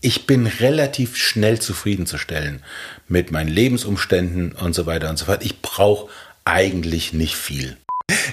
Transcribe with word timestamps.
ich 0.00 0.26
bin 0.26 0.46
relativ 0.46 1.16
schnell 1.16 1.60
zufriedenzustellen 1.60 2.62
mit 3.08 3.30
meinen 3.30 3.48
Lebensumständen 3.48 4.52
und 4.52 4.74
so 4.74 4.86
weiter 4.86 5.10
und 5.10 5.18
so 5.18 5.26
fort. 5.26 5.44
Ich 5.44 5.60
brauche 5.60 6.08
eigentlich 6.44 7.12
nicht 7.12 7.36
viel. 7.36 7.76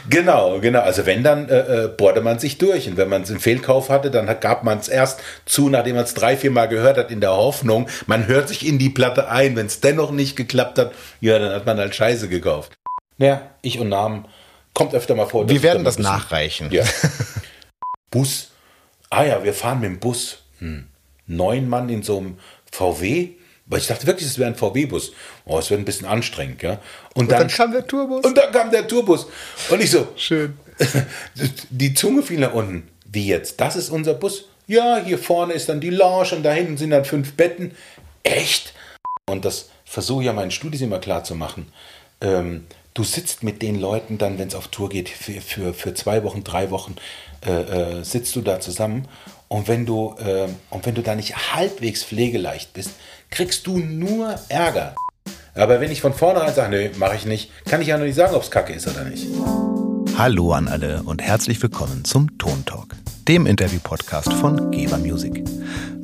Genau, 0.09 0.59
genau. 0.59 0.79
Also 0.79 1.05
wenn, 1.05 1.23
dann 1.23 1.49
äh, 1.49 1.83
äh, 1.83 1.87
bohrte 1.87 2.21
man 2.21 2.39
sich 2.39 2.57
durch. 2.57 2.87
Und 2.87 2.97
wenn 2.97 3.09
man 3.09 3.25
einen 3.25 3.39
Fehlkauf 3.39 3.89
hatte, 3.89 4.09
dann 4.09 4.27
gab 4.39 4.63
man 4.63 4.79
es 4.79 4.87
erst 4.87 5.19
zu, 5.45 5.69
nachdem 5.69 5.95
man 5.95 6.05
es 6.05 6.13
drei, 6.13 6.35
vier 6.35 6.51
Mal 6.51 6.67
gehört 6.67 6.97
hat, 6.97 7.11
in 7.11 7.21
der 7.21 7.31
Hoffnung, 7.31 7.87
man 8.07 8.27
hört 8.27 8.47
sich 8.47 8.65
in 8.65 8.79
die 8.79 8.89
Platte 8.89 9.29
ein. 9.29 9.55
Wenn 9.55 9.67
es 9.67 9.79
dennoch 9.79 10.11
nicht 10.11 10.35
geklappt 10.35 10.79
hat, 10.79 10.93
ja, 11.21 11.37
dann 11.37 11.53
hat 11.53 11.65
man 11.65 11.77
halt 11.77 11.93
Scheiße 11.93 12.27
gekauft. 12.27 12.73
Ja, 13.17 13.51
ich 13.61 13.79
und 13.79 13.89
Namen 13.89 14.25
kommt 14.73 14.93
öfter 14.93 15.15
mal 15.15 15.27
vor. 15.27 15.49
Wir 15.49 15.63
werden 15.63 15.83
das 15.83 15.99
nachreichen. 15.99 16.71
Ja. 16.71 16.83
Bus. 18.09 18.51
Ah 19.09 19.23
ja, 19.23 19.43
wir 19.43 19.53
fahren 19.53 19.81
mit 19.81 19.89
dem 19.89 19.99
Bus. 19.99 20.39
Hm. 20.59 20.87
Neun 21.27 21.69
Mann 21.69 21.89
in 21.89 22.03
so 22.03 22.17
einem 22.17 22.37
VW. 22.71 23.29
Weil 23.69 23.79
ich 23.79 23.87
dachte 23.87 24.07
wirklich, 24.07 24.27
es 24.27 24.39
wäre 24.39 24.49
ein 24.49 24.55
VW-Bus. 24.55 25.11
Oh, 25.45 25.59
es 25.59 25.69
wird 25.69 25.81
ein 25.81 25.85
bisschen 25.85 26.07
anstrengend, 26.07 26.61
ja. 26.61 26.79
Und, 27.13 27.23
und 27.23 27.31
dann, 27.31 27.39
dann, 27.39 27.47
kam 27.49 27.71
der 27.73 27.85
Tourbus. 27.85 28.25
Und 28.25 28.37
dann 28.37 28.51
kam 28.51 28.71
der 28.71 28.87
Tourbus. 28.87 29.27
Und 29.69 29.83
ich 29.83 29.91
so. 29.91 30.07
Schön. 30.15 30.57
Die 31.69 31.93
Zunge 31.93 32.23
fiel 32.23 32.39
nach 32.39 32.53
unten. 32.53 32.87
Wie 33.05 33.27
jetzt? 33.27 33.59
Das 33.59 33.75
ist 33.75 33.89
unser 33.89 34.13
Bus? 34.13 34.45
Ja, 34.67 35.01
hier 35.03 35.17
vorne 35.17 35.53
ist 35.53 35.69
dann 35.69 35.79
die 35.79 35.89
Lounge 35.89 36.35
und 36.35 36.43
da 36.43 36.51
hinten 36.51 36.77
sind 36.77 36.89
dann 36.89 37.05
fünf 37.05 37.33
Betten. 37.33 37.71
Echt? 38.23 38.73
Und 39.29 39.45
das 39.45 39.69
versuche 39.85 40.23
ich 40.23 40.25
ja 40.27 40.33
meinen 40.33 40.51
Studis 40.51 40.81
immer 40.81 40.99
klar 40.99 41.23
zu 41.23 41.35
machen. 41.35 41.71
Ähm, 42.19 42.65
du 42.93 43.03
sitzt 43.03 43.43
mit 43.43 43.61
den 43.61 43.79
Leuten 43.79 44.17
dann, 44.17 44.37
wenn 44.37 44.49
es 44.49 44.55
auf 44.55 44.67
Tour 44.67 44.89
geht, 44.89 45.07
für, 45.07 45.39
für, 45.39 45.73
für 45.73 45.93
zwei 45.93 46.23
Wochen, 46.23 46.43
drei 46.43 46.69
Wochen, 46.69 46.95
äh, 47.45 47.99
äh, 47.99 48.03
sitzt 48.03 48.35
du 48.35 48.41
da 48.41 48.59
zusammen. 48.59 49.07
Und 49.49 49.67
wenn 49.67 49.85
du, 49.85 50.13
äh, 50.19 50.47
und 50.69 50.85
wenn 50.85 50.95
du 50.95 51.01
da 51.01 51.15
nicht 51.15 51.53
halbwegs 51.55 52.03
pflegeleicht 52.03 52.73
bist, 52.73 52.91
kriegst 53.29 53.65
du 53.65 53.77
nur 53.77 54.35
Ärger. 54.49 54.95
Aber 55.55 55.79
wenn 55.79 55.91
ich 55.91 56.01
von 56.01 56.13
vornherein 56.13 56.53
sage, 56.53 56.75
nee, 56.75 56.91
mache 56.97 57.15
ich 57.15 57.25
nicht, 57.25 57.51
kann 57.65 57.81
ich 57.81 57.87
ja 57.87 57.97
noch 57.97 58.05
nicht 58.05 58.15
sagen, 58.15 58.35
ob 58.35 58.43
es 58.43 58.51
kacke 58.51 58.73
ist 58.73 58.87
oder 58.87 59.05
nicht. 59.05 59.25
Hallo 60.17 60.51
an 60.51 60.67
alle 60.67 61.01
und 61.03 61.21
herzlich 61.21 61.61
willkommen 61.61 62.03
zum 62.03 62.37
Ton 62.37 62.65
Talk, 62.65 62.95
dem 63.27 63.45
Interview-Podcast 63.45 64.33
von 64.33 64.71
Geber 64.71 64.97
Music. 64.97 65.43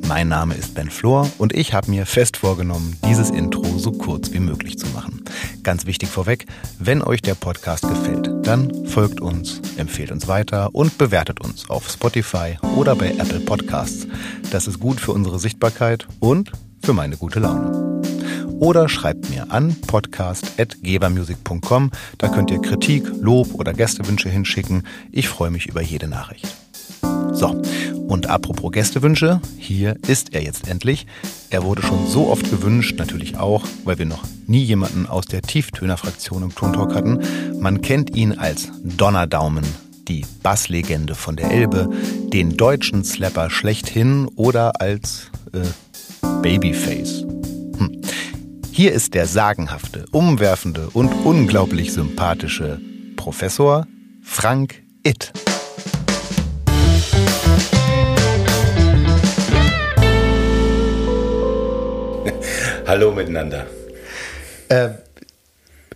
Mein 0.06 0.28
Name 0.28 0.54
ist 0.54 0.74
Ben 0.74 0.90
Flor 0.90 1.30
und 1.38 1.54
ich 1.54 1.72
habe 1.72 1.90
mir 1.90 2.04
fest 2.04 2.36
vorgenommen, 2.36 2.98
dieses 3.06 3.30
Intro 3.30 3.64
so 3.78 3.90
kurz 3.90 4.32
wie 4.32 4.38
möglich 4.38 4.78
zu 4.78 4.86
machen. 4.88 5.24
Ganz 5.62 5.86
wichtig 5.86 6.10
vorweg, 6.10 6.44
wenn 6.78 7.00
euch 7.02 7.22
der 7.22 7.34
Podcast 7.34 7.88
gefällt, 7.88 8.28
dann 8.46 8.84
folgt 8.86 9.22
uns, 9.22 9.62
empfehlt 9.76 10.10
uns 10.10 10.28
weiter 10.28 10.74
und 10.74 10.98
bewertet 10.98 11.40
uns 11.40 11.70
auf 11.70 11.90
Spotify 11.90 12.58
oder 12.76 12.94
bei 12.94 13.12
Apple 13.12 13.40
Podcasts. 13.40 14.06
Das 14.50 14.66
ist 14.66 14.78
gut 14.78 15.00
für 15.00 15.12
unsere 15.12 15.38
Sichtbarkeit 15.38 16.06
und 16.20 16.52
für 16.82 16.92
meine 16.92 17.16
gute 17.16 17.40
Laune. 17.40 18.02
Oder 18.60 18.88
schreibt 18.88 19.28
mir 19.30 19.50
an 19.50 19.74
podcast.gebermusic.com. 19.86 21.90
Da 22.18 22.28
könnt 22.28 22.50
ihr 22.50 22.60
Kritik, 22.60 23.06
Lob 23.20 23.54
oder 23.54 23.72
Gästewünsche 23.72 24.28
hinschicken. 24.28 24.86
Ich 25.10 25.28
freue 25.28 25.50
mich 25.50 25.66
über 25.66 25.80
jede 25.82 26.08
Nachricht. 26.08 26.46
So, 27.32 27.60
und 28.14 28.30
apropos 28.30 28.70
Gästewünsche, 28.70 29.40
hier 29.58 29.96
ist 30.06 30.34
er 30.34 30.42
jetzt 30.44 30.68
endlich. 30.68 31.08
Er 31.50 31.64
wurde 31.64 31.82
schon 31.82 32.06
so 32.06 32.28
oft 32.28 32.48
gewünscht, 32.48 32.96
natürlich 32.96 33.38
auch, 33.38 33.66
weil 33.82 33.98
wir 33.98 34.06
noch 34.06 34.22
nie 34.46 34.62
jemanden 34.62 35.06
aus 35.06 35.24
der 35.24 35.42
Tieftöner-Fraktion 35.42 36.44
im 36.44 36.54
Tontalk 36.54 36.94
hatten. 36.94 37.18
Man 37.58 37.80
kennt 37.80 38.14
ihn 38.14 38.38
als 38.38 38.70
Donnerdaumen, 38.84 39.64
die 40.06 40.24
Basslegende 40.44 41.16
von 41.16 41.34
der 41.34 41.50
Elbe, 41.50 41.90
den 42.32 42.56
deutschen 42.56 43.02
Slapper 43.02 43.50
schlechthin 43.50 44.28
oder 44.36 44.80
als 44.80 45.32
äh, 45.52 45.62
Babyface. 46.40 47.22
Hm. 47.78 48.00
Hier 48.70 48.92
ist 48.92 49.14
der 49.14 49.26
sagenhafte, 49.26 50.06
umwerfende 50.12 50.88
und 50.92 51.08
unglaublich 51.24 51.92
sympathische 51.92 52.80
Professor 53.16 53.88
Frank 54.22 54.84
Itt. 55.02 55.32
Hallo 62.86 63.12
miteinander. 63.12 63.66
Äh, 64.68 64.90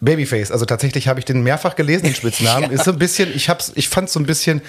Babyface, 0.00 0.50
also 0.52 0.64
tatsächlich 0.64 1.08
habe 1.08 1.18
ich 1.18 1.24
den 1.24 1.42
mehrfach 1.42 1.76
gelesen, 1.76 2.04
den 2.04 2.14
Spitznamen. 2.14 2.64
ja. 2.70 2.76
Ist 2.76 2.84
so 2.84 2.92
ein 2.92 2.98
bisschen, 2.98 3.34
ich 3.34 3.48
hab's, 3.48 3.72
ich 3.74 3.88
fand 3.88 4.08
so 4.08 4.20
ein 4.20 4.26
bisschen 4.26 4.62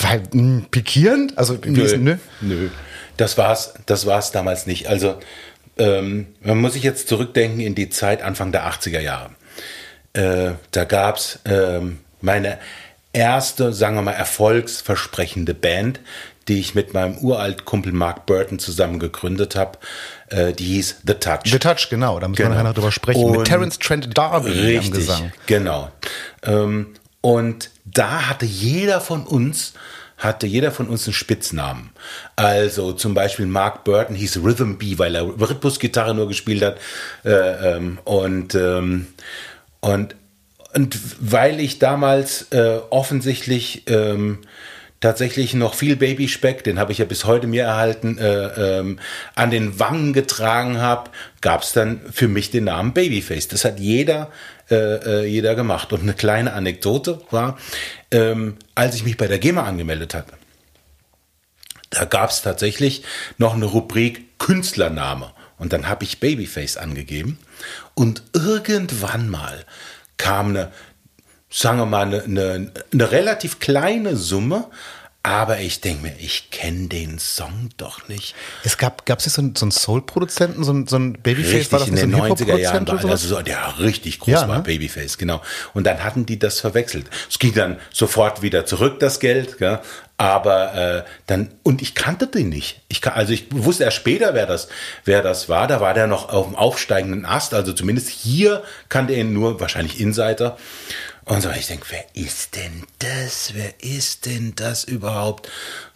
weil, 0.00 0.20
mh, 0.20 0.30
hm, 0.32 0.66
pikierend. 0.70 1.36
Also 1.38 1.58
nö, 1.64 1.82
ist, 1.82 1.96
nö. 1.96 2.16
nö. 2.40 2.68
Das 3.16 3.38
war's, 3.38 3.74
das 3.86 4.06
war's 4.06 4.30
damals 4.30 4.66
nicht. 4.66 4.88
Also 4.88 5.18
ähm, 5.78 6.26
man 6.42 6.58
muss 6.58 6.74
sich 6.74 6.82
jetzt 6.82 7.08
zurückdenken 7.08 7.60
in 7.60 7.74
die 7.74 7.88
Zeit 7.88 8.22
Anfang 8.22 8.52
der 8.52 8.66
80er 8.70 9.00
Jahre. 9.00 9.30
Äh, 10.12 10.52
da 10.70 10.84
gab's 10.84 11.40
ähm, 11.44 11.98
meine 12.20 12.58
erste, 13.12 13.72
sagen 13.72 13.96
wir 13.96 14.02
mal, 14.02 14.12
erfolgsversprechende 14.12 15.54
Band, 15.54 16.00
die 16.48 16.60
ich 16.60 16.74
mit 16.74 16.94
meinem 16.94 17.18
uralt 17.18 17.64
Kumpel 17.64 17.92
Mark 17.92 18.26
Burton 18.26 18.58
zusammen 18.58 18.98
gegründet 18.98 19.56
habe. 19.56 19.78
Äh, 20.34 20.52
die 20.52 20.64
hieß 20.64 20.96
The 21.06 21.14
Touch. 21.14 21.42
The 21.44 21.58
Touch, 21.58 21.88
genau. 21.88 22.18
Da 22.18 22.26
müssen 22.26 22.38
genau. 22.38 22.50
wir 22.50 22.54
nachher 22.54 22.64
noch 22.64 22.74
drüber 22.74 22.92
sprechen. 22.92 23.22
Und 23.22 23.38
mit 23.38 23.46
Terence 23.46 23.78
Trent 23.78 24.18
D'Arby 24.18 24.46
richtig, 24.46 24.92
am 24.92 24.98
Gesang. 24.98 25.32
Genau. 25.46 25.90
Ähm, 26.42 26.94
und 27.20 27.70
da 27.84 28.28
hatte 28.28 28.44
jeder 28.44 29.00
von 29.00 29.24
uns 29.24 29.74
hatte 30.16 30.46
jeder 30.46 30.70
von 30.70 30.88
uns 30.88 31.06
einen 31.06 31.12
Spitznamen. 31.12 31.90
Also 32.36 32.92
zum 32.92 33.14
Beispiel 33.14 33.46
Mark 33.46 33.84
Burton 33.84 34.14
hieß 34.14 34.38
Rhythm 34.38 34.74
B, 34.74 34.96
weil 34.96 35.14
er 35.16 35.24
Rhythmusgitarre 35.26 36.14
nur 36.14 36.28
gespielt 36.28 36.62
hat. 36.62 36.78
Äh, 37.24 37.76
ähm, 37.76 37.98
und, 38.04 38.54
ähm, 38.54 39.08
und, 39.80 40.14
und 40.72 40.98
weil 41.20 41.60
ich 41.60 41.78
damals 41.78 42.52
äh, 42.52 42.78
offensichtlich 42.90 43.82
ähm, 43.86 44.38
tatsächlich 45.04 45.52
noch 45.52 45.74
viel 45.74 45.96
Babyspeck, 45.96 46.64
den 46.64 46.78
habe 46.78 46.90
ich 46.90 46.96
ja 46.96 47.04
bis 47.04 47.26
heute 47.26 47.46
mir 47.46 47.64
erhalten, 47.64 48.16
äh, 48.16 48.78
ähm, 48.78 48.98
an 49.34 49.50
den 49.50 49.78
Wangen 49.78 50.14
getragen 50.14 50.80
habe, 50.80 51.10
gab 51.42 51.62
es 51.62 51.74
dann 51.74 52.00
für 52.10 52.26
mich 52.26 52.50
den 52.50 52.64
Namen 52.64 52.94
Babyface. 52.94 53.48
Das 53.48 53.66
hat 53.66 53.78
jeder, 53.78 54.30
äh, 54.70 54.76
äh, 54.76 55.26
jeder 55.26 55.54
gemacht. 55.56 55.92
Und 55.92 56.00
eine 56.00 56.14
kleine 56.14 56.54
Anekdote 56.54 57.20
war, 57.30 57.58
ähm, 58.10 58.56
als 58.74 58.94
ich 58.94 59.04
mich 59.04 59.18
bei 59.18 59.26
der 59.26 59.38
GEMA 59.38 59.64
angemeldet 59.64 60.14
habe, 60.14 60.32
da 61.90 62.06
gab 62.06 62.30
es 62.30 62.40
tatsächlich 62.40 63.02
noch 63.36 63.52
eine 63.52 63.66
Rubrik 63.66 64.38
Künstlername. 64.38 65.32
Und 65.58 65.74
dann 65.74 65.86
habe 65.86 66.04
ich 66.04 66.18
Babyface 66.18 66.78
angegeben. 66.78 67.38
Und 67.92 68.22
irgendwann 68.32 69.28
mal 69.28 69.66
kam 70.16 70.48
eine, 70.48 70.72
sagen 71.54 71.78
wir 71.78 71.86
mal, 71.86 72.02
eine, 72.02 72.24
eine, 72.24 72.72
eine 72.92 73.10
relativ 73.12 73.60
kleine 73.60 74.16
Summe, 74.16 74.66
aber 75.22 75.60
ich 75.60 75.80
denke 75.80 76.02
mir, 76.02 76.14
ich 76.18 76.50
kenne 76.50 76.88
den 76.88 77.18
Song 77.18 77.70
doch 77.78 78.08
nicht. 78.08 78.34
Es 78.62 78.76
gab, 78.76 79.06
gab 79.06 79.20
es 79.20 79.32
so 79.32 79.40
einen, 79.40 79.56
so 79.56 79.64
einen 79.64 79.70
Soul-Produzenten, 79.70 80.64
so 80.64 80.72
einen, 80.72 80.86
so 80.86 80.96
ein 80.96 81.14
Babyface? 81.14 81.54
Richtig, 81.54 81.72
war 81.72 81.78
das 81.78 81.88
in 81.88 81.96
den 81.96 82.10
so 82.10 82.18
90er 82.18 82.58
Jahren 82.58 82.86
war 82.86 83.02
also 83.02 83.36
so, 83.36 83.40
der 83.40 83.78
richtig 83.78 84.18
groß 84.18 84.34
ja, 84.34 84.48
war, 84.48 84.58
ne? 84.58 84.62
Babyface, 84.64 85.16
genau. 85.16 85.40
Und 85.72 85.84
dann 85.84 86.04
hatten 86.04 86.26
die 86.26 86.38
das 86.38 86.60
verwechselt. 86.60 87.06
Es 87.30 87.38
ging 87.38 87.54
dann 87.54 87.78
sofort 87.90 88.42
wieder 88.42 88.66
zurück, 88.66 88.98
das 89.00 89.20
Geld, 89.20 89.56
gell? 89.56 89.80
aber 90.16 90.74
äh, 90.74 91.02
dann, 91.26 91.52
und 91.62 91.82
ich 91.82 91.94
kannte 91.94 92.26
den 92.26 92.48
nicht. 92.48 92.82
Ich 92.88 93.04
also 93.06 93.32
ich 93.32 93.46
wusste 93.50 93.84
erst 93.84 93.96
später, 93.96 94.34
wer 94.34 94.46
das, 94.46 94.68
wer 95.04 95.22
das 95.22 95.48
war. 95.48 95.66
Da 95.66 95.80
war 95.80 95.94
der 95.94 96.06
noch 96.06 96.28
auf 96.28 96.46
dem 96.46 96.54
aufsteigenden 96.54 97.24
Ast, 97.24 97.54
also 97.54 97.72
zumindest 97.72 98.10
hier 98.10 98.62
kannte 98.88 99.14
er 99.14 99.20
ihn 99.20 99.32
nur, 99.32 99.60
wahrscheinlich 99.60 100.00
Insider. 100.00 100.56
Und 101.26 101.40
so, 101.40 101.48
ich 101.50 101.66
denke, 101.66 101.86
wer 101.88 102.04
ist 102.12 102.54
denn 102.54 102.84
das? 102.98 103.52
Wer 103.54 103.72
ist 103.82 104.26
denn 104.26 104.52
das 104.56 104.84
überhaupt? 104.84 105.48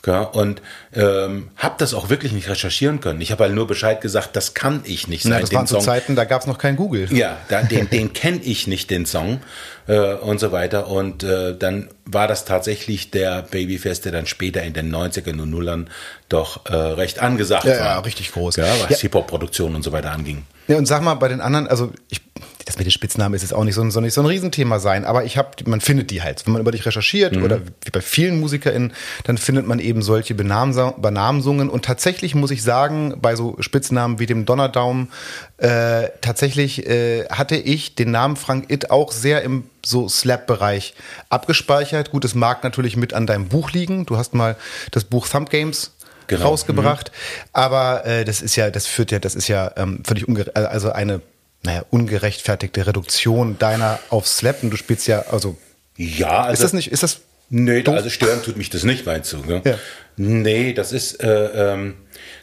Ja, 0.06 0.22
und 0.22 0.62
ähm, 0.94 1.50
habe 1.56 1.74
das 1.76 1.92
auch 1.92 2.08
wirklich 2.08 2.32
nicht 2.32 2.48
recherchieren 2.48 3.00
können. 3.00 3.20
Ich 3.20 3.30
habe 3.30 3.44
halt 3.44 3.54
nur 3.54 3.66
Bescheid 3.66 4.00
gesagt, 4.00 4.36
das 4.36 4.54
kann 4.54 4.80
ich 4.84 5.06
nicht 5.06 5.24
sein. 5.24 5.32
Na, 5.32 5.40
das 5.40 5.52
waren 5.52 5.66
zu 5.66 5.78
Zeiten, 5.78 6.16
da 6.16 6.24
gab 6.24 6.40
es 6.40 6.46
noch 6.46 6.56
kein 6.56 6.76
Google. 6.76 7.12
Ja, 7.12 7.36
da, 7.48 7.62
den, 7.62 7.90
den 7.90 8.14
kenne 8.14 8.40
ich 8.42 8.66
nicht, 8.66 8.90
den 8.90 9.04
Song 9.04 9.42
äh, 9.86 10.14
und 10.14 10.40
so 10.40 10.50
weiter. 10.50 10.88
Und 10.88 11.24
äh, 11.24 11.54
dann 11.54 11.90
war 12.06 12.26
das 12.26 12.46
tatsächlich 12.46 13.10
der 13.10 13.42
Babyfest, 13.42 14.06
der 14.06 14.12
dann 14.12 14.24
später 14.24 14.62
in 14.62 14.72
den 14.72 14.94
90ern 14.94 15.42
und 15.42 15.50
Nullern 15.50 15.90
doch 16.30 16.64
äh, 16.64 16.74
recht 16.74 17.18
angesagt 17.18 17.64
ja, 17.64 17.72
war. 17.72 17.78
Ja, 17.78 17.98
richtig 17.98 18.32
groß. 18.32 18.56
Ja, 18.56 18.66
was 18.80 18.90
ja. 18.90 18.96
Hip-Hop-Produktion 18.96 19.74
und 19.74 19.82
so 19.82 19.92
weiter 19.92 20.12
anging. 20.12 20.44
Ja, 20.68 20.78
und 20.78 20.86
sag 20.86 21.02
mal, 21.02 21.14
bei 21.14 21.28
den 21.28 21.42
anderen, 21.42 21.66
also 21.66 21.92
ich, 22.08 22.22
das 22.68 22.76
mit 22.76 22.86
den 22.86 22.90
Spitznamen 22.90 23.34
ist 23.34 23.40
jetzt 23.40 23.54
auch 23.54 23.64
nicht 23.64 23.74
so, 23.74 23.88
so, 23.88 24.00
nicht 24.00 24.12
so 24.12 24.20
ein 24.20 24.26
Riesenthema 24.26 24.78
sein, 24.78 25.06
aber 25.06 25.24
ich 25.24 25.38
habe, 25.38 25.48
man 25.64 25.80
findet 25.80 26.10
die 26.10 26.20
halt. 26.20 26.44
Wenn 26.44 26.52
man 26.52 26.60
über 26.60 26.70
dich 26.70 26.84
recherchiert 26.84 27.34
mhm. 27.34 27.42
oder 27.42 27.60
wie 27.60 27.90
bei 27.90 28.02
vielen 28.02 28.40
MusikerInnen, 28.40 28.92
dann 29.24 29.38
findet 29.38 29.66
man 29.66 29.78
eben 29.78 30.02
solche 30.02 30.34
Benamsungen. 30.34 31.70
Und 31.70 31.86
tatsächlich 31.86 32.34
muss 32.34 32.50
ich 32.50 32.62
sagen, 32.62 33.14
bei 33.22 33.36
so 33.36 33.56
Spitznamen 33.60 34.18
wie 34.18 34.26
dem 34.26 34.44
Donnerdaum, 34.44 35.08
äh, 35.56 36.08
tatsächlich 36.20 36.86
äh, 36.86 37.24
hatte 37.30 37.56
ich 37.56 37.94
den 37.94 38.10
Namen 38.10 38.36
Frank 38.36 38.70
It 38.70 38.90
auch 38.90 39.12
sehr 39.12 39.40
im 39.42 39.64
so 39.84 40.06
Slap-Bereich 40.06 40.94
abgespeichert. 41.30 42.10
Gut, 42.10 42.26
es 42.26 42.34
mag 42.34 42.64
natürlich 42.64 42.98
mit 42.98 43.14
an 43.14 43.26
deinem 43.26 43.48
Buch 43.48 43.72
liegen. 43.72 44.04
Du 44.04 44.18
hast 44.18 44.34
mal 44.34 44.56
das 44.90 45.04
Buch 45.04 45.26
Thumb 45.26 45.48
Games 45.48 45.92
genau. 46.26 46.48
rausgebracht. 46.48 47.12
Mhm. 47.12 47.48
Aber 47.54 48.04
äh, 48.04 48.26
das 48.26 48.42
ist 48.42 48.56
ja, 48.56 48.70
das 48.70 48.86
führt 48.86 49.10
ja, 49.10 49.20
das 49.20 49.34
ist 49.34 49.48
ja 49.48 49.72
ähm, 49.76 50.02
völlig 50.04 50.28
ungerecht, 50.28 50.54
also 50.54 50.92
eine 50.92 51.22
naja, 51.62 51.84
ungerechtfertigte 51.90 52.86
Reduktion 52.86 53.58
deiner 53.58 53.98
auf 54.10 54.26
Slap 54.26 54.62
und 54.62 54.70
du 54.70 54.76
spielst 54.76 55.06
ja, 55.06 55.22
also. 55.30 55.56
Ja, 55.96 56.42
also. 56.42 56.52
Ist 56.52 56.62
das 56.62 56.72
nicht, 56.72 56.92
ist 56.92 57.02
das. 57.02 57.20
Nee, 57.50 57.82
doof? 57.82 57.94
also 57.94 58.10
stören 58.10 58.42
tut 58.42 58.56
mich 58.56 58.68
das 58.70 58.84
nicht, 58.84 59.06
meinst 59.06 59.32
du? 59.32 59.38
Ne? 59.38 59.62
Ja. 59.64 59.78
Nee, 60.16 60.74
das 60.74 60.92
ist, 60.92 61.22
äh, 61.22 61.72
ähm, 61.72 61.94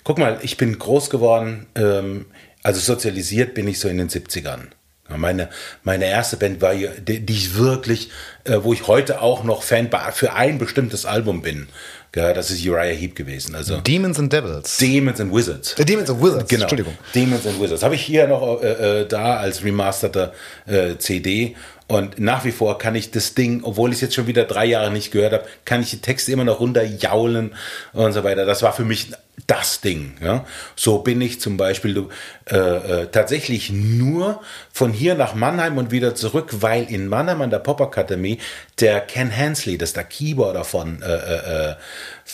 guck 0.04 0.18
mal, 0.18 0.40
ich 0.42 0.58
bin 0.58 0.80
groß 0.80 1.12
geworden, 1.12 1.68
ähm, 1.76 2.26
also 2.64 2.80
sozialisiert 2.80 3.54
bin 3.54 3.68
ich 3.68 3.80
so 3.80 3.88
in 3.88 4.00
den 4.00 4.10
70ern. 4.10 4.70
Meine, 5.07 5.50
meine 5.84 6.06
erste 6.06 6.36
Band 6.36 6.62
war, 6.62 6.74
die, 6.74 7.19
die 7.19 7.34
ich 7.34 7.56
wirklich, 7.56 8.10
äh, 8.44 8.57
wo 8.62 8.74
ich 8.74 8.88
heute 8.88 9.22
auch 9.22 9.44
noch 9.44 9.62
Fan 9.62 9.90
für 10.13 10.34
ein 10.34 10.57
bestimmtes 10.57 11.06
Album 11.06 11.44
bin. 11.44 11.68
Ja, 12.16 12.34
das 12.34 12.50
ist 12.50 12.66
Uriah 12.66 12.96
Heep 12.96 13.13
gewesen. 13.16 13.56
Also 13.56 13.78
Demons 13.81 14.18
and 14.18 14.31
Devils. 14.31 14.78
Demons 14.78 15.19
and 15.19 15.34
Wizards. 15.34 15.74
Äh, 15.78 15.86
Demons 15.86 16.10
and 16.10 16.24
Wizards, 16.24 16.48
genau. 16.48 16.63
Entschuldigung. 16.63 16.98
Demons 17.13 17.46
and 17.46 17.62
Wizards. 17.62 17.84
Habe 17.84 17.96
ich 17.96 18.02
hier 18.02 18.28
noch 18.28 18.62
äh, 18.63 19.02
äh, 19.02 19.07
da 19.07 19.36
als 19.38 19.63
remasterte 19.63 20.31
äh, 20.66 20.96
CD. 20.98 21.56
Und 21.88 22.18
nach 22.18 22.46
wie 22.46 22.51
vor 22.51 22.78
kann 22.80 22.96
ich 22.96 23.12
das 23.12 23.36
Ding, 23.36 23.63
obwohl 23.63 23.92
ich 23.92 23.98
es 23.98 24.01
jetzt 24.01 24.16
schon 24.16 24.28
wieder 24.28 24.46
drei 24.46 24.66
Jahre 24.66 24.92
nicht 24.92 25.12
gehört 25.12 25.34
habe, 25.34 25.46
kann 25.66 25.81
ich 25.81 25.92
die 25.92 26.01
Texte 26.01 26.31
immer 26.31 26.46
noch 26.46 26.60
runterjaulen 26.62 27.54
und 27.94 28.13
so 28.13 28.24
weiter. 28.24 28.46
Das 28.46 28.63
war 28.63 28.74
für 28.74 28.86
mich 28.86 29.12
das 29.48 29.82
Ding. 29.82 30.16
Ja? 30.22 30.46
So 30.76 31.00
bin 31.00 31.22
ich 31.22 31.40
zum 31.40 31.58
Beispiel 31.58 32.08
äh, 32.50 32.58
äh, 32.58 33.08
tatsächlich 33.08 33.72
nur 33.72 34.42
von 34.72 34.92
hier 34.92 35.16
nach 35.16 35.36
Mannheim 35.36 35.78
und 35.78 35.92
wieder 35.92 36.16
zurück, 36.16 36.50
weil 36.62 36.84
in 36.92 37.08
Mannheim 37.08 37.42
an 37.42 37.50
der 37.50 37.60
Popakademie 37.60 38.40
der 38.80 39.02
Ken 39.02 39.36
Hansley, 39.36 39.78
das 39.78 39.90
ist 39.90 39.98
der 39.98 40.04
Keyboarder 40.04 40.64
von 40.64 41.02
äh, 41.02 41.16
äh, 41.16 41.76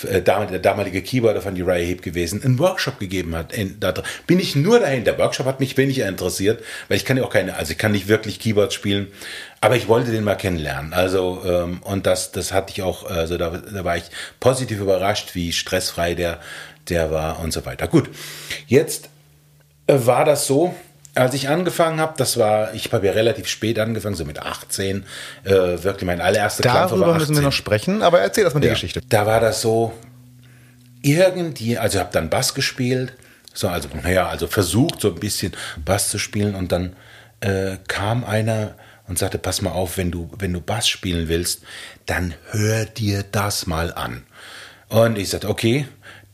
äh, 0.04 0.22
der 0.22 0.60
damalige 0.60 1.02
Keyboarder 1.02 1.42
von 1.42 1.62
Uriah 1.62 1.86
Heep 1.86 2.02
gewesen, 2.02 2.42
einen 2.44 2.60
Workshop 2.60 3.00
gegeben 3.00 3.36
hat. 3.36 3.52
In, 3.54 3.80
da 3.80 3.94
bin 4.26 4.40
ich 4.40 4.56
nur 4.56 4.80
dahin. 4.80 5.04
Der 5.04 5.18
Workshop 5.18 5.46
hat 5.46 5.60
mich 5.60 5.76
weniger 5.78 6.08
interessiert, 6.08 6.64
weil 6.88 6.98
ich 6.98 7.06
kann 7.06 7.18
ja 7.18 7.24
auch 7.24 7.30
keine, 7.30 7.58
also 7.58 7.74
ich 7.74 7.78
kann 7.78 7.92
nicht 7.92 8.08
wirklich 8.08 8.40
Keyboard 8.40 8.74
spielen, 8.74 9.08
aber 9.60 9.76
ich 9.76 9.88
wollte 9.88 10.12
den 10.12 10.24
mal 10.24 10.36
kennenlernen. 10.36 10.94
Also 10.94 11.44
ähm, 11.46 11.84
und 11.84 12.08
das, 12.08 12.32
das 12.32 12.54
hatte 12.54 12.72
ich 12.72 12.82
auch, 12.82 13.06
also 13.10 13.38
da, 13.38 13.50
da 13.50 13.84
war 13.84 13.98
ich 13.98 14.06
positiv 14.40 14.80
überrascht, 14.80 15.36
wie 15.36 15.52
stressfrei 15.52 16.16
der 16.16 16.40
der 16.90 17.12
war 17.12 17.40
und 17.40 17.54
so 17.54 17.66
weiter. 17.66 17.88
Gut, 17.88 18.10
jetzt 18.68 19.10
äh, 19.88 19.98
war 20.06 20.26
das 20.26 20.48
so, 20.48 20.76
als 21.16 21.34
ich 21.34 21.50
angefangen 21.50 22.00
habe, 22.00 22.14
das 22.18 22.38
war, 22.38 22.74
ich 22.74 22.92
habe 22.94 23.06
ja 23.06 23.14
relativ 23.14 23.48
spät 23.48 23.80
angefangen, 23.80 24.16
so 24.16 24.26
mit 24.26 24.40
18, 24.40 25.04
äh, 25.44 25.52
wirklich 25.52 26.04
mein 26.04 26.22
allererster 26.22 26.64
Darüber 26.64 27.08
war 27.08 27.18
müssen 27.18 27.36
wir 27.36 27.42
noch 27.42 27.52
sprechen, 27.52 28.02
aber 28.02 28.22
erzähl 28.22 28.44
erstmal 28.44 28.62
die 28.62 28.68
ja, 28.68 28.74
Geschichte. 28.74 29.02
Da 29.10 29.26
war 29.26 29.40
das 29.40 29.62
so, 29.62 29.94
irgendwie, 31.02 31.78
also 31.78 31.98
ich 31.98 32.04
habe 32.04 32.14
dann 32.14 32.30
Bass 32.30 32.54
gespielt, 32.54 33.14
so, 33.54 33.68
also, 33.68 33.90
naja, 34.02 34.30
also 34.30 34.48
versucht 34.48 35.02
so 35.02 35.10
ein 35.10 35.20
bisschen 35.20 35.52
Bass 35.84 36.10
zu 36.10 36.18
spielen 36.18 36.56
und 36.56 36.72
dann 36.72 36.96
äh, 37.42 37.78
kam 37.88 38.24
einer 38.24 38.76
und 39.08 39.20
sagte, 39.20 39.38
pass 39.38 39.62
mal 39.62 39.72
auf, 39.72 39.98
wenn 39.98 40.12
du, 40.12 40.32
wenn 40.40 40.54
du 40.54 40.62
Bass 40.62 40.88
spielen 40.88 41.28
willst, 41.28 41.64
dann 42.06 42.34
hör 42.52 42.86
dir 42.86 43.26
das 43.30 43.68
mal 43.68 43.94
an. 43.94 44.24
Und 44.88 45.18
ich 45.18 45.30
sagte, 45.30 45.50
okay, 45.50 45.86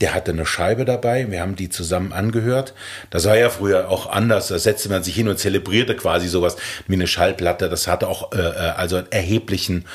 der 0.02 0.14
hatte 0.14 0.32
eine 0.32 0.46
Scheibe 0.46 0.86
dabei, 0.86 1.30
wir 1.32 1.42
haben 1.42 1.56
die 1.56 1.70
zusammen 1.70 2.14
angehört. 2.14 2.74
Das 3.10 3.26
war 3.26 3.38
ja 3.38 3.50
früher 3.50 3.90
auch 3.90 4.08
anders, 4.08 4.48
da 4.48 4.60
setzte 4.60 4.90
man 4.90 5.04
sich 5.04 5.16
hin 5.16 5.28
und 5.28 5.40
zelebrierte 5.40 5.96
quasi 5.96 6.28
sowas 6.28 6.56
wie 6.88 6.94
eine 6.94 7.08
Schallplatte. 7.08 7.70
Das 7.70 7.88
hatte 7.88 8.08
auch 8.08 8.32
äh, 8.32 8.38
äh 8.38 8.74
also 8.78 9.02
erheblichen 9.10 9.86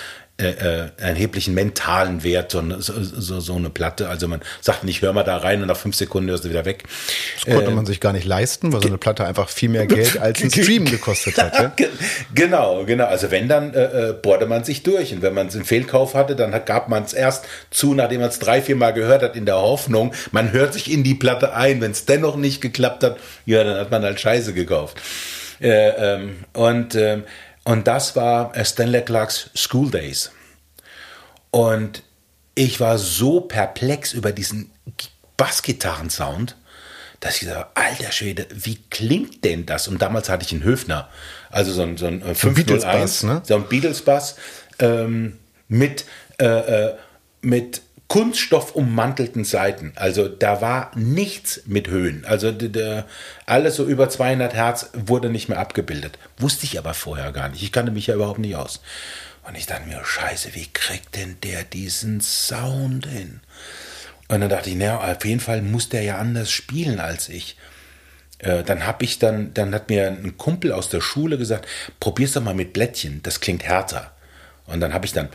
äh, 0.43 0.51
äh, 0.51 0.89
erheblichen 0.97 1.55
mentalen 1.55 2.25
Wert, 2.25 2.51
so, 2.51 2.63
so, 2.81 3.41
so, 3.41 3.55
eine 3.55 3.71
Platte. 3.71 4.09
Also 4.09 4.27
man 4.27 4.41
sagt 4.61 4.83
nicht, 4.83 5.01
hör 5.01 5.13
mal 5.13 5.23
da 5.23 5.37
rein 5.37 5.63
und 5.63 5.69
nach 5.69 5.77
fünf 5.77 5.95
Sekunden 5.95 6.31
hörst 6.31 6.45
du 6.45 6.51
wieder 6.51 6.65
weg. 6.65 6.83
Das 7.37 7.55
konnte 7.55 7.71
äh, 7.71 7.75
man 7.75 7.87
sich 7.87 8.01
gar 8.01 8.13
nicht 8.13 8.27
leisten, 8.27 8.73
weil 8.73 8.83
so 8.83 8.89
eine 8.89 8.99
Platte 8.99 9.25
einfach 9.25 9.49
viel 9.49 9.69
mehr 9.69 9.87
Geld 9.93 10.19
als 10.19 10.43
ein 10.43 10.51
Stream 10.51 10.87
gekostet 10.87 11.41
hat. 11.41 11.55
Ja? 11.55 11.73
genau, 12.35 12.85
genau. 12.85 13.05
Also 13.05 13.31
wenn, 13.31 13.49
dann 13.49 13.73
äh, 13.73 14.09
äh, 14.09 14.13
bohrte 14.15 14.47
man 14.47 14.65
sich 14.65 14.83
durch. 14.83 15.13
Und 15.13 15.23
wenn 15.23 15.33
man 15.33 15.49
einen 15.49 15.65
Fehlkauf 15.65 16.15
hatte, 16.15 16.35
dann 16.35 16.53
gab 16.65 16.89
man 16.89 17.05
es 17.05 17.13
erst 17.13 17.45
zu, 17.71 17.95
nachdem 17.95 18.21
man 18.21 18.31
es 18.31 18.41
drei, 18.41 18.61
vier 18.63 18.75
Mal 18.75 18.93
gehört 18.93 19.23
hat, 19.23 19.37
in 19.37 19.47
der 19.47 19.61
Hoffnung, 19.61 20.13
man 20.33 20.51
hört 20.51 20.73
sich 20.73 20.91
in 20.91 21.05
die 21.05 21.15
Platte 21.15 21.55
ein. 21.55 21.81
Wenn 21.81 21.93
es 21.93 22.05
dennoch 22.05 22.37
nicht 22.37 22.61
geklappt 22.61 23.05
hat, 23.05 23.19
ja, 23.47 23.63
dann 23.63 23.79
hat 23.79 23.91
man 23.93 24.03
halt 24.03 24.19
Scheiße 24.19 24.55
gekauft. 24.55 25.01
Äh, 25.61 25.91
ähm, 25.91 26.39
und 26.53 26.97
ähm, 26.97 27.23
und 27.65 27.87
das 27.87 28.17
war 28.17 28.53
Stanley 28.65 29.03
Clarks 29.03 29.51
School 29.55 29.91
Days. 29.91 30.31
Und 31.51 32.03
ich 32.55 32.81
war 32.81 32.99
so 32.99 33.41
perplex 33.41 34.13
über 34.13 34.33
diesen 34.33 34.71
Bassgitarrensound, 35.37 36.57
dass 37.21 37.35
ich 37.35 37.41
gesagt 37.41 37.59
habe, 37.59 37.71
alter 37.75 38.13
Schwede, 38.13 38.47
wie 38.53 38.79
klingt 38.91 39.45
denn 39.45 39.65
das? 39.65 39.87
Und 39.87 40.03
damals 40.03 40.29
hatte 40.29 40.45
ich 40.45 40.53
einen 40.53 40.65
Höfner, 40.65 41.09
also 41.51 41.73
so 41.73 41.83
ein, 41.83 41.97
so 41.97 42.07
ein 42.07 42.35
501, 42.35 43.23
ne? 43.23 43.43
so 43.45 43.55
ein 43.55 43.69
Beatles-Bass 43.69 44.37
ähm, 44.81 45.39
mit, 45.69 46.05
äh, 46.39 46.47
äh, 46.47 46.97
mit 47.43 47.83
kunststoffummantelten 48.13 49.43
Seiten. 49.43 49.93
Also 49.95 50.29
da 50.29 50.61
war 50.61 50.91
nichts 50.95 51.63
mit 51.65 51.89
Höhen. 51.89 52.27
Also 52.27 52.53
alles 53.47 53.77
so 53.77 53.87
über 53.87 54.11
200 54.11 54.53
Hertz 54.53 54.91
wurde 54.93 55.31
nicht 55.31 55.49
mehr 55.49 55.59
abgebildet. 55.59 56.19
Wusste 56.37 56.67
ich 56.67 56.79
aber 56.79 56.93
vorher 56.93 57.33
gar 57.33 57.49
nicht. 57.49 57.63
Ich 57.63 57.73
kannte 57.73 57.91
mich 57.91 58.09
ja 58.09 58.15
überhaupt 58.15 58.39
nicht 58.39 58.55
aus. 58.55 58.83
Und 59.49 59.57
ich 59.57 59.65
dachte 59.65 59.89
mir, 59.89 60.05
scheiße, 60.05 60.51
wie 60.53 60.69
kriegt 60.71 61.17
denn 61.17 61.39
der 61.43 61.65
diesen 61.65 62.21
Sound 62.21 63.07
hin? 63.07 63.41
Und 64.29 64.43
dann 64.43 64.51
dachte 64.51 64.69
ich, 64.69 64.77
naja, 64.77 65.01
auf 65.01 65.25
jeden 65.25 65.41
Fall 65.41 65.63
muss 65.63 65.89
der 65.89 66.03
ja 66.03 66.19
anders 66.19 66.51
spielen 66.51 67.01
als 67.01 67.31
ich. 67.31 67.57
Äh, 68.41 68.63
dann 68.63 68.87
habe 68.87 69.07
ich 69.07 69.21
dann, 69.21 69.55
dann 69.55 69.75
hat 69.75 69.89
mir 69.89 70.09
ein 70.09 70.37
Kumpel 70.37 70.73
aus 70.73 70.91
der 70.91 71.01
Schule 71.01 71.39
gesagt, 71.39 71.67
probier's 71.99 72.33
doch 72.33 72.43
mal 72.43 72.53
mit 72.53 72.75
Blättchen, 72.75 73.23
das 73.23 73.41
klingt 73.41 73.65
härter. 73.65 74.13
Und 74.67 74.81
dann 74.81 74.93
habe 74.93 75.07
ich 75.07 75.15
dann 75.15 75.31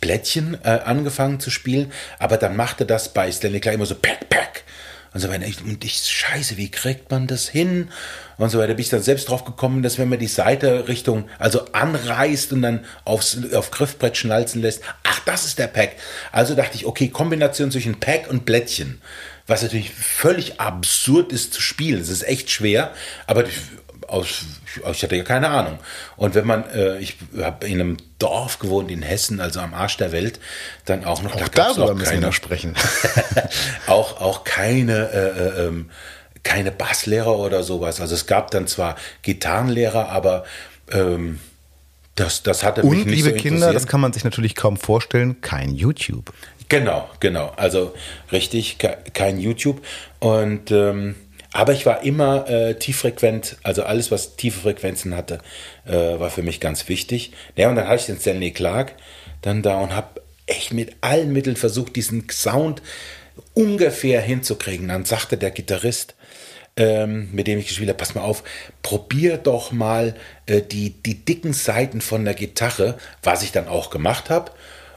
Blättchen 0.00 0.58
äh, 0.64 0.80
angefangen 0.84 1.40
zu 1.40 1.50
spielen, 1.50 1.92
aber 2.18 2.36
dann 2.36 2.56
machte 2.56 2.86
das 2.86 3.12
bei 3.12 3.30
Stanley 3.30 3.60
Clark 3.60 3.74
immer 3.74 3.86
so 3.86 3.94
Pack, 3.94 4.28
Pack. 4.28 4.64
Und 5.12 5.18
so 5.18 5.28
weiter. 5.28 5.44
Und 5.64 5.84
ich, 5.84 5.98
scheiße, 5.98 6.56
wie 6.56 6.70
kriegt 6.70 7.10
man 7.10 7.26
das 7.26 7.48
hin? 7.48 7.88
Und 8.36 8.50
so 8.50 8.58
weiter. 8.58 8.74
Bin 8.74 8.82
ich 8.82 8.90
dann 8.90 9.02
selbst 9.02 9.28
drauf 9.28 9.44
gekommen, 9.44 9.82
dass 9.82 9.98
wenn 9.98 10.08
man 10.08 10.20
die 10.20 10.28
Seite 10.28 10.86
Richtung, 10.86 11.28
also 11.40 11.64
anreißt 11.72 12.52
und 12.52 12.62
dann 12.62 12.84
aufs, 13.04 13.36
auf 13.52 13.72
Griffbrett 13.72 14.16
schnalzen 14.16 14.62
lässt, 14.62 14.82
ach, 15.02 15.20
das 15.24 15.46
ist 15.46 15.58
der 15.58 15.66
Pack. 15.66 15.96
Also 16.30 16.54
dachte 16.54 16.76
ich, 16.76 16.86
okay, 16.86 17.08
Kombination 17.08 17.72
zwischen 17.72 17.98
Pack 17.98 18.30
und 18.30 18.44
Blättchen. 18.44 19.00
Was 19.48 19.62
natürlich 19.62 19.90
völlig 19.90 20.60
absurd 20.60 21.32
ist 21.32 21.52
zu 21.54 21.60
spielen. 21.60 22.00
Es 22.00 22.08
ist 22.08 22.22
echt 22.22 22.48
schwer, 22.48 22.94
aber 23.26 23.44
aus, 24.10 24.44
ich 24.92 25.02
hatte 25.02 25.16
ja 25.16 25.22
keine 25.22 25.48
Ahnung. 25.48 25.78
Und 26.16 26.34
wenn 26.34 26.46
man, 26.46 26.68
äh, 26.70 26.98
ich 26.98 27.16
habe 27.38 27.66
in 27.66 27.80
einem 27.80 27.96
Dorf 28.18 28.58
gewohnt 28.58 28.90
in 28.90 29.02
Hessen, 29.02 29.40
also 29.40 29.60
am 29.60 29.74
Arsch 29.74 29.96
der 29.96 30.12
Welt, 30.12 30.40
dann 30.84 31.04
auch 31.04 31.22
noch. 31.22 31.34
Auch 31.34 31.48
da 31.48 31.72
darüber 31.72 31.94
müssen 31.94 32.10
keine, 32.10 32.20
wir 32.20 32.26
noch 32.26 32.34
sprechen. 32.34 32.74
auch, 33.86 34.20
auch 34.20 34.44
keine, 34.44 35.10
äh, 35.12 35.28
äh, 35.28 35.66
ähm, 35.66 35.90
keine 36.42 36.72
Basslehrer 36.72 37.38
oder 37.38 37.62
sowas. 37.62 38.00
Also 38.00 38.14
es 38.14 38.26
gab 38.26 38.50
dann 38.50 38.66
zwar 38.66 38.96
Gitarrenlehrer, 39.22 40.08
aber 40.08 40.44
ähm, 40.90 41.38
das, 42.14 42.42
das 42.42 42.64
hatte 42.64 42.82
mich 42.82 42.90
Und, 42.90 43.06
nicht 43.06 43.24
liebe 43.24 43.30
so 43.30 43.36
Kinder, 43.36 43.72
das 43.72 43.86
kann 43.86 44.00
man 44.00 44.12
sich 44.12 44.24
natürlich 44.24 44.54
kaum 44.54 44.76
vorstellen, 44.76 45.40
kein 45.40 45.74
YouTube. 45.74 46.32
Genau, 46.68 47.10
genau. 47.18 47.52
Also 47.56 47.94
richtig, 48.30 48.78
kein 49.12 49.40
YouTube. 49.40 49.84
Und 50.20 50.70
ähm, 50.70 51.16
aber 51.52 51.72
ich 51.72 51.84
war 51.84 52.04
immer 52.04 52.48
äh, 52.48 52.74
tieffrequent, 52.74 53.56
also 53.62 53.82
alles, 53.82 54.10
was 54.10 54.36
tiefe 54.36 54.60
Frequenzen 54.60 55.16
hatte, 55.16 55.38
äh, 55.86 55.92
war 55.92 56.30
für 56.30 56.42
mich 56.42 56.60
ganz 56.60 56.88
wichtig. 56.88 57.32
Ja, 57.56 57.68
und 57.68 57.76
dann 57.76 57.88
hatte 57.88 58.00
ich 58.00 58.06
den 58.06 58.20
Stanley 58.20 58.52
Clark 58.52 58.94
dann 59.42 59.62
da 59.62 59.78
und 59.78 59.94
habe 59.94 60.22
echt 60.46 60.72
mit 60.72 60.96
allen 61.00 61.32
Mitteln 61.32 61.56
versucht, 61.56 61.96
diesen 61.96 62.28
Sound 62.30 62.82
ungefähr 63.54 64.20
hinzukriegen. 64.20 64.88
Dann 64.88 65.04
sagte 65.04 65.36
der 65.36 65.50
Gitarrist, 65.50 66.14
ähm, 66.76 67.30
mit 67.32 67.46
dem 67.46 67.58
ich 67.58 67.66
gespielt 67.66 67.88
habe, 67.88 67.98
pass 67.98 68.14
mal 68.14 68.22
auf, 68.22 68.44
probier 68.82 69.36
doch 69.36 69.72
mal 69.72 70.14
äh, 70.46 70.62
die, 70.62 70.90
die 71.02 71.24
dicken 71.24 71.52
Seiten 71.52 72.00
von 72.00 72.24
der 72.24 72.34
Gitarre, 72.34 72.96
was 73.22 73.42
ich 73.42 73.50
dann 73.50 73.66
auch 73.68 73.90
gemacht 73.90 74.30
habe. 74.30 74.52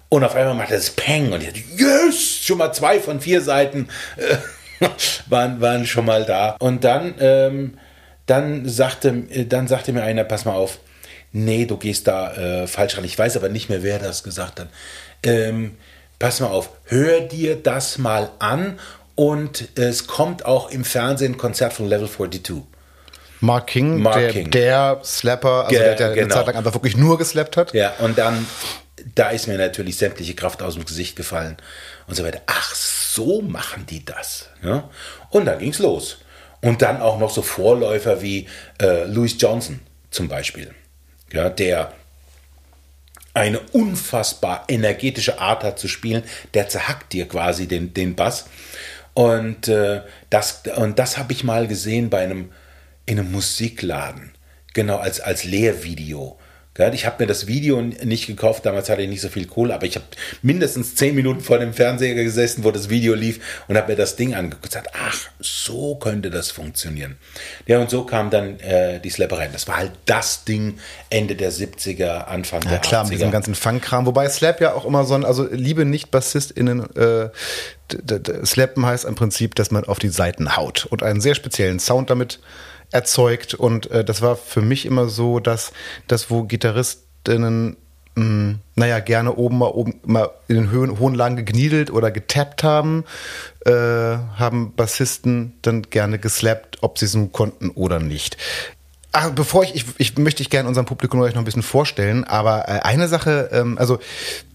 Und 0.09 0.23
auf 0.23 0.35
einmal 0.35 0.53
machte 0.53 0.75
es 0.75 0.91
Peng 0.91 1.31
und 1.33 1.41
ich 1.41 1.47
dachte, 1.47 1.63
yes, 1.77 2.39
schon 2.43 2.59
mal 2.59 2.71
zwei 2.73 2.99
von 2.99 3.19
vier 3.19 3.41
Seiten. 3.41 3.87
Äh, 4.17 4.37
waren, 5.27 5.61
waren 5.61 5.85
schon 5.85 6.05
mal 6.05 6.25
da. 6.25 6.55
Und 6.59 6.83
dann, 6.83 7.15
ähm, 7.19 7.77
dann, 8.25 8.67
sagte, 8.67 9.11
dann 9.47 9.67
sagte 9.67 9.93
mir 9.93 10.03
einer, 10.03 10.23
pass 10.23 10.45
mal 10.45 10.53
auf, 10.53 10.79
nee, 11.31 11.65
du 11.65 11.77
gehst 11.77 12.07
da 12.07 12.33
äh, 12.33 12.67
falsch 12.67 12.97
ran. 12.97 13.03
Ich 13.03 13.17
weiß 13.17 13.37
aber 13.37 13.49
nicht 13.49 13.69
mehr, 13.69 13.83
wer 13.83 13.99
das 13.99 14.23
gesagt 14.23 14.59
hat. 14.59 14.67
Ähm, 15.23 15.77
pass 16.19 16.39
mal 16.39 16.47
auf, 16.47 16.69
hör 16.85 17.21
dir 17.21 17.55
das 17.55 17.97
mal 17.97 18.29
an 18.39 18.79
und 19.15 19.67
es 19.77 20.07
kommt 20.07 20.45
auch 20.45 20.71
im 20.71 20.85
Fernsehen 20.85 21.33
ein 21.33 21.37
Konzert 21.37 21.73
von 21.73 21.87
Level 21.87 22.09
42. 22.09 22.63
Mark 23.41 23.67
King, 23.67 24.01
Mark 24.01 24.15
der, 24.15 24.31
King. 24.31 24.51
der 24.51 24.99
Slapper, 25.03 25.65
also 25.65 25.69
Ge 25.69 25.79
der, 25.79 25.95
der 25.95 26.09
genau. 26.09 26.21
eine 26.21 26.33
Zeit 26.33 26.47
lang 26.47 26.55
einfach 26.55 26.73
wirklich 26.73 26.95
nur 26.95 27.17
geslappt 27.17 27.57
hat. 27.57 27.73
Ja, 27.73 27.93
und 27.99 28.17
dann 28.17 28.47
da 29.15 29.29
ist 29.29 29.47
mir 29.47 29.57
natürlich 29.57 29.97
sämtliche 29.97 30.35
Kraft 30.35 30.61
aus 30.61 30.75
dem 30.75 30.85
Gesicht 30.85 31.15
gefallen 31.15 31.57
und 32.07 32.15
so 32.15 32.23
weiter. 32.23 32.41
Ach, 32.45 32.75
so 32.75 33.41
machen 33.41 33.85
die 33.85 34.03
das. 34.03 34.49
Ja? 34.63 34.89
Und 35.29 35.45
dann 35.45 35.59
ging 35.59 35.71
es 35.71 35.79
los. 35.79 36.19
Und 36.61 36.81
dann 36.81 37.01
auch 37.01 37.19
noch 37.19 37.29
so 37.29 37.41
Vorläufer 37.41 38.21
wie 38.21 38.47
äh, 38.81 39.03
Louis 39.05 39.35
Johnson 39.37 39.81
zum 40.11 40.29
Beispiel, 40.29 40.73
ja, 41.31 41.49
der 41.49 41.91
eine 43.33 43.59
unfassbar 43.59 44.65
energetische 44.67 45.39
Art 45.39 45.63
hat 45.63 45.79
zu 45.79 45.87
spielen, 45.87 46.23
der 46.53 46.69
zerhackt 46.69 47.13
dir 47.13 47.27
quasi 47.27 47.67
den, 47.67 47.93
den 47.93 48.15
Bass. 48.15 48.45
Und 49.13 49.67
äh, 49.67 50.01
das, 50.29 50.61
und 50.75 50.99
das 50.99 51.17
habe 51.17 51.33
ich 51.33 51.43
mal 51.43 51.67
gesehen 51.67 52.09
bei 52.09 52.23
einem, 52.23 52.51
in 53.05 53.19
einem 53.19 53.31
Musikladen, 53.31 54.33
genau 54.73 54.97
als, 54.97 55.19
als 55.19 55.43
Lehrvideo. 55.43 56.39
Ich 56.93 57.05
habe 57.05 57.23
mir 57.23 57.27
das 57.27 57.45
Video 57.45 57.79
nicht 57.81 58.25
gekauft, 58.25 58.65
damals 58.65 58.89
hatte 58.89 59.03
ich 59.03 59.09
nicht 59.09 59.21
so 59.21 59.29
viel 59.29 59.45
Kohle, 59.45 59.75
aber 59.75 59.85
ich 59.85 59.95
habe 59.95 60.05
mindestens 60.41 60.95
zehn 60.95 61.13
Minuten 61.13 61.41
vor 61.41 61.59
dem 61.59 61.71
Fernseher 61.71 62.15
gesessen, 62.15 62.63
wo 62.63 62.71
das 62.71 62.89
Video 62.89 63.13
lief 63.13 63.63
und 63.67 63.77
habe 63.77 63.91
mir 63.91 63.95
das 63.95 64.15
Ding 64.15 64.33
angeguckt 64.33 64.63
und 64.65 64.69
gesagt, 64.71 64.89
ach, 64.93 65.29
so 65.39 65.95
könnte 65.95 66.31
das 66.31 66.49
funktionieren. 66.49 67.17
Ja, 67.67 67.79
und 67.79 67.91
so 67.91 68.05
kam 68.05 68.31
dann 68.31 68.59
äh, 68.59 68.99
die 68.99 69.11
Slapperei. 69.11 69.49
Das 69.53 69.67
war 69.67 69.77
halt 69.77 69.91
das 70.07 70.45
Ding 70.45 70.79
Ende 71.11 71.35
der 71.35 71.51
70er, 71.51 72.25
Anfang 72.25 72.63
ja, 72.63 72.71
der 72.71 72.79
klar, 72.79 73.03
80er. 73.03 73.09
mit 73.09 73.19
diesem 73.19 73.31
ganzen 73.31 73.53
Fangkram. 73.53 74.07
Wobei 74.07 74.27
Slap 74.29 74.59
ja 74.59 74.73
auch 74.73 74.85
immer 74.85 75.05
so 75.05 75.13
ein, 75.13 75.25
also 75.25 75.47
liebe 75.51 75.85
Nicht-BassistInnen, 75.85 76.95
äh, 76.95 77.29
Slappen 78.43 78.85
heißt 78.85 79.05
im 79.05 79.13
Prinzip, 79.13 79.53
dass 79.53 79.69
man 79.69 79.83
auf 79.83 79.99
die 79.99 80.09
Seiten 80.09 80.55
haut 80.55 80.87
und 80.89 81.03
einen 81.03 81.21
sehr 81.21 81.35
speziellen 81.35 81.79
Sound 81.79 82.09
damit 82.09 82.39
erzeugt. 82.93 83.53
Und 83.53 83.89
äh, 83.91 84.03
das 84.05 84.21
war 84.21 84.35
für 84.35 84.61
mich 84.61 84.85
immer 84.85 85.07
so, 85.07 85.39
dass 85.39 85.73
das, 86.07 86.29
wo 86.29 86.43
Gitarristinnen 86.43 87.77
mh, 88.15 88.23
hm, 88.23 88.59
naja, 88.75 88.99
gerne 88.99 89.35
oben 89.35 89.57
mal 89.57 89.67
oben 89.67 89.99
mal 90.05 90.29
in 90.47 90.55
den 90.55 90.69
Höhen, 90.69 90.99
hohen 90.99 91.15
Lagen 91.15 91.35
gegniedelt 91.35 91.91
oder 91.91 92.11
getappt 92.11 92.63
haben, 92.63 93.05
äh, 93.65 93.71
haben 93.71 94.73
Bassisten 94.75 95.53
dann 95.61 95.83
gerne 95.83 96.19
geslappt, 96.19 96.77
ob 96.81 96.97
sie 96.97 97.05
es 97.05 97.15
nun 97.15 97.31
konnten 97.31 97.69
oder 97.71 97.99
nicht. 97.99 98.37
Ach, 99.11 99.29
bevor 99.29 99.63
ich, 99.63 99.75
ich, 99.75 99.85
ich 99.97 100.17
möchte 100.17 100.41
ich 100.41 100.49
gerne 100.49 100.67
unserem 100.67 100.87
Publikum 100.87 101.19
euch 101.21 101.35
noch 101.35 101.41
ein 101.41 101.45
bisschen 101.45 101.61
vorstellen, 101.61 102.23
aber 102.23 102.67
äh, 102.67 102.79
eine 102.81 103.07
Sache, 103.07 103.49
ähm, 103.51 103.77
also 103.77 103.99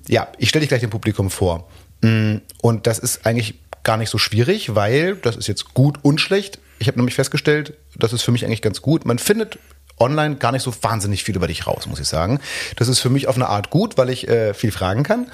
ja, 0.09 0.29
ich 0.39 0.49
stelle 0.49 0.63
dich 0.63 0.69
gleich 0.69 0.81
dem 0.81 0.91
Publikum 0.91 1.31
vor. 1.31 1.69
Mm, 2.01 2.39
und 2.61 2.87
das 2.89 2.99
ist 2.99 3.25
eigentlich 3.25 3.61
gar 3.85 3.97
nicht 3.97 4.11
so 4.11 4.19
schwierig, 4.19 4.75
weil 4.75 5.17
das 5.17 5.37
ist 5.37 5.47
jetzt 5.47 5.75
gut 5.75 5.99
und 6.03 6.21
schlecht. 6.21 6.59
Ich 6.79 6.87
habe 6.89 6.99
nämlich 6.99 7.15
festgestellt, 7.15 7.75
das 7.97 8.13
ist 8.13 8.23
für 8.23 8.33
mich 8.33 8.45
eigentlich 8.45 8.63
ganz 8.63 8.83
gut. 8.83 9.05
Man 9.05 9.19
findet 9.19 9.59
online 9.99 10.37
gar 10.37 10.53
nicht 10.53 10.63
so 10.63 10.73
wahnsinnig 10.83 11.25
viel 11.25 11.37
über 11.37 11.49
dich 11.49 11.67
raus, 11.67 11.87
muss 11.87 12.01
ich 12.01 12.09
sagen. 12.09 12.41
Das 12.77 12.89
ist 12.89 13.01
für 13.01 13.11
mich 13.11 13.27
auf 13.29 13.37
eine 13.37 13.49
Art 13.49 13.71
gut, 13.71 13.99
weil 13.99 14.11
ich 14.11 14.29
äh, 14.29 14.55
viel 14.55 14.71
fragen 14.71 15.03
kann. 15.03 15.31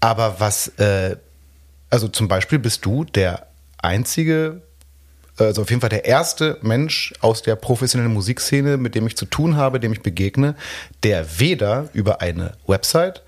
Aber 0.00 0.36
was, 0.38 0.68
äh, 0.78 1.16
also 1.90 2.08
zum 2.08 2.28
Beispiel 2.28 2.58
bist 2.58 2.84
du 2.84 3.04
der 3.04 3.46
einzige, 3.78 4.62
also 5.36 5.62
auf 5.62 5.70
jeden 5.70 5.80
Fall 5.80 5.90
der 5.90 6.04
erste 6.04 6.58
Mensch 6.62 7.14
aus 7.20 7.42
der 7.42 7.56
professionellen 7.56 8.12
Musikszene, 8.12 8.76
mit 8.76 8.94
dem 8.94 9.06
ich 9.06 9.16
zu 9.16 9.26
tun 9.26 9.56
habe, 9.56 9.80
dem 9.80 9.92
ich 9.92 10.02
begegne, 10.02 10.54
der 11.02 11.40
weder 11.40 11.88
über 11.92 12.20
eine 12.20 12.52
Website 12.66 13.22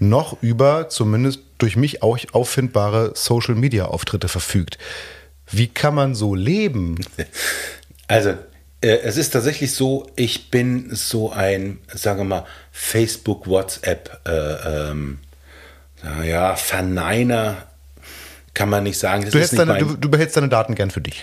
noch 0.00 0.42
über 0.42 0.88
zumindest 0.88 1.40
durch 1.58 1.76
mich 1.76 2.02
auch 2.02 2.18
auffindbare 2.32 3.12
Social 3.14 3.54
Media 3.54 3.86
Auftritte 3.86 4.28
verfügt. 4.28 4.78
Wie 5.56 5.68
kann 5.68 5.94
man 5.94 6.14
so 6.14 6.34
leben? 6.34 6.98
Also, 8.06 8.34
äh, 8.82 8.98
es 8.98 9.16
ist 9.16 9.30
tatsächlich 9.30 9.72
so, 9.72 10.06
ich 10.14 10.50
bin 10.50 10.94
so 10.94 11.32
ein, 11.32 11.78
sagen 11.90 12.20
wir 12.20 12.24
mal, 12.24 12.46
Facebook, 12.70 13.46
WhatsApp, 13.46 14.20
äh, 14.28 14.90
ähm, 14.90 15.20
ja, 16.22 16.54
Verneiner, 16.54 17.66
kann 18.52 18.68
man 18.68 18.84
nicht 18.84 18.98
sagen. 18.98 19.28
Du, 19.30 19.38
nicht 19.38 19.58
deine, 19.58 19.78
du, 19.78 19.96
du, 19.96 20.10
behältst 20.10 20.36
deine 20.36 20.50
Daten 20.50 20.74
gern 20.74 20.90
für 20.90 21.00
dich. 21.00 21.22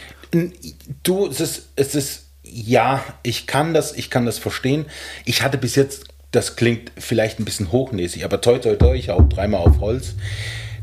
Du, 1.04 1.28
es 1.28 1.40
ist, 1.40 1.70
es 1.76 1.94
ist, 1.94 2.26
ja, 2.44 3.04
ich 3.22 3.46
kann 3.46 3.76
das, 3.76 3.94
ich 3.94 4.10
kann 4.10 4.26
das 4.26 4.40
verstehen. 4.40 4.86
Ich 5.26 5.44
hatte 5.44 5.60
bis 5.60 5.76
jetzt, 5.76 6.06
das 6.32 6.56
klingt 6.56 6.92
vielleicht 6.98 7.40
ein 7.40 7.46
bisschen 7.46 7.72
hochnäsig, 7.72 8.26
aber 8.26 8.42
toi, 8.42 8.58
toi, 8.58 8.76
toi, 8.76 8.96
ich 8.96 9.10
hau 9.10 9.22
dreimal 9.22 9.62
auf 9.62 9.80
Holz, 9.82 10.16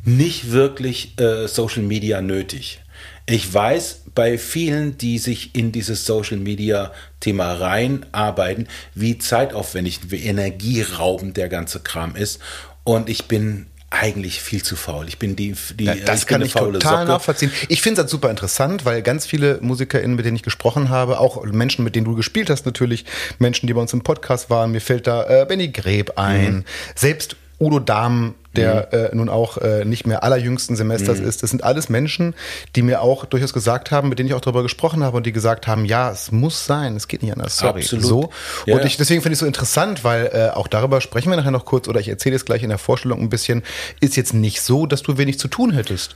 nicht 0.04 0.52
wirklich 0.52 1.18
äh, 1.18 1.48
Social 1.48 1.82
Media 1.82 2.20
nötig. 2.22 2.82
Ich 3.30 3.52
weiß 3.52 4.04
bei 4.14 4.38
vielen, 4.38 4.96
die 4.96 5.18
sich 5.18 5.54
in 5.54 5.70
dieses 5.70 6.06
Social 6.06 6.38
Media 6.38 6.92
Thema 7.20 7.52
reinarbeiten, 7.52 8.68
wie 8.94 9.18
zeitaufwendig, 9.18 10.10
wie 10.10 10.24
energieraubend 10.24 11.36
der 11.36 11.50
ganze 11.50 11.80
Kram 11.80 12.16
ist. 12.16 12.40
Und 12.84 13.10
ich 13.10 13.26
bin 13.26 13.66
eigentlich 13.90 14.40
viel 14.40 14.62
zu 14.62 14.76
faul. 14.76 15.08
Ich 15.08 15.18
bin 15.18 15.36
die, 15.36 15.54
die 15.74 15.84
ja, 15.84 15.94
das 15.94 16.20
ich 16.20 16.26
kann 16.26 16.40
ich 16.40 16.54
total 16.54 16.80
Socke. 16.80 17.04
nachvollziehen. 17.04 17.52
Ich 17.68 17.82
finde 17.82 18.02
es 18.02 18.10
super 18.10 18.30
interessant, 18.30 18.86
weil 18.86 19.02
ganz 19.02 19.26
viele 19.26 19.58
MusikerInnen, 19.60 20.16
mit 20.16 20.24
denen 20.24 20.36
ich 20.36 20.42
gesprochen 20.42 20.88
habe, 20.88 21.20
auch 21.20 21.44
Menschen, 21.44 21.84
mit 21.84 21.96
denen 21.96 22.06
du 22.06 22.14
gespielt 22.14 22.48
hast, 22.48 22.64
natürlich, 22.64 23.04
Menschen, 23.38 23.66
die 23.66 23.74
bei 23.74 23.80
uns 23.80 23.92
im 23.92 24.00
Podcast 24.00 24.48
waren, 24.48 24.72
mir 24.72 24.80
fällt 24.80 25.06
da 25.06 25.42
äh, 25.42 25.44
Benny 25.46 25.68
Greb 25.68 26.18
ein, 26.18 26.54
mhm. 26.54 26.64
selbst 26.94 27.36
Udo 27.60 27.80
Dahm, 27.80 28.34
der 28.54 28.88
mhm. 28.92 28.98
äh, 28.98 29.14
nun 29.14 29.28
auch 29.28 29.58
äh, 29.58 29.84
nicht 29.84 30.06
mehr 30.06 30.22
allerjüngsten 30.22 30.76
Semesters 30.76 31.20
mhm. 31.20 31.28
ist. 31.28 31.42
Das 31.42 31.50
sind 31.50 31.64
alles 31.64 31.88
Menschen, 31.88 32.34
die 32.76 32.82
mir 32.82 33.02
auch 33.02 33.24
durchaus 33.24 33.52
gesagt 33.52 33.90
haben, 33.90 34.08
mit 34.08 34.18
denen 34.18 34.28
ich 34.28 34.34
auch 34.34 34.40
darüber 34.40 34.62
gesprochen 34.62 35.02
habe 35.02 35.16
und 35.16 35.26
die 35.26 35.32
gesagt 35.32 35.66
haben, 35.66 35.84
ja, 35.84 36.10
es 36.10 36.32
muss 36.32 36.66
sein, 36.66 36.96
es 36.96 37.08
geht 37.08 37.22
nicht 37.22 37.32
anders. 37.32 37.56
Sorry. 37.56 37.82
Absolut. 37.82 38.04
So. 38.04 38.30
Ja. 38.66 38.76
Und 38.76 38.84
ich, 38.84 38.96
deswegen 38.96 39.22
finde 39.22 39.32
ich 39.32 39.36
es 39.36 39.40
so 39.40 39.46
interessant, 39.46 40.04
weil 40.04 40.30
äh, 40.32 40.50
auch 40.54 40.68
darüber 40.68 41.00
sprechen 41.00 41.30
wir 41.30 41.36
nachher 41.36 41.50
noch 41.50 41.64
kurz 41.64 41.88
oder 41.88 42.00
ich 42.00 42.08
erzähle 42.08 42.36
es 42.36 42.44
gleich 42.44 42.62
in 42.62 42.68
der 42.68 42.78
Vorstellung 42.78 43.20
ein 43.20 43.30
bisschen. 43.30 43.62
Ist 44.00 44.16
jetzt 44.16 44.34
nicht 44.34 44.60
so, 44.60 44.86
dass 44.86 45.02
du 45.02 45.18
wenig 45.18 45.38
zu 45.38 45.48
tun 45.48 45.72
hättest. 45.72 46.14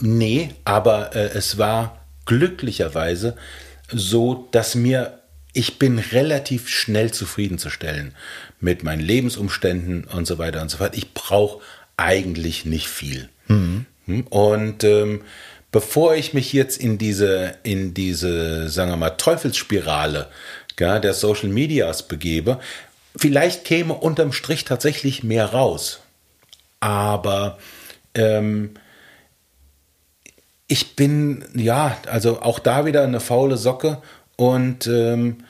Nee, 0.00 0.50
aber 0.64 1.14
äh, 1.16 1.30
es 1.34 1.58
war 1.58 2.00
glücklicherweise 2.26 3.36
so, 3.90 4.48
dass 4.52 4.74
mir 4.74 5.18
ich 5.54 5.78
bin 5.78 5.98
relativ 5.98 6.68
schnell 6.68 7.12
zufriedenzustellen 7.12 8.14
mit 8.62 8.84
meinen 8.84 9.00
Lebensumständen 9.00 10.04
und 10.04 10.26
so 10.26 10.38
weiter 10.38 10.62
und 10.62 10.70
so 10.70 10.78
fort. 10.78 10.96
Ich 10.96 11.12
brauche 11.12 11.60
eigentlich 11.96 12.64
nicht 12.64 12.88
viel. 12.88 13.28
Mhm. 13.48 13.86
Und 14.30 14.84
ähm, 14.84 15.22
bevor 15.70 16.14
ich 16.14 16.32
mich 16.32 16.52
jetzt 16.52 16.80
in 16.80 16.96
diese, 16.96 17.56
in 17.64 17.92
diese, 17.92 18.68
sagen 18.68 18.90
wir 18.90 18.96
mal, 18.96 19.10
Teufelsspirale 19.10 20.28
ja, 20.78 20.98
der 20.98 21.12
Social 21.14 21.48
Medias 21.48 22.08
begebe, 22.08 22.58
vielleicht 23.16 23.64
käme 23.64 23.94
unterm 23.94 24.32
Strich 24.32 24.64
tatsächlich 24.64 25.22
mehr 25.22 25.46
raus. 25.46 26.00
Aber 26.80 27.58
ähm, 28.14 28.70
ich 30.66 30.96
bin, 30.96 31.44
ja, 31.54 31.96
also 32.08 32.40
auch 32.40 32.58
da 32.58 32.86
wieder 32.86 33.02
eine 33.02 33.20
faule 33.20 33.56
Socke 33.56 34.00
und 34.36 34.86
ähm, 34.86 35.44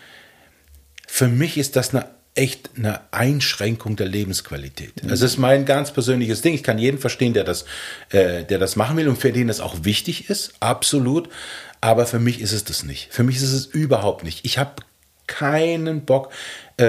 für 1.07 1.28
mich 1.28 1.59
ist 1.59 1.76
das 1.76 1.95
eine 1.95 2.07
echt 2.34 2.70
eine 2.76 3.00
Einschränkung 3.10 3.96
der 3.96 4.06
Lebensqualität. 4.06 5.02
Mhm. 5.02 5.08
Das 5.08 5.20
ist 5.20 5.36
mein 5.38 5.64
ganz 5.66 5.92
persönliches 5.92 6.40
Ding. 6.40 6.54
Ich 6.54 6.62
kann 6.62 6.78
jeden 6.78 6.98
verstehen, 6.98 7.34
der 7.34 7.44
das, 7.44 7.64
äh, 8.10 8.44
der 8.44 8.58
das 8.58 8.76
machen 8.76 8.96
will 8.96 9.08
und 9.08 9.16
für 9.16 9.32
den 9.32 9.48
das 9.48 9.60
auch 9.60 9.76
wichtig 9.82 10.30
ist, 10.30 10.54
absolut. 10.60 11.28
Aber 11.80 12.06
für 12.06 12.20
mich 12.20 12.40
ist 12.40 12.52
es 12.52 12.64
das 12.64 12.84
nicht. 12.84 13.12
Für 13.12 13.22
mich 13.22 13.36
ist 13.36 13.52
es 13.52 13.66
überhaupt 13.66 14.24
nicht. 14.24 14.44
Ich 14.44 14.56
habe 14.56 14.76
keinen 15.26 16.04
Bock, 16.04 16.30
äh, 16.78 16.84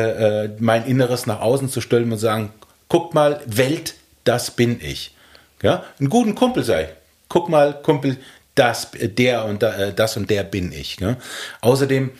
äh, 0.46 0.50
mein 0.60 0.86
Inneres 0.86 1.26
nach 1.26 1.42
außen 1.42 1.70
zu 1.70 1.82
stellen 1.82 2.12
und 2.12 2.20
sagen, 2.20 2.54
guck 2.88 3.14
mal, 3.14 3.42
Welt, 3.46 3.96
das 4.24 4.52
bin 4.52 4.80
ich. 4.82 5.16
Ja, 5.62 5.84
einen 6.00 6.10
guten 6.10 6.36
Kumpel 6.36 6.64
sei. 6.64 6.90
Guck 7.30 7.50
mal, 7.50 7.74
Kumpel, 7.82 8.18
das, 8.56 8.90
der 8.94 9.46
und 9.46 9.64
da, 9.64 9.76
äh, 9.76 9.94
das 9.94 10.18
und 10.18 10.30
der 10.30 10.44
bin 10.44 10.72
ich. 10.72 11.00
Ja? 11.00 11.18
Außerdem 11.62 12.12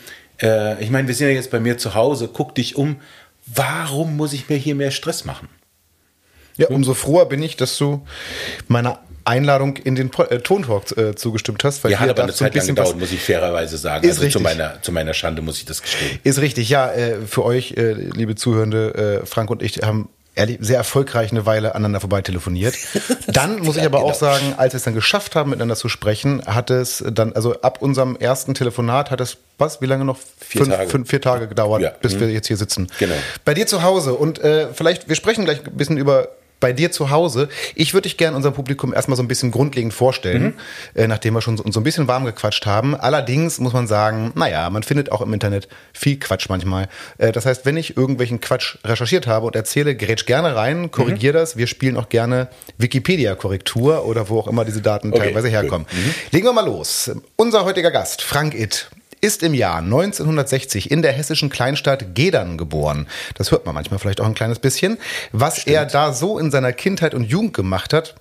äh, 0.42 0.82
ich 0.84 0.90
meine, 0.90 1.08
wir 1.08 1.16
sind 1.16 1.28
ja 1.28 1.34
jetzt 1.34 1.52
bei 1.52 1.60
mir 1.60 1.78
zu 1.78 1.96
Hause, 1.96 2.30
guck 2.32 2.56
dich 2.56 2.76
um. 2.76 2.98
Warum 3.46 4.16
muss 4.16 4.34
ich 4.34 4.50
mir 4.50 4.58
hier 4.58 4.76
mehr 4.76 4.92
Stress 4.92 5.26
machen? 5.26 5.50
Ja, 6.58 6.68
umso 6.68 6.94
froher 6.94 7.26
bin 7.26 7.42
ich, 7.42 7.58
dass 7.58 7.78
du 7.78 8.06
meiner 8.68 9.00
Einladung 9.26 9.78
in 9.78 9.96
den 9.96 10.12
äh, 10.30 10.40
Tontalk 10.40 10.96
äh, 10.98 11.16
zugestimmt 11.16 11.64
hast. 11.64 11.84
Weil 11.84 11.92
ja, 11.92 12.00
hat 12.00 12.10
aber 12.10 12.24
eine 12.24 12.34
Zeit 12.34 12.56
lang 12.56 12.68
gedauert, 12.68 12.98
muss 13.00 13.12
ich 13.12 13.22
fairerweise 13.22 13.78
sagen. 13.78 14.04
Ist 14.06 14.12
also 14.12 14.22
richtig. 14.24 14.34
Zu 14.34 14.44
meiner, 14.44 14.82
zu 14.82 14.92
meiner 14.92 15.14
Schande 15.14 15.42
muss 15.42 15.58
ich 15.58 15.66
das 15.66 15.82
gestehen. 15.82 16.20
Ist 16.24 16.40
richtig, 16.40 16.70
ja. 16.70 16.92
Äh, 16.92 17.22
für 17.26 17.44
euch, 17.44 17.74
äh, 17.78 17.94
liebe 17.94 18.36
Zuhörende, 18.36 19.22
äh, 19.24 19.26
Frank 19.26 19.50
und 19.50 19.62
ich 19.64 19.82
haben 19.82 20.10
ehrlich, 20.36 20.58
sehr 20.62 20.78
erfolgreich 20.78 21.32
eine 21.32 21.46
Weile 21.46 21.76
aneinander 21.76 22.00
vorbei 22.00 22.22
telefoniert. 22.22 22.76
Dann 23.28 23.60
muss 23.60 23.78
ich 23.78 23.84
aber 23.84 24.00
genau. 24.00 24.12
auch 24.12 24.16
sagen, 24.16 24.54
als 24.58 24.74
wir 24.74 24.78
es 24.78 24.84
dann 24.84 24.94
geschafft 24.94 25.36
haben, 25.36 25.50
miteinander 25.50 25.76
zu 25.76 25.90
sprechen, 25.90 26.44
hat 26.46 26.70
es 26.70 27.04
dann, 27.08 27.34
also 27.34 27.62
ab 27.62 27.82
unserem 27.82 28.16
ersten 28.16 28.54
Telefonat 28.54 29.12
hat 29.12 29.22
es, 29.22 29.38
was, 29.58 29.82
wie 29.82 29.86
lange 29.86 30.06
noch? 30.06 30.18
Vier 30.40 30.64
fünf, 30.64 30.76
Tage. 30.76 30.90
Fünf, 30.90 31.10
vier 31.10 31.22
Tage 31.22 31.48
gedauert, 31.48 31.82
ja. 31.82 31.92
bis 32.02 32.16
mhm. 32.16 32.22
wir 32.22 32.30
jetzt 32.32 32.48
hier 32.48 32.58
sitzen. 32.58 32.88
Genau. 33.00 33.16
Bei 33.46 33.54
dir 33.54 33.68
zu 33.68 33.84
Hause 33.84 34.14
und 34.14 34.40
äh, 34.40 34.68
vielleicht, 34.74 35.08
wir 35.08 35.16
sprechen 35.16 35.46
gleich 35.46 35.66
ein 35.66 35.78
bisschen 35.78 35.98
über 35.98 36.30
bei 36.64 36.72
dir 36.72 36.94
zu 36.94 37.10
Hause. 37.10 37.50
Ich 37.76 37.94
würde 37.94 38.04
dich 38.04 38.16
gerne 38.16 38.38
unserem 38.38 38.56
Publikum 38.56 38.94
erstmal 38.94 39.18
so 39.18 39.24
ein 39.24 39.28
bisschen 39.28 39.52
grundlegend 39.52 39.94
vorstellen, 39.94 40.44
mhm. 40.44 40.54
äh, 40.96 41.08
nachdem 41.08 41.34
wir 41.34 41.42
schon 41.42 41.58
so, 41.58 41.66
so 41.70 41.82
ein 41.82 41.84
bisschen 41.84 42.08
warm 42.08 42.24
gequatscht 42.24 42.66
haben. 42.66 42.96
Allerdings 42.96 43.60
muss 43.60 43.74
man 43.74 43.86
sagen, 43.86 44.32
naja, 44.36 44.70
man 44.70 44.82
findet 44.82 45.12
auch 45.12 45.20
im 45.20 45.34
Internet 45.34 45.68
viel 45.92 46.18
Quatsch 46.18 46.48
manchmal. 46.48 46.88
Äh, 47.18 47.34
das 47.34 47.46
heißt, 47.46 47.66
wenn 47.66 47.76
ich 47.76 47.98
irgendwelchen 47.98 48.40
Quatsch 48.40 48.78
recherchiert 48.86 49.28
habe 49.28 49.46
und 49.46 49.58
erzähle, 49.58 49.94
grätsch 49.94 50.26
gerne 50.26 50.56
rein, 50.56 50.90
korrigier 50.90 51.34
mhm. 51.34 51.38
das. 51.38 51.58
Wir 51.58 51.68
spielen 51.68 51.98
auch 51.98 52.08
gerne 52.08 52.48
Wikipedia-Korrektur 52.78 54.06
oder 54.06 54.30
wo 54.30 54.40
auch 54.40 54.48
immer 54.48 54.64
diese 54.64 54.82
Daten 54.82 55.12
okay, 55.12 55.20
teilweise 55.20 55.50
herkommen. 55.50 55.86
Mhm. 55.92 56.14
Legen 56.32 56.46
wir 56.46 56.54
mal 56.54 56.66
los. 56.66 57.12
Unser 57.36 57.66
heutiger 57.66 57.92
Gast, 57.92 58.22
Frank 58.22 58.56
Itt, 58.56 58.90
ist 59.24 59.42
im 59.42 59.54
Jahr 59.54 59.78
1960 59.78 60.92
in 60.92 61.02
der 61.02 61.14
hessischen 61.14 61.50
Kleinstadt 61.50 62.14
Gedern 62.14 62.58
geboren. 62.58 63.08
Das 63.36 63.52
hört 63.52 63.66
man 63.66 63.74
manchmal 63.74 63.98
vielleicht 63.98 64.20
auch 64.20 64.26
ein 64.26 64.34
kleines 64.34 64.60
bisschen. 64.60 64.98
Was 65.32 65.62
Stimmt. 65.62 65.76
er 65.76 65.86
da 65.86 66.12
so 66.12 66.38
in 66.38 66.52
seiner 66.52 66.74
Kindheit 66.74 67.14
und 67.14 67.24
Jugend 67.24 67.54
gemacht 67.54 67.94
hat, 67.94 68.16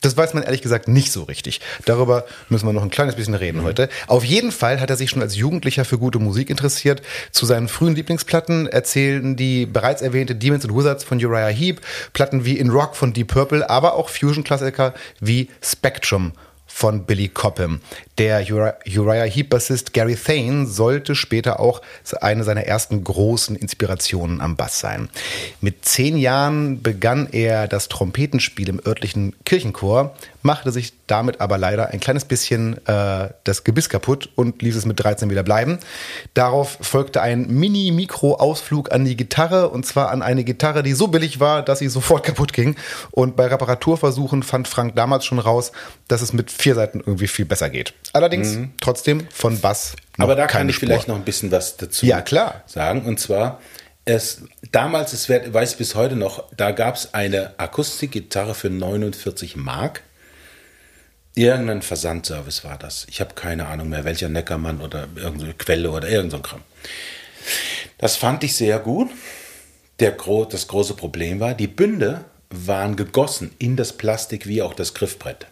das 0.00 0.16
weiß 0.16 0.34
man 0.34 0.42
ehrlich 0.42 0.62
gesagt 0.62 0.86
nicht 0.86 1.10
so 1.10 1.24
richtig. 1.24 1.60
Darüber 1.86 2.24
müssen 2.50 2.66
wir 2.66 2.72
noch 2.72 2.82
ein 2.82 2.90
kleines 2.90 3.16
bisschen 3.16 3.34
reden 3.34 3.62
mhm. 3.62 3.64
heute. 3.64 3.88
Auf 4.06 4.22
jeden 4.22 4.52
Fall 4.52 4.80
hat 4.80 4.90
er 4.90 4.96
sich 4.96 5.10
schon 5.10 5.22
als 5.22 5.34
Jugendlicher 5.34 5.84
für 5.84 5.98
gute 5.98 6.20
Musik 6.20 6.50
interessiert. 6.50 7.02
Zu 7.32 7.46
seinen 7.46 7.66
frühen 7.66 7.96
Lieblingsplatten 7.96 8.68
erzählen 8.68 9.34
die 9.34 9.66
bereits 9.66 10.02
erwähnte 10.02 10.36
Demons 10.36 10.64
and 10.64 10.76
Wizards 10.76 11.02
von 11.02 11.24
Uriah 11.24 11.48
Heep, 11.48 11.80
Platten 12.12 12.44
wie 12.44 12.58
In 12.58 12.70
Rock 12.70 12.94
von 12.94 13.12
Deep 13.12 13.28
Purple, 13.28 13.68
aber 13.68 13.94
auch 13.94 14.08
Fusion-Klassiker 14.08 14.94
wie 15.20 15.48
Spectrum 15.62 16.32
von 16.74 17.04
Billy 17.04 17.28
Cobham. 17.28 17.80
Der 18.18 18.44
Uriah 18.50 19.24
Heep-Bassist 19.24 19.92
Gary 19.92 20.16
Thane 20.16 20.66
sollte 20.66 21.14
später 21.14 21.60
auch 21.60 21.80
eine 22.20 22.42
seiner 22.42 22.64
ersten 22.64 23.04
großen 23.04 23.54
Inspirationen 23.54 24.40
am 24.40 24.56
Bass 24.56 24.80
sein. 24.80 25.08
Mit 25.60 25.84
zehn 25.84 26.16
Jahren 26.16 26.82
begann 26.82 27.28
er 27.30 27.68
das 27.68 27.88
Trompetenspiel 27.88 28.68
im 28.68 28.80
örtlichen 28.84 29.36
Kirchenchor, 29.44 30.16
machte 30.44 30.70
sich 30.70 30.92
damit 31.06 31.40
aber 31.40 31.56
leider 31.56 31.88
ein 31.88 32.00
kleines 32.00 32.26
bisschen 32.26 32.78
äh, 32.86 33.30
das 33.44 33.64
Gebiss 33.64 33.88
kaputt 33.88 34.28
und 34.36 34.60
ließ 34.60 34.76
es 34.76 34.84
mit 34.84 35.02
13 35.02 35.30
wieder 35.30 35.42
bleiben. 35.42 35.78
Darauf 36.34 36.76
folgte 36.82 37.22
ein 37.22 37.48
Mini-Mikro-Ausflug 37.48 38.92
an 38.92 39.06
die 39.06 39.16
Gitarre 39.16 39.70
und 39.70 39.86
zwar 39.86 40.10
an 40.10 40.22
eine 40.22 40.44
Gitarre, 40.44 40.82
die 40.82 40.92
so 40.92 41.08
billig 41.08 41.40
war, 41.40 41.62
dass 41.62 41.78
sie 41.78 41.88
sofort 41.88 42.24
kaputt 42.24 42.52
ging. 42.52 42.76
Und 43.10 43.36
bei 43.36 43.46
Reparaturversuchen 43.46 44.42
fand 44.42 44.68
Frank 44.68 44.94
damals 44.96 45.24
schon 45.24 45.38
raus, 45.38 45.72
dass 46.08 46.20
es 46.20 46.34
mit 46.34 46.50
vier 46.50 46.74
Seiten 46.74 47.00
irgendwie 47.00 47.26
viel 47.26 47.46
besser 47.46 47.70
geht. 47.70 47.94
Allerdings 48.12 48.54
mhm. 48.54 48.72
trotzdem 48.80 49.26
von 49.32 49.58
Bass. 49.60 49.96
Aber 50.18 50.36
da 50.36 50.46
kann 50.46 50.68
ich 50.68 50.76
Spur. 50.76 50.88
vielleicht 50.88 51.08
noch 51.08 51.16
ein 51.16 51.24
bisschen 51.24 51.50
was 51.50 51.78
dazu 51.78 52.04
ja, 52.04 52.20
klar. 52.20 52.62
sagen. 52.66 53.06
Und 53.06 53.18
zwar, 53.18 53.60
es, 54.04 54.42
damals, 54.72 55.14
es 55.14 55.30
weiß 55.30 55.72
ich 55.72 55.78
bis 55.78 55.94
heute 55.94 56.16
noch, 56.16 56.44
da 56.54 56.72
gab 56.72 56.96
es 56.96 57.14
eine 57.14 57.58
Akustikgitarre 57.58 58.54
für 58.54 58.68
49 58.68 59.56
Mark. 59.56 60.02
Irgendein 61.34 61.82
Versandservice 61.82 62.62
war 62.62 62.78
das. 62.78 63.06
Ich 63.10 63.20
habe 63.20 63.34
keine 63.34 63.66
Ahnung 63.66 63.88
mehr, 63.88 64.04
welcher 64.04 64.28
Neckermann 64.28 64.80
oder 64.80 65.08
irgendeine 65.16 65.54
Quelle 65.54 65.90
oder 65.90 66.08
irgendein 66.08 66.42
Kram. 66.42 66.62
Das 67.98 68.16
fand 68.16 68.44
ich 68.44 68.54
sehr 68.54 68.78
gut. 68.78 69.10
Der, 70.00 70.16
das 70.50 70.68
große 70.68 70.94
Problem 70.94 71.40
war, 71.40 71.54
die 71.54 71.66
Bünde 71.66 72.24
waren 72.50 72.96
gegossen 72.96 73.52
in 73.58 73.76
das 73.76 73.92
Plastik 73.92 74.46
wie 74.46 74.62
auch 74.62 74.74
das 74.74 74.94
Griffbrett. 74.94 75.46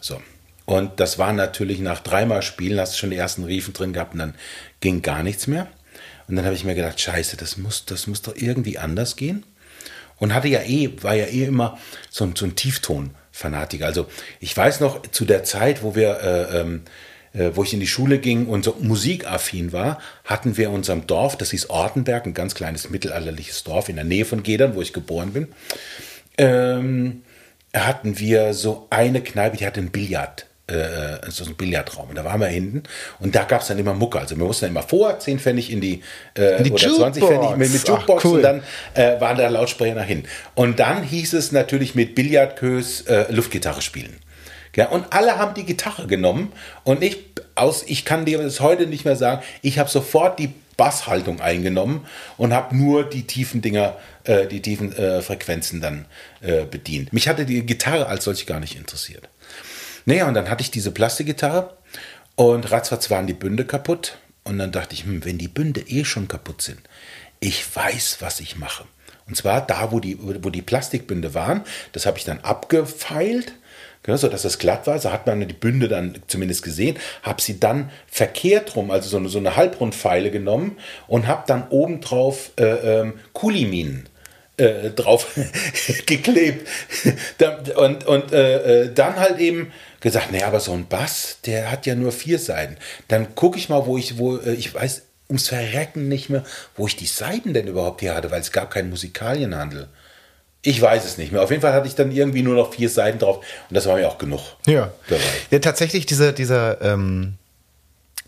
So. 0.00 0.20
Und 0.66 0.98
das 0.98 1.18
war 1.18 1.32
natürlich 1.32 1.78
nach 1.78 2.00
dreimal 2.00 2.42
Spielen, 2.42 2.80
hast 2.80 2.94
du 2.94 2.98
schon 2.98 3.10
die 3.10 3.16
ersten 3.16 3.44
Riefen 3.44 3.72
drin 3.72 3.92
gehabt 3.92 4.14
und 4.14 4.18
dann 4.18 4.34
ging 4.80 5.02
gar 5.02 5.22
nichts 5.22 5.46
mehr. 5.46 5.68
Und 6.28 6.36
dann 6.36 6.44
habe 6.44 6.56
ich 6.56 6.64
mir 6.64 6.74
gedacht, 6.74 7.00
scheiße, 7.00 7.36
das 7.36 7.56
muss, 7.56 7.84
das 7.86 8.06
muss 8.08 8.22
doch 8.22 8.34
irgendwie 8.34 8.78
anders 8.78 9.16
gehen. 9.16 9.44
Und 10.18 10.34
hatte 10.34 10.48
ja 10.48 10.62
eh, 10.62 10.90
war 11.02 11.14
ja 11.14 11.26
eh 11.26 11.44
immer 11.44 11.78
so, 12.10 12.24
ein, 12.24 12.34
so 12.34 12.46
ein 12.46 12.56
Tiefton-Fanatiker. 13.36 13.86
Also 13.86 14.06
ich 14.40 14.56
weiß 14.56 14.80
noch, 14.80 15.02
zu 15.02 15.24
der 15.24 15.44
Zeit, 15.44 15.82
wo 15.82 15.94
wir, 15.94 16.20
äh, 16.20 16.60
ähm, 16.60 16.82
äh, 17.32 17.50
wo 17.54 17.62
ich 17.62 17.74
in 17.74 17.80
die 17.80 17.86
Schule 17.86 18.18
ging 18.18 18.46
und 18.46 18.64
so 18.64 18.76
musikaffin 18.80 19.72
war, 19.72 20.00
hatten 20.24 20.56
wir 20.56 20.68
in 20.68 20.74
unserem 20.74 21.06
Dorf, 21.06 21.36
das 21.36 21.50
hieß 21.50 21.70
Ortenberg, 21.70 22.26
ein 22.26 22.34
ganz 22.34 22.54
kleines 22.54 22.90
mittelalterliches 22.90 23.64
Dorf 23.64 23.88
in 23.88 23.96
der 23.96 24.04
Nähe 24.04 24.24
von 24.24 24.42
Gedern, 24.42 24.74
wo 24.74 24.82
ich 24.82 24.92
geboren 24.92 25.32
bin, 25.32 25.48
ähm, 26.38 27.22
hatten 27.74 28.18
wir 28.18 28.54
so 28.54 28.86
eine 28.90 29.20
Kneipe, 29.20 29.58
die 29.58 29.66
hatte 29.66 29.80
ein 29.80 29.90
Billard. 29.90 30.46
Äh, 30.68 31.30
so 31.30 31.44
ein 31.44 31.54
Billardraum. 31.54 32.08
Und 32.08 32.16
da 32.16 32.24
waren 32.24 32.40
wir 32.40 32.48
hinten 32.48 32.82
und 33.20 33.36
da 33.36 33.44
gab 33.44 33.60
es 33.60 33.68
dann 33.68 33.78
immer 33.78 33.94
Mucke. 33.94 34.18
Also 34.18 34.36
wir 34.36 34.44
mussten 34.44 34.64
dann 34.64 34.72
immer 34.72 34.82
vor 34.82 35.16
10 35.16 35.38
Pfennig 35.38 35.70
in 35.70 35.80
die, 35.80 36.02
äh, 36.34 36.60
die 36.60 36.72
oder 36.72 36.92
20 36.92 37.22
Pfennig 37.22 37.56
mit, 37.56 37.72
mit 37.72 37.86
Jukebox 37.86 38.24
cool. 38.24 38.36
und 38.38 38.42
dann 38.42 38.62
äh, 38.94 39.20
waren 39.20 39.38
da 39.38 39.46
Lautsprecher 39.48 39.94
nach 39.94 40.04
hin. 40.04 40.24
Und 40.56 40.80
dann 40.80 41.04
hieß 41.04 41.34
es 41.34 41.52
natürlich 41.52 41.94
mit 41.94 42.16
Billardkös 42.16 43.02
äh, 43.02 43.32
Luftgitarre 43.32 43.80
spielen. 43.80 44.16
Ja, 44.74 44.88
und 44.88 45.12
alle 45.12 45.38
haben 45.38 45.54
die 45.54 45.64
Gitarre 45.64 46.08
genommen 46.08 46.52
und 46.82 47.02
ich 47.02 47.18
aus, 47.54 47.84
ich 47.86 48.04
kann 48.04 48.24
dir 48.24 48.38
das 48.38 48.60
heute 48.60 48.86
nicht 48.86 49.04
mehr 49.04 49.16
sagen, 49.16 49.42
ich 49.62 49.78
habe 49.78 49.88
sofort 49.88 50.38
die 50.38 50.52
Basshaltung 50.76 51.40
eingenommen 51.40 52.06
und 52.36 52.52
habe 52.52 52.76
nur 52.76 53.04
die 53.08 53.22
tiefen 53.22 53.62
Dinger, 53.62 53.96
äh, 54.24 54.46
die 54.46 54.60
tiefen 54.60 54.92
äh, 54.92 55.22
Frequenzen 55.22 55.80
dann 55.80 56.06
äh, 56.40 56.64
bedient. 56.64 57.12
Mich 57.12 57.28
hatte 57.28 57.46
die 57.46 57.64
Gitarre 57.64 58.06
als 58.06 58.24
solche 58.24 58.46
gar 58.46 58.60
nicht 58.60 58.76
interessiert. 58.76 59.28
Naja, 60.06 60.26
und 60.26 60.34
dann 60.34 60.48
hatte 60.48 60.62
ich 60.62 60.70
diese 60.70 60.90
Plastikgitarre 60.90 61.76
und 62.34 62.70
ratzfatz 62.70 63.10
waren 63.10 63.26
die 63.26 63.34
Bünde 63.34 63.64
kaputt. 63.64 64.18
Und 64.44 64.58
dann 64.58 64.72
dachte 64.72 64.94
ich, 64.94 65.04
hm, 65.04 65.24
wenn 65.24 65.38
die 65.38 65.48
Bünde 65.48 65.80
eh 65.82 66.04
schon 66.04 66.28
kaputt 66.28 66.62
sind, 66.62 66.80
ich 67.40 67.76
weiß, 67.76 68.18
was 68.20 68.40
ich 68.40 68.56
mache. 68.56 68.84
Und 69.26 69.36
zwar 69.36 69.60
da, 69.60 69.90
wo 69.90 70.00
die, 70.00 70.16
wo 70.20 70.50
die 70.50 70.62
Plastikbünde 70.62 71.34
waren, 71.34 71.62
das 71.92 72.06
habe 72.06 72.16
ich 72.16 72.24
dann 72.24 72.38
abgefeilt 72.40 73.52
ja, 74.06 74.16
so 74.16 74.28
dass 74.28 74.44
es 74.44 74.58
glatt 74.58 74.86
war. 74.86 74.98
So 74.98 75.12
hat 75.12 75.26
man 75.26 75.46
die 75.46 75.52
Bünde 75.52 75.88
dann 75.88 76.14
zumindest 76.26 76.62
gesehen. 76.62 76.96
Habe 77.22 77.42
sie 77.42 77.58
dann 77.58 77.90
verkehrt 78.06 78.76
rum, 78.76 78.90
also 78.90 79.08
so 79.08 79.16
eine, 79.16 79.28
so 79.28 79.38
eine 79.38 79.56
Halbrundpfeile 79.56 80.30
genommen 80.30 80.76
und 81.08 81.26
habe 81.26 81.44
dann 81.46 81.68
obendrauf 81.70 82.52
äh, 82.56 82.64
ähm, 82.64 83.14
Kuliminen 83.32 84.08
äh, 84.56 84.90
drauf 84.90 85.26
geklebt. 86.06 86.68
und 87.76 88.06
und 88.06 88.32
äh, 88.32 88.84
äh, 88.84 88.94
dann 88.94 89.16
halt 89.16 89.38
eben 89.38 89.72
gesagt, 90.06 90.30
naja, 90.30 90.46
aber 90.46 90.60
so 90.60 90.72
ein 90.72 90.86
Bass, 90.86 91.38
der 91.46 91.70
hat 91.70 91.84
ja 91.84 91.96
nur 91.96 92.12
vier 92.12 92.38
Seiten. 92.38 92.76
Dann 93.08 93.34
gucke 93.34 93.58
ich 93.58 93.68
mal, 93.68 93.86
wo 93.86 93.98
ich, 93.98 94.18
wo, 94.18 94.36
äh, 94.36 94.52
ich 94.54 94.72
weiß 94.72 95.02
ums 95.28 95.48
Verrecken 95.48 96.06
nicht 96.06 96.30
mehr, 96.30 96.44
wo 96.76 96.86
ich 96.86 96.94
die 96.94 97.06
Seiten 97.06 97.52
denn 97.52 97.66
überhaupt 97.66 98.00
hier 98.00 98.14
hatte, 98.14 98.30
weil 98.30 98.40
es 98.40 98.52
gab 98.52 98.70
keinen 98.70 98.88
Musikalienhandel. 98.90 99.88
Ich 100.62 100.80
weiß 100.80 101.04
es 101.04 101.18
nicht 101.18 101.32
mehr. 101.32 101.42
Auf 101.42 101.50
jeden 101.50 101.60
Fall 101.60 101.72
hatte 101.72 101.88
ich 101.88 101.96
dann 101.96 102.12
irgendwie 102.12 102.42
nur 102.42 102.54
noch 102.54 102.72
vier 102.72 102.88
Seiten 102.88 103.18
drauf 103.18 103.44
und 103.68 103.74
das 103.74 103.86
war 103.86 103.96
mir 103.96 104.08
auch 104.08 104.18
genug. 104.18 104.40
Ja. 104.66 104.92
ja 105.50 105.58
tatsächlich, 105.58 106.06
diese, 106.06 106.32
diese, 106.32 106.78
ähm, 106.82 107.34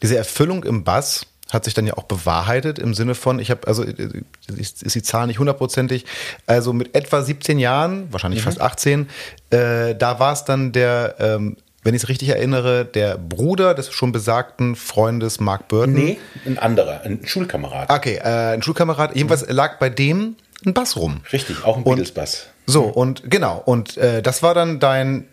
diese 0.03 0.17
Erfüllung 0.17 0.65
im 0.65 0.83
Bass 0.83 1.27
hat 1.51 1.65
sich 1.65 1.75
dann 1.75 1.87
ja 1.87 1.95
auch 1.95 2.05
bewahrheitet 2.05 2.79
im 2.79 2.93
Sinne 2.93 3.15
von, 3.15 3.39
ich 3.39 3.51
habe, 3.51 3.67
also 3.69 3.85
ist 3.85 4.95
die 4.95 5.03
Zahl 5.03 5.29
nicht 5.29 5.39
hundertprozentig, 5.39 6.05
also 6.47 6.73
mit 6.73 6.95
etwa 6.95 7.23
17 7.23 7.59
Jahren, 7.59 8.13
wahrscheinlich 8.13 8.41
mhm. 8.41 8.45
fast 8.45 8.61
18, 8.61 9.09
äh, 9.51 9.95
da 9.95 10.19
war 10.19 10.33
es 10.33 10.45
dann 10.45 10.73
der, 10.73 11.15
ähm, 11.21 11.57
wenn 11.83 11.95
ich 11.95 12.03
es 12.03 12.09
richtig 12.09 12.31
erinnere, 12.31 12.85
der 12.85 13.17
Bruder 13.17 13.75
des 13.75 13.93
schon 13.93 14.13
besagten 14.13 14.77
Freundes 14.77 15.41
Mark 15.41 15.69
Burton. 15.69 15.95
Nee, 15.95 16.19
ein 16.45 16.59
anderer, 16.59 17.03
ein 17.03 17.21
Schulkamerad. 17.25 17.91
Okay, 17.91 18.17
äh, 18.17 18.55
ein 18.55 18.63
Schulkamerad. 18.63 19.15
Jedenfalls 19.15 19.49
lag 19.49 19.79
bei 19.79 19.89
dem 19.89 20.37
ein 20.67 20.75
Bass 20.75 20.97
rum. 20.97 21.21
Richtig, 21.33 21.65
auch 21.65 21.77
ein 21.77 21.85
Beatles-Bass. 21.85 22.49
So, 22.67 22.85
und 22.85 23.31
genau, 23.31 23.63
und 23.65 23.97
äh, 23.97 24.23
das 24.23 24.43
war 24.43 24.55
dann 24.55 24.81
dein 24.81 25.29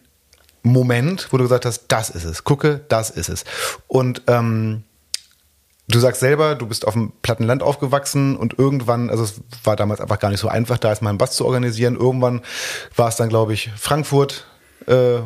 Moment, 0.61 1.27
wo 1.31 1.37
du 1.37 1.43
gesagt 1.43 1.65
hast, 1.65 1.85
das 1.87 2.09
ist 2.09 2.23
es. 2.23 2.43
Gucke, 2.43 2.81
das 2.89 3.09
ist 3.09 3.29
es. 3.29 3.43
Und 3.87 4.21
ähm, 4.27 4.83
du 5.87 5.99
sagst 5.99 6.19
selber, 6.19 6.55
du 6.55 6.67
bist 6.67 6.87
auf 6.87 6.93
dem 6.93 7.11
Plattenland 7.21 7.61
aufgewachsen 7.63 8.35
und 8.35 8.57
irgendwann, 8.57 9.09
also 9.09 9.23
es 9.23 9.41
war 9.63 9.75
damals 9.75 10.01
einfach 10.01 10.19
gar 10.19 10.29
nicht 10.29 10.39
so 10.39 10.47
einfach, 10.47 10.77
da 10.77 10.89
erstmal 10.89 11.09
einen 11.09 11.17
Bass 11.17 11.35
zu 11.35 11.45
organisieren. 11.45 11.95
Irgendwann 11.95 12.41
war 12.95 13.09
es 13.09 13.15
dann, 13.15 13.29
glaube 13.29 13.53
ich, 13.53 13.69
Frankfurt, 13.75 14.45
äh, 14.87 15.19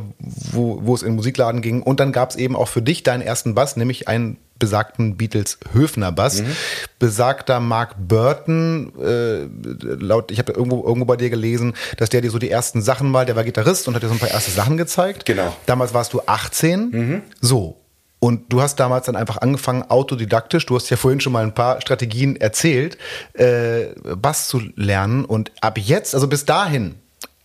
wo, 0.51 0.79
wo 0.83 0.95
es 0.95 1.01
in 1.01 1.09
den 1.09 1.15
Musikladen 1.15 1.61
ging. 1.61 1.81
Und 1.81 1.99
dann 1.99 2.11
gab 2.11 2.31
es 2.31 2.35
eben 2.35 2.55
auch 2.55 2.67
für 2.67 2.81
dich 2.81 3.03
deinen 3.03 3.21
ersten 3.21 3.55
Bass, 3.55 3.75
nämlich 3.75 4.07
einen 4.07 4.37
besagten 4.59 5.17
Beatles 5.17 5.57
Höfner 5.73 6.11
Bass. 6.11 6.41
Mhm. 6.41 6.55
Besagter 6.99 7.59
Mark 7.59 7.95
Burton, 7.97 8.91
äh, 9.01 9.47
laut, 9.83 10.31
ich 10.31 10.39
habe 10.39 10.51
irgendwo, 10.51 10.83
irgendwo 10.83 11.05
bei 11.05 11.15
dir 11.15 11.29
gelesen, 11.29 11.73
dass 11.97 12.09
der 12.09 12.21
dir 12.21 12.29
so 12.29 12.37
die 12.39 12.51
ersten 12.51 12.81
Sachen 12.81 13.09
mal, 13.09 13.25
der 13.25 13.35
war 13.35 13.43
Gitarrist 13.43 13.87
und 13.87 13.95
hat 13.95 14.03
dir 14.03 14.09
so 14.09 14.13
ein 14.13 14.19
paar 14.19 14.31
erste 14.31 14.51
Sachen 14.51 14.77
gezeigt. 14.77 15.25
Genau. 15.25 15.55
Damals 15.65 15.93
warst 15.93 16.13
du 16.13 16.21
18. 16.25 16.89
Mhm. 16.91 17.21
So. 17.41 17.77
Und 18.19 18.51
du 18.51 18.61
hast 18.61 18.75
damals 18.81 19.05
dann 19.05 19.15
einfach 19.15 19.37
angefangen, 19.37 19.83
autodidaktisch, 19.89 20.65
du 20.65 20.75
hast 20.75 20.89
ja 20.89 20.97
vorhin 20.97 21.21
schon 21.21 21.31
mal 21.31 21.43
ein 21.43 21.53
paar 21.53 21.79
Strategien 21.79 22.35
erzählt, 22.35 22.97
äh, 23.33 23.87
Bass 24.17 24.49
zu 24.49 24.61
lernen. 24.75 25.23
Und 25.23 25.53
ab 25.61 25.77
jetzt, 25.77 26.13
also 26.13 26.27
bis 26.27 26.43
dahin, 26.43 26.95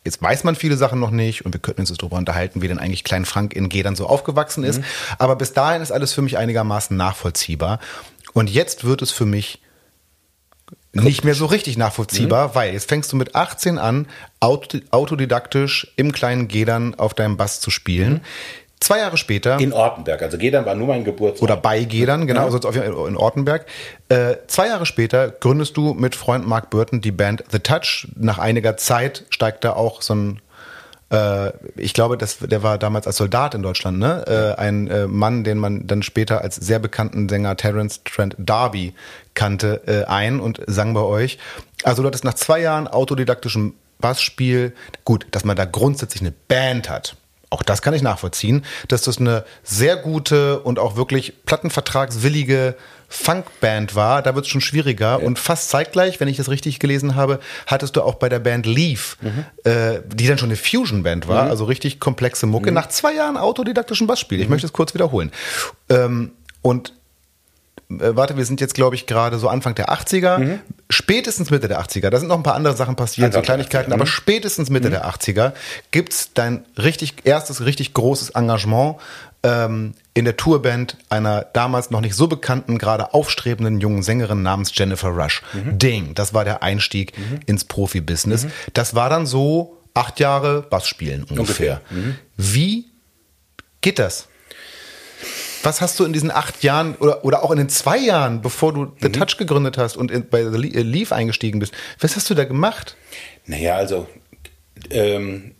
Jetzt 0.04 0.20
weiß 0.20 0.44
man 0.44 0.54
viele 0.54 0.76
Sachen 0.76 1.00
noch 1.00 1.10
nicht 1.10 1.46
und 1.46 1.54
wir 1.54 1.60
könnten 1.60 1.80
uns 1.80 1.92
darüber 1.92 2.16
unterhalten, 2.16 2.60
wie 2.60 2.68
denn 2.68 2.78
eigentlich 2.78 3.04
Klein 3.04 3.24
Frank 3.24 3.54
in 3.54 3.70
Gedern 3.70 3.96
so 3.96 4.06
aufgewachsen 4.06 4.62
ist. 4.62 4.80
Mhm. 4.80 4.84
Aber 5.18 5.36
bis 5.36 5.54
dahin 5.54 5.80
ist 5.80 5.92
alles 5.92 6.12
für 6.12 6.22
mich 6.22 6.36
einigermaßen 6.36 6.96
nachvollziehbar. 6.96 7.80
Und 8.34 8.50
jetzt 8.50 8.84
wird 8.84 9.00
es 9.00 9.10
für 9.10 9.24
mich 9.24 9.60
nicht 10.92 11.24
mehr 11.24 11.34
so 11.34 11.46
richtig 11.46 11.76
nachvollziehbar, 11.76 12.48
mhm. 12.48 12.54
weil 12.54 12.72
jetzt 12.72 12.88
fängst 12.88 13.12
du 13.12 13.16
mit 13.16 13.34
18 13.34 13.78
an, 13.78 14.06
autodidaktisch 14.40 15.92
im 15.96 16.12
kleinen 16.12 16.48
Gedern 16.48 16.94
auf 16.94 17.14
deinem 17.14 17.36
Bass 17.36 17.60
zu 17.60 17.70
spielen. 17.70 18.12
Mhm. 18.12 18.20
Zwei 18.80 18.98
Jahre 18.98 19.16
später. 19.16 19.58
In 19.60 19.72
Ortenberg. 19.72 20.20
Also 20.22 20.36
Gedern 20.36 20.66
war 20.66 20.74
nur 20.74 20.88
mein 20.88 21.04
Geburtsort. 21.04 21.42
Oder 21.42 21.56
bei 21.56 21.84
Gedern, 21.84 22.26
genau, 22.26 22.48
ja. 22.48 22.54
also 22.54 22.68
in 23.06 23.16
Ortenberg. 23.16 23.64
Äh, 24.10 24.36
zwei 24.46 24.68
Jahre 24.68 24.84
später 24.84 25.30
gründest 25.30 25.76
du 25.76 25.94
mit 25.94 26.14
Freund 26.14 26.46
Mark 26.46 26.70
Burton 26.70 27.00
die 27.00 27.12
Band 27.12 27.44
The 27.50 27.60
Touch. 27.60 28.08
Nach 28.16 28.38
einiger 28.38 28.76
Zeit 28.76 29.24
steigt 29.30 29.64
da 29.64 29.72
auch 29.72 30.02
so 30.02 30.14
ein 30.14 30.40
äh, 31.10 31.52
ich 31.76 31.94
glaube, 31.94 32.18
das, 32.18 32.38
der 32.38 32.62
war 32.62 32.78
damals 32.78 33.06
als 33.06 33.16
Soldat 33.16 33.54
in 33.54 33.62
Deutschland, 33.62 33.98
ne? 33.98 34.24
Äh, 34.26 34.60
ein 34.60 34.88
äh, 34.88 35.06
Mann, 35.06 35.44
den 35.44 35.58
man 35.58 35.86
dann 35.86 36.02
später 36.02 36.40
als 36.40 36.56
sehr 36.56 36.78
bekannten 36.78 37.28
Sänger 37.28 37.56
Terence 37.56 38.02
Trent 38.04 38.36
D'Arby 38.38 38.92
kannte, 39.34 39.82
äh, 39.86 40.04
ein 40.04 40.40
und 40.40 40.60
sang 40.66 40.94
bei 40.94 41.02
euch. 41.02 41.38
Also 41.82 42.02
du 42.02 42.08
hattest 42.08 42.24
nach 42.24 42.34
zwei 42.34 42.60
Jahren 42.60 42.88
autodidaktischem 42.88 43.74
Bassspiel, 44.00 44.74
gut, 45.04 45.26
dass 45.30 45.44
man 45.44 45.56
da 45.56 45.64
grundsätzlich 45.64 46.22
eine 46.22 46.32
Band 46.48 46.90
hat, 46.90 47.16
auch 47.50 47.62
das 47.62 47.82
kann 47.82 47.94
ich 47.94 48.02
nachvollziehen, 48.02 48.64
dass 48.88 49.02
das 49.02 49.18
eine 49.18 49.44
sehr 49.62 49.96
gute 49.96 50.60
und 50.60 50.78
auch 50.78 50.96
wirklich 50.96 51.44
plattenvertragswillige 51.46 52.76
Funkband 53.08 53.94
war. 53.94 54.22
Da 54.22 54.34
wird 54.34 54.46
es 54.46 54.50
schon 54.50 54.60
schwieriger. 54.60 55.06
Ja. 55.06 55.14
Und 55.16 55.38
fast 55.38 55.70
zeitgleich, 55.70 56.18
wenn 56.20 56.28
ich 56.28 56.36
das 56.36 56.48
richtig 56.48 56.80
gelesen 56.80 57.14
habe, 57.14 57.38
hattest 57.66 57.96
du 57.96 58.02
auch 58.02 58.16
bei 58.16 58.28
der 58.28 58.40
Band 58.40 58.66
Leaf, 58.66 59.16
mhm. 59.20 59.44
äh, 59.64 60.00
die 60.06 60.26
dann 60.26 60.38
schon 60.38 60.48
eine 60.48 60.56
Fusion-Band 60.56 61.28
war, 61.28 61.44
mhm. 61.44 61.50
also 61.50 61.64
richtig 61.64 62.00
komplexe 62.00 62.46
Mucke, 62.46 62.70
mhm. 62.70 62.74
nach 62.74 62.88
zwei 62.88 63.14
Jahren 63.14 63.36
autodidaktischen 63.36 64.06
Bassspiel. 64.06 64.40
Ich 64.40 64.46
mhm. 64.46 64.52
möchte 64.52 64.66
es 64.66 64.72
kurz 64.72 64.94
wiederholen. 64.94 65.30
Ähm, 65.88 66.32
und 66.62 66.92
warte, 67.88 68.36
wir 68.36 68.44
sind 68.44 68.60
jetzt, 68.60 68.74
glaube 68.74 68.96
ich, 68.96 69.06
gerade 69.06 69.38
so 69.38 69.48
Anfang 69.48 69.74
der 69.74 69.90
80er, 69.90 70.38
mhm. 70.38 70.60
spätestens 70.90 71.50
Mitte 71.50 71.68
der 71.68 71.80
80er, 71.80 72.10
da 72.10 72.18
sind 72.18 72.28
noch 72.28 72.36
ein 72.36 72.42
paar 72.42 72.54
andere 72.54 72.76
Sachen 72.76 72.96
passiert, 72.96 73.32
so 73.32 73.40
Kleinigkeiten, 73.40 73.92
aber 73.92 74.04
mhm. 74.04 74.08
spätestens 74.08 74.70
Mitte 74.70 74.88
mhm. 74.88 74.92
der 74.92 75.06
80er 75.06 75.52
gibt 75.90 76.12
es 76.12 76.32
dein 76.34 76.64
richtig, 76.76 77.14
erstes 77.24 77.64
richtig 77.64 77.94
großes 77.94 78.30
Engagement 78.30 78.96
ähm, 79.42 79.94
in 80.14 80.24
der 80.24 80.36
Tourband 80.36 80.96
einer 81.10 81.42
damals 81.52 81.90
noch 81.90 82.00
nicht 82.00 82.14
so 82.14 82.26
bekannten, 82.26 82.78
gerade 82.78 83.12
aufstrebenden 83.12 83.80
jungen 83.80 84.02
Sängerin 84.02 84.42
namens 84.42 84.70
Jennifer 84.74 85.08
Rush. 85.08 85.42
Mhm. 85.52 85.78
Ding, 85.78 86.14
das 86.14 86.32
war 86.32 86.44
der 86.44 86.62
Einstieg 86.62 87.16
mhm. 87.18 87.40
ins 87.46 87.64
Profibusiness. 87.64 88.44
Mhm. 88.44 88.52
Das 88.72 88.94
war 88.94 89.10
dann 89.10 89.26
so 89.26 89.78
acht 89.92 90.18
Jahre 90.18 90.62
Bassspielen 90.62 91.24
ungefähr. 91.24 91.82
ungefähr. 91.90 92.14
Wie 92.36 92.86
geht 93.80 93.98
das? 93.98 94.28
Was 95.64 95.80
hast 95.80 95.98
du 95.98 96.04
in 96.04 96.12
diesen 96.12 96.30
acht 96.30 96.62
Jahren 96.62 96.94
oder, 96.96 97.24
oder 97.24 97.42
auch 97.42 97.50
in 97.50 97.56
den 97.56 97.70
zwei 97.70 97.98
Jahren, 97.98 98.42
bevor 98.42 98.72
du 98.72 98.92
The 99.00 99.08
mhm. 99.08 99.12
Touch 99.14 99.36
gegründet 99.38 99.78
hast 99.78 99.96
und 99.96 100.10
in, 100.10 100.28
bei 100.28 100.44
The 100.44 100.74
äh, 100.74 100.82
Leaf 100.82 101.10
eingestiegen 101.10 101.58
bist, 101.58 101.72
was 102.00 102.16
hast 102.16 102.28
du 102.28 102.34
da 102.34 102.44
gemacht? 102.44 102.96
Naja, 103.46 103.76
also 103.76 104.06
ähm, 104.90 105.54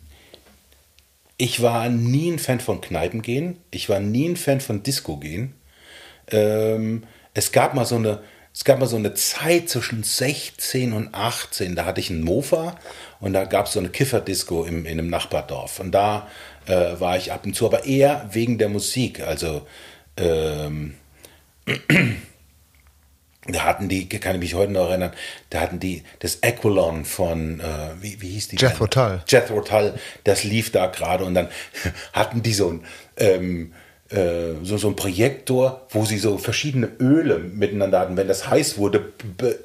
ich 1.36 1.62
war 1.62 1.88
nie 1.88 2.30
ein 2.30 2.38
Fan 2.38 2.60
von 2.60 2.80
Kneipen 2.80 3.22
gehen. 3.22 3.56
Ich 3.70 3.88
war 3.88 3.98
nie 3.98 4.28
ein 4.28 4.36
Fan 4.36 4.60
von 4.60 4.82
Disco 4.82 5.16
gehen. 5.16 5.54
Ähm, 6.30 7.04
es 7.32 7.50
gab 7.50 7.74
mal 7.74 7.86
so 7.86 7.96
eine, 7.96 8.20
es 8.52 8.64
gab 8.64 8.78
mal 8.78 8.86
so 8.86 8.96
eine 8.96 9.14
Zeit 9.14 9.68
zwischen 9.68 10.04
16 10.04 10.92
und 10.92 11.12
18, 11.12 11.74
da 11.74 11.86
hatte 11.86 12.00
ich 12.00 12.10
einen 12.10 12.22
Mofa 12.22 12.78
und 13.20 13.32
da 13.32 13.44
gab 13.46 13.66
es 13.66 13.72
so 13.72 13.80
eine 13.80 13.88
Kifferdisco 13.88 14.64
im, 14.64 14.86
in 14.86 14.98
einem 14.98 15.08
Nachbardorf. 15.08 15.80
Und 15.80 15.92
da 15.92 16.28
äh, 16.66 17.00
war 17.00 17.16
ich 17.16 17.32
ab 17.32 17.44
und 17.44 17.56
zu, 17.56 17.66
aber 17.66 17.84
eher 17.84 18.28
wegen 18.32 18.58
der 18.58 18.68
Musik. 18.68 19.20
Also 19.20 19.66
ähm, 20.16 20.94
da 23.46 23.64
hatten 23.64 23.88
die, 23.88 24.08
kann 24.08 24.36
ich 24.36 24.40
mich 24.40 24.54
heute 24.54 24.72
noch 24.72 24.88
erinnern, 24.88 25.12
da 25.50 25.60
hatten 25.60 25.80
die 25.80 26.02
das 26.20 26.42
Aquilon 26.42 27.04
von, 27.04 27.60
äh, 27.60 28.00
wie, 28.00 28.20
wie 28.20 28.30
hieß 28.30 28.48
die? 28.48 28.56
Jethro 28.56 28.86
Tull. 28.86 29.22
Jethro 29.28 29.60
Tull, 29.60 29.94
das 30.24 30.44
lief 30.44 30.72
da 30.72 30.86
gerade 30.86 31.24
und 31.24 31.34
dann 31.34 31.48
hatten 32.12 32.42
die 32.42 32.54
so 32.54 32.70
ein, 32.70 32.84
ähm, 33.16 33.72
äh, 33.72 33.83
so, 34.10 34.76
so 34.76 34.88
ein 34.88 34.96
Projektor, 34.96 35.86
wo 35.90 36.04
sie 36.04 36.18
so 36.18 36.36
verschiedene 36.36 36.88
Öle 37.00 37.38
miteinander 37.38 38.00
hatten. 38.00 38.16
Wenn 38.16 38.28
das 38.28 38.48
heiß 38.48 38.76
wurde, 38.76 39.12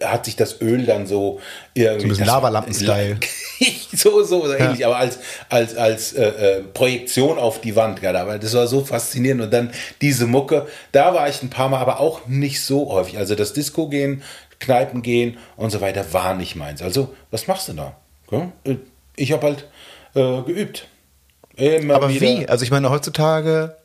hat 0.04 0.25
sich 0.25 0.38
das 0.38 0.62
Öl 0.62 0.86
dann 0.86 1.08
so 1.08 1.39
irgendwie. 1.73 2.02
So 2.02 2.06
ein 2.06 2.10
bisschen 2.10 2.25
Lavalampen-Style. 2.25 3.17
so, 3.93 4.23
so, 4.23 4.47
so 4.47 4.54
ähnlich, 4.54 4.86
aber 4.86 4.97
als, 4.97 5.19
als, 5.49 5.75
als 5.75 6.13
äh, 6.13 6.28
äh, 6.28 6.62
Projektion 6.62 7.38
auf 7.38 7.60
die 7.60 7.75
Wand. 7.75 8.02
Ja, 8.02 8.13
aber 8.15 8.39
das 8.39 8.54
war 8.54 8.67
so 8.67 8.86
faszinierend. 8.86 9.41
Und 9.41 9.54
dann 9.54 9.71
diese 10.02 10.25
Mucke, 10.25 10.67
da 10.93 11.13
war 11.13 11.28
ich 11.28 11.43
ein 11.43 11.49
paar 11.49 11.67
Mal, 11.67 11.80
aber 11.80 11.99
auch 11.99 12.25
nicht 12.28 12.63
so 12.63 12.91
häufig. 12.91 13.17
Also 13.17 13.36
das 13.36 13.52
Disco 13.54 13.89
gehen, 13.89 14.23
Kneipen 14.60 15.02
gehen 15.02 15.38
und 15.58 15.69
so 15.69 15.82
weiter 15.82 16.13
war 16.13 16.34
nicht 16.34 16.56
meins. 16.56 16.82
Also, 16.82 17.13
was 17.32 17.47
machst 17.47 17.67
du 17.67 17.73
da? 17.73 17.95
Ja? 18.32 18.52
Ich 19.15 19.32
habe 19.32 19.47
halt 19.47 19.67
äh, 20.15 20.43
geübt. 20.43 20.88
Immer 21.56 21.95
aber 21.95 22.10
wieder. 22.10 22.21
wie? 22.21 22.47
Also 22.47 22.63
ich 22.63 22.71
meine, 22.71 22.89
heutzutage 22.89 23.75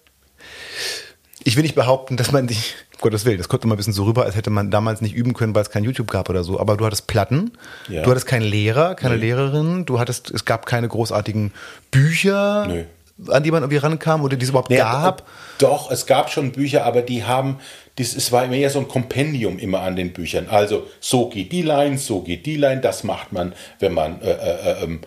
ich 1.44 1.56
will 1.56 1.62
nicht 1.62 1.74
behaupten, 1.74 2.16
dass 2.16 2.32
man 2.32 2.46
dich, 2.46 2.74
Gottes 3.00 3.24
Willen, 3.24 3.38
das 3.38 3.48
kommt 3.48 3.64
immer 3.64 3.74
ein 3.74 3.76
bisschen 3.76 3.92
so 3.92 4.04
rüber, 4.04 4.24
als 4.24 4.34
hätte 4.34 4.50
man 4.50 4.70
damals 4.70 5.02
nicht 5.02 5.14
üben 5.14 5.34
können, 5.34 5.54
weil 5.54 5.62
es 5.62 5.70
kein 5.70 5.84
YouTube 5.84 6.10
gab 6.10 6.30
oder 6.30 6.42
so. 6.42 6.58
Aber 6.58 6.76
du 6.76 6.86
hattest 6.86 7.06
Platten, 7.06 7.52
ja. 7.88 8.02
du 8.02 8.10
hattest 8.10 8.26
keinen 8.26 8.42
Lehrer, 8.42 8.94
keine 8.94 9.16
nee. 9.16 9.26
Lehrerin, 9.26 9.84
du 9.84 9.98
hattest, 9.98 10.30
es 10.30 10.46
gab 10.46 10.64
keine 10.64 10.88
großartigen 10.88 11.52
Bücher. 11.90 12.66
Nee. 12.66 12.86
an 13.28 13.42
die 13.42 13.50
man 13.50 13.62
irgendwie 13.62 13.76
rankam 13.76 14.22
oder 14.22 14.36
die 14.36 14.44
es 14.44 14.50
überhaupt 14.50 14.70
nee, 14.70 14.76
gab? 14.76 15.28
Doch, 15.58 15.90
es 15.90 16.06
gab 16.06 16.30
schon 16.30 16.52
Bücher, 16.52 16.84
aber 16.84 17.02
die 17.02 17.24
haben, 17.24 17.58
das, 17.96 18.16
es 18.16 18.32
war 18.32 18.46
mehr 18.46 18.70
so 18.70 18.78
ein 18.78 18.88
Kompendium 18.88 19.58
immer 19.58 19.80
an 19.80 19.96
den 19.96 20.12
Büchern. 20.12 20.48
Also 20.48 20.86
so 20.98 21.28
geht 21.28 21.52
die 21.52 21.62
Line, 21.62 21.98
so 21.98 22.22
geht 22.22 22.46
die 22.46 22.56
Line, 22.56 22.80
das 22.80 23.04
macht 23.04 23.32
man, 23.32 23.52
wenn 23.80 23.92
man 23.92 24.22
äh, 24.22 24.30
äh, 24.30 24.84
äh 24.84 24.98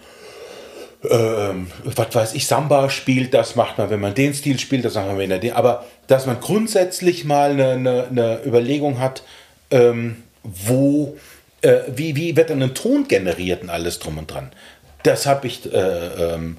ähm, 1.04 1.68
was 1.84 2.16
weiß 2.16 2.34
ich, 2.34 2.48
Samba 2.48 2.90
spielt, 2.90 3.34
das 3.34 3.56
macht 3.56 3.78
man, 3.78 3.90
wenn 3.90 4.00
man 4.00 4.14
den 4.14 4.34
Stil 4.34 4.60
spielt, 4.60 4.86
das 4.86 4.96
macht 4.96 5.08
man, 5.08 5.18
wenn 5.18 5.32
er 5.32 5.40
den. 5.40 5.54
Aber 5.54 5.86
dass 6.08 6.26
man 6.26 6.40
grundsätzlich 6.40 7.26
mal 7.26 7.52
eine, 7.52 7.72
eine, 7.72 8.08
eine 8.08 8.40
Überlegung 8.46 9.00
hat, 9.00 9.24
ähm, 9.70 10.24
wo, 10.44 11.18
äh, 11.62 11.82
wie, 11.96 12.16
wie 12.16 12.36
wird 12.36 12.50
dann 12.50 12.64
ein 12.64 12.74
Ton 12.74 13.08
generiert 13.08 13.62
und 13.64 13.70
alles 13.70 14.00
drum 14.00 14.18
und 14.18 14.32
dran. 14.32 14.52
Das 15.04 15.26
habe 15.26 15.48
ich, 15.48 15.72
äh, 15.72 15.78
ähm, 15.78 16.58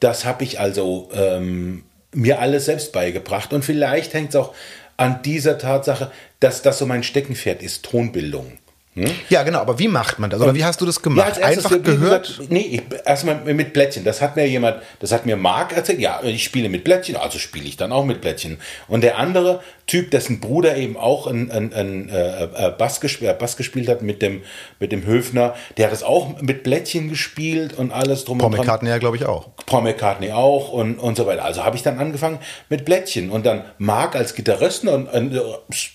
das 0.00 0.24
habe 0.24 0.44
ich 0.44 0.60
also 0.60 1.08
ähm, 1.14 1.84
mir 2.12 2.40
alles 2.40 2.66
selbst 2.66 2.92
beigebracht. 2.92 3.52
Und 3.52 3.64
vielleicht 3.64 4.14
hängt 4.14 4.30
es 4.30 4.36
auch 4.36 4.54
an 4.96 5.22
dieser 5.22 5.58
Tatsache, 5.58 6.10
dass 6.40 6.62
das 6.62 6.78
so 6.78 6.86
mein 6.86 7.02
Steckenpferd 7.02 7.62
ist, 7.62 7.84
Tonbildung. 7.84 8.58
Hm? 9.04 9.14
Ja, 9.28 9.42
genau, 9.42 9.60
aber 9.60 9.78
wie 9.78 9.88
macht 9.88 10.18
man 10.18 10.30
das? 10.30 10.40
Oder 10.40 10.54
wie 10.54 10.64
hast 10.64 10.80
du 10.80 10.86
das 10.86 11.00
gemacht? 11.00 11.38
Ja, 11.38 11.46
Einfach 11.46 11.70
wir, 11.70 11.78
gehört? 11.80 12.26
Gesagt, 12.26 12.50
nee, 12.50 12.82
erstmal 13.04 13.36
mit 13.36 13.72
Blättchen. 13.72 14.04
Das 14.04 14.20
hat 14.20 14.36
mir 14.36 14.46
jemand, 14.46 14.76
das 15.00 15.12
hat 15.12 15.26
mir 15.26 15.36
Marc 15.36 15.76
erzählt. 15.76 16.00
Ja, 16.00 16.20
ich 16.22 16.44
spiele 16.44 16.68
mit 16.68 16.84
Blättchen, 16.84 17.16
also 17.16 17.38
spiele 17.38 17.66
ich 17.66 17.76
dann 17.76 17.92
auch 17.92 18.04
mit 18.04 18.20
Blättchen. 18.20 18.58
Und 18.88 19.02
der 19.02 19.18
andere 19.18 19.60
Typ, 19.88 20.10
dessen 20.10 20.38
Bruder 20.38 20.76
eben 20.76 20.96
auch 20.96 21.26
ein, 21.26 21.50
ein, 21.50 21.72
ein, 21.72 22.08
äh, 22.10 22.44
äh 22.44 22.72
Bass, 22.76 23.00
gespielt, 23.00 23.30
äh, 23.30 23.34
Bass 23.34 23.56
gespielt 23.56 23.88
hat 23.88 24.02
mit 24.02 24.22
dem, 24.22 24.42
mit 24.78 24.92
dem 24.92 25.04
Höfner, 25.04 25.54
der 25.76 25.86
hat 25.86 25.92
das 25.92 26.02
auch 26.02 26.40
mit 26.40 26.62
Blättchen 26.62 27.08
gespielt 27.08 27.72
und 27.72 27.90
alles 27.90 28.24
drum 28.24 28.36
Paul 28.36 28.46
und 28.46 28.56
dran. 28.56 28.66
McCartney 28.66 28.90
ja, 28.90 28.98
glaube 28.98 29.16
ich, 29.16 29.24
auch. 29.24 29.48
Paul 29.64 29.82
McCartney 29.82 30.30
auch 30.30 30.70
und, 30.72 30.98
und 30.98 31.16
so 31.16 31.26
weiter. 31.26 31.44
Also 31.44 31.64
habe 31.64 31.74
ich 31.74 31.82
dann 31.82 31.98
angefangen 31.98 32.38
mit 32.68 32.84
Blättchen. 32.84 33.30
Und 33.30 33.46
dann 33.46 33.64
Marc 33.78 34.14
als 34.14 34.34
Gitarrist 34.34 34.84
und, 34.84 35.06
und 35.06 35.40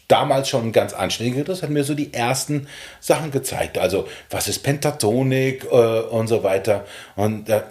damals 0.07 0.49
schon 0.49 0.63
ein 0.63 0.71
ganz 0.71 0.93
anständiges, 0.93 1.61
hat 1.61 1.69
mir 1.69 1.83
so 1.83 1.93
die 1.93 2.13
ersten 2.13 2.67
Sachen 2.99 3.29
gezeigt. 3.29 3.77
Also 3.77 4.07
was 4.31 4.47
ist 4.47 4.63
Pentatonik 4.63 5.65
äh, 5.65 5.75
und 5.75 6.27
so 6.27 6.43
weiter. 6.43 6.85
Und 7.15 7.47
äh, 7.47 7.61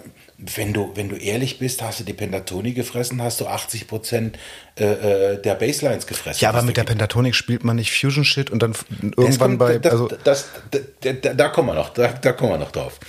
wenn 0.55 0.73
du, 0.73 0.91
wenn 0.95 1.09
du 1.09 1.15
ehrlich 1.15 1.59
bist, 1.59 1.81
hast 1.81 1.99
du 1.99 2.03
die 2.03 2.13
Pentatonik 2.13 2.75
gefressen, 2.75 3.21
hast 3.21 3.39
du 3.41 3.47
80 3.47 3.87
Prozent 3.87 4.37
äh, 4.79 5.33
äh, 5.33 5.41
der 5.41 5.55
Baselines 5.55 6.07
gefressen. 6.07 6.41
Ja, 6.41 6.49
aber 6.49 6.61
mit 6.61 6.77
der 6.77 6.83
Pentatonik 6.83 7.35
spielt 7.35 7.63
man 7.63 7.75
nicht 7.75 7.91
Fusion 7.91 8.25
Shit 8.25 8.49
und 8.49 8.61
dann 8.61 8.73
irgendwann 9.01 9.57
kommt, 9.57 9.59
bei. 9.59 9.77
Das, 9.77 9.91
also 9.93 10.07
das, 10.07 10.49
das, 10.71 10.81
da, 11.21 11.33
da 11.33 11.49
kommen 11.49 11.69
wir 11.69 11.75
noch, 11.75 11.89
da, 11.89 12.07
da 12.09 12.33
kommen 12.33 12.51
wir 12.51 12.57
noch 12.57 12.71
drauf. 12.71 12.99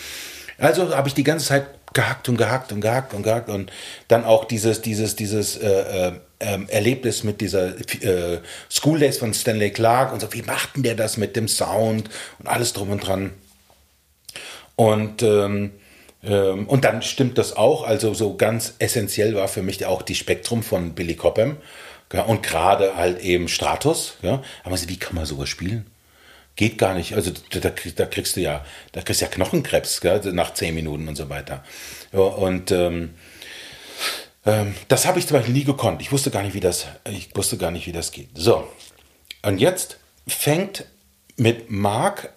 Also 0.59 0.95
habe 0.95 1.09
ich 1.09 1.15
die 1.15 1.25
ganze 1.25 1.47
Zeit 1.47 1.67
gehackt 1.93 2.29
und 2.29 2.37
gehackt 2.37 2.73
und 2.73 2.81
gehackt 2.81 3.15
und 3.15 3.23
gehackt 3.23 3.49
und 3.49 3.73
dann 4.09 4.25
auch 4.25 4.45
dieses, 4.45 4.83
dieses, 4.83 5.17
dieses 5.17 5.57
äh, 5.57 6.09
äh, 6.09 6.13
ähm, 6.41 6.69
Erlebnis 6.69 7.25
mit 7.25 7.41
dieser 7.41 7.79
äh, 7.79 8.41
School 8.71 8.99
Days 8.99 9.19
von 9.19 9.33
Stanley 9.33 9.71
Clark 9.71 10.13
und 10.13 10.21
so, 10.21 10.33
wie 10.33 10.43
macht 10.43 10.77
denn 10.77 10.83
der 10.83 10.95
das 10.95 11.17
mit 11.17 11.37
dem 11.37 11.49
Sound 11.49 12.11
und 12.39 12.47
alles 12.47 12.73
drum 12.73 12.91
und 12.91 13.07
dran. 13.07 13.31
Und 14.77 15.23
ähm, 15.23 15.71
ähm, 16.27 16.67
und 16.67 16.85
dann 16.85 17.03
stimmt 17.03 17.39
das 17.39 17.57
auch. 17.57 17.85
Also 17.85 18.15
so 18.15 18.37
ganz 18.37 18.75
essentiell 18.79 19.35
war 19.35 19.49
für 19.49 19.63
mich 19.63 19.85
auch 19.87 20.03
die 20.03 20.15
Spektrum 20.15 20.63
von 20.63 20.95
Billy 20.95 21.15
Cobham 21.15 21.57
ja, 22.13 22.23
und 22.23 22.43
gerade 22.43 22.97
halt 22.97 23.21
eben 23.21 23.49
Stratus. 23.49 24.17
Ja. 24.23 24.43
Aber 24.63 24.77
wie 24.81 24.97
kann 24.97 25.17
man 25.17 25.27
sowas 25.27 25.49
spielen? 25.49 25.87
Geht 26.57 26.79
gar 26.79 26.95
nicht. 26.95 27.15
Also 27.15 27.33
da, 27.51 27.59
da 27.61 28.07
kriegst 28.07 28.37
du 28.37 28.41
ja, 28.41 28.65
da 28.93 29.03
kriegst 29.03 29.21
ja 29.21 29.27
Knochenkrebs 29.27 30.01
gell, 30.01 30.21
nach 30.33 30.55
zehn 30.55 30.75
Minuten 30.75 31.09
und 31.09 31.17
so 31.17 31.29
weiter. 31.29 31.65
Ja, 32.13 32.21
und 32.21 32.71
ähm, 32.71 33.15
ähm, 34.47 34.75
das 34.89 35.07
habe 35.07 35.19
ich 35.19 35.27
zum 35.27 35.39
Beispiel 35.39 35.55
nie 35.55 35.65
gekonnt. 35.65 36.01
Ich 36.01 36.13
wusste 36.13 36.31
gar 36.31 36.43
nicht, 36.43 36.55
wie 36.55 36.61
das, 36.61 36.87
ich 37.11 37.35
wusste 37.35 37.57
gar 37.57 37.71
nicht, 37.71 37.87
wie 37.87 37.93
das 37.93 38.13
geht. 38.13 38.29
So. 38.35 38.69
Und 39.43 39.59
jetzt 39.59 39.99
fängt 40.29 40.85
mit 41.37 41.71
Mark 41.71 42.33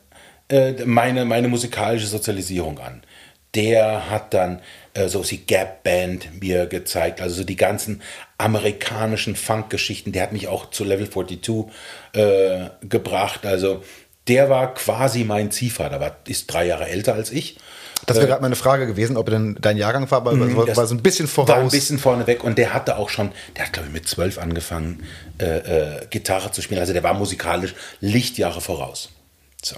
äh, 0.49 0.85
meine, 0.85 1.25
meine 1.25 1.47
musikalische 1.47 2.07
Sozialisierung 2.07 2.79
an. 2.79 3.03
Der 3.57 4.09
hat 4.09 4.33
dann 4.33 4.61
äh, 4.93 5.09
so 5.09 5.21
die 5.21 5.45
Gap 5.45 5.83
Band 5.83 6.41
mir 6.41 6.67
gezeigt, 6.67 7.19
also 7.19 7.35
so 7.35 7.43
die 7.43 7.57
ganzen 7.57 8.01
amerikanischen 8.37 9.35
Funk-Geschichten. 9.35 10.11
Der 10.11 10.23
hat 10.23 10.31
mich 10.31 10.47
auch 10.47 10.69
zu 10.69 10.83
Level 10.83 11.09
42 11.09 11.65
äh, 12.13 12.69
gebracht. 12.81 13.45
Also 13.45 13.83
der 14.27 14.49
war 14.49 14.73
quasi 14.73 15.23
mein 15.23 15.51
Ziehvater, 15.51 15.99
war, 15.99 16.17
ist 16.27 16.47
drei 16.47 16.65
Jahre 16.67 16.87
älter 16.87 17.13
als 17.13 17.31
ich. 17.31 17.57
Das 18.05 18.17
wäre 18.17 18.27
äh, 18.27 18.29
gerade 18.29 18.41
meine 18.41 18.55
Frage 18.55 18.87
gewesen, 18.87 19.17
ob 19.17 19.27
er 19.27 19.31
denn 19.31 19.57
dein 19.59 19.77
Jahrgang 19.77 20.09
war, 20.11 20.19
aber 20.19 20.33
mhm, 20.33 20.55
war, 20.55 20.67
war 20.75 20.87
so 20.87 20.95
ein 20.95 21.01
bisschen 21.01 21.27
voraus. 21.27 21.49
War 21.49 21.57
ein 21.57 21.69
bisschen 21.69 21.99
vorneweg 21.99 22.43
und 22.43 22.57
der 22.57 22.73
hatte 22.73 22.97
auch 22.97 23.09
schon, 23.09 23.31
der 23.55 23.65
hat 23.65 23.73
glaube 23.73 23.87
ich 23.87 23.93
mit 23.93 24.07
zwölf 24.07 24.37
angefangen, 24.37 25.03
äh, 25.39 25.45
äh, 25.45 26.05
Gitarre 26.09 26.51
zu 26.51 26.61
spielen. 26.61 26.79
Also 26.79 26.93
der 26.93 27.03
war 27.03 27.13
musikalisch 27.13 27.73
Lichtjahre 27.99 28.61
voraus. 28.61 29.09
So. 29.63 29.75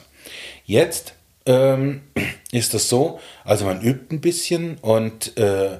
Jetzt 0.65 1.13
ähm, 1.49 2.01
ist 2.51 2.73
es 2.75 2.89
so, 2.89 3.19
also 3.43 3.65
man 3.65 3.81
übt 3.81 4.15
ein 4.15 4.21
bisschen 4.21 4.77
und 4.77 5.35
äh, 5.37 5.79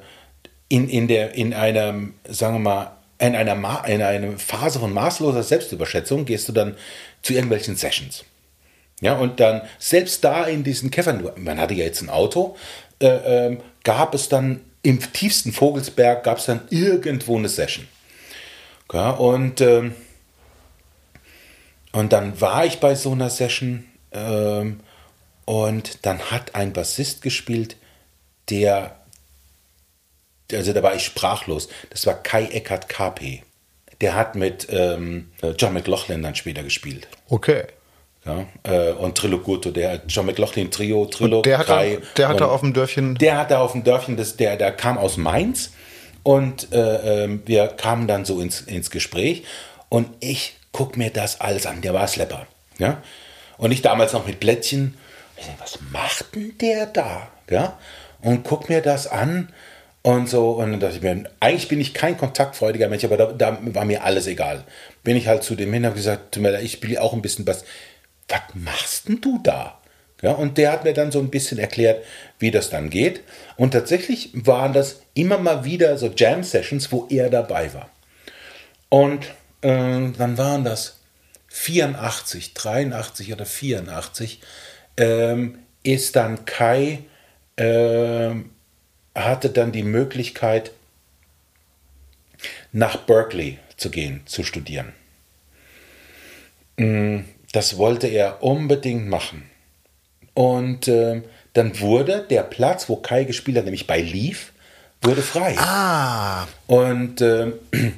in, 0.68 0.90
in, 0.90 1.08
der, 1.08 1.36
in 1.36 1.54
einem, 1.54 2.16
sagen 2.28 2.56
wir 2.56 2.60
mal, 2.60 2.98
in 3.20 3.36
einer, 3.36 3.54
in 3.88 4.02
einer 4.02 4.38
Phase 4.38 4.80
von 4.80 4.92
maßloser 4.94 5.44
Selbstüberschätzung 5.44 6.26
gehst 6.26 6.50
du 6.50 6.54
dann 6.54 6.76
zu 7.22 7.34
irgendwelchen 7.34 7.76
Sessions. 7.76 8.26
Ja, 9.02 9.14
und 9.14 9.40
dann, 9.40 9.62
selbst 9.78 10.24
da 10.24 10.46
in 10.46 10.64
diesen 10.64 10.90
Käfern, 10.90 11.30
man 11.38 11.60
hatte 11.60 11.74
ja 11.76 11.86
jetzt 11.86 12.02
ein 12.02 12.10
Auto, 12.10 12.56
äh, 13.00 13.08
äh, 13.52 13.58
gab 13.84 14.14
es 14.16 14.28
dann 14.28 14.62
im 14.82 15.00
tiefsten 15.14 15.52
Vogelsberg, 15.52 16.24
gab 16.24 16.40
es 16.40 16.46
dann 16.46 16.62
irgendwo 16.70 17.38
eine 17.38 17.50
Session. 17.50 17.88
Ja, 18.92 19.12
und, 19.12 19.62
äh, 19.62 19.92
und 21.92 22.12
dann 22.12 22.42
war 22.42 22.66
ich 22.66 22.80
bei 22.80 22.96
so 22.96 23.12
einer 23.12 23.30
Session 23.30 23.86
ähm, 24.12 24.80
und 25.50 26.06
dann 26.06 26.20
hat 26.30 26.54
ein 26.54 26.74
Bassist 26.74 27.24
gespielt, 27.24 27.76
der, 28.52 28.98
also 30.54 30.74
da 30.74 30.84
war 30.84 30.94
ich 30.94 31.04
sprachlos. 31.04 31.70
Das 31.90 32.06
war 32.06 32.22
Kai 32.22 32.46
Eckert 32.46 32.88
KP. 32.88 33.42
Der 34.00 34.14
hat 34.14 34.36
mit 34.36 34.68
ähm, 34.70 35.32
John 35.58 35.74
McLaughlin 35.74 36.22
dann 36.22 36.36
später 36.36 36.62
gespielt. 36.62 37.08
Okay. 37.30 37.64
Ja, 38.26 38.46
äh, 38.62 38.92
und 38.92 39.18
Trillo 39.18 39.40
Gurto, 39.40 39.72
der 39.72 40.04
John 40.08 40.28
McLaughlin 40.28 40.70
Trio, 40.70 41.08
Trillo, 41.08 41.38
und 41.38 41.48
der 41.48 41.58
hatte, 41.58 42.02
der 42.16 42.28
hatte 42.28 42.48
auf 42.48 42.60
dem 42.60 42.74
Dörfchen. 42.74 43.16
Der 43.16 43.38
hatte 43.40 43.58
auf 43.58 43.72
dem 43.72 43.84
Dörfchen, 43.84 44.18
das, 44.18 44.38
der, 44.38 44.56
der 44.56 44.72
kam 44.72 45.00
aus 45.00 45.18
Mainz 45.18 45.72
und 46.22 46.72
äh, 46.72 47.24
äh, 47.24 47.40
wir 47.48 47.70
kamen 47.70 48.08
dann 48.08 48.24
so 48.24 48.40
ins, 48.40 48.62
ins 48.62 48.92
Gespräch 48.92 49.46
und 49.90 50.10
ich 50.20 50.58
guck 50.74 50.96
mir 50.96 51.10
das 51.10 51.42
alles 51.42 51.66
an. 51.66 51.82
Der 51.82 51.96
war 51.96 52.08
Slepper. 52.08 52.46
Ja? 52.78 53.02
Und 53.58 53.72
ich 53.72 53.82
damals 53.82 54.14
noch 54.14 54.28
mit 54.28 54.40
Plättchen. 54.40 54.96
Ich 55.40 55.46
denke, 55.46 55.62
was 55.62 55.80
macht 55.92 56.36
denn 56.36 56.58
der 56.60 56.86
da? 56.86 57.30
Ja? 57.50 57.78
Und 58.22 58.44
guck 58.44 58.70
mir 58.70 58.82
das 58.82 59.08
an 59.08 59.52
und 60.02 60.30
so. 60.30 60.52
Und 60.52 60.72
dann 60.72 60.80
dachte 60.80 60.98
ich 60.98 61.02
mir, 61.02 61.24
eigentlich 61.40 61.68
bin 61.68 61.80
ich 61.80 61.94
kein 61.94 62.18
kontaktfreudiger 62.18 62.90
Mensch, 62.90 63.04
aber 63.06 63.18
da, 63.18 63.32
da 63.32 63.58
war 63.62 63.86
mir 63.86 64.04
alles 64.04 64.28
egal. 64.28 64.64
Bin 65.04 65.16
ich 65.16 65.28
halt 65.28 65.44
zu 65.44 65.56
dem 65.56 65.72
hin 65.74 65.86
und 65.86 65.96
gesagt, 65.96 66.38
ich 66.38 66.72
spiele 66.74 67.02
auch 67.02 67.14
ein 67.14 67.22
bisschen 67.22 67.48
was 67.48 67.64
was 68.30 68.42
machst 68.54 69.08
denn 69.08 69.22
du 69.22 69.40
da? 69.44 69.80
Ja, 70.22 70.32
und 70.32 70.58
der 70.58 70.72
hat 70.72 70.84
mir 70.84 70.94
dann 70.94 71.12
so 71.12 71.20
ein 71.20 71.30
bisschen 71.30 71.60
erklärt, 71.60 72.04
wie 72.40 72.52
das 72.52 72.70
dann 72.70 72.90
geht. 72.90 73.22
Und 73.56 73.72
tatsächlich 73.72 74.32
waren 74.34 74.74
das 74.74 75.02
immer 75.14 75.38
mal 75.38 75.64
wieder 75.64 75.98
so 75.98 76.08
Jam-Sessions, 76.08 76.92
wo 76.92 77.08
er 77.10 77.30
dabei 77.30 77.74
war. 77.74 77.90
Und 78.90 79.26
äh, 79.62 80.12
dann 80.18 80.38
waren 80.38 80.66
das 80.66 80.98
84, 81.48 82.54
83 82.54 83.34
oder 83.34 83.46
84, 83.46 84.42
ähm, 85.00 85.58
ist 85.82 86.16
dann 86.16 86.46
Kai, 86.46 87.00
äh, 87.56 88.32
hatte 89.16 89.50
dann 89.50 89.72
die 89.72 89.84
Möglichkeit, 89.84 90.72
nach 92.72 92.98
Berkeley 92.98 93.58
zu 93.78 93.90
gehen, 93.90 94.22
zu 94.26 94.44
studieren. 94.44 94.94
Mm, 96.78 97.22
das 97.52 97.78
wollte 97.78 98.08
er 98.08 98.44
unbedingt 98.44 99.08
machen. 99.08 99.50
Und 100.34 100.88
äh, 100.88 101.24
dann 101.54 101.80
wurde 101.80 102.26
der 102.30 102.44
Platz, 102.44 102.88
wo 102.88 102.98
Kai 102.98 103.24
gespielt 103.24 103.58
hat, 103.58 103.66
nämlich 103.66 103.88
bei 103.88 104.02
Leaf, 104.02 104.52
wurde 105.02 105.22
frei. 105.22 105.56
Ah. 105.58 106.48
Und 106.68 107.22
äh, 107.22 107.52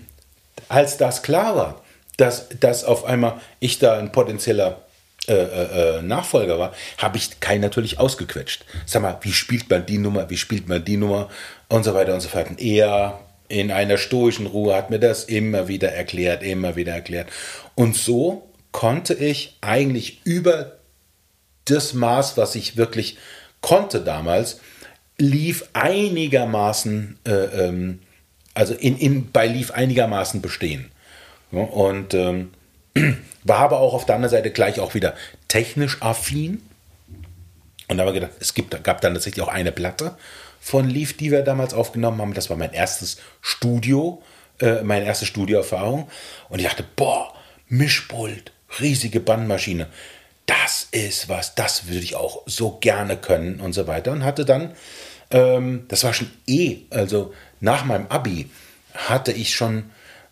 als 0.70 0.98
das 0.98 1.22
klar 1.22 1.56
war, 1.56 1.84
dass, 2.18 2.50
dass 2.60 2.84
auf 2.84 3.04
einmal 3.06 3.42
ich 3.60 3.80
da 3.80 3.98
ein 3.98 4.12
potenzieller 4.12 4.82
äh, 5.28 5.34
äh, 5.34 5.98
äh 5.98 6.02
Nachfolger 6.02 6.58
war, 6.58 6.74
habe 6.98 7.18
ich 7.18 7.40
Kai 7.40 7.58
natürlich 7.58 8.00
ausgequetscht. 8.00 8.66
Sag 8.86 9.02
mal, 9.02 9.18
wie 9.22 9.34
spielt 9.34 9.70
man 9.70 9.86
die 9.86 9.98
Nummer, 9.98 10.30
wie 10.30 10.38
spielt 10.38 10.68
man 10.68 10.84
die 10.84 10.98
Nummer 10.98 11.30
und 11.70 11.84
so 11.84 11.94
weiter 11.94 12.14
und 12.14 12.22
so 12.22 12.30
fort. 12.30 12.50
Und 12.50 12.62
er 12.62 13.20
in 13.48 13.72
einer 13.72 13.98
stoischen 13.98 14.48
Ruhe 14.48 14.76
hat 14.76 14.90
mir 14.90 15.00
das 15.00 15.26
immer 15.26 15.68
wieder 15.68 15.92
erklärt, 15.92 16.42
immer 16.42 16.76
wieder 16.76 16.94
erklärt. 16.94 17.30
Und 17.76 17.96
so 17.96 18.50
konnte 18.72 19.14
ich 19.14 19.58
eigentlich 19.62 20.22
über 20.24 20.78
das 21.66 21.94
Maß, 21.94 22.38
was 22.38 22.56
ich 22.56 22.78
wirklich 22.78 23.18
konnte 23.60 24.02
damals, 24.02 24.60
lief 25.18 25.66
einigermaßen, 25.74 27.20
äh, 27.26 27.32
ähm, 27.32 28.00
also 28.54 28.74
in, 28.74 28.98
in, 28.98 29.32
bei 29.32 29.48
lief 29.48 29.72
einigermaßen 29.72 30.42
bestehen. 30.42 30.92
Und 31.52 32.14
ähm, 32.14 32.52
war 33.44 33.60
aber 33.60 33.80
auch 33.80 33.94
auf 33.94 34.06
der 34.06 34.16
anderen 34.16 34.32
Seite 34.32 34.52
gleich 34.52 34.80
auch 34.80 34.94
wieder 34.94 35.16
technisch 35.48 36.02
affin. 36.02 36.62
Und 37.88 37.98
da 37.98 38.04
haben 38.04 38.14
wir 38.14 38.20
gedacht, 38.22 38.38
es 38.40 38.54
gibt, 38.54 38.84
gab 38.84 39.02
dann 39.02 39.14
tatsächlich 39.14 39.44
auch 39.44 39.50
eine 39.50 39.72
Platte 39.72 40.16
von 40.60 40.90
Leaf, 40.90 41.18
die 41.18 41.32
wir 41.32 41.42
damals 41.42 41.74
aufgenommen 41.74 42.22
haben. 42.22 42.34
Das 42.34 42.50
war 42.50 42.58
mein 42.58 42.74
erstes 42.74 43.18
Studio, 43.42 44.22
äh, 44.60 44.82
meine 44.84 45.06
erste 45.06 45.26
Studioerfahrung. 45.26 46.10
Und 46.50 46.60
ich 46.60 46.66
dachte, 46.66 46.86
boah, 46.96 47.34
Mischpult, 47.68 48.52
riesige 48.80 49.20
Bandmaschine. 49.20 49.88
Das 50.46 50.88
ist 50.92 51.30
was, 51.30 51.56
das 51.56 51.88
würde 51.88 52.02
ich 52.02 52.16
auch 52.16 52.44
so 52.46 52.78
gerne 52.80 53.18
können 53.18 53.60
und 53.60 53.74
so 53.74 53.88
weiter. 53.88 54.12
Und 54.12 54.24
hatte 54.24 54.46
dann, 54.46 54.74
ähm, 55.32 55.86
das 55.88 56.04
war 56.04 56.14
schon 56.14 56.32
eh, 56.48 56.80
also 56.90 57.34
nach 57.60 57.86
meinem 57.86 58.08
Abi, 58.08 58.50
hatte 58.94 59.32
ich 59.32 59.56
schon 59.56 59.90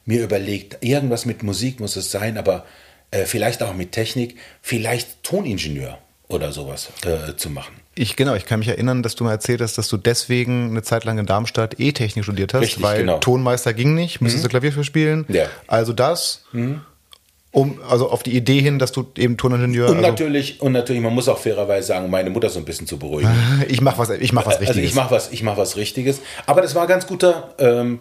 mir 0.09 0.23
überlegt, 0.23 0.83
irgendwas 0.83 1.25
mit 1.25 1.43
Musik 1.43 1.79
muss 1.79 1.95
es 1.95 2.09
sein, 2.09 2.37
aber 2.39 2.65
äh, 3.11 3.25
vielleicht 3.25 3.61
auch 3.61 3.75
mit 3.75 3.91
Technik, 3.91 4.37
vielleicht 4.63 5.21
Toningenieur 5.21 5.99
oder 6.27 6.51
sowas 6.51 6.89
äh, 7.05 7.35
zu 7.37 7.51
machen. 7.51 7.75
Ich 7.93 8.15
genau, 8.15 8.33
ich 8.33 8.45
kann 8.45 8.59
mich 8.59 8.69
erinnern, 8.69 9.03
dass 9.03 9.15
du 9.15 9.23
mal 9.23 9.31
erzählt 9.31 9.61
hast, 9.61 9.77
dass 9.77 9.87
du 9.87 9.97
deswegen 9.97 10.71
eine 10.71 10.81
Zeit 10.81 11.05
lang 11.05 11.19
in 11.19 11.27
Darmstadt 11.27 11.79
E-Technik 11.79 12.23
studiert 12.23 12.55
hast, 12.55 12.61
Richtig, 12.61 12.83
weil 12.83 13.01
genau. 13.01 13.19
Tonmeister 13.19 13.73
ging 13.73 13.93
nicht, 13.93 14.19
musstest 14.19 14.43
mhm. 14.43 14.47
du 14.47 14.49
Klavier 14.49 14.71
für 14.71 14.83
spielen. 14.83 15.25
Ja. 15.29 15.45
Also 15.67 15.93
das 15.93 16.43
mhm 16.53 16.81
um, 17.51 17.79
also 17.89 18.09
auf 18.09 18.21
die 18.21 18.35
Idee 18.35 18.61
hin, 18.61 18.77
dass 18.77 18.91
du 18.91 19.07
eben 19.17 19.35
Toningenieur. 19.37 19.89
Und 19.89 19.97
also 19.97 20.07
natürlich, 20.07 20.61
und 20.61 20.71
natürlich, 20.71 21.01
man 21.01 21.13
muss 21.13 21.27
auch 21.27 21.39
fairerweise 21.39 21.87
sagen, 21.87 22.09
meine 22.09 22.29
Mutter 22.29 22.49
so 22.49 22.59
ein 22.59 22.65
bisschen 22.65 22.85
zu 22.85 22.99
beruhigen. 22.99 23.31
Ich 23.67 23.81
mache 23.81 23.97
was, 23.97 24.09
ich 24.09 24.33
mach 24.33 24.45
was 24.45 24.59
Richtiges. 24.59 24.69
Also 24.69 24.81
ich 24.81 24.95
mache 24.95 25.11
was, 25.11 25.31
ich 25.31 25.43
mach 25.43 25.57
was 25.57 25.75
Richtiges. 25.75 26.21
Aber 26.45 26.61
das 26.61 26.75
war 26.75 26.87
ganz 26.87 27.07
guter, 27.07 27.55
ähm, 27.57 27.99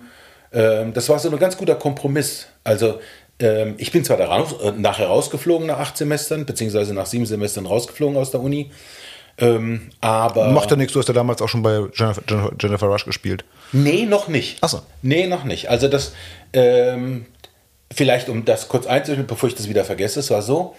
ähm, 0.52 0.92
das 0.92 1.08
war 1.08 1.18
so 1.18 1.30
ein 1.30 1.38
ganz 1.38 1.56
guter 1.56 1.74
Kompromiss. 1.74 2.46
Also 2.64 3.00
ähm, 3.40 3.74
ich 3.78 3.92
bin 3.92 4.04
zwar 4.04 4.16
da 4.16 4.26
raus, 4.26 4.54
äh, 4.62 4.72
nachher 4.72 5.06
rausgeflogen 5.06 5.66
nach 5.66 5.78
acht 5.78 5.96
Semestern, 5.96 6.46
beziehungsweise 6.46 6.94
nach 6.94 7.06
sieben 7.06 7.26
Semestern 7.26 7.66
rausgeflogen 7.66 8.16
aus 8.16 8.30
der 8.30 8.40
Uni. 8.40 8.70
Ähm, 9.38 9.90
aber. 10.00 10.50
Macht 10.50 10.70
ja 10.70 10.76
nichts, 10.76 10.92
du 10.92 10.98
hast 10.98 11.08
ja 11.08 11.14
damals 11.14 11.40
auch 11.40 11.48
schon 11.48 11.62
bei 11.62 11.87
Jennifer, 11.94 12.22
Jennifer 12.58 12.87
Rush 12.87 13.04
gespielt. 13.04 13.44
Nee, 13.72 14.04
noch 14.04 14.28
nicht. 14.28 14.62
Achso. 14.62 14.82
Nee, 15.02 15.26
noch 15.28 15.44
nicht. 15.44 15.70
Also 15.70 15.87
das, 15.87 16.12
ähm, 16.52 17.26
vielleicht 17.92 18.28
um 18.28 18.44
das 18.44 18.68
kurz 18.68 18.87
einzuführen, 18.87 19.26
bevor 19.26 19.48
ich 19.48 19.54
das 19.54 19.68
wieder 19.68 19.84
vergesse, 19.84 20.20
es 20.20 20.30
war 20.30 20.42
so, 20.42 20.74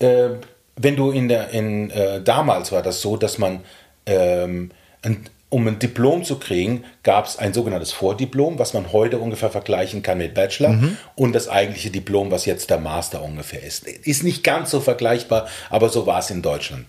äh, 0.00 0.30
wenn 0.76 0.96
du 0.96 1.10
in 1.10 1.28
der, 1.28 1.50
in, 1.50 1.90
äh, 1.90 2.20
damals 2.22 2.72
war 2.72 2.82
das 2.82 3.00
so, 3.00 3.16
dass 3.16 3.38
man, 3.38 3.60
ähm, 4.04 4.70
ein, 5.02 5.24
um 5.50 5.66
ein 5.66 5.78
Diplom 5.78 6.24
zu 6.24 6.38
kriegen, 6.38 6.84
gab 7.02 7.26
es 7.26 7.38
ein 7.38 7.54
sogenanntes 7.54 7.92
Vordiplom, 7.92 8.58
was 8.58 8.74
man 8.74 8.92
heute 8.92 9.18
ungefähr 9.18 9.50
vergleichen 9.50 10.02
kann 10.02 10.18
mit 10.18 10.34
Bachelor 10.34 10.70
mhm. 10.70 10.98
und 11.14 11.32
das 11.32 11.48
eigentliche 11.48 11.90
Diplom, 11.90 12.30
was 12.30 12.44
jetzt 12.44 12.70
der 12.70 12.78
Master 12.78 13.22
ungefähr 13.22 13.62
ist. 13.62 13.86
Ist 13.86 14.24
nicht 14.24 14.44
ganz 14.44 14.70
so 14.70 14.80
vergleichbar, 14.80 15.48
aber 15.70 15.88
so 15.88 16.06
war 16.06 16.18
es 16.18 16.30
in 16.30 16.42
Deutschland. 16.42 16.86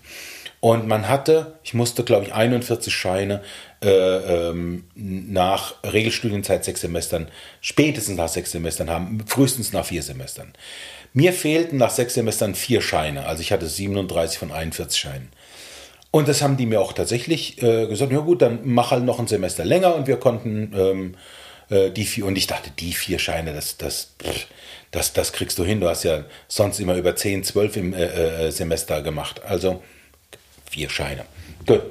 Und 0.60 0.86
man 0.86 1.08
hatte, 1.08 1.58
ich 1.62 1.72
musste, 1.72 2.04
glaube 2.04 2.26
ich, 2.26 2.34
41 2.34 2.94
Scheine 2.94 3.40
äh, 3.82 3.88
ähm, 3.88 4.84
nach 4.94 5.74
Regelstudienzeit 5.82 6.66
sechs 6.66 6.82
Semestern, 6.82 7.28
spätestens 7.62 8.18
nach 8.18 8.28
sechs 8.28 8.52
Semestern 8.52 8.90
haben, 8.90 9.24
frühestens 9.26 9.72
nach 9.72 9.86
vier 9.86 10.02
Semestern. 10.02 10.52
Mir 11.14 11.32
fehlten 11.32 11.78
nach 11.78 11.90
sechs 11.90 12.12
Semestern 12.12 12.54
vier 12.54 12.82
Scheine, 12.82 13.24
also 13.24 13.40
ich 13.40 13.52
hatte 13.52 13.66
37 13.66 14.38
von 14.38 14.52
41 14.52 15.00
Scheinen. 15.00 15.30
Und 16.10 16.28
das 16.28 16.42
haben 16.42 16.56
die 16.56 16.66
mir 16.66 16.80
auch 16.80 16.92
tatsächlich 16.92 17.62
äh, 17.62 17.86
gesagt, 17.86 18.12
ja 18.12 18.18
gut, 18.18 18.42
dann 18.42 18.60
mach 18.64 18.90
halt 18.90 19.04
noch 19.04 19.20
ein 19.20 19.28
Semester 19.28 19.64
länger 19.64 19.94
und 19.94 20.06
wir 20.08 20.16
konnten 20.16 20.72
ähm, 20.76 21.14
äh, 21.70 21.90
die 21.90 22.04
vier, 22.04 22.26
und 22.26 22.36
ich 22.36 22.48
dachte, 22.48 22.70
die 22.70 22.92
vier 22.92 23.18
Scheine, 23.18 23.54
das, 23.54 23.76
das, 23.76 24.14
das, 24.90 25.12
das 25.12 25.32
kriegst 25.32 25.58
du 25.58 25.64
hin, 25.64 25.80
du 25.80 25.88
hast 25.88 26.02
ja 26.02 26.24
sonst 26.48 26.80
immer 26.80 26.96
über 26.96 27.14
10, 27.14 27.44
12 27.44 27.76
im 27.76 27.94
äh, 27.94 28.46
äh, 28.46 28.50
Semester 28.50 29.02
gemacht. 29.02 29.42
Also 29.44 29.82
vier 30.68 30.90
Scheine. 30.90 31.24
Gut. 31.66 31.82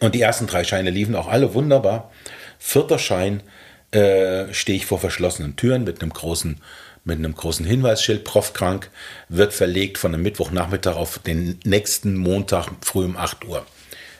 Und 0.00 0.14
die 0.14 0.22
ersten 0.22 0.46
drei 0.46 0.64
Scheine 0.64 0.90
liefen 0.90 1.14
auch 1.14 1.28
alle 1.28 1.54
wunderbar. 1.54 2.10
Vierter 2.58 2.98
Schein 2.98 3.42
äh, 3.90 4.52
stehe 4.52 4.76
ich 4.76 4.86
vor 4.86 4.98
verschlossenen 4.98 5.56
Türen 5.56 5.84
mit 5.84 6.02
einem 6.02 6.12
großen 6.12 6.60
mit 7.08 7.18
einem 7.18 7.34
großen 7.34 7.66
Hinweisschild, 7.66 8.22
Prof 8.22 8.52
krank, 8.52 8.90
wird 9.28 9.52
verlegt 9.52 9.98
von 9.98 10.14
einem 10.14 10.22
Mittwochnachmittag 10.22 10.94
auf 10.94 11.18
den 11.18 11.58
nächsten 11.64 12.16
Montag 12.16 12.68
früh 12.82 13.04
um 13.04 13.16
8 13.16 13.44
Uhr. 13.46 13.66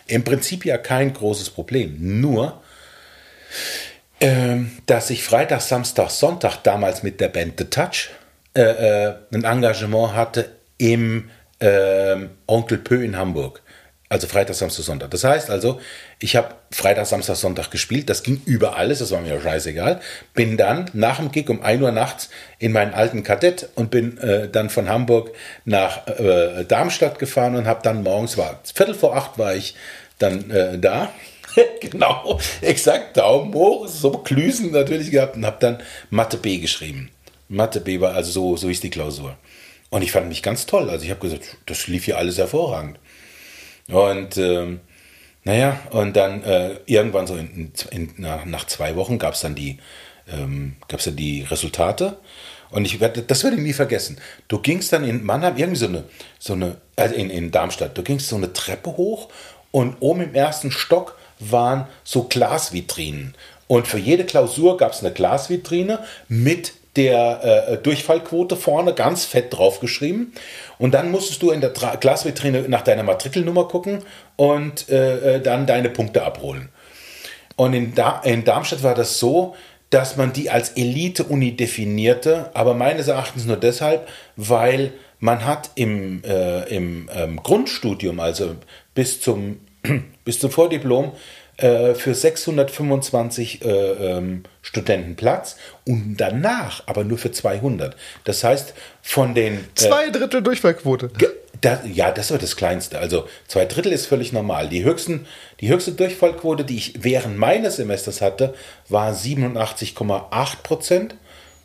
Im 0.09 0.25
Prinzip 0.25 0.65
ja 0.65 0.79
kein 0.79 1.13
großes 1.13 1.51
Problem. 1.51 2.21
Nur, 2.21 2.61
ähm, 4.21 4.73
dass 4.87 5.11
ich 5.11 5.23
Freitag, 5.23 5.61
Samstag, 5.61 6.11
Sonntag 6.11 6.57
damals 6.65 7.03
mit 7.03 7.21
der 7.21 7.29
Band 7.29 7.55
The 7.59 7.67
Touch 7.67 8.11
äh, 8.57 8.63
äh, 8.63 9.15
ein 9.33 9.45
Engagement 9.45 10.15
hatte 10.15 10.51
im 10.79 11.31
äh, 11.61 12.17
Onkel 12.47 12.79
Pö 12.79 13.05
in 13.05 13.17
Hamburg. 13.17 13.63
Also 14.11 14.27
Freitag, 14.27 14.57
Samstag, 14.57 14.85
Sonntag. 14.85 15.11
Das 15.11 15.23
heißt 15.25 15.51
also, 15.51 15.81
ich 16.19 16.35
habe 16.35 16.55
Freitag, 16.71 17.07
Samstag, 17.07 17.37
Sonntag 17.37 17.71
gespielt. 17.71 18.09
Das 18.09 18.23
ging 18.23 18.41
über 18.47 18.77
alles, 18.77 19.01
das 19.01 19.11
war 19.11 19.21
mir 19.21 19.39
scheißegal. 19.39 20.01
Bin 20.33 20.57
dann 20.57 20.91
nach 20.95 21.19
dem 21.19 21.31
Gig 21.31 21.51
um 21.51 21.61
1 21.61 21.83
Uhr 21.83 21.93
nachts 21.93 22.31
in 22.59 22.73
meinen 22.73 22.95
alten 22.95 23.23
Kadett 23.23 23.69
und 23.75 23.91
bin 23.91 24.17
äh, 24.19 24.49
dann 24.49 24.71
von 24.71 24.89
Hamburg 24.89 25.33
nach 25.67 26.07
äh, 26.07 26.65
Darmstadt 26.65 27.19
gefahren 27.19 27.55
und 27.55 27.67
habe 27.67 27.83
dann 27.83 28.03
morgens, 28.03 28.39
war 28.39 28.61
Viertel 28.75 28.95
vor 28.95 29.15
acht 29.15 29.39
war 29.39 29.55
ich 29.55 29.75
dann 30.19 30.51
äh, 30.51 30.79
da. 30.79 31.13
genau, 31.81 32.39
exakt, 32.63 33.17
Daumen 33.17 33.53
hoch, 33.53 33.89
so 33.89 34.11
Klüsen 34.13 34.73
natürlich 34.73 35.11
gehabt 35.11 35.37
und 35.37 35.45
habe 35.45 35.59
dann 35.61 35.83
Mathe 36.09 36.39
B 36.39 36.59
geschrieben. 36.59 37.11
Mathe 37.49 37.81
B 37.81 38.01
war 38.01 38.15
also 38.15 38.31
so, 38.31 38.57
so 38.57 38.69
ist 38.69 38.83
die 38.83 38.91
Klausur. 38.91 39.37
Und 39.91 40.03
ich 40.03 40.13
fand 40.13 40.29
mich 40.29 40.43
ganz 40.43 40.67
toll. 40.67 40.91
Also 40.91 41.05
ich 41.05 41.11
habe 41.11 41.21
gesagt, 41.21 41.57
das 41.67 41.87
lief 41.87 42.05
hier 42.05 42.19
alles 42.19 42.39
hervorragend. 42.39 42.99
Und 43.89 44.37
ähm, 44.37 44.81
naja, 45.45 45.81
und 45.91 46.15
dann 46.15 46.43
äh, 46.45 46.77
irgendwann 46.87 47.27
so 47.27 47.35
in, 47.35 47.73
in, 47.91 48.15
nach, 48.19 48.45
nach, 48.45 48.67
zwei 48.67 48.97
Wochen 48.97 49.19
gab 49.19 49.35
es 49.35 49.41
dann 49.41 49.55
die, 49.55 49.79
ähm, 50.31 50.77
gab's 50.89 51.05
dann 51.05 51.17
die 51.17 51.43
Resultate. 51.43 52.19
Und 52.71 52.85
ich 52.85 53.01
werde, 53.01 53.23
das 53.23 53.45
werde 53.45 53.57
ich 53.57 53.63
nie 53.63 53.73
vergessen. 53.73 54.19
Du 54.47 54.59
gingst 54.59 54.93
dann 54.93 55.05
in 55.05 55.25
Mannheim 55.25 55.57
irgendwie 55.57 55.79
so 55.79 55.87
eine, 55.87 56.05
so 56.39 56.53
eine, 56.53 56.77
also 56.97 57.15
in, 57.15 57.31
in 57.31 57.51
Darmstadt, 57.51 57.97
du 57.97 58.03
gingst 58.03 58.29
so 58.29 58.37
eine 58.37 58.53
Treppe 58.53 58.97
hoch 58.97 59.31
und 59.71 59.97
oben 60.01 60.21
im 60.21 60.35
ersten 60.35 60.71
Stock 60.71 61.17
waren 61.39 61.87
so 62.05 62.25
Glasvitrinen. 62.25 63.35
Und 63.69 63.87
für 63.87 63.99
jede 63.99 64.25
Klausur 64.25 64.77
gab 64.77 64.93
es 64.93 65.01
eine 65.01 65.13
Glasvitrine 65.13 66.05
mit 66.29 66.75
der 66.99 67.69
äh, 67.69 67.77
Durchfallquote 67.79 68.57
vorne 68.57 68.93
ganz 68.93 69.25
fett 69.25 69.55
draufgeschrieben. 69.57 70.33
Und 70.79 70.93
dann 70.93 71.11
musstest 71.13 71.41
du 71.43 71.53
in 71.53 71.61
der 71.61 71.73
Tra 71.73 71.95
Glasvitrine 71.95 72.69
nach 72.69 72.83
deiner 72.83 73.05
Matrikelnummer 73.05 73.69
gucken 73.69 74.01
und 74.37 74.89
äh, 74.91 75.37
äh, 75.37 75.41
dann 75.41 75.67
deine 75.67 75.89
Punkte 75.89 76.25
abholen. 76.25 76.69
Und 77.57 77.73
in, 77.73 77.95
da 77.95 78.21
in 78.25 78.45
Darmstadt 78.45 78.83
war 78.83 78.95
das 78.95 79.19
so, 79.19 79.55
dass 79.91 80.17
man 80.17 80.33
die 80.33 80.51
als 80.51 80.71
Elite-Uni 80.71 81.57
definierte, 81.57 82.51
aber 82.55 82.75
meines 82.75 83.09
Erachtens 83.09 83.47
nur 83.47 83.57
deshalb, 83.57 84.09
weil 84.37 84.93
man 85.21 85.47
hat 85.47 85.71
im, 85.77 86.23
äh, 86.25 86.65
im 86.75 87.09
ähm, 87.15 87.41
Grundstudium, 87.43 88.21
also 88.21 88.57
bis 88.95 89.21
zum, 89.21 89.61
bis 90.25 90.41
zum 90.41 90.51
Vordiplom, 90.51 91.13
äh, 91.59 91.95
für 91.95 92.15
625 92.15 93.65
äh, 93.65 93.69
ähm, 93.69 94.45
Studenten 94.63 95.17
Platz 95.17 95.57
und 95.85 96.17
danach 96.17 96.85
aber 96.87 97.05
nur 97.05 97.19
für 97.19 97.33
200. 97.33 97.97
Das 98.25 98.45
heißt, 98.45 98.75
von 99.03 99.35
den. 99.35 99.55
Äh, 99.55 99.75
zwei 99.75 100.11
Drittel 100.11 100.43
Durchfallquote. 100.43 101.11
Da, 101.61 101.83
ja, 101.85 102.13
das 102.13 102.31
war 102.31 102.39
das 102.39 102.55
Kleinste. 102.55 103.01
Also 103.01 103.27
zwei 103.49 103.65
Drittel 103.65 103.93
ist 103.93 104.07
völlig 104.07 104.33
normal. 104.33 104.69
Die, 104.69 104.85
höchsten, 104.85 105.27
die 105.61 105.69
höchste 105.69 105.91
Durchfallquote, 105.93 106.65
die 106.65 106.77
ich 106.77 107.03
während 107.03 107.37
meines 107.37 107.77
Semesters 107.77 108.21
hatte, 108.21 108.55
war 108.89 109.13
87,8 109.13 110.63
Prozent 110.63 111.17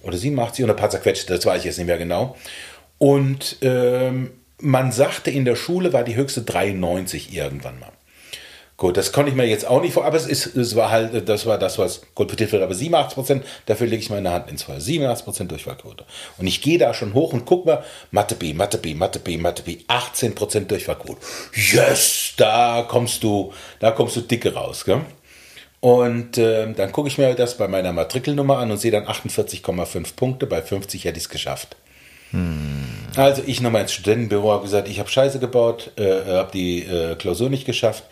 oder 0.01 0.17
87 0.17 0.63
und 0.63 0.71
ein 0.71 0.75
paar 0.75 0.89
zerquetscht, 0.89 1.29
das 1.29 1.45
weiß 1.45 1.60
ich 1.60 1.65
jetzt 1.65 1.77
nicht 1.77 1.88
mehr 1.88 1.99
genau. 1.99 2.36
Und 2.97 3.58
ähm, 3.62 4.32
man 4.60 4.91
sagte, 4.91 5.29
in 5.29 5.45
der 5.45 5.56
Schule 5.56 5.93
war 5.93 6.03
die 6.03 6.15
höchste 6.15 6.41
93 6.41 7.32
irgendwann 7.34 7.79
mal. 7.79 7.91
Gut, 8.84 8.98
das 8.98 9.13
konnte 9.13 9.30
ich 9.32 9.38
mir 9.38 9.48
jetzt 9.48 9.65
auch 9.65 9.82
nicht 9.82 9.93
vor, 9.93 10.04
aber 10.04 10.17
es, 10.17 10.26
ist, 10.26 10.58
es 10.58 10.76
war 10.76 10.91
halt, 10.91 11.30
das 11.30 11.46
war 11.46 11.58
das, 11.58 11.78
was 11.78 12.02
kolportiert 12.15 12.52
wird, 12.52 12.62
aber 12.62 12.74
87 12.74 13.15
Prozent, 13.15 13.46
dafür 13.65 13.88
lege 13.88 14.04
ich 14.04 14.10
meine 14.10 14.30
Hand 14.30 14.50
ins 14.50 14.63
Feuer. 14.63 14.82
87 14.82 15.24
Prozent 15.24 15.52
Durchfallquote. 15.52 16.04
Und 16.38 16.48
ich 16.48 16.62
gehe 16.62 16.78
da 16.78 16.93
schon 16.93 17.13
hoch 17.13 17.32
und 17.32 17.46
gucke 17.46 17.65
mal, 17.65 17.84
Mathe 18.12 18.36
B, 18.36 18.54
Mathe 18.54 18.78
B, 18.78 18.93
Mathe 18.93 19.19
B, 19.19 19.38
Mathe 19.38 19.63
B, 19.63 19.78
18 19.88 20.36
Prozent 20.36 20.69
Durchfallquote. 20.69 21.22
Yes, 21.56 22.34
da 22.36 22.86
kommst 22.86 23.24
du, 23.24 23.54
da 23.80 23.91
kommst 23.91 24.17
du 24.17 24.19
dicke 24.19 24.54
raus, 24.54 24.84
gell? 24.84 25.00
Und 25.80 26.38
äh, 26.38 26.74
dann 26.74 26.91
gucke 26.91 27.08
ich 27.08 27.17
mir 27.17 27.36
das 27.36 27.56
bei 27.56 27.69
meiner 27.69 27.93
Matrikelnummer 27.93 28.58
an 28.58 28.69
und 28.69 28.80
sehe 28.80 28.91
dann 28.91 29.06
48,5 29.06 30.13
Punkte. 30.17 30.46
Bei 30.46 30.62
50 30.62 31.06
hätte 31.06 31.17
ich 31.17 31.24
es 31.24 31.30
geschafft. 31.30 31.78
Hm. 32.32 32.84
Also 33.15 33.43
ich 33.46 33.62
nochmal 33.62 33.84
ins 33.84 33.93
Studentenbüro 33.93 34.52
habe 34.52 34.63
gesagt, 34.63 34.89
ich 34.89 35.00
habe 35.00 35.08
Scheiße 35.08 35.39
gebaut, 35.39 35.91
äh, 35.98 36.26
habe 36.26 36.52
die 36.52 36.80
äh, 36.80 37.15
Klausur 37.15 37.50
nicht 37.50 37.65
geschafft. 37.65 38.04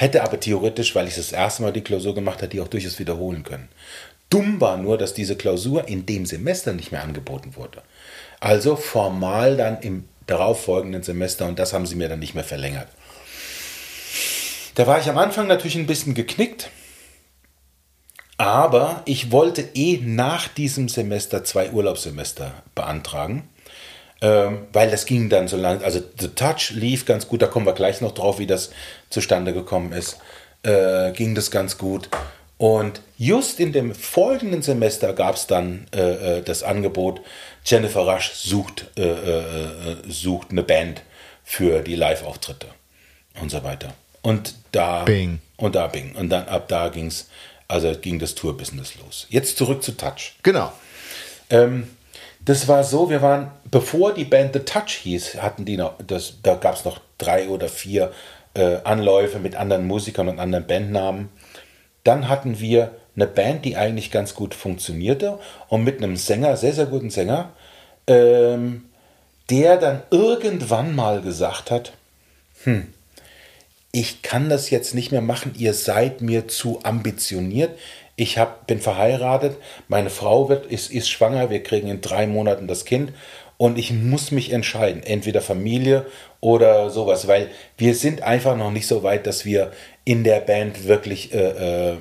Hätte 0.00 0.22
aber 0.22 0.38
theoretisch, 0.38 0.94
weil 0.94 1.08
ich 1.08 1.16
das 1.16 1.32
erste 1.32 1.62
Mal 1.62 1.72
die 1.72 1.80
Klausur 1.80 2.14
gemacht 2.14 2.38
habe, 2.38 2.46
die 2.46 2.60
auch 2.60 2.68
durchaus 2.68 3.00
wiederholen 3.00 3.42
können. 3.42 3.68
Dumm 4.30 4.60
war 4.60 4.76
nur, 4.76 4.96
dass 4.96 5.12
diese 5.12 5.34
Klausur 5.34 5.88
in 5.88 6.06
dem 6.06 6.24
Semester 6.24 6.72
nicht 6.72 6.92
mehr 6.92 7.02
angeboten 7.02 7.56
wurde. 7.56 7.82
Also 8.38 8.76
formal 8.76 9.56
dann 9.56 9.80
im 9.80 10.08
darauffolgenden 10.28 11.02
Semester 11.02 11.46
und 11.46 11.58
das 11.58 11.72
haben 11.72 11.84
sie 11.84 11.96
mir 11.96 12.08
dann 12.08 12.20
nicht 12.20 12.36
mehr 12.36 12.44
verlängert. 12.44 12.86
Da 14.76 14.86
war 14.86 15.00
ich 15.00 15.08
am 15.08 15.18
Anfang 15.18 15.48
natürlich 15.48 15.74
ein 15.74 15.88
bisschen 15.88 16.14
geknickt, 16.14 16.70
aber 18.36 19.02
ich 19.04 19.32
wollte 19.32 19.68
eh 19.74 19.98
nach 20.00 20.46
diesem 20.46 20.88
Semester 20.88 21.42
zwei 21.42 21.72
Urlaubssemester 21.72 22.62
beantragen 22.76 23.48
ähm, 24.20 24.66
weil 24.72 24.90
das 24.90 25.06
ging 25.06 25.28
dann 25.28 25.48
so 25.48 25.56
lang. 25.56 25.82
Also 25.82 26.00
The 26.18 26.28
Touch 26.28 26.70
lief 26.70 27.04
ganz 27.04 27.28
gut, 27.28 27.42
da 27.42 27.46
kommen 27.46 27.66
wir 27.66 27.72
gleich 27.72 28.00
noch 28.00 28.12
drauf, 28.12 28.38
wie 28.38 28.46
das 28.46 28.70
zustande 29.10 29.52
gekommen 29.52 29.92
ist. 29.92 30.18
Äh, 30.62 31.12
ging 31.12 31.34
das 31.34 31.50
ganz 31.50 31.78
gut. 31.78 32.08
Und 32.58 33.00
just 33.16 33.60
in 33.60 33.72
dem 33.72 33.94
folgenden 33.94 34.62
Semester 34.62 35.12
gab 35.12 35.36
es 35.36 35.46
dann 35.46 35.86
äh, 35.94 36.38
äh, 36.38 36.42
das 36.42 36.64
Angebot, 36.64 37.20
Jennifer 37.64 38.00
Rush 38.00 38.32
sucht, 38.32 38.86
äh, 38.98 39.02
äh, 39.02 39.38
äh, 39.38 39.96
sucht 40.08 40.50
eine 40.50 40.64
Band 40.64 41.02
für 41.44 41.82
die 41.82 41.94
Live-Auftritte 41.94 42.66
und 43.40 43.50
so 43.50 43.62
weiter. 43.62 43.94
Und 44.22 44.54
da 44.72 45.04
Bing. 45.04 45.38
Und 45.56 45.76
da 45.76 45.86
Bing. 45.86 46.16
Und 46.16 46.30
dann 46.30 46.48
ab 46.48 46.66
da 46.66 46.88
ging's, 46.88 47.28
also 47.68 47.92
ging 47.94 48.18
das 48.18 48.34
Tour-Business 48.34 48.96
los. 48.96 49.28
Jetzt 49.30 49.56
zurück 49.56 49.84
zu 49.84 49.92
Touch. 49.92 50.34
Genau. 50.42 50.72
Ähm, 51.50 51.88
das 52.48 52.66
war 52.66 52.82
so, 52.82 53.10
wir 53.10 53.20
waren, 53.20 53.50
bevor 53.70 54.14
die 54.14 54.24
Band 54.24 54.54
The 54.54 54.60
Touch 54.60 54.92
hieß, 55.02 55.42
hatten 55.42 55.66
die 55.66 55.76
noch, 55.76 55.96
das, 56.06 56.36
da 56.42 56.54
gab 56.54 56.76
es 56.76 56.84
noch 56.86 56.98
drei 57.18 57.50
oder 57.50 57.68
vier 57.68 58.10
äh, 58.54 58.78
Anläufe 58.84 59.38
mit 59.38 59.54
anderen 59.54 59.86
Musikern 59.86 60.30
und 60.30 60.40
anderen 60.40 60.66
Bandnamen. 60.66 61.28
Dann 62.04 62.30
hatten 62.30 62.58
wir 62.58 62.92
eine 63.14 63.26
Band, 63.26 63.66
die 63.66 63.76
eigentlich 63.76 64.10
ganz 64.10 64.34
gut 64.34 64.54
funktionierte 64.54 65.38
und 65.68 65.84
mit 65.84 65.98
einem 65.98 66.16
Sänger, 66.16 66.56
sehr, 66.56 66.72
sehr 66.72 66.86
guten 66.86 67.10
Sänger, 67.10 67.50
ähm, 68.06 68.86
der 69.50 69.76
dann 69.76 70.02
irgendwann 70.10 70.96
mal 70.96 71.20
gesagt 71.20 71.70
hat, 71.70 71.92
hm, 72.64 72.94
ich 73.92 74.22
kann 74.22 74.48
das 74.48 74.70
jetzt 74.70 74.94
nicht 74.94 75.12
mehr 75.12 75.20
machen, 75.20 75.52
ihr 75.54 75.74
seid 75.74 76.22
mir 76.22 76.48
zu 76.48 76.80
ambitioniert, 76.82 77.78
ich 78.18 78.36
hab, 78.36 78.66
bin 78.66 78.80
verheiratet, 78.80 79.56
meine 79.86 80.10
Frau 80.10 80.48
wird, 80.48 80.66
ist, 80.66 80.90
ist 80.90 81.08
schwanger, 81.08 81.50
wir 81.50 81.62
kriegen 81.62 81.88
in 81.88 82.00
drei 82.00 82.26
Monaten 82.26 82.66
das 82.66 82.84
Kind 82.84 83.12
und 83.58 83.78
ich 83.78 83.92
muss 83.92 84.32
mich 84.32 84.52
entscheiden, 84.52 85.04
entweder 85.04 85.40
Familie 85.40 86.04
oder 86.40 86.90
sowas, 86.90 87.28
weil 87.28 87.48
wir 87.76 87.94
sind 87.94 88.22
einfach 88.22 88.56
noch 88.56 88.72
nicht 88.72 88.88
so 88.88 89.04
weit, 89.04 89.26
dass 89.28 89.44
wir 89.44 89.70
in 90.04 90.24
der 90.24 90.40
Band 90.40 90.88
wirklich 90.88 91.32
äh, 91.32 91.92
äh, 91.92 91.96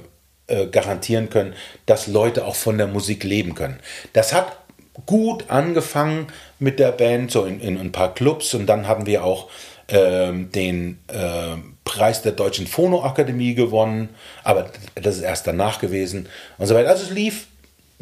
äh 0.47 0.67
garantieren 0.67 1.29
können, 1.29 1.53
dass 1.85 2.07
Leute 2.07 2.45
auch 2.45 2.55
von 2.55 2.79
der 2.79 2.87
Musik 2.87 3.23
leben 3.23 3.53
können. 3.53 3.79
Das 4.13 4.33
hat 4.33 4.57
gut 5.05 5.45
angefangen 5.49 6.27
mit 6.57 6.79
der 6.79 6.93
Band, 6.93 7.29
so 7.29 7.45
in, 7.45 7.59
in 7.59 7.77
ein 7.77 7.91
paar 7.91 8.15
Clubs 8.15 8.55
und 8.55 8.65
dann 8.65 8.87
haben 8.87 9.05
wir 9.05 9.23
auch 9.23 9.49
ähm, 9.87 10.51
den 10.51 10.97
äh, 11.09 11.57
Preis 11.87 12.21
der 12.21 12.33
Deutschen 12.33 12.67
Phonoakademie 12.67 13.55
gewonnen, 13.55 14.09
aber 14.43 14.69
das 14.95 15.15
ist 15.15 15.21
erst 15.21 15.47
danach 15.47 15.79
gewesen 15.79 16.27
und 16.57 16.67
so 16.67 16.75
weiter. 16.75 16.89
Also 16.89 17.05
es 17.05 17.11
lief 17.11 17.47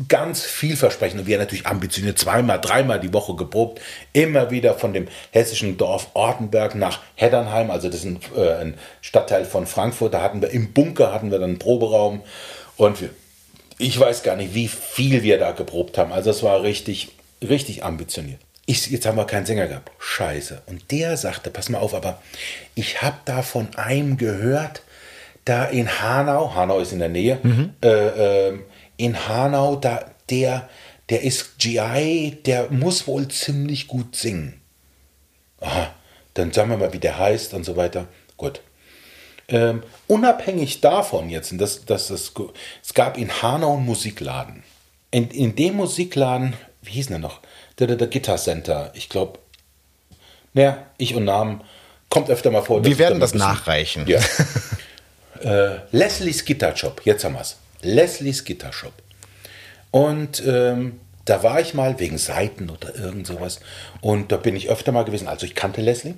ganz 0.10 0.42
vielversprechend 0.42 1.22
und 1.22 1.28
wir 1.28 1.38
natürlich 1.38 1.68
ambitioniert, 1.68 2.18
zweimal, 2.18 2.60
dreimal 2.60 3.00
die 3.00 3.14
Woche 3.14 3.36
geprobt, 3.36 3.80
immer 4.12 4.50
wieder 4.50 4.74
von 4.74 4.92
dem 4.92 5.08
hessischen 5.32 5.78
Dorf 5.78 6.10
Ortenberg 6.16 6.76
nach 6.76 7.00
Heddernheim, 7.14 7.70
also 7.72 7.88
das 7.88 8.00
ist 8.00 8.06
ein, 8.06 8.20
äh, 8.36 8.56
ein 8.56 8.74
Stadtteil 9.02 9.46
von 9.46 9.68
Frankfurt, 9.68 10.16
da 10.16 10.22
hatten 10.22 10.42
wir 10.42 10.50
im 10.50 10.74
Bunker 10.74 11.14
hatten 11.14 11.32
wir 11.32 11.40
dann 11.40 11.52
einen 11.52 11.60
Proberaum 11.60 12.24
und 12.76 13.00
wir, 13.00 13.10
ich 13.78 13.98
weiß 13.98 14.24
gar 14.24 14.36
nicht, 14.36 14.54
wie 14.54 14.68
viel 14.68 15.24
wir 15.24 15.38
da 15.38 15.52
geprobt 15.52 15.98
haben, 15.98 16.12
also 16.12 16.32
es 16.32 16.44
war 16.44 16.64
richtig, 16.64 17.12
richtig 17.42 17.86
ambitioniert. 17.86 18.42
Ich, 18.66 18.88
jetzt 18.88 19.06
haben 19.06 19.18
wir 19.18 19.26
keinen 19.26 19.46
Sänger 19.46 19.68
gehabt. 19.68 19.92
Scheiße. 20.00 20.64
Und 20.66 20.92
der 20.92 21.18
sagte, 21.18 21.50
pass 21.52 21.70
mal 21.70 21.80
auf, 21.80 21.94
aber 21.94 22.22
ich 22.74 23.02
habe 23.02 23.18
da 23.26 23.42
von 23.42 23.76
einem 23.76 24.18
gehört, 24.18 24.82
da 25.46 25.66
in 25.66 26.02
Hanau, 26.02 26.56
Hanau 26.56 26.80
ist 26.80 26.92
in 26.92 27.00
der 27.00 27.10
Nähe, 27.10 27.40
mhm. 27.44 27.74
äh, 27.84 28.50
äh, 28.50 28.60
in 28.98 29.28
Hanau, 29.28 29.76
da 29.76 30.06
der, 30.30 30.68
der 31.10 31.22
ist 31.22 31.60
GI, 31.60 32.40
der 32.46 32.72
muss 32.72 33.08
wohl 33.08 33.28
ziemlich 33.28 33.88
gut 33.88 34.16
singen. 34.16 34.60
Aha, 35.60 35.94
dann 36.34 36.52
sagen 36.52 36.72
wir 36.72 36.78
mal, 36.78 36.94
wie 36.94 37.00
der 37.00 37.20
heißt 37.20 37.54
und 37.54 37.64
so 37.64 37.78
weiter. 37.78 38.08
Gut. 38.38 38.62
Ähm, 39.48 39.84
unabhängig 40.08 40.82
davon 40.82 41.30
jetzt, 41.30 41.54
das, 41.58 41.86
das, 41.86 42.08
das, 42.08 42.34
es 42.84 42.94
gab 42.96 43.18
in 43.18 43.30
Hanau 43.44 43.76
einen 43.76 43.86
Musikladen. 43.86 44.64
In, 45.12 45.30
in 45.30 45.56
dem 45.56 45.76
Musikladen, 45.76 46.56
wie 46.82 46.94
hieß 46.94 47.08
der 47.08 47.20
noch? 47.20 47.42
Der, 47.80 47.88
der, 47.88 47.96
der 47.98 48.08
Guitar 48.08 48.38
Center. 48.38 48.92
Ich 48.94 49.10
glaube, 49.10 49.40
naja, 50.54 50.86
ich 50.98 51.16
und 51.16 51.26
Namen 51.26 51.62
kommt 52.10 52.30
öfter 52.30 52.52
mal 52.52 52.62
vor. 52.62 52.84
Wir 52.86 52.98
werden 52.98 53.20
das 53.20 53.34
nachreichen. 53.34 54.08
Ja. 54.08 54.22
äh, 55.42 55.80
Leslie's 55.92 56.46
Guitar 56.46 56.76
Shop, 56.78 57.02
jetzt 57.04 57.24
haben 57.26 57.34
wir 57.34 57.42
es. 57.42 57.58
Leslie's 57.82 58.46
Guitar 58.46 58.72
Shop. 58.72 58.94
Und 59.92 60.42
ähm, 60.46 61.00
da 61.26 61.44
war 61.44 61.60
ich 61.60 61.74
mal 61.74 62.00
wegen 62.00 62.18
Seiten 62.18 62.70
oder 62.70 62.96
irgend 62.96 63.28
sowas. 63.28 63.60
Und 64.02 64.32
da 64.32 64.38
bin 64.38 64.56
ich 64.56 64.70
öfter 64.70 64.92
mal 64.92 65.04
gewesen. 65.04 65.28
Also 65.28 65.46
ich 65.46 65.56
kannte 65.56 65.82
Leslie. 65.82 66.16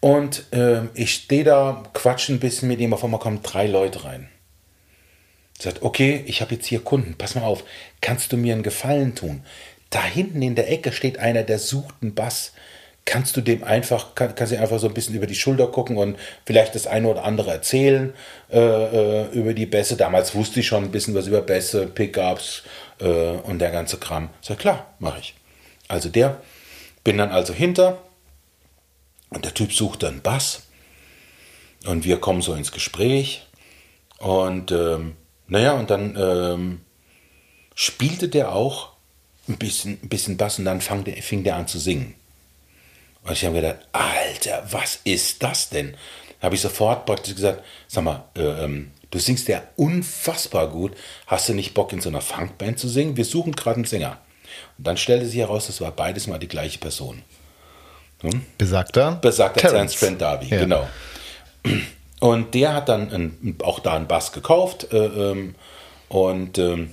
Und 0.00 0.52
äh, 0.52 0.82
ich 0.94 1.14
stehe 1.14 1.44
da, 1.44 1.84
quatsche 1.94 2.32
ein 2.32 2.40
bisschen 2.40 2.68
mit 2.68 2.80
ihm. 2.80 2.92
Auf 2.92 3.04
einmal 3.04 3.20
kommen 3.20 3.42
drei 3.42 3.66
Leute 3.66 4.04
rein. 4.04 4.28
Sagt, 5.58 5.82
okay, 5.82 6.22
ich 6.26 6.42
habe 6.42 6.54
jetzt 6.54 6.66
hier 6.66 6.80
Kunden. 6.80 7.14
Pass 7.16 7.34
mal 7.34 7.44
auf, 7.44 7.64
kannst 8.00 8.32
du 8.32 8.36
mir 8.36 8.52
einen 8.52 8.62
Gefallen 8.62 9.14
tun? 9.14 9.42
Da 9.90 10.02
hinten 10.02 10.42
in 10.42 10.54
der 10.54 10.70
Ecke 10.70 10.92
steht 10.92 11.18
einer, 11.18 11.42
der 11.42 11.58
sucht 11.58 11.96
einen 12.02 12.14
Bass. 12.14 12.52
Kannst 13.04 13.36
du 13.36 13.40
dem 13.40 13.62
einfach, 13.62 14.16
kann, 14.16 14.34
kannst 14.34 14.52
du 14.52 14.58
einfach 14.58 14.80
so 14.80 14.88
ein 14.88 14.94
bisschen 14.94 15.14
über 15.14 15.28
die 15.28 15.36
Schulter 15.36 15.68
gucken 15.68 15.96
und 15.96 16.18
vielleicht 16.44 16.74
das 16.74 16.88
eine 16.88 17.06
oder 17.06 17.24
andere 17.24 17.52
erzählen 17.52 18.12
äh, 18.50 18.58
äh, 18.58 19.26
über 19.30 19.54
die 19.54 19.66
Bässe. 19.66 19.96
Damals 19.96 20.34
wusste 20.34 20.58
ich 20.58 20.66
schon 20.66 20.82
ein 20.82 20.90
bisschen 20.90 21.14
was 21.14 21.28
über 21.28 21.40
Bässe, 21.40 21.86
Pickups, 21.86 22.64
äh, 23.00 23.04
und 23.04 23.58
der 23.58 23.70
ganze 23.70 23.98
Kram. 23.98 24.30
Sag 24.40 24.58
klar, 24.58 24.94
mache 24.98 25.20
ich. 25.20 25.34
Also 25.88 26.08
der, 26.08 26.40
bin 27.04 27.18
dann 27.18 27.30
also 27.30 27.52
hinter 27.52 28.02
und 29.30 29.44
der 29.44 29.54
Typ 29.54 29.72
sucht 29.72 30.02
dann 30.02 30.22
Bass 30.22 30.62
und 31.86 32.04
wir 32.04 32.18
kommen 32.18 32.42
so 32.42 32.54
ins 32.54 32.72
Gespräch 32.72 33.46
und 34.18 34.72
ähm, 34.72 35.16
naja, 35.46 35.74
und 35.74 35.90
dann 35.90 36.16
ähm, 36.18 36.80
spielte 37.74 38.28
der 38.28 38.52
auch 38.52 38.95
ein 39.48 39.56
bisschen, 39.56 39.98
ein 40.02 40.08
bisschen 40.08 40.36
Bass 40.36 40.58
und 40.58 40.64
dann 40.64 40.80
fang 40.80 41.04
der, 41.04 41.22
fing 41.22 41.44
der 41.44 41.56
an 41.56 41.68
zu 41.68 41.78
singen. 41.78 42.14
Und 43.22 43.32
ich 43.32 43.44
habe 43.44 43.56
gedacht, 43.56 43.78
Alter, 43.92 44.66
was 44.70 45.00
ist 45.04 45.42
das 45.42 45.68
denn? 45.68 45.96
Da 46.40 46.46
habe 46.46 46.54
ich 46.54 46.60
sofort 46.60 47.06
praktisch 47.06 47.34
gesagt, 47.34 47.64
sag 47.88 48.04
mal, 48.04 48.24
äh, 48.36 48.64
ähm, 48.64 48.92
Du 49.10 49.18
singst 49.18 49.48
ja 49.48 49.62
unfassbar 49.76 50.68
gut. 50.68 50.92
Hast 51.26 51.48
du 51.48 51.54
nicht 51.54 51.74
Bock, 51.74 51.92
in 51.92 52.00
so 52.00 52.08
einer 52.08 52.20
Funkband 52.20 52.78
zu 52.78 52.88
singen? 52.88 53.16
Wir 53.16 53.24
suchen 53.24 53.52
gerade 53.52 53.76
einen 53.76 53.84
Sänger. 53.84 54.18
Und 54.78 54.86
dann 54.86 54.96
stellte 54.96 55.26
sich 55.26 55.38
heraus, 55.38 55.68
das 55.68 55.80
war 55.80 55.90
beides 55.90 56.26
mal 56.26 56.38
die 56.38 56.48
gleiche 56.48 56.78
Person. 56.78 57.22
Hm? 58.22 58.42
Besagter? 58.58 59.12
Besagter 59.12 59.60
Terence 59.60 59.94
Trent 59.98 60.20
Darby, 60.20 60.48
ja. 60.48 60.58
genau. 60.58 60.88
Und 62.20 62.54
der 62.54 62.74
hat 62.74 62.88
dann 62.88 63.10
ein, 63.10 63.56
auch 63.62 63.78
da 63.80 63.94
einen 63.94 64.06
Bass 64.06 64.32
gekauft. 64.32 64.92
Äh, 64.92 64.96
ähm, 64.96 65.54
und 66.08 66.58
ähm, 66.58 66.90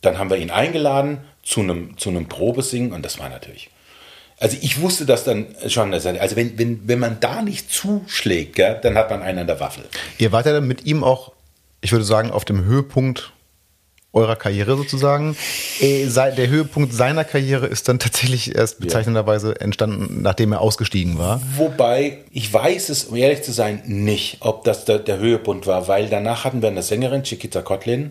dann 0.00 0.18
haben 0.18 0.30
wir 0.30 0.36
ihn 0.36 0.50
eingeladen 0.50 1.18
zu 1.42 1.60
einem, 1.60 1.96
zu 1.98 2.10
einem 2.10 2.26
Probesingen. 2.26 2.92
Und 2.92 3.04
das 3.04 3.18
war 3.18 3.28
natürlich 3.28 3.70
also 4.40 4.56
ich 4.62 4.80
wusste 4.80 5.04
das 5.04 5.24
dann 5.24 5.54
schon. 5.68 5.92
Also 5.92 6.10
wenn, 6.34 6.58
wenn, 6.58 6.88
wenn 6.88 6.98
man 6.98 7.20
da 7.20 7.42
nicht 7.42 7.70
zuschlägt, 7.70 8.56
gell, 8.56 8.78
dann 8.82 8.96
hat 8.96 9.10
man 9.10 9.22
einen 9.22 9.40
an 9.40 9.46
der 9.46 9.60
Waffel. 9.60 9.84
Ihr 10.18 10.32
wart 10.32 10.46
ja 10.46 10.52
dann 10.52 10.66
mit 10.66 10.86
ihm 10.86 11.04
auch, 11.04 11.32
ich 11.82 11.92
würde 11.92 12.04
sagen, 12.04 12.30
auf 12.30 12.46
dem 12.46 12.64
Höhepunkt 12.64 13.32
eurer 14.12 14.34
Karriere 14.34 14.76
sozusagen. 14.76 15.36
Äh, 15.78 16.06
der 16.06 16.48
Höhepunkt 16.48 16.92
seiner 16.92 17.22
Karriere 17.22 17.66
ist 17.66 17.88
dann 17.88 18.00
tatsächlich 18.00 18.56
erst 18.56 18.80
bezeichnenderweise 18.80 19.60
entstanden, 19.60 20.22
nachdem 20.22 20.52
er 20.52 20.62
ausgestiegen 20.62 21.16
war. 21.18 21.40
Wobei, 21.56 22.18
ich 22.32 22.52
weiß 22.52 22.88
es, 22.88 23.04
um 23.04 23.16
ehrlich 23.16 23.42
zu 23.42 23.52
sein, 23.52 23.82
nicht, 23.86 24.38
ob 24.40 24.64
das 24.64 24.84
der, 24.84 24.98
der 24.98 25.18
Höhepunkt 25.18 25.68
war, 25.68 25.86
weil 25.86 26.08
danach 26.08 26.44
hatten 26.44 26.60
wir 26.60 26.70
eine 26.70 26.82
Sängerin, 26.82 27.22
Chiquita 27.22 27.62
Kotlin, 27.62 28.10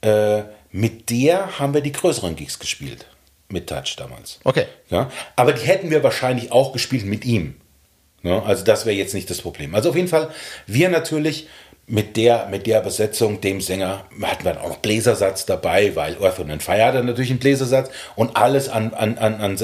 äh, 0.00 0.42
mit 0.72 1.10
der 1.10 1.58
haben 1.58 1.74
wir 1.74 1.80
die 1.80 1.92
größeren 1.92 2.36
Gigs 2.36 2.58
gespielt 2.58 3.06
mit 3.48 3.68
Touch 3.68 3.96
damals. 3.96 4.38
Okay. 4.44 4.66
Ja, 4.88 5.10
aber 5.36 5.52
die 5.52 5.66
hätten 5.66 5.90
wir 5.90 6.02
wahrscheinlich 6.02 6.52
auch 6.52 6.72
gespielt 6.72 7.04
mit 7.04 7.24
ihm. 7.24 7.56
Ja, 8.22 8.42
also 8.42 8.64
das 8.64 8.86
wäre 8.86 8.96
jetzt 8.96 9.14
nicht 9.14 9.30
das 9.30 9.40
Problem. 9.40 9.74
Also 9.74 9.90
auf 9.90 9.96
jeden 9.96 10.08
Fall, 10.08 10.30
wir 10.66 10.88
natürlich 10.90 11.48
mit 11.86 12.16
der, 12.16 12.46
mit 12.46 12.66
der 12.68 12.80
Besetzung, 12.80 13.40
dem 13.40 13.60
Sänger, 13.60 14.04
hatten 14.22 14.44
wir 14.44 14.62
auch 14.62 14.68
noch 14.68 14.76
Bläsersatz 14.76 15.44
dabei, 15.44 15.96
weil 15.96 16.16
Earth 16.22 16.38
and 16.38 16.62
Fire 16.62 16.84
hatte 16.84 17.02
natürlich 17.02 17.30
einen 17.30 17.40
Bläsersatz 17.40 17.90
und 18.14 18.36
alles 18.36 18.68
an, 18.68 18.94
an, 18.94 19.18
an, 19.18 19.40
an, 19.40 19.58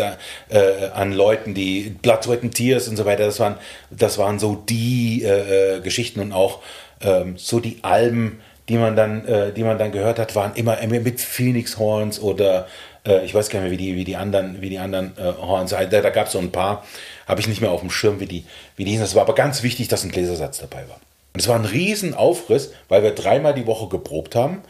äh, 0.48 0.88
an 0.92 1.12
Leuten, 1.12 1.54
die 1.54 1.94
Blood, 2.02 2.24
Sweat 2.24 2.42
and 2.42 2.54
Tears 2.54 2.88
und 2.88 2.96
so 2.96 3.04
weiter, 3.04 3.26
das 3.26 3.38
waren, 3.38 3.56
das 3.90 4.18
waren 4.18 4.40
so 4.40 4.56
die 4.56 5.22
äh, 5.22 5.76
äh 5.76 5.80
Geschichten 5.80 6.18
und 6.18 6.32
auch 6.32 6.62
ähm, 7.00 7.34
so 7.36 7.60
die 7.60 7.78
Alben, 7.82 8.40
die 8.68 8.76
man 8.76 8.96
dann, 8.96 9.24
äh, 9.26 9.52
die 9.52 9.62
man 9.62 9.78
dann 9.78 9.92
gehört 9.92 10.18
hat, 10.18 10.34
waren 10.34 10.54
immer 10.54 10.76
mit 10.86 11.20
Phoenix 11.20 11.78
Horns 11.78 12.20
oder 12.20 12.66
äh, 13.06 13.24
ich 13.24 13.34
weiß 13.34 13.48
gar 13.48 13.60
nicht 13.60 13.70
mehr, 13.70 13.78
wie 13.78 13.84
die, 13.84 13.96
wie 13.96 14.04
die 14.04 14.16
anderen, 14.16 14.60
wie 14.60 14.70
die 14.70 14.78
anderen 14.78 15.12
äh, 15.16 15.32
Horns, 15.40 15.70
da, 15.70 15.84
da 15.84 16.10
gab 16.10 16.26
es 16.26 16.32
so 16.32 16.38
ein 16.38 16.50
paar, 16.50 16.84
habe 17.26 17.40
ich 17.40 17.48
nicht 17.48 17.60
mehr 17.60 17.70
auf 17.70 17.80
dem 17.80 17.90
Schirm, 17.90 18.20
wie 18.20 18.26
die, 18.26 18.44
wie 18.76 18.84
die 18.84 18.90
hießen. 18.92 19.04
Es 19.04 19.14
war 19.14 19.22
aber 19.22 19.34
ganz 19.34 19.62
wichtig, 19.62 19.88
dass 19.88 20.04
ein 20.04 20.10
Gläsersatz 20.10 20.58
dabei 20.58 20.88
war. 20.88 21.00
Und 21.32 21.40
es 21.40 21.48
war 21.48 21.56
ein 21.56 21.64
Riesenaufriss, 21.64 22.72
weil 22.88 23.02
wir 23.02 23.12
dreimal 23.12 23.54
die 23.54 23.66
Woche 23.66 23.88
geprobt 23.88 24.34
haben 24.34 24.62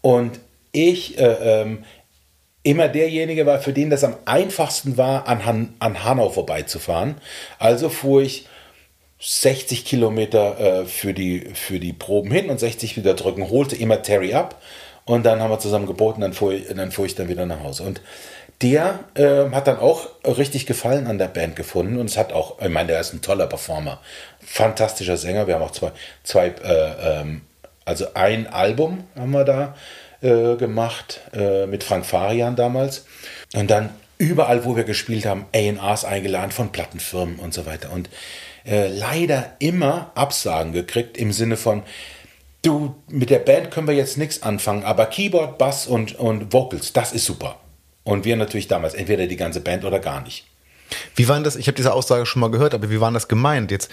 und 0.00 0.40
ich 0.72 1.18
äh, 1.18 1.62
ähm, 1.62 1.84
immer 2.64 2.88
derjenige 2.88 3.46
war, 3.46 3.60
für 3.60 3.72
den 3.72 3.90
das 3.90 4.02
am 4.02 4.16
einfachsten 4.24 4.96
war, 4.96 5.28
an, 5.28 5.44
Han 5.44 5.74
an 5.78 6.02
Hanau 6.02 6.30
vorbeizufahren. 6.30 7.16
Also 7.58 7.90
fuhr 7.90 8.22
ich 8.22 8.46
60 9.20 9.84
Kilometer 9.84 10.58
äh, 10.60 10.86
für, 10.86 11.14
die, 11.14 11.40
für 11.54 11.80
die 11.80 11.92
Proben 11.92 12.30
hin 12.30 12.50
und 12.50 12.60
60 12.60 12.96
wieder 12.96 13.14
drücken, 13.14 13.48
holte 13.48 13.76
immer 13.76 14.02
Terry 14.02 14.34
ab 14.34 14.60
und 15.04 15.24
dann 15.24 15.40
haben 15.40 15.50
wir 15.50 15.58
zusammen 15.58 15.86
geboten, 15.86 16.20
dann 16.20 16.32
fuhr 16.32 16.52
ich, 16.52 16.68
dann, 16.68 16.92
fuhr 16.92 17.06
ich 17.06 17.14
dann 17.14 17.28
wieder 17.28 17.46
nach 17.46 17.62
Hause. 17.62 17.84
Und 17.84 18.00
der 18.62 19.00
äh, 19.14 19.50
hat 19.50 19.66
dann 19.66 19.78
auch 19.78 20.08
richtig 20.24 20.66
Gefallen 20.66 21.06
an 21.06 21.18
der 21.18 21.28
Band 21.28 21.56
gefunden 21.56 21.98
und 21.98 22.08
es 22.08 22.16
hat 22.16 22.32
auch, 22.32 22.60
ich 22.60 22.68
meine, 22.68 22.88
der 22.88 23.00
ist 23.00 23.12
ein 23.12 23.22
toller 23.22 23.46
Performer, 23.46 24.00
fantastischer 24.40 25.16
Sänger. 25.16 25.46
Wir 25.46 25.54
haben 25.54 25.62
auch 25.62 25.72
zwei, 25.72 25.92
zwei 26.22 26.48
äh, 26.48 27.20
ähm, 27.20 27.42
also 27.84 28.06
ein 28.14 28.46
Album 28.46 29.04
haben 29.16 29.32
wir 29.32 29.44
da 29.44 29.74
äh, 30.22 30.56
gemacht 30.56 31.20
äh, 31.34 31.66
mit 31.66 31.84
Frank 31.84 32.06
Farian 32.06 32.56
damals 32.56 33.04
und 33.54 33.70
dann 33.70 33.90
überall, 34.16 34.64
wo 34.64 34.76
wir 34.76 34.84
gespielt 34.84 35.26
haben, 35.26 35.46
A&Rs 35.54 36.04
eingeladen 36.04 36.50
von 36.50 36.72
Plattenfirmen 36.72 37.38
und 37.38 37.52
so 37.52 37.66
weiter 37.66 37.92
und 37.92 38.08
äh, 38.64 38.88
leider 38.88 39.56
immer 39.58 40.12
Absagen 40.14 40.72
gekriegt 40.72 41.16
im 41.16 41.32
Sinne 41.32 41.56
von, 41.56 41.82
du, 42.62 42.94
mit 43.08 43.30
der 43.30 43.38
Band 43.38 43.70
können 43.70 43.86
wir 43.86 43.94
jetzt 43.94 44.18
nichts 44.18 44.42
anfangen, 44.42 44.84
aber 44.84 45.06
Keyboard, 45.06 45.58
Bass 45.58 45.86
und, 45.86 46.18
und 46.18 46.52
Vocals, 46.52 46.92
das 46.92 47.12
ist 47.12 47.26
super. 47.26 47.60
Und 48.04 48.24
wir 48.24 48.36
natürlich 48.36 48.68
damals, 48.68 48.94
entweder 48.94 49.26
die 49.26 49.36
ganze 49.36 49.60
Band 49.60 49.84
oder 49.84 49.98
gar 49.98 50.22
nicht. 50.22 50.46
Wie 51.16 51.28
waren 51.28 51.44
das, 51.44 51.56
ich 51.56 51.66
habe 51.66 51.76
diese 51.76 51.92
Aussage 51.92 52.26
schon 52.26 52.40
mal 52.40 52.50
gehört, 52.50 52.74
aber 52.74 52.90
wie 52.90 53.00
waren 53.00 53.14
das 53.14 53.28
gemeint? 53.28 53.70
Jetzt 53.70 53.90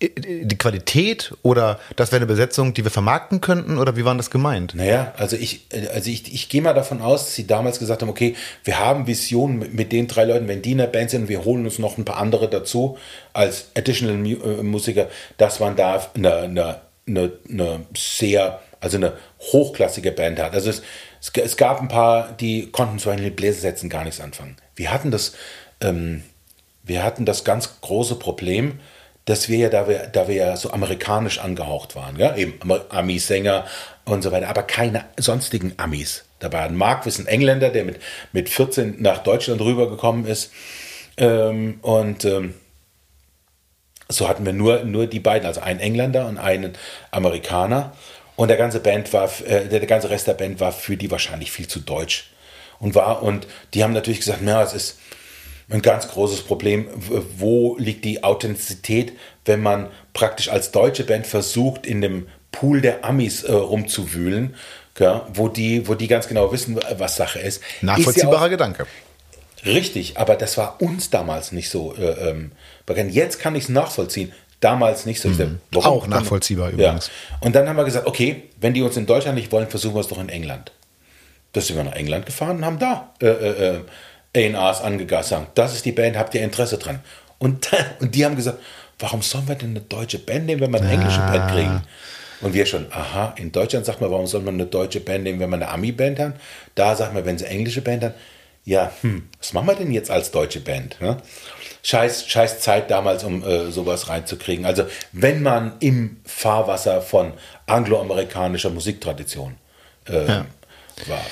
die 0.00 0.56
Qualität 0.56 1.34
oder 1.42 1.78
das 1.96 2.10
wäre 2.10 2.20
eine 2.20 2.26
Besetzung, 2.26 2.72
die 2.74 2.84
wir 2.84 2.90
vermarkten 2.90 3.40
könnten 3.40 3.78
oder 3.78 3.96
wie 3.96 4.04
waren 4.04 4.16
das 4.16 4.30
gemeint? 4.30 4.74
Naja, 4.74 5.12
also 5.16 5.36
ich, 5.36 5.66
also 5.92 6.10
ich, 6.10 6.32
ich 6.32 6.48
gehe 6.48 6.62
mal 6.62 6.72
davon 6.72 7.02
aus, 7.02 7.24
dass 7.24 7.34
sie 7.34 7.46
damals 7.46 7.78
gesagt 7.78 8.02
haben, 8.02 8.08
okay, 8.08 8.34
wir 8.64 8.78
haben 8.78 9.06
Visionen 9.06 9.58
mit, 9.58 9.74
mit 9.74 9.92
den 9.92 10.08
drei 10.08 10.24
Leuten, 10.24 10.48
wenn 10.48 10.62
die 10.62 10.72
in 10.72 10.78
der 10.78 10.86
Band 10.86 11.10
sind, 11.10 11.28
wir 11.28 11.44
holen 11.44 11.64
uns 11.64 11.78
noch 11.78 11.98
ein 11.98 12.04
paar 12.04 12.16
andere 12.16 12.48
dazu 12.48 12.98
als 13.32 13.70
Additional 13.76 14.26
äh, 14.26 14.62
Musiker, 14.62 15.08
dass 15.36 15.60
man 15.60 15.76
da 15.76 16.00
eine, 16.14 16.34
eine 16.34 16.80
eine, 17.10 17.32
eine 17.48 17.86
sehr, 17.96 18.60
also 18.80 18.96
eine 18.96 19.14
hochklassige 19.52 20.12
Band 20.12 20.38
hat. 20.38 20.54
Also 20.54 20.70
es, 20.70 20.82
es, 21.20 21.30
es 21.34 21.56
gab 21.56 21.80
ein 21.80 21.88
paar, 21.88 22.32
die 22.32 22.70
konnten 22.70 22.98
zu 22.98 23.10
den 23.10 23.34
Bläsersätzen 23.34 23.90
gar 23.90 24.04
nichts 24.04 24.20
anfangen. 24.20 24.56
Wir 24.76 24.92
hatten 24.92 25.10
das, 25.10 25.34
ähm, 25.80 26.22
wir 26.82 27.02
hatten 27.02 27.24
das 27.24 27.44
ganz 27.44 27.80
große 27.80 28.16
Problem, 28.16 28.80
dass 29.24 29.48
wir 29.48 29.58
ja, 29.58 29.68
da 29.68 29.86
wir, 29.88 30.06
da 30.06 30.28
wir 30.28 30.34
ja 30.34 30.56
so 30.56 30.70
amerikanisch 30.70 31.38
angehaucht 31.38 31.94
waren, 31.94 32.16
ja, 32.18 32.36
eben 32.36 32.58
Ami-Sänger 32.88 33.66
und 34.04 34.22
so 34.22 34.32
weiter, 34.32 34.48
aber 34.48 34.62
keine 34.62 35.04
sonstigen 35.18 35.74
Amis 35.76 36.24
dabei. 36.40 36.68
Mark 36.68 37.06
ist 37.06 37.18
ein 37.18 37.26
Engländer, 37.26 37.70
der 37.70 37.84
mit, 37.84 38.00
mit 38.32 38.48
14 38.48 39.00
nach 39.00 39.18
Deutschland 39.18 39.60
rübergekommen 39.60 40.26
ist. 40.26 40.52
Ähm, 41.16 41.78
und 41.82 42.24
ähm, 42.24 42.54
so 44.08 44.28
hatten 44.28 44.44
wir 44.44 44.52
nur, 44.52 44.84
nur 44.84 45.06
die 45.06 45.20
beiden, 45.20 45.46
also 45.46 45.60
einen 45.60 45.80
Engländer 45.80 46.26
und 46.26 46.38
einen 46.38 46.76
Amerikaner. 47.10 47.92
Und 48.36 48.48
der 48.48 48.56
ganze 48.56 48.80
Band 48.80 49.12
war, 49.12 49.30
äh, 49.46 49.68
der 49.68 49.86
ganze 49.86 50.10
Rest 50.10 50.26
der 50.26 50.34
Band 50.34 50.60
war 50.60 50.72
für 50.72 50.96
die 50.96 51.10
wahrscheinlich 51.10 51.52
viel 51.52 51.68
zu 51.68 51.80
deutsch. 51.80 52.30
Und 52.78 52.94
war, 52.94 53.22
und 53.22 53.46
die 53.74 53.84
haben 53.84 53.92
natürlich 53.92 54.20
gesagt, 54.20 54.40
na, 54.42 54.62
es 54.62 54.72
ist, 54.72 54.98
ein 55.70 55.82
ganz 55.82 56.08
großes 56.08 56.42
Problem. 56.42 56.86
Wo 57.38 57.76
liegt 57.78 58.04
die 58.04 58.24
Authentizität, 58.24 59.12
wenn 59.44 59.60
man 59.60 59.88
praktisch 60.12 60.48
als 60.48 60.72
deutsche 60.72 61.04
Band 61.04 61.26
versucht, 61.26 61.86
in 61.86 62.00
dem 62.00 62.26
Pool 62.52 62.80
der 62.80 63.04
Amis 63.04 63.44
äh, 63.44 63.52
rumzuwühlen, 63.52 64.56
ja, 64.98 65.26
wo, 65.32 65.48
die, 65.48 65.88
wo 65.88 65.94
die 65.94 66.08
ganz 66.08 66.28
genau 66.28 66.52
wissen, 66.52 66.78
was 66.98 67.16
Sache 67.16 67.38
ist. 67.38 67.62
Nachvollziehbarer 67.80 68.36
ist 68.36 68.42
ja 68.42 68.48
Gedanke. 68.48 68.86
Richtig, 69.64 70.18
aber 70.18 70.36
das 70.36 70.56
war 70.56 70.80
uns 70.80 71.10
damals 71.10 71.52
nicht 71.52 71.70
so 71.70 71.94
äh, 71.94 72.30
ähm, 72.30 72.52
bekannt. 72.86 73.12
Jetzt 73.12 73.38
kann 73.38 73.54
ich 73.54 73.64
es 73.64 73.68
nachvollziehen. 73.68 74.32
Damals 74.60 75.06
nicht 75.06 75.20
so. 75.20 75.28
Mhm. 75.28 75.58
Dachte, 75.70 75.88
Auch 75.88 76.06
nachvollziehbar 76.06 76.70
übrigens. 76.70 77.06
Ja. 77.06 77.38
Und 77.40 77.54
dann 77.54 77.68
haben 77.68 77.76
wir 77.76 77.84
gesagt, 77.84 78.06
okay, 78.06 78.44
wenn 78.60 78.74
die 78.74 78.82
uns 78.82 78.96
in 78.96 79.06
Deutschland 79.06 79.36
nicht 79.36 79.52
wollen, 79.52 79.68
versuchen 79.68 79.94
wir 79.94 80.00
es 80.00 80.08
doch 80.08 80.20
in 80.20 80.28
England. 80.28 80.72
Da 81.52 81.60
sind 81.60 81.76
wir 81.76 81.84
nach 81.84 81.94
England 81.94 82.26
gefahren 82.26 82.58
und 82.58 82.64
haben 82.64 82.78
da 82.78 83.14
äh, 83.20 83.80
A&Rs 84.36 84.80
angegassert. 84.82 85.48
Das 85.54 85.74
ist 85.74 85.84
die 85.84 85.92
Band, 85.92 86.16
habt 86.16 86.34
ihr 86.34 86.42
Interesse 86.42 86.78
dran? 86.78 87.00
Und, 87.38 87.68
und 88.00 88.14
die 88.14 88.24
haben 88.24 88.36
gesagt, 88.36 88.58
warum 88.98 89.22
sollen 89.22 89.48
wir 89.48 89.54
denn 89.54 89.70
eine 89.70 89.80
deutsche 89.80 90.18
Band 90.18 90.46
nehmen, 90.46 90.60
wenn 90.60 90.70
wir 90.70 90.80
eine 90.80 90.88
ah. 90.88 90.92
englische 90.92 91.20
Band 91.20 91.50
kriegen? 91.50 91.82
Und 92.40 92.54
wir 92.54 92.64
schon, 92.64 92.86
aha, 92.90 93.34
in 93.36 93.52
Deutschland 93.52 93.84
sagt 93.84 94.00
man, 94.00 94.10
warum 94.10 94.26
soll 94.26 94.40
man 94.40 94.54
eine 94.54 94.66
deutsche 94.66 95.00
Band 95.00 95.24
nehmen, 95.24 95.40
wenn 95.40 95.50
man 95.50 95.62
eine 95.62 95.70
Ami-Band 95.72 96.18
hat? 96.18 96.34
Da 96.74 96.96
sagt 96.96 97.12
man, 97.12 97.26
wenn 97.26 97.36
sie 97.36 97.44
englische 97.44 97.82
Band 97.82 98.02
hat, 98.02 98.14
ja, 98.64 98.92
hm, 99.00 99.28
was 99.38 99.52
machen 99.52 99.66
wir 99.66 99.74
denn 99.74 99.92
jetzt 99.92 100.10
als 100.10 100.30
deutsche 100.30 100.60
Band? 100.60 101.00
Ne? 101.00 101.18
Scheiß, 101.82 102.28
scheiß 102.28 102.60
Zeit 102.60 102.90
damals, 102.90 103.24
um 103.24 103.42
äh, 103.42 103.70
sowas 103.70 104.08
reinzukriegen. 104.08 104.64
Also, 104.64 104.84
wenn 105.12 105.42
man 105.42 105.72
im 105.80 106.20
Fahrwasser 106.24 107.00
von 107.00 107.32
angloamerikanischer 107.66 108.70
Musiktradition 108.70 109.56
äh, 110.08 110.26
ja. 110.26 110.46
war. 111.06 111.24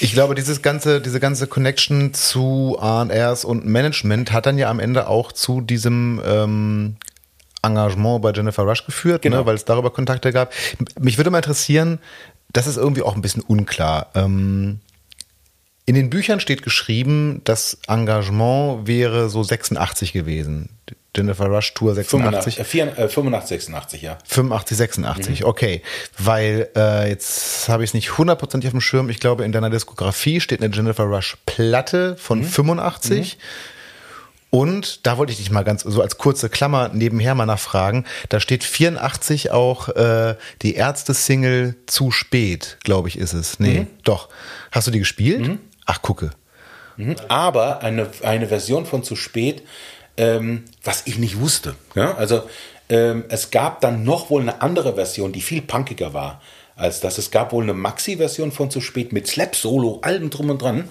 Ich 0.00 0.12
glaube, 0.12 0.34
dieses 0.34 0.62
ganze, 0.62 1.00
diese 1.00 1.20
ganze 1.20 1.46
Connection 1.46 2.14
zu 2.14 2.78
ARs 2.80 3.44
und 3.44 3.66
Management 3.66 4.32
hat 4.32 4.46
dann 4.46 4.58
ja 4.58 4.70
am 4.70 4.80
Ende 4.80 5.08
auch 5.08 5.32
zu 5.32 5.60
diesem 5.60 6.20
ähm, 6.24 6.96
Engagement 7.62 8.22
bei 8.22 8.32
Jennifer 8.32 8.62
Rush 8.62 8.86
geführt, 8.86 9.24
ne, 9.24 9.30
genau. 9.30 9.42
ne, 9.42 9.46
weil 9.46 9.54
es 9.54 9.64
darüber 9.64 9.90
Kontakte 9.90 10.32
gab. 10.32 10.52
Mich 10.98 11.18
würde 11.18 11.30
mal 11.30 11.38
interessieren, 11.38 11.98
das 12.52 12.66
ist 12.66 12.76
irgendwie 12.76 13.02
auch 13.02 13.14
ein 13.14 13.22
bisschen 13.22 13.42
unklar. 13.42 14.10
Ähm, 14.14 14.80
in 15.86 15.94
den 15.94 16.10
Büchern 16.10 16.40
steht 16.40 16.62
geschrieben, 16.62 17.42
das 17.44 17.78
Engagement 17.86 18.86
wäre 18.86 19.28
so 19.28 19.42
86 19.42 20.12
gewesen. 20.12 20.70
Jennifer 21.16 21.46
Rush 21.46 21.74
Tour 21.74 21.94
86. 21.94 22.56
85, 22.56 22.98
äh, 22.98 23.08
85 23.08 23.48
86, 23.48 24.02
ja. 24.02 24.18
85, 24.24 24.76
86, 24.76 25.40
mhm. 25.40 25.46
okay. 25.46 25.82
Weil 26.18 26.68
äh, 26.76 27.08
jetzt 27.08 27.68
habe 27.68 27.82
ich 27.82 27.90
es 27.90 27.94
nicht 27.94 28.16
hundertprozentig 28.18 28.68
auf 28.68 28.72
dem 28.72 28.80
Schirm. 28.80 29.10
Ich 29.10 29.18
glaube, 29.18 29.44
in 29.44 29.52
deiner 29.52 29.70
Diskografie 29.70 30.40
steht 30.40 30.62
eine 30.62 30.74
Jennifer 30.74 31.04
Rush 31.04 31.36
Platte 31.46 32.16
von 32.16 32.40
mhm. 32.40 32.44
85. 32.44 33.36
Mhm. 33.36 33.42
Und 34.50 35.06
da 35.06 35.16
wollte 35.16 35.32
ich 35.32 35.38
dich 35.38 35.50
mal 35.50 35.62
ganz 35.62 35.82
so 35.82 36.02
als 36.02 36.18
kurze 36.18 36.48
Klammer 36.48 36.90
nebenher 36.92 37.36
mal 37.36 37.46
nachfragen. 37.46 38.04
Da 38.28 38.40
steht 38.40 38.64
84 38.64 39.52
auch 39.52 39.88
äh, 39.90 40.34
die 40.62 40.74
Ärzte-Single 40.74 41.76
zu 41.86 42.10
spät, 42.10 42.76
glaube 42.82 43.08
ich, 43.08 43.16
ist 43.16 43.32
es. 43.32 43.60
Nee, 43.60 43.80
mhm. 43.80 43.86
doch. 44.02 44.28
Hast 44.72 44.88
du 44.88 44.90
die 44.90 44.98
gespielt? 44.98 45.46
Mhm. 45.46 45.58
Ach, 45.86 46.02
gucke. 46.02 46.30
Mhm. 46.96 47.16
Aber 47.28 47.82
eine, 47.82 48.08
eine 48.22 48.48
Version 48.48 48.86
von 48.86 49.04
zu 49.04 49.14
spät, 49.14 49.62
ähm, 50.20 50.64
was 50.84 51.02
ich 51.06 51.18
nicht 51.18 51.40
wusste. 51.40 51.74
Ja? 51.94 52.14
Also 52.14 52.42
ähm, 52.88 53.24
es 53.28 53.50
gab 53.50 53.80
dann 53.80 54.04
noch 54.04 54.30
wohl 54.30 54.42
eine 54.42 54.62
andere 54.62 54.94
Version, 54.94 55.32
die 55.32 55.40
viel 55.40 55.62
punkiger 55.62 56.14
war 56.14 56.40
als 56.76 57.00
das. 57.00 57.18
Es 57.18 57.30
gab 57.30 57.52
wohl 57.52 57.62
eine 57.62 57.74
Maxi-Version 57.74 58.52
von 58.52 58.70
zu 58.70 58.80
spät 58.80 59.12
mit 59.12 59.26
Slap-Solo, 59.26 60.00
allem 60.02 60.30
drum 60.30 60.50
und 60.50 60.62
dran 60.62 60.88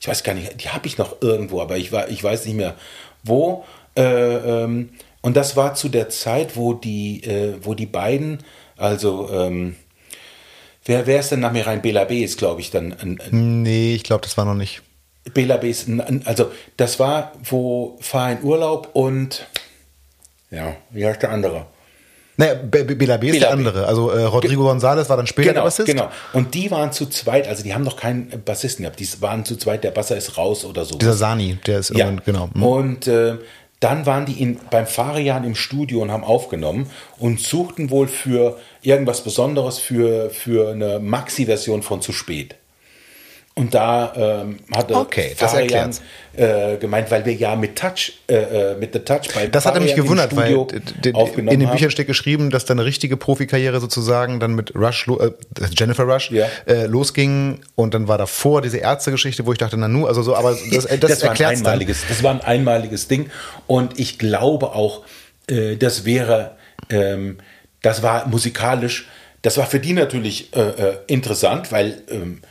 ich 0.00 0.08
weiß 0.08 0.22
gar 0.22 0.34
nicht, 0.34 0.62
die 0.62 0.70
habe 0.70 0.86
ich 0.86 0.96
noch 0.96 1.20
irgendwo, 1.20 1.60
aber 1.60 1.76
ich, 1.76 1.92
war, 1.92 2.08
ich 2.08 2.24
weiß 2.24 2.46
nicht 2.46 2.56
mehr 2.56 2.74
wo. 3.22 3.64
Äh, 3.96 4.02
ähm, 4.02 4.90
und 5.20 5.36
das 5.36 5.56
war 5.56 5.74
zu 5.74 5.90
der 5.90 6.08
Zeit, 6.08 6.56
wo 6.56 6.72
die, 6.72 7.22
äh, 7.24 7.58
wo 7.60 7.74
die 7.74 7.86
beiden, 7.86 8.38
also 8.78 9.28
ähm, 9.30 9.76
wer, 10.86 11.06
wer 11.06 11.20
ist 11.20 11.32
denn 11.32 11.40
nach 11.40 11.52
mir 11.52 11.66
rein? 11.66 11.82
Bela 11.82 12.04
B 12.04 12.24
ist, 12.24 12.38
glaube 12.38 12.62
ich, 12.62 12.70
dann. 12.70 12.94
Ein, 12.94 13.20
ein 13.20 13.62
nee, 13.62 13.94
ich 13.94 14.02
glaube, 14.02 14.22
das 14.22 14.38
war 14.38 14.46
noch 14.46 14.54
nicht. 14.54 14.80
Bela 15.34 15.56
B 15.56 15.70
ist, 15.70 15.88
also 16.24 16.50
das 16.76 16.98
war, 16.98 17.32
wo 17.44 17.98
Fahr 18.00 18.32
in 18.32 18.42
Urlaub 18.42 18.90
und 18.92 19.46
ja, 20.50 20.76
wie 20.90 21.06
heißt 21.06 21.22
der 21.22 21.30
andere? 21.30 21.66
Naja, 22.36 22.54
Bela 22.54 23.18
B 23.18 23.28
ist 23.28 23.42
der 23.42 23.52
andere. 23.52 23.86
Also 23.86 24.10
äh, 24.10 24.22
Rodrigo 24.22 24.70
González 24.70 25.10
war 25.10 25.18
dann 25.18 25.26
später 25.26 25.50
genau, 25.50 25.60
der 25.60 25.64
Bassist. 25.64 25.86
Genau. 25.86 26.08
Und 26.32 26.54
die 26.54 26.70
waren 26.70 26.90
zu 26.90 27.06
zweit, 27.06 27.46
also 27.46 27.62
die 27.62 27.74
haben 27.74 27.84
noch 27.84 27.96
keinen 27.96 28.30
Bassisten 28.44 28.84
gehabt. 28.84 28.98
Die 28.98 29.08
waren 29.20 29.44
zu 29.44 29.56
zweit, 29.56 29.84
der 29.84 29.90
Basser 29.90 30.16
ist 30.16 30.38
raus 30.38 30.64
oder 30.64 30.86
so. 30.86 30.96
Dieser 30.96 31.12
Sani, 31.12 31.58
der 31.66 31.80
ist 31.80 31.90
irgendwann, 31.90 32.16
ja. 32.16 32.22
genau. 32.24 32.50
Hm. 32.54 32.62
Und 32.62 33.06
äh, 33.08 33.36
dann 33.80 34.06
waren 34.06 34.24
die 34.24 34.40
in, 34.40 34.58
beim 34.70 34.86
Farian 34.86 35.44
im 35.44 35.54
Studio 35.54 36.00
und 36.00 36.10
haben 36.10 36.24
aufgenommen 36.24 36.90
und 37.18 37.40
suchten 37.40 37.90
wohl 37.90 38.08
für 38.08 38.58
irgendwas 38.80 39.22
Besonderes 39.22 39.78
für, 39.78 40.30
für 40.30 40.70
eine 40.70 40.98
Maxi-Version 40.98 41.82
von 41.82 42.00
Zu 42.00 42.12
spät. 42.12 42.56
Und 43.56 43.74
da 43.74 44.12
ähm, 44.16 44.60
hatte 44.74 44.94
okay, 44.94 45.34
Farian 45.36 45.90
äh, 46.34 46.76
gemeint, 46.76 47.10
weil 47.10 47.26
wir 47.26 47.34
ja 47.34 47.56
mit 47.56 47.76
Touch, 47.76 48.12
äh, 48.28 48.34
äh 48.34 48.76
mit 48.76 48.92
The 48.92 49.00
Touch 49.00 49.34
bei 49.34 49.48
Das 49.48 49.66
hat 49.66 49.74
er 49.74 49.80
mich 49.80 49.96
gewundert, 49.96 50.34
weil 50.36 50.66
in 51.04 51.60
den 51.60 51.68
Büchern 51.68 51.90
steht 51.90 52.06
geschrieben, 52.06 52.50
dass 52.50 52.64
deine 52.64 52.84
richtige 52.84 53.16
Profikarriere 53.16 53.80
sozusagen 53.80 54.38
dann 54.38 54.54
mit 54.54 54.74
Rush, 54.76 55.08
äh, 55.08 55.32
Jennifer 55.76 56.04
Rush, 56.04 56.30
ja. 56.30 56.46
äh, 56.66 56.86
losging 56.86 57.60
und 57.74 57.92
dann 57.92 58.06
war 58.06 58.18
davor 58.18 58.62
diese 58.62 58.78
Ärztegeschichte, 58.78 59.44
wo 59.44 59.52
ich 59.52 59.58
dachte, 59.58 59.76
na 59.76 59.88
nu, 59.88 60.06
also 60.06 60.22
so, 60.22 60.36
aber 60.36 60.56
das, 60.70 60.86
das, 60.86 61.00
das 61.00 61.22
war 61.24 61.32
ein 61.32 61.44
einmaliges, 61.44 62.02
dann. 62.02 62.08
Das 62.08 62.22
war 62.22 62.30
ein 62.30 62.40
einmaliges 62.42 63.08
Ding 63.08 63.30
und 63.66 63.98
ich 63.98 64.18
glaube 64.18 64.74
auch, 64.74 65.02
äh, 65.48 65.76
das 65.76 66.04
wäre, 66.04 66.52
ähm, 66.88 67.38
das 67.82 68.02
war 68.02 68.28
musikalisch, 68.28 69.08
das 69.42 69.56
war 69.56 69.66
für 69.66 69.80
die 69.80 69.92
natürlich 69.92 70.54
äh, 70.54 70.60
äh, 70.60 70.96
interessant, 71.08 71.72
weil 71.72 72.02
ähm, 72.10 72.42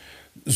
äh, 0.45 0.51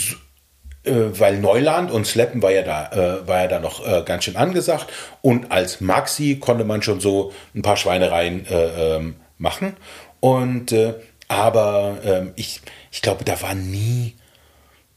weil 0.86 1.40
Neuland 1.40 1.92
und 1.92 2.06
Slappen 2.06 2.42
war 2.42 2.52
ja 2.52 2.62
da, 2.62 2.92
äh, 2.92 3.28
war 3.28 3.42
ja 3.42 3.48
da 3.48 3.60
noch 3.60 3.86
äh, 3.86 4.04
ganz 4.04 4.26
schön 4.26 4.36
angesagt. 4.36 4.88
Und 5.22 5.52
als 5.52 5.82
Maxi 5.82 6.38
konnte 6.40 6.66
man 6.66 6.82
schon 6.82 7.00
so 7.00 7.32
ein 7.56 7.62
paar 7.62 7.78
Schweinereien 7.78 8.46
äh, 8.48 8.96
ähm, 8.96 9.16
machen. 9.38 9.78
Und 10.20 10.72
äh, 10.72 10.96
aber 11.28 11.98
ähm, 12.04 12.34
ich, 12.36 12.62
ich 12.92 13.02
glaube, 13.02 13.24
da 13.24 13.42
war 13.42 13.56
nie 13.56 14.16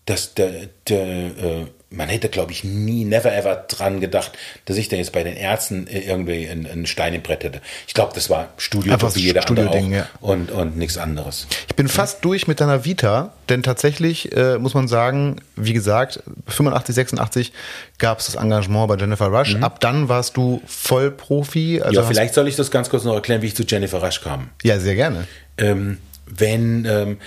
das, 0.04 0.34
der, 0.34 0.68
der, 0.88 1.06
äh, 1.06 1.66
man 1.90 2.08
hätte, 2.08 2.28
glaube 2.28 2.50
ich, 2.50 2.64
nie, 2.64 3.04
never 3.04 3.32
ever 3.32 3.64
dran 3.68 4.00
gedacht, 4.00 4.32
dass 4.64 4.76
ich 4.76 4.88
da 4.88 4.96
jetzt 4.96 5.12
bei 5.12 5.22
den 5.22 5.36
Ärzten 5.36 5.86
äh, 5.86 6.00
irgendwie 6.00 6.48
einen, 6.48 6.86
Stein 6.86 7.14
im 7.14 7.22
Brett 7.22 7.44
hätte. 7.44 7.60
Ich 7.86 7.94
glaube, 7.94 8.12
das 8.14 8.28
war 8.28 8.48
Studio 8.56 8.92
Einfach 8.92 9.14
wie 9.14 9.20
jeder 9.20 9.42
Studio 9.42 9.66
andere 9.66 9.80
auch 9.80 9.88
ja. 9.88 10.08
und, 10.20 10.50
und 10.50 10.76
nichts 10.76 10.98
anderes. 10.98 11.46
Ich 11.68 11.76
bin 11.76 11.86
fast 11.86 12.24
durch 12.24 12.48
mit 12.48 12.60
deiner 12.60 12.84
Vita, 12.84 13.32
denn 13.48 13.62
tatsächlich 13.62 14.32
äh, 14.36 14.58
muss 14.58 14.74
man 14.74 14.88
sagen, 14.88 15.36
wie 15.54 15.72
gesagt, 15.72 16.22
85, 16.48 16.94
86 16.94 17.52
gab 17.98 18.18
es 18.18 18.26
das 18.26 18.34
Engagement 18.34 18.88
bei 18.88 18.96
Jennifer 18.96 19.26
Rush. 19.26 19.54
Mhm. 19.54 19.62
Ab 19.62 19.80
dann 19.80 20.08
warst 20.08 20.36
du 20.36 20.60
Vollprofi. 20.66 21.80
Also 21.82 22.00
ja, 22.00 22.06
vielleicht 22.06 22.34
soll 22.34 22.48
ich 22.48 22.56
das 22.56 22.72
ganz 22.72 22.90
kurz 22.90 23.04
noch 23.04 23.14
erklären, 23.14 23.42
wie 23.42 23.46
ich 23.46 23.56
zu 23.56 23.62
Jennifer 23.62 24.02
Rush 24.02 24.20
kam. 24.22 24.50
Ja, 24.64 24.80
sehr 24.80 24.96
gerne. 24.96 25.26
Ähm, 25.56 25.98
wenn 26.26 26.84
ähm, 26.84 27.18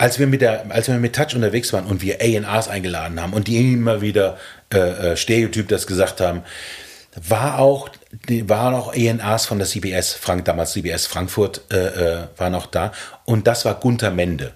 als 0.00 0.18
wir 0.18 0.26
mit 0.26 0.40
der, 0.40 0.64
als 0.70 0.88
wir 0.88 0.94
mit 0.94 1.14
Touch 1.14 1.34
unterwegs 1.34 1.74
waren 1.74 1.84
und 1.84 2.00
wir 2.00 2.22
A&Rs 2.22 2.68
eingeladen 2.68 3.20
haben 3.20 3.34
und 3.34 3.48
die 3.48 3.74
immer 3.74 4.00
wieder 4.00 4.38
äh, 4.72 4.78
äh, 4.78 5.16
Stereotyp 5.16 5.68
das 5.68 5.86
gesagt 5.86 6.22
haben, 6.22 6.42
war 7.28 7.58
auch, 7.58 7.90
waren 8.44 8.72
auch 8.72 8.94
A&Rs 8.94 9.44
von 9.44 9.58
der 9.58 9.66
CBS, 9.66 10.14
Frank, 10.14 10.46
damals 10.46 10.72
CBS 10.72 11.06
Frankfurt, 11.06 11.66
äh, 11.70 11.76
äh, 11.76 12.18
war 12.38 12.48
noch 12.48 12.64
da. 12.64 12.92
Und 13.26 13.46
das 13.46 13.66
war 13.66 13.74
Gunther 13.74 14.10
Mende. 14.10 14.54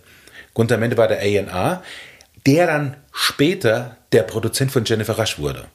Gunther 0.54 0.78
Mende 0.78 0.96
war 0.96 1.08
der 1.08 1.18
A&R, 1.18 1.82
der 2.46 2.66
dann 2.66 2.96
später 3.12 3.98
der 4.12 4.22
Produzent 4.22 4.72
von 4.72 4.86
Jennifer 4.86 5.18
Rush 5.18 5.38
wurde. 5.38 5.66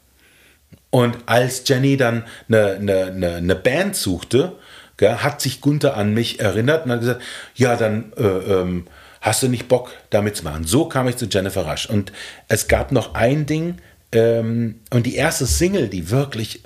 Und 0.89 1.15
als 1.27 1.61
Jenny 1.67 1.95
dann 1.95 2.25
eine, 2.47 2.77
eine, 2.79 3.35
eine 3.35 3.55
Band 3.55 3.95
suchte, 3.95 4.53
gell, 4.97 5.17
hat 5.17 5.41
sich 5.41 5.61
Gunther 5.61 5.95
an 5.95 6.15
mich 6.15 6.39
erinnert 6.39 6.85
und 6.85 6.91
hat 6.91 7.01
gesagt, 7.01 7.21
ja, 7.53 7.75
dann 7.75 8.13
äh, 8.17 8.23
ähm, 8.23 8.87
hast 9.21 9.43
du 9.43 9.47
nicht 9.47 9.67
Bock, 9.67 9.91
damit 10.09 10.35
zu 10.35 10.43
machen? 10.43 10.65
So 10.65 10.85
kam 10.85 11.07
ich 11.07 11.17
zu 11.17 11.25
Jennifer 11.25 11.65
Rush. 11.65 11.89
Und 11.89 12.11
es 12.47 12.67
gab 12.67 12.91
noch 12.91 13.15
ein 13.15 13.45
Ding, 13.45 13.77
ähm, 14.11 14.81
und 14.89 15.05
die 15.05 15.15
erste 15.15 15.45
Single, 15.45 15.87
die 15.87 16.09
wirklich 16.09 16.63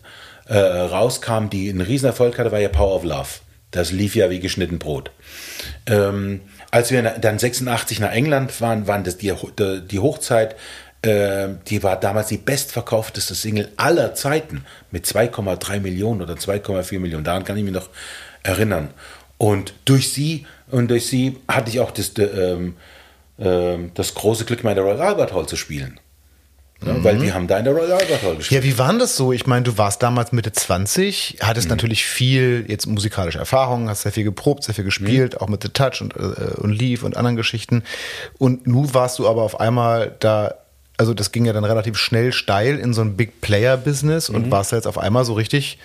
äh, 0.47 0.57
rauskam, 0.57 1.49
die 1.49 1.69
einen 1.69 1.81
Riesenerfolg 1.81 2.37
hatte, 2.37 2.51
war 2.51 2.59
ja 2.59 2.69
Power 2.69 2.95
of 2.95 3.03
Love. 3.03 3.29
Das 3.71 3.91
lief 3.91 4.15
ja 4.15 4.29
wie 4.29 4.39
geschnitten 4.39 4.79
Brot. 4.79 5.11
Ähm, 5.87 6.41
als 6.71 6.91
wir 6.91 7.01
dann 7.01 7.39
86 7.39 7.99
nach 7.99 8.11
England 8.11 8.61
waren, 8.61 8.87
waren 8.87 9.03
das 9.03 9.17
die, 9.17 9.33
die 9.89 9.99
Hochzeit. 9.99 10.55
Äh, 11.01 11.49
die 11.67 11.83
war 11.83 11.99
damals 11.99 12.27
die 12.27 12.37
bestverkaufteste 12.37 13.35
Single 13.35 13.71
aller 13.77 14.13
Zeiten 14.15 14.65
mit 14.91 15.05
2,3 15.05 15.79
Millionen 15.79 16.21
oder 16.21 16.35
2,4 16.35 16.99
Millionen. 16.99 17.23
Daran 17.23 17.43
kann 17.43 17.57
ich 17.57 17.63
mich 17.63 17.73
noch 17.73 17.89
erinnern. 18.43 18.89
Und 19.37 19.73
durch 19.85 20.13
sie 20.13 20.45
und 20.73 20.89
durch 20.89 21.05
sie 21.05 21.37
hatte 21.47 21.69
ich 21.69 21.79
auch 21.79 21.91
das, 21.91 22.11
ähm, 22.17 22.75
äh, 23.37 23.77
das 23.93 24.13
große 24.15 24.45
Glück, 24.45 24.63
mal 24.63 24.71
in 24.71 24.77
der 24.77 24.83
Royal 24.83 25.01
Albert 25.01 25.33
Hall 25.33 25.45
zu 25.45 25.55
spielen. 25.55 25.99
mhm. 26.81 27.03
weil 27.03 27.19
die 27.19 27.31
haben 27.31 27.47
da 27.47 27.59
in 27.59 27.65
der 27.65 27.73
Royal 27.73 27.93
Albert 27.93 28.23
Hall 28.23 28.35
gespielt. 28.35 28.63
Ja, 28.63 28.69
wie 28.69 28.77
war 28.79 28.91
das 28.97 29.15
so? 29.15 29.31
Ich 29.31 29.45
meine, 29.45 29.63
du 29.63 29.77
warst 29.77 30.01
damals 30.01 30.31
Mitte 30.31 30.51
20, 30.51 31.37
hattest 31.41 31.67
mhm. 31.67 31.73
natürlich 31.73 32.05
viel 32.05 32.65
jetzt 32.67 32.87
musikalische 32.87 33.37
Erfahrungen, 33.37 33.87
hast 33.87 34.01
sehr 34.01 34.11
viel 34.11 34.23
geprobt, 34.23 34.63
sehr 34.63 34.73
viel 34.73 34.83
gespielt, 34.83 35.33
mhm. 35.33 35.39
auch 35.39 35.47
mit 35.47 35.61
The 35.61 35.69
Touch 35.69 36.01
und, 36.01 36.15
äh, 36.15 36.55
und 36.57 36.71
Leave 36.71 37.05
und 37.05 37.15
anderen 37.15 37.35
Geschichten. 37.35 37.83
Und 38.39 38.65
nun 38.65 38.93
warst 38.95 39.19
du 39.19 39.27
aber 39.27 39.43
auf 39.43 39.59
einmal 39.59 40.15
da 40.19 40.55
also 40.95 41.13
das 41.13 41.31
ging 41.31 41.45
ja 41.45 41.53
dann 41.53 41.65
relativ 41.65 41.97
schnell 41.97 42.31
steil 42.31 42.77
in 42.77 42.93
so 42.93 43.01
ein 43.01 43.17
Big 43.17 43.41
Player 43.41 43.77
Business 43.77 44.29
und 44.29 44.45
mhm. 44.47 44.51
warst 44.51 44.71
jetzt 44.71 44.87
auf 44.87 44.99
einmal 44.99 45.25
so 45.25 45.33
richtig 45.33 45.79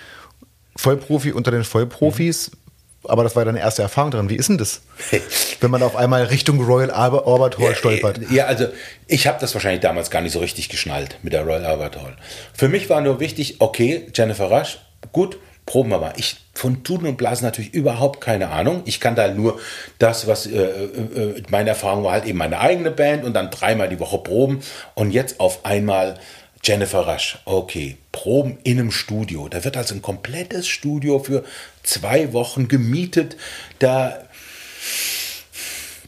Vollprofi 0.76 1.32
unter 1.32 1.50
den 1.50 1.64
Vollprofis. 1.64 2.50
Mhm. 2.50 2.67
Aber 3.04 3.22
das 3.22 3.36
war 3.36 3.44
deine 3.44 3.60
erste 3.60 3.82
Erfahrung 3.82 4.10
dran. 4.10 4.28
Wie 4.28 4.36
ist 4.36 4.48
denn 4.48 4.58
das, 4.58 4.82
wenn 5.60 5.70
man 5.70 5.82
auf 5.82 5.96
einmal 5.96 6.24
Richtung 6.24 6.60
Royal 6.60 6.90
Albert 6.90 7.58
Hall 7.58 7.74
stolpert? 7.74 8.20
Ja, 8.30 8.46
also 8.46 8.66
ich 9.06 9.26
habe 9.26 9.38
das 9.40 9.54
wahrscheinlich 9.54 9.80
damals 9.80 10.10
gar 10.10 10.20
nicht 10.20 10.32
so 10.32 10.40
richtig 10.40 10.68
geschnallt 10.68 11.18
mit 11.22 11.32
der 11.32 11.42
Royal 11.42 11.64
Albert 11.64 11.96
Hall. 11.96 12.16
Für 12.52 12.68
mich 12.68 12.90
war 12.90 13.00
nur 13.00 13.20
wichtig, 13.20 13.56
okay, 13.60 14.06
Jennifer 14.14 14.50
Rush, 14.50 14.78
gut, 15.12 15.38
proben 15.68 15.90
wir 15.90 15.98
mal. 15.98 16.14
Ich 16.16 16.36
von 16.54 16.82
Tuten 16.82 17.06
und 17.06 17.16
Blasen 17.16 17.44
natürlich 17.44 17.72
überhaupt 17.72 18.20
keine 18.20 18.48
Ahnung. 18.48 18.82
Ich 18.84 19.00
kann 19.00 19.14
da 19.14 19.28
nur 19.28 19.60
das, 19.98 20.26
was 20.26 20.46
äh, 20.46 20.56
äh, 20.56 21.42
meine 21.50 21.68
Erfahrung 21.68 22.04
war, 22.04 22.12
halt 22.12 22.24
eben 22.24 22.38
meine 22.38 22.58
eigene 22.58 22.90
Band 22.90 23.24
und 23.24 23.34
dann 23.34 23.50
dreimal 23.50 23.88
die 23.88 24.00
Woche 24.00 24.18
proben 24.18 24.60
und 24.94 25.12
jetzt 25.12 25.40
auf 25.40 25.64
einmal 25.64 26.18
Jennifer 26.62 27.06
Rush. 27.06 27.38
Okay, 27.44 27.96
Proben 28.12 28.58
in 28.64 28.78
einem 28.78 28.90
Studio. 28.90 29.48
Da 29.48 29.64
wird 29.64 29.76
also 29.76 29.94
ein 29.94 30.02
komplettes 30.02 30.68
Studio 30.68 31.18
für 31.18 31.44
zwei 31.82 32.32
Wochen 32.32 32.68
gemietet. 32.68 33.36
Da 33.78 34.24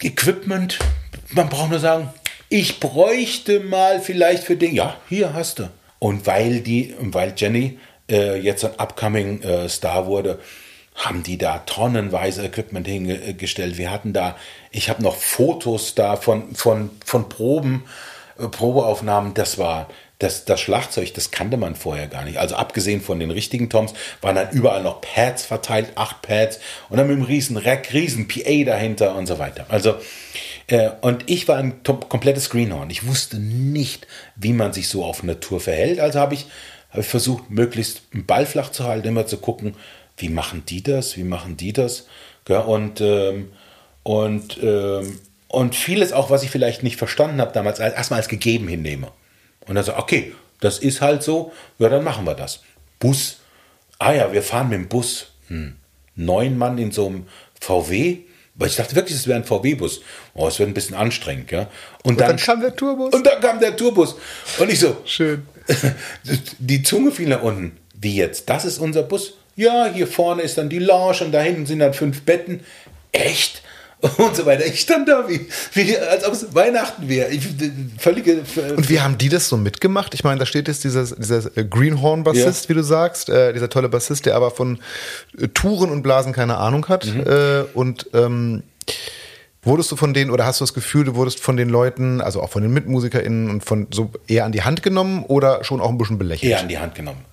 Equipment, 0.02 0.78
man 1.30 1.48
braucht 1.48 1.70
nur 1.70 1.78
sagen, 1.78 2.08
ich 2.48 2.80
bräuchte 2.80 3.60
mal 3.60 4.00
vielleicht 4.00 4.44
für 4.44 4.56
den, 4.56 4.74
ja, 4.74 4.96
hier 5.08 5.34
hast 5.34 5.60
du. 5.60 5.70
Und 5.98 6.26
weil 6.26 6.60
die, 6.60 6.94
weil 6.98 7.34
Jenny 7.36 7.78
äh, 8.10 8.38
jetzt 8.40 8.64
ein 8.64 8.78
upcoming 8.78 9.42
äh, 9.42 9.68
Star 9.68 10.06
wurde, 10.06 10.40
haben 10.94 11.22
die 11.22 11.38
da 11.38 11.58
tonnenweise 11.58 12.44
Equipment 12.44 12.86
hingestellt. 12.86 13.78
Wir 13.78 13.90
hatten 13.90 14.12
da, 14.12 14.36
ich 14.70 14.90
habe 14.90 15.02
noch 15.02 15.16
Fotos 15.16 15.94
da 15.94 16.16
von, 16.16 16.54
von, 16.54 16.90
von 17.04 17.28
Proben, 17.28 17.84
äh, 18.38 18.48
Probeaufnahmen. 18.48 19.34
Das 19.34 19.58
war 19.58 19.88
das, 20.20 20.44
das 20.44 20.60
Schlagzeug, 20.60 21.12
das 21.14 21.32
kannte 21.32 21.56
man 21.56 21.74
vorher 21.74 22.06
gar 22.06 22.24
nicht. 22.24 22.38
Also 22.38 22.54
abgesehen 22.54 23.00
von 23.00 23.18
den 23.18 23.30
richtigen 23.30 23.68
Toms 23.68 23.92
waren 24.20 24.36
dann 24.36 24.50
überall 24.50 24.82
noch 24.82 25.00
Pads 25.00 25.44
verteilt, 25.44 25.92
acht 25.96 26.22
Pads 26.22 26.60
und 26.88 26.98
dann 26.98 27.08
mit 27.08 27.16
einem 27.16 27.26
riesen 27.26 27.56
Rack, 27.56 27.92
riesen 27.92 28.28
PA 28.28 28.64
dahinter 28.64 29.16
und 29.16 29.26
so 29.26 29.38
weiter. 29.38 29.66
Also 29.68 29.96
äh, 30.68 30.90
und 31.00 31.24
ich 31.28 31.48
war 31.48 31.56
ein 31.56 31.82
komplettes 31.82 32.50
Greenhorn. 32.50 32.90
Ich 32.90 33.06
wusste 33.06 33.38
nicht, 33.38 34.06
wie 34.36 34.52
man 34.52 34.72
sich 34.72 34.88
so 34.88 35.04
auf 35.04 35.22
Natur 35.22 35.60
verhält. 35.60 35.98
Also 35.98 36.20
habe 36.20 36.34
ich 36.34 36.46
habe 36.90 37.02
ich 37.02 37.06
versucht, 37.08 37.50
möglichst 37.50 38.02
einen 38.12 38.26
Ball 38.26 38.46
flach 38.46 38.70
zu 38.70 38.84
halten, 38.84 39.08
immer 39.08 39.26
zu 39.26 39.38
gucken, 39.38 39.74
wie 40.16 40.28
machen 40.28 40.64
die 40.68 40.82
das, 40.82 41.16
wie 41.16 41.24
machen 41.24 41.56
die 41.56 41.72
das. 41.72 42.06
Ja, 42.48 42.60
und, 42.60 43.00
ähm, 43.00 43.52
und, 44.02 44.58
ähm, 44.62 45.20
und 45.48 45.74
vieles 45.76 46.12
auch, 46.12 46.30
was 46.30 46.42
ich 46.42 46.50
vielleicht 46.50 46.82
nicht 46.82 46.96
verstanden 46.96 47.40
habe 47.40 47.52
damals, 47.52 47.78
erstmal 47.78 48.18
als 48.18 48.28
gegeben 48.28 48.66
hinnehme. 48.68 49.08
Und 49.70 49.76
dann 49.76 49.84
so, 49.84 49.96
okay, 49.96 50.34
das 50.58 50.80
ist 50.80 51.00
halt 51.00 51.22
so, 51.22 51.52
ja, 51.78 51.88
dann 51.88 52.02
machen 52.02 52.26
wir 52.26 52.34
das. 52.34 52.58
Bus, 52.98 53.36
ah 54.00 54.12
ja, 54.12 54.32
wir 54.32 54.42
fahren 54.42 54.68
mit 54.68 54.80
dem 54.80 54.88
Bus. 54.88 55.28
Hm. 55.46 55.76
Neun 56.16 56.58
Mann 56.58 56.76
in 56.76 56.90
so 56.90 57.06
einem 57.06 57.28
VW, 57.60 58.18
weil 58.56 58.66
ich 58.66 58.74
dachte 58.74 58.96
wirklich, 58.96 59.16
es 59.16 59.28
wäre 59.28 59.38
ein 59.38 59.44
VW-Bus. 59.44 60.00
Oh, 60.34 60.48
es 60.48 60.58
wird 60.58 60.68
ein 60.68 60.74
bisschen 60.74 60.96
anstrengend, 60.96 61.52
ja. 61.52 61.60
Und, 61.60 61.68
und 62.02 62.20
dann, 62.20 62.30
dann, 62.30 62.36
kam 62.38 62.60
der 62.60 62.74
Tourbus. 62.74 63.14
Und 63.14 63.24
dann 63.24 63.40
kam 63.40 63.60
der 63.60 63.76
Tourbus. 63.76 64.16
Und 64.58 64.72
ich 64.72 64.80
so, 64.80 64.96
schön. 65.04 65.46
die 66.58 66.82
Zunge 66.82 67.12
fiel 67.12 67.28
nach 67.28 67.42
unten. 67.42 67.78
Wie 67.94 68.16
jetzt? 68.16 68.50
Das 68.50 68.64
ist 68.64 68.78
unser 68.78 69.04
Bus? 69.04 69.34
Ja, 69.54 69.88
hier 69.94 70.08
vorne 70.08 70.42
ist 70.42 70.58
dann 70.58 70.68
die 70.68 70.80
Lounge 70.80 71.18
und 71.20 71.30
da 71.30 71.42
hinten 71.42 71.66
sind 71.66 71.78
dann 71.78 71.94
fünf 71.94 72.22
Betten. 72.22 72.64
Echt? 73.12 73.62
Und 74.16 74.34
so 74.34 74.46
weiter. 74.46 74.64
Ich 74.64 74.80
stand 74.80 75.08
da, 75.08 75.28
wie, 75.28 75.46
wie 75.74 75.96
als 75.98 76.26
ob 76.26 76.32
es 76.32 76.54
Weihnachten 76.54 77.08
wäre. 77.08 77.30
Völlige. 77.98 78.42
Und 78.76 78.88
wie 78.88 79.00
haben 79.00 79.18
die 79.18 79.28
das 79.28 79.48
so 79.48 79.56
mitgemacht? 79.56 80.14
Ich 80.14 80.24
meine, 80.24 80.38
da 80.38 80.46
steht 80.46 80.68
jetzt 80.68 80.84
dieser, 80.84 81.04
dieser 81.04 81.50
Greenhorn-Bassist, 81.50 82.64
ja. 82.64 82.68
wie 82.70 82.74
du 82.74 82.82
sagst, 82.82 83.28
äh, 83.28 83.52
dieser 83.52 83.68
tolle 83.68 83.88
Bassist, 83.88 84.24
der 84.24 84.36
aber 84.36 84.50
von 84.50 84.78
äh, 85.38 85.48
Touren 85.48 85.90
und 85.90 86.02
Blasen 86.02 86.32
keine 86.32 86.56
Ahnung 86.56 86.88
hat. 86.88 87.06
Mhm. 87.06 87.24
Äh, 87.26 87.60
und 87.74 88.08
ähm, 88.14 88.62
Wurdest 89.62 89.92
du 89.92 89.96
von 89.96 90.14
denen 90.14 90.30
oder 90.30 90.46
hast 90.46 90.60
du 90.60 90.62
das 90.62 90.72
Gefühl, 90.72 91.04
du 91.04 91.14
wurdest 91.16 91.38
von 91.38 91.58
den 91.58 91.68
Leuten, 91.68 92.22
also 92.22 92.40
auch 92.40 92.48
von 92.48 92.62
den 92.62 92.72
MitmusikerInnen 92.72 93.50
und 93.50 93.62
von 93.62 93.88
so 93.90 94.10
eher 94.26 94.46
an 94.46 94.52
die 94.52 94.62
Hand 94.62 94.82
genommen 94.82 95.22
oder 95.24 95.64
schon 95.64 95.82
auch 95.82 95.90
ein 95.90 95.98
bisschen 95.98 96.16
belächelt? 96.16 96.50
Eher 96.50 96.60
an 96.60 96.68
die 96.68 96.78
Hand 96.78 96.94
genommen. 96.94 97.26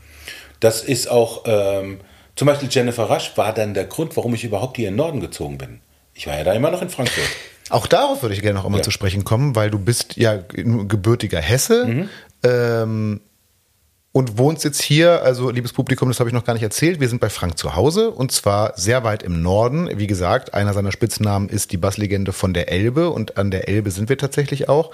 Das 0.59 0.83
ist 0.83 1.09
auch, 1.09 1.43
ähm, 1.45 2.01
zum 2.35 2.47
Beispiel 2.47 2.67
Jennifer 2.69 3.03
Rush 3.03 3.31
war 3.37 3.53
dann 3.53 3.73
der 3.73 3.85
Grund, 3.85 4.17
warum 4.17 4.33
ich 4.33 4.43
überhaupt 4.43 4.75
hier 4.75 4.89
in 4.89 4.95
den 4.95 4.97
Norden 4.97 5.21
gezogen 5.21 5.57
bin. 5.57 5.79
Ich 6.17 6.25
war 6.25 6.35
ja 6.35 6.43
da 6.43 6.53
immer 6.53 6.71
noch 6.71 6.81
in 6.81 6.89
Frankfurt. 6.89 7.27
Auch 7.69 7.85
darauf 7.85 8.23
würde 8.23 8.33
ich 8.33 8.41
gerne 8.41 8.57
noch 8.57 8.65
einmal 8.65 8.79
ja. 8.79 8.83
zu 8.83 8.91
sprechen 8.91 9.23
kommen, 9.23 9.55
weil 9.55 9.69
du 9.69 9.77
bist 9.77 10.17
ja 10.17 10.37
gebürtiger 10.37 11.39
Hesse. 11.39 11.85
Mhm. 11.85 12.09
Ähm, 12.43 13.21
und 14.13 14.39
wohnst 14.39 14.63
jetzt 14.63 14.81
hier, 14.81 15.21
also 15.21 15.51
liebes 15.51 15.73
Publikum, 15.73 16.09
das 16.09 16.19
habe 16.19 16.27
ich 16.27 16.33
noch 16.33 16.43
gar 16.43 16.53
nicht 16.53 16.63
erzählt, 16.63 16.99
wir 16.99 17.07
sind 17.07 17.19
bei 17.19 17.29
Frank 17.29 17.55
zu 17.59 17.75
Hause 17.75 18.09
und 18.09 18.31
zwar 18.31 18.73
sehr 18.75 19.03
weit 19.03 19.21
im 19.21 19.43
Norden. 19.43 19.91
Wie 19.99 20.07
gesagt, 20.07 20.55
einer 20.55 20.73
seiner 20.73 20.91
Spitznamen 20.91 21.49
ist 21.49 21.71
die 21.71 21.77
Basslegende 21.77 22.33
von 22.33 22.51
der 22.51 22.71
Elbe 22.71 23.11
und 23.11 23.37
an 23.37 23.51
der 23.51 23.67
Elbe 23.67 23.91
sind 23.91 24.09
wir 24.09 24.17
tatsächlich 24.17 24.69
auch. 24.69 24.89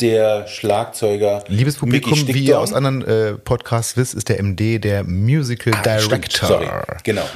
der 0.00 0.46
Schlagzeuger. 0.48 1.44
Liebes 1.48 1.76
Publikum, 1.76 2.26
wie 2.28 2.44
ihr 2.44 2.60
aus 2.60 2.72
anderen 2.72 3.04
äh, 3.04 3.34
Podcasts 3.34 3.96
wisst, 3.96 4.14
ist 4.14 4.28
der 4.28 4.42
MD 4.42 4.82
der 4.82 5.04
Musical 5.04 5.74
ah, 5.74 5.82
Director. 5.82 6.48
Sorry, 6.48 6.68
genau. 7.04 7.28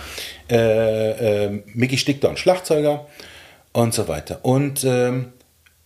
Äh, 0.48 1.44
äh, 1.44 1.62
Mickey 1.74 1.98
Stickdown, 1.98 2.36
Schlagzeuger 2.36 3.06
und 3.76 3.92
so 3.92 4.08
weiter. 4.08 4.42
Und 4.42 4.84
ähm, 4.84 5.32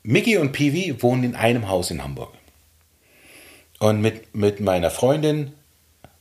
Mickey 0.04 0.36
und 0.36 0.52
Piwi 0.52 1.02
wohnen 1.02 1.24
in 1.24 1.34
einem 1.34 1.68
Haus 1.68 1.90
in 1.90 2.04
Hamburg. 2.04 2.32
Und 3.80 4.00
mit, 4.00 4.32
mit 4.34 4.60
meiner 4.60 4.90
Freundin 4.90 5.52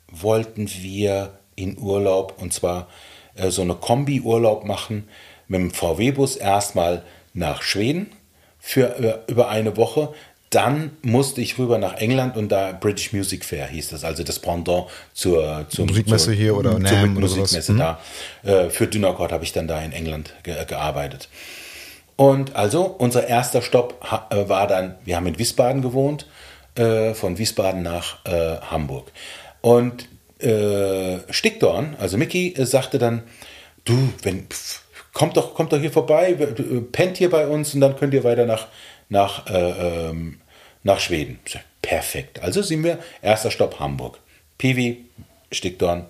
wollten 0.08 0.68
wir 0.68 1.38
in 1.56 1.78
Urlaub 1.78 2.42
und 2.42 2.54
zwar 2.54 2.88
äh, 3.36 3.52
so 3.52 3.62
eine 3.62 3.76
Kombi-Urlaub 3.76 4.66
machen 4.66 5.08
mit 5.48 5.62
dem 5.62 5.72
VW-Bus 5.72 6.38
erstmal 6.38 7.04
nach 7.36 7.62
Schweden 7.62 8.12
für 8.58 8.96
äh, 8.98 9.32
über 9.32 9.50
eine 9.50 9.78
Woche. 9.78 10.14
Dann 10.50 10.92
musste 11.04 11.42
ich 11.42 11.60
rüber 11.60 11.78
nach 11.78 11.96
England 11.98 12.36
und 12.36 12.50
da 12.50 12.72
British 12.72 13.14
Music 13.14 13.46
Fair 13.46 13.68
hieß 13.68 13.90
das, 13.90 14.04
also 14.04 14.24
das 14.24 14.40
Pendant 14.40 14.86
zur, 15.14 15.66
zur 15.70 15.86
Musikmesse 15.86 16.26
zur, 16.26 16.34
hier 16.34 16.58
oder 16.58 16.72
zur 16.72 16.80
NAM 16.80 17.14
Musikmesse 17.14 17.74
oder 17.74 18.00
da. 18.44 18.50
Äh, 18.66 18.70
für 18.72 18.88
Dynakord 18.88 19.32
habe 19.32 19.44
ich 19.44 19.54
dann 19.54 19.68
da 19.68 19.80
in 19.82 19.92
England 19.92 20.34
ge 20.42 20.56
gearbeitet. 20.66 21.30
Und 22.16 22.56
also 22.56 22.84
unser 22.84 23.28
erster 23.28 23.62
Stopp 23.62 24.06
äh, 24.30 24.50
war 24.50 24.68
dann, 24.68 24.96
wir 25.06 25.16
haben 25.16 25.28
in 25.28 25.40
Wiesbaden 25.40 25.82
gewohnt, 25.82 26.28
äh, 26.76 27.14
von 27.14 27.38
Wiesbaden 27.38 27.82
nach 27.82 28.26
äh, 28.26 28.58
Hamburg. 28.70 29.12
Und 29.62 30.08
Stickdorn, 31.32 31.98
also 32.00 32.18
Mickey, 32.18 32.56
sagte 32.60 32.98
dann, 32.98 33.24
du, 33.84 34.14
wenn, 34.24 34.48
kommt 35.12 35.36
doch, 35.36 35.54
kommt 35.54 35.74
doch 35.74 35.80
hier 35.80 35.92
vorbei, 35.92 36.34
pennt 36.94 37.18
hier 37.18 37.30
bei 37.30 37.46
uns 37.46 37.74
und 37.74 37.82
dann 37.82 37.98
könnt 37.98 38.14
ihr 38.14 38.24
weiter 38.24 38.46
nach, 38.46 38.68
nach, 39.10 39.48
äh, 39.48 40.10
ähm, 40.10 40.40
nach 40.84 41.00
Schweden. 41.00 41.40
Perfekt. 41.82 42.42
Also 42.42 42.62
sind 42.62 42.84
wir, 42.84 43.00
erster 43.22 43.52
Stopp 43.52 43.80
Hamburg. 43.80 44.20
Piwi, 44.58 45.06
Stickdorn. 45.52 46.06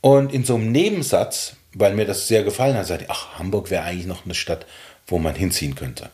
Und 0.00 0.32
in 0.32 0.44
so 0.44 0.54
einem 0.54 0.72
Nebensatz, 0.72 1.56
weil 1.74 1.94
mir 1.94 2.06
das 2.06 2.28
sehr 2.28 2.44
gefallen 2.44 2.76
hat, 2.76 2.86
sagte 2.86 3.04
ich, 3.04 3.10
ach, 3.10 3.38
Hamburg 3.38 3.70
wäre 3.70 3.84
eigentlich 3.84 4.06
noch 4.06 4.24
eine 4.24 4.34
Stadt, 4.34 4.66
wo 5.06 5.18
man 5.18 5.34
hinziehen 5.34 5.74
könnte. 5.74 6.10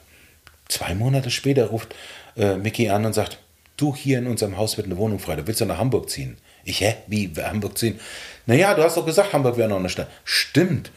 Zwei 0.68 0.94
Monate 0.94 1.30
später 1.30 1.66
ruft 1.66 1.94
äh, 2.36 2.56
Mickey 2.56 2.90
an 2.90 3.06
und 3.06 3.14
sagt, 3.14 3.38
du 3.76 3.94
hier 3.94 4.18
in 4.18 4.26
unserem 4.26 4.56
Haus 4.56 4.76
wird 4.76 4.86
eine 4.86 4.98
Wohnung 4.98 5.18
frei, 5.18 5.36
du 5.36 5.46
willst 5.46 5.60
du 5.60 5.64
nach 5.64 5.78
Hamburg 5.78 6.10
ziehen. 6.10 6.36
Ich, 6.64 6.80
hä, 6.80 6.96
wie, 7.06 7.32
Hamburg 7.38 7.78
ziehen? 7.78 7.98
Naja, 8.46 8.74
du 8.74 8.82
hast 8.82 8.96
doch 8.96 9.06
gesagt, 9.06 9.32
Hamburg 9.32 9.56
wäre 9.56 9.68
noch 9.68 9.78
eine 9.78 9.88
Stadt. 9.88 10.08
Stimmt. 10.24 10.90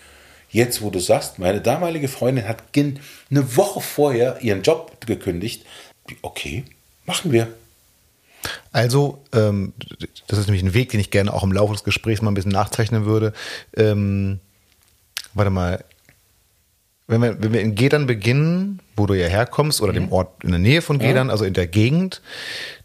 Jetzt, 0.51 0.81
wo 0.81 0.89
du 0.89 0.99
sagst, 0.99 1.39
meine 1.39 1.61
damalige 1.61 2.09
Freundin 2.09 2.47
hat 2.47 2.63
eine 2.75 3.57
Woche 3.57 3.79
vorher 3.79 4.41
ihren 4.41 4.61
Job 4.61 5.05
gekündigt. 5.05 5.65
Okay, 6.21 6.65
machen 7.05 7.31
wir. 7.31 7.47
Also, 8.73 9.23
ähm, 9.33 9.73
das 10.27 10.39
ist 10.39 10.47
nämlich 10.47 10.63
ein 10.63 10.73
Weg, 10.73 10.89
den 10.89 10.99
ich 10.99 11.11
gerne 11.11 11.33
auch 11.33 11.43
im 11.43 11.51
Laufe 11.51 11.73
des 11.73 11.83
Gesprächs 11.83 12.21
mal 12.21 12.31
ein 12.31 12.33
bisschen 12.33 12.51
nachzeichnen 12.51 13.05
würde. 13.05 13.33
Ähm, 13.77 14.39
warte 15.33 15.51
mal, 15.51 15.85
wenn 17.07 17.21
wir, 17.21 17.41
wenn 17.41 17.53
wir 17.53 17.61
in 17.61 17.75
Gedern 17.75 18.07
beginnen, 18.07 18.79
wo 18.95 19.05
du 19.05 19.13
ja 19.13 19.27
herkommst, 19.27 19.81
oder 19.81 19.91
mhm. 19.91 19.95
dem 19.95 20.11
Ort 20.11 20.43
in 20.43 20.51
der 20.51 20.59
Nähe 20.59 20.81
von 20.81 20.99
Gedern, 20.99 21.27
ja. 21.27 21.31
also 21.31 21.45
in 21.45 21.53
der 21.53 21.67
Gegend, 21.67 22.21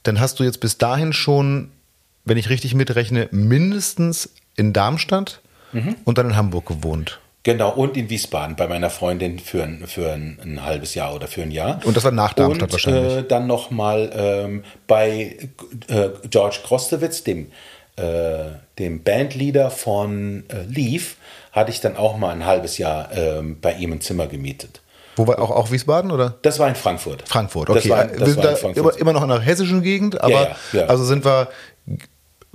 dann 0.03 0.21
hast 0.21 0.39
du 0.39 0.45
jetzt 0.45 0.61
bis 0.61 0.79
dahin 0.79 1.13
schon, 1.13 1.71
wenn 2.25 2.37
ich 2.37 2.49
richtig 2.49 2.75
mitrechne, 2.75 3.29
mindestens 3.33 4.31
in 4.57 4.73
Darmstadt 4.73 5.41
mhm. 5.73 5.97
und 6.05 6.19
dann 6.19 6.31
in 6.31 6.37
Hamburg 6.37 6.67
gewohnt. 6.67 7.21
Genau, 7.47 7.71
und 7.71 7.97
in 7.97 8.11
Wiesbaden 8.11 8.57
bei 8.57 8.67
meiner 8.67 8.91
Freundin 8.91 9.39
für 9.39 9.63
ein, 9.63 9.87
für 9.87 10.13
ein, 10.13 10.41
ein 10.43 10.65
halbes 10.65 10.97
Jahr 10.97 11.15
oder 11.15 11.29
für 11.29 11.43
ein 11.43 11.53
Jahr. 11.53 11.79
Und 11.85 11.97
das 11.97 12.03
war 12.03 12.11
nach 12.11 12.33
Darmstadt 12.33 12.71
und, 12.71 12.73
wahrscheinlich. 12.73 13.19
Äh, 13.19 13.23
dann 13.23 13.47
nochmal 13.47 14.11
ähm, 14.17 14.65
bei 14.89 15.37
äh, 15.87 16.09
George 16.29 16.59
Krostewitz, 16.65 17.23
dem, 17.23 17.53
äh, 17.95 18.47
dem 18.81 19.05
Bandleader 19.05 19.71
von 19.71 20.43
äh, 20.49 20.65
Leaf, 20.65 21.19
hatte 21.53 21.71
ich 21.71 21.81
dann 21.81 21.97
auch 21.97 22.17
mal 22.17 22.31
ein 22.31 22.45
halbes 22.45 22.79
Jahr 22.79 23.13
ähm, 23.13 23.61
bei 23.61 23.75
ihm 23.75 23.93
ein 23.93 24.01
Zimmer 24.01 24.27
gemietet. 24.27 24.81
Wo 25.15 25.29
war 25.29 25.41
auch, 25.41 25.53
auch 25.53 25.71
Wiesbaden 25.71 26.11
oder? 26.11 26.35
Das 26.43 26.59
war 26.59 26.69
in 26.69 26.75
Frankfurt. 26.75 27.29
Frankfurt, 27.29 27.71
okay. 27.71 27.79
Das 27.79 27.89
war, 27.89 28.07
das 28.07 28.19
wir 28.19 28.27
sind 28.27 28.45
da 28.45 28.57
Frankfurt. 28.57 28.97
Immer, 28.97 29.01
immer, 29.01 29.13
noch 29.13 29.23
in 29.23 29.29
der 29.29 29.39
hessischen 29.39 29.85
Gegend, 29.85 30.21
aber 30.21 30.33
ja, 30.33 30.57
ja, 30.73 30.81
ja. 30.81 30.87
also 30.87 31.05
sind 31.05 31.25
wir 31.25 31.47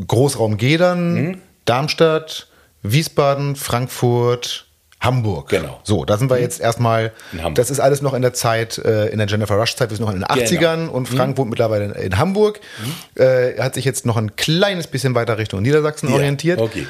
Großraum 0.05 0.57
Gedern, 0.57 1.13
mhm. 1.13 1.41
Darmstadt, 1.63 2.49
Wiesbaden, 2.83 3.55
Frankfurt, 3.55 4.67
Hamburg. 5.01 5.49
Genau. 5.49 5.79
So, 5.83 6.05
da 6.05 6.17
sind 6.17 6.29
wir 6.29 6.37
mhm. 6.37 6.43
jetzt 6.43 6.61
erstmal, 6.61 7.11
das 7.55 7.71
ist 7.71 7.79
alles 7.79 8.01
noch 8.01 8.13
in 8.13 8.21
der 8.21 8.33
Zeit, 8.33 8.77
äh, 8.77 9.07
in 9.07 9.17
der 9.17 9.27
Jennifer 9.27 9.55
Rush-Zeit, 9.55 9.89
wir 9.89 9.97
sind 9.97 10.05
noch 10.05 10.13
in 10.13 10.19
den 10.19 10.25
80ern 10.25 10.57
genau. 10.57 10.91
und 10.91 11.07
Frank 11.07 11.33
mhm. 11.33 11.37
wohnt 11.39 11.49
mittlerweile 11.49 11.85
in 11.95 12.17
Hamburg. 12.17 12.61
Mhm. 12.83 13.21
Äh, 13.21 13.59
hat 13.59 13.73
sich 13.73 13.83
jetzt 13.83 14.05
noch 14.05 14.15
ein 14.15 14.35
kleines 14.35 14.87
bisschen 14.87 15.15
weiter 15.15 15.39
Richtung 15.39 15.63
Niedersachsen 15.63 16.09
ja. 16.09 16.15
orientiert. 16.15 16.61
Okay. 16.61 16.85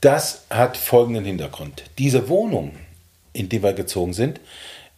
Das 0.00 0.44
hat 0.50 0.76
folgenden 0.76 1.24
Hintergrund. 1.24 1.84
Diese 1.98 2.28
Wohnung, 2.28 2.72
in 3.32 3.48
die 3.48 3.62
wir 3.62 3.74
gezogen 3.74 4.14
sind, 4.14 4.40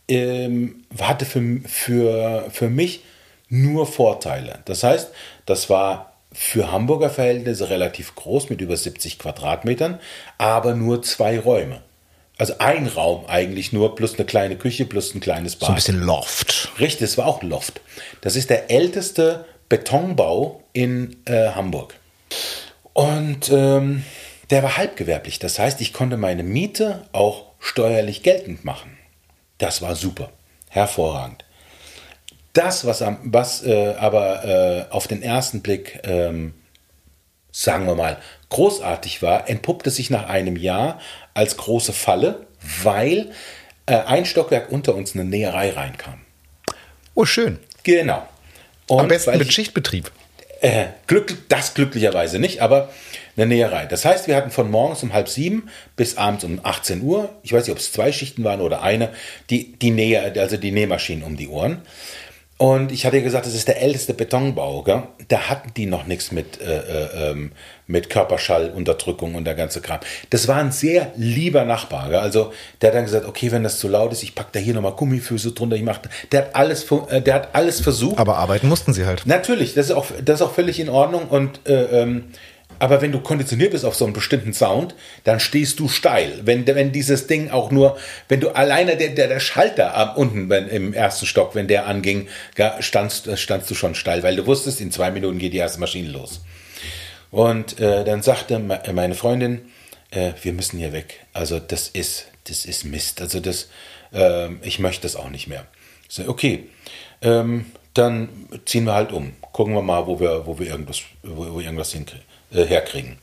ähm, 0.06 0.84
hatte 1.00 1.24
für, 1.24 1.60
für, 1.66 2.46
für 2.50 2.70
mich 2.70 3.02
nur 3.48 3.86
Vorteile. 3.86 4.60
Das 4.64 4.84
heißt, 4.84 5.10
das 5.46 5.70
war 5.70 6.12
für 6.32 6.70
Hamburger 6.70 7.10
Verhältnisse 7.10 7.70
relativ 7.70 8.14
groß 8.14 8.50
mit 8.50 8.60
über 8.60 8.76
70 8.76 9.18
Quadratmetern, 9.18 9.98
aber 10.36 10.74
nur 10.74 11.02
zwei 11.02 11.38
Räume. 11.38 11.80
Also 12.38 12.54
ein 12.58 12.86
Raum 12.86 13.26
eigentlich 13.26 13.72
nur, 13.72 13.96
plus 13.96 14.14
eine 14.14 14.24
kleine 14.24 14.56
Küche, 14.56 14.84
plus 14.84 15.12
ein 15.14 15.20
kleines 15.20 15.56
Bad. 15.56 15.66
So 15.66 15.72
ein 15.72 15.74
bisschen 15.74 16.00
Loft. 16.00 16.70
Richtig, 16.78 17.02
es 17.02 17.18
war 17.18 17.26
auch 17.26 17.42
ein 17.42 17.48
Loft. 17.48 17.80
Das 18.20 18.36
ist 18.36 18.48
der 18.48 18.70
älteste 18.70 19.44
Betonbau 19.68 20.62
in 20.72 21.16
äh, 21.24 21.50
Hamburg. 21.50 21.94
Und 22.92 23.50
ähm, 23.50 24.04
der 24.50 24.62
war 24.62 24.76
halbgewerblich. 24.76 25.40
Das 25.40 25.58
heißt, 25.58 25.80
ich 25.80 25.92
konnte 25.92 26.16
meine 26.16 26.44
Miete 26.44 27.04
auch 27.12 27.46
steuerlich 27.58 28.22
geltend 28.22 28.64
machen. 28.64 28.96
Das 29.58 29.82
war 29.82 29.96
super. 29.96 30.30
Hervorragend. 30.68 31.44
Das, 32.52 32.86
was, 32.86 33.02
was 33.24 33.64
äh, 33.64 33.94
aber 33.98 34.44
äh, 34.44 34.92
auf 34.92 35.06
den 35.08 35.22
ersten 35.22 35.60
Blick, 35.60 36.00
ähm, 36.04 36.54
sagen 37.50 37.86
wir 37.86 37.94
mal, 37.94 38.18
großartig 38.50 39.22
war, 39.22 39.48
entpuppte 39.48 39.90
sich 39.90 40.10
nach 40.10 40.28
einem 40.28 40.56
Jahr 40.56 41.00
als 41.34 41.56
große 41.56 41.92
Falle, 41.92 42.46
weil 42.82 43.30
äh, 43.86 43.96
ein 43.96 44.24
Stockwerk 44.26 44.70
unter 44.70 44.94
uns 44.94 45.14
eine 45.14 45.24
Näherei 45.24 45.70
reinkam. 45.70 46.20
Oh, 47.14 47.24
schön. 47.24 47.58
Genau. 47.82 48.26
Und 48.86 49.00
Am 49.00 49.08
besten 49.08 49.36
mit 49.38 49.52
Schichtbetrieb. 49.52 50.10
Äh, 50.60 50.86
glück, 51.06 51.36
das 51.48 51.74
glücklicherweise 51.74 52.38
nicht, 52.38 52.62
aber 52.62 52.90
eine 53.36 53.46
Näherei. 53.46 53.86
Das 53.86 54.04
heißt, 54.04 54.26
wir 54.26 54.34
hatten 54.34 54.50
von 54.50 54.70
morgens 54.70 55.02
um 55.02 55.12
halb 55.12 55.28
sieben 55.28 55.68
bis 55.94 56.16
abends 56.16 56.42
um 56.42 56.60
18 56.62 57.02
Uhr, 57.02 57.30
ich 57.42 57.52
weiß 57.52 57.64
nicht, 57.64 57.72
ob 57.72 57.78
es 57.78 57.92
zwei 57.92 58.10
Schichten 58.10 58.42
waren 58.42 58.60
oder 58.60 58.82
eine, 58.82 59.10
die, 59.50 59.72
die 59.78 59.90
Nähe, 59.90 60.32
also 60.36 60.56
die 60.56 60.72
Nähmaschinen 60.72 61.22
um 61.22 61.36
die 61.36 61.48
Ohren. 61.48 61.82
Und 62.58 62.90
ich 62.90 63.06
hatte 63.06 63.22
gesagt, 63.22 63.46
das 63.46 63.54
ist 63.54 63.68
der 63.68 63.80
älteste 63.80 64.14
Betonbau. 64.14 64.82
Gell? 64.82 65.04
Da 65.28 65.48
hatten 65.48 65.72
die 65.76 65.86
noch 65.86 66.06
nichts 66.06 66.32
mit, 66.32 66.60
äh, 66.60 66.78
äh, 66.78 67.30
ähm, 67.30 67.52
mit 67.86 68.10
Körperschallunterdrückung 68.10 69.36
und 69.36 69.44
der 69.44 69.54
ganze 69.54 69.80
Kram. 69.80 70.00
Das 70.30 70.48
war 70.48 70.56
ein 70.56 70.72
sehr 70.72 71.12
lieber 71.16 71.64
Nachbar. 71.64 72.08
Gell? 72.08 72.18
Also 72.18 72.52
der 72.82 72.90
hat 72.90 72.96
dann 72.96 73.04
gesagt, 73.04 73.26
okay, 73.26 73.52
wenn 73.52 73.62
das 73.62 73.78
zu 73.78 73.86
laut 73.86 74.10
ist, 74.10 74.24
ich 74.24 74.34
packe 74.34 74.50
da 74.52 74.58
hier 74.58 74.74
nochmal 74.74 74.92
Gummifüße 74.92 75.52
drunter. 75.52 75.76
Ich 75.76 75.82
mach, 75.82 76.00
der, 76.32 76.40
hat 76.40 76.56
alles, 76.56 76.84
äh, 77.10 77.22
der 77.22 77.34
hat 77.34 77.48
alles 77.52 77.80
versucht. 77.80 78.18
Aber 78.18 78.38
arbeiten 78.38 78.68
mussten 78.68 78.92
sie 78.92 79.06
halt. 79.06 79.24
Natürlich, 79.24 79.74
das 79.74 79.86
ist 79.86 79.92
auch, 79.92 80.06
das 80.24 80.40
ist 80.40 80.46
auch 80.46 80.52
völlig 80.52 80.80
in 80.80 80.88
Ordnung. 80.88 81.28
Und 81.28 81.60
äh, 81.68 82.02
ähm, 82.02 82.24
aber 82.78 83.02
wenn 83.02 83.12
du 83.12 83.20
konditioniert 83.20 83.72
bist 83.72 83.84
auf 83.84 83.96
so 83.96 84.04
einen 84.04 84.14
bestimmten 84.14 84.52
Sound, 84.52 84.94
dann 85.24 85.40
stehst 85.40 85.80
du 85.80 85.88
steil. 85.88 86.40
Wenn, 86.42 86.66
wenn 86.66 86.92
dieses 86.92 87.26
Ding 87.26 87.50
auch 87.50 87.70
nur, 87.70 87.96
wenn 88.28 88.40
du 88.40 88.50
alleine 88.50 88.96
der, 88.96 89.10
der, 89.10 89.28
der 89.28 89.40
Schalter 89.40 89.96
am, 89.96 90.16
unten 90.16 90.48
wenn, 90.48 90.68
im 90.68 90.92
ersten 90.92 91.26
Stock, 91.26 91.54
wenn 91.54 91.66
der 91.66 91.86
anging, 91.86 92.28
standst, 92.80 93.36
standst 93.38 93.70
du 93.70 93.74
schon 93.74 93.94
steil, 93.94 94.22
weil 94.22 94.36
du 94.36 94.46
wusstest, 94.46 94.80
in 94.80 94.92
zwei 94.92 95.10
Minuten 95.10 95.38
geht 95.38 95.52
die 95.52 95.58
erste 95.58 95.80
Maschine 95.80 96.10
los. 96.10 96.40
Und 97.30 97.80
äh, 97.80 98.04
dann 98.04 98.22
sagte 98.22 98.58
meine 98.58 99.14
Freundin, 99.14 99.62
äh, 100.10 100.32
wir 100.42 100.52
müssen 100.52 100.78
hier 100.78 100.92
weg. 100.92 101.26
Also 101.32 101.58
das 101.58 101.88
ist, 101.88 102.26
das 102.44 102.64
ist 102.64 102.84
Mist. 102.84 103.20
Also 103.20 103.40
das, 103.40 103.68
äh, 104.12 104.52
ich 104.62 104.78
möchte 104.78 105.02
das 105.02 105.16
auch 105.16 105.30
nicht 105.30 105.48
mehr. 105.48 105.66
Ich 106.08 106.14
so, 106.14 106.28
okay, 106.28 106.68
ähm, 107.22 107.66
dann 107.92 108.28
ziehen 108.64 108.84
wir 108.84 108.94
halt 108.94 109.12
um. 109.12 109.32
Gucken 109.52 109.74
wir 109.74 109.82
mal, 109.82 110.06
wo 110.06 110.20
wir, 110.20 110.46
wo 110.46 110.58
wir 110.58 110.68
irgendwas, 110.68 111.02
wo, 111.22 111.54
wo 111.54 111.60
irgendwas 111.60 111.92
hinkriegen 111.92 112.27
äh, 112.52 112.64
herkriegen. 112.64 113.18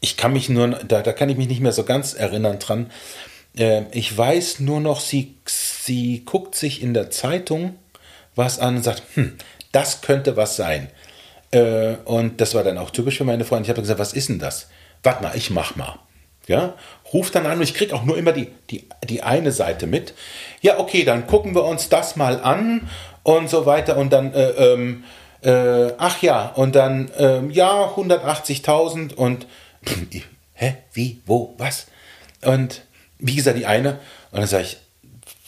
Ich 0.00 0.16
kann 0.16 0.32
mich 0.32 0.48
nur, 0.48 0.68
da, 0.68 1.02
da 1.02 1.12
kann 1.12 1.28
ich 1.28 1.36
mich 1.36 1.48
nicht 1.48 1.60
mehr 1.60 1.72
so 1.72 1.84
ganz 1.84 2.14
erinnern 2.14 2.58
dran. 2.58 2.90
Äh, 3.58 3.82
ich 3.92 4.16
weiß 4.16 4.60
nur 4.60 4.80
noch, 4.80 5.00
sie, 5.00 5.34
sie 5.46 6.24
guckt 6.24 6.54
sich 6.54 6.82
in 6.82 6.94
der 6.94 7.10
Zeitung 7.10 7.78
was 8.34 8.58
an 8.58 8.76
und 8.76 8.82
sagt, 8.82 9.02
hm, 9.14 9.36
das 9.72 10.02
könnte 10.02 10.36
was 10.36 10.56
sein. 10.56 10.88
Äh, 11.50 11.94
und 12.04 12.40
das 12.40 12.54
war 12.54 12.64
dann 12.64 12.78
auch 12.78 12.90
typisch 12.90 13.18
für 13.18 13.24
meine 13.24 13.44
Freundin. 13.44 13.64
Ich 13.64 13.70
habe 13.70 13.80
gesagt, 13.80 14.00
was 14.00 14.12
ist 14.12 14.28
denn 14.28 14.38
das? 14.38 14.68
Warte 15.02 15.22
mal, 15.22 15.36
ich 15.36 15.50
mach 15.50 15.76
mal. 15.76 15.98
Ja, 16.46 16.74
ruft 17.12 17.34
dann 17.34 17.44
an 17.46 17.58
und 17.58 17.64
ich 17.64 17.74
kriege 17.74 17.92
auch 17.92 18.04
nur 18.04 18.16
immer 18.16 18.32
die, 18.32 18.48
die, 18.70 18.88
die 19.08 19.22
eine 19.24 19.50
Seite 19.50 19.88
mit. 19.88 20.14
Ja, 20.60 20.78
okay, 20.78 21.04
dann 21.04 21.26
gucken 21.26 21.56
wir 21.56 21.64
uns 21.64 21.88
das 21.88 22.14
mal 22.14 22.40
an 22.40 22.88
und 23.24 23.50
so 23.50 23.66
weiter 23.66 23.96
und 23.96 24.12
dann 24.12 24.32
äh, 24.32 24.50
ähm, 24.50 25.02
äh, 25.46 25.94
ach 25.98 26.22
ja, 26.22 26.48
und 26.48 26.74
dann, 26.74 27.08
ähm, 27.18 27.50
ja, 27.52 27.94
180.000 27.94 29.14
und, 29.14 29.46
hä, 30.54 30.76
wie, 30.92 31.22
wo, 31.24 31.54
was? 31.56 31.86
Und 32.42 32.82
wie 33.18 33.36
gesagt, 33.36 33.56
die 33.56 33.66
eine, 33.66 34.00
und 34.32 34.40
dann 34.40 34.48
sage 34.48 34.64
ich, 34.64 34.76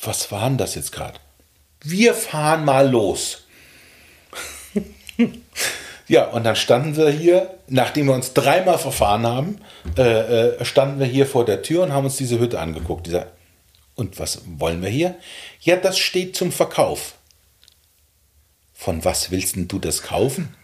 was 0.00 0.30
war 0.30 0.48
denn 0.48 0.56
das 0.56 0.76
jetzt 0.76 0.92
gerade? 0.92 1.18
Wir 1.80 2.14
fahren 2.14 2.64
mal 2.64 2.88
los. 2.88 3.44
ja, 6.06 6.26
und 6.26 6.44
dann 6.44 6.54
standen 6.54 6.96
wir 6.96 7.10
hier, 7.10 7.58
nachdem 7.66 8.06
wir 8.06 8.14
uns 8.14 8.34
dreimal 8.34 8.78
verfahren 8.78 9.26
haben, 9.26 9.60
äh, 9.96 10.02
äh, 10.58 10.64
standen 10.64 11.00
wir 11.00 11.06
hier 11.06 11.26
vor 11.26 11.44
der 11.44 11.62
Tür 11.62 11.82
und 11.82 11.92
haben 11.92 12.04
uns 12.04 12.16
diese 12.16 12.38
Hütte 12.38 12.60
angeguckt. 12.60 13.08
Dieser, 13.08 13.26
und 13.96 14.20
was 14.20 14.42
wollen 14.46 14.80
wir 14.80 14.90
hier? 14.90 15.16
Ja, 15.60 15.74
das 15.74 15.98
steht 15.98 16.36
zum 16.36 16.52
Verkauf. 16.52 17.17
Von 18.78 19.04
was 19.04 19.32
willst 19.32 19.56
denn 19.56 19.66
du 19.66 19.80
das 19.80 20.02
kaufen? 20.02 20.54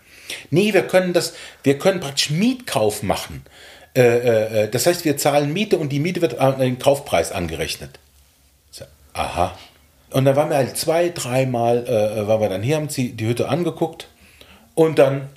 Nee, 0.50 0.72
wir 0.72 0.86
können 0.86 1.12
das, 1.12 1.34
wir 1.64 1.78
können 1.80 1.98
praktisch 1.98 2.30
Mietkauf 2.30 3.02
machen. 3.02 3.44
Äh, 3.96 4.02
äh, 4.02 4.62
äh, 4.62 4.70
das 4.70 4.86
heißt, 4.86 5.04
wir 5.04 5.16
zahlen 5.16 5.52
Miete 5.52 5.76
und 5.78 5.88
die 5.88 5.98
Miete 5.98 6.22
wird 6.22 6.38
an 6.38 6.60
den 6.60 6.78
Kaufpreis 6.78 7.32
angerechnet. 7.32 7.98
So, 8.70 8.84
aha. 9.14 9.58
Und 10.10 10.26
dann 10.26 10.36
waren 10.36 10.48
wir 10.48 10.56
halt 10.56 10.78
zwei, 10.78 11.08
dreimal, 11.08 11.84
äh, 11.88 12.20
äh 12.20 12.28
waren 12.28 12.40
wir 12.40 12.48
dann 12.48 12.62
hier, 12.62 12.76
haben 12.76 12.88
sie 12.88 13.12
die 13.12 13.26
Hütte 13.26 13.48
angeguckt 13.48 14.06
und 14.76 15.00
dann 15.00 15.28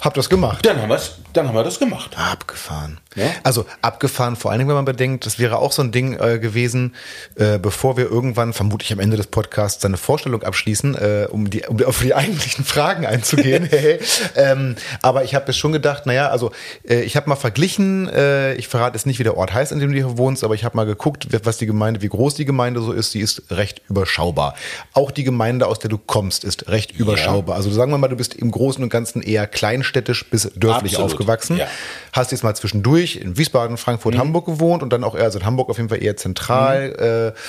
Habt 0.00 0.16
das 0.16 0.30
gemacht? 0.30 0.64
Dann 0.64 0.80
haben, 0.80 0.98
dann 1.34 1.48
haben 1.48 1.54
wir 1.54 1.62
das 1.62 1.78
gemacht. 1.78 2.16
Abgefahren. 2.16 2.98
Ja? 3.16 3.26
Also 3.42 3.66
abgefahren, 3.82 4.36
vor 4.36 4.50
allen 4.50 4.60
Dingen, 4.60 4.68
wenn 4.68 4.76
man 4.76 4.84
bedenkt, 4.84 5.26
das 5.26 5.38
wäre 5.38 5.58
auch 5.58 5.72
so 5.72 5.82
ein 5.82 5.90
Ding 5.90 6.18
äh, 6.18 6.38
gewesen, 6.38 6.94
äh, 7.36 7.58
bevor 7.58 7.96
wir 7.96 8.10
irgendwann, 8.10 8.52
vermutlich 8.52 8.92
am 8.92 9.00
Ende 9.00 9.16
des 9.16 9.26
Podcasts, 9.26 9.82
seine 9.82 9.96
Vorstellung 9.96 10.42
abschließen, 10.42 10.94
äh, 10.94 11.28
um, 11.30 11.50
die, 11.50 11.62
um 11.66 11.82
auf 11.84 12.00
die 12.00 12.14
eigentlichen 12.20 12.64
Fragen 12.64 13.06
einzugehen. 13.06 13.68
ähm, 14.36 14.76
aber 15.02 15.24
ich 15.24 15.34
habe 15.34 15.46
mir 15.48 15.52
schon 15.54 15.72
gedacht, 15.72 16.06
naja, 16.06 16.28
also 16.28 16.52
äh, 16.88 17.00
ich 17.00 17.16
habe 17.16 17.28
mal 17.28 17.36
verglichen, 17.36 18.08
äh, 18.08 18.54
ich 18.54 18.68
verrate 18.68 18.96
jetzt 18.96 19.06
nicht, 19.06 19.18
wie 19.18 19.24
der 19.24 19.36
Ort 19.36 19.52
heißt, 19.52 19.72
in 19.72 19.80
dem 19.80 19.90
du 19.92 19.96
hier 19.96 20.18
wohnst, 20.18 20.44
aber 20.44 20.54
ich 20.54 20.64
habe 20.64 20.76
mal 20.76 20.86
geguckt, 20.86 21.26
was 21.44 21.58
die 21.58 21.66
Gemeinde, 21.66 22.02
wie 22.02 22.08
groß 22.08 22.34
die 22.34 22.44
Gemeinde 22.44 22.80
so 22.80 22.92
ist, 22.92 23.14
die 23.14 23.20
ist 23.20 23.50
recht 23.50 23.82
überschaubar. 23.88 24.54
Auch 24.92 25.10
die 25.10 25.24
Gemeinde, 25.24 25.66
aus 25.66 25.78
der 25.78 25.90
du 25.90 25.98
kommst, 25.98 26.44
ist 26.44 26.68
recht 26.68 26.92
überschaubar. 26.92 27.54
Ja. 27.54 27.58
Also 27.58 27.70
sagen 27.70 27.90
wir 27.90 27.98
mal, 27.98 28.08
du 28.08 28.16
bist 28.16 28.34
im 28.34 28.50
Großen 28.50 28.82
und 28.82 28.90
Ganzen 28.90 29.22
eher 29.22 29.46
klein 29.46 29.70
kleinstädtisch 29.70 30.28
bis 30.28 30.50
dörflich 30.56 30.92
Absolut. 30.92 31.12
aufgewachsen. 31.12 31.56
Ja. 31.56 31.66
Hast 32.12 32.32
jetzt 32.32 32.42
mal 32.42 32.54
zwischendurch 32.54 32.99
in 33.04 33.36
Wiesbaden, 33.36 33.76
Frankfurt, 33.76 34.14
mhm. 34.14 34.20
Hamburg 34.20 34.46
gewohnt 34.46 34.82
und 34.82 34.92
dann 34.92 35.04
auch 35.04 35.14
eher, 35.14 35.24
also 35.24 35.38
in 35.38 35.46
Hamburg 35.46 35.68
auf 35.70 35.76
jeden 35.76 35.88
Fall 35.88 36.02
eher 36.02 36.16
zentral. 36.16 36.88
Mhm. 36.88 37.32
Äh, 37.34 37.40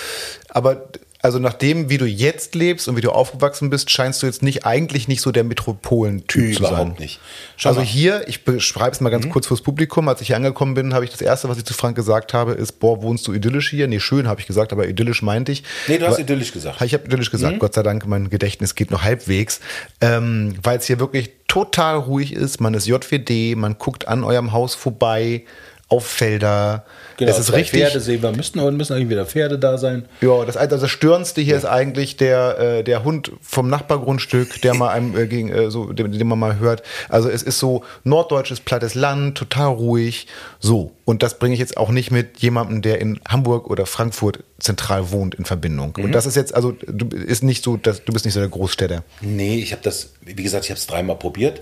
aber 0.49 0.88
also 1.22 1.39
nach 1.39 1.53
dem, 1.53 1.89
wie 1.89 1.97
du 1.97 2.05
jetzt 2.05 2.55
lebst 2.55 2.88
und 2.88 2.95
wie 2.95 3.01
du 3.01 3.11
aufgewachsen 3.11 3.69
bist, 3.69 3.91
scheinst 3.91 4.22
du 4.22 4.26
jetzt 4.26 4.41
nicht 4.41 4.65
eigentlich 4.65 5.07
nicht 5.07 5.22
so 5.22 5.32
der 5.32 5.43
Metropolentyp 5.43 6.55
zu 6.55 6.63
sein. 6.63 6.74
Überhaupt 6.74 6.99
nicht. 6.99 7.19
Schau 7.57 7.69
also 7.69 7.82
mal. 7.82 7.88
hier, 7.88 8.28
ich 8.28 8.43
beschreibe 8.43 8.91
es 8.91 9.01
mal 9.01 9.09
ganz 9.09 9.26
mhm. 9.26 9.30
kurz 9.30 9.47
fürs 9.47 9.61
Publikum. 9.61 10.07
Als 10.07 10.22
ich 10.22 10.28
hier 10.28 10.36
angekommen 10.36 10.74
bin, 10.74 10.93
habe 10.93 11.05
ich 11.05 11.11
das 11.11 11.22
erste, 11.22 11.47
was 11.49 11.57
ich 11.57 11.65
zu 11.65 11.74
Frank 11.74 11.95
gesagt 11.95 12.34
habe, 12.34 12.53
ist, 12.53 12.80
boah, 12.80 13.01
wohnst 13.03 13.28
du 13.28 13.34
idyllisch 13.34 13.69
hier? 13.69 13.88
Nee, 13.88 13.99
schön 13.99 14.28
habe 14.28 14.41
ich 14.41 14.47
gesagt, 14.47 14.72
aber 14.72 14.88
idyllisch 14.88 15.22
meinte 15.22 15.51
ich. 15.51 15.63
Nee, 15.88 15.99
du 15.99 16.07
hast 16.07 16.13
aber, 16.13 16.24
idyllisch 16.24 16.51
gesagt. 16.51 16.82
Ich 16.82 16.93
habe 16.93 17.05
idyllisch 17.05 17.30
gesagt. 17.30 17.55
Mhm. 17.55 17.59
Gott 17.59 17.76
sei 17.76 17.84
Dank, 17.84 18.07
mein 18.07 18.30
Gedächtnis 18.30 18.76
geht 18.76 18.89
noch 18.89 19.03
halbwegs. 19.03 19.59
Ähm, 19.99 20.55
Weil 20.63 20.80
es 20.80 20.86
hier 20.86 20.99
wirklich 20.99 21.32
total 21.47 21.97
ruhig 21.97 22.34
ist. 22.34 22.61
Man 22.61 22.74
ist 22.74 22.88
JWD, 22.88 23.55
man 23.57 23.78
guckt 23.78 24.07
an 24.07 24.24
eurem 24.24 24.53
Haus 24.53 24.74
vorbei 24.74 25.43
auf 25.92 26.06
Felder. 26.06 26.86
Genau, 27.18 27.32
es 27.32 27.38
ist 27.38 27.52
richtig. 27.52 27.82
Pferde 27.82 28.00
sehen 28.00 28.24
wir 28.24 28.32
müssen 28.32 28.60
und 28.60 28.78
müssen 28.78 28.94
eigentlich 28.94 29.10
wieder 29.10 29.26
Pferde 29.26 29.60
da 29.60 29.78
sein. 29.78 30.06
Ja, 30.22 30.46
das, 30.46 30.56
also 30.56 30.78
das 30.78 30.89
Störendste 30.89 31.42
hier 31.42 31.52
ja. 31.52 31.58
ist 31.58 31.66
eigentlich 31.66 32.16
der, 32.16 32.58
äh, 32.60 32.84
der 32.84 33.04
Hund 33.04 33.34
vom 33.42 33.70
Nachbargrundstück, 33.70 34.62
der 34.62 34.74
mal 34.74 34.89
einem 34.89 35.18
äh, 35.18 35.28
gegen, 35.28 35.50
äh, 35.50 35.70
so, 35.70 35.92
den, 35.92 36.14
den, 36.14 36.28
man 36.28 36.39
mal 36.39 36.60
hört. 36.60 36.82
Also 37.10 37.30
es 37.30 37.44
ist 37.44 37.60
so 37.60 37.84
norddeutsches 38.06 38.62
plattes 38.62 38.96
Land, 38.96 39.38
total 39.38 39.68
ruhig. 39.68 40.28
So. 40.62 40.94
Und 41.04 41.24
das 41.24 41.39
bringe 41.39 41.56
ich 41.56 41.60
jetzt 41.60 41.76
auch 41.76 41.89
nicht 41.89 42.10
mit 42.10 42.39
jemandem, 42.39 42.82
der 42.82 43.02
in 43.02 43.20
Hamburg 43.28 43.70
oder 43.70 43.86
Frankfurt 43.86 44.39
zentral 44.60 45.12
wohnt, 45.12 45.36
in 45.36 45.44
Verbindung. 45.44 45.94
Mhm. 45.98 46.06
Und 46.06 46.12
das 46.14 46.26
ist 46.26 46.38
jetzt, 46.38 46.56
also 46.56 46.72
du 46.72 47.10
ist 47.18 47.44
nicht 47.44 47.66
so, 47.66 47.76
dass, 47.76 48.06
du 48.06 48.14
bist 48.14 48.24
nicht 48.24 48.34
so 48.34 48.39
der 48.39 48.48
Großstädter. 48.50 49.04
Nee, 49.20 49.58
ich 49.58 49.74
habe 49.74 49.84
das, 49.84 50.14
wie 50.22 50.42
gesagt, 50.42 50.64
ich 50.64 50.72
habe 50.72 50.80
es 50.80 50.88
dreimal 50.88 51.18
probiert. 51.18 51.62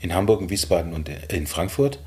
In 0.00 0.14
Hamburg, 0.14 0.40
in 0.40 0.50
Wiesbaden 0.50 0.92
und 0.92 1.08
in 1.08 1.46
Frankfurt 1.46 2.00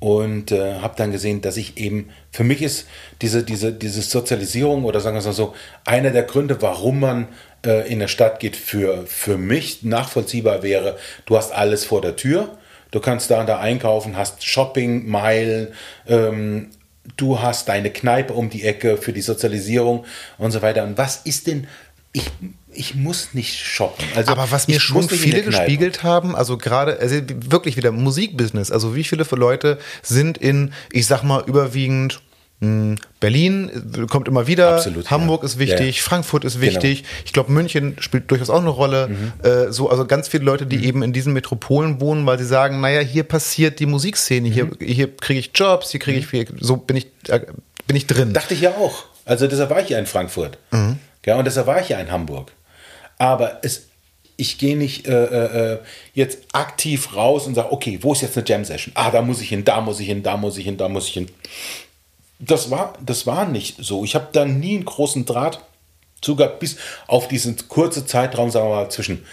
und 0.00 0.50
äh, 0.50 0.80
habe 0.80 0.94
dann 0.96 1.12
gesehen, 1.12 1.42
dass 1.42 1.58
ich 1.58 1.76
eben, 1.76 2.08
für 2.32 2.42
mich 2.42 2.62
ist 2.62 2.86
diese, 3.20 3.44
diese, 3.44 3.72
diese 3.72 4.00
Sozialisierung 4.00 4.84
oder 4.84 5.00
sagen 5.00 5.14
wir 5.14 5.20
es 5.20 5.26
mal 5.26 5.32
so, 5.32 5.54
einer 5.84 6.10
der 6.10 6.22
Gründe, 6.22 6.60
warum 6.62 7.00
man 7.00 7.28
äh, 7.64 7.86
in 7.90 7.98
der 7.98 8.08
Stadt 8.08 8.40
geht, 8.40 8.56
für, 8.56 9.06
für 9.06 9.36
mich 9.36 9.82
nachvollziehbar 9.82 10.62
wäre, 10.62 10.96
du 11.26 11.36
hast 11.36 11.52
alles 11.52 11.84
vor 11.84 12.00
der 12.00 12.16
Tür, 12.16 12.56
du 12.90 13.00
kannst 13.00 13.30
da 13.30 13.40
und 13.40 13.48
da 13.48 13.60
einkaufen, 13.60 14.16
hast 14.16 14.44
Shopping, 14.44 15.06
Meilen, 15.06 15.68
ähm, 16.08 16.70
du 17.18 17.40
hast 17.40 17.68
deine 17.68 17.90
Kneipe 17.90 18.32
um 18.32 18.48
die 18.48 18.64
Ecke 18.64 18.96
für 18.96 19.12
die 19.12 19.20
Sozialisierung 19.20 20.06
und 20.38 20.50
so 20.50 20.62
weiter. 20.62 20.82
Und 20.84 20.96
was 20.96 21.18
ist 21.18 21.46
denn, 21.46 21.66
ich 22.12 22.24
ich 22.72 22.94
muss 22.94 23.34
nicht 23.34 23.58
shoppen. 23.58 24.04
Also 24.14 24.30
aber 24.32 24.50
was 24.50 24.68
mir 24.68 24.80
schon 24.80 25.08
viele 25.08 25.42
gespiegelt 25.42 26.02
haben, 26.02 26.36
also 26.36 26.56
gerade 26.56 26.98
also 26.98 27.16
wirklich 27.28 27.76
wieder 27.76 27.92
Musikbusiness, 27.92 28.70
also 28.70 28.94
wie 28.94 29.04
viele 29.04 29.24
Leute 29.30 29.78
sind 30.02 30.38
in, 30.38 30.72
ich 30.92 31.06
sag 31.06 31.22
mal, 31.22 31.42
überwiegend 31.46 32.20
hm, 32.60 32.96
Berlin 33.20 34.06
kommt 34.10 34.28
immer 34.28 34.46
wieder, 34.46 34.74
Absolut, 34.76 35.10
Hamburg 35.10 35.42
ja. 35.42 35.46
ist 35.46 35.58
wichtig, 35.58 35.96
ja. 35.96 36.02
Frankfurt 36.02 36.44
ist 36.44 36.60
wichtig. 36.60 37.02
Genau. 37.02 37.14
Ich 37.24 37.32
glaube, 37.32 37.52
München 37.52 37.96
spielt 38.00 38.30
durchaus 38.30 38.50
auch 38.50 38.60
eine 38.60 38.68
Rolle. 38.68 39.08
Mhm. 39.08 39.32
Äh, 39.42 39.72
so, 39.72 39.88
also 39.88 40.04
ganz 40.04 40.28
viele 40.28 40.44
Leute, 40.44 40.66
die 40.66 40.76
mhm. 40.76 40.84
eben 40.84 41.02
in 41.02 41.12
diesen 41.14 41.32
Metropolen 41.32 42.02
wohnen, 42.02 42.26
weil 42.26 42.38
sie 42.38 42.44
sagen, 42.44 42.82
naja, 42.82 43.00
hier 43.00 43.22
passiert 43.22 43.80
die 43.80 43.86
Musikszene, 43.86 44.48
mhm. 44.48 44.52
hier, 44.52 44.70
hier 44.78 45.16
kriege 45.16 45.40
ich 45.40 45.52
Jobs, 45.54 45.90
hier 45.90 46.00
kriege 46.00 46.18
ich, 46.18 46.32
mhm. 46.32 46.56
so 46.60 46.76
bin 46.76 46.98
ich, 46.98 47.06
äh, 47.28 47.40
bin 47.86 47.96
ich 47.96 48.06
drin. 48.06 48.34
Dachte 48.34 48.52
ich 48.52 48.60
ja 48.60 48.72
auch. 48.72 49.04
Also 49.24 49.46
deshalb 49.46 49.70
war 49.70 49.80
ich 49.80 49.88
ja 49.88 49.98
in 49.98 50.06
Frankfurt. 50.06 50.58
Mhm. 50.70 50.98
Ja, 51.24 51.36
und 51.36 51.46
deshalb 51.46 51.66
war 51.66 51.80
ich 51.80 51.88
ja 51.88 51.98
in 51.98 52.10
Hamburg. 52.10 52.52
Aber 53.20 53.58
es, 53.62 53.88
ich 54.38 54.56
gehe 54.56 54.78
nicht 54.78 55.06
äh, 55.06 55.24
äh, 55.24 55.72
äh, 55.74 55.78
jetzt 56.14 56.38
aktiv 56.52 57.14
raus 57.14 57.46
und 57.46 57.54
sage, 57.54 57.70
okay, 57.70 57.98
wo 58.00 58.14
ist 58.14 58.22
jetzt 58.22 58.38
eine 58.38 58.46
Jam-Session? 58.46 58.92
Ah, 58.96 59.10
da 59.10 59.20
muss 59.20 59.42
ich 59.42 59.50
hin, 59.50 59.62
da 59.62 59.82
muss 59.82 60.00
ich 60.00 60.06
hin, 60.06 60.22
da 60.22 60.38
muss 60.38 60.56
ich 60.56 60.64
hin, 60.64 60.78
da 60.78 60.88
muss 60.88 61.06
ich 61.06 61.12
hin. 61.12 61.26
Das 62.38 62.70
war, 62.70 62.94
das 63.04 63.26
war 63.26 63.44
nicht 63.44 63.76
so. 63.78 64.04
Ich 64.04 64.14
habe 64.14 64.28
da 64.32 64.46
nie 64.46 64.76
einen 64.76 64.86
großen 64.86 65.26
Draht 65.26 65.60
sogar 66.24 66.48
bis 66.48 66.76
auf 67.08 67.28
diesen 67.28 67.68
kurzen 67.68 68.06
Zeitraum, 68.06 68.50
sagen 68.50 68.70
wir 68.70 68.76
mal, 68.76 68.90
zwischen 68.90 69.26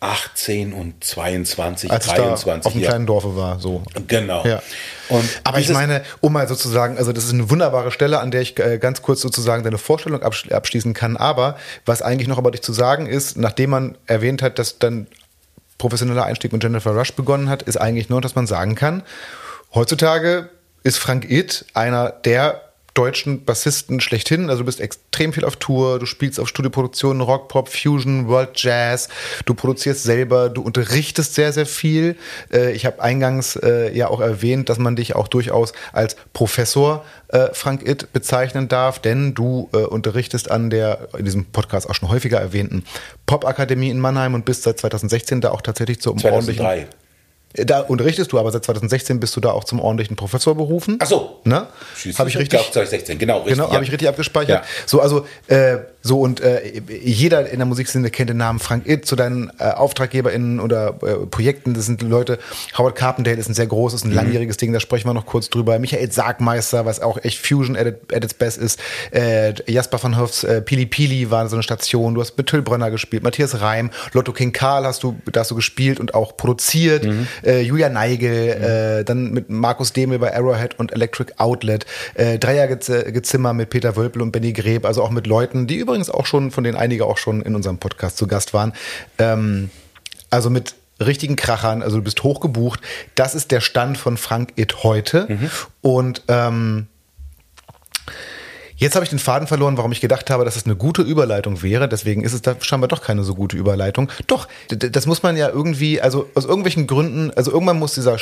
18 0.00 0.72
und 0.72 1.04
22, 1.04 1.90
Als 1.90 2.06
23. 2.06 2.66
auf 2.66 2.72
dem 2.72 2.82
kleinen 2.82 3.06
Dorfe 3.06 3.36
war, 3.36 3.60
so. 3.60 3.82
Genau. 4.06 4.44
Ja. 4.46 4.62
Und 5.10 5.28
Aber 5.44 5.58
ich 5.58 5.68
meine, 5.68 6.02
um 6.20 6.32
mal 6.32 6.48
sozusagen, 6.48 6.96
also 6.96 7.12
das 7.12 7.24
ist 7.24 7.34
eine 7.34 7.50
wunderbare 7.50 7.90
Stelle, 7.90 8.20
an 8.20 8.30
der 8.30 8.40
ich 8.40 8.58
äh, 8.58 8.78
ganz 8.78 9.02
kurz 9.02 9.20
sozusagen 9.20 9.62
deine 9.62 9.76
Vorstellung 9.76 10.22
abschließen 10.22 10.94
kann. 10.94 11.18
Aber 11.18 11.58
was 11.84 12.00
eigentlich 12.00 12.28
noch 12.28 12.38
über 12.38 12.50
dich 12.50 12.62
zu 12.62 12.72
sagen 12.72 13.06
ist, 13.06 13.36
nachdem 13.36 13.70
man 13.70 13.98
erwähnt 14.06 14.40
hat, 14.40 14.58
dass 14.58 14.78
dann 14.78 15.06
professioneller 15.76 16.24
Einstieg 16.24 16.52
mit 16.52 16.62
Jennifer 16.62 16.92
Rush 16.92 17.12
begonnen 17.12 17.50
hat, 17.50 17.62
ist 17.62 17.76
eigentlich 17.76 18.08
nur, 18.08 18.22
dass 18.22 18.34
man 18.34 18.46
sagen 18.46 18.76
kann, 18.76 19.02
heutzutage 19.74 20.48
ist 20.82 20.98
Frank 20.98 21.30
Itt 21.30 21.66
einer 21.74 22.10
der 22.10 22.69
deutschen 22.94 23.44
Bassisten 23.44 24.00
schlechthin. 24.00 24.50
Also 24.50 24.62
du 24.62 24.66
bist 24.66 24.80
extrem 24.80 25.32
viel 25.32 25.44
auf 25.44 25.56
Tour, 25.56 25.98
du 25.98 26.06
spielst 26.06 26.40
auf 26.40 26.48
Studioproduktionen, 26.48 27.20
Rock, 27.20 27.48
Pop, 27.48 27.68
Fusion, 27.68 28.28
World 28.28 28.50
Jazz, 28.54 29.08
du 29.44 29.54
produzierst 29.54 30.02
selber, 30.02 30.48
du 30.48 30.62
unterrichtest 30.62 31.34
sehr, 31.34 31.52
sehr 31.52 31.66
viel. 31.66 32.16
Äh, 32.52 32.72
ich 32.72 32.86
habe 32.86 33.00
eingangs 33.00 33.56
äh, 33.56 33.96
ja 33.96 34.08
auch 34.08 34.20
erwähnt, 34.20 34.68
dass 34.68 34.78
man 34.78 34.96
dich 34.96 35.14
auch 35.14 35.28
durchaus 35.28 35.72
als 35.92 36.16
Professor 36.32 37.04
äh, 37.28 37.48
Frank 37.52 37.86
Itt 37.86 38.12
bezeichnen 38.12 38.68
darf, 38.68 38.98
denn 38.98 39.34
du 39.34 39.68
unterrichtest 39.70 40.50
an 40.50 40.70
der 40.70 41.08
in 41.16 41.24
diesem 41.24 41.46
Podcast 41.46 41.88
auch 41.88 41.94
schon 41.94 42.08
häufiger 42.08 42.38
erwähnten 42.38 42.84
Popakademie 43.26 43.90
in 43.90 44.00
Mannheim 44.00 44.34
und 44.34 44.44
bist 44.44 44.64
seit 44.64 44.78
2016 44.78 45.40
da 45.40 45.50
auch 45.50 45.62
tatsächlich 45.62 46.00
zum 46.00 46.18
2003. 46.18 46.36
ordentlichen 46.36 46.99
da 47.54 47.80
unterrichtest 47.80 48.30
du, 48.30 48.38
aber 48.38 48.52
seit 48.52 48.64
2016 48.64 49.18
bist 49.18 49.34
du 49.34 49.40
da 49.40 49.50
auch 49.50 49.64
zum 49.64 49.80
ordentlichen 49.80 50.14
Professor 50.14 50.54
berufen. 50.54 50.98
Ach 51.00 51.06
so. 51.06 51.40
Ne? 51.44 51.66
Habe 52.16 52.28
ich 52.28 52.38
richtig? 52.38 52.60
2016, 52.60 53.18
genau. 53.18 53.38
Richtig, 53.38 53.54
genau, 53.54 53.68
ja. 53.68 53.74
habe 53.74 53.84
ich 53.84 53.90
richtig 53.90 54.08
abgespeichert. 54.08 54.64
Ja. 54.64 54.68
So, 54.86 55.00
also 55.00 55.26
äh, 55.48 55.78
so 56.02 56.20
und 56.20 56.40
äh, 56.40 56.80
jeder 56.88 57.50
in 57.50 57.58
der 57.58 57.66
Musikszene 57.66 58.10
kennt 58.10 58.30
den 58.30 58.36
Namen 58.36 58.58
Frank 58.58 58.88
Itt 58.88 59.04
zu 59.04 59.16
deinen 59.16 59.50
äh, 59.58 59.64
AuftraggeberInnen 59.64 60.60
oder 60.60 60.96
äh, 61.02 61.26
Projekten. 61.26 61.74
Das 61.74 61.86
sind 61.86 62.02
Leute. 62.02 62.38
Howard 62.78 62.94
Carpendale 62.94 63.36
ist 63.36 63.48
ein 63.48 63.54
sehr 63.54 63.66
großes, 63.66 64.04
ein 64.04 64.10
mhm. 64.10 64.14
langjähriges 64.14 64.56
Ding. 64.56 64.72
Da 64.72 64.80
sprechen 64.80 65.08
wir 65.08 65.14
noch 65.14 65.26
kurz 65.26 65.50
drüber. 65.50 65.78
Michael 65.78 66.10
Sargmeister, 66.10 66.86
was 66.86 67.00
auch 67.00 67.18
echt 67.22 67.44
Fusion 67.44 67.76
at, 67.76 67.86
at 67.86 68.24
its 68.24 68.34
best 68.34 68.58
ist. 68.58 68.80
Äh, 69.10 69.54
Jasper 69.70 70.02
van 70.02 70.16
Hoffs 70.16 70.44
äh, 70.44 70.62
Pili 70.62 70.86
Pili 70.86 71.30
war 71.30 71.48
so 71.48 71.56
eine 71.56 71.62
Station. 71.64 72.14
Du 72.14 72.20
hast 72.20 72.36
mit 72.38 72.46
Tüllbrönner 72.46 72.90
gespielt. 72.90 73.24
Matthias 73.24 73.60
Reim, 73.60 73.90
Lotto 74.12 74.32
King 74.32 74.52
Karl 74.52 74.84
hast 74.84 75.02
du, 75.02 75.16
da 75.32 75.40
hast 75.40 75.50
du 75.50 75.56
gespielt 75.56 76.00
und 76.00 76.14
auch 76.14 76.36
produziert. 76.36 77.04
Mhm. 77.04 77.26
Äh, 77.44 77.60
Julia 77.60 77.88
Neigel, 77.88 78.56
mhm. 78.56 79.00
äh, 79.00 79.04
dann 79.04 79.30
mit 79.32 79.50
Markus 79.50 79.92
Demel 79.92 80.18
bei 80.18 80.34
Arrowhead 80.34 80.78
und 80.78 80.92
Electric 80.92 81.32
Outlet. 81.38 81.86
Äh, 82.14 82.38
Dreiergezimmer 82.38 83.52
mit 83.52 83.70
Peter 83.70 83.96
Wölpel 83.96 84.22
und 84.22 84.32
Benny 84.32 84.52
Greb. 84.52 84.84
Also 84.84 85.02
auch 85.02 85.10
mit 85.10 85.26
Leuten, 85.26 85.66
die 85.66 85.76
übrigens 85.76 86.10
auch 86.10 86.26
schon, 86.26 86.50
von 86.50 86.64
denen 86.64 86.76
einige 86.76 87.06
auch 87.06 87.18
schon 87.18 87.42
in 87.42 87.54
unserem 87.54 87.78
Podcast 87.78 88.16
zu 88.16 88.26
Gast 88.26 88.54
waren. 88.54 88.72
Ähm, 89.18 89.70
also 90.30 90.50
mit 90.50 90.74
richtigen 91.00 91.36
Krachern, 91.36 91.82
also 91.82 91.96
du 91.96 92.02
bist 92.02 92.22
hochgebucht. 92.22 92.80
Das 93.14 93.34
ist 93.34 93.50
der 93.50 93.60
Stand 93.60 93.98
von 93.98 94.16
Frank 94.16 94.52
It 94.56 94.82
heute. 94.82 95.26
Mhm. 95.28 95.50
Und 95.80 96.22
ähm, 96.28 96.86
Jetzt 98.80 98.94
habe 98.94 99.04
ich 99.04 99.10
den 99.10 99.18
Faden 99.18 99.46
verloren, 99.46 99.76
warum 99.76 99.92
ich 99.92 100.00
gedacht 100.00 100.30
habe, 100.30 100.46
dass 100.46 100.56
es 100.56 100.64
eine 100.64 100.74
gute 100.74 101.02
Überleitung 101.02 101.60
wäre. 101.62 101.86
Deswegen 101.86 102.24
ist 102.24 102.32
es 102.32 102.40
da 102.40 102.56
scheinbar 102.60 102.88
doch 102.88 103.02
keine 103.02 103.24
so 103.24 103.34
gute 103.34 103.58
Überleitung. 103.58 104.10
Doch, 104.26 104.48
das 104.68 105.04
muss 105.04 105.22
man 105.22 105.36
ja 105.36 105.50
irgendwie, 105.50 106.00
also 106.00 106.30
aus 106.34 106.46
irgendwelchen 106.46 106.86
Gründen, 106.86 107.30
also 107.36 107.52
irgendwann 107.52 107.78
muss 107.78 107.92
dieser 107.92 108.16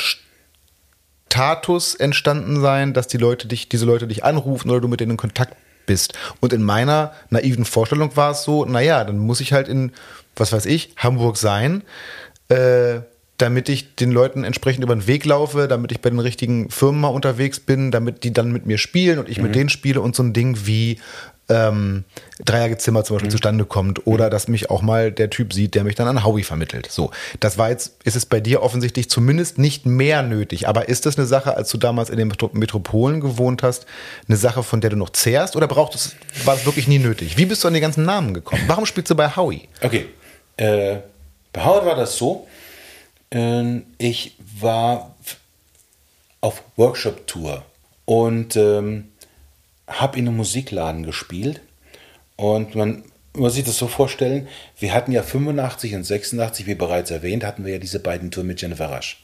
Status 1.29 1.95
entstanden 1.95 2.59
sein, 2.59 2.93
dass 2.93 3.07
die 3.07 3.15
Leute 3.15 3.47
dich, 3.47 3.69
diese 3.69 3.85
Leute 3.85 4.05
dich 4.05 4.25
anrufen 4.25 4.69
oder 4.69 4.81
du 4.81 4.89
mit 4.89 4.99
denen 4.99 5.11
in 5.11 5.17
Kontakt 5.17 5.55
bist. 5.85 6.13
Und 6.41 6.51
in 6.51 6.61
meiner 6.61 7.13
naiven 7.29 7.63
Vorstellung 7.63 8.17
war 8.17 8.31
es 8.31 8.43
so, 8.43 8.65
naja, 8.65 9.05
dann 9.05 9.17
muss 9.17 9.39
ich 9.39 9.53
halt 9.53 9.69
in, 9.69 9.93
was 10.35 10.51
weiß 10.51 10.65
ich, 10.65 10.91
Hamburg 10.97 11.37
sein, 11.37 11.83
äh, 12.49 12.99
damit 13.39 13.69
ich 13.69 13.95
den 13.95 14.11
Leuten 14.11 14.43
entsprechend 14.43 14.83
über 14.83 14.95
den 14.95 15.07
Weg 15.07 15.25
laufe, 15.25 15.67
damit 15.67 15.91
ich 15.91 16.01
bei 16.01 16.09
den 16.09 16.19
richtigen 16.19 16.69
Firmen 16.69 17.01
mal 17.01 17.07
unterwegs 17.07 17.59
bin, 17.59 17.89
damit 17.89 18.23
die 18.23 18.33
dann 18.33 18.51
mit 18.51 18.65
mir 18.65 18.77
spielen 18.77 19.17
und 19.17 19.29
ich 19.29 19.37
mhm. 19.37 19.45
mit 19.45 19.55
denen 19.55 19.69
spiele 19.69 20.01
und 20.01 20.15
so 20.15 20.23
ein 20.23 20.33
Ding 20.33 20.65
wie 20.65 20.99
ähm, 21.47 22.03
Dreiergezimmer 22.43 23.03
zum 23.05 23.15
Beispiel 23.15 23.29
mhm. 23.29 23.31
zustande 23.31 23.65
kommt 23.65 24.05
oder 24.05 24.27
mhm. 24.27 24.31
dass 24.31 24.49
mich 24.49 24.69
auch 24.69 24.81
mal 24.81 25.11
der 25.11 25.29
Typ 25.29 25.53
sieht, 25.53 25.73
der 25.73 25.85
mich 25.85 25.95
dann 25.95 26.07
an 26.07 26.23
Howie 26.23 26.43
vermittelt. 26.43 26.91
So, 26.91 27.11
das 27.39 27.57
war 27.57 27.69
jetzt, 27.69 27.95
ist 28.03 28.17
es 28.17 28.25
bei 28.25 28.41
dir 28.41 28.61
offensichtlich 28.61 29.09
zumindest 29.09 29.57
nicht 29.57 29.85
mehr 29.85 30.21
nötig. 30.21 30.67
Aber 30.67 30.89
ist 30.89 31.05
das 31.05 31.17
eine 31.17 31.25
Sache, 31.25 31.55
als 31.55 31.69
du 31.69 31.77
damals 31.77 32.09
in 32.09 32.17
den 32.17 32.31
Metropolen 32.53 33.21
gewohnt 33.21 33.63
hast, 33.63 33.85
eine 34.27 34.37
Sache, 34.37 34.63
von 34.63 34.81
der 34.81 34.89
du 34.89 34.97
noch 34.97 35.11
zehrst 35.11 35.55
oder 35.55 35.67
braucht 35.67 35.95
es, 35.95 36.15
war 36.43 36.55
es 36.55 36.65
wirklich 36.65 36.87
nie 36.87 36.99
nötig? 36.99 37.37
Wie 37.37 37.45
bist 37.45 37.63
du 37.63 37.69
an 37.69 37.73
die 37.73 37.79
ganzen 37.79 38.03
Namen 38.03 38.33
gekommen? 38.33 38.63
Warum 38.67 38.85
spielst 38.85 39.09
du 39.09 39.15
bei 39.15 39.35
Howie? 39.35 39.69
Okay, 39.81 40.07
äh, 40.57 40.97
bei 41.53 41.63
Howie 41.63 41.85
war 41.85 41.95
das 41.95 42.17
so, 42.17 42.47
ich 43.31 44.35
war 44.59 45.15
auf 46.41 46.63
Workshop-Tour 46.77 47.63
und 48.05 48.55
ähm, 48.55 49.09
habe 49.87 50.17
in 50.17 50.27
einem 50.27 50.37
Musikladen 50.37 51.03
gespielt 51.03 51.61
und 52.37 52.73
man 52.75 53.03
muss 53.33 53.55
sich 53.55 53.63
das 53.63 53.77
so 53.77 53.87
vorstellen, 53.87 54.47
wir 54.79 54.93
hatten 54.93 55.11
ja 55.11 55.23
85 55.23 55.95
und 55.95 56.03
86, 56.03 56.67
wie 56.67 56.75
bereits 56.75 57.11
erwähnt, 57.11 57.43
hatten 57.43 57.65
wir 57.65 57.73
ja 57.73 57.79
diese 57.79 57.99
beiden 57.99 58.31
Touren 58.31 58.47
mit 58.47 58.61
Jennifer 58.61 58.87
Rush. 58.87 59.21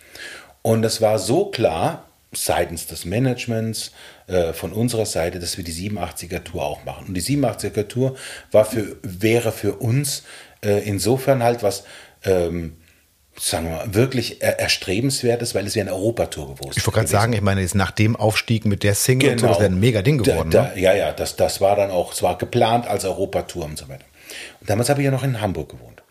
Und 0.61 0.83
es 0.83 1.01
war 1.01 1.19
so 1.19 1.45
klar, 1.45 2.05
seitens 2.33 2.87
des 2.87 3.05
Managements, 3.05 3.91
äh, 4.27 4.53
von 4.53 4.73
unserer 4.73 5.05
Seite, 5.05 5.39
dass 5.39 5.57
wir 5.57 5.63
die 5.63 5.73
87er 5.73 6.43
Tour 6.43 6.63
auch 6.63 6.83
machen. 6.83 7.07
Und 7.07 7.13
die 7.13 7.21
87er 7.21 7.87
Tour 7.87 8.15
war 8.51 8.65
für, 8.65 8.97
wäre 9.01 9.51
für 9.51 9.73
uns 9.73 10.23
äh, 10.63 10.87
insofern 10.87 11.43
halt 11.43 11.63
was, 11.63 11.83
ähm, 12.23 12.77
sagen 13.39 13.69
wir 13.69 13.77
mal, 13.77 13.93
wirklich 13.93 14.41
er 14.41 14.59
erstrebenswertes, 14.59 15.55
weil 15.55 15.67
es 15.67 15.75
wäre 15.75 15.87
eine 15.87 15.95
Europatour 15.95 16.55
gewesen. 16.55 16.73
Ich 16.77 16.85
wollte 16.85 16.99
gerade 16.99 17.07
sagen, 17.07 17.33
ich 17.33 17.41
meine, 17.41 17.61
jetzt 17.61 17.75
nach 17.75 17.91
dem 17.91 18.15
Aufstieg 18.15 18.65
mit 18.65 18.83
der 18.83 18.95
Single 18.95 19.31
genau. 19.31 19.41
so, 19.41 19.47
das 19.47 19.59
wäre 19.59 19.71
ein 19.71 19.79
mega 19.79 20.01
Ding 20.01 20.17
geworden. 20.19 20.51
Da, 20.51 20.63
da, 20.63 20.75
ne? 20.75 20.81
Ja, 20.81 20.93
ja, 20.93 21.11
das, 21.11 21.35
das 21.35 21.59
war 21.61 21.75
dann 21.75 21.91
auch, 21.91 22.13
es 22.13 22.21
war 22.23 22.37
geplant 22.37 22.87
als 22.87 23.05
Europatour 23.05 23.65
und 23.65 23.77
so 23.77 23.89
weiter. 23.89 24.05
Und 24.61 24.69
damals 24.69 24.89
habe 24.89 25.01
ich 25.01 25.05
ja 25.05 25.11
noch 25.11 25.23
in 25.23 25.41
Hamburg 25.41 25.69
gewohnt. 25.69 26.01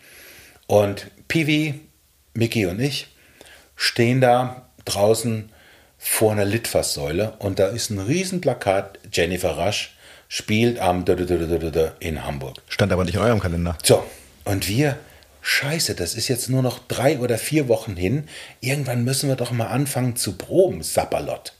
Und 0.67 1.11
Piwi, 1.29 1.81
Mickey 2.35 2.67
und 2.67 2.81
ich 2.81 3.09
stehen 3.77 4.21
da 4.21 4.69
draußen 4.85 5.51
vor 5.99 6.33
einer 6.33 6.45
Litfaßsäule 6.45 7.35
und 7.39 7.59
da 7.59 7.69
ist 7.69 7.91
ein 7.91 7.99
Riesenplakat, 7.99 8.99
Jennifer 9.11 9.57
Rasch 9.57 9.97
spielt 10.29 10.79
am 10.79 11.05
in 12.01 12.25
Hamburg. 12.27 12.57
Stand 12.69 12.93
aber 12.93 13.05
nicht 13.05 13.15
in 13.15 13.21
eurem 13.21 13.41
Kalender. 13.41 13.79
So, 13.83 14.05
und 14.45 14.69
wir, 14.69 14.99
scheiße, 15.45 15.95
das 15.95 16.15
ist 16.15 16.29
jetzt 16.29 16.49
nur 16.49 16.63
noch 16.63 16.79
drei 16.89 17.19
oder 17.19 17.37
vier 17.37 17.69
Wochen 17.69 17.97
hin. 17.97 18.25
Irgendwann 18.61 19.05
müssen 19.05 19.29
wir 19.29 19.37
doch 19.37 19.53
mal 19.53 19.67
anfangen 19.67 20.17
zu 20.17 20.37
proben, 20.37 20.83
Sapperlot. 20.83 21.53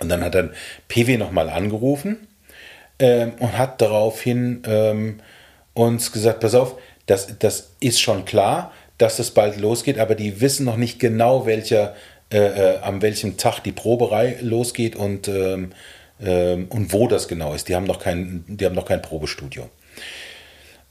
Und 0.00 0.08
dann 0.08 0.22
hat 0.22 0.34
dann 0.34 0.52
PW 0.88 1.16
nochmal 1.16 1.48
angerufen 1.48 2.26
ähm, 2.98 3.34
und 3.38 3.56
hat 3.56 3.80
daraufhin 3.80 4.62
ähm, 4.66 5.20
uns 5.72 6.10
gesagt, 6.10 6.40
pass 6.40 6.54
auf, 6.54 6.76
das, 7.06 7.38
das 7.38 7.70
ist 7.78 8.00
schon 8.00 8.24
klar, 8.24 8.72
dass 8.98 9.20
es 9.20 9.30
bald 9.30 9.58
losgeht, 9.58 9.98
aber 9.98 10.16
die 10.16 10.40
wissen 10.40 10.66
noch 10.66 10.76
nicht 10.76 10.98
genau, 10.98 11.46
welcher 11.46 11.94
äh, 12.32 12.38
äh, 12.38 12.78
an 12.78 13.02
welchem 13.02 13.36
Tag 13.36 13.60
die 13.60 13.70
Proberei 13.70 14.38
losgeht 14.40 14.96
und, 14.96 15.28
ähm, 15.28 15.70
ähm, 16.20 16.66
und 16.70 16.92
wo 16.92 17.06
das 17.06 17.28
genau 17.28 17.54
ist. 17.54 17.68
Die 17.68 17.76
haben 17.76 17.84
noch 17.84 18.00
kein, 18.00 18.44
die 18.48 18.66
haben 18.66 18.74
noch 18.74 18.86
kein 18.86 19.00
Probestudio. 19.00 19.70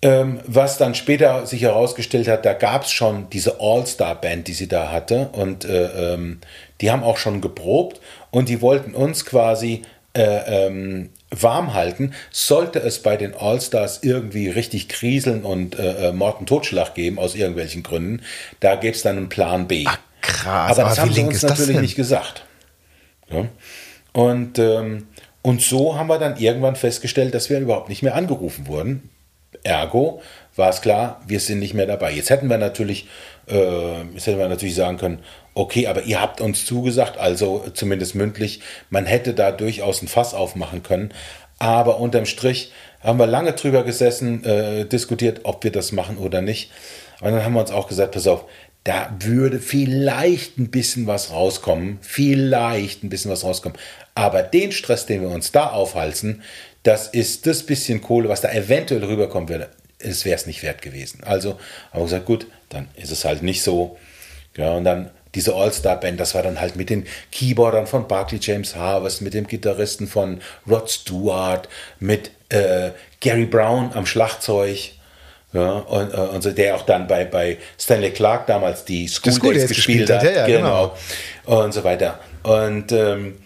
Ähm, 0.05 0.39
was 0.45 0.77
dann 0.77 0.93
später 0.93 1.47
sich 1.47 1.63
herausgestellt 1.63 2.27
hat, 2.27 2.45
da 2.45 2.53
gab 2.53 2.83
es 2.83 2.91
schon 2.91 3.27
diese 3.31 3.59
All-Star-Band, 3.59 4.47
die 4.47 4.53
sie 4.53 4.67
da 4.67 4.91
hatte 4.91 5.29
und 5.31 5.65
äh, 5.65 6.13
ähm, 6.13 6.41
die 6.79 6.91
haben 6.91 7.01
auch 7.01 7.17
schon 7.17 7.41
geprobt 7.41 8.01
und 8.29 8.47
die 8.47 8.61
wollten 8.61 8.93
uns 8.93 9.25
quasi 9.25 9.81
äh, 10.13 10.67
ähm, 10.67 11.09
warm 11.31 11.73
halten, 11.73 12.13
sollte 12.29 12.81
es 12.81 12.99
bei 13.01 13.17
den 13.17 13.33
All-Stars 13.33 14.01
irgendwie 14.03 14.47
richtig 14.47 14.89
kriseln 14.89 15.43
und 15.43 15.79
äh, 15.79 16.09
äh 16.09 16.11
Mord 16.11 16.39
und 16.39 16.49
Totschlag 16.49 16.93
geben, 16.93 17.17
aus 17.17 17.33
irgendwelchen 17.33 17.81
Gründen, 17.81 18.21
da 18.59 18.75
gäbe 18.75 18.95
es 18.95 19.01
dann 19.01 19.17
einen 19.17 19.29
Plan 19.29 19.67
B. 19.67 19.85
Ach, 19.87 19.97
krass. 20.21 20.77
Aber 20.77 20.87
das 20.87 20.99
aber 20.99 21.07
haben 21.07 21.13
sie 21.15 21.23
uns 21.23 21.41
natürlich 21.41 21.81
nicht 21.81 21.95
gesagt. 21.95 22.45
Ja? 23.31 23.47
Und, 24.13 24.59
ähm, 24.59 25.07
und 25.41 25.63
so 25.63 25.97
haben 25.97 26.05
wir 26.05 26.19
dann 26.19 26.37
irgendwann 26.37 26.75
festgestellt, 26.75 27.33
dass 27.33 27.49
wir 27.49 27.57
überhaupt 27.59 27.89
nicht 27.89 28.03
mehr 28.03 28.13
angerufen 28.13 28.67
wurden. 28.67 29.09
Ergo 29.63 30.21
war 30.55 30.69
es 30.69 30.81
klar, 30.81 31.21
wir 31.27 31.39
sind 31.39 31.59
nicht 31.59 31.73
mehr 31.73 31.85
dabei. 31.85 32.11
Jetzt 32.11 32.29
hätten 32.29 32.49
wir 32.49 32.57
natürlich, 32.57 33.07
äh, 33.47 34.01
jetzt 34.13 34.27
hätten 34.27 34.39
wir 34.39 34.47
natürlich 34.47 34.75
sagen 34.75 34.97
können, 34.97 35.19
okay, 35.53 35.87
aber 35.87 36.03
ihr 36.03 36.21
habt 36.21 36.41
uns 36.41 36.65
zugesagt, 36.65 37.17
also 37.17 37.65
zumindest 37.73 38.15
mündlich, 38.15 38.61
man 38.89 39.05
hätte 39.05 39.33
da 39.33 39.51
durchaus 39.51 40.01
ein 40.01 40.07
Fass 40.07 40.33
aufmachen 40.33 40.83
können. 40.83 41.13
Aber 41.59 41.99
unterm 41.99 42.25
Strich 42.25 42.71
haben 43.01 43.19
wir 43.19 43.27
lange 43.27 43.53
drüber 43.53 43.83
gesessen, 43.83 44.43
äh, 44.43 44.85
diskutiert, 44.85 45.41
ob 45.43 45.63
wir 45.63 45.71
das 45.71 45.91
machen 45.91 46.17
oder 46.17 46.41
nicht. 46.41 46.71
Und 47.21 47.31
dann 47.31 47.43
haben 47.43 47.53
wir 47.53 47.61
uns 47.61 47.71
auch 47.71 47.87
gesagt, 47.87 48.11
pass 48.11 48.27
auf, 48.27 48.45
da 48.83 49.15
würde 49.19 49.59
vielleicht 49.59 50.59
ein 50.59 50.69
bisschen 50.69 51.07
was 51.07 51.31
rauskommen, 51.31 51.97
vielleicht 52.01 53.03
ein 53.03 53.09
bisschen 53.09 53.31
was 53.31 53.43
rauskommen. 53.43 53.77
Aber 54.13 54.43
den 54.43 54.71
Stress, 54.71 55.05
den 55.05 55.21
wir 55.21 55.29
uns 55.29 55.51
da 55.51 55.69
aufhalten, 55.69 56.43
das 56.85 57.07
ist 57.07 57.47
das 57.47 57.63
bisschen 57.63 58.01
Kohle, 58.01 58.29
was 58.29 58.41
da 58.41 58.51
eventuell 58.51 59.03
rüberkommen 59.03 59.49
würde, 59.49 59.69
es 59.97 60.23
wäre 60.23 60.35
es 60.35 60.45
nicht 60.45 60.61
wert 60.61 60.81
gewesen. 60.81 61.21
Also 61.25 61.59
haben 61.91 62.01
wir 62.01 62.03
gesagt, 62.03 62.25
gut, 62.25 62.47
dann 62.69 62.87
ist 62.95 63.11
es 63.11 63.25
halt 63.25 63.41
nicht 63.41 63.63
so. 63.63 63.97
Ja, 64.55 64.71
und 64.73 64.83
dann 64.83 65.09
diese 65.33 65.53
All-Star-Band, 65.53 66.19
das 66.19 66.35
war 66.35 66.43
dann 66.43 66.61
halt 66.61 66.75
mit 66.75 66.89
den 66.89 67.07
Keyboardern 67.31 67.87
von 67.87 68.07
Barkley 68.07 68.39
James 68.41 68.75
Harvest, 68.75 69.21
mit 69.21 69.33
dem 69.33 69.47
Gitarristen 69.47 70.07
von 70.07 70.41
Rod 70.69 70.89
Stewart, 70.89 71.67
mit 71.99 72.31
äh, 72.49 72.91
Gary 73.19 73.45
Brown 73.45 73.91
am 73.93 74.05
Schlagzeug 74.05 74.91
ja, 75.51 75.71
und, 75.71 76.13
äh, 76.13 76.17
und 76.17 76.41
so, 76.43 76.51
der 76.51 76.75
auch 76.75 76.83
dann 76.83 77.07
bei, 77.07 77.25
bei 77.25 77.57
Stanley 77.79 78.11
Clark 78.11 78.45
damals 78.45 78.85
die 78.85 79.07
School, 79.07 79.33
School 79.33 79.53
Days 79.55 79.67
gespielt, 79.67 80.07
gespielt 80.07 80.21
hat. 80.21 80.23
Ja, 80.23 80.31
ja, 80.31 80.45
genau. 80.45 80.95
genau. 81.45 81.63
Und 81.63 81.73
so 81.73 81.83
weiter. 81.83 82.19
Und 82.43 82.91
ähm, 82.91 83.37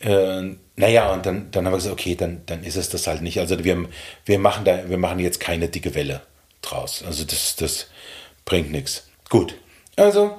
äh, 0.00 0.56
naja, 0.78 1.12
und 1.12 1.26
dann, 1.26 1.50
dann 1.50 1.66
haben 1.66 1.72
wir 1.72 1.78
gesagt, 1.78 1.92
okay, 1.92 2.14
dann, 2.14 2.42
dann 2.46 2.62
ist 2.62 2.76
es 2.76 2.88
das 2.88 3.08
halt 3.08 3.20
nicht. 3.20 3.40
Also 3.40 3.64
wir, 3.64 3.88
wir, 4.24 4.38
machen 4.38 4.64
da, 4.64 4.88
wir 4.88 4.96
machen 4.96 5.18
jetzt 5.18 5.40
keine 5.40 5.68
dicke 5.68 5.96
Welle 5.96 6.22
draus. 6.62 7.02
Also 7.04 7.24
das, 7.24 7.56
das 7.56 7.88
bringt 8.44 8.70
nichts. 8.70 9.08
Gut. 9.28 9.56
Also 9.96 10.36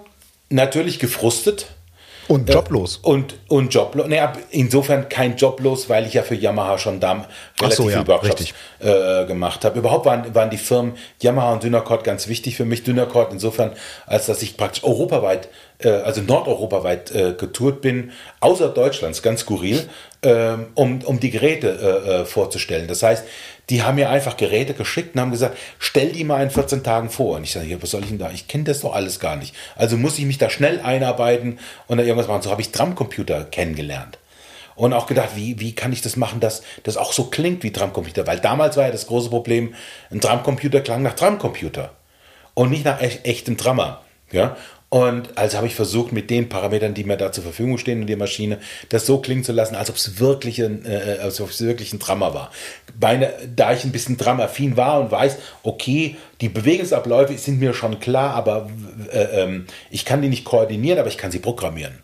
natürlich 0.49 0.97
gefrustet 0.97 1.67
und 2.29 2.47
äh, 2.47 2.53
joblos. 2.53 3.01
Äh, 3.03 3.07
und, 3.07 3.35
und 3.47 3.73
joblos. 3.73 4.07
Naja, 4.07 4.33
insofern 4.51 5.09
kein 5.09 5.35
joblos, 5.35 5.89
weil 5.89 6.05
ich 6.05 6.13
ja 6.13 6.21
für 6.21 6.35
Yamaha 6.35 6.77
schon 6.77 6.99
da 6.99 7.25
relativ 7.59 7.77
so, 7.77 7.89
ja, 7.89 7.97
viel 7.97 8.07
Workshops 8.07 8.53
äh, 8.79 9.25
gemacht 9.25 9.65
habe. 9.65 9.79
Überhaupt 9.79 10.05
waren, 10.05 10.33
waren 10.35 10.51
die 10.51 10.57
Firmen 10.57 10.93
Yamaha 11.19 11.53
und 11.53 11.63
Dynacort 11.63 12.03
ganz 12.03 12.27
wichtig 12.27 12.55
für 12.55 12.65
mich. 12.65 12.83
Dynacort 12.83 13.33
insofern, 13.33 13.71
als 14.05 14.27
dass 14.27 14.43
ich 14.43 14.57
praktisch 14.57 14.83
europaweit, 14.83 15.49
äh, 15.79 15.89
also 15.89 16.21
nordeuropaweit 16.21 17.11
äh, 17.11 17.33
getourt 17.33 17.81
bin, 17.81 18.11
außer 18.41 18.69
Deutschlands, 18.69 19.23
ganz 19.23 19.41
skurril, 19.41 19.89
äh, 20.21 20.53
um, 20.75 21.01
um 21.03 21.19
die 21.19 21.31
Geräte 21.31 22.25
vorzustellen. 22.25 22.87
Das 22.87 23.01
heißt, 23.01 23.23
die 23.69 23.83
haben 23.83 23.95
mir 23.95 24.09
einfach 24.09 24.37
Geräte 24.37 24.73
geschickt 24.73 25.15
und 25.15 25.21
haben 25.21 25.31
gesagt, 25.31 25.57
stell 25.77 26.11
die 26.11 26.23
mal 26.23 26.41
in 26.41 26.49
14 26.49 26.83
Tagen 26.83 27.09
vor. 27.09 27.37
Und 27.37 27.43
ich 27.43 27.51
sage, 27.51 27.67
ja, 27.67 27.81
was 27.81 27.91
soll 27.91 28.01
ich 28.01 28.09
denn 28.09 28.17
da? 28.17 28.31
Ich 28.31 28.47
kenne 28.47 28.63
das 28.63 28.81
doch 28.81 28.93
alles 28.93 29.19
gar 29.19 29.35
nicht. 29.35 29.55
Also 29.75 29.97
muss 29.97 30.17
ich 30.17 30.25
mich 30.25 30.37
da 30.37 30.49
schnell 30.49 30.79
einarbeiten 30.81 31.59
und 31.87 31.97
da 31.97 32.03
irgendwas 32.03 32.27
machen. 32.27 32.41
So 32.41 32.51
habe 32.51 32.61
ich 32.61 32.71
Drumcomputer 32.71 33.45
kennengelernt. 33.45 34.17
Und 34.75 34.93
auch 34.93 35.07
gedacht, 35.07 35.31
wie, 35.35 35.59
wie 35.59 35.75
kann 35.75 35.91
ich 35.91 36.01
das 36.01 36.15
machen, 36.15 36.39
dass 36.39 36.63
das 36.83 36.95
auch 36.95 37.11
so 37.11 37.25
klingt 37.25 37.63
wie 37.63 37.71
Drumcomputer? 37.71 38.25
Weil 38.25 38.39
damals 38.39 38.77
war 38.77 38.85
ja 38.85 38.91
das 38.91 39.07
große 39.07 39.29
Problem, 39.29 39.75
ein 40.09 40.21
Drumcomputer 40.21 40.81
klang 40.81 41.03
nach 41.03 41.15
Drumcomputer 41.15 41.91
und 42.53 42.69
nicht 42.69 42.85
nach 42.85 43.01
echtem 43.01 43.57
Drummer. 43.57 44.01
Ja? 44.31 44.55
Und 44.89 45.37
also 45.37 45.57
habe 45.57 45.67
ich 45.67 45.75
versucht, 45.75 46.11
mit 46.11 46.31
den 46.31 46.49
Parametern, 46.49 46.95
die 46.95 47.03
mir 47.03 47.15
da 47.15 47.31
zur 47.31 47.43
Verfügung 47.43 47.77
stehen 47.77 48.01
in 48.01 48.07
der 48.07 48.17
Maschine, 48.17 48.57
das 48.89 49.05
so 49.05 49.19
klingen 49.19 49.43
zu 49.43 49.51
lassen, 49.51 49.75
als 49.75 49.91
ob 49.91 49.97
es 49.97 50.19
wirklich 50.19 50.63
ein, 50.63 50.83
äh, 50.83 51.19
als 51.21 51.39
ob 51.39 51.51
es 51.51 51.61
wirklich 51.61 51.93
ein 51.93 51.99
Drama 51.99 52.33
war. 52.33 52.51
Meine, 52.99 53.31
da 53.55 53.71
ich 53.71 53.83
ein 53.83 53.91
bisschen 53.91 54.17
dramaffin 54.17 54.77
war 54.77 54.99
und 54.99 55.11
weiß, 55.11 55.37
okay, 55.61 56.17
die 56.41 56.49
Bewegungsabläufe 56.49 57.37
sind 57.37 57.59
mir 57.59 57.75
schon 57.75 57.99
klar, 57.99 58.33
aber 58.33 58.69
äh, 59.11 59.59
ich 59.91 60.05
kann 60.05 60.23
die 60.23 60.29
nicht 60.29 60.43
koordinieren, 60.43 60.97
aber 60.97 61.09
ich 61.09 61.19
kann 61.19 61.29
sie 61.31 61.39
programmieren. 61.39 61.99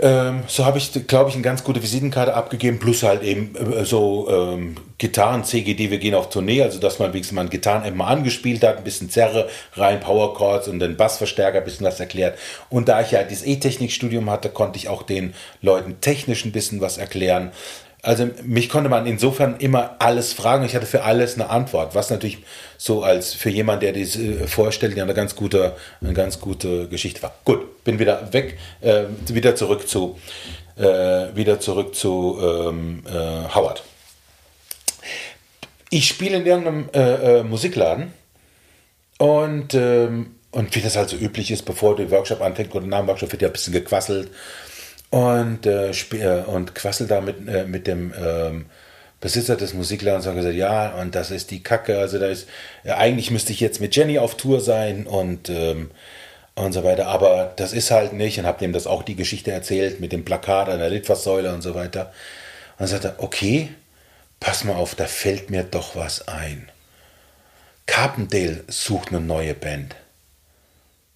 Ähm, 0.00 0.42
so 0.48 0.64
habe 0.64 0.78
ich, 0.78 0.92
glaube 1.06 1.30
ich, 1.30 1.36
eine 1.36 1.44
ganz 1.44 1.62
gute 1.62 1.80
Visitenkarte 1.80 2.34
abgegeben, 2.34 2.80
plus 2.80 3.04
halt 3.04 3.22
eben 3.22 3.54
äh, 3.54 3.84
so 3.84 4.28
ähm, 4.28 4.76
Gitarren, 4.98 5.44
CGD, 5.44 5.90
wir 5.90 5.98
gehen 5.98 6.14
auf 6.14 6.30
Tournee, 6.30 6.62
also 6.62 6.80
dass 6.80 6.98
man 6.98 7.12
wenigstens 7.12 7.36
mal 7.36 7.48
Gitarren 7.48 7.84
immer 7.84 8.08
angespielt 8.08 8.64
hat, 8.64 8.78
ein 8.78 8.84
bisschen 8.84 9.08
Zerre 9.08 9.48
rein, 9.74 10.00
Power 10.00 10.34
Chords 10.34 10.66
und 10.66 10.80
den 10.80 10.96
Bassverstärker, 10.96 11.58
ein 11.58 11.64
bisschen 11.64 11.86
was 11.86 12.00
erklärt. 12.00 12.36
Und 12.70 12.88
da 12.88 13.02
ich 13.02 13.12
ja 13.12 13.22
dieses 13.22 13.46
E-Technik-Studium 13.46 14.30
hatte, 14.30 14.48
konnte 14.48 14.78
ich 14.78 14.88
auch 14.88 15.04
den 15.04 15.32
Leuten 15.62 16.00
technisch 16.00 16.44
ein 16.44 16.52
bisschen 16.52 16.80
was 16.80 16.98
erklären. 16.98 17.52
Also 18.04 18.28
mich 18.44 18.68
konnte 18.68 18.90
man 18.90 19.06
insofern 19.06 19.56
immer 19.58 19.96
alles 19.98 20.32
fragen. 20.32 20.64
Ich 20.64 20.74
hatte 20.74 20.86
für 20.86 21.04
alles 21.04 21.34
eine 21.34 21.48
Antwort, 21.48 21.94
was 21.94 22.10
natürlich 22.10 22.38
so 22.76 23.02
als 23.02 23.32
für 23.32 23.50
jemand, 23.50 23.82
der 23.82 23.92
diese 23.92 24.22
äh, 24.22 24.46
vorstellt, 24.46 24.98
eine 24.98 25.14
ganz 25.14 25.34
gute, 25.34 25.74
eine 26.02 26.12
ganz 26.12 26.38
gute 26.38 26.86
Geschichte 26.88 27.22
war. 27.22 27.34
Gut, 27.44 27.82
bin 27.84 27.98
wieder 27.98 28.32
weg, 28.32 28.58
äh, 28.82 29.04
wieder 29.28 29.56
zurück 29.56 29.88
zu, 29.88 30.18
äh, 30.76 30.84
wieder 31.34 31.60
zurück 31.60 31.94
zu 31.94 32.38
ähm, 32.42 33.02
äh, 33.06 33.54
Howard. 33.54 33.82
Ich 35.90 36.06
spiele 36.06 36.36
in 36.36 36.46
irgendeinem 36.46 36.88
äh, 36.92 37.38
äh, 37.38 37.42
Musikladen 37.42 38.12
und 39.18 39.74
ähm, 39.74 40.34
und 40.50 40.76
wie 40.76 40.80
das 40.80 40.94
halt 40.94 41.08
so 41.08 41.16
üblich 41.16 41.50
ist, 41.50 41.62
bevor 41.62 41.96
der 41.96 42.10
Workshop 42.12 42.40
anfängt 42.40 42.72
oder 42.76 42.86
nach 42.86 43.00
dem 43.00 43.08
Workshop 43.08 43.32
wird 43.32 43.42
ja 43.42 43.48
ein 43.48 43.52
bisschen 43.52 43.72
gequasselt 43.72 44.30
und, 45.14 45.64
äh, 45.64 45.90
äh, 45.90 46.42
und 46.42 46.74
quasselt 46.74 47.12
da 47.12 47.20
mit, 47.20 47.48
äh, 47.48 47.66
mit 47.66 47.86
dem 47.86 48.12
ähm, 48.20 48.66
Besitzer 49.20 49.54
des 49.54 49.72
Musikladens 49.72 50.26
und 50.26 50.34
gesagt, 50.34 50.56
ja, 50.56 50.88
und 51.00 51.14
das 51.14 51.30
ist 51.30 51.52
die 51.52 51.62
Kacke. 51.62 52.00
Also 52.00 52.18
da 52.18 52.26
ist, 52.26 52.48
ja, 52.82 52.96
eigentlich 52.96 53.30
müsste 53.30 53.52
ich 53.52 53.60
jetzt 53.60 53.80
mit 53.80 53.94
Jenny 53.94 54.18
auf 54.18 54.36
Tour 54.36 54.60
sein 54.60 55.06
und, 55.06 55.48
ähm, 55.50 55.92
und 56.56 56.72
so 56.72 56.82
weiter. 56.82 57.06
Aber 57.06 57.52
das 57.54 57.72
ist 57.72 57.92
halt 57.92 58.12
nicht. 58.12 58.40
Und 58.40 58.46
habe 58.46 58.58
dem 58.58 58.72
das 58.72 58.88
auch 58.88 59.04
die 59.04 59.14
Geschichte 59.14 59.52
erzählt 59.52 60.00
mit 60.00 60.10
dem 60.10 60.24
Plakat 60.24 60.68
an 60.68 60.80
der 60.80 60.90
Litfaßsäule 60.90 61.54
und 61.54 61.62
so 61.62 61.76
weiter. 61.76 62.06
Und 62.72 62.80
dann 62.80 62.88
sagt 62.88 63.04
er, 63.04 63.14
okay, 63.18 63.68
pass 64.40 64.64
mal 64.64 64.74
auf, 64.74 64.96
da 64.96 65.06
fällt 65.06 65.48
mir 65.48 65.62
doch 65.62 65.94
was 65.94 66.26
ein. 66.26 66.68
Carpendale 67.86 68.64
sucht 68.66 69.10
eine 69.10 69.20
neue 69.20 69.54
Band. 69.54 69.94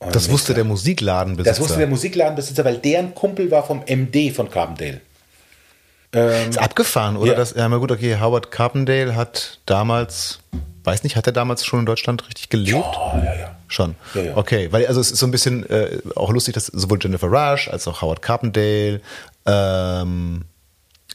Und 0.01 0.15
das 0.15 0.31
wusste 0.31 0.55
der 0.55 0.65
Musikladenbesitzer. 0.65 1.51
Das 1.51 1.61
wusste 1.61 1.79
der 1.79 1.89
Musikladenbesitzer, 1.89 2.65
weil 2.65 2.79
deren 2.79 3.15
Kumpel 3.15 3.51
war 3.51 3.65
vom 3.65 3.83
MD 3.87 4.31
von 4.33 4.49
Carbondale. 4.49 5.01
Ähm, 6.13 6.51
ist 6.51 6.59
abgefahren, 6.59 7.17
oder? 7.17 7.33
Ja. 7.33 7.39
Das, 7.39 7.55
ja, 7.55 7.69
gut, 7.69 7.91
okay, 7.91 8.19
Howard 8.19 8.51
Carpendale 8.51 9.15
hat 9.15 9.59
damals, 9.67 10.39
weiß 10.85 11.03
nicht, 11.03 11.17
hat 11.17 11.27
er 11.27 11.33
damals 11.33 11.67
schon 11.67 11.81
in 11.81 11.87
Deutschland 11.87 12.27
richtig 12.27 12.49
gelebt? 12.49 12.77
Ja, 12.77 13.23
ja, 13.25 13.35
ja. 13.35 13.57
Schon. 13.67 13.95
Ja, 14.15 14.23
ja. 14.23 14.37
Okay, 14.37 14.69
weil 14.71 14.87
also 14.87 15.01
es 15.01 15.11
ist 15.11 15.19
so 15.19 15.27
ein 15.27 15.31
bisschen 15.31 15.69
äh, 15.69 15.99
auch 16.15 16.31
lustig, 16.31 16.55
dass 16.55 16.67
sowohl 16.67 16.99
Jennifer 17.03 17.27
Rush 17.27 17.69
als 17.69 17.87
auch 17.87 18.01
Howard 18.01 18.23
Carpendale 18.23 19.03
ähm, 19.45 20.45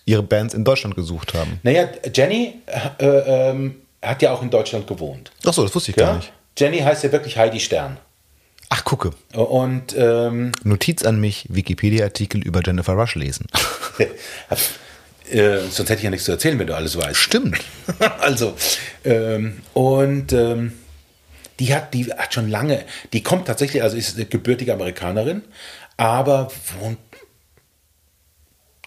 ihre 0.05 0.21
Bands 0.21 0.53
in 0.53 0.63
Deutschland 0.63 0.95
gesucht 0.95 1.33
haben. 1.33 1.59
Naja, 1.63 1.87
Jenny 2.13 2.59
äh, 2.99 3.05
ähm, 3.07 3.77
hat 4.01 4.21
ja 4.21 4.31
auch 4.31 4.43
in 4.43 4.51
Deutschland 4.51 4.85
gewohnt. 4.85 5.31
Ach 5.45 5.53
so, 5.53 5.63
das 5.63 5.73
wusste 5.73 5.91
ich 5.91 5.97
gar 5.97 6.17
nicht. 6.17 6.31
Jenny 6.55 6.79
heißt 6.79 7.03
ja 7.03 7.11
wirklich 7.11 7.37
Heidi 7.37 7.59
Stern. 7.59 7.97
Ach, 8.75 8.83
gucke. 8.85 9.11
Und 9.33 9.95
ähm, 9.95 10.51
Notiz 10.63 11.03
an 11.03 11.19
mich: 11.19 11.45
Wikipedia-Artikel 11.49 12.41
über 12.41 12.61
Jennifer 12.65 12.93
Rush 12.93 13.13
lesen. 13.13 13.45
äh, 15.29 15.59
sonst 15.69 15.77
hätte 15.77 15.97
ich 15.97 16.03
ja 16.03 16.09
nichts 16.09 16.25
zu 16.25 16.31
erzählen, 16.31 16.57
wenn 16.57 16.65
du 16.65 16.75
alles 16.75 16.97
weißt. 16.97 17.15
Stimmt. 17.15 17.59
also, 18.19 18.55
ähm, 19.05 19.61
und 19.73 20.33
ähm, 20.33 20.73
die 21.59 21.75
hat, 21.75 21.93
die 21.93 22.05
hat 22.05 22.33
schon 22.33 22.49
lange, 22.49 22.83
die 23.13 23.21
kommt 23.21 23.45
tatsächlich, 23.45 23.83
also 23.83 23.95
ist 23.95 24.15
eine 24.15 24.25
gebürtige 24.25 24.73
Amerikanerin, 24.73 25.43
aber 25.97 26.51
wohnt, 26.79 26.97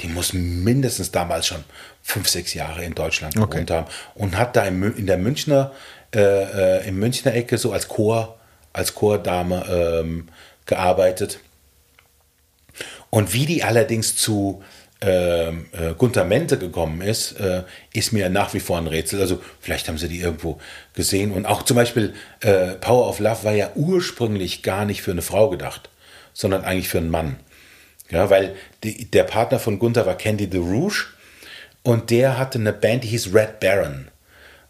die 0.03 0.09
muss 0.09 0.33
mindestens 0.33 1.13
damals 1.13 1.47
schon 1.47 1.63
fünf, 2.03 2.29
sechs 2.29 2.55
Jahre 2.55 2.85
in 2.85 2.97
Deutschland 2.97 3.35
gewohnt 3.37 3.55
okay. 3.55 3.73
haben 3.73 3.87
und 4.17 4.37
hat 4.37 4.57
da 4.57 4.65
in, 4.65 4.83
in 4.97 5.07
der 5.07 5.19
Münchner, 5.19 5.71
äh, 6.13 6.81
äh, 6.81 6.89
im 6.89 6.99
Münchner 6.99 7.35
Ecke 7.35 7.57
so 7.57 7.73
als 7.73 7.87
Chor 7.87 8.36
als 8.77 8.95
Chordame 8.95 9.65
ähm, 9.69 10.29
gearbeitet. 10.67 11.41
Und 13.11 13.33
wie 13.33 13.47
die 13.47 13.65
allerdings 13.65 14.17
zu 14.17 14.63
ähm, 15.01 15.67
äh, 15.73 15.95
Gunther 15.95 16.25
Mente 16.25 16.59
gekommen 16.59 17.01
ist, 17.01 17.33
äh, 17.33 17.63
ist 17.93 18.13
mir 18.13 18.29
nach 18.29 18.53
wie 18.55 18.61
vor 18.61 18.79
ein 18.79 18.87
Rätsel. 18.87 19.21
Also 19.21 19.41
vielleicht 19.61 19.89
haben 19.89 19.99
sie 19.99 20.09
die 20.09 20.21
irgendwo 20.21 20.59
gesehen. 20.95 21.33
Und 21.33 21.47
auch 21.47 21.63
zum 21.63 21.77
Beispiel 21.77 22.15
äh, 22.41 22.75
Power 22.75 23.09
of 23.09 23.19
Love 23.19 23.45
war 23.45 23.55
ja 23.55 23.71
ursprünglich 23.75 24.63
gar 24.63 24.85
nicht 24.85 25.03
für 25.03 25.13
eine 25.13 25.23
Frau 25.23 25.49
gedacht, 25.49 25.89
sondern 26.33 26.65
eigentlich 26.65 26.89
für 26.89 26.99
einen 26.99 27.11
Mann. 27.11 27.37
Ja, 28.11 28.31
weil 28.31 28.55
die, 28.85 29.11
der 29.11 29.25
Partner 29.25 29.59
von 29.59 29.79
Gunther 29.79 30.07
war 30.07 30.17
Candy 30.17 30.49
the 30.51 30.59
Rouge 30.59 31.07
und 31.83 32.11
der 32.11 32.39
hatte 32.39 32.59
eine 32.59 32.73
Band, 32.73 33.05
die 33.05 33.09
hieß 33.09 33.35
Red 33.35 33.59
Baron. 33.61 34.09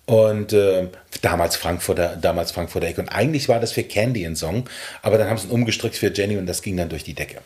Und 0.06 0.52
äh, 0.52 0.88
damals 1.20 1.56
Frankfurter, 1.56 2.16
damals 2.16 2.52
Frankfurter 2.52 2.86
Ecke. 2.86 3.00
Und 3.00 3.08
eigentlich 3.08 3.48
war 3.48 3.58
das 3.58 3.72
für 3.72 3.82
Candy 3.82 4.24
ein 4.24 4.36
Song, 4.36 4.68
aber 5.02 5.18
dann 5.18 5.28
haben 5.28 5.36
sie 5.36 5.48
ihn 5.48 5.50
umgestrickt 5.50 5.96
für 5.96 6.12
Jenny 6.12 6.36
und 6.36 6.46
das 6.46 6.62
ging 6.62 6.76
dann 6.76 6.88
durch 6.88 7.02
die 7.02 7.14
Decke. 7.14 7.38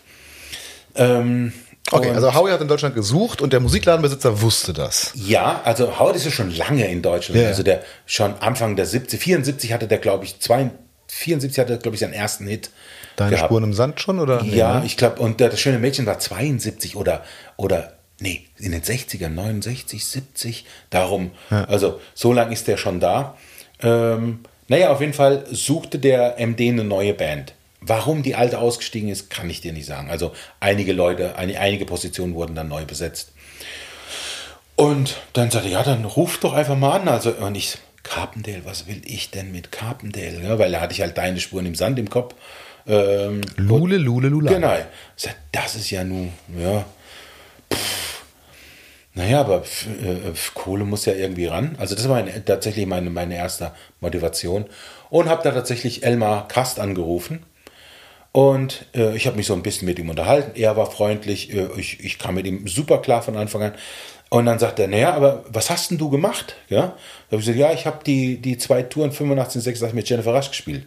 Ähm, 0.95 1.55
okay, 1.91 2.11
also 2.11 2.35
Howie 2.35 2.51
hat 2.51 2.61
in 2.61 2.69
Deutschland 2.69 2.95
gesucht 2.95 3.41
und 3.41 3.55
der 3.55 3.61
Musikladenbesitzer 3.61 4.43
wusste 4.43 4.75
das. 4.75 5.13
Ja, 5.15 5.63
also 5.65 5.99
Howie 5.99 6.17
ist 6.17 6.27
ja 6.27 6.31
schon 6.31 6.55
lange 6.55 6.87
in 6.87 7.01
Deutschland. 7.01 7.41
Ja. 7.41 7.49
Also 7.49 7.63
der 7.63 7.83
schon 8.05 8.35
Anfang 8.41 8.77
der 8.77 8.85
70, 8.85 9.19
74 9.19 9.73
hatte 9.73 9.89
der, 9.89 9.99
glaube 9.99 10.27
ich, 10.27 10.39
zwei, 10.41 10.71
74 11.09 11.59
hatte, 11.59 11.79
glaube 11.79 11.95
ich, 11.95 12.01
seinen 12.01 12.13
ersten 12.13 12.47
Hit. 12.47 12.71
Deine 13.17 13.31
gehabt. 13.33 13.49
Spuren 13.49 13.65
im 13.65 13.73
Sand 13.73 14.01
schon, 14.01 14.19
oder? 14.19 14.43
Ja, 14.45 14.75
nee, 14.75 14.81
ne? 14.81 14.87
ich 14.87 14.97
glaube, 14.97 15.21
und 15.21 15.41
das 15.41 15.59
schöne 15.59 15.79
Mädchen 15.79 16.07
war 16.07 16.19
72 16.19 16.97
oder, 16.97 17.25
oder 17.57 17.95
nee, 18.21 18.47
in 18.59 18.73
den 18.73 18.83
60ern, 18.83 19.31
69, 19.31 20.05
70, 20.05 20.65
darum. 20.91 21.33
Ja. 21.51 21.65
Also 21.65 22.01
so 22.15 22.33
lange 22.33 22.53
ist 22.53 22.69
der 22.69 22.77
schon 22.77 23.01
da. 23.01 23.37
Ähm, 23.83 24.41
naja, 24.69 24.91
auf 24.91 25.01
jeden 25.01 25.15
Fall 25.15 25.45
suchte 25.51 25.99
der 25.99 26.37
MD 26.39 26.69
eine 26.69 26.85
neue 26.85 27.15
Band. 27.15 27.55
Warum 27.81 28.23
die 28.23 28.35
alte 28.35 28.59
ausgestiegen 28.59 29.09
ist, 29.09 29.31
kann 29.31 29.49
ich 29.49 29.61
dir 29.61 29.73
nicht 29.73 29.87
sagen. 29.87 30.11
Also 30.11 30.33
einige 30.61 30.93
Leute, 30.93 31.37
einige 31.37 31.87
Positionen 31.87 32.35
wurden 32.35 32.55
dann 32.55 32.69
neu 32.69 32.85
besetzt. 32.85 33.33
Und 34.77 35.17
dann 35.33 35.51
sagte 35.51 35.69
er, 35.69 35.73
ja, 35.73 35.83
dann 35.83 36.05
ruf 36.05 36.39
doch 36.39 36.53
einfach 36.53 36.77
mal 36.77 37.01
an. 37.01 37.09
Also, 37.09 37.33
und 37.33 37.55
ich, 37.55 37.79
Carpendale, 38.03 38.65
was 38.65 38.87
will 38.87 39.01
ich 39.05 39.31
denn 39.31 39.51
mit 39.51 39.73
Carpendale? 39.73 40.41
Ja, 40.43 40.59
weil 40.59 40.71
da 40.71 40.81
hatte 40.81 40.93
ich 40.93 41.01
halt 41.01 41.17
deine 41.19 41.41
Spuren 41.41 41.67
im 41.67 41.75
Sand 41.75 41.99
im 41.99 42.09
Kopf. 42.09 42.35
Ähm, 42.87 43.41
Lule, 43.57 43.97
Lule, 43.97 44.29
Lula. 44.29 44.53
Genau. 44.53 44.77
Das 45.53 45.75
ist 45.75 45.91
ja 45.91 46.05
nun, 46.05 46.33
ja. 46.59 46.85
Pff 47.73 48.10
naja, 49.15 49.41
aber 49.41 49.63
äh, 50.03 50.33
Kohle 50.55 50.85
muss 50.85 51.05
ja 51.05 51.15
irgendwie 51.15 51.47
ran. 51.47 51.77
Also 51.79 51.95
das 51.95 52.09
war 52.09 52.23
meine, 52.23 52.45
tatsächlich 52.45 52.87
meine, 52.87 53.11
meine 53.11 53.35
erste 53.35 53.73
Motivation. 54.01 54.67
Und 55.09 55.29
habe 55.29 55.43
da 55.43 55.51
tatsächlich 55.51 56.05
Elmar 56.05 56.47
Kast 56.47 56.79
angerufen. 56.79 57.45
Und 58.33 58.87
äh, 58.95 59.17
ich 59.17 59.27
habe 59.27 59.37
mich 59.37 59.47
so 59.47 59.55
ein 59.55 59.63
bisschen 59.63 59.87
mit 59.87 59.99
ihm 59.99 60.09
unterhalten. 60.09 60.53
Er 60.55 60.77
war 60.77 60.89
freundlich. 60.91 61.53
Äh, 61.53 61.69
ich, 61.77 62.05
ich 62.05 62.19
kam 62.19 62.37
mit 62.37 62.47
ihm 62.47 62.69
super 62.69 62.99
klar 62.99 63.23
von 63.23 63.37
Anfang 63.37 63.63
an. 63.63 63.75
Und 64.29 64.47
dann 64.47 64.61
sagt 64.61 64.79
er, 64.79 64.87
naja, 64.87 65.13
aber 65.13 65.45
was 65.49 65.71
hast 65.71 65.91
denn 65.91 65.99
du 65.99 66.09
gemacht? 66.09 66.55
Ja? 66.69 66.81
Da 66.81 67.33
habe 67.33 67.41
ich 67.41 67.47
gesagt, 67.47 67.59
ja, 67.59 67.73
ich 67.73 67.87
habe 67.87 68.05
die, 68.05 68.41
die 68.41 68.59
zwei 68.59 68.83
Touren 68.83 69.11
85 69.11 69.57
und 69.57 69.63
86 69.63 69.95
mit 69.95 70.09
Jennifer 70.09 70.33
Rush 70.33 70.51
gespielt. 70.51 70.87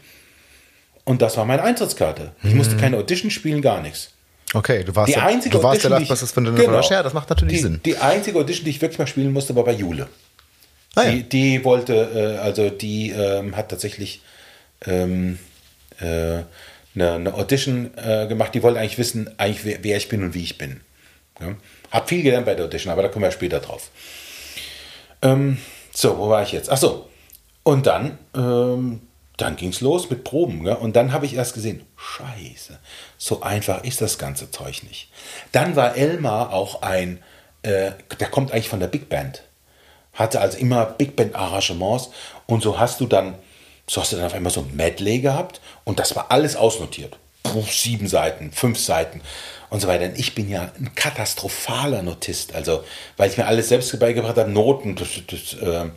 Und 1.03 1.21
das 1.21 1.35
war 1.35 1.43
meine 1.43 1.61
Eintrittskarte. 1.61 2.31
Ich 2.41 2.51
mhm. 2.51 2.57
musste 2.57 2.77
keine 2.77 2.97
Audition 2.97 3.29
spielen, 3.29 3.61
gar 3.61 3.81
nichts. 3.81 4.13
Okay, 4.53 4.83
du 4.83 4.95
warst, 4.95 5.09
die 5.13 5.17
einzige 5.17 5.57
du 5.57 5.63
warst 5.63 5.83
der 5.83 5.89
Lachbassist 5.89 6.33
von 6.33 6.45
Jennifer 6.45 6.65
genau, 6.65 6.77
Rush, 6.77 6.91
ja, 6.91 7.01
das 7.01 7.13
macht 7.13 7.29
natürlich 7.29 7.57
die, 7.57 7.61
Sinn. 7.61 7.81
Die 7.83 7.97
einzige 7.97 8.37
Audition, 8.37 8.65
die 8.65 8.71
ich 8.71 8.81
wirklich 8.81 8.99
mal 8.99 9.07
spielen 9.07 9.33
musste, 9.33 9.55
war 9.55 9.63
bei 9.63 9.73
Jule. 9.73 10.07
Ah, 10.95 11.05
die, 11.05 11.17
ja. 11.17 11.23
die, 11.23 11.65
wollte, 11.65 11.93
äh, 11.93 12.37
also 12.37 12.69
die 12.69 13.09
ähm, 13.09 13.55
hat 13.55 13.69
tatsächlich 13.69 14.21
ähm, 14.85 15.39
äh, 15.99 16.05
eine, 16.05 16.45
eine, 16.95 17.33
Audition 17.33 17.91
äh, 17.97 18.27
gemacht. 18.27 18.53
Die 18.53 18.61
wollte 18.61 18.79
eigentlich 18.79 18.99
wissen, 18.99 19.29
eigentlich 19.37 19.65
wer, 19.65 19.83
wer, 19.83 19.97
ich 19.97 20.07
bin 20.07 20.23
und 20.23 20.35
wie 20.35 20.43
ich 20.43 20.59
bin. 20.59 20.81
Ja? 21.39 21.55
Hab 21.89 22.09
viel 22.09 22.21
gelernt 22.21 22.45
bei 22.45 22.53
der 22.53 22.65
Audition, 22.65 22.91
aber 22.91 23.01
da 23.01 23.07
kommen 23.07 23.23
wir 23.23 23.31
später 23.31 23.59
drauf. 23.59 23.89
Ähm, 25.23 25.57
so, 25.91 26.17
wo 26.17 26.29
war 26.29 26.43
ich 26.43 26.51
jetzt? 26.51 26.69
Ach 26.69 26.77
so. 26.77 27.09
Und 27.63 27.87
dann 27.87 28.19
ähm, 28.35 29.01
dann 29.37 29.55
ging 29.55 29.69
es 29.69 29.81
los 29.81 30.09
mit 30.09 30.23
Proben. 30.23 30.65
Ja? 30.65 30.75
Und 30.75 30.95
dann 30.95 31.11
habe 31.11 31.25
ich 31.25 31.35
erst 31.35 31.53
gesehen, 31.53 31.85
scheiße, 31.95 32.79
so 33.17 33.41
einfach 33.41 33.83
ist 33.83 34.01
das 34.01 34.17
ganze 34.17 34.51
Zeug 34.51 34.83
nicht. 34.83 35.09
Dann 35.51 35.75
war 35.75 35.95
Elmar 35.95 36.53
auch 36.53 36.81
ein, 36.81 37.21
äh, 37.63 37.91
der 38.19 38.29
kommt 38.29 38.51
eigentlich 38.51 38.69
von 38.69 38.79
der 38.79 38.87
Big 38.87 39.09
Band. 39.09 39.43
Hatte 40.13 40.41
also 40.41 40.57
immer 40.57 40.85
Big 40.85 41.15
Band 41.15 41.35
Arrangements 41.35 42.11
und 42.45 42.61
so 42.61 42.79
hast 42.79 42.99
du 42.99 43.07
dann, 43.07 43.35
so 43.87 44.01
hast 44.01 44.11
du 44.11 44.17
dann 44.17 44.25
auf 44.25 44.33
einmal 44.33 44.53
so 44.53 44.61
ein 44.61 44.75
Medley 44.75 45.19
gehabt 45.19 45.59
und 45.83 45.99
das 45.99 46.15
war 46.15 46.31
alles 46.31 46.55
ausnotiert. 46.55 47.17
Puh, 47.41 47.63
sieben 47.63 48.07
Seiten, 48.07 48.51
fünf 48.51 48.79
Seiten 48.79 49.21
und 49.69 49.81
so 49.81 49.87
weiter. 49.87 50.05
Und 50.05 50.19
ich 50.19 50.35
bin 50.35 50.49
ja 50.49 50.71
ein 50.77 50.93
katastrophaler 50.93 52.03
Notist, 52.03 52.53
also 52.53 52.83
weil 53.17 53.31
ich 53.31 53.37
mir 53.37 53.47
alles 53.47 53.69
selbst 53.69 53.99
beigebracht 53.99 54.37
habe, 54.37 54.49
Noten, 54.49 54.95
das, 54.95 55.09
das, 55.27 55.53
äh, 55.59 55.89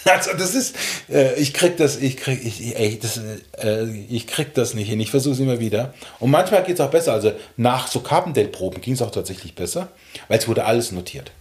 Also 0.04 0.32
das 0.32 0.54
ist, 0.54 0.76
äh, 1.10 1.34
ich 1.34 1.52
krieg 1.52 1.76
das, 1.76 1.96
ich 1.96 2.16
krieg, 2.16 2.44
ich, 2.44 2.76
ey, 2.76 2.98
das, 2.98 3.20
äh, 3.62 3.84
ich 4.08 4.26
krieg 4.26 4.54
das 4.54 4.74
nicht 4.74 4.88
hin. 4.88 5.00
Ich 5.00 5.10
versuche 5.10 5.34
es 5.34 5.40
immer 5.40 5.60
wieder. 5.60 5.94
Und 6.18 6.30
manchmal 6.30 6.62
geht 6.64 6.74
es 6.74 6.80
auch 6.80 6.90
besser. 6.90 7.12
Also 7.12 7.32
nach 7.56 7.86
so 7.86 8.00
Carpendale-Proben 8.00 8.80
ging 8.80 8.94
es 8.94 9.02
auch 9.02 9.10
tatsächlich 9.10 9.54
besser, 9.54 9.88
weil 10.28 10.38
es 10.38 10.48
wurde 10.48 10.64
alles 10.64 10.92
notiert. 10.92 11.32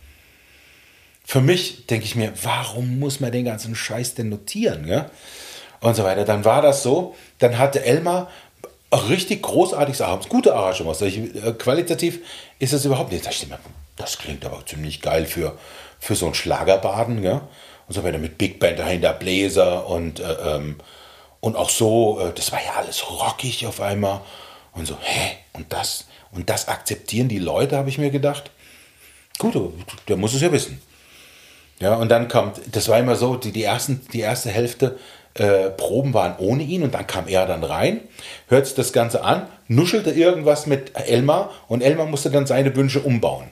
Für 1.25 1.41
mich 1.41 1.85
denke 1.85 2.05
ich 2.05 2.15
mir, 2.15 2.33
warum 2.41 2.99
muss 2.99 3.19
man 3.19 3.31
den 3.31 3.45
ganzen 3.45 3.75
Scheiß 3.75 4.15
denn 4.15 4.29
notieren, 4.29 4.87
ja? 4.87 5.09
Und 5.79 5.95
so 5.95 6.03
weiter. 6.03 6.25
Dann 6.25 6.43
war 6.43 6.61
das 6.61 6.83
so. 6.83 7.15
Dann 7.37 7.57
hatte 7.57 7.85
Elmar 7.85 8.29
richtig 8.91 9.43
großartiges 9.43 10.01
Abends, 10.01 10.27
gute 10.27 10.55
Arrangements. 10.55 11.01
Ich, 11.01 11.17
äh, 11.17 11.53
qualitativ 11.53 12.19
ist 12.57 12.73
das 12.73 12.85
überhaupt 12.85 13.11
nicht. 13.11 13.25
Das 13.95 14.17
klingt 14.17 14.45
aber 14.45 14.65
ziemlich 14.65 15.01
geil 15.01 15.25
für, 15.25 15.57
für 15.99 16.15
so 16.15 16.25
ein 16.25 16.33
Schlagerbaden, 16.33 17.21
ja? 17.23 17.47
Und 17.89 17.95
so 17.95 18.03
weiter 18.03 18.19
mit 18.19 18.37
Big 18.37 18.59
Band 18.59 18.77
dahinter, 18.77 19.13
Bläser 19.13 19.87
und, 19.87 20.19
äh, 20.19 20.31
ähm, 20.45 20.75
und 21.39 21.55
auch 21.55 21.71
so, 21.71 22.19
äh, 22.19 22.31
das 22.35 22.51
war 22.51 22.63
ja 22.63 22.73
alles 22.77 23.09
rockig 23.09 23.65
auf 23.65 23.81
einmal 23.81 24.21
und 24.73 24.85
so, 24.85 24.95
hä, 25.01 25.37
und 25.53 25.73
das, 25.73 26.05
und 26.31 26.51
das 26.51 26.67
akzeptieren 26.67 27.29
die 27.29 27.39
Leute, 27.39 27.77
habe 27.77 27.89
ich 27.89 27.97
mir 27.97 28.11
gedacht. 28.11 28.51
Gut, 29.39 29.55
der 30.07 30.17
muss 30.17 30.35
es 30.35 30.41
ja 30.41 30.51
wissen. 30.51 30.79
Ja, 31.79 31.95
und 31.95 32.09
dann 32.09 32.27
kommt, 32.27 32.61
das 32.71 32.89
war 32.89 32.99
immer 32.99 33.15
so, 33.15 33.35
die, 33.35 33.51
die, 33.51 33.63
ersten, 33.63 34.05
die 34.13 34.19
erste 34.19 34.51
Hälfte 34.51 34.99
äh, 35.33 35.71
Proben 35.71 36.13
waren 36.13 36.35
ohne 36.37 36.61
ihn 36.61 36.83
und 36.83 36.93
dann 36.93 37.07
kam 37.07 37.27
er 37.27 37.47
dann 37.47 37.63
rein, 37.63 38.01
hört 38.49 38.67
sich 38.67 38.75
das 38.75 38.93
Ganze 38.93 39.23
an, 39.23 39.47
nuschelte 39.67 40.11
irgendwas 40.11 40.67
mit 40.67 40.91
Elmar 40.95 41.51
und 41.67 41.81
Elmar 41.81 42.05
musste 42.05 42.29
dann 42.29 42.45
seine 42.45 42.75
Wünsche 42.75 42.99
umbauen. 42.99 43.49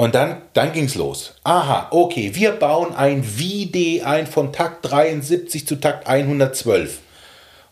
Und 0.00 0.14
dann, 0.14 0.40
dann 0.54 0.72
ging 0.72 0.86
es 0.86 0.94
los. 0.94 1.34
Aha, 1.44 1.88
okay, 1.90 2.34
wir 2.34 2.52
bauen 2.52 2.94
ein 2.94 3.22
VD 3.22 4.02
ein 4.02 4.26
von 4.26 4.50
Takt 4.50 4.90
73 4.90 5.66
zu 5.66 5.76
Takt 5.76 6.06
112. 6.06 7.00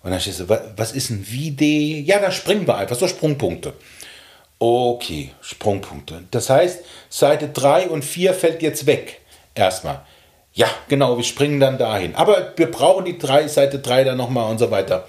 Und 0.03 0.11
dann 0.11 0.21
steht 0.21 0.39
du, 0.39 0.47
was 0.77 0.93
ist 0.93 1.09
ein 1.09 1.25
VD? 1.25 2.03
Ja, 2.05 2.19
da 2.19 2.31
springen 2.31 2.67
wir 2.67 2.77
einfach, 2.77 2.97
so 2.97 3.09
Sprungpunkte. 3.09 3.73
Okay, 4.59 5.31
Sprungpunkte. 5.41 6.25
Das 6.31 6.51
heißt, 6.51 6.81
Seite 7.09 7.49
3 7.49 7.89
und 7.89 8.05
4 8.05 8.35
fällt 8.35 8.61
jetzt 8.61 8.85
weg. 8.85 9.23
Erstmal. 9.55 10.03
Ja, 10.53 10.69
genau, 10.89 11.17
wir 11.17 11.25
springen 11.25 11.61
dann 11.61 11.79
dahin. 11.79 12.15
Aber 12.15 12.53
wir 12.57 12.71
brauchen 12.71 13.07
die 13.07 13.17
drei, 13.17 13.49
Seite 13.49 13.79
3 13.79 14.05
dann 14.05 14.19
nochmal 14.19 14.51
und 14.51 14.59
so 14.59 14.71
weiter. 14.71 15.09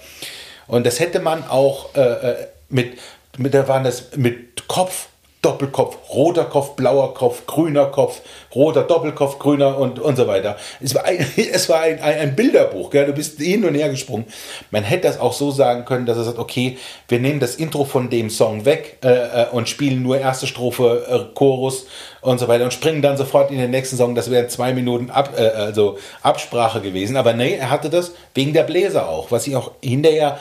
Und 0.66 0.86
das 0.86 1.00
hätte 1.00 1.20
man 1.20 1.46
auch 1.46 1.94
äh, 1.94 2.00
äh, 2.00 2.46
mit, 2.70 2.98
mit, 3.36 3.52
da 3.52 3.68
waren 3.68 3.84
das 3.84 4.16
mit 4.16 4.66
Kopf 4.68 5.08
Doppelkopf, 5.42 5.96
roter 6.12 6.44
Kopf, 6.44 6.76
blauer 6.76 7.14
Kopf, 7.14 7.46
grüner 7.46 7.86
Kopf, 7.86 8.20
roter 8.54 8.82
Doppelkopf, 8.82 9.38
grüner 9.38 9.78
und, 9.78 9.98
und 9.98 10.16
so 10.16 10.26
weiter. 10.26 10.56
Es 10.80 10.94
war 10.94 11.06
ein, 11.06 11.24
es 11.36 11.68
war 11.70 11.80
ein, 11.80 11.98
ein, 12.00 12.18
ein 12.18 12.36
Bilderbuch, 12.36 12.90
gell? 12.90 13.06
du 13.06 13.14
bist 13.14 13.40
hin 13.40 13.64
und 13.64 13.74
her 13.74 13.88
gesprungen. 13.88 14.26
Man 14.70 14.84
hätte 14.84 15.08
das 15.08 15.18
auch 15.18 15.32
so 15.32 15.50
sagen 15.50 15.86
können, 15.86 16.04
dass 16.04 16.18
er 16.18 16.24
sagt, 16.24 16.38
okay, 16.38 16.76
wir 17.08 17.20
nehmen 17.20 17.40
das 17.40 17.54
Intro 17.54 17.86
von 17.86 18.10
dem 18.10 18.28
Song 18.28 18.66
weg 18.66 18.98
äh, 19.02 19.08
äh, 19.08 19.46
und 19.52 19.68
spielen 19.70 20.02
nur 20.02 20.18
erste 20.18 20.46
Strophe, 20.46 21.06
äh, 21.08 21.34
Chorus 21.34 21.86
und 22.20 22.38
so 22.38 22.46
weiter 22.46 22.64
und 22.64 22.74
springen 22.74 23.00
dann 23.00 23.16
sofort 23.16 23.50
in 23.50 23.58
den 23.58 23.70
nächsten 23.70 23.96
Song. 23.96 24.14
Das 24.14 24.30
wären 24.30 24.50
zwei 24.50 24.74
Minuten 24.74 25.10
Ab, 25.10 25.32
äh, 25.38 25.46
also 25.48 25.96
Absprache 26.22 26.82
gewesen. 26.82 27.16
Aber 27.16 27.32
nee, 27.32 27.54
er 27.54 27.70
hatte 27.70 27.88
das 27.88 28.12
wegen 28.34 28.52
der 28.52 28.64
Bläser 28.64 29.08
auch, 29.08 29.30
was 29.30 29.46
ich 29.46 29.56
auch 29.56 29.72
hinterher 29.82 30.38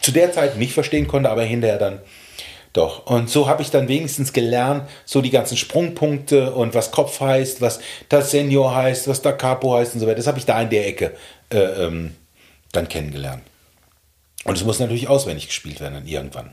zu 0.00 0.10
der 0.10 0.32
Zeit 0.32 0.58
nicht 0.58 0.74
verstehen 0.74 1.06
konnte, 1.06 1.30
aber 1.30 1.42
hinterher 1.42 1.78
dann 1.78 2.00
doch. 2.74 3.06
Und 3.06 3.30
so 3.30 3.48
habe 3.48 3.62
ich 3.62 3.70
dann 3.70 3.88
wenigstens 3.88 4.32
gelernt, 4.32 4.88
so 5.06 5.22
die 5.22 5.30
ganzen 5.30 5.56
Sprungpunkte 5.56 6.52
und 6.52 6.74
was 6.74 6.90
Kopf 6.90 7.20
heißt, 7.20 7.60
was 7.60 7.80
das 8.08 8.32
Senior 8.32 8.74
heißt, 8.74 9.08
was 9.08 9.22
da 9.22 9.32
Capo 9.32 9.74
heißt 9.74 9.94
und 9.94 10.00
so 10.00 10.06
weiter. 10.06 10.16
Das 10.16 10.26
habe 10.26 10.38
ich 10.38 10.44
da 10.44 10.60
in 10.60 10.70
der 10.70 10.86
Ecke 10.86 11.12
äh, 11.50 11.58
ähm, 11.58 12.14
dann 12.72 12.88
kennengelernt. 12.88 13.42
Und 14.44 14.58
es 14.58 14.64
muss 14.64 14.80
natürlich 14.80 15.08
auswendig 15.08 15.46
gespielt 15.46 15.80
werden 15.80 15.94
dann 15.94 16.06
irgendwann. 16.06 16.50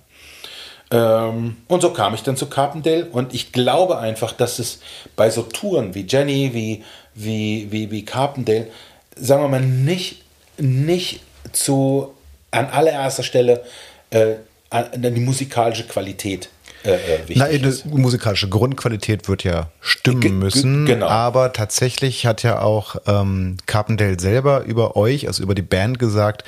Ähm, 0.91 1.57
und 1.67 1.81
so 1.81 1.91
kam 1.91 2.13
ich 2.13 2.21
dann 2.21 2.37
zu 2.37 2.45
Carpendale 2.45 3.05
und 3.05 3.33
ich 3.33 3.51
glaube 3.51 3.97
einfach, 3.97 4.31
dass 4.31 4.59
es 4.59 4.79
bei 5.15 5.29
so 5.31 5.41
Touren 5.41 5.95
wie 5.95 6.05
Jenny, 6.07 6.53
wie, 6.53 6.83
wie, 7.15 7.71
wie, 7.71 7.89
wie 7.89 8.05
Carpendale, 8.05 8.67
sagen 9.15 9.41
wir 9.41 9.49
mal, 9.49 9.61
nicht, 9.61 10.21
nicht 10.57 11.21
zu 11.51 12.13
an 12.51 12.67
allererster 12.67 13.23
Stelle 13.23 13.63
äh, 14.11 14.35
die 14.95 15.19
musikalische 15.19 15.85
Qualität 15.85 16.49
äh, 16.83 16.93
äh 16.93 17.19
wichtig 17.27 17.37
Na, 17.37 17.45
ist. 17.45 17.85
Die 17.85 17.89
musikalische 17.89 18.49
Grundqualität 18.49 19.27
wird 19.27 19.43
ja 19.43 19.69
stimmen 19.81 20.39
müssen. 20.39 20.85
Genau. 20.85 21.07
Aber 21.07 21.53
tatsächlich 21.53 22.25
hat 22.25 22.43
ja 22.43 22.61
auch 22.61 22.95
ähm, 23.05 23.57
Carpendale 23.65 24.19
selber 24.19 24.63
über 24.63 24.95
euch, 24.95 25.27
also 25.27 25.43
über 25.43 25.55
die 25.55 25.61
Band 25.61 25.99
gesagt, 25.99 26.43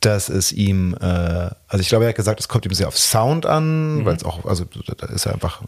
dass 0.00 0.28
es 0.28 0.52
ihm, 0.52 0.94
äh, 1.00 1.04
also 1.04 1.80
ich 1.80 1.88
glaube, 1.88 2.04
er 2.04 2.10
hat 2.10 2.16
gesagt, 2.16 2.38
es 2.38 2.48
kommt 2.48 2.66
ihm 2.66 2.74
sehr 2.74 2.88
auf 2.88 2.98
Sound 2.98 3.46
an, 3.46 3.96
mhm. 3.96 4.04
weil 4.04 4.16
es 4.16 4.24
auch, 4.24 4.44
also 4.44 4.64
da 4.98 5.06
ist 5.06 5.26
er 5.26 5.32
einfach 5.32 5.62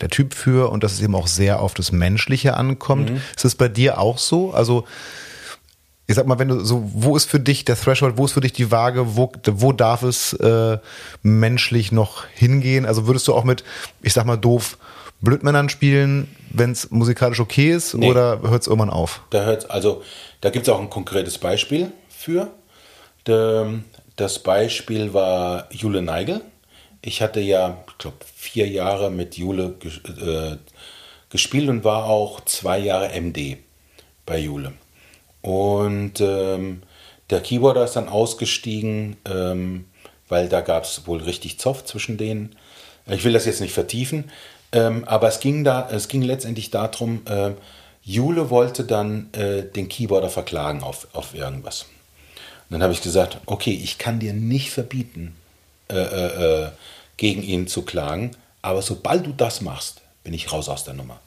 der 0.00 0.08
Typ 0.08 0.34
für 0.34 0.70
und 0.70 0.82
dass 0.82 0.92
es 0.92 1.00
eben 1.00 1.14
auch 1.14 1.26
sehr 1.26 1.60
auf 1.60 1.74
das 1.74 1.92
Menschliche 1.92 2.56
ankommt. 2.56 3.10
Mhm. 3.10 3.20
Ist 3.36 3.44
es 3.44 3.54
bei 3.54 3.68
dir 3.68 4.00
auch 4.00 4.18
so? 4.18 4.52
Also 4.52 4.84
ich 6.08 6.14
sag 6.14 6.26
mal, 6.26 6.38
wenn 6.38 6.48
du 6.48 6.64
so, 6.64 6.90
wo 6.94 7.16
ist 7.16 7.30
für 7.30 7.38
dich 7.38 7.66
der 7.66 7.76
Threshold, 7.76 8.16
wo 8.16 8.24
ist 8.24 8.32
für 8.32 8.40
dich 8.40 8.54
die 8.54 8.70
Waage, 8.70 9.14
wo, 9.16 9.30
wo 9.44 9.72
darf 9.72 10.02
es 10.02 10.32
äh, 10.32 10.78
menschlich 11.22 11.92
noch 11.92 12.24
hingehen? 12.34 12.86
Also 12.86 13.06
würdest 13.06 13.28
du 13.28 13.34
auch 13.34 13.44
mit, 13.44 13.62
ich 14.00 14.14
sag 14.14 14.24
mal 14.24 14.38
doof, 14.38 14.78
Blödmännern 15.20 15.68
spielen, 15.68 16.34
wenn 16.50 16.72
es 16.72 16.90
musikalisch 16.90 17.40
okay 17.40 17.72
ist, 17.72 17.92
nee. 17.94 18.08
oder 18.08 18.40
hört 18.40 18.62
es 18.62 18.68
irgendwann 18.68 18.88
auf? 18.88 19.20
Da 19.30 19.44
hört 19.44 19.70
also 19.70 20.02
da 20.40 20.48
gibt 20.48 20.66
es 20.66 20.72
auch 20.72 20.80
ein 20.80 20.88
konkretes 20.88 21.36
Beispiel 21.36 21.92
für. 22.08 22.48
Das 23.24 24.38
Beispiel 24.42 25.12
war 25.12 25.66
Jule 25.70 26.00
Neigel. 26.00 26.40
Ich 27.02 27.20
hatte 27.20 27.40
ja, 27.40 27.84
ich 27.86 27.98
glaube, 27.98 28.16
vier 28.34 28.66
Jahre 28.66 29.10
mit 29.10 29.36
Jule 29.36 29.74
äh, 29.84 30.56
gespielt 31.28 31.68
und 31.68 31.84
war 31.84 32.04
auch 32.04 32.40
zwei 32.46 32.78
Jahre 32.78 33.10
MD 33.20 33.58
bei 34.24 34.38
Jule. 34.38 34.72
Und 35.48 36.20
ähm, 36.20 36.82
der 37.30 37.40
Keyboarder 37.40 37.82
ist 37.82 37.96
dann 37.96 38.10
ausgestiegen, 38.10 39.16
ähm, 39.24 39.86
weil 40.28 40.50
da 40.50 40.60
gab 40.60 40.84
es 40.84 41.06
wohl 41.06 41.22
richtig 41.22 41.58
Zoff 41.58 41.86
zwischen 41.86 42.18
denen. 42.18 42.54
Ich 43.06 43.24
will 43.24 43.32
das 43.32 43.46
jetzt 43.46 43.62
nicht 43.62 43.72
vertiefen, 43.72 44.30
ähm, 44.72 45.04
aber 45.06 45.28
es 45.28 45.40
ging, 45.40 45.64
da, 45.64 45.88
es 45.90 46.08
ging 46.08 46.20
letztendlich 46.20 46.70
darum, 46.70 47.22
äh, 47.24 47.52
Jule 48.02 48.50
wollte 48.50 48.84
dann 48.84 49.32
äh, 49.32 49.62
den 49.62 49.88
Keyboarder 49.88 50.28
verklagen 50.28 50.82
auf, 50.82 51.08
auf 51.14 51.34
irgendwas. 51.34 51.86
Und 52.68 52.74
dann 52.74 52.82
habe 52.82 52.92
ich 52.92 53.00
gesagt, 53.00 53.38
okay, 53.46 53.72
ich 53.72 53.96
kann 53.96 54.20
dir 54.20 54.34
nicht 54.34 54.70
verbieten, 54.70 55.34
äh, 55.88 55.96
äh, 55.96 56.64
äh, 56.64 56.68
gegen 57.16 57.42
ihn 57.42 57.68
zu 57.68 57.86
klagen, 57.86 58.32
aber 58.60 58.82
sobald 58.82 59.24
du 59.24 59.32
das 59.32 59.62
machst, 59.62 60.02
bin 60.24 60.34
ich 60.34 60.52
raus 60.52 60.68
aus 60.68 60.84
der 60.84 60.92
Nummer. 60.92 61.18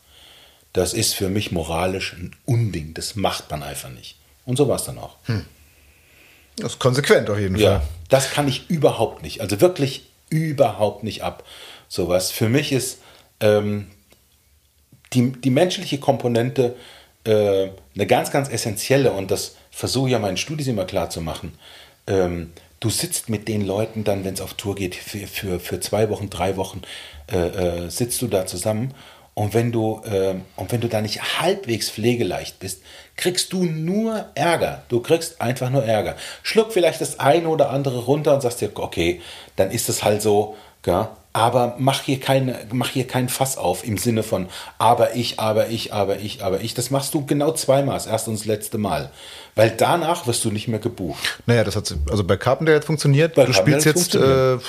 Das 0.74 0.94
ist 0.94 1.14
für 1.14 1.30
mich 1.30 1.52
moralisch 1.52 2.14
ein 2.14 2.36
Unding. 2.46 2.94
Das 2.94 3.16
macht 3.16 3.52
man 3.52 3.64
einfach 3.64 3.90
nicht. 3.90 4.18
Und 4.46 4.58
so 4.58 4.68
war 4.68 4.78
es 4.78 4.86
dann 4.86 4.98
auch. 4.98 5.16
Hm. 5.26 5.46
Das 6.58 6.74
ist 6.74 6.80
konsequent 6.80 7.30
auf 7.30 7.40
jeden 7.40 7.58
ja, 7.58 7.80
Fall. 7.80 7.88
Das 8.10 8.32
kann 8.32 8.48
ich 8.48 8.70
überhaupt 8.70 9.24
nicht. 9.24 9.42
Also 9.42 9.62
wirklich 9.62 10.10
überhaupt 10.30 11.04
nicht 11.04 11.24
ab. 11.24 11.44
Sowas. 11.88 12.32
Für 12.32 12.50
mich 12.50 12.72
ist 12.72 13.00
ähm, 13.40 13.88
die, 15.14 15.32
die 15.32 15.50
menschliche 15.50 16.00
Komponente 16.00 16.76
äh, 17.26 17.70
eine 17.96 18.08
ganz, 18.08 18.32
ganz 18.32 18.50
essentielle 18.50 19.12
und 19.12 19.30
das 19.30 19.56
versuche 19.72 20.08
ich 20.08 20.14
ja 20.14 20.20
meinen 20.20 20.38
Studis 20.38 20.68
immer 20.68 20.86
klar 20.86 21.10
zu 21.10 21.22
machen. 21.22 21.54
Ähm, 22.08 22.54
du 22.80 22.90
sitzt 22.90 23.30
mit 23.30 23.48
den 23.48 23.66
Leuten 23.66 24.04
dann, 24.04 24.24
wenn 24.24 24.34
es 24.34 24.42
auf 24.42 24.54
Tour 24.54 24.76
geht, 24.76 24.96
für, 24.96 25.28
für, 25.28 25.60
für 25.60 25.80
zwei 25.80 26.10
Wochen, 26.10 26.30
drei 26.30 26.58
Wochen, 26.58 26.82
äh, 27.32 27.38
äh, 27.86 27.90
sitzt 27.90 28.22
du 28.22 28.28
da 28.28 28.46
zusammen 28.46 28.94
und 29.42 29.56
wenn 29.56 29.72
du, 29.72 30.00
äh, 30.06 30.36
und 30.56 30.72
wenn 30.72 30.82
du 30.82 30.88
da 30.88 31.02
nicht 31.02 31.42
halbwegs 31.42 31.90
pflegeleicht 31.90 32.60
bist, 32.60 32.84
kriegst 33.16 33.52
du 33.52 33.64
nur 33.64 34.28
Ärger. 34.36 34.84
Du 34.88 35.00
kriegst 35.00 35.42
einfach 35.42 35.72
nur 35.72 35.84
Ärger. 35.84 36.16
Schluck 36.44 36.72
vielleicht 36.72 37.02
das 37.02 37.20
eine 37.20 37.48
oder 37.48 37.72
andere 37.72 38.06
runter 38.06 38.36
und 38.36 38.42
sagst 38.42 38.62
dir, 38.62 38.70
okay, 38.76 39.20
dann 39.56 39.72
ist 39.72 39.90
es 39.90 40.04
halt 40.04 40.22
so, 40.22 40.58
ja, 40.86 41.18
aber 41.34 41.76
mach 41.80 42.04
hier, 42.04 42.20
keine, 42.20 42.60
mach 42.72 42.90
hier 42.90 43.08
keinen 43.08 43.30
Fass 43.30 43.58
auf 43.58 43.84
im 43.84 43.98
Sinne 43.98 44.22
von 44.22 44.48
aber 44.78 45.16
ich, 45.16 45.40
aber 45.40 45.70
ich, 45.70 45.92
aber 45.92 46.20
ich, 46.20 46.44
aber 46.44 46.62
ich. 46.62 46.76
Das 46.76 46.92
machst 46.92 47.12
du 47.16 47.26
genau 47.26 47.52
zweimal, 47.54 47.96
das 47.96 48.06
erste 48.06 48.30
und 48.30 48.38
das 48.38 48.46
letzte 48.46 48.78
Mal. 48.78 49.10
Weil 49.56 49.72
danach 49.72 50.28
wirst 50.28 50.46
du 50.46 50.52
nicht 50.52 50.68
mehr 50.68 50.80
gebucht. 50.80 51.40
Naja, 51.48 51.64
das 51.64 51.76
hat 51.76 51.92
also 52.12 52.24
bei 52.24 52.38
Carpenter 52.38 52.74
jetzt 52.74 52.86
funktioniert. 52.86 53.34
Bei 53.34 53.46
du 53.46 53.54
Carpenter 53.54 53.82
spielst 53.82 54.14
jetzt 54.14 54.16
äh, 54.16 54.60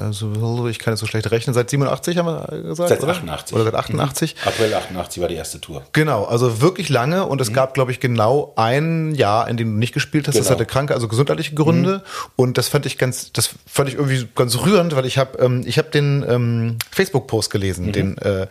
also 0.00 0.68
ich 0.68 0.78
kann 0.78 0.92
jetzt 0.92 1.00
so 1.00 1.06
schlecht 1.06 1.30
rechnen, 1.30 1.54
seit 1.54 1.70
87 1.70 2.16
haben 2.16 2.26
wir 2.26 2.62
gesagt? 2.62 2.88
Seit 2.88 3.04
88. 3.04 3.54
Oder 3.54 3.64
seit 3.64 3.74
88? 3.74 4.34
Mhm. 4.34 4.48
April 4.48 4.74
88 4.74 5.20
war 5.20 5.28
die 5.28 5.34
erste 5.34 5.60
Tour. 5.60 5.82
Genau, 5.92 6.24
also 6.24 6.60
wirklich 6.60 6.88
lange 6.88 7.26
und 7.26 7.40
es 7.40 7.50
mhm. 7.50 7.54
gab, 7.54 7.74
glaube 7.74 7.92
ich, 7.92 8.00
genau 8.00 8.52
ein 8.56 9.14
Jahr, 9.14 9.48
in 9.48 9.56
dem 9.56 9.72
du 9.72 9.78
nicht 9.78 9.94
gespielt 9.94 10.28
hast. 10.28 10.34
Genau. 10.34 10.44
Das 10.44 10.50
hatte 10.50 10.66
kranke, 10.66 10.94
also 10.94 11.08
gesundheitliche 11.08 11.54
Gründe. 11.54 11.98
Mhm. 11.98 12.30
Und 12.36 12.58
das 12.58 12.68
fand 12.68 12.86
ich 12.86 12.98
ganz, 12.98 13.32
das 13.32 13.50
fand 13.66 13.88
ich 13.88 13.96
irgendwie 13.96 14.28
ganz 14.34 14.56
rührend, 14.58 14.96
weil 14.96 15.06
ich 15.06 15.18
habe 15.18 15.38
ähm, 15.38 15.62
ich 15.66 15.78
habe 15.78 15.90
den 15.90 16.24
ähm, 16.28 16.78
Facebook-Post 16.90 17.50
gelesen, 17.50 17.86
mhm. 17.86 17.92
den, 17.92 18.18
äh, 18.18 18.46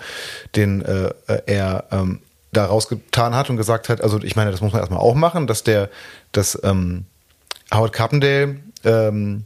den 0.55 0.81
äh, 0.81 1.11
er 1.45 1.85
ähm, 1.91 2.19
da 2.51 2.65
rausgetan 2.65 3.35
hat 3.35 3.49
und 3.49 3.57
gesagt 3.57 3.89
hat, 3.89 4.01
also 4.01 4.19
ich 4.21 4.35
meine, 4.35 4.51
das 4.51 4.61
muss 4.61 4.73
man 4.73 4.81
erstmal 4.81 4.99
auch 4.99 5.15
machen, 5.15 5.47
dass 5.47 5.63
der, 5.63 5.89
dass 6.31 6.59
ähm, 6.63 7.05
Howard 7.73 7.93
Carpendale 7.93 8.57
ähm, 8.83 9.45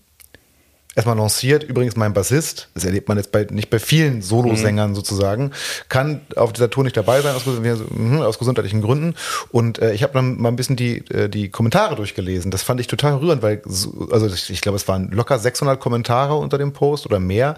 erstmal 0.96 1.18
lanciert. 1.18 1.64
Übrigens 1.64 1.96
mein 1.96 2.14
Bassist, 2.14 2.70
das 2.74 2.86
erlebt 2.86 3.08
man 3.10 3.18
jetzt 3.18 3.32
bei, 3.32 3.46
nicht 3.50 3.70
bei 3.70 3.80
vielen 3.80 4.22
Solosängern 4.22 4.92
mhm. 4.92 4.96
sozusagen, 4.96 5.52
kann 5.90 6.22
auf 6.36 6.54
dieser 6.54 6.70
Tour 6.70 6.86
nicht 6.86 6.96
dabei 6.96 7.22
sein 7.22 7.36
aus, 7.36 7.46
mhm, 7.46 8.22
aus 8.22 8.40
gesundheitlichen 8.40 8.82
Gründen. 8.82 9.16
Und 9.52 9.80
äh, 9.80 9.94
ich 9.94 10.04
habe 10.04 10.14
dann 10.14 10.40
mal 10.40 10.50
ein 10.50 10.56
bisschen 10.56 10.78
die, 10.78 11.00
äh, 11.10 11.30
die 11.30 11.50
Kommentare 11.50 11.96
durchgelesen. 11.96 12.50
Das 12.50 12.64
fand 12.64 12.80
ich 12.80 12.88
total 12.88 13.16
rührend, 13.16 13.44
weil 13.44 13.62
so, 13.66 14.08
also 14.12 14.28
ich, 14.28 14.50
ich 14.50 14.62
glaube, 14.62 14.78
es 14.78 14.88
waren 14.88 15.12
locker 15.12 15.38
600 15.38 15.80
Kommentare 15.80 16.36
unter 16.36 16.58
dem 16.58 16.72
Post 16.72 17.06
oder 17.06 17.20
mehr. 17.20 17.58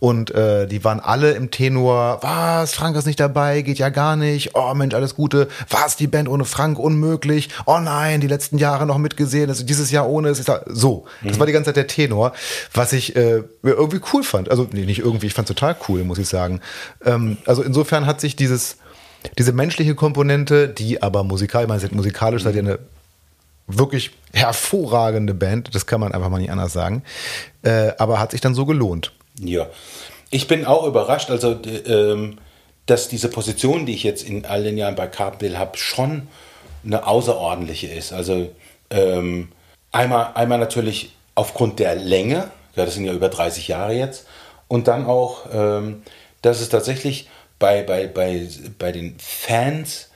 Und 0.00 0.30
äh, 0.30 0.66
die 0.66 0.82
waren 0.82 1.00
alle 1.00 1.32
im 1.32 1.50
Tenor, 1.50 2.18
was, 2.22 2.74
Frank 2.74 2.96
ist 2.96 3.06
nicht 3.06 3.20
dabei, 3.20 3.60
geht 3.62 3.78
ja 3.78 3.90
gar 3.90 4.16
nicht. 4.16 4.54
Oh 4.54 4.72
Mensch, 4.74 4.94
alles 4.94 5.14
Gute. 5.14 5.48
Was, 5.68 5.96
die 5.96 6.06
Band 6.06 6.28
ohne 6.28 6.46
Frank, 6.46 6.78
unmöglich. 6.78 7.50
Oh 7.66 7.78
nein, 7.78 8.20
die 8.22 8.26
letzten 8.26 8.56
Jahre 8.56 8.86
noch 8.86 8.98
mitgesehen, 8.98 9.50
also 9.50 9.64
dieses 9.64 9.90
Jahr 9.90 10.08
ohne. 10.08 10.30
Es 10.30 10.38
ist 10.38 10.48
da, 10.48 10.62
so, 10.66 11.04
das 11.22 11.36
mhm. 11.36 11.40
war 11.40 11.46
die 11.46 11.52
ganze 11.52 11.68
Zeit 11.68 11.76
der 11.76 11.86
Tenor 11.86 12.32
was 12.78 12.92
ich 12.92 13.16
äh, 13.16 13.42
irgendwie 13.62 14.00
cool 14.12 14.22
fand. 14.22 14.50
Also 14.50 14.68
nee, 14.70 14.86
nicht 14.86 15.00
irgendwie, 15.00 15.26
ich 15.26 15.34
fand 15.34 15.50
es 15.50 15.54
total 15.54 15.76
cool, 15.88 16.04
muss 16.04 16.18
ich 16.18 16.28
sagen. 16.28 16.60
Ähm, 17.04 17.36
also 17.44 17.62
insofern 17.62 18.06
hat 18.06 18.20
sich 18.20 18.36
dieses, 18.36 18.76
diese 19.36 19.52
menschliche 19.52 19.96
Komponente, 19.96 20.68
die 20.68 21.02
aber 21.02 21.24
musikal, 21.24 21.64
ich 21.64 21.68
meine, 21.68 21.86
musikalisch 21.90 22.44
seid 22.44 22.54
ihr 22.54 22.62
eine 22.62 22.78
wirklich 23.66 24.12
hervorragende 24.32 25.34
Band, 25.34 25.74
das 25.74 25.86
kann 25.86 26.00
man 26.00 26.12
einfach 26.12 26.30
mal 26.30 26.38
nicht 26.38 26.52
anders 26.52 26.72
sagen, 26.72 27.02
äh, 27.62 27.90
aber 27.98 28.20
hat 28.20 28.30
sich 28.30 28.40
dann 28.40 28.54
so 28.54 28.64
gelohnt. 28.64 29.12
Ja, 29.40 29.66
ich 30.30 30.46
bin 30.46 30.64
auch 30.64 30.86
überrascht, 30.86 31.30
also 31.30 31.58
ähm, 31.86 32.38
dass 32.86 33.08
diese 33.08 33.28
Position, 33.28 33.86
die 33.86 33.94
ich 33.94 34.04
jetzt 34.04 34.22
in 34.22 34.46
all 34.46 34.62
den 34.62 34.78
Jahren 34.78 34.94
bei 34.94 35.08
Carpendale 35.08 35.58
habe, 35.58 35.76
schon 35.76 36.28
eine 36.84 37.06
außerordentliche 37.06 37.88
ist. 37.88 38.12
Also 38.12 38.50
ähm, 38.90 39.48
einmal, 39.90 40.30
einmal 40.34 40.58
natürlich 40.58 41.14
aufgrund 41.34 41.80
der 41.80 41.96
Länge, 41.96 42.50
ja, 42.78 42.84
das 42.84 42.94
sind 42.94 43.04
ja 43.04 43.12
über 43.12 43.28
30 43.28 43.68
Jahre 43.68 43.92
jetzt. 43.92 44.26
Und 44.68 44.88
dann 44.88 45.06
auch, 45.06 45.46
ähm, 45.52 46.02
dass 46.42 46.60
es 46.60 46.68
tatsächlich 46.68 47.28
bei, 47.58 47.82
bei, 47.82 48.06
bei, 48.06 48.48
bei 48.78 48.92
den 48.92 49.16
Fans 49.18 50.08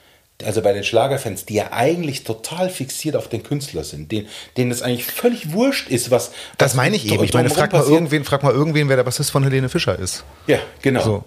also 0.45 0.61
bei 0.63 0.73
den 0.73 0.85
Schlagerfans, 0.85 1.45
die 1.45 1.55
ja 1.55 1.73
eigentlich 1.73 2.25
total 2.25 2.69
fixiert 2.69 3.17
auf 3.17 3.29
den 3.29 3.43
Künstler 3.43 3.85
sind, 3.85 4.11
denen, 4.11 4.29
denen 4.57 4.71
es 4.71 4.83
eigentlich 4.83 5.07
völlig 5.07 5.53
wurscht 5.53 5.89
ist, 5.89 6.11
was. 6.11 6.33
Das 6.59 6.75
meine 6.75 6.97
ich 6.97 7.11
eben. 7.11 7.23
Ich 7.25 7.33
meine, 7.33 7.51
frag 7.51 7.73
mal, 7.73 7.85
irgendwen, 7.85 8.25
frag 8.25 8.43
mal 8.43 8.53
irgendwen, 8.53 8.89
wer 8.89 8.97
der 8.97 9.05
Bassist 9.05 9.31
von 9.31 9.45
Helene 9.45 9.69
Fischer 9.69 9.99
ist. 9.99 10.25
Ja, 10.47 10.59
genau. 10.81 11.03
So. 11.03 11.25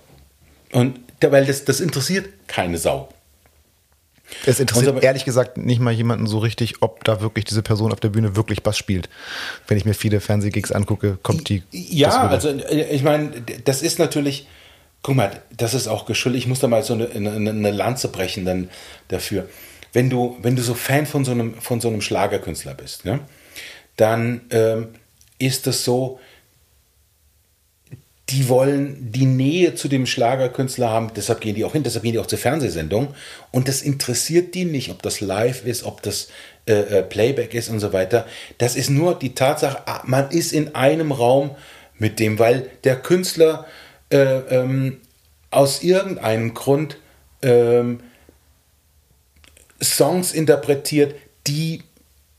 Und 0.73 0.99
weil 1.21 1.45
das, 1.45 1.65
das 1.65 1.79
interessiert 1.79 2.27
keine 2.47 2.77
Sau. 2.77 3.09
Es 4.45 4.59
interessiert 4.59 5.03
ehrlich 5.03 5.25
gesagt 5.25 5.57
nicht 5.57 5.79
mal 5.79 5.91
jemanden 5.91 6.27
so 6.27 6.39
richtig, 6.39 6.81
ob 6.81 7.03
da 7.03 7.21
wirklich 7.21 7.45
diese 7.45 7.61
Person 7.61 7.91
auf 7.91 7.99
der 7.99 8.09
Bühne 8.09 8.35
wirklich 8.35 8.63
Bass 8.63 8.77
spielt. 8.77 9.09
Wenn 9.67 9.77
ich 9.77 9.85
mir 9.85 9.93
viele 9.93 10.19
Fernsehgigs 10.19 10.71
angucke, 10.71 11.17
kommt 11.21 11.49
die. 11.49 11.63
Ja, 11.71 12.27
also 12.27 12.49
ich 12.69 13.03
meine, 13.03 13.31
das 13.63 13.81
ist 13.81 13.99
natürlich, 13.99 14.47
guck 15.01 15.15
mal, 15.15 15.31
das 15.55 15.73
ist 15.73 15.87
auch 15.87 16.05
geschuldet. 16.05 16.39
Ich 16.39 16.47
muss 16.47 16.59
da 16.59 16.67
mal 16.67 16.83
so 16.83 16.93
eine, 16.93 17.09
eine, 17.09 17.49
eine, 17.49 17.71
Lanze 17.71 18.07
brechen 18.07 18.45
dann 18.45 18.69
dafür. 19.07 19.47
Wenn 19.93 20.09
du, 20.09 20.37
wenn 20.41 20.55
du 20.55 20.61
so 20.61 20.73
Fan 20.73 21.05
von 21.05 21.23
so 21.23 21.31
einem, 21.31 21.55
von 21.61 21.79
so 21.79 21.87
einem 21.87 22.01
Schlagerkünstler 22.01 22.73
bist, 22.73 23.05
ne, 23.05 23.19
dann 23.95 24.41
ähm, 24.49 24.89
ist 25.37 25.67
es 25.67 25.85
so, 25.85 26.19
die 28.29 28.49
wollen 28.49 29.11
die 29.11 29.25
Nähe 29.25 29.75
zu 29.75 29.87
dem 29.87 30.07
Schlagerkünstler 30.07 30.89
haben, 30.89 31.11
deshalb 31.15 31.41
gehen 31.41 31.55
die 31.55 31.63
auch 31.63 31.73
hin, 31.73 31.83
deshalb 31.83 32.03
gehen 32.03 32.13
die 32.13 32.19
auch 32.19 32.25
zur 32.25 32.39
Fernsehsendung. 32.39 33.13
Und 33.51 33.67
das 33.67 33.83
interessiert 33.83 34.55
die 34.55 34.65
nicht, 34.65 34.89
ob 34.89 35.03
das 35.03 35.21
live 35.21 35.65
ist, 35.65 35.83
ob 35.83 36.01
das 36.01 36.29
äh, 36.65 36.73
äh, 36.73 37.03
Playback 37.03 37.53
ist 37.53 37.69
und 37.69 37.79
so 37.79 37.93
weiter. 37.93 38.25
Das 38.57 38.75
ist 38.75 38.89
nur 38.89 39.13
die 39.13 39.35
Tatsache, 39.35 39.83
ah, 39.85 40.01
man 40.05 40.31
ist 40.31 40.53
in 40.53 40.73
einem 40.73 41.11
Raum 41.11 41.51
mit 41.99 42.19
dem, 42.19 42.39
weil 42.39 42.69
der 42.83 42.95
Künstler 42.95 43.67
äh, 44.09 44.17
ähm, 44.17 45.01
aus 45.51 45.83
irgendeinem 45.83 46.55
Grund 46.55 46.97
ähm, 47.43 47.99
Songs 49.81 50.33
interpretiert, 50.33 51.13
die 51.45 51.83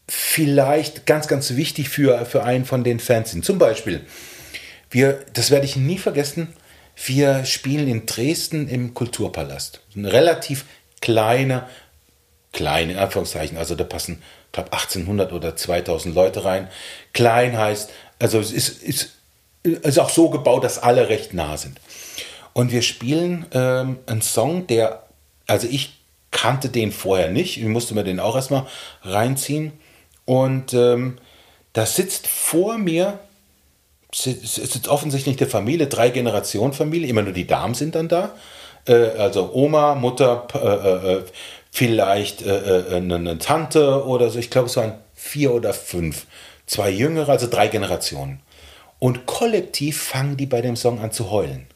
vielleicht 0.08 1.06
ganz, 1.06 1.28
ganz 1.28 1.54
wichtig 1.54 1.88
für, 1.88 2.24
für 2.26 2.42
einen 2.42 2.64
von 2.64 2.82
den 2.82 2.98
Fans 2.98 3.30
sind. 3.30 3.44
Zum 3.44 3.58
Beispiel 3.58 4.00
wir, 4.96 5.26
das 5.34 5.50
werde 5.50 5.66
ich 5.66 5.76
nie 5.76 5.98
vergessen, 5.98 6.54
wir 7.04 7.44
spielen 7.44 7.86
in 7.86 8.06
Dresden 8.06 8.66
im 8.66 8.94
Kulturpalast. 8.94 9.82
Ein 9.94 10.06
relativ 10.06 10.64
kleiner, 11.02 11.68
klein 12.54 12.88
in 12.88 12.96
Anführungszeichen, 12.96 13.58
also 13.58 13.74
da 13.74 13.84
passen, 13.84 14.22
glaube, 14.52 14.72
1800 14.72 15.34
oder 15.34 15.54
2000 15.54 16.14
Leute 16.14 16.46
rein. 16.46 16.68
Klein 17.12 17.58
heißt, 17.58 17.90
also 18.18 18.40
es 18.40 18.50
ist, 18.50 18.82
ist, 18.82 19.10
ist 19.62 19.98
auch 19.98 20.08
so 20.08 20.30
gebaut, 20.30 20.64
dass 20.64 20.78
alle 20.78 21.10
recht 21.10 21.34
nah 21.34 21.58
sind. 21.58 21.78
Und 22.54 22.72
wir 22.72 22.80
spielen 22.80 23.44
ähm, 23.52 23.98
einen 24.06 24.22
Song, 24.22 24.66
der, 24.66 25.02
also 25.46 25.68
ich 25.70 26.00
kannte 26.30 26.70
den 26.70 26.90
vorher 26.90 27.30
nicht, 27.30 27.58
ich 27.58 27.66
musste 27.66 27.94
mir 27.94 28.02
den 28.02 28.18
auch 28.18 28.34
erstmal 28.34 28.66
reinziehen. 29.02 29.72
Und 30.24 30.72
ähm, 30.72 31.18
da 31.74 31.84
sitzt 31.84 32.26
vor 32.26 32.78
mir 32.78 33.20
es 34.24 34.58
ist 34.58 34.88
offensichtlich 34.88 35.38
eine 35.38 35.50
Familie, 35.50 35.88
drei 35.88 36.10
Generationen 36.10 36.72
Familie, 36.72 37.08
immer 37.08 37.22
nur 37.22 37.32
die 37.32 37.46
Damen 37.46 37.74
sind 37.74 37.94
dann 37.94 38.08
da. 38.08 38.34
Äh, 38.86 39.10
also 39.18 39.52
Oma, 39.52 39.94
Mutter, 39.94 40.46
äh, 40.54 41.12
äh, 41.18 41.24
vielleicht 41.70 42.46
eine 42.46 43.38
Tante 43.38 44.06
oder 44.06 44.30
so. 44.30 44.38
Ich 44.38 44.48
glaube, 44.48 44.68
es 44.68 44.76
waren 44.76 44.94
vier 45.14 45.52
oder 45.52 45.74
fünf. 45.74 46.26
Zwei 46.66 46.88
Jüngere, 46.90 47.30
also 47.30 47.48
drei 47.48 47.68
Generationen. 47.68 48.40
Und 48.98 49.26
kollektiv 49.26 50.02
fangen 50.02 50.38
die 50.38 50.46
bei 50.46 50.62
dem 50.62 50.74
Song 50.74 51.00
an 51.00 51.12
zu 51.12 51.30
heulen. 51.30 51.66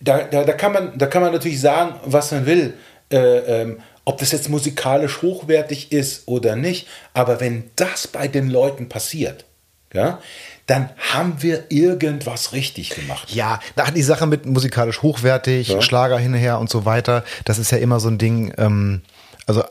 Da, 0.00 0.24
da, 0.24 0.44
da, 0.44 0.52
kann, 0.52 0.72
man, 0.72 0.98
da 0.98 1.06
kann 1.06 1.22
man 1.22 1.32
natürlich 1.32 1.60
sagen, 1.60 1.94
was 2.04 2.30
man 2.32 2.44
will. 2.44 2.74
Äh, 3.10 3.16
ähm, 3.62 3.80
ob 4.04 4.18
das 4.18 4.32
jetzt 4.32 4.48
musikalisch 4.48 5.22
hochwertig 5.22 5.92
ist 5.92 6.28
oder 6.28 6.56
nicht. 6.56 6.86
Aber 7.14 7.40
wenn 7.40 7.70
das 7.76 8.06
bei 8.06 8.28
den 8.28 8.50
Leuten 8.50 8.88
passiert, 8.88 9.44
ja, 9.92 10.20
dann 10.66 10.90
haben 11.12 11.42
wir 11.42 11.64
irgendwas 11.70 12.52
richtig 12.52 12.90
gemacht. 12.90 13.32
Ja, 13.32 13.60
nach 13.76 13.90
die 13.90 14.02
Sache 14.02 14.26
mit 14.26 14.46
musikalisch 14.46 15.02
hochwertig, 15.02 15.68
ja. 15.68 15.82
Schlager 15.82 16.18
hinher 16.18 16.58
und 16.58 16.70
so 16.70 16.84
weiter, 16.84 17.24
das 17.44 17.58
ist 17.58 17.72
ja 17.72 17.78
immer 17.78 18.00
so 18.00 18.08
ein 18.08 18.18
Ding. 18.18 18.52
Ähm, 18.56 19.02
also 19.46 19.64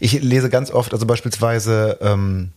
ich 0.00 0.12
lese 0.20 0.50
ganz 0.50 0.70
oft, 0.70 0.92
also 0.92 1.06
beispielsweise 1.06 1.98
ähm, 2.02 2.52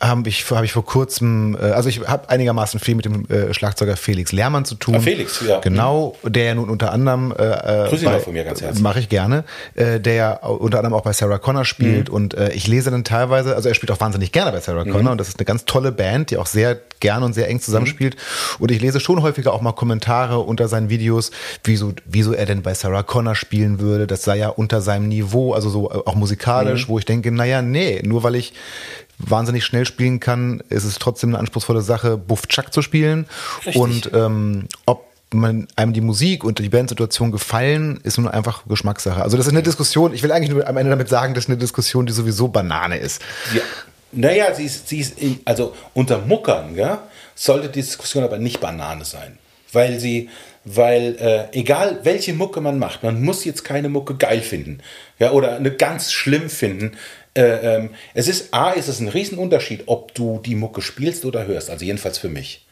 habe 0.00 0.28
ich, 0.28 0.48
hab 0.50 0.62
ich 0.62 0.72
vor 0.72 0.84
kurzem, 0.84 1.56
äh, 1.60 1.70
also 1.70 1.88
ich 1.88 2.06
habe 2.06 2.28
einigermaßen 2.28 2.78
viel 2.78 2.94
mit 2.94 3.04
dem 3.04 3.28
äh, 3.28 3.52
Schlagzeuger 3.52 3.96
Felix 3.96 4.30
Lehrmann 4.30 4.64
zu 4.64 4.76
tun. 4.76 4.96
Ah, 4.96 5.00
Felix, 5.00 5.42
ja. 5.46 5.58
Genau, 5.58 6.14
der 6.22 6.44
ja 6.44 6.54
nun 6.54 6.70
unter 6.70 6.92
anderem 6.92 7.34
äh, 7.36 7.84
äh 7.84 7.88
Grüß 7.88 8.04
bei, 8.04 8.20
von 8.20 8.32
mir 8.32 8.44
ganz 8.44 8.62
herzlich. 8.62 8.82
Mache 8.82 9.00
ich 9.00 9.08
gerne, 9.08 9.42
äh, 9.74 9.98
der 9.98 10.14
ja 10.14 10.32
unter 10.34 10.78
anderem 10.78 10.94
auch 10.94 11.02
bei 11.02 11.12
Sarah 11.12 11.38
Connor 11.38 11.64
spielt 11.64 12.08
mhm. 12.08 12.14
und 12.14 12.34
äh, 12.34 12.52
ich 12.52 12.68
lese 12.68 12.92
dann 12.92 13.02
teilweise, 13.02 13.56
also 13.56 13.68
er 13.68 13.74
spielt 13.74 13.90
auch 13.90 14.00
wahnsinnig 14.00 14.30
gerne 14.30 14.52
bei 14.52 14.60
Sarah 14.60 14.84
Connor 14.84 15.02
mhm. 15.02 15.08
und 15.08 15.18
das 15.18 15.28
ist 15.28 15.40
eine 15.40 15.46
ganz 15.46 15.64
tolle 15.64 15.90
Band, 15.90 16.30
die 16.30 16.36
auch 16.36 16.46
sehr 16.46 16.78
gerne 17.00 17.24
und 17.24 17.32
sehr 17.32 17.48
eng 17.48 17.60
zusammenspielt 17.60 18.14
mhm. 18.14 18.62
und 18.62 18.70
ich 18.70 18.80
lese 18.80 19.00
schon 19.00 19.22
häufiger 19.22 19.52
auch 19.52 19.62
mal 19.62 19.72
Kommentare 19.72 20.38
unter 20.38 20.68
seinen 20.68 20.90
Videos, 20.90 21.32
wieso, 21.64 21.92
wieso 22.04 22.34
er 22.34 22.46
denn 22.46 22.62
bei 22.62 22.74
Sarah 22.74 23.02
Connor 23.02 23.34
spielen 23.34 23.80
würde, 23.80 24.06
das 24.06 24.22
sei 24.22 24.36
ja 24.36 24.48
unter 24.48 24.80
seinem 24.80 25.08
Niveau, 25.08 25.54
also 25.54 25.70
so 25.70 25.90
auch 25.90 26.14
musikalisch, 26.14 26.86
mhm. 26.86 26.92
wo 26.92 26.98
ich 27.00 27.04
denke, 27.04 27.32
naja, 27.32 27.62
nee, 27.62 28.00
nur 28.04 28.22
weil 28.22 28.36
ich 28.36 28.52
wahnsinnig 29.18 29.64
schnell 29.64 29.84
spielen 29.84 30.20
kann, 30.20 30.62
ist 30.68 30.84
es 30.84 30.98
trotzdem 30.98 31.30
eine 31.30 31.38
anspruchsvolle 31.38 31.82
Sache, 31.82 32.16
Buff 32.16 32.46
Chuck 32.46 32.72
zu 32.72 32.82
spielen. 32.82 33.26
Richtig. 33.66 33.76
Und 33.76 34.10
ähm, 34.14 34.68
ob 34.86 35.08
man, 35.32 35.68
einem 35.76 35.92
die 35.92 36.00
Musik 36.00 36.44
und 36.44 36.58
die 36.58 36.68
Bandsituation 36.68 37.32
gefallen, 37.32 38.00
ist 38.02 38.18
nur 38.18 38.32
einfach 38.32 38.62
Geschmackssache. 38.66 39.22
Also 39.22 39.36
das 39.36 39.46
ist 39.46 39.52
eine 39.52 39.62
Diskussion, 39.62 40.14
ich 40.14 40.22
will 40.22 40.32
eigentlich 40.32 40.50
nur 40.50 40.66
am 40.66 40.76
Ende 40.76 40.90
damit 40.90 41.08
sagen, 41.08 41.34
das 41.34 41.44
ist 41.44 41.50
eine 41.50 41.58
Diskussion, 41.58 42.06
die 42.06 42.12
sowieso 42.12 42.48
Banane 42.48 42.96
ist. 42.96 43.22
Ja. 43.54 43.62
Naja, 44.10 44.54
sie 44.54 44.64
ist, 44.64 44.88
sie 44.88 45.00
ist 45.00 45.16
also 45.44 45.74
unter 45.92 46.20
Muckern, 46.20 46.74
ja, 46.74 47.02
sollte 47.34 47.68
die 47.68 47.82
Diskussion 47.82 48.24
aber 48.24 48.38
nicht 48.38 48.58
Banane 48.58 49.04
sein. 49.04 49.38
Weil 49.70 50.00
sie, 50.00 50.30
weil 50.64 51.16
äh, 51.20 51.58
egal 51.58 52.00
welche 52.04 52.32
Mucke 52.32 52.62
man 52.62 52.78
macht, 52.78 53.02
man 53.02 53.22
muss 53.22 53.44
jetzt 53.44 53.64
keine 53.64 53.90
Mucke 53.90 54.14
geil 54.14 54.40
finden, 54.40 54.78
ja, 55.18 55.32
oder 55.32 55.56
eine 55.56 55.70
ganz 55.70 56.10
schlimm 56.10 56.48
finden. 56.48 56.92
Äh, 57.38 57.76
ähm, 57.76 57.90
es 58.14 58.26
ist, 58.26 58.52
A, 58.52 58.72
ist 58.72 58.88
es 58.88 58.98
ein 58.98 59.06
Riesenunterschied, 59.06 59.84
ob 59.86 60.12
du 60.14 60.40
die 60.44 60.56
Mucke 60.56 60.82
spielst 60.82 61.24
oder 61.24 61.46
hörst. 61.46 61.70
Also 61.70 61.84
jedenfalls 61.84 62.18
für 62.18 62.28
mich. 62.28 62.64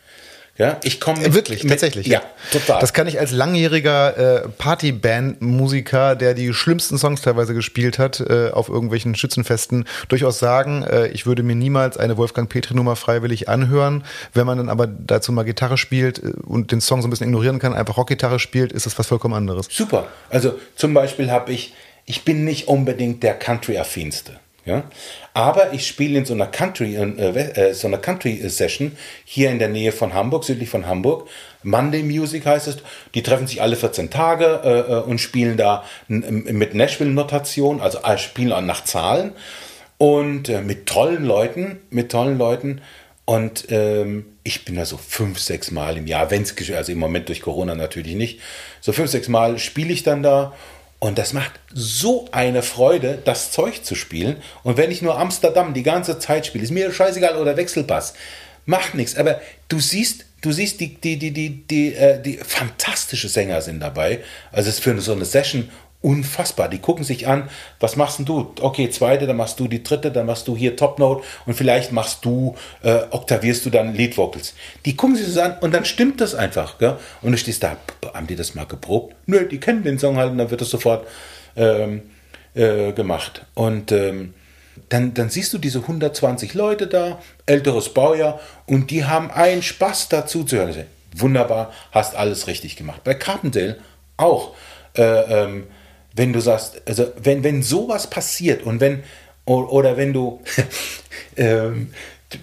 Ja, 0.59 0.80
ich 0.82 1.01
komme 1.01 1.34
wirklich 1.34 1.64
mit, 1.64 1.72
tatsächlich. 1.72 2.06
Ja, 2.06 2.22
total. 2.51 2.80
Das 2.80 2.94
kann 2.94 3.06
ich 3.06 3.20
als 3.20 3.30
langjähriger 3.30 4.44
äh, 4.44 4.48
Partyband-Musiker, 4.48 6.16
der 6.16 6.32
die 6.32 6.52
schlimmsten 6.55 6.97
Songs 6.97 7.20
teilweise 7.20 7.52
gespielt 7.52 7.98
hat 7.98 8.20
äh, 8.20 8.51
auf 8.51 8.70
irgendwelchen 8.70 9.14
Schützenfesten, 9.14 9.84
durchaus 10.09 10.38
sagen. 10.38 10.82
Äh, 10.82 11.09
ich 11.09 11.26
würde 11.26 11.43
mir 11.43 11.55
niemals 11.55 11.98
eine 11.98 12.16
Wolfgang 12.16 12.48
Petri-Nummer 12.48 12.97
freiwillig 12.97 13.51
anhören. 13.51 14.02
Wenn 14.32 14.47
man 14.47 14.56
dann 14.56 14.70
aber 14.70 14.86
dazu 14.86 15.30
mal 15.30 15.44
Gitarre 15.44 15.76
spielt 15.76 16.20
äh, 16.24 16.32
und 16.47 16.72
den 16.72 16.80
Song 16.80 17.02
so 17.02 17.09
ein 17.09 17.10
bisschen 17.10 17.28
ignorieren 17.28 17.59
kann, 17.59 17.74
einfach 17.74 17.98
Rockgitarre 17.98 18.38
spielt, 18.38 18.72
ist 18.72 18.86
das 18.86 18.98
was 18.98 19.06
vollkommen 19.09 19.34
anderes. 19.34 19.68
Super. 19.70 20.09
Also 20.30 20.59
zum 20.74 20.94
Beispiel 20.94 21.30
habe 21.30 21.52
ich, 21.52 21.74
ich 22.06 22.24
bin 22.24 22.44
nicht 22.44 22.66
unbedingt 22.66 23.22
der 23.22 23.34
Country-affinste. 23.34 24.40
Ja? 24.66 24.84
Aber 25.32 25.72
ich 25.72 25.86
spiele 25.86 26.18
in 26.18 26.24
so 26.24 26.34
einer 26.34 26.48
Country, 26.48 26.97
äh, 26.97 27.28
äh, 27.28 27.72
so 27.72 27.86
einer 27.86 27.98
Country 27.98 28.47
Session 28.48 28.97
hier 29.24 29.51
in 29.51 29.59
der 29.59 29.68
Nähe 29.68 29.93
von 29.93 30.12
Hamburg, 30.12 30.44
südlich 30.44 30.68
von 30.68 30.86
Hamburg. 30.86 31.28
Monday 31.62 32.02
Music 32.02 32.44
heißt 32.44 32.68
es. 32.68 32.78
Die 33.14 33.22
treffen 33.22 33.47
sich 33.47 33.62
alle 33.62 33.76
14 33.76 34.10
Tage 34.10 34.60
äh, 34.64 34.93
äh 34.93 35.02
und 35.02 35.20
spielen 35.20 35.56
da 35.56 35.84
mit 36.09 36.74
Nashville-Notation, 36.74 37.80
also 37.80 37.98
äh, 38.02 38.18
spielen 38.18 38.66
nach 38.66 38.84
Zahlen 38.84 39.32
und 39.98 40.48
äh, 40.48 40.60
mit 40.60 40.86
tollen 40.86 41.24
Leuten, 41.24 41.78
mit 41.90 42.10
tollen 42.10 42.36
Leuten. 42.36 42.82
Und 43.24 43.66
ähm, 43.70 44.26
ich 44.44 44.64
bin 44.64 44.76
da 44.76 44.84
so 44.84 44.97
fünf, 44.97 45.40
sechs 45.40 45.72
Mal 45.72 45.97
im 45.97 46.06
Jahr, 46.06 46.30
wenn 46.30 46.43
es 46.43 46.55
also 46.70 46.93
im 46.93 46.98
Moment 46.98 47.28
durch 47.28 47.43
Corona 47.43 47.74
natürlich 47.74 48.14
nicht, 48.14 48.40
so 48.80 48.93
fünf, 48.93 49.10
sechs 49.10 49.26
Mal 49.26 49.59
spiele 49.59 49.93
ich 49.93 50.05
dann 50.05 50.22
da 50.22 50.55
und 50.98 51.18
das 51.18 51.32
macht 51.32 51.52
so 51.73 52.28
eine 52.32 52.62
Freude, 52.62 53.18
das 53.24 53.52
Zeug 53.52 53.85
zu 53.85 53.94
spielen. 53.94 54.36
Und 54.62 54.77
wenn 54.77 54.90
ich 54.90 55.02
nur 55.02 55.18
Amsterdam 55.18 55.74
die 55.74 55.82
ganze 55.82 56.18
Zeit 56.18 56.47
spiele, 56.47 56.64
ist 56.64 56.70
mir 56.70 56.93
scheißegal 56.93 57.36
oder 57.36 57.56
Wechselpass, 57.56 58.14
macht 58.64 58.94
nichts. 58.94 59.16
Aber 59.16 59.40
du 59.68 59.78
siehst, 59.78 60.24
du 60.40 60.52
siehst, 60.52 60.81
die, 60.81 60.94
die, 60.94 61.18
die, 61.18 61.32
die, 61.32 61.66
die, 61.66 61.94
äh, 61.94 62.20
die 62.20 62.39
fantastische 62.39 63.28
Sänger 63.28 63.60
sind 63.60 63.81
dabei. 63.81 64.20
Also 64.52 64.70
es 64.70 64.77
ist 64.77 64.85
für 64.85 64.98
so 65.01 65.12
eine 65.12 65.27
Session 65.27 65.70
unfassbar. 66.07 66.69
Die 66.69 66.78
gucken 66.78 67.03
sich 67.03 67.27
an, 67.27 67.51
was 67.81 67.97
machst 67.97 68.20
denn 68.20 68.27
du? 68.27 68.53
Okay, 68.61 68.89
zweite, 68.91 69.27
dann 69.27 69.37
machst 69.37 69.59
du 69.59 69.66
die 69.66 69.83
dritte, 69.83 70.12
dann 70.12 70.27
machst 70.27 70.47
du 70.47 70.57
hier 70.57 70.77
Top 70.77 71.01
Note 71.01 71.24
und 71.47 71.55
vielleicht 71.55 71.91
machst 71.91 72.24
du, 72.24 72.55
äh, 72.85 73.01
oktavierst 73.11 73.66
du 73.66 73.70
dann 73.70 73.93
Lead 73.93 74.16
Vocals. 74.16 74.55
Die 74.85 74.95
gucken 74.95 75.16
sich 75.16 75.27
das 75.27 75.37
an 75.39 75.57
und 75.61 75.74
dann 75.74 75.85
stimmt 75.85 76.20
das 76.20 76.37
einfach. 76.37 76.78
Gell? 76.78 76.97
Und 77.23 77.33
du 77.33 77.39
stehst 77.39 77.65
da, 77.65 77.77
haben 78.15 78.28
die 78.28 78.37
das 78.37 78.55
mal 78.55 78.66
geprobt? 78.66 79.16
Nö, 79.27 79.49
die 79.49 79.59
kennen 79.59 79.83
den 79.83 79.99
Song 79.99 80.16
halt 80.16 80.31
und 80.31 80.39
dann 80.39 80.49
wird 80.49 80.61
das 80.61 80.70
sofort 80.70 81.09
ähm, 81.57 82.03
äh, 82.55 82.93
gemacht. 82.93 83.45
Und 83.55 83.91
ähm, 83.91 84.35
dann, 84.89 85.12
dann 85.12 85.28
siehst 85.28 85.53
du 85.55 85.59
diese 85.59 85.81
120 85.81 86.55
Leute 86.55 86.87
da, 86.87 87.19
älteres 87.47 87.89
Baujahr, 87.89 88.39
und 88.66 88.93
die 88.93 89.07
haben 89.07 89.33
einen 89.33 89.62
Spaß 89.62 90.09
dazu 90.09 90.45
zu 90.45 90.57
hören. 90.57 90.85
Wunderbar, 91.16 91.73
hast 91.91 92.15
alles 92.15 92.47
richtig 92.47 92.77
gemacht. 92.77 93.01
Bei 93.03 93.15
Carpendale 93.15 93.78
auch. 94.16 94.55
Äh, 94.97 95.03
ähm, 95.03 95.65
wenn 96.16 96.32
du 96.32 96.40
sagst, 96.40 96.82
also 96.86 97.06
wenn, 97.22 97.44
wenn 97.44 97.62
sowas 97.62 98.09
passiert 98.09 98.62
und 98.64 98.80
wenn, 98.80 99.02
oder 99.44 99.97
wenn 99.97 100.12
du, 100.12 100.40
ähm, 101.36 101.93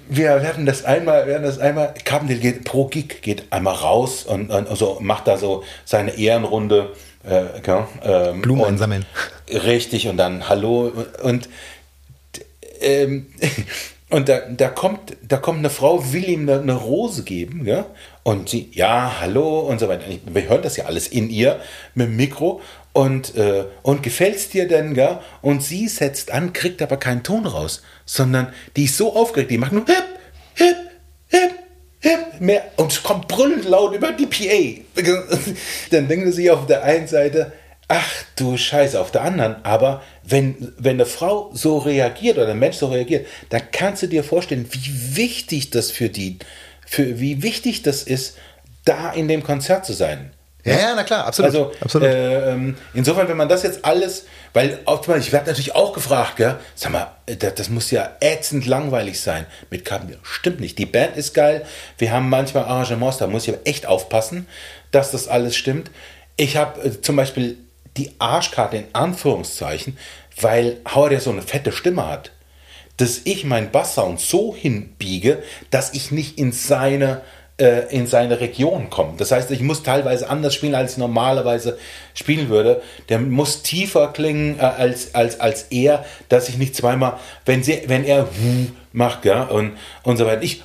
wir 0.08 0.42
werden 0.42 0.66
das 0.66 0.86
einmal, 0.86 1.28
werden 1.28 1.44
das 1.44 1.60
einmal, 1.60 1.94
Carpendale 2.06 2.40
geht, 2.40 2.64
pro 2.64 2.86
Gig 2.86 3.22
geht 3.22 3.52
einmal 3.52 3.76
raus 3.76 4.24
und, 4.24 4.50
und 4.50 4.70
also 4.70 5.00
macht 5.02 5.28
da 5.28 5.38
so 5.38 5.64
seine 5.86 6.18
Ehrenrunde. 6.18 6.94
Äh, 7.26 7.66
ja, 7.66 7.88
ähm, 8.04 8.42
Blumen 8.42 8.66
einsammeln. 8.66 9.06
Richtig, 9.50 10.08
und 10.08 10.18
dann 10.18 10.50
Hallo 10.50 10.92
und 11.22 11.50
ähm, 12.82 13.28
und 14.10 14.30
da, 14.30 14.40
da, 14.40 14.70
kommt, 14.70 15.18
da 15.28 15.38
kommt 15.38 15.60
eine 15.60 15.70
Frau, 15.70 16.14
will 16.14 16.28
ihm 16.28 16.42
eine, 16.42 16.62
eine, 16.62 16.74
Rose 16.74 17.24
geben, 17.24 17.66
ja? 17.66 17.86
Und 18.24 18.50
sie, 18.50 18.70
ja, 18.74 19.20
hallo 19.20 19.62
und 19.62 19.80
so 19.80 19.88
weiter. 19.88 20.06
Wir 20.26 20.50
hören 20.50 20.62
das 20.62 20.78
ja 20.78 20.86
alles 20.86 21.08
in 21.08 21.30
ihr 21.30 21.60
mit 21.96 22.08
dem 22.08 22.16
Mikro. 22.16 22.62
Und, 22.94 23.36
äh, 23.36 23.66
und 23.82 24.04
gefällt's 24.04 24.50
dir 24.50 24.68
denn, 24.68 24.94
ja? 24.94 25.22
Und 25.42 25.64
sie 25.64 25.88
setzt 25.88 26.32
an, 26.32 26.54
kriegt 26.54 26.82
aber 26.82 26.98
keinen 26.98 27.24
Ton 27.24 27.48
raus, 27.48 27.82
sondern 28.06 28.54
die 28.76 28.86
ist 28.86 28.98
so 28.98 29.16
aufgeregt, 29.16 29.50
die 29.50 29.58
macht 29.58 29.72
nur 29.72 29.86
hip, 29.86 30.06
hip, 30.54 30.76
hip, 31.28 31.52
hip, 32.00 32.40
mehr 32.40 32.64
und 32.78 33.02
kommt 33.02 33.28
brüllend 33.28 33.66
laut 33.66 33.96
über 33.96 34.12
die 34.12 34.28
PA. 34.28 35.02
Dann 35.92 36.08
denken 36.08 36.32
sie 36.32 36.52
auf 36.52 36.68
der 36.68 36.84
einen 36.84 37.08
Seite, 37.08 37.52
ach 37.88 38.12
du 38.36 38.58
Scheiße, 38.58 39.00
auf 39.00 39.12
der 39.12 39.24
anderen, 39.24 39.64
aber 39.64 40.04
wenn, 40.24 40.74
wenn 40.78 40.98
eine 40.98 41.06
Frau 41.06 41.50
so 41.54 41.80
reagiert 41.80 42.38
oder 42.38 42.50
ein 42.50 42.60
Mensch 42.60 42.78
so 42.78 42.88
reagiert, 42.88 43.28
dann 43.50 43.62
kannst 43.72 44.04
du 44.04 44.08
dir 44.08 44.24
vorstellen, 44.24 44.68
wie 44.72 45.16
wichtig 45.16 45.70
das 45.72 45.92
für 45.92 46.10
die, 46.10 46.40
für 46.86 47.20
wie 47.20 47.44
wichtig 47.44 47.82
das 47.82 48.04
ist, 48.04 48.38
da 48.86 49.12
in 49.12 49.28
dem 49.28 49.44
Konzert 49.44 49.86
zu 49.86 49.94
sein. 49.94 50.32
Ja, 50.66 50.80
ja, 50.80 50.96
na 50.96 51.04
klar, 51.04 51.26
absolut. 51.26 51.52
Also 51.52 51.72
absolut. 51.82 52.08
Äh, 52.08 52.74
insofern, 52.94 53.28
wenn 53.28 53.36
man 53.36 53.50
das 53.50 53.64
jetzt 53.64 53.84
alles, 53.84 54.26
weil 54.54 54.80
ich 55.20 55.32
werde 55.34 55.48
natürlich 55.48 55.76
auch 55.76 55.92
gefragt, 55.92 56.38
gell, 56.38 56.56
sag 56.74 56.92
mal, 56.94 57.12
das, 57.26 57.56
das, 57.56 57.70
muss 57.70 57.92
ja 57.92 58.12
ätzend 58.22 58.66
langweilig 58.66 59.20
sein 59.20 59.46
mit 59.70 59.84
Carpenter. 59.84 60.20
Stimmt 60.24 60.62
nicht. 60.62 60.78
Die 60.78 60.86
Band 60.86 61.18
ist 61.18 61.34
geil. 61.34 61.66
Wir 61.98 62.12
haben 62.12 62.30
manchmal 62.30 62.64
Arrangements, 62.64 63.18
da 63.18 63.28
muss 63.28 63.44
ich 63.44 63.54
aber 63.54 63.68
echt 63.68 63.88
aufpassen, 63.88 64.48
dass 64.92 65.12
das 65.12 65.28
alles 65.28 65.58
stimmt. 65.58 65.92
Ich 66.38 66.56
habe 66.56 66.82
äh, 66.82 67.02
zum 67.02 67.18
Beispiel 67.18 67.58
die 67.98 68.12
Arschkarte 68.20 68.78
in 68.78 68.88
Anführungszeichen, 68.94 69.98
weil 70.40 70.78
Howard 70.94 71.12
ja 71.12 71.20
so 71.20 71.30
eine 71.30 71.42
fette 71.42 71.74
Stimme 71.74 72.08
hat, 72.08 72.32
dass 72.98 73.22
ich 73.26 73.44
meinen 73.44 73.72
Basssound 73.72 74.20
so 74.20 74.56
hinbiege, 74.56 75.44
dass 75.72 75.94
ich 75.94 76.12
nicht 76.12 76.38
in 76.38 76.52
seine 76.52 77.22
äh, 77.58 77.94
in 77.96 78.08
seine 78.08 78.40
Region 78.40 78.90
komme. 78.90 79.14
Das 79.18 79.32
heißt, 79.32 79.52
ich 79.52 79.62
muss 79.62 79.84
teilweise 79.84 80.30
anders 80.30 80.56
spielen, 80.56 80.76
als 80.76 80.94
ich 80.94 80.98
normalerweise 80.98 81.78
spielen 82.14 82.50
würde. 82.50 82.82
Der 83.10 83.20
muss 83.20 83.62
tiefer 83.62 84.08
klingen 84.08 84.60
äh, 84.60 84.64
als, 84.64 85.14
als, 85.14 85.40
als 85.40 85.64
er, 85.70 86.06
dass 86.30 86.50
ich 86.50 86.58
nicht 86.58 86.76
zweimal, 86.76 87.20
wenn, 87.46 87.64
sie, 87.64 87.84
wenn 87.88 88.06
er 88.06 88.28
macht, 88.92 89.26
ja, 89.26 89.44
und, 89.44 89.74
und 90.04 90.18
so 90.18 90.26
weiter, 90.26 90.42
ich 90.42 90.64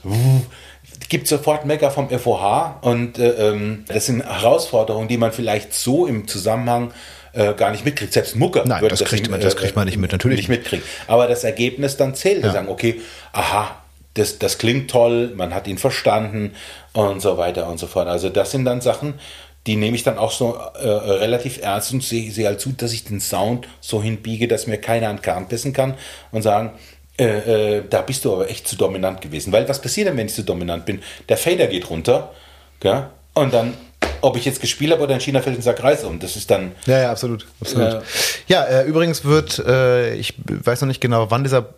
gibt 1.08 1.26
sofort 1.26 1.64
Mecker 1.64 1.90
vom 1.90 2.10
FOH 2.10 2.80
und 2.82 3.18
äh, 3.18 3.50
ähm, 3.50 3.84
das 3.88 4.06
sind 4.06 4.24
Herausforderungen, 4.24 5.08
die 5.08 5.16
man 5.16 5.32
vielleicht 5.32 5.74
so 5.74 6.06
im 6.06 6.28
Zusammenhang 6.28 6.92
äh, 7.32 7.54
gar 7.54 7.70
nicht 7.70 7.84
mitkriegt. 7.84 8.12
Selbst 8.12 8.36
Mucke 8.36 8.62
Nein, 8.66 8.82
das, 8.88 8.98
das, 9.00 9.08
kriegt 9.08 9.30
man, 9.30 9.40
das 9.40 9.56
kriegt 9.56 9.76
man 9.76 9.86
nicht 9.86 9.98
mit, 9.98 10.12
natürlich 10.12 10.38
nicht 10.38 10.48
mitkriegen. 10.48 10.84
Aber 11.06 11.26
das 11.26 11.44
Ergebnis 11.44 11.96
dann 11.96 12.14
zählt. 12.14 12.44
Ja. 12.44 12.52
sagen, 12.52 12.68
okay, 12.68 13.00
aha, 13.32 13.76
das, 14.18 14.38
das 14.38 14.58
klingt 14.58 14.90
toll, 14.90 15.32
man 15.36 15.54
hat 15.54 15.66
ihn 15.66 15.78
verstanden 15.78 16.54
und 16.92 17.20
so 17.20 17.38
weiter 17.38 17.68
und 17.68 17.78
so 17.78 17.86
fort. 17.86 18.08
Also 18.08 18.28
das 18.28 18.50
sind 18.50 18.64
dann 18.64 18.80
Sachen, 18.80 19.14
die 19.66 19.76
nehme 19.76 19.96
ich 19.96 20.02
dann 20.02 20.18
auch 20.18 20.32
so 20.32 20.56
äh, 20.80 20.88
relativ 20.88 21.60
ernst 21.60 21.92
und 21.92 22.02
sehe 22.02 22.30
seh 22.30 22.46
halt 22.46 22.60
zu, 22.60 22.72
dass 22.72 22.92
ich 22.92 23.04
den 23.04 23.20
Sound 23.20 23.68
so 23.80 24.02
hinbiege, 24.02 24.48
dass 24.48 24.66
mir 24.66 24.78
keiner 24.78 25.08
an 25.08 25.16
den 25.16 25.22
Kern 25.22 25.48
pissen 25.48 25.72
kann 25.72 25.94
und 26.32 26.42
sagen, 26.42 26.72
äh, 27.18 27.78
äh, 27.78 27.82
da 27.88 28.02
bist 28.02 28.24
du 28.24 28.32
aber 28.32 28.48
echt 28.48 28.66
zu 28.66 28.76
dominant 28.76 29.20
gewesen. 29.20 29.52
Weil 29.52 29.68
was 29.68 29.80
passiert 29.80 30.08
denn, 30.08 30.16
wenn 30.16 30.26
ich 30.26 30.34
zu 30.34 30.44
dominant 30.44 30.86
bin? 30.86 31.02
Der 31.28 31.36
Fader 31.36 31.66
geht 31.66 31.90
runter 31.90 32.32
gell? 32.80 33.08
und 33.34 33.52
dann 33.52 33.74
ob 34.20 34.36
ich 34.36 34.44
jetzt 34.44 34.60
gespielt 34.60 34.92
habe 34.92 35.02
oder 35.02 35.14
in 35.14 35.20
China 35.20 35.40
fällt 35.40 35.58
ein 35.58 35.62
Sack 35.62 35.82
Reis 35.82 36.02
um. 36.02 36.18
Das 36.18 36.34
ist 36.34 36.50
dann. 36.50 36.72
Ja, 36.86 36.98
ja, 36.98 37.10
absolut. 37.10 37.46
absolut. 37.60 37.94
Äh, 37.94 38.00
ja, 38.48 38.64
äh, 38.64 38.84
übrigens 38.84 39.24
wird, 39.24 39.60
äh, 39.60 40.14
ich 40.14 40.34
weiß 40.46 40.80
noch 40.80 40.88
nicht 40.88 41.00
genau, 41.00 41.30
wann 41.30 41.44
dieser 41.44 41.74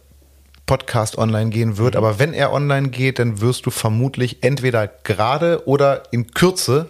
Podcast 0.70 1.18
online 1.18 1.50
gehen 1.50 1.78
wird, 1.78 1.94
mhm. 1.94 1.98
aber 1.98 2.20
wenn 2.20 2.32
er 2.32 2.52
online 2.52 2.90
geht, 2.90 3.18
dann 3.18 3.40
wirst 3.40 3.66
du 3.66 3.70
vermutlich 3.70 4.44
entweder 4.44 4.86
gerade 4.86 5.66
oder 5.66 6.04
in 6.12 6.30
Kürze 6.30 6.86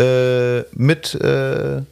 äh, 0.00 0.62
mit 0.72 1.14
äh, 1.14 1.82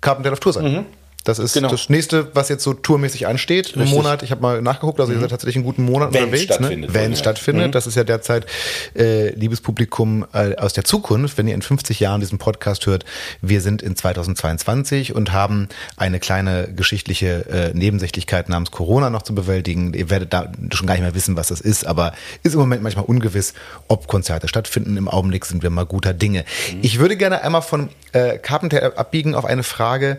Carpenter 0.00 0.32
auf 0.32 0.38
Tour 0.38 0.52
sein. 0.52 0.64
Mhm. 0.72 0.86
Das 1.26 1.40
ist 1.40 1.54
genau. 1.54 1.68
das 1.68 1.88
nächste, 1.88 2.34
was 2.34 2.48
jetzt 2.48 2.62
so 2.62 2.72
tourmäßig 2.72 3.26
ansteht. 3.26 3.66
Richtig. 3.66 3.82
Im 3.82 3.88
Monat, 3.88 4.22
ich 4.22 4.30
habe 4.30 4.40
mal 4.40 4.62
nachgeguckt, 4.62 5.00
also 5.00 5.10
mhm. 5.10 5.18
ihr 5.18 5.20
seid 5.22 5.30
tatsächlich 5.30 5.56
einen 5.56 5.64
guten 5.64 5.84
Monat 5.84 6.14
Wenn 6.14 6.24
unterwegs. 6.24 6.48
Ne? 6.50 6.54
Stattfindet, 6.54 6.90
ne? 6.90 6.94
Wenn 6.94 7.12
es 7.12 7.18
stattfindet. 7.18 7.66
Mhm. 7.66 7.72
Das 7.72 7.88
ist 7.88 7.96
ja 7.96 8.04
derzeit, 8.04 8.46
äh, 8.94 9.30
liebes 9.30 9.60
Publikum 9.60 10.24
äh, 10.32 10.54
aus 10.54 10.72
der 10.72 10.84
Zukunft, 10.84 11.36
wenn 11.36 11.48
ihr 11.48 11.54
in 11.54 11.62
50 11.62 11.98
Jahren 11.98 12.20
diesen 12.20 12.38
Podcast 12.38 12.86
hört, 12.86 13.04
wir 13.42 13.60
sind 13.60 13.82
in 13.82 13.96
2022 13.96 15.16
und 15.16 15.32
haben 15.32 15.68
eine 15.96 16.20
kleine 16.20 16.72
geschichtliche 16.72 17.44
äh, 17.50 17.76
Nebensächlichkeit 17.76 18.48
namens 18.48 18.70
Corona 18.70 19.10
noch 19.10 19.22
zu 19.22 19.34
bewältigen. 19.34 19.94
Ihr 19.94 20.10
werdet 20.10 20.32
da 20.32 20.52
schon 20.72 20.86
gar 20.86 20.94
nicht 20.94 21.02
mehr 21.02 21.16
wissen, 21.16 21.36
was 21.36 21.48
das 21.48 21.60
ist, 21.60 21.88
aber 21.88 22.12
ist 22.44 22.54
im 22.54 22.60
Moment 22.60 22.84
manchmal 22.84 23.04
ungewiss, 23.04 23.52
ob 23.88 24.06
Konzerte 24.06 24.46
stattfinden. 24.46 24.96
Im 24.96 25.08
Augenblick 25.08 25.44
sind 25.44 25.64
wir 25.64 25.70
mal 25.70 25.86
guter 25.86 26.14
Dinge. 26.14 26.44
Mhm. 26.72 26.78
Ich 26.82 27.00
würde 27.00 27.16
gerne 27.16 27.42
einmal 27.42 27.62
von 27.62 27.88
äh, 28.12 28.38
Carpenter 28.38 28.96
abbiegen 28.96 29.34
auf 29.34 29.44
eine 29.44 29.64
Frage, 29.64 30.18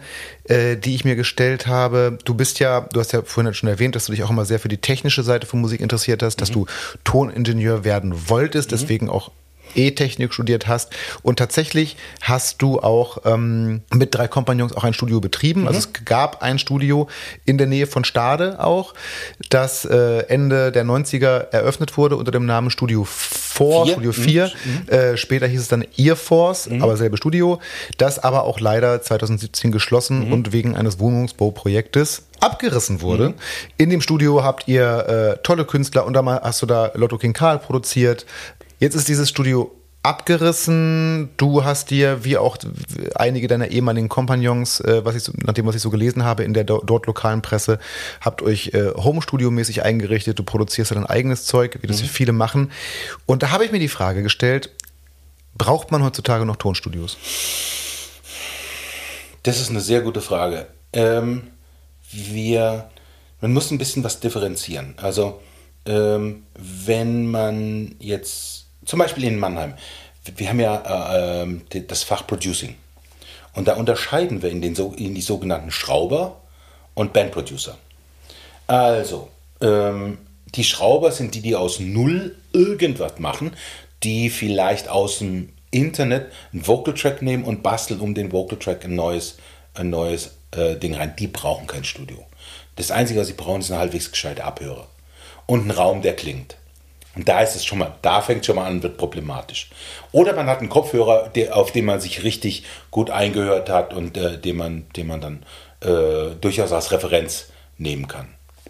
äh, 0.50 0.76
die 0.76 0.97
ich 0.98 1.06
mir 1.06 1.16
gestellt 1.16 1.68
habe. 1.68 2.18
Du 2.26 2.34
bist 2.34 2.60
ja, 2.60 2.82
du 2.82 3.00
hast 3.00 3.14
ja 3.14 3.22
vorhin 3.22 3.54
schon 3.54 3.70
erwähnt, 3.70 3.96
dass 3.96 4.06
du 4.06 4.12
dich 4.12 4.24
auch 4.24 4.30
immer 4.30 4.46
sehr 4.46 4.60
für 4.60 4.68
die 4.68 4.78
technische 4.78 5.24
Seite 5.24 5.48
von 5.48 5.62
Musik 5.62 5.80
interessiert 5.80 6.22
hast, 6.22 6.38
mhm. 6.38 6.40
dass 6.40 6.52
du 6.52 6.66
Toningenieur 7.04 7.84
werden 7.84 8.30
wolltest, 8.30 8.72
mhm. 8.72 8.76
deswegen 8.76 9.10
auch 9.10 9.32
E-Technik 9.78 10.34
studiert 10.34 10.68
hast. 10.68 10.96
Und 11.24 11.40
tatsächlich 11.40 11.98
hast 12.22 12.62
du 12.62 12.80
auch 12.80 13.20
ähm, 13.26 13.82
mit 13.94 14.16
drei 14.16 14.28
Kompagnons 14.28 14.76
auch 14.76 14.84
ein 14.84 14.94
Studio 14.94 15.20
betrieben. 15.20 15.62
Mhm. 15.62 15.68
Also 15.68 15.80
es 15.80 15.90
gab 16.06 16.42
ein 16.42 16.60
Studio 16.60 17.08
in 17.46 17.58
der 17.58 17.68
Nähe 17.68 17.88
von 17.88 18.04
Stade 18.04 18.64
auch, 18.64 18.94
das 19.50 19.86
äh, 19.86 20.20
Ende 20.28 20.72
der 20.72 20.86
90er 20.86 21.52
eröffnet 21.52 21.98
wurde 21.98 22.18
unter 22.18 22.32
dem 22.32 22.46
Namen 22.46 22.70
Studio 22.70 23.06
4, 23.06 23.86
Studio 23.88 24.12
4. 24.12 24.46
Mhm. 24.46 24.72
mhm. 24.72 24.90
Äh, 24.90 25.18
später 25.18 25.48
hieß 25.48 25.62
es 25.62 25.68
dann 25.68 25.86
Ear 25.98 26.16
Force, 26.16 26.70
mhm. 26.70 26.84
aber 26.84 26.98
selbe 26.98 27.18
Studio. 27.18 27.60
Das 27.98 28.20
aber 28.20 28.44
auch 28.44 28.60
leider 28.60 29.02
2017 29.02 29.72
geschlossen 29.72 30.28
mhm. 30.28 30.34
und 30.34 30.52
wegen 30.52 30.76
eines 30.76 31.00
Wohnungsbauprojektes 31.00 32.24
abgerissen 32.40 33.02
wurde. 33.02 33.30
Mhm. 33.30 33.34
In 33.78 33.90
dem 33.90 34.02
Studio 34.02 34.44
habt 34.44 34.68
ihr 34.68 35.38
äh, 35.38 35.44
tolle 35.44 35.66
Künstler 35.66 36.06
und 36.06 36.14
da 36.14 36.24
hast 36.44 36.62
du 36.62 36.66
da 36.66 36.92
Lotto 36.94 37.18
King 37.18 37.34
Karl 37.34 37.60
produziert, 37.60 38.26
Jetzt 38.80 38.96
ist 38.96 39.08
dieses 39.08 39.30
Studio 39.30 39.72
abgerissen. 40.04 41.30
Du 41.38 41.64
hast 41.64 41.90
dir, 41.90 42.24
wie 42.24 42.38
auch 42.38 42.58
einige 43.16 43.48
deiner 43.48 43.68
ehemaligen 43.70 44.08
Kompagnons, 44.08 44.80
äh, 44.82 45.04
was 45.04 45.16
ich 45.16 45.36
nach 45.44 45.54
dem, 45.54 45.66
was 45.66 45.76
ich 45.76 45.82
so 45.82 45.90
gelesen 45.90 46.24
habe 46.24 46.44
in 46.44 46.54
der 46.54 46.64
dort 46.64 47.06
lokalen 47.08 47.42
Presse, 47.42 47.80
habt 48.22 48.42
euch 48.42 48.74
äh, 48.74 48.92
Home-Studio-mäßig 48.96 49.84
eingerichtet. 49.84 50.40
Du 50.40 50.44
produzierst 50.44 50.92
dein 50.92 51.06
eigenes 51.06 51.46
Zeug, 51.46 51.80
wie 51.82 51.88
das 51.88 52.02
mhm. 52.02 52.08
viele 52.08 52.32
machen. 52.32 52.72
Und 53.26 53.44
da 53.44 53.52
habe 53.52 53.66
ich 53.66 53.72
mir 53.72 53.80
die 53.80 53.90
Frage 53.90 54.24
gestellt, 54.24 54.72
braucht 55.58 55.92
man 55.92 56.04
heutzutage 56.04 56.46
noch 56.46 56.56
Tonstudios? 56.56 57.18
Das 59.44 59.60
ist 59.60 59.70
eine 59.70 59.82
sehr 59.82 60.02
gute 60.02 60.22
Frage. 60.22 60.68
Ähm, 60.94 61.48
wir, 62.12 62.90
man 63.42 63.54
muss 63.54 63.72
ein 63.72 63.78
bisschen 63.78 64.04
was 64.04 64.20
differenzieren. 64.20 64.94
Also, 64.98 65.42
ähm, 65.86 66.44
wenn 66.56 67.30
man 67.30 67.96
jetzt 68.00 68.57
zum 68.88 69.00
Beispiel 69.00 69.26
in 69.26 69.38
Mannheim. 69.38 69.76
Wir 70.36 70.50
haben 70.50 70.60
ja 70.60 71.44
äh, 71.44 71.82
das 71.88 72.04
Fach 72.04 72.26
Producing. 72.26 72.76
Und 73.54 73.68
da 73.68 73.76
unterscheiden 73.76 74.42
wir 74.42 74.50
in, 74.50 74.62
den, 74.62 74.76
in 74.76 75.14
die 75.14 75.22
sogenannten 75.22 75.72
Schrauber 75.72 76.42
und 76.96 77.14
Bandproducer. 77.14 77.78
Also, 78.66 79.30
ähm, 79.62 80.18
die 80.56 80.64
Schrauber 80.64 81.12
sind 81.12 81.36
die, 81.36 81.42
die 81.42 81.56
aus 81.56 81.80
Null 81.80 82.36
irgendwas 82.54 83.20
machen, 83.20 83.52
die 84.04 84.30
vielleicht 84.30 84.90
aus 84.90 85.20
dem 85.20 85.50
Internet 85.72 86.32
einen 86.54 86.66
Vocal 86.66 86.94
Track 86.94 87.22
nehmen 87.22 87.44
und 87.44 87.64
basteln 87.64 88.00
um 88.00 88.14
den 88.14 88.32
Vocal 88.32 88.58
Track 88.58 88.86
ein 88.86 88.96
neues, 88.96 89.38
ein 89.74 89.90
neues 89.90 90.36
äh, 90.52 90.76
Ding 90.76 90.96
rein. 90.96 91.16
Die 91.18 91.28
brauchen 91.28 91.68
kein 91.68 91.84
Studio. 91.84 92.26
Das 92.78 92.92
Einzige, 92.92 93.20
was 93.20 93.28
sie 93.28 93.34
brauchen, 93.34 93.62
ist 93.62 93.72
eine 93.72 93.80
halbwegs 93.80 94.12
gescheite 94.12 94.44
Abhörer. 94.44 94.88
Und 95.46 95.68
ein 95.68 95.72
Raum, 95.72 96.02
der 96.02 96.16
klingt. 96.16 96.58
Und 97.18 97.28
da 97.28 97.42
ist 97.42 97.56
es 97.56 97.66
schon 97.66 97.80
mal, 97.80 97.96
da 98.04 98.22
fängt 98.22 98.46
schon 98.46 98.58
mal 98.58 98.68
an, 98.68 98.84
wird 98.84 99.00
problematisch. 99.00 99.72
Oder 100.12 100.36
man 100.36 100.46
hat 100.46 100.60
einen 100.60 100.70
Kopfhörer, 100.70 101.30
der, 101.30 101.58
auf 101.58 101.72
den 101.72 101.86
man 101.86 102.00
sich 102.00 102.22
richtig 102.22 102.64
gut 102.92 103.10
eingehört 103.10 103.72
hat 103.72 103.92
und 103.92 104.18
äh, 104.18 104.38
den, 104.38 104.56
man, 104.56 104.86
den 104.96 105.08
man 105.08 105.20
dann 105.20 105.44
äh, 105.82 106.36
durchaus 106.40 106.72
als 106.72 106.92
Referenz 106.92 107.48
nehmen 107.80 108.08
kann. 108.08 108.28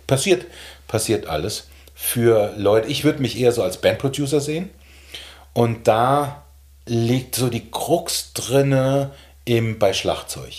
Passiert, 0.08 0.46
passiert 0.88 1.28
alles. 1.28 1.68
Für 1.94 2.54
Leute, 2.56 2.88
ich 2.88 3.04
würde 3.04 3.22
mich 3.22 3.38
eher 3.38 3.52
so 3.52 3.64
als 3.64 3.82
Bandproducer 3.82 4.40
sehen. 4.40 4.70
Und 5.52 5.90
da 5.90 6.46
liegt 6.86 7.36
so 7.36 7.50
die 7.50 7.70
Krux 7.70 8.32
drinne 8.32 9.12
im, 9.44 9.78
bei 9.78 9.92
Schlagzeug. 9.92 10.54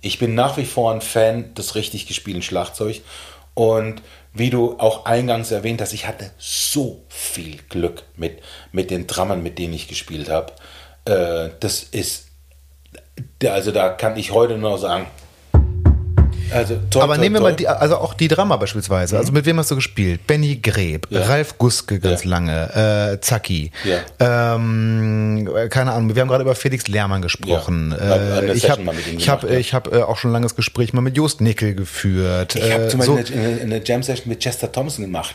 Ich 0.00 0.20
bin 0.20 0.36
nach 0.36 0.58
wie 0.58 0.64
vor 0.64 0.92
ein 0.92 1.00
Fan 1.00 1.54
des 1.54 1.74
richtig 1.74 2.06
gespielten 2.06 2.42
Schlagzeugs. 2.42 3.00
Und 3.54 4.00
wie 4.38 4.50
du 4.50 4.78
auch 4.78 5.06
eingangs 5.06 5.50
erwähnt 5.50 5.80
hast, 5.80 5.92
ich 5.92 6.06
hatte 6.06 6.30
so 6.38 7.04
viel 7.08 7.58
Glück 7.68 8.02
mit, 8.16 8.42
mit 8.72 8.90
den 8.90 9.06
Drummern, 9.06 9.42
mit 9.42 9.58
denen 9.58 9.72
ich 9.74 9.88
gespielt 9.88 10.28
habe. 10.28 10.52
Äh, 11.06 11.50
das 11.60 11.82
ist, 11.82 12.28
also 13.44 13.72
da 13.72 13.90
kann 13.90 14.16
ich 14.16 14.32
heute 14.32 14.58
nur 14.58 14.78
sagen, 14.78 15.06
also, 16.52 16.78
toll, 16.90 17.02
Aber 17.02 17.14
toll, 17.14 17.22
nehmen 17.22 17.34
wir 17.36 17.40
toll. 17.40 17.50
mal 17.50 17.56
die, 17.56 17.68
also 17.68 17.96
auch 17.96 18.14
die 18.14 18.28
Drama 18.28 18.56
beispielsweise. 18.56 19.16
Also 19.16 19.30
mhm. 19.30 19.38
mit 19.38 19.46
wem 19.46 19.58
hast 19.58 19.70
du 19.70 19.74
gespielt? 19.74 20.26
Benny 20.26 20.56
Greb, 20.56 21.06
ja. 21.10 21.22
Ralf 21.22 21.58
Guske 21.58 21.98
ganz 21.98 22.24
ja. 22.24 22.30
lange, 22.30 23.12
äh, 23.14 23.20
Zacki. 23.20 23.70
Ja. 23.84 24.54
Ähm, 24.54 25.48
keine 25.70 25.92
Ahnung, 25.92 26.14
wir 26.14 26.20
haben 26.20 26.28
gerade 26.28 26.42
über 26.42 26.54
Felix 26.54 26.88
Lehrmann 26.88 27.22
gesprochen. 27.22 27.92
Äh, 27.92 28.52
ich 28.52 28.70
habe 28.70 28.82
ich 29.16 29.28
hab, 29.28 29.44
ich 29.44 29.74
hab, 29.74 29.92
äh, 29.92 30.02
auch 30.02 30.18
schon 30.18 30.30
ein 30.30 30.34
langes 30.34 30.54
Gespräch 30.54 30.92
mal 30.92 31.02
mit 31.02 31.16
Jost 31.16 31.40
Nickel 31.40 31.74
geführt. 31.74 32.54
Ich 32.56 32.72
habe 32.72 32.88
zum 32.88 33.00
Beispiel 33.00 33.26
so, 33.26 33.32
eine, 33.34 33.60
eine 33.60 33.84
Jam-Session 33.84 34.28
mit 34.28 34.40
Chester 34.40 34.70
Thompson 34.70 35.04
gemacht. 35.04 35.34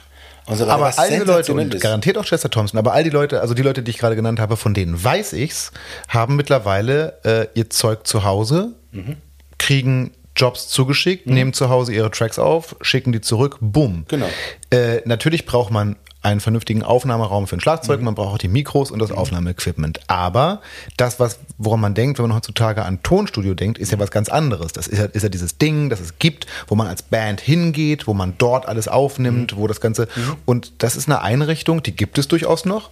So 0.49 0.67
aber 0.67 0.97
all 0.97 1.09
die 1.09 1.17
Leute, 1.17 1.53
und 1.53 1.79
garantiert 1.79 2.17
auch 2.17 2.25
Chester 2.25 2.49
Thompson, 2.49 2.77
aber 2.77 2.93
all 2.93 3.03
die 3.03 3.09
Leute, 3.09 3.41
also 3.41 3.53
die 3.53 3.61
Leute, 3.61 3.83
die 3.83 3.91
ich 3.91 3.97
gerade 3.97 4.15
genannt 4.15 4.39
habe, 4.39 4.57
von 4.57 4.73
denen 4.73 5.01
weiß 5.01 5.33
ich's, 5.33 5.71
haben 6.07 6.35
mittlerweile 6.35 7.19
äh, 7.23 7.47
ihr 7.53 7.69
Zeug 7.69 8.07
zu 8.07 8.23
Hause, 8.23 8.73
mhm. 8.91 9.17
kriegen 9.57 10.11
Jobs 10.35 10.67
zugeschickt, 10.69 11.27
mhm. 11.27 11.33
nehmen 11.33 11.53
zu 11.53 11.69
Hause 11.69 11.93
ihre 11.93 12.11
Tracks 12.11 12.39
auf, 12.39 12.75
schicken 12.81 13.11
die 13.11 13.21
zurück, 13.21 13.57
bumm. 13.59 14.05
Genau. 14.07 14.29
Äh, 14.69 15.01
natürlich 15.05 15.45
braucht 15.45 15.71
man 15.71 15.97
einen 16.23 16.39
vernünftigen 16.39 16.83
Aufnahmeraum 16.83 17.47
für 17.47 17.57
ein 17.57 17.61
Schlagzeug, 17.61 17.99
mhm. 17.99 18.05
man 18.05 18.15
braucht 18.15 18.35
auch 18.35 18.37
die 18.37 18.47
Mikros 18.47 18.91
und 18.91 18.99
das 18.99 19.09
mhm. 19.09 19.17
Aufnahmeequipment. 19.17 20.01
Aber 20.07 20.61
das, 20.97 21.19
was, 21.19 21.39
woran 21.57 21.79
man 21.79 21.95
denkt, 21.95 22.19
wenn 22.19 22.27
man 22.27 22.35
heutzutage 22.35 22.85
an 22.85 23.01
Tonstudio 23.01 23.55
denkt, 23.55 23.79
ist 23.79 23.91
ja 23.91 23.99
was 23.99 24.11
ganz 24.11 24.29
anderes. 24.29 24.71
Das 24.71 24.87
ist 24.87 24.99
ja, 24.99 25.05
ist 25.05 25.23
ja 25.23 25.29
dieses 25.29 25.57
Ding, 25.57 25.89
das 25.89 25.99
es 25.99 26.19
gibt, 26.19 26.45
wo 26.67 26.75
man 26.75 26.87
als 26.87 27.01
Band 27.01 27.41
hingeht, 27.41 28.05
wo 28.07 28.13
man 28.13 28.35
dort 28.37 28.67
alles 28.67 28.87
aufnimmt, 28.87 29.53
mhm. 29.53 29.57
wo 29.57 29.67
das 29.67 29.81
Ganze. 29.81 30.07
Mhm. 30.15 30.35
Und 30.45 30.83
das 30.83 30.95
ist 30.95 31.07
eine 31.07 31.21
Einrichtung, 31.21 31.81
die 31.81 31.95
gibt 31.95 32.17
es 32.19 32.27
durchaus 32.27 32.65
noch. 32.65 32.91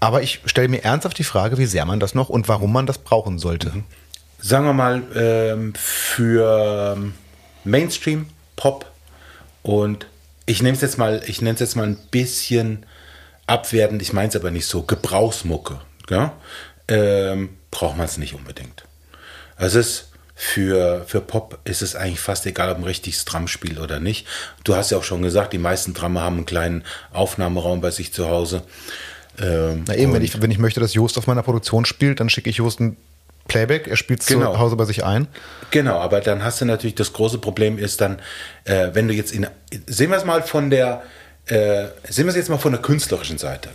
Aber 0.00 0.22
ich 0.22 0.40
stelle 0.46 0.68
mir 0.68 0.82
ernsthaft 0.82 1.18
die 1.18 1.24
Frage, 1.24 1.58
wie 1.58 1.66
sehr 1.66 1.84
man 1.84 2.00
das 2.00 2.14
noch 2.14 2.28
und 2.28 2.48
warum 2.48 2.72
man 2.72 2.86
das 2.86 2.98
brauchen 2.98 3.38
sollte. 3.38 3.72
Sagen 4.46 4.66
wir 4.66 4.74
mal, 4.74 5.02
ähm, 5.14 5.72
für 5.74 6.98
Mainstream, 7.64 8.26
Pop 8.56 8.84
und 9.62 10.06
ich 10.44 10.62
nehme 10.62 10.76
es 10.76 10.82
jetzt 10.82 10.98
mal, 10.98 11.22
ich 11.26 11.40
nenne 11.40 11.54
es 11.54 11.60
jetzt 11.60 11.76
mal 11.76 11.86
ein 11.86 11.96
bisschen 12.10 12.84
abwertend, 13.46 14.02
ich 14.02 14.12
meine 14.12 14.28
es 14.28 14.36
aber 14.36 14.50
nicht 14.50 14.66
so, 14.66 14.82
Gebrauchsmucke, 14.82 15.80
ja? 16.10 16.34
ähm, 16.88 17.56
braucht 17.70 17.96
man 17.96 18.04
es 18.04 18.18
nicht 18.18 18.34
unbedingt. 18.34 18.84
Also 19.56 19.78
es 19.78 19.86
ist 19.86 20.08
für, 20.34 21.06
für 21.06 21.22
Pop 21.22 21.58
ist 21.64 21.80
es 21.80 21.96
eigentlich 21.96 22.20
fast 22.20 22.44
egal, 22.44 22.70
ob 22.70 22.76
ein 22.76 22.84
richtiges 22.84 23.24
Drum 23.24 23.48
spielt 23.48 23.80
oder 23.80 23.98
nicht. 23.98 24.26
Du 24.62 24.76
hast 24.76 24.90
ja 24.90 24.98
auch 24.98 25.04
schon 25.04 25.22
gesagt, 25.22 25.54
die 25.54 25.58
meisten 25.58 25.94
Drummer 25.94 26.20
haben 26.20 26.36
einen 26.36 26.46
kleinen 26.46 26.84
Aufnahmeraum 27.14 27.80
bei 27.80 27.92
sich 27.92 28.12
zu 28.12 28.28
Hause. 28.28 28.62
Ähm, 29.38 29.84
Na 29.86 29.96
eben, 29.96 30.12
wenn 30.12 30.22
ich, 30.22 30.42
wenn 30.42 30.50
ich 30.50 30.58
möchte, 30.58 30.80
dass 30.80 30.92
Jost 30.92 31.16
auf 31.16 31.26
meiner 31.26 31.42
Produktion 31.42 31.86
spielt, 31.86 32.20
dann 32.20 32.28
schicke 32.28 32.50
ich 32.50 32.58
Jost 32.58 32.80
ein 32.80 32.98
Playback, 33.48 33.88
er 33.88 33.96
spielt 33.96 34.26
genau. 34.26 34.52
zu 34.52 34.58
Hause 34.58 34.76
bei 34.76 34.84
sich 34.84 35.04
ein. 35.04 35.28
Genau, 35.70 35.98
aber 35.98 36.20
dann 36.20 36.44
hast 36.44 36.60
du 36.60 36.64
natürlich 36.64 36.94
das 36.94 37.12
große 37.12 37.38
Problem 37.38 37.78
ist 37.78 38.00
dann, 38.00 38.20
äh, 38.64 38.90
wenn 38.92 39.08
du 39.08 39.14
jetzt 39.14 39.32
in, 39.32 39.46
sehen 39.86 40.10
wir 40.10 40.16
es 40.16 40.24
mal 40.24 40.42
von 40.42 40.70
der, 40.70 41.02
äh, 41.46 41.86
sehen 42.08 42.24
wir 42.24 42.28
es 42.28 42.36
jetzt 42.36 42.48
mal 42.48 42.58
von 42.58 42.72
der 42.72 42.80
künstlerischen 42.80 43.38
Seite. 43.38 43.70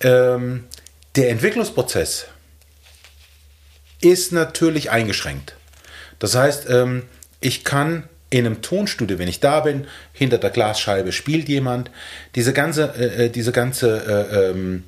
Ähm, 0.00 0.64
der 1.14 1.30
Entwicklungsprozess 1.30 2.26
ist 4.00 4.32
natürlich 4.32 4.90
eingeschränkt. 4.90 5.56
Das 6.18 6.34
heißt, 6.34 6.68
ähm, 6.68 7.04
ich 7.40 7.64
kann 7.64 8.08
in 8.28 8.44
einem 8.44 8.60
Tonstudio, 8.60 9.18
wenn 9.18 9.28
ich 9.28 9.40
da 9.40 9.60
bin, 9.60 9.86
hinter 10.12 10.38
der 10.38 10.50
Glasscheibe 10.50 11.12
spielt 11.12 11.48
jemand, 11.48 11.90
diese 12.34 12.52
ganze, 12.52 12.92
äh, 12.98 13.26
äh 13.26 13.28
diese 13.30 13.52
ganze 13.52 14.28
äh, 14.30 14.50
ähm, 14.50 14.84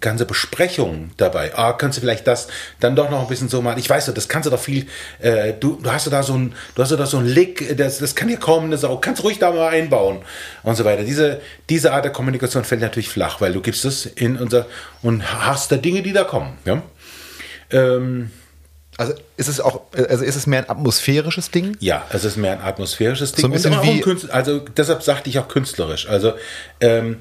ganze 0.00 0.24
Besprechung 0.26 1.10
dabei. 1.16 1.56
Ah, 1.56 1.72
kannst 1.72 1.98
du 1.98 2.00
vielleicht 2.00 2.26
das 2.26 2.48
dann 2.80 2.96
doch 2.96 3.10
noch 3.10 3.22
ein 3.22 3.28
bisschen 3.28 3.48
so 3.48 3.62
machen? 3.62 3.78
Ich 3.78 3.88
weiß, 3.88 4.06
das 4.12 4.28
kannst 4.28 4.46
du 4.46 4.50
doch 4.50 4.60
viel. 4.60 4.86
Äh, 5.20 5.54
du, 5.54 5.78
du 5.82 5.90
hast 5.90 6.10
da 6.12 6.22
so 6.22 6.34
ein, 6.34 6.54
du 6.74 6.82
hast 6.82 6.92
da 6.92 7.06
so 7.06 7.18
ein 7.18 7.26
Lick, 7.26 7.76
das, 7.76 7.98
das 7.98 8.14
kann 8.14 8.28
hier 8.28 8.38
kommen, 8.38 8.70
das 8.70 8.84
auch, 8.84 9.00
kannst 9.00 9.20
du 9.20 9.26
ruhig 9.26 9.38
da 9.38 9.50
mal 9.50 9.68
einbauen 9.68 10.22
und 10.62 10.76
so 10.76 10.84
weiter. 10.84 11.02
Diese, 11.02 11.40
diese 11.68 11.92
Art 11.92 12.04
der 12.04 12.12
Kommunikation 12.12 12.64
fällt 12.64 12.80
natürlich 12.80 13.08
flach, 13.08 13.40
weil 13.40 13.52
du 13.52 13.60
gibst 13.60 13.84
es 13.84 14.06
in 14.06 14.36
unser 14.36 14.66
und 15.02 15.22
hast 15.44 15.72
da 15.72 15.76
Dinge, 15.76 16.02
die 16.02 16.12
da 16.12 16.24
kommen. 16.24 16.58
Ja? 16.64 16.82
Ähm, 17.70 18.30
also 18.98 19.14
ist 19.36 19.46
es 19.46 19.60
auch, 19.60 19.82
also 19.92 20.24
ist 20.24 20.34
es 20.34 20.48
mehr 20.48 20.58
ein 20.58 20.68
atmosphärisches 20.68 21.52
Ding? 21.52 21.76
Ja, 21.78 22.04
es 22.10 22.24
ist 22.24 22.36
mehr 22.36 22.54
ein 22.54 22.60
atmosphärisches 22.60 23.30
Ding. 23.30 23.42
So 23.42 23.46
ein 23.46 23.52
bisschen 23.52 23.80
wie, 23.80 24.32
also 24.32 24.58
deshalb 24.58 25.04
sagte 25.04 25.30
ich 25.30 25.38
auch 25.38 25.46
künstlerisch. 25.46 26.08
Also 26.08 26.32
ähm, 26.80 27.18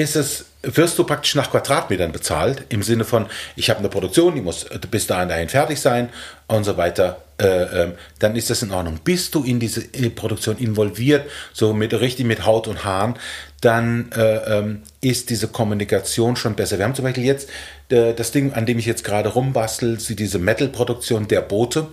ist 0.00 0.16
es 0.16 0.46
wirst 0.66 0.98
du 0.98 1.04
praktisch 1.04 1.34
nach 1.34 1.50
Quadratmetern 1.50 2.12
bezahlt, 2.12 2.64
im 2.68 2.82
Sinne 2.82 3.04
von, 3.04 3.26
ich 3.54 3.70
habe 3.70 3.80
eine 3.80 3.88
Produktion, 3.88 4.34
die 4.34 4.40
muss 4.40 4.66
bis 4.90 5.06
dahin 5.06 5.28
dahin 5.28 5.48
fertig 5.48 5.80
sein 5.80 6.08
und 6.48 6.64
so 6.64 6.76
weiter, 6.76 7.22
äh, 7.40 7.46
äh, 7.46 7.92
dann 8.18 8.34
ist 8.34 8.50
das 8.50 8.62
in 8.62 8.72
Ordnung. 8.72 8.98
Bist 9.04 9.34
du 9.34 9.44
in 9.44 9.60
diese 9.60 9.82
Produktion 10.10 10.58
involviert, 10.58 11.30
so 11.52 11.72
mit 11.72 11.92
richtig 11.94 12.26
mit 12.26 12.44
Haut 12.44 12.66
und 12.66 12.84
Haaren, 12.84 13.14
dann 13.60 14.10
äh, 14.12 14.58
ähm, 14.58 14.82
ist 15.00 15.30
diese 15.30 15.48
Kommunikation 15.48 16.36
schon 16.36 16.54
besser. 16.54 16.78
Wir 16.78 16.84
haben 16.84 16.94
zum 16.94 17.04
Beispiel 17.04 17.24
jetzt 17.24 17.48
äh, 17.90 18.12
das 18.14 18.32
Ding, 18.32 18.52
an 18.52 18.66
dem 18.66 18.78
ich 18.78 18.86
jetzt 18.86 19.04
gerade 19.04 19.28
rumbastel, 19.28 19.98
diese 19.98 20.38
Metal-Produktion 20.38 21.28
der 21.28 21.42
Boote. 21.42 21.88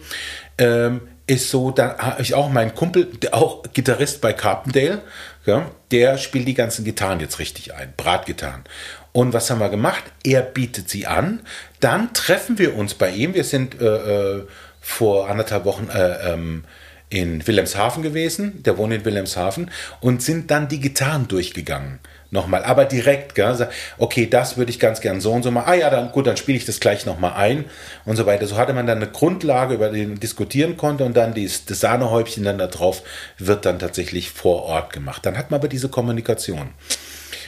Ähm, 0.58 1.02
ist 1.26 1.50
so, 1.50 1.72
da 1.72 1.98
habe 1.98 2.22
ich 2.22 2.34
auch 2.34 2.50
meinen 2.50 2.76
Kumpel, 2.76 3.06
der 3.06 3.34
auch 3.34 3.64
Gitarrist 3.74 4.20
bei 4.20 4.34
Carpendale, 4.34 5.02
ja, 5.46 5.72
der 5.92 6.18
spielt 6.18 6.48
die 6.48 6.54
ganzen 6.54 6.86
Gitarren 6.86 7.20
jetzt 7.20 7.40
richtig 7.40 7.74
ein, 7.74 7.94
Bratgitarren. 7.98 8.64
Und 9.12 9.34
was 9.34 9.50
haben 9.50 9.60
wir 9.60 9.70
gemacht? 9.70 10.04
Er 10.24 10.42
bietet 10.42 10.90
sie 10.90 11.06
an. 11.06 11.42
Dann 11.80 12.14
treffen 12.14 12.58
wir 12.58 12.76
uns 12.76 12.96
bei 12.96 13.12
ihm. 13.12 13.34
Wir 13.34 13.44
sind 13.44 13.80
äh, 13.80 14.38
äh, 14.38 14.48
vor 14.82 15.30
anderthalb 15.30 15.66
Wochen 15.66 15.90
äh, 15.90 16.34
ähm, 16.34 16.64
in 17.10 17.46
Wilhelmshaven 17.46 18.02
gewesen. 18.02 18.64
Der 18.64 18.78
wohnt 18.78 18.94
in 18.94 19.06
Wilhelmshaven 19.06 19.70
und 20.00 20.24
sind 20.24 20.50
dann 20.50 20.68
die 20.68 20.80
Gitarren 20.80 21.28
durchgegangen 21.28 22.00
nochmal, 22.34 22.64
aber 22.64 22.86
direkt, 22.86 23.36
gell? 23.36 23.70
okay, 23.98 24.28
das 24.28 24.58
würde 24.58 24.72
ich 24.72 24.80
ganz 24.80 25.00
gern 25.00 25.22
so 25.22 25.32
und 25.32 25.44
so 25.44 25.52
mal, 25.52 25.64
ah 25.66 25.76
ja, 25.76 25.90
dann 25.90 26.12
gut, 26.12 26.28
dann 26.28 26.36
spiele 26.36 26.58
ich 26.58 26.66
das 26.66 26.80
gleich 26.80 27.06
nochmal 27.06 27.34
ein 27.34 27.66
und 28.04 28.18
so 28.18 28.26
weiter. 28.26 28.48
So 28.48 28.58
hatte 28.58 28.74
man 28.74 28.88
dann 28.88 28.98
eine 28.98 29.08
Grundlage, 29.08 29.76
über 29.76 29.90
die 29.90 30.06
man 30.06 30.20
diskutieren 30.20 30.76
konnte 30.76 31.06
und 31.06 31.16
dann 31.16 31.34
dies, 31.34 31.66
das 31.66 31.80
Sahnehäubchen 31.80 32.44
dann 32.44 32.58
da 32.58 32.68
drauf 32.68 33.04
wird 33.38 33.66
dann 33.66 33.80
tatsächlich 33.80 34.32
vor 34.32 34.64
Ort 34.64 34.92
gemacht. 34.92 35.26
Dann 35.26 35.38
hat 35.38 35.52
man 35.52 35.60
aber 35.60 35.70
diese 35.70 35.88
Kommunikation. 35.88 36.70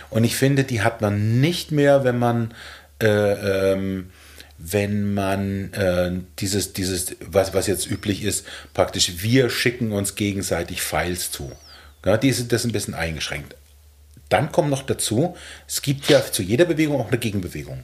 Und 0.10 0.24
ich 0.24 0.38
finde, 0.38 0.64
die 0.64 0.82
hat 0.82 1.02
man 1.02 1.42
nicht 1.42 1.72
mehr, 1.72 2.04
wenn 2.04 2.20
man 2.20 2.54
äh, 3.02 3.74
ähm, 3.74 4.12
wenn 4.58 5.14
man 5.14 5.74
äh, 5.74 6.12
dieses, 6.40 6.72
dieses, 6.72 7.18
was, 7.20 7.54
was 7.54 7.68
jetzt 7.68 7.90
üblich 7.90 8.24
ist, 8.24 8.46
praktisch 8.74 9.22
wir 9.22 9.50
schicken 9.50 9.92
uns 9.92 10.16
gegenseitig 10.16 10.82
Files 10.82 11.30
zu. 11.30 11.52
Ja, 12.06 12.18
die 12.18 12.32
sind 12.32 12.54
das 12.54 12.64
ein 12.64 12.72
bisschen 12.72 12.94
eingeschränkt. 12.94 13.56
Dann 14.30 14.52
kommt 14.52 14.70
noch 14.70 14.84
dazu, 14.84 15.36
es 15.68 15.82
gibt 15.82 16.10
ja 16.10 16.24
zu 16.24 16.42
jeder 16.42 16.66
Bewegung 16.66 17.00
auch 17.00 17.08
eine 17.08 17.18
Gegenbewegung. 17.18 17.84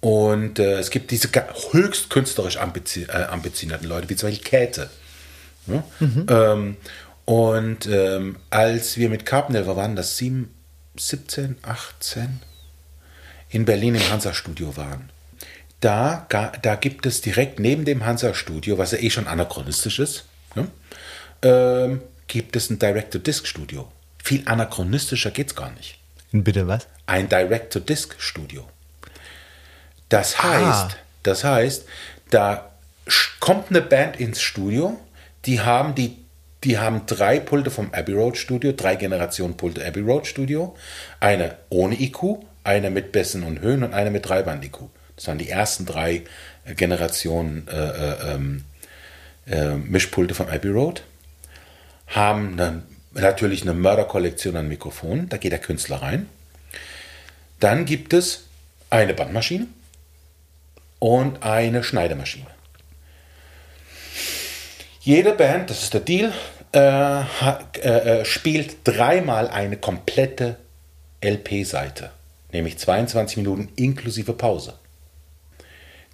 Und 0.00 0.58
äh, 0.58 0.78
es 0.78 0.90
gibt 0.90 1.10
diese 1.10 1.28
höchst 1.72 2.08
künstlerisch 2.10 2.56
ambizi 2.56 3.02
äh, 3.04 3.24
ambitionierten 3.24 3.88
Leute, 3.88 4.08
wie 4.08 4.16
zum 4.16 4.28
Beispiel 4.28 4.48
Käthe. 4.48 4.90
Ja? 5.66 5.84
Mhm. 6.00 6.26
Ähm, 6.28 6.76
und 7.24 7.86
ähm, 7.86 8.36
als 8.48 8.96
wir 8.96 9.10
mit 9.10 9.26
Carpenter 9.26 9.66
waren, 9.76 9.96
das 9.96 10.16
7, 10.16 10.54
17, 10.96 11.56
18, 11.62 12.40
in 13.50 13.64
Berlin 13.64 13.96
im 13.96 14.10
Hansa-Studio 14.10 14.76
waren, 14.76 15.10
da, 15.80 16.26
da 16.28 16.74
gibt 16.74 17.06
es 17.06 17.20
direkt 17.20 17.60
neben 17.60 17.84
dem 17.84 18.04
Hansa-Studio, 18.04 18.78
was 18.78 18.92
ja 18.92 18.98
eh 18.98 19.10
schon 19.10 19.26
anachronistisch 19.26 19.98
ist, 19.98 20.24
ja, 20.56 20.66
ähm, 21.42 22.02
gibt 22.26 22.56
es 22.56 22.70
ein 22.70 22.78
Direct-to-Disc-Studio. 22.78 23.90
Viel 24.22 24.42
anachronistischer 24.46 25.30
geht 25.30 25.48
es 25.48 25.56
gar 25.56 25.70
nicht. 25.72 25.98
Bitte 26.32 26.66
was? 26.66 26.86
Ein 27.06 27.28
Direct-to-Disc-Studio. 27.28 28.68
Das 30.08 30.42
heißt, 30.42 30.62
ah. 30.64 30.96
das 31.22 31.44
heißt, 31.44 31.84
da 32.30 32.70
kommt 33.40 33.70
eine 33.70 33.80
Band 33.80 34.20
ins 34.20 34.42
Studio, 34.42 34.98
die 35.44 35.60
haben 35.60 35.94
die 35.94 36.16
die 36.64 36.78
haben 36.78 37.06
drei 37.06 37.38
Pulte 37.38 37.70
vom 37.70 37.92
Abbey 37.92 38.14
Road 38.14 38.36
Studio, 38.36 38.72
drei 38.72 38.96
Generationen 38.96 39.56
Pulte 39.56 39.86
Abbey 39.86 40.00
Road 40.00 40.26
Studio, 40.26 40.76
eine 41.20 41.56
ohne 41.68 42.00
IQ, 42.00 42.40
eine 42.64 42.90
mit 42.90 43.12
Bässen 43.12 43.44
und 43.44 43.60
Höhen 43.60 43.84
und 43.84 43.94
eine 43.94 44.10
mit 44.10 44.28
Dreiband 44.28 44.64
IQ. 44.64 44.78
Das 45.14 45.28
waren 45.28 45.38
die 45.38 45.48
ersten 45.48 45.86
drei 45.86 46.24
Generationen 46.66 47.68
äh, 47.68 47.76
äh, 47.76 48.34
ähm, 48.34 48.64
äh, 49.46 49.74
Mischpulte 49.74 50.34
vom 50.34 50.48
Abbey 50.48 50.68
Road. 50.68 51.02
Haben 52.08 52.60
einen 52.60 52.82
natürlich 53.12 53.62
eine 53.62 53.74
Mörderkollektion 53.74 54.56
an 54.56 54.68
Mikrofonen, 54.68 55.28
da 55.28 55.36
geht 55.36 55.52
der 55.52 55.58
Künstler 55.58 56.02
rein. 56.02 56.28
Dann 57.60 57.84
gibt 57.84 58.12
es 58.12 58.44
eine 58.90 59.14
Bandmaschine 59.14 59.66
und 60.98 61.42
eine 61.42 61.82
Schneidemaschine. 61.82 62.46
Jede 65.00 65.32
Band, 65.32 65.70
das 65.70 65.84
ist 65.84 65.94
der 65.94 66.00
Deal, 66.00 66.32
äh, 66.74 67.20
äh, 67.80 68.24
spielt 68.24 68.76
dreimal 68.84 69.48
eine 69.48 69.76
komplette 69.76 70.56
LP-Seite, 71.22 72.10
nämlich 72.52 72.78
22 72.78 73.38
Minuten 73.38 73.72
inklusive 73.76 74.34
Pause. 74.34 74.74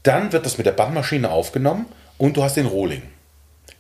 Dann 0.05 0.33
wird 0.33 0.47
das 0.47 0.59
mit 0.59 0.67
der 0.67 0.73
Bandmaschine 0.73 1.31
aufgenommen 1.31 1.87
und 2.19 2.37
du 2.37 2.45
hast 2.45 2.57
den 2.57 2.67
Rohling. 2.67 3.03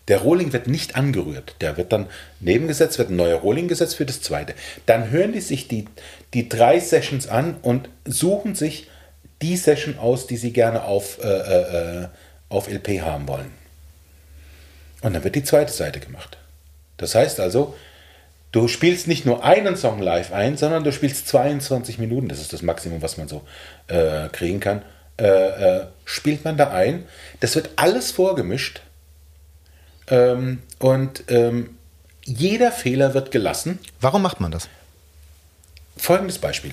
Der 0.09 0.19
Rohling 0.19 0.53
wird 0.53 0.67
nicht 0.67 0.97
angerührt. 0.97 1.57
Der 1.61 1.77
wird 1.77 1.93
dann 1.93 2.07
nebengesetzt, 2.41 2.99
wird 2.99 3.11
ein 3.11 3.17
neuer 3.17 3.39
Rohling 3.39 3.69
gesetzt 3.69 3.97
für 3.97 4.05
das 4.05 4.21
zweite. 4.21 4.55
Dann 4.87 5.11
hören 5.11 5.33
die 5.33 5.41
sich 5.41 5.67
die, 5.69 5.87
die 6.35 6.49
drei 6.49 6.79
Sessions 6.79 7.27
an 7.27 7.57
und 7.63 7.89
suchen 8.05 8.55
sich 8.55 8.89
die 9.41 9.57
Session 9.57 9.99
aus, 9.99 10.27
die 10.27 10.37
sie 10.37 10.53
gerne 10.53 10.85
auf, 10.85 11.23
äh, 11.23 11.29
äh, 11.29 12.09
auf 12.49 12.69
LP 12.69 13.01
haben 13.01 13.29
wollen. 13.29 13.53
Und 15.01 15.15
dann 15.15 15.25
wird 15.25 15.35
die 15.35 15.45
zweite 15.45 15.73
Seite 15.73 16.01
gemacht. 16.01 16.39
Das 16.97 17.15
heißt 17.15 17.41
also, 17.41 17.75
du 18.53 18.69
spielst 18.69 19.09
nicht 19.09 19.27
nur 19.27 19.45
einen 19.45 19.77
Song 19.77 20.01
live 20.01 20.33
ein, 20.33 20.57
sondern 20.57 20.85
du 20.85 20.93
spielst 20.93 21.29
22 21.29 21.99
Minuten. 21.99 22.29
Das 22.29 22.41
ist 22.41 22.53
das 22.53 22.63
Maximum, 22.63 23.03
was 23.03 23.17
man 23.17 23.29
so 23.29 23.43
äh, 23.89 24.29
kriegen 24.29 24.61
kann. 24.61 24.83
Äh, 25.17 25.27
äh, 25.27 25.87
spielt 26.05 26.45
man 26.45 26.57
da 26.57 26.71
ein. 26.71 27.05
Das 27.41 27.55
wird 27.55 27.71
alles 27.77 28.11
vorgemischt 28.11 28.81
ähm, 30.09 30.63
und 30.79 31.25
ähm, 31.29 31.77
jeder 32.25 32.73
Fehler 32.73 33.15
wird 33.15 33.31
gelassen. 33.31 33.79
Warum 34.01 34.23
macht 34.23 34.41
man 34.41 34.51
das? 34.51 34.69
Folgendes 35.97 36.39
Beispiel. 36.39 36.73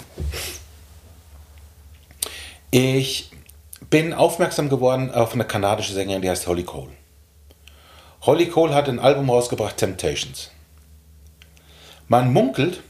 Ich 2.72 3.32
bin 3.90 4.14
aufmerksam 4.14 4.70
geworden 4.70 5.12
auf 5.12 5.34
eine 5.34 5.44
kanadische 5.44 5.94
Sängerin, 5.94 6.22
die 6.22 6.30
heißt 6.30 6.48
Holly 6.48 6.64
Cole. 6.64 6.91
Holly 8.22 8.48
Cole 8.48 8.74
hat 8.74 8.88
ein 8.88 8.99
Album 8.99 9.30
rausgebracht, 9.30 9.78
Temptations. 9.78 10.52
Man 12.08 12.32
munkelt, 12.32 12.82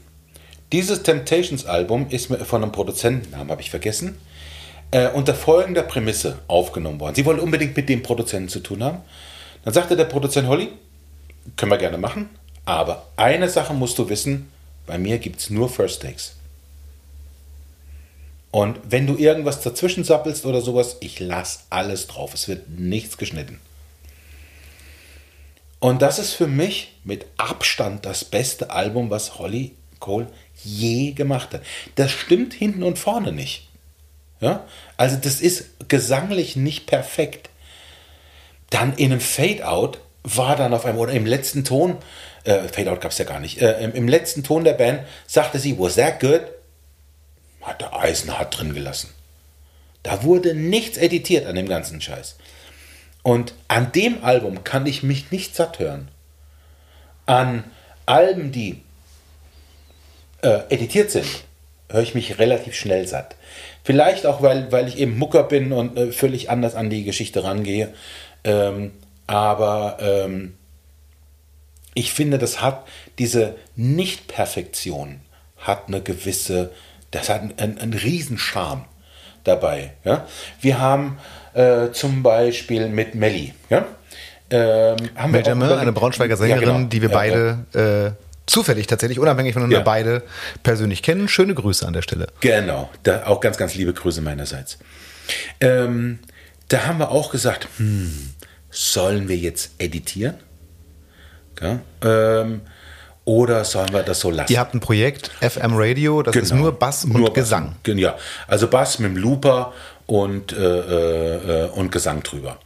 dieses 0.72 1.02
Temptations-Album 1.02 2.08
ist 2.10 2.26
von 2.26 2.62
einem 2.62 2.72
Produzentennamen, 2.72 3.50
habe 3.50 3.60
ich 3.60 3.70
vergessen, 3.70 4.18
äh, 4.90 5.08
unter 5.08 5.34
folgender 5.34 5.82
Prämisse 5.82 6.38
aufgenommen 6.48 7.00
worden. 7.00 7.14
Sie 7.14 7.24
wollen 7.24 7.40
unbedingt 7.40 7.76
mit 7.76 7.88
dem 7.88 8.02
Produzenten 8.02 8.48
zu 8.48 8.60
tun 8.60 8.82
haben. 8.82 8.98
Dann 9.64 9.74
sagte 9.74 9.96
der 9.96 10.04
Produzent 10.04 10.48
Holly, 10.48 10.68
können 11.56 11.72
wir 11.72 11.78
gerne 11.78 11.98
machen, 11.98 12.30
aber 12.64 13.06
eine 13.16 13.48
Sache 13.48 13.74
musst 13.74 13.98
du 13.98 14.08
wissen, 14.08 14.50
bei 14.86 14.98
mir 14.98 15.18
gibt 15.18 15.40
es 15.40 15.50
nur 15.50 15.68
First 15.68 16.02
Takes. 16.02 16.34
Und 18.50 18.78
wenn 18.84 19.06
du 19.06 19.16
irgendwas 19.16 19.62
dazwischen 19.62 20.04
sappelst 20.04 20.44
oder 20.44 20.60
sowas, 20.60 20.98
ich 21.00 21.18
lasse 21.20 21.60
alles 21.70 22.06
drauf. 22.06 22.34
Es 22.34 22.48
wird 22.48 22.68
nichts 22.68 23.16
geschnitten. 23.16 23.58
Und 25.80 26.02
das 26.02 26.18
ist 26.18 26.34
für 26.34 26.46
mich 26.46 26.94
mit 27.02 27.26
Abstand 27.38 28.04
das 28.04 28.24
beste 28.24 28.70
Album, 28.70 29.10
was 29.10 29.38
Holly 29.38 29.74
Cole 29.98 30.28
je 30.62 31.12
gemacht 31.12 31.54
hat. 31.54 31.62
Das 31.94 32.12
stimmt 32.12 32.52
hinten 32.52 32.82
und 32.82 32.98
vorne 32.98 33.32
nicht. 33.32 33.68
Ja? 34.40 34.66
Also 34.98 35.16
das 35.16 35.40
ist 35.40 35.88
gesanglich 35.88 36.54
nicht 36.54 36.86
perfekt. 36.86 37.48
Dann 38.72 38.94
in 38.94 39.12
einem 39.12 39.20
Fade-Out 39.20 40.00
war 40.24 40.56
dann 40.56 40.72
auf 40.72 40.86
einmal, 40.86 41.02
oder 41.02 41.12
im 41.12 41.26
letzten 41.26 41.62
Ton, 41.62 41.98
äh, 42.44 42.68
Fade-Out 42.68 43.02
gab 43.02 43.12
es 43.12 43.18
ja 43.18 43.26
gar 43.26 43.38
nicht, 43.38 43.60
äh, 43.60 43.84
im, 43.84 43.92
im, 43.92 44.08
letzten 44.08 44.42
Ton 44.42 44.64
der 44.64 44.72
Band 44.72 45.02
sagte 45.26 45.58
sie, 45.58 45.78
was 45.78 45.96
that 45.96 46.20
good? 46.20 46.40
Hat 47.60 47.82
der 47.82 47.94
Eisenhart 47.94 48.58
drin 48.58 48.72
gelassen. 48.72 49.10
Da 50.02 50.22
wurde 50.22 50.54
nichts 50.54 50.96
editiert 50.96 51.46
an 51.46 51.54
dem 51.54 51.68
ganzen 51.68 52.00
Scheiß. 52.00 52.36
Und 53.22 53.54
an 53.68 53.92
dem 53.92 54.24
Album 54.24 54.64
kann 54.64 54.86
ich 54.86 55.02
mich 55.02 55.30
nicht 55.30 55.54
satt 55.54 55.78
hören. 55.78 56.08
An 57.26 57.64
Alben, 58.06 58.52
die 58.52 58.82
äh, 60.40 60.60
editiert 60.70 61.10
sind, 61.10 61.26
höre 61.90 62.02
ich 62.02 62.14
mich 62.14 62.38
relativ 62.38 62.74
schnell 62.74 63.06
satt. 63.06 63.36
Vielleicht 63.84 64.26
auch, 64.26 64.42
weil, 64.42 64.72
weil 64.72 64.88
ich 64.88 64.98
eben 64.98 65.18
Mucker 65.18 65.44
bin 65.44 65.72
und 65.72 65.96
äh, 65.96 66.10
völlig 66.10 66.50
anders 66.50 66.74
an 66.74 66.90
die 66.90 67.04
Geschichte 67.04 67.44
rangehe. 67.44 67.92
Ähm, 68.44 68.92
aber 69.26 69.98
ähm, 70.00 70.54
ich 71.94 72.12
finde, 72.12 72.38
das 72.38 72.60
hat 72.60 72.86
diese 73.18 73.56
Nicht-Perfektion 73.76 75.20
hat 75.58 75.84
eine 75.86 76.00
gewisse, 76.00 76.72
das 77.10 77.28
hat 77.28 77.42
einen, 77.42 77.78
einen 77.78 77.94
Riesenscharme 77.94 78.84
dabei. 79.44 79.92
Ja? 80.04 80.26
Wir 80.60 80.80
haben 80.80 81.18
äh, 81.54 81.90
zum 81.92 82.22
Beispiel 82.22 82.88
mit 82.88 83.14
Melli, 83.14 83.54
ja? 83.70 83.86
Ähm, 84.50 84.96
haben 85.14 85.32
Benjamin, 85.32 85.68
wir 85.68 85.78
eine 85.78 85.92
Braunschweiger 85.92 86.36
Sängerin, 86.36 86.68
ja, 86.68 86.74
genau. 86.74 86.88
die 86.88 87.00
wir 87.00 87.08
beide 87.08 87.64
ja. 87.72 88.06
Äh, 88.06 88.12
zufällig 88.44 88.86
tatsächlich, 88.86 89.18
unabhängig 89.18 89.54
voneinander 89.54 89.78
ja. 89.78 89.82
beide 89.82 90.22
persönlich 90.62 91.02
kennen. 91.02 91.28
Schöne 91.28 91.54
Grüße 91.54 91.86
an 91.86 91.94
der 91.94 92.02
Stelle. 92.02 92.26
Genau, 92.40 92.90
da 93.02 93.26
auch 93.26 93.40
ganz, 93.40 93.56
ganz 93.56 93.74
liebe 93.74 93.94
Grüße 93.94 94.20
meinerseits. 94.20 94.78
Ähm, 95.60 96.18
da 96.72 96.86
haben 96.86 96.98
wir 96.98 97.10
auch 97.10 97.30
gesagt, 97.30 97.68
hm, 97.76 98.30
sollen 98.70 99.28
wir 99.28 99.36
jetzt 99.36 99.72
editieren? 99.78 100.36
Ja, 101.60 101.80
ähm, 102.02 102.62
oder 103.24 103.64
sollen 103.64 103.92
wir 103.92 104.02
das 104.02 104.20
so 104.20 104.30
lassen? 104.30 104.52
Ihr 104.52 104.58
habt 104.58 104.74
ein 104.74 104.80
Projekt, 104.80 105.30
FM 105.40 105.74
Radio, 105.74 106.22
das 106.22 106.32
genau. 106.32 106.44
ist 106.44 106.52
nur 106.52 106.72
Bass 106.72 107.04
und 107.04 107.14
nur 107.14 107.32
Gesang. 107.32 107.76
Bass, 107.84 107.98
ja, 107.98 108.16
also 108.48 108.66
Bass 108.68 108.98
mit 108.98 109.10
dem 109.10 109.16
Looper 109.16 109.72
und, 110.06 110.52
äh, 110.52 111.66
äh, 111.66 111.68
und 111.70 111.92
Gesang 111.92 112.22
drüber. 112.22 112.58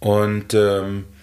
Und 0.00 0.52
ähm, 0.52 1.06
äh, 1.10 1.13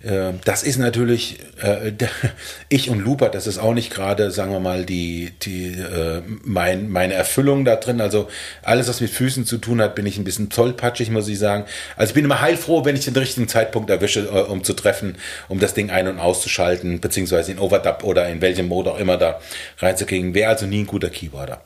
das 0.00 0.62
ist 0.62 0.78
natürlich, 0.78 1.40
äh, 1.60 1.92
ich 2.68 2.88
und 2.88 3.00
Lupa, 3.00 3.28
das 3.28 3.48
ist 3.48 3.58
auch 3.58 3.74
nicht 3.74 3.92
gerade, 3.92 4.30
sagen 4.30 4.52
wir 4.52 4.60
mal, 4.60 4.84
die, 4.84 5.32
die, 5.42 5.72
äh, 5.72 6.22
mein, 6.44 6.88
meine 6.88 7.14
Erfüllung 7.14 7.64
da 7.64 7.76
drin. 7.76 8.00
Also 8.00 8.28
alles, 8.62 8.88
was 8.88 9.00
mit 9.00 9.10
Füßen 9.10 9.44
zu 9.44 9.58
tun 9.58 9.80
hat, 9.80 9.96
bin 9.96 10.06
ich 10.06 10.16
ein 10.16 10.24
bisschen 10.24 10.50
tollpatschig, 10.50 11.10
muss 11.10 11.26
ich 11.28 11.38
sagen. 11.38 11.64
Also 11.96 12.10
ich 12.10 12.14
bin 12.14 12.24
immer 12.24 12.40
heilfroh, 12.40 12.84
wenn 12.84 12.94
ich 12.94 13.06
den 13.06 13.16
richtigen 13.16 13.48
Zeitpunkt 13.48 13.90
erwische, 13.90 14.20
äh, 14.26 14.42
um 14.42 14.62
zu 14.62 14.74
treffen, 14.74 15.16
um 15.48 15.58
das 15.58 15.74
Ding 15.74 15.90
ein- 15.90 16.06
und 16.06 16.20
auszuschalten, 16.20 17.00
beziehungsweise 17.00 17.50
in 17.50 17.58
Overdub 17.58 18.04
oder 18.04 18.28
in 18.28 18.40
welchem 18.40 18.68
Mode 18.68 18.92
auch 18.92 18.98
immer 18.98 19.16
da 19.16 19.40
reinzukriegen. 19.78 20.32
Wäre 20.32 20.50
also 20.50 20.66
nie 20.66 20.80
ein 20.80 20.86
guter 20.86 21.10
Keyboarder. 21.10 21.62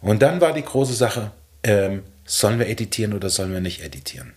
Und 0.00 0.22
dann 0.22 0.40
war 0.40 0.52
die 0.52 0.62
große 0.62 0.94
Sache, 0.94 1.30
ähm, 1.62 2.02
sollen 2.24 2.58
wir 2.58 2.68
editieren 2.68 3.14
oder 3.14 3.30
sollen 3.30 3.52
wir 3.52 3.60
nicht 3.60 3.84
editieren? 3.84 4.32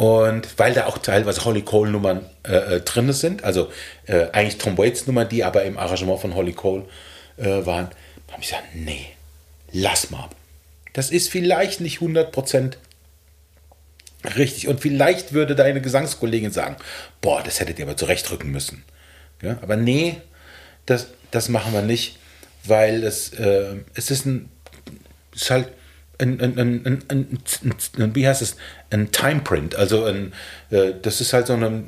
Und 0.00 0.58
weil 0.58 0.72
da 0.72 0.86
auch 0.86 0.96
teilweise 0.96 1.44
Holly 1.44 1.60
Cole 1.60 1.90
Nummern 1.90 2.24
äh, 2.48 2.76
äh, 2.76 2.80
drin 2.80 3.12
sind, 3.12 3.44
also 3.44 3.70
äh, 4.06 4.28
eigentlich 4.32 4.56
Tom 4.56 4.78
Waits 4.78 5.06
Nummern, 5.06 5.28
die 5.28 5.44
aber 5.44 5.64
im 5.64 5.76
Arrangement 5.76 6.18
von 6.18 6.34
Holly 6.34 6.54
Cole 6.54 6.86
äh, 7.36 7.66
waren, 7.66 7.90
habe 8.30 8.40
ich 8.40 8.48
gesagt, 8.48 8.64
nee, 8.72 9.08
lass 9.72 10.08
mal. 10.08 10.30
Das 10.94 11.10
ist 11.10 11.28
vielleicht 11.28 11.82
nicht 11.82 11.98
100% 11.98 12.78
richtig. 14.38 14.68
Und 14.68 14.80
vielleicht 14.80 15.34
würde 15.34 15.54
deine 15.54 15.82
Gesangskollegin 15.82 16.50
sagen, 16.50 16.76
boah, 17.20 17.42
das 17.42 17.60
hättet 17.60 17.78
ihr 17.78 17.84
aber 17.84 17.98
zurechtrücken 17.98 18.50
müssen. 18.50 18.84
Ja, 19.42 19.58
aber 19.60 19.76
nee, 19.76 20.16
das, 20.86 21.08
das 21.30 21.50
machen 21.50 21.74
wir 21.74 21.82
nicht, 21.82 22.18
weil 22.64 23.04
es, 23.04 23.34
äh, 23.34 23.74
es 23.92 24.10
ist 24.10 24.24
ein, 24.24 24.48
ist 25.34 25.50
halt 25.50 25.68
ein, 26.20 26.40
ein, 26.40 26.58
ein, 26.58 27.04
ein, 27.08 28.14
wie 28.14 28.26
heißt 28.26 28.42
es, 28.42 28.56
ein 28.90 29.10
Timeprint. 29.12 29.74
Also 29.74 30.04
ein, 30.04 30.32
äh, 30.70 30.92
das 31.00 31.20
ist 31.20 31.32
halt 31.32 31.46
so 31.46 31.54
eine, 31.54 31.66
eine 31.66 31.84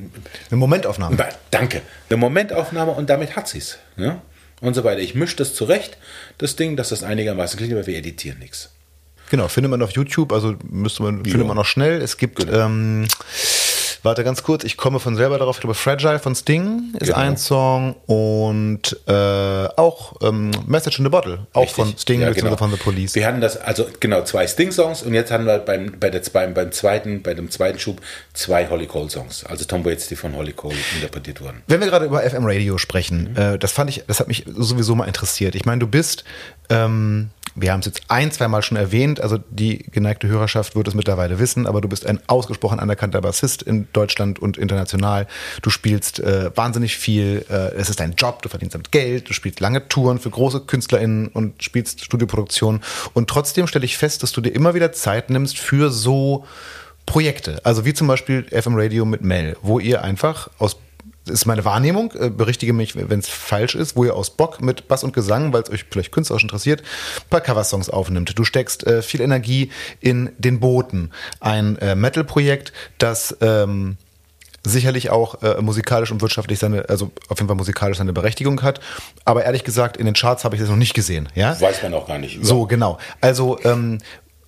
Momentaufnahme. 0.57 1.17
Danke. 1.51 1.83
Eine 2.09 2.17
Momentaufnahme 2.17 2.93
und 2.93 3.11
damit 3.11 3.37
hat 3.37 3.49
sie 3.49 3.59
es. 3.59 3.79
Ja? 3.97 4.23
Und 4.61 4.75
so 4.75 4.85
weiter. 4.85 5.01
Ich 5.01 5.15
mische 5.15 5.37
das 5.37 5.55
zurecht, 5.55 5.99
das 6.39 6.57
Ding, 6.57 6.77
dass 6.77 6.91
das 6.91 7.03
einigermaßen 7.03 7.59
klingt, 7.59 7.73
aber 7.73 7.87
wir 7.87 7.97
editieren 7.97 8.39
nichts. 8.39 8.71
Genau, 9.31 9.49
findet 9.49 9.71
man 9.71 9.83
auf 9.83 9.93
YouTube, 9.93 10.31
also 10.33 10.57
müsste 10.69 11.03
man, 11.03 11.25
findet 11.25 11.47
man 11.47 11.59
auch 11.59 11.65
schnell. 11.65 12.03
Es 12.03 12.19
gibt 12.19 12.37
genau. 12.37 12.67
ähm, 12.67 13.09
Warte 14.03 14.25
ganz 14.25 14.43
kurz, 14.43 14.65
ich 14.65 14.77
komme 14.77 14.99
von 14.99 15.15
selber 15.15 15.39
darauf. 15.39 15.57
Ich 15.57 15.61
glaube, 15.61 15.75
Fragile 15.75 16.19
von 16.19 16.35
Sting 16.35 16.95
ist 16.99 17.09
genau. 17.09 17.19
ein 17.19 17.37
Song 17.37 17.95
und 18.07 18.97
äh, 19.07 19.13
auch 19.13 20.15
ähm, 20.23 20.51
Message 20.67 20.99
in 20.99 21.05
the 21.05 21.09
Bottle, 21.11 21.47
auch 21.53 21.63
Richtig. 21.63 21.77
von 21.77 21.97
Sting 21.97 22.21
ja, 22.21 22.33
genau. 22.33 22.57
von 22.57 22.71
The 22.73 22.77
Police. 22.77 23.15
Wir 23.15 23.27
hatten 23.27 23.41
das, 23.41 23.57
also 23.57 23.87
genau, 24.01 24.23
zwei 24.23 24.47
Sting-Songs 24.47 25.03
und 25.03 25.15
jetzt 25.15 25.31
haben 25.31 25.47
wir 25.47 25.59
beim, 25.59 25.99
bei 26.01 26.11
der, 26.11 26.21
beim, 26.33 26.53
beim 26.53 26.73
zweiten, 26.73 27.23
bei 27.23 27.35
dem 27.35 27.51
zweiten 27.51 27.79
Schub 27.79 28.01
zwei 28.33 28.69
Holly 28.69 28.87
Cole-Songs. 28.87 29.45
Also 29.45 29.65
Tom 29.65 29.85
Waits, 29.85 30.09
die 30.09 30.17
von 30.17 30.35
Holly 30.37 30.53
Cole 30.53 30.77
interpretiert 30.97 31.41
wurden. 31.41 31.63
Wenn 31.69 31.81
wir 31.81 31.87
gerade 31.87 32.07
über 32.07 32.23
FM 32.23 32.45
Radio 32.45 32.79
sprechen, 32.79 33.31
mhm. 33.33 33.37
äh, 33.37 33.59
das 33.59 33.71
fand 33.71 33.91
ich, 33.91 34.03
das 34.07 34.19
hat 34.19 34.27
mich 34.27 34.45
sowieso 34.53 34.97
mal 34.97 35.07
interessiert. 35.07 35.55
Ich 35.55 35.65
meine, 35.65 35.79
du 35.79 35.87
bist 35.87 36.25
ähm, 36.71 37.31
wir 37.55 37.73
haben 37.73 37.81
es 37.81 37.87
jetzt 37.87 38.03
ein, 38.09 38.31
zwei 38.31 38.49
Mal 38.49 38.63
schon 38.63 38.77
erwähnt, 38.77 39.21
also 39.21 39.39
die 39.51 39.79
geneigte 39.91 40.27
Hörerschaft 40.27 40.75
wird 40.75 40.89
es 40.89 40.95
mittlerweile 40.95 41.39
wissen, 41.39 41.67
aber 41.67 41.81
du 41.81 41.89
bist 41.89 42.07
ein 42.07 42.21
ausgesprochen 42.27 42.81
anerkannter 42.81 43.21
Bassist 43.21 43.63
in 43.63 43.89
Deutschland 43.93 44.39
und 44.39 44.57
international. 44.57 45.27
Du 45.61 45.69
spielst 45.69 46.21
äh, 46.21 46.51
wahnsinnig 46.57 46.97
viel, 46.97 47.45
äh, 47.51 47.75
es 47.75 47.91
ist 47.91 48.01
dein 48.01 48.15
Job, 48.15 48.43
du 48.43 48.49
verdienst 48.49 48.75
damit 48.75 48.91
Geld, 48.91 49.29
du 49.29 49.35
spielst 49.35 49.61
lange 49.61 49.87
Touren 49.89 50.19
für 50.19 50.31
große 50.31 50.61
KünstlerInnen 50.61 51.29
und 51.29 51.63
spielst 51.63 52.05
Studioproduktionen 52.05 52.81
und 53.13 53.29
trotzdem 53.29 53.67
stelle 53.67 53.85
ich 53.85 53.99
fest, 53.99 54.23
dass 54.23 54.33
du 54.33 54.41
dir 54.41 54.51
immer 54.51 54.75
wieder 54.75 54.93
Zeit 54.93 55.29
nimmst 55.29 55.59
für 55.59 55.91
so 55.91 56.47
Projekte, 57.05 57.61
also 57.65 57.85
wie 57.85 57.93
zum 57.93 58.07
Beispiel 58.07 58.47
FM 58.51 58.75
Radio 58.77 59.05
mit 59.05 59.23
Mel, 59.23 59.57
wo 59.61 59.79
ihr 59.79 60.03
einfach 60.03 60.49
aus 60.59 60.77
ist 61.27 61.47
meine 61.47 61.65
Wahrnehmung, 61.65 62.13
äh, 62.19 62.31
berichtige 62.31 62.73
mich, 62.73 62.97
wenn 62.97 63.19
es 63.19 63.29
falsch 63.29 63.75
ist, 63.75 63.97
wo 63.97 64.05
ihr 64.05 64.15
aus 64.15 64.31
Bock 64.31 64.61
mit 64.61 64.89
Bass 64.89 65.05
und 65.05 65.13
Gesang, 65.13 65.53
weil 65.53 65.63
es 65.63 65.71
euch 65.71 65.85
vielleicht 65.91 66.13
künstlerisch 66.13 66.43
interessiert, 66.43 66.81
ein 66.81 67.29
paar 67.31 67.41
Coversongs 67.41 67.89
aufnimmt. 67.91 68.39
Du 68.39 68.45
steckst 68.45 68.87
äh, 68.87 69.03
viel 69.03 69.21
Energie 69.21 69.71
in 70.01 70.31
den 70.39 70.61
Boten, 70.61 71.11
ein 71.41 71.77
äh, 71.79 71.95
Metal-Projekt, 71.95 72.73
das 72.99 73.37
ähm, 73.41 73.97
sicherlich 74.65 75.11
auch 75.11 75.43
äh, 75.43 75.61
musikalisch 75.61 76.13
und 76.13 76.21
wirtschaftlich 76.21 76.59
seine, 76.59 76.89
also 76.89 77.11
auf 77.29 77.39
jeden 77.39 77.49
Fall 77.49 77.57
musikalisch 77.57 77.99
seine 77.99 78.13
Berechtigung 78.13 78.63
hat. 78.63 78.81
Aber 79.25 79.45
ehrlich 79.45 79.65
gesagt, 79.65 79.97
in 79.97 80.07
den 80.07 80.15
Charts 80.15 80.45
habe 80.45 80.55
ich 80.55 80.61
das 80.61 80.71
noch 80.71 80.77
nicht 80.77 80.95
gesehen. 80.95 81.29
Ja? 81.35 81.61
Weiß 81.61 81.83
man 81.83 81.95
auch 81.95 82.07
gar 82.07 82.19
nicht. 82.19 82.45
So, 82.45 82.67
genau. 82.67 82.99
Also 83.21 83.59
ähm, 83.65 83.99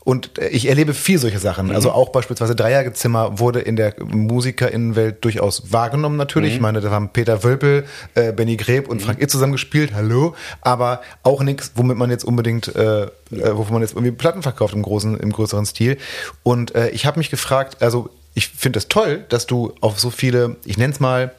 und 0.04 0.32
ich 0.50 0.68
erlebe 0.68 0.92
viel 0.92 1.18
solche 1.18 1.38
Sachen. 1.38 1.70
Also 1.70 1.88
mhm. 1.88 1.94
auch 1.94 2.10
beispielsweise 2.10 2.54
Dreiergezimmer 2.54 3.38
wurde 3.38 3.60
in 3.60 3.74
der 3.76 3.94
Musikerinnenwelt 4.04 5.24
durchaus 5.24 5.72
wahrgenommen 5.72 6.16
natürlich. 6.16 6.50
Mhm. 6.50 6.56
Ich 6.56 6.60
meine, 6.60 6.80
da 6.82 6.90
haben 6.90 7.08
Peter 7.08 7.42
Wölpel, 7.42 7.84
äh, 8.14 8.32
Benny 8.32 8.56
Greb 8.56 8.88
und 8.88 9.00
mhm. 9.00 9.04
Frank 9.04 9.22
Itz 9.22 9.32
zusammen 9.32 9.52
gespielt. 9.52 9.92
Hallo. 9.94 10.34
Aber 10.60 11.00
auch 11.22 11.42
nichts, 11.42 11.72
womit 11.74 11.96
man 11.96 12.10
jetzt 12.10 12.24
unbedingt, 12.24 12.74
äh, 12.76 13.04
äh, 13.04 13.08
wovon 13.30 13.72
man 13.72 13.82
jetzt 13.82 13.92
irgendwie 13.92 14.12
Platten 14.12 14.42
verkauft 14.42 14.74
im 14.74 14.82
großen, 14.82 15.18
im 15.18 15.32
größeren 15.32 15.64
Stil. 15.64 15.96
Und 16.42 16.74
äh, 16.74 16.90
ich 16.90 17.06
habe 17.06 17.18
mich 17.18 17.30
gefragt, 17.30 17.80
also 17.80 18.10
ich 18.34 18.48
finde 18.48 18.78
es 18.78 18.84
das 18.84 18.88
toll, 18.90 19.24
dass 19.30 19.46
du 19.46 19.72
auf 19.80 19.98
so 19.98 20.10
viele, 20.10 20.56
ich 20.64 20.76
nenne 20.76 20.92
es 20.92 21.00
mal, 21.00 21.32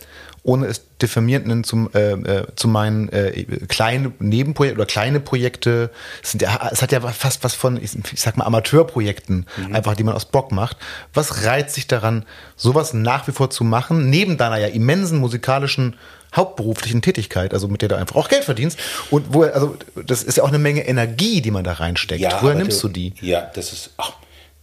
ohne 0.46 0.68
es 0.68 0.84
diffamierend 1.02 1.48
nennen, 1.48 1.64
zum, 1.64 1.90
äh, 1.94 2.12
äh, 2.12 2.46
zu 2.56 2.68
meinen 2.68 3.10
äh, 3.10 3.46
kleinen 3.68 4.14
Nebenprojekten 4.20 4.80
oder 4.80 4.86
kleine 4.86 5.20
Projekte. 5.20 5.90
Es, 6.22 6.32
sind 6.32 6.44
ja, 6.44 6.70
es 6.72 6.82
hat 6.84 6.92
ja 6.92 7.02
fast 7.02 7.44
was 7.44 7.56
von, 7.56 7.78
ich, 7.78 7.96
ich 8.14 8.22
sag 8.22 8.38
mal, 8.38 8.46
Amateurprojekten, 8.46 9.48
mhm. 9.58 9.76
einfach, 9.76 9.96
die 9.96 10.04
man 10.04 10.14
aus 10.14 10.26
Bock 10.26 10.52
macht. 10.52 10.78
Was 11.14 11.46
reizt 11.46 11.74
sich 11.74 11.88
daran, 11.88 12.26
sowas 12.56 12.94
nach 12.94 13.28
wie 13.28 13.32
vor 13.32 13.50
zu 13.50 13.64
machen, 13.64 14.10
neben 14.10 14.38
deiner 14.38 14.58
ja 14.58 14.68
immensen 14.68 15.18
musikalischen 15.18 15.96
hauptberuflichen 16.36 17.02
Tätigkeit, 17.02 17.54
also 17.54 17.68
mit 17.68 17.82
der 17.82 17.90
du 17.90 17.96
einfach 17.96 18.16
auch 18.16 18.28
Geld 18.28 18.44
verdienst 18.44 18.78
und 19.10 19.34
wo, 19.34 19.44
also 19.44 19.78
das 20.06 20.22
ist 20.22 20.38
ja 20.38 20.44
auch 20.44 20.50
eine 20.50 20.60
Menge 20.60 20.86
Energie, 20.86 21.42
die 21.42 21.50
man 21.50 21.64
da 21.64 21.74
reinsteckt. 21.74 22.22
Ja, 22.22 22.40
Woher 22.42 22.56
nimmst 22.56 22.84
du, 22.84 22.88
du, 22.88 22.94
die? 22.94 23.14
Ja, 23.22 23.50
das 23.56 23.72
ist, 23.74 23.92
ach, 23.98 24.14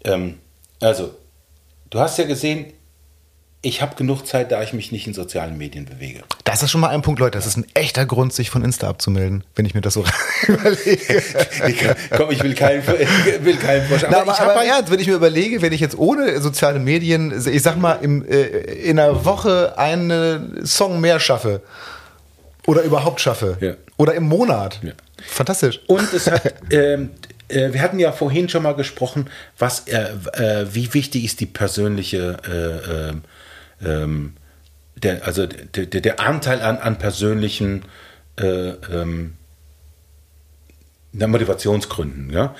ähm, 0.04 0.38
also 0.80 1.14
du 1.90 1.98
hast 1.98 2.18
ja 2.18 2.24
gesehen, 2.24 2.72
ich 3.64 3.80
habe 3.80 3.94
genug 3.94 4.26
Zeit, 4.26 4.50
da 4.50 4.60
ich 4.60 4.72
mich 4.72 4.90
nicht 4.90 5.06
in 5.06 5.14
sozialen 5.14 5.56
Medien 5.56 5.84
bewege. 5.84 6.22
Das 6.42 6.64
ist 6.64 6.72
schon 6.72 6.80
mal 6.80 6.88
ein 6.88 7.00
Punkt, 7.00 7.20
Leute. 7.20 7.38
Das 7.38 7.46
ist 7.46 7.56
ein 7.56 7.64
echter 7.74 8.04
Grund, 8.06 8.32
sich 8.32 8.50
von 8.50 8.64
Insta 8.64 8.88
abzumelden, 8.88 9.44
wenn 9.54 9.64
ich 9.64 9.74
mir 9.74 9.80
das 9.80 9.94
so 9.94 10.04
überlege. 10.48 11.96
Komm, 12.10 12.32
ich 12.32 12.42
will 12.42 12.54
keinen, 12.54 12.84
will 12.84 13.56
keinen 13.56 13.86
Vorschlag. 13.86 14.10
Aber, 14.10 14.40
aber, 14.40 14.50
aber 14.50 14.64
ernst, 14.64 14.90
wenn 14.90 14.98
ich 14.98 15.06
mir 15.06 15.14
überlege, 15.14 15.62
wenn 15.62 15.72
ich 15.72 15.80
jetzt 15.80 15.96
ohne 15.96 16.40
soziale 16.40 16.80
Medien, 16.80 17.32
ich 17.46 17.62
sag 17.62 17.76
mal, 17.76 17.94
im, 18.02 18.26
äh, 18.28 18.42
in 18.42 18.98
einer 18.98 19.24
Woche 19.24 19.78
einen 19.78 20.66
Song 20.66 21.00
mehr 21.00 21.20
schaffe 21.20 21.62
oder 22.66 22.82
überhaupt 22.82 23.20
schaffe 23.20 23.58
ja. 23.60 23.74
oder 23.96 24.14
im 24.14 24.24
Monat. 24.24 24.80
Ja. 24.82 24.92
Fantastisch. 25.24 25.80
Und 25.86 26.12
es 26.12 26.28
hat, 26.28 26.52
ähm, 26.72 27.10
äh, 27.46 27.72
wir 27.72 27.80
hatten 27.80 28.00
ja 28.00 28.10
vorhin 28.10 28.48
schon 28.48 28.64
mal 28.64 28.74
gesprochen, 28.74 29.30
was, 29.56 29.86
äh, 29.86 30.08
äh, 30.32 30.66
wie 30.72 30.92
wichtig 30.94 31.24
ist 31.24 31.38
die 31.38 31.46
persönliche 31.46 33.12
äh, 33.14 33.41
ähm, 33.84 34.34
der, 34.96 35.26
also 35.26 35.46
der, 35.46 35.86
der, 35.86 36.20
Anteil 36.20 36.60
an, 36.60 36.78
an 36.78 36.98
persönlichen 36.98 37.84
äh, 38.38 38.44
ähm, 38.44 39.34
Motivationsgründen. 41.12 42.30
Ja? 42.30 42.54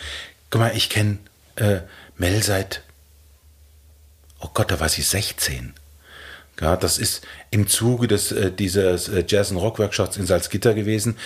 Guck 0.51 0.61
mal, 0.61 0.73
ich 0.74 0.90
kenne 0.90 1.19
äh, 1.57 1.81
Mel 2.16 2.43
seit, 2.43 2.82
oh 4.40 4.49
Gott, 4.53 4.70
da 4.70 4.81
war 4.81 4.89
sie 4.89 5.03
16. 5.03 5.74
Ja, 6.61 6.77
das 6.77 6.99
ist 6.99 7.27
im 7.51 7.66
Zuge 7.66 8.07
des, 8.07 8.31
äh, 8.31 8.53
dieses 8.53 9.09
äh, 9.09 9.24
Jazz- 9.27 9.51
und 9.51 9.57
Rock-Workshops 9.57 10.16
in 10.16 10.27
Salzgitter 10.27 10.74
gewesen. 10.74 11.16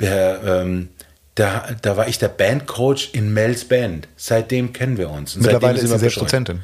Der, 0.00 0.40
ähm, 0.44 0.88
da, 1.34 1.68
da 1.82 1.96
war 1.96 2.08
ich 2.08 2.18
der 2.18 2.28
Bandcoach 2.28 3.10
in 3.12 3.32
Mels 3.32 3.66
Band. 3.66 4.08
Seitdem 4.16 4.72
kennen 4.72 4.96
wir 4.96 5.10
uns. 5.10 5.36
Und 5.36 5.42
Mittlerweile 5.42 5.78
ist 5.78 5.90
sie 5.90 5.98
selbst 5.98 6.20
Dozentin. 6.20 6.60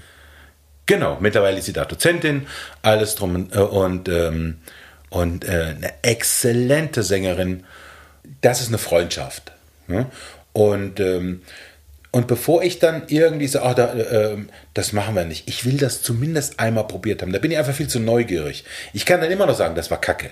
Genau, 0.87 1.17
mittlerweile 1.21 1.59
ist 1.59 1.65
sie 1.65 1.73
da 1.73 1.85
Dozentin, 1.85 2.47
alles 2.83 3.15
drum 3.15 3.35
und, 3.35 3.55
äh, 3.55 3.59
und, 3.59 4.09
ähm, 4.09 4.59
und 5.11 5.45
äh, 5.45 5.75
eine 5.77 5.93
exzellente 6.03 7.03
Sängerin. 7.03 7.65
Das 8.41 8.61
ist 8.61 8.69
eine 8.69 8.79
Freundschaft. 8.79 9.53
Ne? 9.87 10.07
Und, 10.53 11.01
ähm, 11.01 11.43
und 12.11 12.27
bevor 12.29 12.63
ich 12.63 12.79
dann 12.79 13.03
irgendwie 13.09 13.49
so, 13.49 13.61
ach, 13.61 13.75
da, 13.75 13.93
äh, 13.95 14.37
das 14.73 14.93
machen 14.93 15.17
wir 15.17 15.25
nicht, 15.25 15.49
ich 15.49 15.65
will 15.65 15.79
das 15.79 16.03
zumindest 16.03 16.61
einmal 16.61 16.87
probiert 16.87 17.23
haben. 17.23 17.33
Da 17.33 17.39
bin 17.39 17.51
ich 17.51 17.59
einfach 17.59 17.75
viel 17.75 17.89
zu 17.89 17.99
neugierig. 17.99 18.65
Ich 18.93 19.05
kann 19.05 19.21
dann 19.21 19.31
immer 19.31 19.47
noch 19.47 19.57
sagen, 19.57 19.75
das 19.75 19.91
war 19.91 20.01
Kacke. 20.01 20.31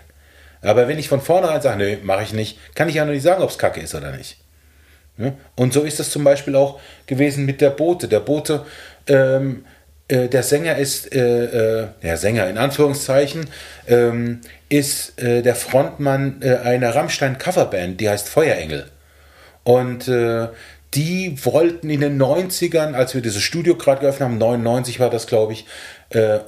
Aber 0.60 0.86
wenn 0.86 0.98
ich 0.98 1.08
von 1.08 1.20
vornherein 1.20 1.60
sage, 1.60 1.78
nee, 1.78 1.98
mache 2.02 2.22
ich 2.22 2.32
nicht, 2.32 2.58
kann 2.74 2.88
ich 2.88 2.94
ja 2.94 3.04
noch 3.04 3.12
nicht 3.12 3.24
sagen, 3.24 3.42
ob 3.42 3.50
es 3.50 3.58
Kacke 3.58 3.80
ist 3.80 3.94
oder 3.94 4.12
nicht. 4.12 4.36
Ja? 5.18 5.32
Und 5.56 5.72
so 5.72 5.82
ist 5.82 5.98
es 5.98 6.10
zum 6.10 6.22
Beispiel 6.22 6.54
auch 6.54 6.78
gewesen 7.06 7.46
mit 7.46 7.60
der 7.60 7.70
Bote. 7.70 8.06
Der 8.06 8.20
Bote, 8.20 8.64
ähm, 9.08 9.64
äh, 10.12 10.28
der 10.28 10.42
Sänger 10.42 10.76
ist, 10.76 11.14
äh, 11.14 11.80
äh, 11.80 11.88
der 12.02 12.16
Sänger 12.18 12.48
in 12.48 12.58
Anführungszeichen, 12.58 13.46
ähm, 13.88 14.42
ist 14.68 15.18
äh, 15.18 15.40
der 15.40 15.54
Frontmann 15.54 16.42
äh, 16.42 16.56
einer 16.56 16.94
Rammstein-Coverband, 16.94 17.98
die 17.98 18.10
heißt 18.10 18.28
Feuerengel. 18.28 18.86
Und 19.64 20.10
die 20.94 21.36
wollten 21.44 21.88
in 21.88 22.00
den 22.00 22.20
90ern, 22.20 22.94
als 22.94 23.14
wir 23.14 23.22
dieses 23.22 23.42
Studio 23.42 23.76
gerade 23.76 24.00
geöffnet 24.00 24.28
haben, 24.28 24.38
99 24.38 24.98
war 24.98 25.08
das, 25.08 25.28
glaube 25.28 25.52
ich, 25.52 25.66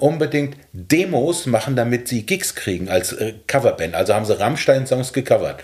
unbedingt 0.01 0.57
Demos 0.73 1.47
machen, 1.47 1.77
damit 1.77 2.09
sie 2.09 2.27
Gigs 2.27 2.57
kriegen 2.57 2.89
als 2.89 3.15
Coverband. 3.47 3.95
Also 3.95 4.15
haben 4.15 4.25
sie 4.25 4.37
Rammstein-Songs 4.37 5.13
gecovert. 5.13 5.63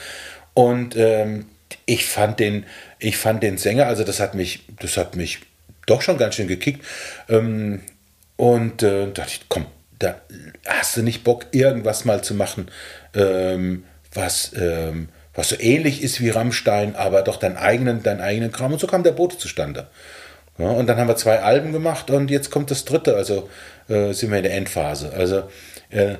Und 0.54 0.94
ähm, 0.94 1.46
ich 1.86 2.06
fand 2.06 2.38
den, 2.38 2.64
ich 3.00 3.16
fand 3.16 3.42
den 3.42 3.58
Sänger, 3.58 3.88
also 3.88 4.04
das 4.04 4.20
hat 4.20 4.36
mich, 4.36 4.64
das 4.78 4.96
hat 4.96 5.16
mich 5.16 5.40
doch 5.90 6.02
schon 6.02 6.18
ganz 6.18 6.36
schön 6.36 6.48
gekickt. 6.48 6.84
Ähm, 7.28 7.80
und 8.36 8.82
äh, 8.82 9.10
dachte 9.12 9.32
ich, 9.32 9.40
komm, 9.48 9.66
da 9.98 10.16
hast 10.66 10.96
du 10.96 11.02
nicht 11.02 11.24
Bock, 11.24 11.46
irgendwas 11.52 12.04
mal 12.04 12.22
zu 12.22 12.34
machen, 12.34 12.70
ähm, 13.14 13.84
was, 14.14 14.52
ähm, 14.56 15.08
was 15.34 15.50
so 15.50 15.56
ähnlich 15.60 16.02
ist 16.02 16.20
wie 16.20 16.30
Rammstein, 16.30 16.96
aber 16.96 17.22
doch 17.22 17.36
deinen 17.36 17.56
eigenen, 17.56 18.02
deinen 18.02 18.20
eigenen 18.20 18.50
Kram. 18.50 18.72
Und 18.72 18.80
so 18.80 18.86
kam 18.86 19.02
der 19.02 19.12
Boot 19.12 19.38
zustande. 19.38 19.88
Ja, 20.58 20.70
und 20.70 20.86
dann 20.86 20.98
haben 20.98 21.08
wir 21.08 21.16
zwei 21.16 21.40
Alben 21.40 21.72
gemacht 21.72 22.10
und 22.10 22.30
jetzt 22.30 22.50
kommt 22.50 22.70
das 22.70 22.84
dritte, 22.84 23.16
also 23.16 23.48
äh, 23.88 24.12
sind 24.12 24.30
wir 24.30 24.38
in 24.38 24.44
der 24.44 24.54
Endphase. 24.54 25.12
Also, 25.12 25.44
äh, 25.90 26.16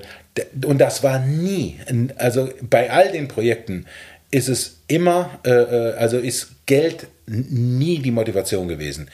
und 0.64 0.78
das 0.78 1.02
war 1.02 1.18
nie, 1.18 1.78
also 2.16 2.48
bei 2.62 2.90
all 2.90 3.12
den 3.12 3.28
Projekten 3.28 3.86
ist 4.30 4.48
es 4.48 4.78
immer, 4.86 5.40
äh, 5.44 5.50
äh 5.50 5.94
also 5.94 6.18
ist 6.18 6.66
Geld 6.66 7.08
nie 7.30 7.98
die 8.00 8.10
Motivation 8.10 8.66
gewesen. 8.66 9.08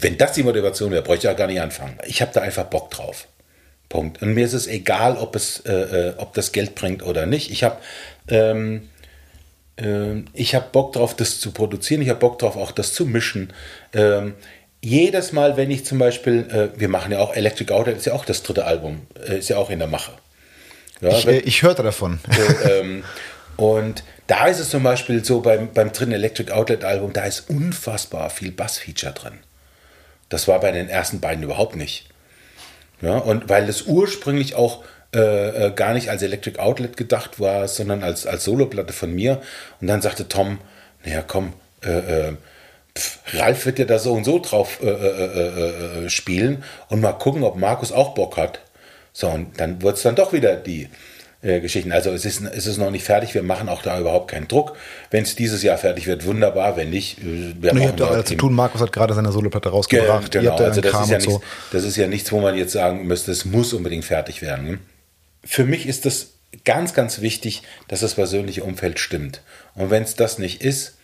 Wenn 0.00 0.18
das 0.18 0.32
die 0.32 0.42
Motivation 0.42 0.90
wäre, 0.90 1.02
bräuchte 1.02 1.26
ich 1.26 1.32
ja 1.32 1.34
gar 1.34 1.46
nicht 1.46 1.60
anfangen. 1.60 1.98
Ich 2.06 2.20
habe 2.20 2.32
da 2.34 2.42
einfach 2.42 2.64
Bock 2.64 2.90
drauf. 2.90 3.28
Punkt. 3.88 4.20
Und 4.20 4.34
mir 4.34 4.44
ist 4.44 4.52
es 4.52 4.66
egal, 4.66 5.16
ob, 5.16 5.36
es, 5.36 5.60
äh, 5.60 5.72
äh 5.72 6.14
ob 6.18 6.34
das 6.34 6.52
Geld 6.52 6.74
bringt 6.74 7.02
oder 7.02 7.24
nicht. 7.24 7.50
Ich 7.50 7.64
habe 7.64 7.78
ähm, 8.28 8.88
äh, 9.76 10.44
hab 10.44 10.72
Bock 10.72 10.92
drauf, 10.92 11.16
das 11.16 11.40
zu 11.40 11.52
produzieren. 11.52 12.02
Ich 12.02 12.08
habe 12.08 12.18
Bock 12.18 12.38
drauf, 12.38 12.56
auch 12.56 12.72
das 12.72 12.92
zu 12.92 13.06
mischen. 13.06 13.52
Ähm, 13.94 14.34
jedes 14.82 15.32
Mal, 15.32 15.56
wenn 15.56 15.70
ich 15.70 15.84
zum 15.84 15.98
Beispiel, 15.98 16.46
äh, 16.50 16.78
wir 16.78 16.88
machen 16.88 17.12
ja 17.12 17.20
auch 17.20 17.34
Electric 17.34 17.72
Outlet, 17.72 17.96
ist 17.96 18.06
ja 18.06 18.12
auch 18.12 18.24
das 18.24 18.42
dritte 18.42 18.66
Album, 18.66 19.06
äh, 19.26 19.38
ist 19.38 19.48
ja 19.48 19.56
auch 19.56 19.70
in 19.70 19.78
der 19.78 19.88
Mache. 19.88 20.12
Ja, 21.00 21.10
ich, 21.10 21.26
wenn, 21.26 21.42
ich 21.44 21.62
hörte 21.62 21.82
davon. 21.82 22.18
ähm, 22.68 23.04
und 23.56 24.04
da 24.26 24.46
ist 24.46 24.60
es 24.60 24.70
zum 24.70 24.82
Beispiel 24.82 25.24
so 25.24 25.40
beim, 25.40 25.72
beim 25.72 25.92
dritten 25.92 26.12
Electric 26.12 26.52
Outlet 26.52 26.84
Album, 26.84 27.12
da 27.12 27.24
ist 27.24 27.48
unfassbar 27.48 28.30
viel 28.30 28.52
Bassfeature 28.52 29.12
drin. 29.12 29.38
Das 30.28 30.48
war 30.48 30.60
bei 30.60 30.72
den 30.72 30.88
ersten 30.88 31.20
beiden 31.20 31.44
überhaupt 31.44 31.76
nicht. 31.76 32.08
Ja, 33.00 33.18
und 33.18 33.48
weil 33.48 33.68
es 33.68 33.82
ursprünglich 33.82 34.54
auch 34.54 34.82
äh, 35.14 35.66
äh 35.66 35.70
gar 35.70 35.94
nicht 35.94 36.10
als 36.10 36.22
Electric 36.22 36.58
Outlet 36.58 36.96
gedacht 36.96 37.38
war, 37.38 37.68
sondern 37.68 38.02
als, 38.02 38.26
als 38.26 38.44
Soloplatte 38.44 38.92
von 38.92 39.14
mir. 39.14 39.40
Und 39.80 39.86
dann 39.86 40.02
sagte 40.02 40.28
Tom, 40.28 40.58
naja, 41.04 41.22
komm, 41.26 41.52
äh, 41.84 42.28
äh, 42.28 42.36
pf, 42.96 43.18
Ralf 43.34 43.66
wird 43.66 43.78
ja 43.78 43.84
da 43.84 43.98
so 43.98 44.12
und 44.12 44.24
so 44.24 44.40
drauf 44.40 44.80
äh, 44.82 44.86
äh, 44.86 46.08
spielen 46.10 46.64
und 46.88 47.00
mal 47.00 47.12
gucken, 47.12 47.44
ob 47.44 47.56
Markus 47.56 47.92
auch 47.92 48.14
Bock 48.14 48.36
hat. 48.36 48.60
So, 49.12 49.28
und 49.28 49.60
dann 49.60 49.82
wurde 49.82 49.96
es 49.96 50.02
dann 50.02 50.16
doch 50.16 50.32
wieder 50.32 50.56
die 50.56 50.88
äh, 51.46 51.60
Geschichten. 51.60 51.92
Also 51.92 52.10
es 52.10 52.24
ist, 52.24 52.42
es 52.42 52.66
ist 52.66 52.78
noch 52.78 52.90
nicht 52.90 53.04
fertig, 53.04 53.34
wir 53.34 53.42
machen 53.42 53.68
auch 53.68 53.82
da 53.82 53.98
überhaupt 54.00 54.30
keinen 54.30 54.48
Druck. 54.48 54.76
Wenn 55.10 55.22
es 55.22 55.36
dieses 55.36 55.62
Jahr 55.62 55.78
fertig 55.78 56.06
wird, 56.06 56.26
wunderbar, 56.26 56.76
wenn 56.76 56.90
nicht, 56.90 57.18
äh, 57.20 57.54
wir 57.60 57.72
Ihr 57.74 57.88
habt 57.88 58.00
ja 58.00 58.24
zu 58.24 58.34
tun, 58.34 58.52
Markus 58.52 58.80
hat 58.80 58.92
gerade 58.92 59.14
seine 59.14 59.30
Soloplatte 59.30 59.68
rausgebracht. 59.68 60.32
Ge 60.32 60.42
genau, 60.42 60.56
also 60.56 60.80
das 60.80 60.92
ist, 61.02 61.10
ja 61.10 61.18
nichts, 61.18 61.32
so. 61.32 61.42
das 61.72 61.84
ist 61.84 61.96
ja 61.96 62.06
nichts, 62.08 62.32
wo 62.32 62.40
man 62.40 62.56
jetzt 62.56 62.72
sagen 62.72 63.06
müsste, 63.06 63.30
es 63.30 63.44
muss 63.44 63.72
unbedingt 63.72 64.04
fertig 64.04 64.42
werden. 64.42 64.66
Ne? 64.66 64.78
Für 65.44 65.64
mich 65.64 65.86
ist 65.86 66.04
das 66.04 66.32
ganz, 66.64 66.94
ganz 66.94 67.20
wichtig, 67.20 67.62
dass 67.88 68.00
das 68.00 68.14
persönliche 68.14 68.64
Umfeld 68.64 68.98
stimmt. 68.98 69.42
Und 69.74 69.90
wenn 69.90 70.02
es 70.02 70.16
das 70.16 70.38
nicht 70.38 70.62
ist, 70.62 70.96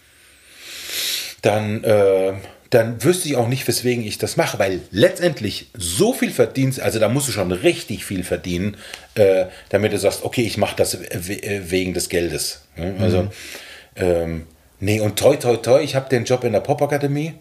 dann, 1.43 1.85
äh, 1.85 2.33
dann 2.73 3.05
wüsste 3.05 3.29
ich 3.29 3.37
auch 3.37 3.49
nicht, 3.49 3.69
weswegen 3.69 4.03
ich 4.03 4.17
das 4.17 4.39
mache, 4.39 4.59
weil 4.59 4.81
letztendlich 4.91 5.67
so 5.77 6.15
viel 6.15 6.31
verdienst, 6.31 6.81
also 6.81 6.99
da 6.99 7.11
musst 7.11 7.29
du 7.29 7.33
schon 7.33 7.53
richtig 7.53 8.07
viel 8.07 8.25
verdienen, 8.25 8.79
äh, 9.15 9.45
damit 9.69 9.93
du 9.93 9.99
sagst, 9.99 10.25
okay, 10.25 10.41
ich 10.41 10.57
mache 10.57 10.75
das 10.75 10.97
wegen 10.99 11.93
des 11.93 12.09
Geldes. 12.09 12.63
Also, 12.99 13.25
mhm. 13.25 13.31
ähm, 13.97 14.47
nee, 14.81 15.01
und 15.01 15.19
toi, 15.19 15.37
toi, 15.37 15.59
toi, 15.59 15.83
ich 15.83 15.95
habe 15.95 16.09
den 16.09 16.25
Job 16.25 16.45
in 16.45 16.53
der 16.53 16.61
Popakademie. 16.61 17.35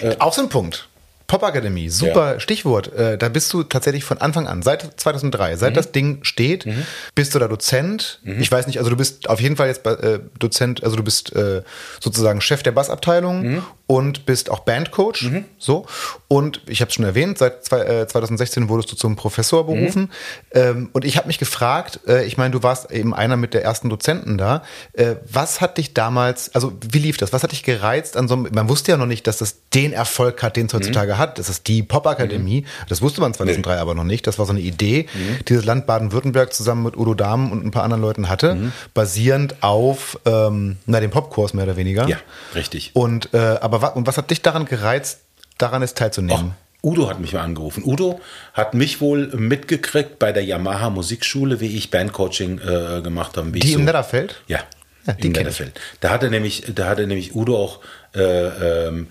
Äh, 0.00 0.16
auch 0.18 0.32
so 0.32 0.40
ein 0.40 0.48
Punkt. 0.48 0.88
Popakademie, 1.32 1.88
super 1.88 2.34
ja. 2.34 2.40
Stichwort. 2.40 2.92
Äh, 2.92 3.16
da 3.16 3.30
bist 3.30 3.50
du 3.54 3.62
tatsächlich 3.62 4.04
von 4.04 4.18
Anfang 4.18 4.46
an, 4.46 4.60
seit 4.60 5.00
2003, 5.00 5.56
seit 5.56 5.70
mhm. 5.70 5.74
das 5.74 5.90
Ding 5.90 6.18
steht, 6.24 6.66
mhm. 6.66 6.84
bist 7.14 7.34
du 7.34 7.38
da 7.38 7.48
Dozent. 7.48 8.20
Mhm. 8.22 8.40
Ich 8.40 8.52
weiß 8.52 8.66
nicht, 8.66 8.78
also 8.78 8.90
du 8.90 8.96
bist 8.96 9.30
auf 9.30 9.40
jeden 9.40 9.56
Fall 9.56 9.68
jetzt 9.68 9.86
äh, 9.86 10.20
Dozent, 10.38 10.84
also 10.84 10.96
du 10.96 11.02
bist 11.02 11.34
äh, 11.34 11.62
sozusagen 12.00 12.42
Chef 12.42 12.62
der 12.62 12.72
Bassabteilung 12.72 13.42
mhm. 13.42 13.62
Und 13.86 14.26
bist 14.26 14.50
auch 14.50 14.60
Bandcoach. 14.60 15.22
Mhm. 15.22 15.44
So. 15.58 15.86
Und 16.28 16.62
ich 16.66 16.80
habe 16.80 16.88
es 16.88 16.94
schon 16.94 17.04
erwähnt, 17.04 17.38
seit 17.38 17.64
zwei, 17.64 17.80
äh, 17.80 18.06
2016 18.06 18.68
wurdest 18.68 18.92
du 18.92 18.96
zum 18.96 19.16
Professor 19.16 19.66
berufen. 19.66 20.02
Mhm. 20.02 20.08
Ähm, 20.52 20.90
und 20.92 21.04
ich 21.04 21.16
habe 21.16 21.26
mich 21.26 21.38
gefragt, 21.38 22.00
äh, 22.06 22.24
ich 22.24 22.36
meine, 22.36 22.52
du 22.52 22.62
warst 22.62 22.90
eben 22.90 23.14
einer 23.14 23.36
mit 23.36 23.54
der 23.54 23.64
ersten 23.64 23.88
Dozenten 23.88 24.38
da. 24.38 24.62
Äh, 24.92 25.16
was 25.30 25.60
hat 25.60 25.78
dich 25.78 25.94
damals, 25.94 26.54
also 26.54 26.72
wie 26.80 26.98
lief 26.98 27.16
das? 27.16 27.32
Was 27.32 27.42
hat 27.42 27.52
dich 27.52 27.62
gereizt 27.62 28.16
an 28.16 28.28
so 28.28 28.34
einem, 28.34 28.48
man 28.52 28.68
wusste 28.68 28.92
ja 28.92 28.98
noch 28.98 29.06
nicht, 29.06 29.26
dass 29.26 29.38
das 29.38 29.56
den 29.74 29.92
Erfolg 29.92 30.42
hat, 30.42 30.56
den 30.56 30.66
es 30.66 30.74
heutzutage 30.74 31.18
hat 31.18 31.22
hat. 31.22 31.38
Das 31.38 31.48
ist 31.48 31.68
die 31.68 31.82
Popakademie. 31.82 32.62
Mhm. 32.62 32.66
Das 32.88 33.00
wusste 33.00 33.22
man 33.22 33.32
2003 33.32 33.74
nee. 33.74 33.80
aber 33.80 33.94
noch 33.94 34.04
nicht. 34.04 34.26
Das 34.26 34.38
war 34.38 34.44
so 34.44 34.52
eine 34.52 34.60
Idee, 34.60 35.06
mhm. 35.14 35.44
die 35.48 35.54
das 35.54 35.64
Land 35.64 35.86
Baden-Württemberg 35.86 36.52
zusammen 36.52 36.82
mit 36.82 36.96
Udo 36.96 37.14
Dahmen 37.14 37.50
und 37.50 37.64
ein 37.64 37.70
paar 37.70 37.84
anderen 37.84 38.02
Leuten 38.02 38.28
hatte, 38.28 38.56
mhm. 38.56 38.72
basierend 38.92 39.62
auf 39.62 40.18
ähm, 40.26 40.76
na, 40.84 41.00
dem 41.00 41.10
Popkurs 41.10 41.54
mehr 41.54 41.64
oder 41.64 41.76
weniger. 41.76 42.06
Ja, 42.08 42.18
richtig. 42.54 42.90
Und, 42.92 43.32
äh, 43.32 43.38
aber 43.72 43.82
wa 43.82 43.88
und 43.88 44.06
was 44.06 44.18
hat 44.18 44.30
dich 44.30 44.42
daran 44.42 44.66
gereizt, 44.66 45.20
daran 45.58 45.82
es 45.82 45.94
teilzunehmen? 45.94 46.48
Och. 46.48 46.62
Udo 46.84 47.08
hat 47.08 47.20
mich 47.20 47.32
mal 47.32 47.42
angerufen. 47.42 47.84
Udo 47.84 48.20
hat 48.54 48.74
mich 48.74 49.00
wohl 49.00 49.28
mitgekriegt 49.28 50.18
bei 50.18 50.32
der 50.32 50.44
Yamaha 50.44 50.90
Musikschule, 50.90 51.60
wie 51.60 51.76
ich 51.76 51.90
Bandcoaching 51.90 52.58
äh, 52.58 53.00
gemacht 53.02 53.36
habe. 53.36 53.52
die 53.52 53.68
so, 53.68 53.78
im 53.78 53.84
Netterfeld? 53.84 54.42
Ja, 54.48 54.60
ja 55.06 55.12
die 55.14 55.28
in 55.28 55.32
Netterfeld. 55.32 55.80
Da 56.00 56.10
hatte 56.10 56.28
nämlich, 56.28 56.64
da 56.74 56.88
hatte 56.88 57.06
nämlich 57.06 57.36
Udo 57.36 57.56
auch 57.56 57.80
äh, 58.14 58.88
ähm, 58.88 59.08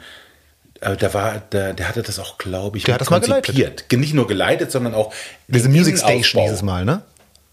äh, 0.82 0.98
da 0.98 1.14
war, 1.14 1.40
der, 1.40 1.74
der 1.74 1.88
hatte 1.88 2.02
das 2.02 2.20
auch, 2.20 2.38
glaube 2.38 2.78
ich, 2.78 2.84
der 2.84 2.96
hat 2.96 3.02
das 3.02 3.10
mal 3.10 3.20
geleitet. 3.20 3.86
Nicht 3.94 4.14
nur 4.14 4.28
geleitet, 4.28 4.72
sondern 4.72 4.94
auch. 4.94 5.14
Diese 5.48 5.70
Music 5.70 5.98
Station 5.98 6.44
dieses 6.44 6.62
Mal, 6.62 6.86
ne? 6.86 7.04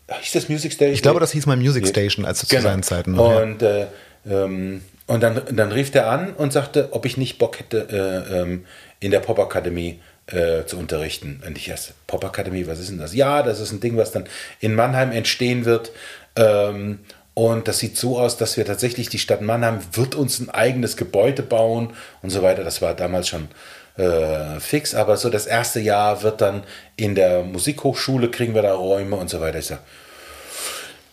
Hieß 0.09 0.33
das 0.33 0.49
Music 0.49 0.73
Station? 0.73 0.95
Ich 0.95 1.03
glaube, 1.03 1.21
das 1.21 1.33
hieß 1.33 1.47
mal 1.47 1.57
Music 1.57 1.87
Station, 1.87 2.25
als 2.25 2.41
genau. 2.49 2.61
zu 2.61 2.69
seinen 2.69 2.83
Zeiten. 2.83 3.19
Und, 3.19 3.63
äh, 3.63 3.87
ähm, 4.27 4.83
und 5.09 5.23
dann, 5.23 5.43
dann 5.51 5.73
rief 5.73 5.91
der 5.91 6.09
an 6.11 6.35
und 6.35 6.53
sagte, 6.53 6.91
ob 6.93 7.07
ich 7.07 7.17
nicht 7.17 7.39
Bock 7.39 7.59
hätte, 7.59 7.89
äh, 8.31 8.41
ähm, 8.41 8.67
in 9.01 9.11
der 9.11 9.21
Popakademie 9.21 10.01
äh, 10.27 10.65
zu 10.67 10.79
unterrichten. 10.79 11.43
Und 11.47 11.57
ich 11.57 11.69
erst, 11.69 11.95
Popakademie, 12.07 12.67
was 12.67 12.79
ist 12.79 12.91
denn 12.91 12.99
das? 12.99 13.15
Ja, 13.15 13.43
das 13.43 13.59
ist 13.59 13.73
ein 13.73 13.81
Ding, 13.81 13.97
was 13.97 14.13
dann 14.13 14.29
in 14.61 14.75
Mannheim 14.75 15.11
entstehen 15.11 15.65
wird. 15.65 15.93
Ähm, 16.37 17.01
und 17.33 17.69
das 17.69 17.79
sieht 17.79 17.97
so 17.97 18.19
aus, 18.19 18.37
dass 18.37 18.59
wir 18.59 18.67
tatsächlich, 18.67 19.09
die 19.09 19.19
Stadt 19.19 19.41
Mannheim 19.41 19.81
wird 19.93 20.15
uns 20.15 20.41
ein 20.41 20.51
eigenes 20.51 20.97
Gebäude 20.99 21.43
bauen 21.43 21.95
und 22.21 22.29
so 22.29 22.43
weiter. 22.43 22.63
Das 22.63 22.83
war 22.83 22.95
damals 22.95 23.29
schon 23.29 23.49
äh, 23.97 24.61
fix. 24.61 24.95
Aber 24.95 25.17
so 25.17 25.31
das 25.31 25.47
erste 25.47 25.81
Jahr 25.81 26.23
wird 26.23 26.43
dann 26.43 26.65
in 26.97 27.15
der 27.15 27.45
Musikhochschule, 27.45 28.31
kriegen 28.31 28.55
wir 28.55 28.63
da 28.63 28.75
Räume 28.75 29.17
und 29.17 29.31
so 29.31 29.41
weiter. 29.41 29.59
Ich 29.59 29.67
sag, 29.67 29.79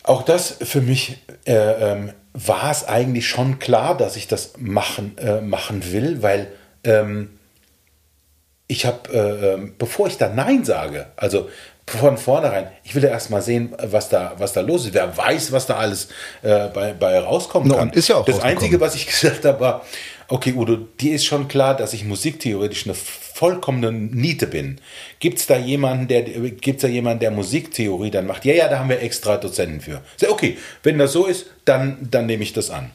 auch 0.04 0.24
das 0.24 0.58
für 0.62 0.82
mich 0.82 1.18
äh, 1.46 1.54
ähm, 1.54 2.12
war 2.36 2.70
es 2.70 2.86
eigentlich 2.86 3.28
schon 3.28 3.60
klar, 3.60 3.96
dass 3.96 4.18
ich 4.18 4.28
das 4.28 4.54
machen, 4.58 5.18
äh, 5.18 5.40
machen 5.40 5.92
will, 5.92 6.22
weil 6.22 6.52
ähm, 6.84 7.40
ich 8.68 8.86
habe, 8.86 9.10
äh, 9.12 9.54
ähm, 9.54 9.76
bevor 9.78 10.08
ich 10.08 10.18
da 10.18 10.28
Nein 10.28 10.66
sage, 10.66 11.08
also 11.16 11.50
von 11.88 12.18
vornherein, 12.18 12.68
ich 12.84 12.96
will 12.96 13.04
ja 13.04 13.10
erst 13.10 13.30
mal 13.30 13.42
sehen, 13.42 13.76
was 13.80 14.10
da, 14.10 14.34
was 14.38 14.54
da 14.54 14.62
los 14.62 14.86
ist. 14.86 14.94
Wer 14.94 15.16
weiß, 15.16 15.52
was 15.52 15.68
da 15.68 15.78
alles 15.78 16.10
äh, 16.42 16.68
bei, 16.70 16.94
bei 16.94 17.20
rauskommen 17.20 17.72
kann. 17.72 17.92
ist 17.92 18.08
ja 18.10 18.18
auch 18.18 18.26
das 18.26 18.42
Einzige, 18.42 18.82
was 18.82 18.96
ich 18.96 19.06
gesagt 19.20 19.46
habe, 19.46 19.60
war, 19.60 19.86
okay, 20.28 20.54
Udo, 20.54 20.78
dir 20.78 21.16
ist 21.16 21.26
schon 21.26 21.48
klar, 21.48 21.76
dass 21.76 21.94
ich 21.94 22.04
musiktheoretisch 22.04 22.86
eine 22.86 22.96
vollkommene 22.96 23.92
Niete 23.92 24.48
bin. 24.48 24.80
Gibt 25.20 25.40
es 25.40 25.48
da 25.48 25.58
jemanden, 25.58 26.08
der 26.08 26.24
gibt's 26.24 26.82
da 26.82 26.88
jemanden, 26.88 27.20
der 27.20 27.32
Musiktheorie 27.32 28.12
dann 28.12 28.28
macht? 28.28 28.46
Ja, 28.46 28.54
ja, 28.54 28.68
da 28.68 28.80
haben 28.80 28.90
wir 28.90 29.02
extra 29.02 29.38
Dozenten 29.38 29.82
für. 29.82 30.02
Okay, 30.28 30.58
wenn 30.84 30.98
das 30.98 31.12
so 31.12 31.26
ist, 31.26 31.48
dann, 31.66 31.98
dann 32.10 32.26
nehme 32.26 32.44
ich 32.44 32.54
das 32.54 32.70
an. 32.70 32.92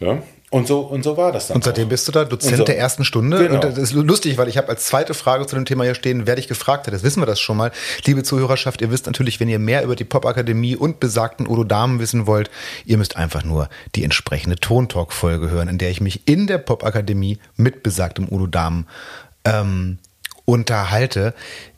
Ja? 0.00 0.22
Und 0.54 0.68
so, 0.68 0.82
und 0.82 1.02
so 1.02 1.16
war 1.16 1.32
das 1.32 1.48
dann. 1.48 1.56
Und 1.56 1.64
seitdem 1.64 1.86
auch. 1.86 1.88
bist 1.88 2.06
du 2.06 2.12
da 2.12 2.24
Dozent 2.24 2.58
so. 2.58 2.62
der 2.62 2.78
ersten 2.78 3.04
Stunde. 3.04 3.38
Genau. 3.38 3.54
Und 3.54 3.64
das 3.64 3.76
ist 3.76 3.92
lustig, 3.92 4.38
weil 4.38 4.46
ich 4.46 4.56
habe 4.56 4.68
als 4.68 4.86
zweite 4.86 5.12
Frage 5.12 5.48
zu 5.48 5.56
dem 5.56 5.64
Thema 5.64 5.82
hier 5.82 5.96
stehen, 5.96 6.28
wer 6.28 6.36
dich 6.36 6.46
gefragt 6.46 6.86
hat. 6.86 6.94
Das 6.94 7.02
wissen 7.02 7.20
wir 7.20 7.26
das 7.26 7.40
schon 7.40 7.56
mal. 7.56 7.72
Liebe 8.04 8.22
Zuhörerschaft, 8.22 8.80
ihr 8.80 8.92
wisst 8.92 9.06
natürlich, 9.06 9.40
wenn 9.40 9.48
ihr 9.48 9.58
mehr 9.58 9.82
über 9.82 9.96
die 9.96 10.04
Popakademie 10.04 10.76
und 10.76 11.00
besagten 11.00 11.48
Udo 11.48 11.64
Damen 11.64 11.98
wissen 11.98 12.28
wollt, 12.28 12.52
ihr 12.84 12.98
müsst 12.98 13.16
einfach 13.16 13.42
nur 13.42 13.68
die 13.96 14.04
entsprechende 14.04 14.54
Tontalk-Folge 14.54 15.50
hören, 15.50 15.66
in 15.66 15.78
der 15.78 15.90
ich 15.90 16.00
mich 16.00 16.28
in 16.28 16.46
der 16.46 16.58
Popakademie 16.58 17.40
mit 17.56 17.82
besagtem 17.82 18.28
Udo 18.30 18.46
Damen 18.46 18.86
ähm, 19.44 19.98
unterhalte. 20.44 21.34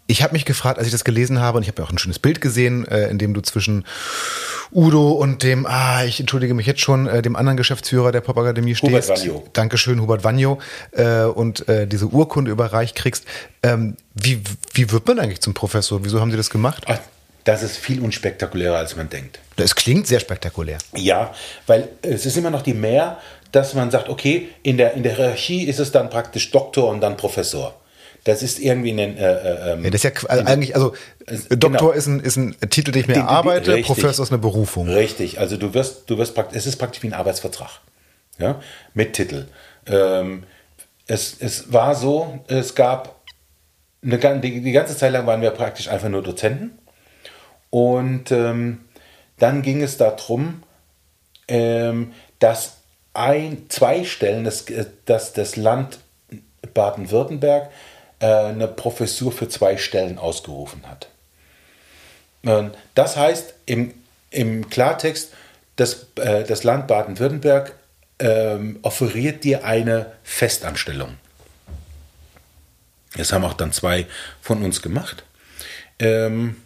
Ich 0.09 0.23
habe 0.23 0.35
mich 0.35 0.45
gefragt, 0.45 0.79
als 0.79 0.87
ich 0.87 0.93
das 0.93 1.05
gelesen 1.05 1.41
habe, 1.41 1.57
und 1.57 1.63
ich 1.63 1.69
habe 1.69 1.83
ja 1.83 1.87
auch 1.87 1.93
ein 1.93 1.99
schönes 1.99 2.19
Bild 2.19 2.41
gesehen, 2.41 2.87
äh, 2.87 3.09
in 3.09 3.19
dem 3.19 3.35
du 3.35 3.41
zwischen 3.41 3.85
Udo 4.73 5.11
und 5.13 5.43
dem, 5.43 5.67
ah, 5.67 6.05
ich 6.05 6.21
entschuldige 6.21 6.55
mich 6.55 6.67
jetzt 6.67 6.81
schon, 6.81 7.07
äh, 7.09 7.23
dem 7.23 7.35
anderen 7.35 7.57
Geschäftsführer 7.57 8.13
der 8.13 8.21
Popakademie 8.21 8.75
stehst. 8.75 8.93
Hubert 8.93 9.09
Vanjo. 9.09 9.45
Dankeschön, 9.53 10.01
Hubert 10.01 10.23
Vanjo, 10.23 10.59
äh, 10.93 11.23
und 11.23 11.69
äh, 11.69 11.87
diese 11.87 12.07
Urkunde 12.07 12.51
überreicht 12.51 12.95
kriegst. 12.95 13.25
Ähm, 13.63 13.97
wie, 14.15 14.43
wie 14.75 14.91
wird 14.93 15.07
man 15.09 15.19
eigentlich 15.19 15.41
zum 15.41 15.55
Professor? 15.55 16.05
Wieso 16.05 16.21
haben 16.21 16.31
Sie 16.31 16.37
das 16.37 16.51
gemacht? 16.51 16.85
Ach, 16.87 16.99
das 17.43 17.63
ist 17.63 17.77
viel 17.77 18.01
unspektakulärer, 18.01 18.77
als 18.77 18.97
man 18.97 19.09
denkt. 19.09 19.41
Das 19.57 19.75
klingt 19.75 20.07
sehr 20.07 20.21
spektakulär. 20.21 20.79
Ja, 20.95 21.33
weil 21.67 21.89
es 22.03 22.27
ist 22.27 22.37
immer 22.37 22.51
noch 22.51 22.63
die 22.63 22.75
Mehr, 22.75 23.19
dass 23.53 23.75
man 23.75 23.91
sagt, 23.91 24.09
okay, 24.09 24.49
in 24.63 24.77
der, 24.77 24.95
in 24.95 25.03
der 25.03 25.15
Hierarchie 25.15 25.65
ist 25.65 25.79
es 25.79 25.93
dann 25.93 26.11
praktisch 26.11 26.51
Doktor 26.51 26.89
und 26.89 27.01
dann 27.01 27.17
Professor. 27.17 27.75
Das 28.27 28.43
ist 28.43 28.59
irgendwie 28.59 28.91
ein. 28.91 28.99
Äh, 28.99 29.33
äh, 29.33 29.73
ähm, 29.73 29.85
ja, 29.85 29.91
das 29.91 30.03
ist 30.03 30.21
ja 30.21 30.29
eigentlich, 30.29 30.75
also 30.75 30.95
Doktor 31.49 31.71
genau. 31.71 31.91
ist, 31.93 32.07
ein, 32.09 32.19
ist 32.19 32.37
ein 32.37 32.57
Titel, 32.71 32.91
den 32.91 33.03
ich 33.03 33.07
mir 33.07 33.15
den, 33.15 33.23
erarbeite, 33.23 33.75
richtig, 33.75 33.87
Professor 33.87 34.25
ist 34.25 34.33
eine 34.33 34.41
Berufung. 34.41 34.89
Richtig, 34.89 35.39
also 35.39 35.57
du 35.57 35.75
wirst, 35.75 36.11
du 36.11 36.19
wirst 36.19 36.35
praktisch, 36.35 36.59
es 36.59 36.67
ist 36.67 36.77
praktisch 36.77 37.05
wie 37.05 37.07
ein 37.07 37.13
Arbeitsvertrag. 37.13 37.71
Ja, 38.39 38.61
mit 38.95 39.13
Titel. 39.13 39.47
Ähm, 39.87 40.43
es, 41.07 41.37
es 41.39 41.73
war 41.73 41.95
so, 41.95 42.41
es 42.49 42.75
gab 42.75 43.15
eine, 44.03 44.41
die, 44.41 44.61
die 44.61 44.73
ganze 44.73 44.97
Zeit 44.97 45.13
lang 45.13 45.25
waren 45.29 45.41
wir 45.41 45.53
praktisch 45.53 45.87
einfach 45.87 46.09
nur 46.09 46.25
Dozenten. 46.25 46.77
Und 47.71 48.33
ähm, 48.33 48.81
dann 49.39 49.63
ging 49.63 49.85
es 49.85 49.99
darum, 49.99 50.65
ähm, 51.47 52.13
dass 52.41 52.79
ein, 53.15 53.67
zwei 53.69 54.03
Stellen, 54.03 54.43
dass, 54.43 54.65
dass 55.05 55.33
das 55.33 55.55
Land 55.55 56.01
Baden-Württemberg 56.75 57.71
eine 58.21 58.69
Professur 58.69 59.33
für 59.33 59.49
zwei 59.49 59.77
Stellen 59.77 60.19
ausgerufen 60.19 60.87
hat. 60.89 61.09
Ähm, 62.45 62.71
das 62.95 63.17
heißt 63.17 63.55
im, 63.67 63.95
im 64.31 64.71
Klartext, 64.71 65.33
das, 65.77 66.07
äh, 66.17 66.45
das 66.45 66.65
Land 66.65 66.87
Baden-Württemberg 66.87 67.75
ähm, 68.19 68.79
offeriert 68.83 69.45
dir 69.45 69.65
eine 69.65 70.13
Festanstellung. 70.23 71.17
Das 73.17 73.33
haben 73.33 73.45
auch 73.45 73.55
dann 73.55 73.73
zwei 73.73 74.07
von 74.41 74.63
uns 74.63 74.83
gemacht. 74.83 75.25
Ähm, 75.99 76.57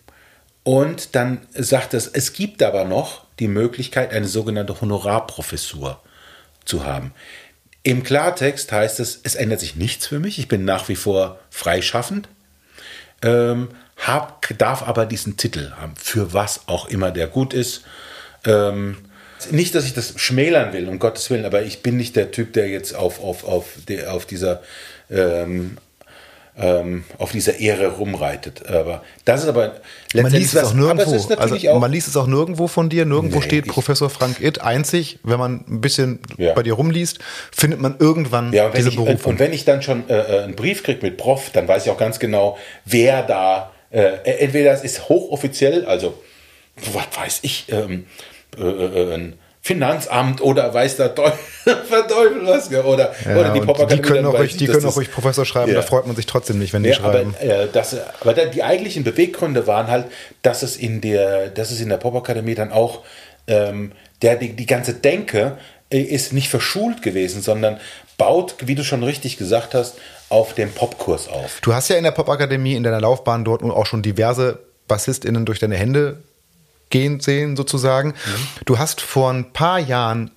und 0.62 1.14
dann 1.14 1.46
sagt 1.52 1.94
es, 1.94 2.06
es 2.06 2.32
gibt 2.32 2.62
aber 2.62 2.84
noch 2.84 3.24
die 3.38 3.48
Möglichkeit, 3.48 4.12
eine 4.12 4.26
sogenannte 4.26 4.80
Honorarprofessur 4.80 6.00
zu 6.64 6.84
haben. 6.84 7.12
Im 7.82 8.02
Klartext 8.02 8.72
heißt 8.72 9.00
es, 9.00 9.20
es 9.22 9.34
ändert 9.34 9.60
sich 9.60 9.76
nichts 9.76 10.06
für 10.06 10.18
mich. 10.18 10.38
Ich 10.38 10.48
bin 10.48 10.64
nach 10.64 10.88
wie 10.88 10.96
vor 10.96 11.38
freischaffend, 11.50 12.28
ähm, 13.22 13.68
hab, 13.96 14.46
darf 14.58 14.82
aber 14.82 15.06
diesen 15.06 15.36
Titel 15.36 15.72
haben, 15.72 15.94
für 15.96 16.32
was 16.32 16.62
auch 16.66 16.88
immer 16.88 17.10
der 17.10 17.26
gut 17.26 17.54
ist. 17.54 17.84
Ähm, 18.44 18.98
nicht, 19.50 19.74
dass 19.74 19.86
ich 19.86 19.94
das 19.94 20.14
schmälern 20.16 20.72
will, 20.72 20.88
um 20.88 20.98
Gottes 20.98 21.30
Willen, 21.30 21.46
aber 21.46 21.62
ich 21.62 21.82
bin 21.82 21.96
nicht 21.96 22.16
der 22.16 22.30
Typ, 22.30 22.52
der 22.52 22.68
jetzt 22.68 22.94
auf, 22.94 23.22
auf, 23.22 23.44
auf, 23.44 23.66
auf 24.08 24.26
dieser 24.26 24.62
ähm, 25.10 25.78
ähm, 26.58 27.04
auf 27.18 27.32
dieser 27.32 27.58
Ehre 27.58 27.88
rumreitet. 27.88 28.66
Aber 28.66 29.02
das 29.24 29.42
ist 29.42 29.48
aber 29.48 29.74
man 30.14 30.32
liest 30.32 30.54
es 30.54 30.64
auch 30.64 30.74
nirgendwo. 30.74 31.34
also, 31.36 31.68
auch 31.70 31.80
man 31.80 31.92
liest 31.92 32.08
es 32.08 32.16
auch 32.16 32.26
nirgendwo 32.26 32.68
von 32.68 32.88
dir. 32.88 33.04
Nirgendwo 33.04 33.38
nee, 33.38 33.44
steht 33.44 33.66
Professor 33.66 34.10
Frank 34.10 34.40
Itt. 34.40 34.60
Einzig, 34.60 35.18
wenn 35.22 35.38
man 35.38 35.64
ein 35.68 35.80
bisschen 35.80 36.20
ja. 36.36 36.52
bei 36.52 36.62
dir 36.62 36.74
rumliest, 36.74 37.18
findet 37.52 37.80
man 37.80 37.96
irgendwann 37.98 38.52
ja, 38.52 38.68
diese 38.70 38.90
ich, 38.90 38.96
Berufung. 38.96 39.32
Und 39.32 39.38
wenn 39.38 39.52
ich 39.52 39.64
dann 39.64 39.82
schon 39.82 40.08
äh, 40.08 40.14
äh 40.14 40.42
einen 40.42 40.56
Brief 40.56 40.82
kriege 40.82 41.00
mit 41.02 41.16
Prof, 41.16 41.50
dann 41.52 41.68
weiß 41.68 41.86
ich 41.86 41.90
auch 41.90 41.98
ganz 41.98 42.18
genau, 42.18 42.58
wer 42.84 43.22
da. 43.22 43.72
Äh, 43.92 44.20
entweder 44.24 44.72
es 44.72 44.84
ist 44.84 45.08
hochoffiziell, 45.08 45.84
also 45.84 46.14
was 46.76 47.06
weiß 47.16 47.40
ich, 47.42 47.66
ähm, 47.70 48.06
äh, 48.56 48.62
äh, 48.62 49.10
äh 49.10 49.14
ein 49.14 49.38
Finanzamt 49.62 50.40
oder 50.40 50.72
weiß 50.72 50.96
der 50.96 51.14
Teufel, 51.14 51.38
was, 51.66 52.70
oder, 52.70 53.12
ja, 53.24 53.36
oder 53.36 53.52
die 53.52 53.60
Popakademie. 53.60 54.00
Die 54.00 54.08
können 54.08 54.26
auch 54.26 54.38
ruhig, 54.38 54.56
die 54.56 54.66
können 54.66 54.86
auch 54.86 54.96
ruhig 54.96 55.12
Professor 55.12 55.44
schreiben, 55.44 55.72
ja. 55.72 55.76
da 55.76 55.82
freut 55.82 56.06
man 56.06 56.16
sich 56.16 56.24
trotzdem 56.24 56.58
nicht, 56.58 56.72
wenn 56.72 56.82
die 56.82 56.88
ja, 56.88 56.94
schreiben. 56.94 57.34
Aber, 57.38 57.44
äh, 57.44 57.68
das, 57.70 57.94
aber 58.20 58.32
die 58.32 58.62
eigentlichen 58.62 59.04
Beweggründe 59.04 59.66
waren 59.66 59.88
halt, 59.88 60.06
dass 60.42 60.62
es 60.62 60.76
in 60.76 61.02
der, 61.02 61.48
dass 61.48 61.70
es 61.70 61.80
in 61.80 61.90
der 61.90 61.98
Popakademie 61.98 62.54
dann 62.54 62.72
auch 62.72 63.00
ähm, 63.46 63.92
der, 64.22 64.36
die, 64.36 64.54
die 64.54 64.66
ganze 64.66 64.94
Denke 64.94 65.58
äh, 65.90 66.00
ist 66.00 66.32
nicht 66.32 66.48
verschult 66.48 67.02
gewesen, 67.02 67.42
sondern 67.42 67.80
baut, 68.16 68.54
wie 68.60 68.74
du 68.74 68.82
schon 68.82 69.02
richtig 69.02 69.36
gesagt 69.36 69.74
hast, 69.74 69.96
auf 70.30 70.54
dem 70.54 70.70
Popkurs 70.72 71.28
auf. 71.28 71.60
Du 71.60 71.74
hast 71.74 71.88
ja 71.88 71.96
in 71.96 72.04
der 72.04 72.12
Popakademie 72.12 72.74
in 72.74 72.82
deiner 72.82 73.00
Laufbahn 73.00 73.44
dort 73.44 73.62
auch 73.62 73.86
schon 73.86 74.00
diverse 74.00 74.60
BassistInnen 74.88 75.44
durch 75.44 75.58
deine 75.58 75.76
Hände 75.76 76.22
gehen 76.90 77.20
sehen, 77.20 77.56
sozusagen. 77.56 78.08
Mhm. 78.08 78.64
Du 78.64 78.78
hast 78.78 79.00
vor 79.00 79.30
ein 79.32 79.52
paar 79.52 79.78
Jahren 79.78 80.30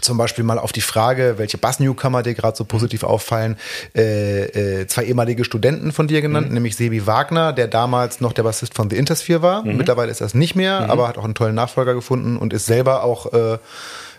zum 0.00 0.18
Beispiel 0.18 0.44
mal 0.44 0.58
auf 0.58 0.72
die 0.72 0.82
Frage, 0.82 1.34
welche 1.38 1.58
Bass-Newcomer 1.58 2.22
dir 2.22 2.34
gerade 2.34 2.56
so 2.56 2.64
positiv 2.64 3.02
auffallen, 3.02 3.56
äh, 3.94 4.80
äh, 4.80 4.86
zwei 4.86 5.04
ehemalige 5.04 5.44
Studenten 5.44 5.90
von 5.92 6.06
dir 6.06 6.20
genannt, 6.20 6.48
mhm. 6.48 6.54
nämlich 6.54 6.76
Sebi 6.76 7.06
Wagner, 7.06 7.52
der 7.52 7.66
damals 7.66 8.20
noch 8.20 8.32
der 8.32 8.42
Bassist 8.42 8.74
von 8.74 8.90
The 8.90 8.96
Intersphere 8.96 9.42
war. 9.42 9.64
Mhm. 9.64 9.76
Mittlerweile 9.76 10.10
ist 10.10 10.20
das 10.20 10.34
nicht 10.34 10.54
mehr, 10.54 10.82
mhm. 10.82 10.90
aber 10.90 11.08
hat 11.08 11.16
auch 11.16 11.24
einen 11.24 11.34
tollen 11.34 11.54
Nachfolger 11.54 11.94
gefunden 11.94 12.36
und 12.36 12.52
ist 12.52 12.66
selber 12.66 13.04
auch 13.04 13.32
äh, 13.32 13.58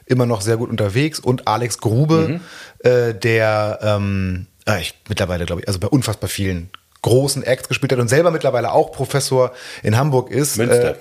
immer 0.06 0.26
noch 0.26 0.42
sehr 0.42 0.58
gut 0.58 0.70
unterwegs. 0.70 1.20
Und 1.20 1.48
Alex 1.48 1.78
Grube, 1.78 2.40
mhm. 2.84 2.90
äh, 2.90 3.14
der 3.14 3.80
ähm, 3.84 4.48
äh, 4.68 4.82
ich, 4.82 4.96
mittlerweile, 5.08 5.46
glaube 5.46 5.62
ich, 5.62 5.68
also 5.68 5.80
bei 5.80 5.88
unfassbar 5.88 6.30
vielen 6.30 6.70
großen 7.02 7.44
Acts 7.44 7.68
gespielt 7.68 7.92
hat 7.92 8.00
und 8.00 8.08
selber 8.08 8.32
mittlerweile 8.32 8.72
auch 8.72 8.92
Professor 8.92 9.52
in 9.84 9.98
Hamburg 9.98 10.32
ist. 10.32 10.58
Münster. 10.58 10.96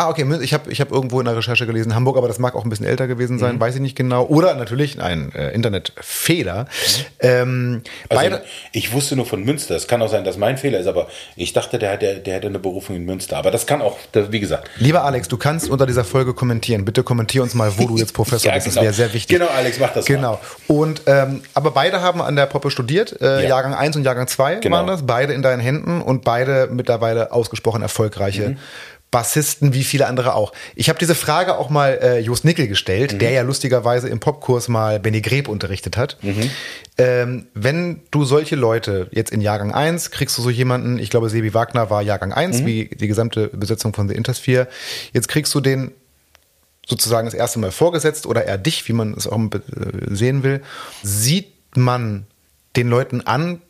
Ah, 0.00 0.08
okay, 0.08 0.26
ich 0.40 0.54
habe 0.54 0.72
ich 0.72 0.80
hab 0.80 0.92
irgendwo 0.92 1.20
in 1.20 1.26
der 1.26 1.36
Recherche 1.36 1.66
gelesen, 1.66 1.94
Hamburg, 1.94 2.16
aber 2.16 2.26
das 2.26 2.38
mag 2.38 2.54
auch 2.54 2.64
ein 2.64 2.70
bisschen 2.70 2.86
älter 2.86 3.06
gewesen 3.06 3.38
sein, 3.38 3.56
mhm. 3.56 3.60
weiß 3.60 3.74
ich 3.74 3.82
nicht 3.82 3.96
genau. 3.96 4.24
Oder 4.24 4.54
natürlich 4.54 4.98
ein 4.98 5.30
äh, 5.34 5.50
Internetfehler. 5.50 6.64
Mhm. 6.64 7.04
Ähm, 7.20 7.82
also, 8.08 8.38
ich 8.72 8.94
wusste 8.94 9.14
nur 9.14 9.26
von 9.26 9.44
Münster. 9.44 9.76
Es 9.76 9.88
kann 9.88 10.00
auch 10.00 10.08
sein, 10.08 10.24
dass 10.24 10.38
mein 10.38 10.56
Fehler 10.56 10.78
ist, 10.78 10.86
aber 10.86 11.08
ich 11.36 11.52
dachte, 11.52 11.78
der, 11.78 11.98
der, 11.98 12.14
der 12.14 12.36
hätte 12.36 12.46
eine 12.46 12.58
Berufung 12.58 12.96
in 12.96 13.04
Münster. 13.04 13.36
Aber 13.36 13.50
das 13.50 13.66
kann 13.66 13.82
auch, 13.82 13.98
wie 14.14 14.40
gesagt. 14.40 14.70
Lieber 14.78 15.04
Alex, 15.04 15.28
du 15.28 15.36
kannst 15.36 15.68
unter 15.68 15.84
dieser 15.84 16.04
Folge 16.04 16.32
kommentieren. 16.32 16.86
Bitte 16.86 17.02
kommentier 17.02 17.42
uns 17.42 17.52
mal, 17.52 17.70
wo 17.76 17.86
du 17.86 17.98
jetzt 17.98 18.14
Professor 18.14 18.50
ja, 18.50 18.54
bist. 18.54 18.68
Genau. 18.68 18.76
Das 18.76 18.84
wäre 18.84 18.94
sehr 18.94 19.12
wichtig. 19.12 19.38
Genau, 19.38 19.50
Alex, 19.50 19.78
mach 19.78 19.92
das 19.92 20.06
Genau. 20.06 20.32
Mal. 20.32 20.74
Und, 20.74 21.02
ähm, 21.04 21.42
aber 21.52 21.72
beide 21.72 22.00
haben 22.00 22.22
an 22.22 22.36
der 22.36 22.46
Poppe 22.46 22.70
studiert. 22.70 23.20
Äh, 23.20 23.42
ja. 23.42 23.48
Jahrgang 23.50 23.74
1 23.74 23.96
und 23.96 24.04
Jahrgang 24.04 24.28
2 24.28 24.56
genau. 24.56 24.78
waren 24.78 24.86
das. 24.86 25.04
Beide 25.04 25.34
in 25.34 25.42
deinen 25.42 25.60
Händen 25.60 26.00
und 26.00 26.24
beide 26.24 26.70
mittlerweile 26.72 27.32
ausgesprochen 27.32 27.82
erfolgreiche 27.82 28.50
mhm. 28.50 28.58
Bassisten 29.10 29.74
wie 29.74 29.82
viele 29.82 30.06
andere 30.06 30.34
auch. 30.34 30.52
Ich 30.76 30.88
habe 30.88 30.98
diese 30.98 31.16
Frage 31.16 31.58
auch 31.58 31.68
mal 31.68 31.98
äh, 32.00 32.18
Jos 32.20 32.44
Nickel 32.44 32.68
gestellt, 32.68 33.14
mhm. 33.14 33.18
der 33.18 33.30
ja 33.30 33.42
lustigerweise 33.42 34.08
im 34.08 34.20
Popkurs 34.20 34.68
mal 34.68 35.00
Benny 35.00 35.20
Greb 35.20 35.48
unterrichtet 35.48 35.96
hat. 35.96 36.16
Mhm. 36.22 36.50
Ähm, 36.96 37.46
wenn 37.54 38.02
du 38.12 38.24
solche 38.24 38.54
Leute 38.54 39.08
jetzt 39.10 39.32
in 39.32 39.40
Jahrgang 39.40 39.72
1, 39.74 40.12
kriegst 40.12 40.38
du 40.38 40.42
so 40.42 40.50
jemanden, 40.50 40.98
ich 40.98 41.10
glaube 41.10 41.28
Sebi 41.28 41.54
Wagner 41.54 41.90
war 41.90 42.02
Jahrgang 42.02 42.32
1, 42.32 42.60
mhm. 42.60 42.66
wie 42.66 42.84
die 42.88 43.08
gesamte 43.08 43.48
Besetzung 43.48 43.94
von 43.94 44.08
The 44.08 44.14
Intersphere, 44.14 44.68
jetzt 45.12 45.26
kriegst 45.26 45.52
du 45.54 45.60
den 45.60 45.90
sozusagen 46.86 47.26
das 47.26 47.34
erste 47.34 47.58
Mal 47.58 47.72
vorgesetzt 47.72 48.26
oder 48.26 48.44
er 48.44 48.58
dich, 48.58 48.88
wie 48.88 48.92
man 48.92 49.14
es 49.14 49.26
auch 49.26 49.38
äh, 49.38 49.58
sehen 50.08 50.42
will. 50.44 50.62
Sieht 51.02 51.52
man 51.76 52.26
den 52.76 52.88
Leuten 52.88 53.22
an, 53.22 53.60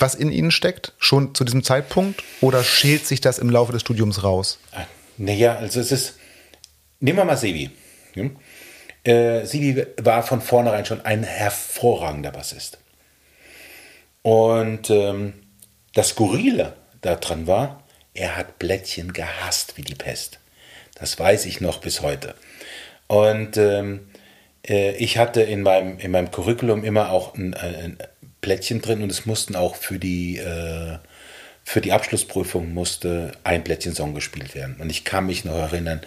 was 0.00 0.14
in 0.14 0.30
ihnen 0.32 0.50
steckt, 0.50 0.92
schon 0.98 1.34
zu 1.34 1.44
diesem 1.44 1.62
Zeitpunkt? 1.62 2.22
Oder 2.40 2.64
schält 2.64 3.06
sich 3.06 3.20
das 3.20 3.38
im 3.38 3.50
Laufe 3.50 3.72
des 3.72 3.82
Studiums 3.82 4.22
raus? 4.22 4.58
Naja, 5.16 5.56
also 5.56 5.80
es 5.80 5.92
ist, 5.92 6.14
nehmen 7.00 7.18
wir 7.18 7.24
mal 7.24 7.36
Sebi. 7.36 7.70
Hm? 8.14 8.36
Äh, 9.04 9.44
Sebi 9.44 9.86
war 10.02 10.22
von 10.22 10.40
vornherein 10.40 10.84
schon 10.84 11.04
ein 11.04 11.22
hervorragender 11.22 12.30
Bassist. 12.30 12.78
Und 14.22 14.90
ähm, 14.90 15.34
das 15.94 16.10
Skurrile 16.10 16.74
daran 17.00 17.46
war, 17.46 17.84
er 18.14 18.36
hat 18.36 18.58
Blättchen 18.58 19.12
gehasst 19.12 19.76
wie 19.76 19.82
die 19.82 19.94
Pest. 19.94 20.40
Das 20.94 21.18
weiß 21.18 21.46
ich 21.46 21.60
noch 21.60 21.78
bis 21.78 22.02
heute. 22.02 22.34
Und 23.06 23.56
ähm, 23.56 24.10
äh, 24.68 24.92
ich 24.96 25.18
hatte 25.18 25.42
in 25.42 25.62
meinem, 25.62 25.98
in 25.98 26.10
meinem 26.10 26.30
Curriculum 26.30 26.84
immer 26.84 27.10
auch 27.10 27.34
ein, 27.34 27.54
ein, 27.54 27.98
Plättchen 28.40 28.80
drin 28.80 29.02
und 29.02 29.10
es 29.10 29.26
mussten 29.26 29.56
auch 29.56 29.76
für 29.76 29.98
die, 29.98 30.38
äh, 30.38 30.98
für 31.64 31.80
die 31.80 31.92
Abschlussprüfung 31.92 32.72
musste 32.72 33.32
ein 33.44 33.64
Plättchen 33.64 33.94
Song 33.94 34.14
gespielt 34.14 34.54
werden. 34.54 34.76
Und 34.78 34.90
ich 34.90 35.04
kann 35.04 35.26
mich 35.26 35.44
noch 35.44 35.56
erinnern, 35.56 36.00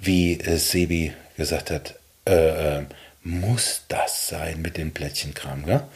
wie 0.00 0.38
äh, 0.40 0.56
Sebi 0.58 1.12
gesagt 1.36 1.70
hat, 1.70 1.94
äh, 2.26 2.78
äh 2.78 2.82
muss 3.24 3.82
das 3.88 4.28
sein 4.28 4.62
mit 4.62 4.78
dem 4.78 4.92
Plättchenkram, 4.92 5.64
ja? 5.66 5.86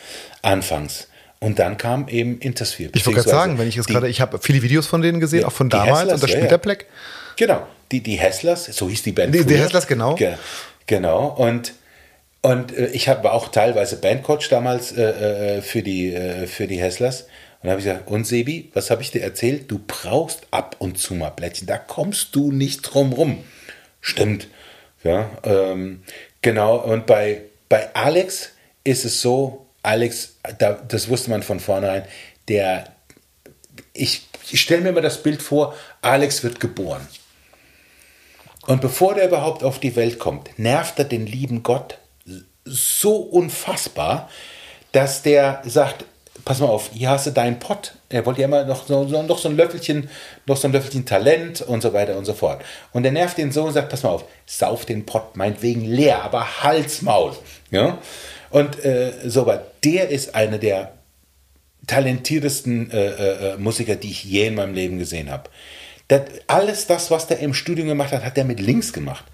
Anfangs. 0.43 1.07
Und 1.39 1.59
dann 1.59 1.79
kam 1.79 2.09
eben 2.09 2.39
Intersphere. 2.39 2.91
Ich 2.95 3.07
wollte 3.07 3.21
gerade 3.21 3.31
sagen, 3.31 3.59
wenn 3.59 3.67
ich 3.67 3.77
jetzt 3.77 3.89
gerade, 3.89 4.09
ich 4.09 4.21
habe 4.21 4.39
viele 4.41 4.63
Videos 4.63 4.87
von 4.87 5.03
denen 5.03 5.19
gesehen, 5.19 5.41
ja, 5.41 5.49
auch 5.49 5.53
von 5.53 5.71
damals, 5.71 6.01
Hesslers, 6.01 6.15
und 6.15 6.23
da 6.23 6.29
spielt 6.29 6.45
ja, 6.45 6.51
der 6.51 6.59
Black. 6.59 6.87
Genau, 7.37 7.67
die, 7.91 8.01
die 8.01 8.17
Hesslers, 8.17 8.67
so 8.67 8.89
hieß 8.89 9.03
die 9.03 9.13
Band. 9.13 9.35
Die, 9.35 9.45
die 9.45 9.57
Hesslers, 9.57 9.87
genau. 9.87 10.15
Ge 10.15 10.35
genau, 10.87 11.29
und 11.29 11.73
und 12.43 12.77
äh, 12.77 12.87
ich 12.89 13.09
habe 13.09 13.33
auch 13.33 13.49
teilweise 13.49 13.97
Bandcoach 13.97 14.49
damals 14.51 14.93
äh, 14.93 15.59
äh, 15.59 15.63
für, 15.63 15.83
die, 15.83 16.13
äh, 16.13 16.47
für 16.47 16.67
die 16.67 16.81
Hesslers. 16.81 17.27
Und 17.63 17.71
habe 17.71 17.79
ich 17.79 17.87
gesagt, 17.87 18.09
und 18.09 18.27
Sebi, 18.27 18.71
was 18.75 18.91
habe 18.91 19.03
ich 19.03 19.13
dir 19.13 19.23
erzählt? 19.23 19.71
Du 19.71 19.81
brauchst 19.87 20.49
ab 20.51 20.75
und 20.81 20.99
zu 20.99 21.15
mal 21.15 21.31
Plättchen. 21.31 21.69
Da 21.69 21.79
kommst 21.79 22.35
du 22.35 22.51
nicht 22.51 22.83
drum 22.83 23.13
rum. 23.13 23.45
Stimmt. 24.01 24.49
Ja, 25.05 25.31
ähm, 25.45 26.03
genau. 26.43 26.77
Und 26.77 27.07
bei, 27.07 27.43
bei 27.69 27.95
Alex 27.95 28.51
ist 28.83 29.05
es 29.05 29.21
so, 29.21 29.67
Alex, 29.85 30.37
da, 30.59 30.73
das 30.73 31.09
wusste 31.09 31.31
man 31.31 31.45
von 31.45 31.61
vornherein, 31.61 32.05
der, 32.49 32.85
ich, 33.93 34.27
ich 34.51 34.61
stelle 34.61 34.83
mir 34.83 34.93
mal 34.93 35.01
das 35.01 35.23
Bild 35.23 35.43
vor, 35.43 35.77
Alex 36.03 36.43
wird 36.43 36.59
geboren. 36.59 37.07
Und 38.67 38.81
bevor 38.81 39.15
der 39.15 39.29
überhaupt 39.29 39.63
auf 39.63 39.79
die 39.79 39.95
Welt 39.95 40.19
kommt, 40.19 40.57
nervt 40.59 40.99
er 40.99 41.05
den 41.05 41.27
lieben 41.27 41.63
Gott 41.63 41.99
so 42.65 43.17
unfassbar, 43.17 44.29
dass 44.93 45.23
der 45.23 45.63
sagt, 45.65 46.05
pass 46.45 46.61
mal 46.61 46.67
auf, 46.67 46.91
hier 46.93 47.11
hast 47.11 47.27
du 47.27 47.31
deinen 47.31 47.59
Pott. 47.59 47.95
Er 48.09 48.27
wollte 48.27 48.41
ja 48.41 48.47
immer 48.47 48.65
noch 48.65 48.87
so, 48.87 49.05
noch 49.05 49.39
so 49.39 49.49
ein 49.49 49.57
Löffelchen, 49.57 50.09
noch 50.47 50.57
so 50.57 50.69
ein 50.69 50.73
Löffelchen 50.73 51.07
Talent 51.07 51.63
und 51.63 51.83
so 51.83 51.93
weiter 51.93 52.17
und 52.17 52.25
so 52.25 52.35
fort. 52.35 52.63
Und 52.93 53.05
er 53.05 53.13
nervt 53.13 53.39
den 53.39 53.53
so 53.53 53.65
und 53.65 53.73
sagt, 53.73 53.89
pass 53.89 54.03
mal 54.03 54.11
auf, 54.11 54.25
sauf 54.47 54.85
den 54.85 55.07
Pott 55.07 55.37
meinetwegen 55.37 55.85
leer, 55.85 56.23
aber 56.23 56.63
Halsmaul. 56.63 57.33
Ja? 57.71 57.99
Und 58.51 58.85
äh, 58.85 59.13
so 59.25 59.47
war, 59.47 59.63
der 59.85 60.09
ist 60.11 60.35
einer 60.35 60.59
der 60.59 60.93
talentiertesten 61.87 62.91
äh, 62.91 63.07
äh, 63.07 63.53
äh, 63.53 63.57
Musiker, 63.57 63.97
die 63.97 64.11
ich 64.11 64.25
je 64.25 64.47
in 64.47 64.55
meinem 64.55 64.75
Leben 64.75 64.99
gesehen 64.99 65.31
habe. 65.31 65.51
alles 66.47 66.87
das, 66.87 67.11
was 67.11 67.27
der 67.27 67.41
im 67.41 67.55
Studium 67.55 67.89
gemacht 67.89 68.13
hat, 68.13 68.25
hat 68.25 68.39
er 68.39 68.45
mit 68.45 68.61
links 68.61 68.93
gemacht 68.93 69.25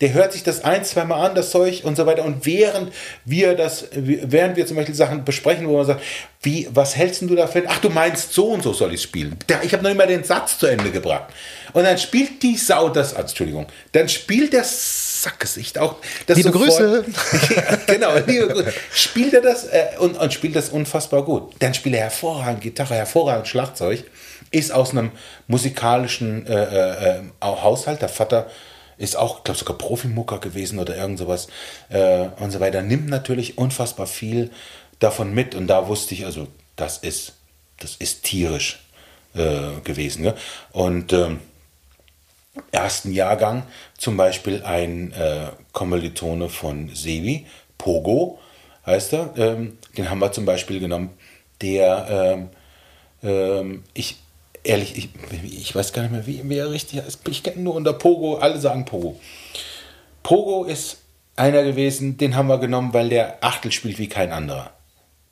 der 0.00 0.12
hört 0.12 0.32
sich 0.32 0.44
das 0.44 0.62
ein, 0.62 0.84
zweimal 0.84 1.28
an, 1.28 1.34
das 1.34 1.50
Zeug 1.50 1.82
und 1.84 1.96
so 1.96 2.06
weiter. 2.06 2.24
Und 2.24 2.46
während 2.46 2.92
wir 3.24 3.54
das, 3.54 3.86
während 3.92 4.56
wir 4.56 4.66
zum 4.66 4.76
Beispiel 4.76 4.94
Sachen 4.94 5.24
besprechen, 5.24 5.66
wo 5.66 5.76
man 5.76 5.86
sagt, 5.86 6.02
wie, 6.42 6.68
was 6.70 6.94
hältst 6.94 7.22
du 7.22 7.34
dafür? 7.34 7.64
Ach, 7.66 7.78
du 7.80 7.90
meinst, 7.90 8.32
so 8.32 8.50
und 8.50 8.62
so 8.62 8.72
soll 8.72 8.94
ich 8.94 9.02
spielen. 9.02 9.36
Ich 9.62 9.72
habe 9.72 9.82
noch 9.82 9.90
nicht 9.90 9.98
mal 9.98 10.06
den 10.06 10.22
Satz 10.22 10.58
zu 10.58 10.66
Ende 10.66 10.92
gebracht. 10.92 11.32
Und 11.72 11.82
dann 11.82 11.98
spielt 11.98 12.42
die 12.42 12.56
Sau 12.56 12.88
das, 12.88 13.12
Entschuldigung, 13.12 13.66
dann 13.92 14.08
spielt 14.08 14.52
der 14.52 14.64
Sackgesicht 14.64 15.78
auch 15.78 15.96
das 16.26 16.36
Liebe 16.36 16.52
Grüße. 16.52 17.04
genau, 17.88 18.14
liebe 18.24 18.48
Grüße. 18.48 18.72
Spielt 18.94 19.34
er 19.34 19.40
das 19.40 19.64
äh, 19.64 19.98
und, 19.98 20.16
und 20.16 20.32
spielt 20.32 20.54
das 20.54 20.68
unfassbar 20.68 21.24
gut. 21.24 21.54
Dann 21.58 21.74
spielt 21.74 21.96
er 21.96 22.02
hervorragend 22.02 22.60
Gitarre, 22.60 22.94
hervorragend 22.94 23.48
Schlagzeug. 23.48 24.04
Ist 24.50 24.72
aus 24.72 24.92
einem 24.92 25.10
musikalischen 25.48 26.46
äh, 26.46 26.52
äh, 26.54 27.16
äh 27.18 27.22
Haushalt. 27.42 28.00
Der 28.00 28.08
Vater 28.08 28.48
ist 28.98 29.16
auch, 29.16 29.44
glaube 29.44 29.58
sogar 29.58 29.78
Profimucker 29.78 30.38
gewesen 30.38 30.78
oder 30.78 30.96
irgend 30.96 31.18
sowas 31.18 31.48
äh, 31.88 32.28
und 32.38 32.50
so 32.50 32.60
weiter. 32.60 32.82
Nimmt 32.82 33.08
natürlich 33.08 33.56
unfassbar 33.56 34.06
viel 34.06 34.50
davon 34.98 35.32
mit 35.32 35.54
und 35.54 35.68
da 35.68 35.88
wusste 35.88 36.14
ich, 36.14 36.26
also 36.26 36.48
das 36.76 36.98
ist, 36.98 37.34
das 37.80 37.96
ist 37.96 38.24
tierisch 38.24 38.80
äh, 39.34 39.80
gewesen. 39.84 40.22
Ne? 40.22 40.34
Und 40.72 41.12
ähm, 41.12 41.40
ersten 42.72 43.12
Jahrgang 43.12 43.62
zum 43.96 44.16
Beispiel 44.16 44.62
ein 44.64 45.12
äh, 45.12 45.48
Kommilitone 45.72 46.48
von 46.48 46.90
Sebi, 46.94 47.46
Pogo 47.78 48.38
heißt 48.84 49.12
er, 49.12 49.34
ähm, 49.36 49.78
den 49.96 50.10
haben 50.10 50.18
wir 50.18 50.32
zum 50.32 50.44
Beispiel 50.44 50.80
genommen, 50.80 51.10
der 51.60 52.06
ähm, 52.10 52.48
ähm 53.22 53.84
ich 53.94 54.16
ehrlich, 54.64 54.96
ich, 54.96 55.08
ich 55.44 55.74
weiß 55.74 55.92
gar 55.92 56.02
nicht 56.02 56.12
mehr, 56.12 56.26
wie, 56.26 56.48
wie 56.48 56.58
er 56.58 56.70
richtig 56.70 57.02
heißt. 57.02 57.20
Ich 57.28 57.42
kenne 57.42 57.62
nur 57.62 57.74
unter 57.74 57.92
Pogo, 57.92 58.36
alle 58.36 58.58
sagen 58.58 58.84
Pogo. 58.84 59.18
Pogo 60.22 60.64
ist 60.64 60.98
einer 61.36 61.62
gewesen, 61.62 62.16
den 62.16 62.36
haben 62.36 62.48
wir 62.48 62.58
genommen, 62.58 62.92
weil 62.92 63.08
der 63.08 63.42
Achtel 63.42 63.72
spielt 63.72 63.98
wie 63.98 64.08
kein 64.08 64.32
anderer. 64.32 64.72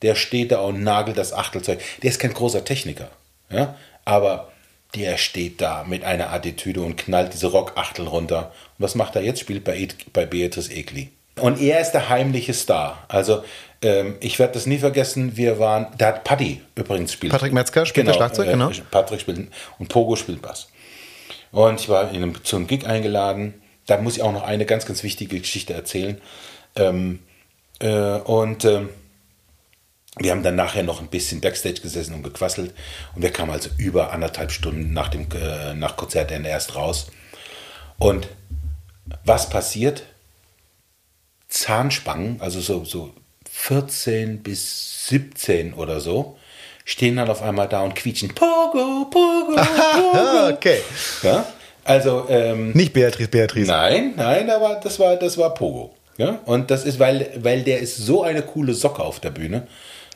Der 0.02 0.14
steht 0.14 0.52
da 0.52 0.60
und 0.60 0.82
nagelt 0.82 1.18
das 1.18 1.32
Achtelzeug. 1.32 1.80
Der 2.02 2.10
ist 2.10 2.18
kein 2.18 2.34
großer 2.34 2.64
Techniker, 2.64 3.10
ja? 3.50 3.74
aber 4.04 4.52
der 4.94 5.18
steht 5.18 5.60
da 5.60 5.84
mit 5.84 6.04
einer 6.04 6.32
Attitüde 6.32 6.80
und 6.80 6.96
knallt 6.96 7.34
diese 7.34 7.48
Rockachtel 7.48 8.06
runter. 8.06 8.52
Und 8.78 8.84
was 8.84 8.94
macht 8.94 9.16
er 9.16 9.22
jetzt? 9.22 9.40
Spielt 9.40 9.64
bei, 9.64 9.88
bei 10.12 10.26
Beatrice 10.26 10.72
Egli. 10.72 11.10
Und 11.40 11.60
er 11.60 11.80
ist 11.80 11.92
der 11.92 12.08
heimliche 12.08 12.54
Star. 12.54 13.04
Also 13.08 13.44
ähm, 13.82 14.16
ich 14.20 14.38
werde 14.38 14.54
das 14.54 14.66
nie 14.66 14.78
vergessen, 14.78 15.36
wir 15.36 15.58
waren, 15.58 15.88
da 15.98 16.08
hat 16.08 16.24
Paddy 16.24 16.62
übrigens 16.74 17.12
spielt. 17.12 17.32
Patrick 17.32 17.52
Metzger 17.52 17.84
spielt 17.84 18.06
genau, 18.06 18.16
Schlagzeug, 18.16 18.48
genau. 18.48 18.70
Äh, 18.70 18.80
Patrick 18.90 19.20
spielt 19.20 19.48
und 19.78 19.88
Pogo 19.88 20.16
spielt 20.16 20.40
Bass. 20.40 20.68
Und 21.52 21.80
ich 21.80 21.88
war 21.88 22.10
in 22.10 22.16
einem, 22.16 22.44
zu 22.44 22.56
einem 22.56 22.66
Gig 22.66 22.86
eingeladen. 22.86 23.54
Da 23.86 23.98
muss 23.98 24.16
ich 24.16 24.22
auch 24.22 24.32
noch 24.32 24.42
eine 24.42 24.66
ganz, 24.66 24.86
ganz 24.86 25.02
wichtige 25.02 25.38
Geschichte 25.38 25.74
erzählen. 25.74 26.20
Ähm, 26.74 27.20
äh, 27.80 28.18
und 28.18 28.64
ähm, 28.64 28.88
wir 30.18 30.30
haben 30.30 30.42
dann 30.42 30.56
nachher 30.56 30.82
noch 30.82 31.00
ein 31.00 31.08
bisschen 31.08 31.42
Backstage 31.42 31.82
gesessen 31.82 32.14
und 32.14 32.22
gequasselt. 32.22 32.74
Und 33.14 33.22
wir 33.22 33.30
kamen 33.30 33.50
also 33.50 33.68
über 33.76 34.12
anderthalb 34.12 34.50
Stunden 34.50 34.94
nach 34.94 35.08
dem 35.08 35.26
äh, 35.32 35.74
nach 35.74 35.96
Konzertende 35.96 36.48
erst 36.48 36.74
raus. 36.74 37.08
Und 37.98 38.28
was 39.24 39.50
passiert? 39.50 40.04
Zahnspangen, 41.48 42.40
also 42.40 42.60
so, 42.60 42.84
so 42.84 43.12
14 43.50 44.42
bis 44.42 45.06
17 45.08 45.74
oder 45.74 46.00
so, 46.00 46.36
stehen 46.84 47.16
dann 47.16 47.28
auf 47.30 47.42
einmal 47.42 47.68
da 47.68 47.82
und 47.82 47.94
quietschen. 47.94 48.28
Pogo, 48.34 49.06
Pogo, 49.10 49.56
Pogo. 49.56 50.48
okay. 50.52 50.80
Ja? 51.22 51.46
Also 51.84 52.26
ähm, 52.28 52.72
nicht 52.72 52.92
Beatrice, 52.92 53.28
Beatrice. 53.28 53.68
Nein, 53.68 54.14
nein, 54.16 54.50
aber 54.50 54.80
das 54.82 54.98
war 54.98 55.16
das 55.16 55.38
war 55.38 55.54
Pogo. 55.54 55.94
Ja? 56.18 56.40
Und 56.46 56.70
das 56.70 56.84
ist, 56.84 56.98
weil, 56.98 57.30
weil 57.36 57.62
der 57.62 57.80
ist 57.80 57.96
so 57.96 58.22
eine 58.22 58.42
coole 58.42 58.74
Socke 58.74 59.02
auf 59.02 59.20
der 59.20 59.30
Bühne. 59.30 59.66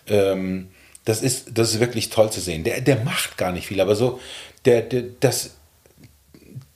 Ähm, 0.09 0.71
das 1.05 1.23
ist, 1.23 1.51
das 1.55 1.73
ist 1.73 1.81
wirklich 1.81 2.11
toll 2.11 2.31
zu 2.31 2.41
sehen. 2.41 2.65
Der, 2.65 2.81
der 2.81 3.05
macht 3.05 3.37
gar 3.37 3.53
nicht 3.53 3.67
viel, 3.67 3.81
aber 3.81 3.95
so, 3.95 4.21
der, 4.65 4.83
der 4.83 5.05
das, 5.21 5.51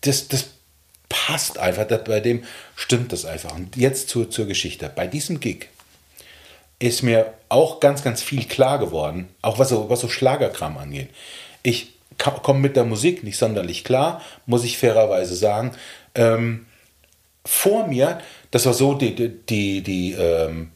das, 0.01 0.29
das 0.29 0.54
passt 1.15 1.59
einfach. 1.59 1.85
Bei 1.85 2.19
dem 2.19 2.43
stimmt 2.75 3.13
das 3.13 3.25
einfach. 3.25 3.55
Und 3.55 3.77
jetzt 3.77 4.09
zur, 4.09 4.31
zur 4.31 4.47
Geschichte. 4.47 4.91
Bei 4.95 5.07
diesem 5.07 5.39
Gig 5.39 5.69
ist 6.81 7.03
mir 7.03 7.33
auch 7.49 7.79
ganz, 7.79 8.03
ganz 8.03 8.21
viel 8.21 8.45
klar 8.47 8.81
geworden, 8.81 9.29
auch 9.41 9.61
was 9.61 9.69
so, 9.69 9.89
was 9.89 10.01
so 10.01 10.09
Schlagerkram 10.09 10.77
angeht. 10.77 11.09
Ich 11.63 11.93
komme 12.19 12.59
mit 12.59 12.75
der 12.77 12.85
Musik 12.85 13.23
nicht 13.23 13.39
sonderlich 13.39 13.85
klar, 13.85 14.21
muss 14.47 14.65
ich 14.65 14.77
fairerweise 14.77 15.37
sagen. 15.37 15.73
Ähm, 16.17 16.67
vor 17.47 17.87
mir, 17.87 18.19
das 18.51 18.67
war 18.67 18.75
so, 18.75 18.95
die, 18.95 19.15
die, 19.15 19.29
die, 19.29 19.83
die, 19.83 20.13
ähm, 20.15 20.73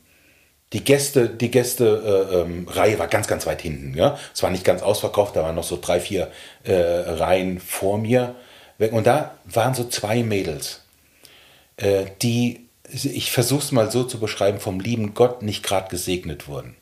die 0.72 0.84
Gäste, 0.84 1.28
die 1.28 1.50
Gäste 1.50 2.30
äh, 2.30 2.34
ähm, 2.36 2.68
Reihe 2.68 2.98
war 2.98 3.08
ganz, 3.08 3.26
ganz 3.26 3.44
weit 3.46 3.62
hinten. 3.62 3.96
Ja? 3.96 4.18
Es 4.32 4.42
war 4.42 4.50
nicht 4.50 4.64
ganz 4.64 4.82
ausverkauft, 4.82 5.34
da 5.34 5.42
waren 5.42 5.56
noch 5.56 5.64
so 5.64 5.78
drei, 5.80 5.98
vier 5.98 6.30
äh, 6.62 6.74
Reihen 6.74 7.58
vor 7.58 7.98
mir. 7.98 8.36
Und 8.78 9.06
da 9.06 9.34
waren 9.44 9.74
so 9.74 9.84
zwei 9.84 10.22
Mädels, 10.22 10.82
äh, 11.76 12.06
die, 12.22 12.66
ich 12.90 13.32
versuche 13.32 13.62
es 13.62 13.72
mal 13.72 13.90
so 13.90 14.04
zu 14.04 14.20
beschreiben, 14.20 14.60
vom 14.60 14.80
lieben 14.80 15.14
Gott 15.14 15.42
nicht 15.42 15.64
gerade 15.64 15.88
gesegnet 15.88 16.46
wurden. 16.46 16.76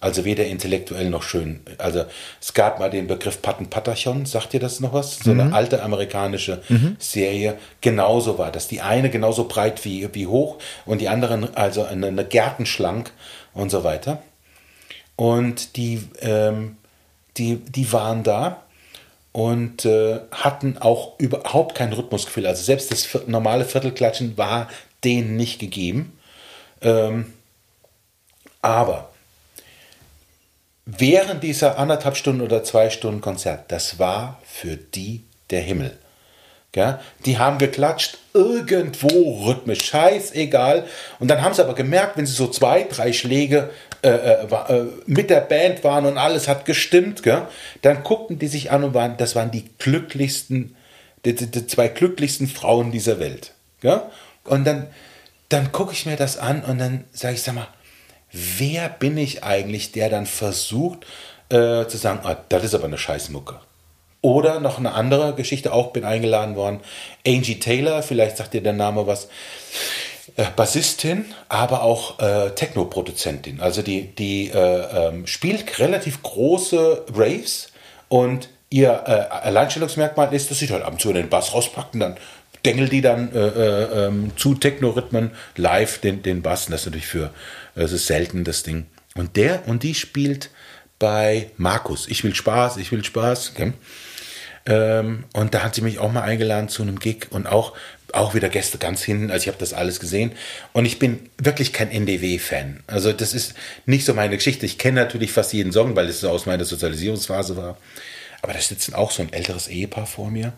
Also 0.00 0.24
weder 0.24 0.46
intellektuell 0.46 1.10
noch 1.10 1.24
schön. 1.24 1.60
Also 1.78 2.04
es 2.40 2.54
gab 2.54 2.78
mal 2.78 2.88
den 2.88 3.08
Begriff 3.08 3.42
Patten 3.42 3.68
Patachon, 3.68 4.26
sagt 4.26 4.54
ihr 4.54 4.60
das 4.60 4.78
noch 4.78 4.92
was? 4.92 5.18
So 5.18 5.34
mhm. 5.34 5.40
eine 5.40 5.54
alte 5.54 5.82
amerikanische 5.82 6.62
mhm. 6.68 6.96
Serie. 7.00 7.58
Genauso 7.80 8.38
war 8.38 8.52
das. 8.52 8.68
Die 8.68 8.80
eine 8.80 9.10
genauso 9.10 9.48
breit 9.48 9.84
wie, 9.84 10.08
wie 10.14 10.28
hoch 10.28 10.58
und 10.86 11.00
die 11.00 11.08
anderen 11.08 11.52
also 11.56 11.82
eine, 11.82 12.08
eine 12.08 12.24
Gärtenschlank 12.24 13.10
und 13.54 13.70
so 13.70 13.82
weiter. 13.82 14.22
Und 15.16 15.76
die, 15.76 16.06
ähm, 16.20 16.76
die, 17.36 17.56
die 17.56 17.92
waren 17.92 18.22
da 18.22 18.62
und 19.32 19.84
äh, 19.84 20.20
hatten 20.30 20.78
auch 20.78 21.18
überhaupt 21.18 21.76
kein 21.76 21.92
Rhythmusgefühl. 21.92 22.46
Also 22.46 22.62
selbst 22.62 22.90
das 22.90 23.08
normale 23.26 23.64
Viertelklatschen 23.64 24.36
war 24.36 24.68
denen 25.04 25.36
nicht 25.36 25.58
gegeben. 25.58 26.18
Ähm, 26.80 27.32
aber 28.62 29.10
während 30.86 31.42
dieser 31.42 31.78
anderthalb 31.78 32.16
Stunden 32.16 32.40
oder 32.40 32.64
zwei 32.64 32.90
Stunden 32.90 33.20
Konzert, 33.20 33.70
das 33.70 33.98
war 33.98 34.40
für 34.44 34.76
die 34.76 35.24
der 35.50 35.60
Himmel. 35.60 35.96
Ja, 36.76 37.00
die 37.24 37.38
haben 37.38 37.58
geklatscht, 37.58 38.18
irgendwo 38.34 39.46
rhythmisch, 39.46 39.84
scheißegal. 39.86 40.86
Und 41.18 41.28
dann 41.28 41.42
haben 41.42 41.54
sie 41.54 41.64
aber 41.64 41.74
gemerkt, 41.74 42.16
wenn 42.16 42.26
sie 42.26 42.34
so 42.34 42.46
zwei, 42.46 42.82
drei 42.84 43.12
Schläge 43.12 43.70
äh, 44.02 44.10
äh, 44.10 44.44
äh, 44.44 44.86
mit 45.06 45.28
der 45.28 45.40
Band 45.40 45.82
waren 45.82 46.06
und 46.06 46.18
alles 46.18 46.46
hat 46.46 46.64
gestimmt, 46.64 47.22
gell, 47.24 47.42
dann 47.82 48.04
guckten 48.04 48.38
die 48.38 48.46
sich 48.46 48.70
an 48.70 48.84
und 48.84 48.94
waren, 48.94 49.16
das 49.16 49.34
waren 49.34 49.50
die 49.50 49.64
glücklichsten, 49.78 50.76
die, 51.24 51.34
die, 51.34 51.50
die 51.50 51.66
zwei 51.66 51.88
glücklichsten 51.88 52.46
Frauen 52.46 52.92
dieser 52.92 53.18
Welt. 53.18 53.54
Gell? 53.80 54.02
Und 54.44 54.64
dann, 54.64 54.86
dann 55.48 55.72
gucke 55.72 55.92
ich 55.92 56.06
mir 56.06 56.16
das 56.16 56.38
an 56.38 56.62
und 56.62 56.78
dann 56.78 57.04
sage 57.12 57.34
ich, 57.34 57.42
sag 57.42 57.56
mal, 57.56 57.68
wer 58.30 58.88
bin 58.88 59.16
ich 59.16 59.42
eigentlich, 59.42 59.90
der 59.90 60.10
dann 60.10 60.26
versucht 60.26 61.04
äh, 61.48 61.86
zu 61.86 61.96
sagen, 61.96 62.20
ah, 62.22 62.36
das 62.48 62.62
ist 62.62 62.74
aber 62.74 62.84
eine 62.84 62.98
Scheißmucke. 62.98 63.58
Oder 64.20 64.60
noch 64.60 64.78
eine 64.78 64.92
andere 64.92 65.34
Geschichte, 65.34 65.72
auch 65.72 65.92
bin 65.92 66.04
eingeladen 66.04 66.56
worden, 66.56 66.80
Angie 67.26 67.58
Taylor, 67.58 68.02
vielleicht 68.02 68.36
sagt 68.36 68.54
dir 68.54 68.62
der 68.62 68.72
Name 68.72 69.06
was, 69.06 69.28
Bassistin, 70.56 71.24
aber 71.48 71.82
auch 71.82 72.18
äh, 72.20 72.50
Techno-Produzentin. 72.50 73.60
Also 73.60 73.82
die, 73.82 74.14
die 74.14 74.50
äh, 74.50 75.08
ähm, 75.08 75.26
spielt 75.26 75.78
relativ 75.78 76.22
große 76.22 77.06
Raves 77.14 77.72
und 78.08 78.48
ihr 78.70 79.02
äh, 79.06 79.10
Alleinstellungsmerkmal 79.46 80.32
ist, 80.34 80.50
dass 80.50 80.58
sie 80.58 80.68
halt 80.68 80.82
ab 80.82 80.92
und 80.92 81.00
zu 81.00 81.12
den 81.12 81.28
Bass 81.28 81.54
rauspackt 81.54 81.94
und 81.94 82.00
dann 82.00 82.16
dengelt 82.64 82.92
die 82.92 83.00
dann 83.00 83.32
äh, 83.32 83.38
äh, 83.38 84.06
ähm, 84.06 84.32
zu 84.36 84.54
Techno-Rhythmen 84.54 85.30
live 85.56 85.98
den, 85.98 86.22
den 86.22 86.42
Bass. 86.42 86.66
Und 86.66 86.72
das 86.72 86.82
ist 86.82 86.86
natürlich 86.86 87.06
für 87.06 87.30
es 87.74 87.92
ist 87.92 88.06
selten 88.06 88.44
das 88.44 88.62
Ding. 88.62 88.86
Und 89.14 89.36
der 89.36 89.66
und 89.66 89.82
die 89.82 89.94
spielt 89.94 90.50
bei 90.98 91.50
Markus. 91.56 92.08
Ich 92.08 92.24
will 92.24 92.34
Spaß, 92.34 92.76
ich 92.76 92.92
will 92.92 93.04
Spaß. 93.04 93.52
Okay? 93.54 93.72
Ähm, 94.66 95.24
und 95.32 95.54
da 95.54 95.62
hat 95.62 95.74
sie 95.74 95.82
mich 95.82 95.98
auch 95.98 96.12
mal 96.12 96.22
eingeladen 96.22 96.68
zu 96.68 96.82
einem 96.82 96.98
Gig 96.98 97.28
und 97.30 97.46
auch, 97.46 97.74
auch 98.14 98.34
wieder 98.34 98.48
Gäste 98.48 98.78
ganz 98.78 99.02
hinten. 99.02 99.30
Also 99.30 99.44
ich 99.44 99.48
habe 99.48 99.58
das 99.58 99.72
alles 99.72 100.00
gesehen. 100.00 100.32
Und 100.72 100.84
ich 100.84 100.98
bin 100.98 101.28
wirklich 101.36 101.72
kein 101.72 101.90
NDW-Fan. 101.90 102.82
Also 102.86 103.12
das 103.12 103.34
ist 103.34 103.54
nicht 103.86 104.04
so 104.04 104.14
meine 104.14 104.36
Geschichte. 104.36 104.66
Ich 104.66 104.78
kenne 104.78 105.00
natürlich 105.00 105.32
fast 105.32 105.52
jeden 105.52 105.72
Song, 105.72 105.96
weil 105.96 106.08
es 106.08 106.20
so 106.20 106.30
aus 106.30 106.46
meiner 106.46 106.64
Sozialisierungsphase 106.64 107.56
war. 107.56 107.76
Aber 108.42 108.52
da 108.52 108.60
sitzt 108.60 108.94
auch 108.94 109.10
so 109.10 109.22
ein 109.22 109.32
älteres 109.32 109.68
Ehepaar 109.68 110.06
vor 110.06 110.30
mir. 110.30 110.52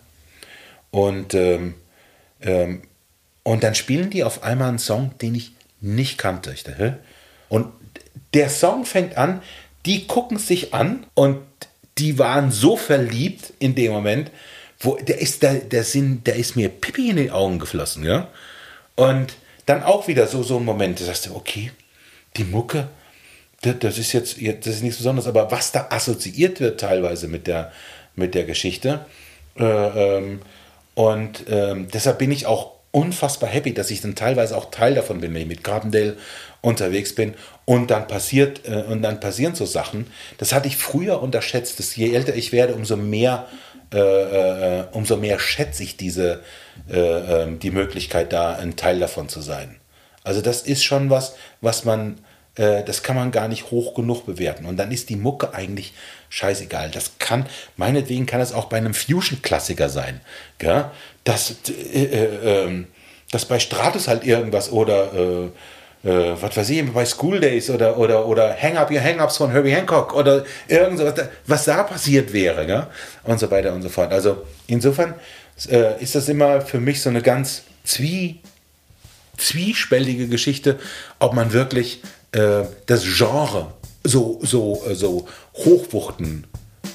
Und, 0.90 1.34
ähm, 1.34 1.74
ähm, 2.40 2.82
und 3.42 3.62
dann 3.62 3.74
spielen 3.74 4.10
die 4.10 4.24
auf 4.24 4.42
einmal 4.42 4.68
einen 4.68 4.78
Song, 4.78 5.16
den 5.18 5.34
ich 5.34 5.52
nicht 5.80 6.18
kannte. 6.18 6.52
Ich 6.52 6.64
dachte, 6.64 6.98
und 7.48 7.72
der 8.34 8.50
Song 8.50 8.84
fängt 8.84 9.16
an, 9.16 9.42
die 9.86 10.06
gucken 10.06 10.38
sich 10.38 10.74
an 10.74 11.06
und 11.14 11.40
die 11.98 12.18
waren 12.18 12.50
so 12.50 12.76
verliebt 12.76 13.52
in 13.58 13.74
dem 13.74 13.92
Moment, 13.92 14.30
wo 14.80 14.96
der 14.96 15.20
ist 15.20 15.42
der, 15.42 15.54
der 15.54 15.84
Sinn, 15.84 16.24
der 16.24 16.36
ist 16.36 16.56
mir 16.56 16.68
Pippi 16.68 17.10
in 17.10 17.16
den 17.16 17.30
Augen 17.30 17.58
geflossen, 17.58 18.04
ja. 18.04 18.28
Und 18.96 19.34
dann 19.66 19.82
auch 19.82 20.08
wieder 20.08 20.26
so 20.26 20.42
so 20.42 20.56
ein 20.56 20.64
Moment, 20.64 21.00
da 21.00 21.04
sagst 21.04 21.26
du, 21.26 21.36
okay, 21.36 21.70
die 22.36 22.44
Mucke, 22.44 22.88
das 23.62 23.98
ist 23.98 24.12
jetzt, 24.12 24.36
das 24.40 24.74
ist 24.74 24.82
nichts 24.82 24.98
Besonderes, 24.98 25.28
aber 25.28 25.50
was 25.50 25.72
da 25.72 25.88
assoziiert 25.90 26.60
wird 26.60 26.80
teilweise 26.80 27.28
mit 27.28 27.46
der, 27.46 27.72
mit 28.16 28.34
der 28.34 28.44
Geschichte. 28.44 29.04
Äh, 29.58 29.64
ähm, 29.64 30.40
und 30.94 31.44
ähm, 31.48 31.88
deshalb 31.92 32.18
bin 32.18 32.30
ich 32.32 32.46
auch 32.46 32.72
unfassbar 32.92 33.48
happy, 33.48 33.72
dass 33.72 33.90
ich 33.90 34.00
dann 34.00 34.14
teilweise 34.14 34.56
auch 34.56 34.70
Teil 34.70 34.94
davon 34.94 35.20
bin, 35.20 35.32
wenn 35.32 35.42
ich 35.42 35.48
mit 35.48 35.62
Carbondale 35.62 36.16
unterwegs 36.60 37.14
bin 37.14 37.34
und 37.64 37.90
dann 37.90 38.08
passiert 38.08 38.62
äh, 38.66 38.82
und 38.88 39.02
dann 39.02 39.20
passieren 39.20 39.54
so 39.54 39.64
Sachen. 39.64 40.06
Das 40.38 40.52
hatte 40.52 40.66
ich 40.66 40.76
früher 40.76 41.22
unterschätzt. 41.22 41.78
Dass 41.78 41.94
je 41.94 42.12
älter 42.12 42.34
ich 42.34 42.52
werde, 42.52 42.74
umso 42.74 42.96
mehr 42.96 43.46
äh, 43.48 43.69
äh, 43.96 44.84
umso 44.92 45.16
mehr 45.16 45.38
schätze 45.38 45.82
ich 45.82 45.96
diese 45.96 46.40
äh, 46.90 46.98
ähm, 46.98 47.58
die 47.58 47.70
Möglichkeit, 47.70 48.32
da 48.32 48.56
ein 48.56 48.76
Teil 48.76 49.00
davon 49.00 49.28
zu 49.28 49.40
sein. 49.40 49.76
Also 50.22 50.40
das 50.40 50.62
ist 50.62 50.84
schon 50.84 51.10
was, 51.10 51.34
was 51.60 51.84
man 51.84 52.18
äh, 52.56 52.84
das 52.84 53.02
kann 53.02 53.16
man 53.16 53.30
gar 53.30 53.48
nicht 53.48 53.70
hoch 53.70 53.94
genug 53.94 54.26
bewerten. 54.26 54.66
Und 54.66 54.76
dann 54.76 54.92
ist 54.92 55.08
die 55.08 55.16
Mucke 55.16 55.54
eigentlich 55.54 55.94
scheißegal. 56.28 56.90
Das 56.90 57.12
kann, 57.18 57.46
meinetwegen 57.76 58.26
kann 58.26 58.40
es 58.40 58.52
auch 58.52 58.66
bei 58.66 58.76
einem 58.76 58.94
Fusion-Klassiker 58.94 59.88
sein. 59.88 60.20
Gell? 60.58 60.86
Dass, 61.24 61.56
äh, 61.92 62.04
äh, 62.04 62.64
ähm, 62.64 62.86
dass 63.30 63.44
bei 63.44 63.58
Stratus 63.58 64.08
halt 64.08 64.24
irgendwas 64.24 64.72
oder 64.72 65.50
äh, 66.02 66.32
was 66.40 66.56
weiß 66.56 66.70
ich, 66.70 66.92
bei 66.92 67.04
School 67.04 67.40
Days 67.40 67.70
oder, 67.70 67.96
oder, 67.98 68.26
oder 68.26 68.56
Hang 68.56 68.76
Up 68.76 68.90
Your 68.90 69.00
Hang-Ups 69.00 69.36
von 69.36 69.50
Herbie 69.50 69.72
Hancock 69.72 70.14
oder 70.14 70.44
irgendwas, 70.68 71.14
was 71.46 71.64
da 71.64 71.82
passiert 71.82 72.32
wäre, 72.32 72.66
gell? 72.66 72.86
und 73.24 73.38
so 73.38 73.50
weiter 73.50 73.72
und 73.72 73.82
so 73.82 73.88
fort. 73.88 74.12
Also 74.12 74.44
insofern 74.66 75.14
äh, 75.68 76.02
ist 76.02 76.14
das 76.14 76.28
immer 76.28 76.60
für 76.60 76.80
mich 76.80 77.02
so 77.02 77.10
eine 77.10 77.22
ganz 77.22 77.62
zwie, 77.84 78.40
zwiespältige 79.36 80.28
Geschichte, 80.28 80.78
ob 81.18 81.34
man 81.34 81.52
wirklich 81.52 82.02
äh, 82.32 82.62
das 82.86 83.04
Genre 83.04 83.74
so, 84.04 84.38
so, 84.42 84.82
äh, 84.88 84.94
so 84.94 85.26
hochwuchten 85.54 86.46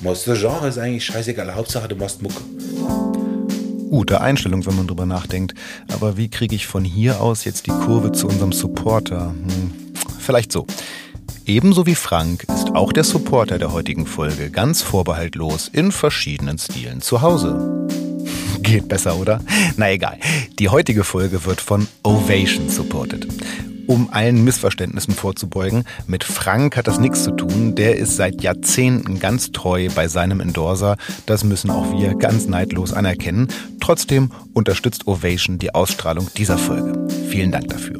Musst 0.01 0.27
das 0.27 0.39
Genre 0.39 0.67
ist 0.67 0.77
eigentlich 0.77 1.05
scheißegal. 1.05 1.53
Hauptsache, 1.55 1.87
du 1.87 1.95
machst 1.95 2.21
Mucke. 2.21 2.41
Gute 3.95 4.19
Einstellung, 4.19 4.65
wenn 4.65 4.75
man 4.75 4.87
drüber 4.87 5.05
nachdenkt. 5.05 5.53
Aber 5.87 6.17
wie 6.17 6.27
kriege 6.27 6.53
ich 6.53 6.67
von 6.67 6.83
hier 6.83 7.21
aus 7.21 7.45
jetzt 7.45 7.65
die 7.65 7.71
Kurve 7.71 8.11
zu 8.11 8.27
unserem 8.27 8.51
Supporter? 8.51 9.29
Hm, 9.29 9.71
vielleicht 10.19 10.51
so. 10.51 10.67
Ebenso 11.45 11.85
wie 11.85 11.95
Frank 11.95 12.43
ist 12.43 12.75
auch 12.75 12.91
der 12.91 13.05
Supporter 13.05 13.57
der 13.57 13.71
heutigen 13.71 14.05
Folge 14.05 14.49
ganz 14.49 14.81
vorbehaltlos 14.81 15.69
in 15.71 15.93
verschiedenen 15.93 16.57
Stilen 16.57 16.99
zu 16.99 17.21
Hause. 17.21 17.87
Geht 18.59 18.89
besser, 18.89 19.15
oder? 19.15 19.39
Na 19.77 19.89
egal. 19.89 20.19
Die 20.59 20.67
heutige 20.67 21.05
Folge 21.05 21.45
wird 21.45 21.61
von 21.61 21.87
Ovation 22.03 22.67
supported. 22.67 23.25
Um 23.87 24.09
allen 24.11 24.43
Missverständnissen 24.43 25.13
vorzubeugen, 25.13 25.83
mit 26.07 26.23
Frank 26.23 26.75
hat 26.77 26.87
das 26.87 26.99
nichts 26.99 27.23
zu 27.23 27.31
tun. 27.31 27.75
Der 27.75 27.97
ist 27.97 28.15
seit 28.15 28.41
Jahrzehnten 28.41 29.19
ganz 29.19 29.51
treu 29.51 29.89
bei 29.93 30.07
seinem 30.07 30.39
Endorser. 30.39 30.97
Das 31.25 31.43
müssen 31.43 31.69
auch 31.69 31.91
wir 31.91 32.15
ganz 32.15 32.47
neidlos 32.47 32.93
anerkennen. 32.93 33.47
Trotzdem 33.79 34.31
unterstützt 34.53 35.07
Ovation 35.07 35.59
die 35.59 35.75
Ausstrahlung 35.75 36.29
dieser 36.35 36.57
Folge. 36.57 37.07
Vielen 37.29 37.51
Dank 37.51 37.69
dafür. 37.69 37.97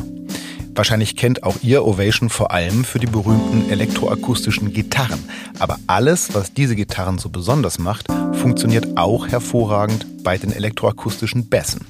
Wahrscheinlich 0.76 1.16
kennt 1.16 1.44
auch 1.44 1.56
ihr 1.62 1.86
Ovation 1.86 2.30
vor 2.30 2.52
allem 2.52 2.84
für 2.84 3.00
die 3.00 3.08
berühmten 3.08 3.70
elektroakustischen 3.70 4.74
Gitarren. 4.74 5.24
Aber 5.58 5.78
alles, 5.88 6.34
was 6.34 6.54
diese 6.54 6.76
Gitarren 6.76 7.18
so 7.18 7.30
besonders 7.30 7.80
macht, 7.80 8.08
funktioniert 8.34 8.98
auch 8.98 9.28
hervorragend 9.30 10.06
bei 10.24 10.38
den 10.38 10.52
elektroakustischen 10.52 11.48
Bässen. 11.48 11.86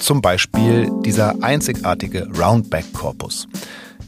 Zum 0.00 0.22
Beispiel 0.22 0.90
dieser 1.04 1.42
einzigartige 1.42 2.26
Roundback-Korpus. 2.36 3.46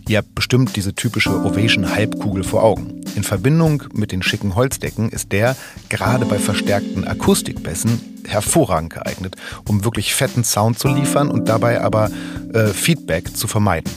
Ihr 0.08 0.18
habt 0.18 0.34
bestimmt 0.34 0.74
diese 0.74 0.94
typische 0.94 1.30
Ovation-Halbkugel 1.44 2.42
vor 2.42 2.64
Augen. 2.64 3.02
In 3.14 3.22
Verbindung 3.22 3.84
mit 3.92 4.10
den 4.10 4.22
schicken 4.22 4.56
Holzdecken 4.56 5.10
ist 5.10 5.32
der 5.32 5.54
gerade 5.90 6.24
bei 6.24 6.38
verstärkten 6.38 7.06
Akustikbässen 7.06 8.22
hervorragend 8.26 8.94
geeignet, 8.94 9.36
um 9.68 9.84
wirklich 9.84 10.14
fetten 10.14 10.44
Sound 10.44 10.78
zu 10.78 10.88
liefern 10.88 11.30
und 11.30 11.48
dabei 11.48 11.82
aber 11.82 12.10
äh, 12.54 12.68
Feedback 12.68 13.36
zu 13.36 13.46
vermeiden. 13.46 13.92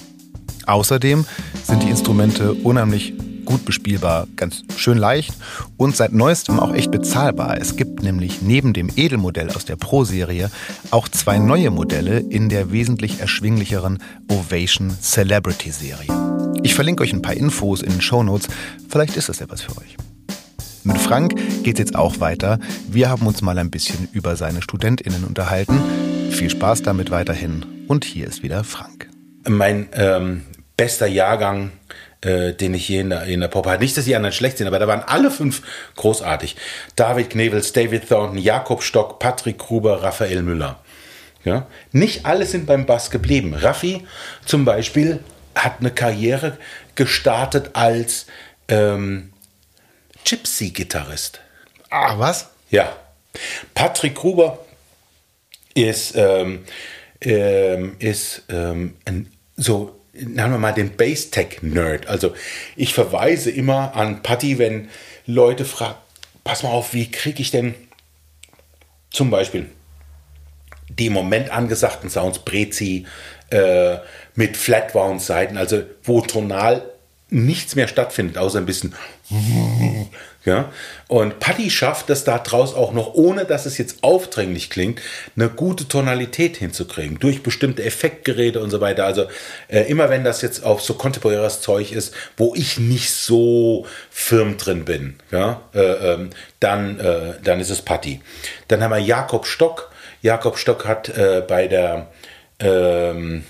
Außerdem 0.65 1.25
sind 1.63 1.81
die 1.81 1.89
Instrumente 1.89 2.53
unheimlich 2.53 3.13
gut 3.45 3.65
bespielbar, 3.65 4.27
ganz 4.35 4.63
schön 4.75 4.97
leicht 4.97 5.33
und 5.77 5.95
seit 5.95 6.13
neuestem 6.13 6.59
auch 6.59 6.73
echt 6.73 6.91
bezahlbar. 6.91 7.57
Es 7.59 7.75
gibt 7.75 8.03
nämlich 8.03 8.41
neben 8.41 8.73
dem 8.73 8.89
Edelmodell 8.95 9.49
aus 9.51 9.65
der 9.65 9.75
Pro-Serie 9.75 10.51
auch 10.91 11.07
zwei 11.07 11.37
neue 11.37 11.71
Modelle 11.71 12.19
in 12.19 12.49
der 12.49 12.71
wesentlich 12.71 13.19
erschwinglicheren 13.19 13.99
Ovation 14.29 14.95
Celebrity 14.99 15.71
Serie. 15.71 16.11
Ich 16.63 16.73
verlinke 16.73 17.03
euch 17.03 17.13
ein 17.13 17.21
paar 17.21 17.35
Infos 17.35 17.81
in 17.81 17.91
den 17.91 18.01
Show 18.01 18.23
Notes. 18.23 18.47
Vielleicht 18.89 19.15
ist 19.17 19.29
das 19.29 19.39
ja 19.39 19.45
was 19.49 19.61
für 19.61 19.77
euch. 19.77 19.97
Mit 20.83 20.97
Frank 20.99 21.35
geht 21.63 21.75
es 21.75 21.79
jetzt 21.79 21.95
auch 21.95 22.19
weiter. 22.19 22.59
Wir 22.87 23.09
haben 23.09 23.25
uns 23.25 23.41
mal 23.41 23.57
ein 23.57 23.71
bisschen 23.71 24.07
über 24.11 24.35
seine 24.35 24.61
StudentInnen 24.61 25.23
unterhalten. 25.23 25.79
Viel 26.31 26.49
Spaß 26.49 26.83
damit 26.83 27.11
weiterhin. 27.11 27.65
Und 27.87 28.05
hier 28.05 28.27
ist 28.27 28.43
wieder 28.43 28.63
Frank. 28.63 29.09
Mein 29.47 29.87
ähm, 29.93 30.41
bester 30.77 31.07
Jahrgang, 31.07 31.71
äh, 32.25 32.53
den 32.53 32.73
ich 32.73 32.85
hier 32.85 33.01
in 33.01 33.09
der, 33.11 33.23
in 33.23 33.39
der 33.39 33.47
Pop 33.47 33.67
hatte. 33.67 33.83
Nicht, 33.83 33.95
dass 33.95 34.05
die 34.05 34.15
anderen 34.15 34.33
schlecht 34.33 34.57
sind, 34.57 34.67
aber 34.67 34.79
da 34.79 34.87
waren 34.87 35.03
alle 35.03 35.29
fünf 35.29 35.61
großartig. 35.95 36.55
David 36.95 37.29
Knebels, 37.29 37.71
David 37.71 38.09
Thornton, 38.09 38.39
Jakob 38.39 38.81
Stock, 38.81 39.19
Patrick 39.19 39.59
Gruber, 39.59 40.01
Raphael 40.01 40.41
Müller. 40.41 40.79
Ja? 41.43 41.67
Nicht 41.91 42.25
alle 42.25 42.45
sind 42.45 42.65
beim 42.65 42.85
Bass 42.85 43.11
geblieben. 43.11 43.53
Raffi 43.53 44.05
zum 44.43 44.65
Beispiel 44.65 45.19
hat 45.53 45.75
eine 45.79 45.91
Karriere 45.91 46.57
gestartet 46.95 47.71
als 47.73 48.25
ähm, 48.67 49.31
Gypsy-Gitarrist. 50.25 51.39
Ah, 51.91 52.17
was? 52.17 52.49
Ja. 52.71 52.91
Patrick 53.75 54.15
Gruber 54.15 54.65
ist, 55.75 56.15
ähm, 56.15 56.65
ähm, 57.21 57.95
ist 57.99 58.43
ähm, 58.49 58.95
ein, 59.05 59.31
so 59.55 59.99
nennen 60.15 60.53
wir 60.53 60.57
mal 60.57 60.73
den 60.73 60.95
Base-Tech-Nerd. 60.95 62.07
Also 62.07 62.33
ich 62.75 62.93
verweise 62.93 63.51
immer 63.51 63.95
an 63.95 64.23
Patty, 64.23 64.57
wenn 64.57 64.89
Leute 65.25 65.65
fragen, 65.65 65.95
pass 66.43 66.63
mal 66.63 66.69
auf, 66.69 66.93
wie 66.93 67.11
kriege 67.11 67.41
ich 67.41 67.51
denn 67.51 67.75
zum 69.11 69.29
Beispiel 69.29 69.69
die 70.89 71.07
im 71.07 71.13
Moment 71.13 71.49
angesagten 71.49 72.09
Sounds 72.09 72.39
Prezi 72.39 73.05
äh, 73.49 73.97
mit 74.35 74.57
Flatwound-Seiten, 74.57 75.57
also 75.57 75.83
wo 76.03 76.21
tonal 76.21 76.91
nichts 77.29 77.75
mehr 77.75 77.87
stattfindet, 77.87 78.37
außer 78.37 78.59
ein 78.59 78.65
bisschen 78.65 78.93
ja? 80.45 80.71
Und 81.07 81.39
Paddy 81.39 81.69
schafft 81.69 82.09
es 82.09 82.23
da 82.23 82.39
draus 82.39 82.73
auch 82.73 82.93
noch, 82.93 83.13
ohne 83.13 83.45
dass 83.45 83.65
es 83.65 83.77
jetzt 83.77 84.03
aufdringlich 84.03 84.69
klingt, 84.69 85.01
eine 85.35 85.49
gute 85.49 85.87
Tonalität 85.87 86.57
hinzukriegen, 86.57 87.19
durch 87.19 87.43
bestimmte 87.43 87.83
Effektgeräte 87.83 88.61
und 88.61 88.69
so 88.69 88.81
weiter. 88.81 89.05
Also 89.05 89.25
äh, 89.67 89.81
immer 89.81 90.09
wenn 90.09 90.23
das 90.23 90.41
jetzt 90.41 90.63
auf 90.63 90.81
so 90.81 90.93
kontemporäres 90.93 91.61
Zeug 91.61 91.91
ist, 91.91 92.13
wo 92.37 92.53
ich 92.55 92.79
nicht 92.79 93.11
so 93.11 93.85
firm 94.09 94.57
drin 94.57 94.85
bin, 94.85 95.15
ja? 95.31 95.61
Äh, 95.73 95.79
ähm, 95.81 96.29
dann, 96.59 96.99
äh, 96.99 97.33
dann 97.43 97.59
ist 97.59 97.69
es 97.69 97.81
Paddy. 97.81 98.21
Dann 98.67 98.81
haben 98.81 98.91
wir 98.91 98.99
Jakob 98.99 99.45
Stock. 99.45 99.91
Jakob 100.21 100.57
Stock 100.57 100.85
hat 100.85 101.09
äh, 101.09 101.43
bei 101.47 101.67
der, 101.67 102.07
ähm, 102.59 103.43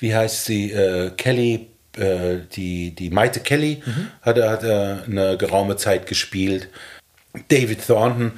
wie 0.00 0.14
heißt 0.14 0.46
sie, 0.46 0.72
äh, 0.72 1.10
Kelly 1.16 1.68
äh, 1.98 2.40
die, 2.52 2.94
die 2.94 3.10
Maite 3.10 3.40
Kelly 3.40 3.82
mhm. 3.84 4.08
hat, 4.22 4.38
hat 4.38 4.64
äh, 4.64 4.96
eine 5.06 5.36
geraume 5.36 5.76
Zeit 5.76 6.06
gespielt. 6.06 6.68
David 7.48 7.86
Thornton 7.86 8.32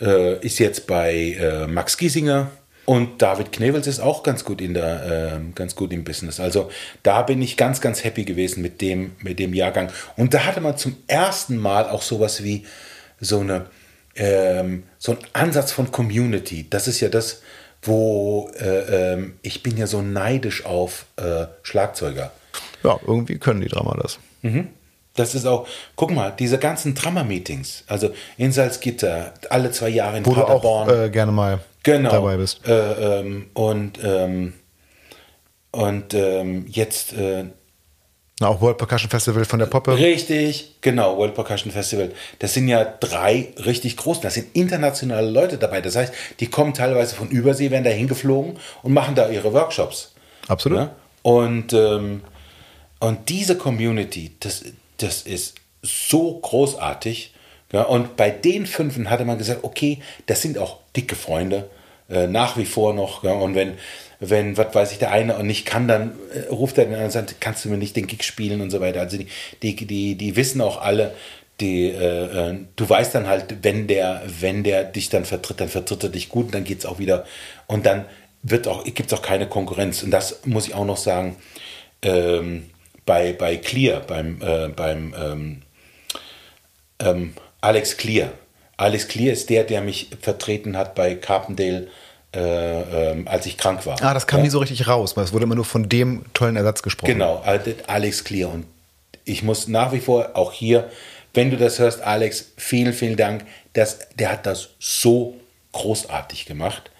äh, 0.00 0.38
ist 0.44 0.58
jetzt 0.58 0.86
bei 0.86 1.36
äh, 1.38 1.66
Max 1.66 1.96
Giesinger 1.96 2.50
und 2.86 3.20
David 3.20 3.50
Knevels 3.50 3.88
ist 3.88 3.98
auch 3.98 4.22
ganz 4.22 4.44
gut 4.44 4.60
in 4.60 4.72
der, 4.72 5.40
äh, 5.40 5.52
ganz 5.54 5.74
gut 5.74 5.92
im 5.92 6.04
Business. 6.04 6.38
Also 6.38 6.70
da 7.02 7.22
bin 7.22 7.42
ich 7.42 7.56
ganz, 7.56 7.80
ganz 7.80 8.04
happy 8.04 8.24
gewesen 8.24 8.62
mit 8.62 8.80
dem, 8.80 9.16
mit 9.20 9.40
dem 9.40 9.54
Jahrgang. 9.54 9.90
Und 10.16 10.34
da 10.34 10.44
hatte 10.44 10.60
man 10.60 10.76
zum 10.76 10.96
ersten 11.08 11.56
Mal 11.56 11.88
auch 11.88 12.02
sowas 12.02 12.44
wie 12.44 12.64
so 13.20 13.40
eine, 13.40 13.66
ähm, 14.14 14.84
so 14.98 15.12
ein 15.12 15.18
Ansatz 15.32 15.72
von 15.72 15.90
Community. 15.90 16.68
Das 16.70 16.86
ist 16.86 17.00
ja 17.00 17.08
das, 17.08 17.42
wo 17.82 18.50
äh, 18.60 19.14
ähm, 19.14 19.34
ich 19.42 19.64
bin 19.64 19.76
ja 19.76 19.88
so 19.88 20.00
neidisch 20.00 20.64
auf 20.64 21.06
äh, 21.16 21.46
Schlagzeuger 21.64 22.30
ja, 22.86 23.00
irgendwie 23.06 23.38
können 23.38 23.60
die 23.60 23.68
Drama 23.68 23.96
das. 24.00 24.18
Mhm. 24.42 24.68
Das 25.14 25.34
ist 25.34 25.46
auch, 25.46 25.66
guck 25.96 26.10
mal, 26.10 26.32
diese 26.38 26.58
ganzen 26.58 26.94
Drama-Meetings, 26.94 27.84
also 27.86 28.10
in 28.36 28.52
Salzgitter, 28.52 29.32
alle 29.48 29.70
zwei 29.70 29.88
Jahre 29.88 30.18
in 30.18 30.26
Wo 30.26 30.32
Paderborn. 30.32 30.88
Du 30.88 30.94
auch, 30.94 31.04
äh, 31.04 31.10
gerne 31.10 31.32
mal 31.32 31.60
genau, 31.82 32.10
dabei 32.10 32.36
bist. 32.36 32.66
Äh, 32.66 33.20
ähm, 33.20 33.46
und 33.54 33.98
ähm, 34.02 34.52
und 35.76 36.14
ähm, 36.14 36.66
jetzt. 36.68 37.12
Äh, 37.12 37.44
Na, 38.40 38.48
auch 38.48 38.60
World 38.60 38.78
Percussion 38.78 39.10
Festival 39.10 39.44
von 39.44 39.58
der 39.58 39.66
Poppe. 39.66 39.96
Richtig, 39.96 40.76
genau, 40.80 41.16
World 41.16 41.34
Percussion 41.34 41.70
Festival. 41.70 42.12
Das 42.38 42.54
sind 42.54 42.68
ja 42.68 42.84
drei 42.84 43.52
richtig 43.64 43.96
groß, 43.96 44.20
da 44.20 44.30
sind 44.30 44.54
internationale 44.54 45.28
Leute 45.28 45.58
dabei. 45.58 45.80
Das 45.80 45.96
heißt, 45.96 46.12
die 46.40 46.48
kommen 46.48 46.72
teilweise 46.72 47.14
von 47.14 47.28
Übersee, 47.28 47.70
werden 47.70 47.84
da 47.84 47.90
hingeflogen 47.90 48.58
und 48.82 48.92
machen 48.92 49.14
da 49.14 49.28
ihre 49.28 49.52
Workshops. 49.52 50.14
Absolut. 50.48 50.78
Ja? 50.78 50.90
Und 51.22 51.72
ähm, 51.72 52.22
und 53.00 53.28
diese 53.28 53.56
Community, 53.56 54.32
das, 54.40 54.64
das 54.98 55.22
ist 55.22 55.56
so 55.82 56.38
großartig. 56.38 57.32
Ja, 57.72 57.82
und 57.82 58.16
bei 58.16 58.30
den 58.30 58.66
Fünfen 58.66 59.10
hatte 59.10 59.24
man 59.24 59.38
gesagt, 59.38 59.64
okay, 59.64 59.98
das 60.26 60.42
sind 60.42 60.58
auch 60.58 60.78
dicke 60.94 61.16
Freunde, 61.16 61.68
äh, 62.08 62.26
nach 62.26 62.56
wie 62.56 62.64
vor 62.64 62.94
noch. 62.94 63.24
Ja, 63.24 63.32
und 63.32 63.54
wenn, 63.54 63.74
wenn, 64.20 64.56
was 64.56 64.74
weiß 64.74 64.92
ich, 64.92 64.98
der 64.98 65.10
eine 65.10 65.36
und 65.36 65.46
nicht 65.46 65.66
kann, 65.66 65.88
dann 65.88 66.12
äh, 66.32 66.48
ruft 66.48 66.78
er 66.78 66.84
den 66.84 66.94
anderen 66.94 67.06
und 67.06 67.12
sagt, 67.12 67.40
kannst 67.40 67.64
du 67.64 67.68
mir 67.68 67.76
nicht 67.76 67.96
den 67.96 68.06
Gig 68.06 68.22
spielen 68.22 68.60
und 68.60 68.70
so 68.70 68.80
weiter. 68.80 69.00
Also 69.00 69.18
die, 69.18 69.26
die, 69.62 69.74
die, 69.74 70.14
die 70.14 70.36
wissen 70.36 70.60
auch 70.60 70.80
alle, 70.80 71.14
die, 71.60 71.88
äh, 71.88 72.50
äh 72.50 72.58
du 72.76 72.88
weißt 72.88 73.14
dann 73.14 73.26
halt, 73.26 73.56
wenn 73.62 73.88
der, 73.88 74.22
wenn 74.40 74.62
der 74.62 74.84
dich 74.84 75.08
dann 75.08 75.24
vertritt, 75.24 75.60
dann 75.60 75.68
vertritt 75.68 76.04
er 76.04 76.10
dich 76.10 76.28
gut 76.28 76.46
und 76.46 76.54
dann 76.54 76.64
geht 76.64 76.78
es 76.78 76.86
auch 76.86 76.98
wieder. 76.98 77.26
Und 77.66 77.84
dann 77.84 78.04
wird 78.42 78.68
auch, 78.68 78.84
gibt 78.84 79.12
es 79.12 79.18
auch 79.18 79.22
keine 79.22 79.48
Konkurrenz. 79.48 80.02
Und 80.02 80.12
das 80.12 80.46
muss 80.46 80.68
ich 80.68 80.74
auch 80.74 80.84
noch 80.84 80.96
sagen. 80.96 81.36
Ähm, 82.02 82.70
bei, 83.06 83.32
bei 83.32 83.56
Clear, 83.56 84.00
beim, 84.00 84.42
äh, 84.42 84.68
beim 84.68 85.14
ähm, 85.18 85.62
ähm, 86.98 87.34
Alex 87.60 87.96
Clear. 87.96 88.32
Alex 88.76 89.08
Clear 89.08 89.32
ist 89.32 89.48
der, 89.48 89.64
der 89.64 89.80
mich 89.80 90.10
vertreten 90.20 90.76
hat 90.76 90.94
bei 90.94 91.14
Carpendale, 91.14 91.88
äh, 92.34 92.40
ähm, 93.10 93.28
als 93.28 93.46
ich 93.46 93.56
krank 93.56 93.86
war. 93.86 93.96
Ah, 94.02 94.12
das 94.12 94.26
kam 94.26 94.40
ja. 94.40 94.44
nie 94.44 94.50
so 94.50 94.58
richtig 94.58 94.86
raus, 94.86 95.16
weil 95.16 95.24
es 95.24 95.32
wurde 95.32 95.44
immer 95.44 95.54
nur 95.54 95.64
von 95.64 95.88
dem 95.88 96.24
tollen 96.34 96.56
Ersatz 96.56 96.82
gesprochen. 96.82 97.12
Genau, 97.12 97.42
Alex 97.86 98.24
Clear. 98.24 98.52
Und 98.52 98.66
ich 99.24 99.42
muss 99.42 99.68
nach 99.68 99.92
wie 99.92 100.00
vor 100.00 100.30
auch 100.34 100.52
hier, 100.52 100.90
wenn 101.32 101.50
du 101.50 101.56
das 101.56 101.78
hörst, 101.78 102.02
Alex, 102.02 102.52
vielen, 102.56 102.92
vielen 102.92 103.16
Dank. 103.16 103.46
Das, 103.72 104.08
der 104.18 104.32
hat 104.32 104.46
das 104.46 104.70
so 104.78 105.36
großartig 105.72 106.46
gemacht. 106.46 106.90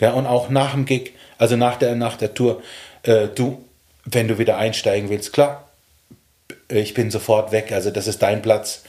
Und 0.00 0.26
auch 0.26 0.48
nach 0.48 0.72
dem 0.72 0.84
Gig, 0.84 1.12
also 1.38 1.56
nach 1.56 1.76
der, 1.76 1.94
nach 1.94 2.16
der 2.16 2.34
Tour, 2.34 2.60
äh, 3.04 3.28
du, 3.28 3.64
wenn 4.04 4.28
du 4.28 4.38
wieder 4.38 4.56
einsteigen 4.56 5.10
willst, 5.10 5.32
klar, 5.32 5.68
ich 6.68 6.94
bin 6.94 7.10
sofort 7.10 7.52
weg, 7.52 7.72
also 7.72 7.90
das 7.90 8.06
ist 8.06 8.22
dein 8.22 8.42
Platz. 8.42 8.82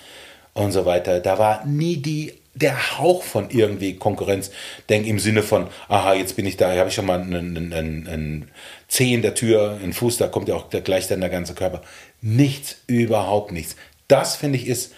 und 0.53 0.71
so 0.71 0.85
weiter. 0.85 1.19
Da 1.19 1.39
war 1.39 1.65
nie 1.65 1.97
die 1.97 2.33
der 2.55 2.99
Hauch 2.99 3.23
von 3.23 3.49
irgendwie 3.49 3.95
Konkurrenz. 3.95 4.51
Denk 4.89 5.07
im 5.07 5.19
Sinne 5.19 5.41
von, 5.41 5.67
aha, 5.87 6.13
jetzt 6.13 6.35
bin 6.35 6.45
ich 6.45 6.57
da, 6.57 6.75
habe 6.75 6.89
ich 6.89 6.95
schon 6.95 7.05
mal 7.05 7.19
einen, 7.19 7.73
einen, 7.73 8.07
einen 8.07 8.51
Zeh 8.87 9.13
in 9.13 9.23
der 9.23 9.33
Tür, 9.33 9.79
einen 9.81 9.93
Fuß, 9.93 10.17
da 10.17 10.27
kommt 10.27 10.47
ja 10.49 10.55
auch 10.55 10.69
gleich 10.69 11.07
dann 11.07 11.21
der 11.21 11.29
ganze 11.29 11.55
Körper. 11.55 11.81
Nichts, 12.21 12.77
überhaupt 12.87 13.51
nichts. 13.51 13.75
Das 14.07 14.35
finde 14.35 14.59
ich 14.59 14.67
ist 14.67 14.93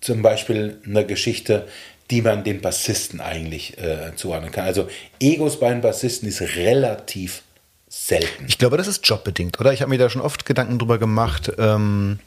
zum 0.00 0.22
Beispiel 0.22 0.80
eine 0.86 1.04
Geschichte, 1.04 1.66
die 2.10 2.22
man 2.22 2.44
den 2.44 2.60
Bassisten 2.60 3.20
eigentlich 3.20 3.78
äh, 3.78 4.14
zuordnen 4.14 4.52
kann. 4.52 4.64
Also 4.64 4.88
Egos 5.18 5.58
bei 5.58 5.70
den 5.70 5.80
Bassisten 5.80 6.28
ist 6.28 6.40
relativ 6.40 7.42
selten. 7.90 8.46
Ich 8.48 8.56
glaube, 8.56 8.78
das 8.78 8.86
ist 8.86 9.06
jobbedingt, 9.06 9.60
oder? 9.60 9.74
Ich 9.74 9.82
habe 9.82 9.90
mir 9.90 9.98
da 9.98 10.08
schon 10.08 10.22
oft 10.22 10.46
Gedanken 10.46 10.78
drüber 10.78 10.98
gemacht. 10.98 11.52
Ähm 11.58 12.20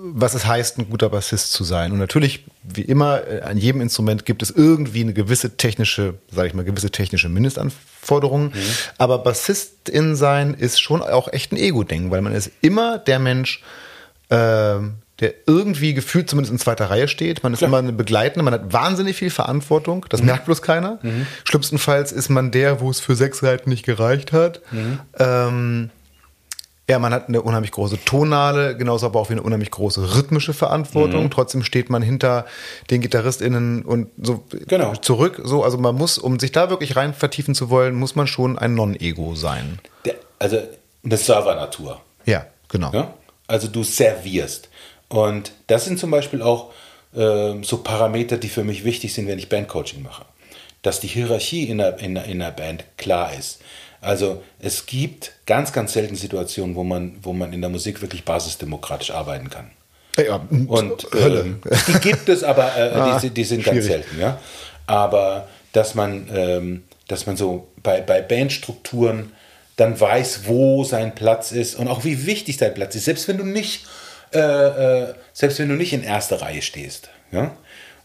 was 0.00 0.34
es 0.34 0.46
heißt, 0.46 0.78
ein 0.78 0.88
guter 0.88 1.08
Bassist 1.08 1.52
zu 1.52 1.64
sein. 1.64 1.90
Und 1.90 1.98
natürlich, 1.98 2.44
wie 2.62 2.82
immer, 2.82 3.26
äh, 3.26 3.40
an 3.40 3.58
jedem 3.58 3.80
Instrument 3.80 4.24
gibt 4.24 4.42
es 4.42 4.50
irgendwie 4.50 5.00
eine 5.00 5.12
gewisse 5.12 5.56
technische, 5.56 6.14
sage 6.30 6.46
ich 6.46 6.54
mal, 6.54 6.64
gewisse 6.64 6.90
technische 6.90 7.28
Mindestanforderungen. 7.28 8.50
Mhm. 8.50 8.74
Aber 8.96 9.18
Bassistin 9.18 10.14
sein 10.14 10.54
ist 10.54 10.80
schon 10.80 11.02
auch 11.02 11.32
echt 11.32 11.50
ein 11.50 11.56
Ego-Ding, 11.56 12.12
weil 12.12 12.22
man 12.22 12.32
ist 12.32 12.52
immer 12.60 12.98
der 12.98 13.18
Mensch, 13.18 13.60
äh, 14.28 14.76
der 15.20 15.34
irgendwie 15.46 15.94
gefühlt 15.94 16.30
zumindest 16.30 16.52
in 16.52 16.58
zweiter 16.58 16.90
Reihe 16.90 17.08
steht. 17.08 17.42
Man 17.42 17.52
ist 17.52 17.58
Klar. 17.58 17.68
immer 17.68 17.78
eine 17.78 17.92
Begleitende, 17.92 18.44
man 18.44 18.54
hat 18.54 18.72
wahnsinnig 18.72 19.16
viel 19.16 19.30
Verantwortung, 19.30 20.06
das 20.08 20.20
mhm. 20.20 20.26
merkt 20.26 20.44
bloß 20.44 20.62
keiner. 20.62 20.98
Mhm. 21.02 21.26
Schlimmstenfalls 21.44 22.12
ist 22.12 22.28
man 22.28 22.50
der, 22.50 22.80
wo 22.80 22.90
es 22.90 23.00
für 23.00 23.16
sechs 23.16 23.38
Seiten 23.38 23.70
nicht 23.70 23.84
gereicht 23.84 24.32
hat. 24.32 24.60
Mhm. 24.70 25.00
Ähm, 25.18 25.90
ja, 26.88 26.98
man 26.98 27.12
hat 27.12 27.28
eine 27.28 27.42
unheimlich 27.42 27.72
große 27.72 28.02
tonale, 28.06 28.74
genauso 28.74 29.06
aber 29.06 29.20
auch 29.20 29.28
wie 29.28 29.34
eine 29.34 29.42
unheimlich 29.42 29.70
große 29.70 30.16
rhythmische 30.16 30.54
Verantwortung. 30.54 31.24
Mhm. 31.24 31.30
Trotzdem 31.30 31.62
steht 31.62 31.90
man 31.90 32.00
hinter 32.00 32.46
den 32.90 33.02
GitarristInnen 33.02 33.82
und 33.82 34.08
so 34.22 34.44
genau. 34.66 34.94
zurück. 34.94 35.42
So, 35.44 35.64
also 35.64 35.76
man 35.76 35.96
muss, 35.96 36.16
um 36.16 36.38
sich 36.38 36.50
da 36.50 36.70
wirklich 36.70 36.96
rein 36.96 37.12
vertiefen 37.12 37.54
zu 37.54 37.68
wollen, 37.68 37.94
muss 37.94 38.16
man 38.16 38.26
schon 38.26 38.58
ein 38.58 38.74
Non-Ego 38.74 39.34
sein. 39.34 39.80
Der, 40.06 40.14
also 40.38 40.62
eine 41.04 41.16
Server-Natur. 41.18 42.00
Ja, 42.24 42.46
genau. 42.68 42.90
Ja? 42.92 43.12
Also 43.46 43.68
du 43.68 43.82
servierst. 43.82 44.67
Und 45.08 45.52
das 45.66 45.84
sind 45.84 45.98
zum 45.98 46.10
Beispiel 46.10 46.42
auch 46.42 46.72
äh, 47.14 47.54
so 47.62 47.78
Parameter, 47.78 48.36
die 48.36 48.48
für 48.48 48.64
mich 48.64 48.84
wichtig 48.84 49.14
sind, 49.14 49.26
wenn 49.26 49.38
ich 49.38 49.48
Bandcoaching 49.48 50.02
mache. 50.02 50.24
Dass 50.82 51.00
die 51.00 51.08
Hierarchie 51.08 51.64
in 51.64 51.78
der, 51.78 51.98
in 51.98 52.14
der, 52.14 52.24
in 52.24 52.38
der 52.38 52.50
Band 52.50 52.84
klar 52.96 53.32
ist 53.32 53.60
also 54.00 54.42
es 54.60 54.86
gibt 54.86 55.32
ganz, 55.46 55.72
ganz 55.72 55.92
selten 55.92 56.14
Situationen, 56.14 56.76
wo 56.76 56.84
man, 56.84 57.16
wo 57.22 57.32
man 57.32 57.52
in 57.52 57.60
der 57.60 57.70
Musik 57.70 58.00
wirklich 58.00 58.24
basisdemokratisch 58.24 59.10
arbeiten 59.10 59.50
kann. 59.50 59.70
Ja, 60.16 60.40
und 60.50 61.12
äh, 61.14 61.44
die 61.86 62.00
gibt 62.00 62.28
es, 62.28 62.42
aber 62.42 62.76
äh, 62.76 62.90
ah, 62.94 63.20
die, 63.20 63.30
die, 63.30 63.44
sind 63.44 63.62
schwierig. 63.62 63.78
ganz 63.78 63.86
selten, 63.86 64.20
ja. 64.20 64.40
Aber 64.86 65.48
dass 65.72 65.94
man, 65.94 66.28
ähm, 66.34 66.84
dass 67.06 67.26
man 67.26 67.36
so 67.36 67.68
bei, 67.82 68.00
bei 68.00 68.20
Bandstrukturen 68.20 69.32
dann 69.76 69.98
weiß, 69.98 70.42
wo 70.46 70.82
sein 70.82 71.14
Platz 71.14 71.52
ist 71.52 71.76
und 71.76 71.86
auch 71.86 72.04
wie 72.04 72.26
wichtig 72.26 72.56
dein 72.56 72.74
Platz 72.74 72.96
ist, 72.96 73.04
selbst 73.04 73.28
wenn 73.28 73.38
du 73.38 73.44
nicht, 73.44 73.86
äh, 74.32 74.38
äh 74.38 75.14
selbst 75.32 75.58
wenn 75.58 75.68
du 75.68 75.74
nicht 75.74 75.92
in 75.92 76.02
erster 76.02 76.42
Reihe 76.42 76.62
stehst. 76.62 77.10
Ja? 77.30 77.56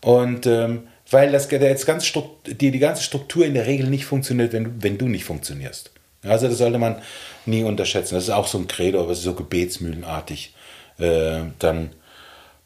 Und 0.01 0.45
ähm, 0.45 0.87
weil 1.09 1.31
das 1.31 1.49
jetzt 1.49 1.85
ganz 1.85 2.11
die, 2.45 2.71
die 2.71 2.79
ganze 2.79 3.03
Struktur 3.03 3.45
in 3.45 3.53
der 3.53 3.67
Regel 3.67 3.87
nicht 3.87 4.05
funktioniert, 4.05 4.53
wenn, 4.53 4.81
wenn 4.81 4.97
du 4.97 5.07
nicht 5.07 5.25
funktionierst. 5.25 5.91
Also 6.23 6.47
das 6.47 6.57
sollte 6.57 6.79
man 6.79 7.01
nie 7.45 7.63
unterschätzen. 7.63 8.15
Das 8.15 8.25
ist 8.25 8.29
auch 8.29 8.47
so 8.47 8.57
ein 8.57 8.67
Credo, 8.67 9.07
was 9.07 9.21
so 9.21 9.33
gebetsmühlenartig 9.33 10.53
äh, 10.97 11.41
dann 11.59 11.91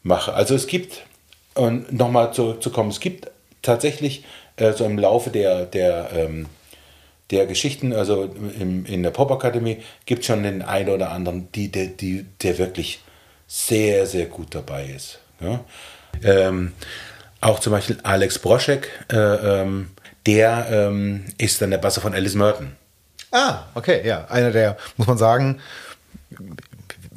mache. 0.02 0.32
Also 0.34 0.54
es 0.54 0.66
gibt, 0.66 1.04
und 1.54 1.92
nochmal 1.92 2.32
zurückzukommen, 2.32 2.90
es 2.90 3.00
gibt 3.00 3.30
tatsächlich 3.62 4.24
äh, 4.56 4.72
so 4.72 4.84
im 4.84 4.98
Laufe 4.98 5.30
der, 5.30 5.66
der, 5.66 6.10
ähm, 6.14 6.46
der 7.30 7.46
Geschichten, 7.46 7.92
also 7.92 8.30
im, 8.58 8.86
in 8.86 9.02
der 9.02 9.10
Popakademie, 9.10 9.78
gibt 10.06 10.20
es 10.20 10.26
schon 10.26 10.42
den 10.42 10.62
einen 10.62 10.88
oder 10.88 11.10
anderen, 11.10 11.50
die, 11.52 11.70
der, 11.70 11.86
die, 11.86 12.24
der 12.42 12.58
wirklich 12.58 13.00
sehr, 13.48 14.06
sehr 14.06 14.26
gut 14.26 14.54
dabei 14.54 14.86
ist. 14.86 15.18
Ja? 15.40 15.64
Ähm, 16.22 16.72
auch 17.40 17.58
zum 17.58 17.72
Beispiel 17.72 17.98
Alex 18.04 18.38
Broschek, 18.38 18.88
äh, 19.10 19.16
ähm, 19.16 19.90
der 20.26 20.66
ähm, 20.70 21.24
ist 21.38 21.60
dann 21.60 21.70
der 21.70 21.78
Basser 21.78 22.00
von 22.00 22.14
Alice 22.14 22.34
Merton. 22.34 22.76
Ah, 23.32 23.64
okay, 23.74 24.06
ja. 24.06 24.26
Einer 24.26 24.50
der, 24.50 24.76
muss 24.96 25.06
man 25.06 25.18
sagen, 25.18 25.60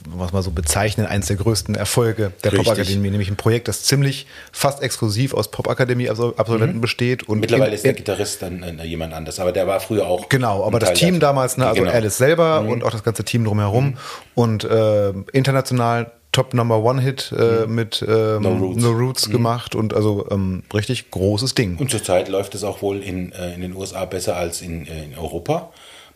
was 0.07 0.33
man 0.33 0.41
so 0.41 0.51
bezeichnen, 0.51 1.05
eines 1.05 1.27
der 1.27 1.37
größten 1.37 1.75
Erfolge 1.75 2.31
der 2.43 2.51
Popakademie, 2.51 3.09
nämlich 3.09 3.29
ein 3.29 3.35
Projekt, 3.35 3.67
das 3.67 3.83
ziemlich 3.83 4.27
fast 4.51 4.81
exklusiv 4.81 5.33
aus 5.33 5.51
Popakademie-Absolventen 5.51 6.77
mhm. 6.77 6.81
besteht. 6.81 7.23
Und 7.23 7.39
Mittlerweile 7.39 7.69
in, 7.69 7.75
ist 7.75 7.85
der 7.85 7.93
Gitarrist 7.93 8.41
dann 8.41 8.63
äh, 8.63 8.83
jemand 8.85 9.13
anders, 9.13 9.39
aber 9.39 9.51
der 9.51 9.67
war 9.67 9.79
früher 9.79 10.07
auch. 10.07 10.29
Genau, 10.29 10.65
aber 10.65 10.79
das 10.79 10.93
Team 10.93 11.19
damals, 11.19 11.57
ne, 11.57 11.67
also 11.67 11.81
genau. 11.81 11.93
Alice 11.93 12.17
selber 12.17 12.61
mhm. 12.61 12.69
und 12.69 12.83
auch 12.83 12.91
das 12.91 13.03
ganze 13.03 13.23
Team 13.23 13.45
drumherum 13.45 13.85
mhm. 13.85 13.97
und 14.35 14.63
äh, 14.63 15.13
international 15.33 16.11
Top 16.31 16.53
Number 16.53 16.81
One 16.81 17.01
Hit 17.01 17.33
äh, 17.37 17.65
mhm. 17.65 17.75
mit 17.75 18.05
ähm, 18.07 18.41
No 18.43 18.53
Roots, 18.53 18.81
no 18.81 18.91
Roots 18.91 19.27
mhm. 19.27 19.31
gemacht 19.33 19.75
und 19.75 19.93
also 19.93 20.27
ähm, 20.31 20.63
richtig 20.73 21.11
großes 21.11 21.55
Ding. 21.55 21.77
Und 21.77 21.91
zurzeit 21.91 22.29
läuft 22.29 22.55
es 22.55 22.63
auch 22.63 22.81
wohl 22.81 23.01
in, 23.01 23.33
äh, 23.33 23.53
in 23.53 23.61
den 23.61 23.75
USA 23.75 24.05
besser 24.05 24.37
als 24.37 24.61
in, 24.61 24.87
äh, 24.87 25.03
in 25.03 25.17
Europa 25.17 25.71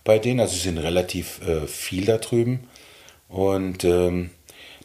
bei 0.06 0.20
denen. 0.20 0.40
Also 0.40 0.54
sie 0.54 0.62
sind 0.62 0.78
relativ 0.78 1.42
äh, 1.46 1.68
viel 1.68 2.06
da 2.06 2.18
drüben. 2.18 2.62
Und 3.28 3.84
ähm, 3.84 4.30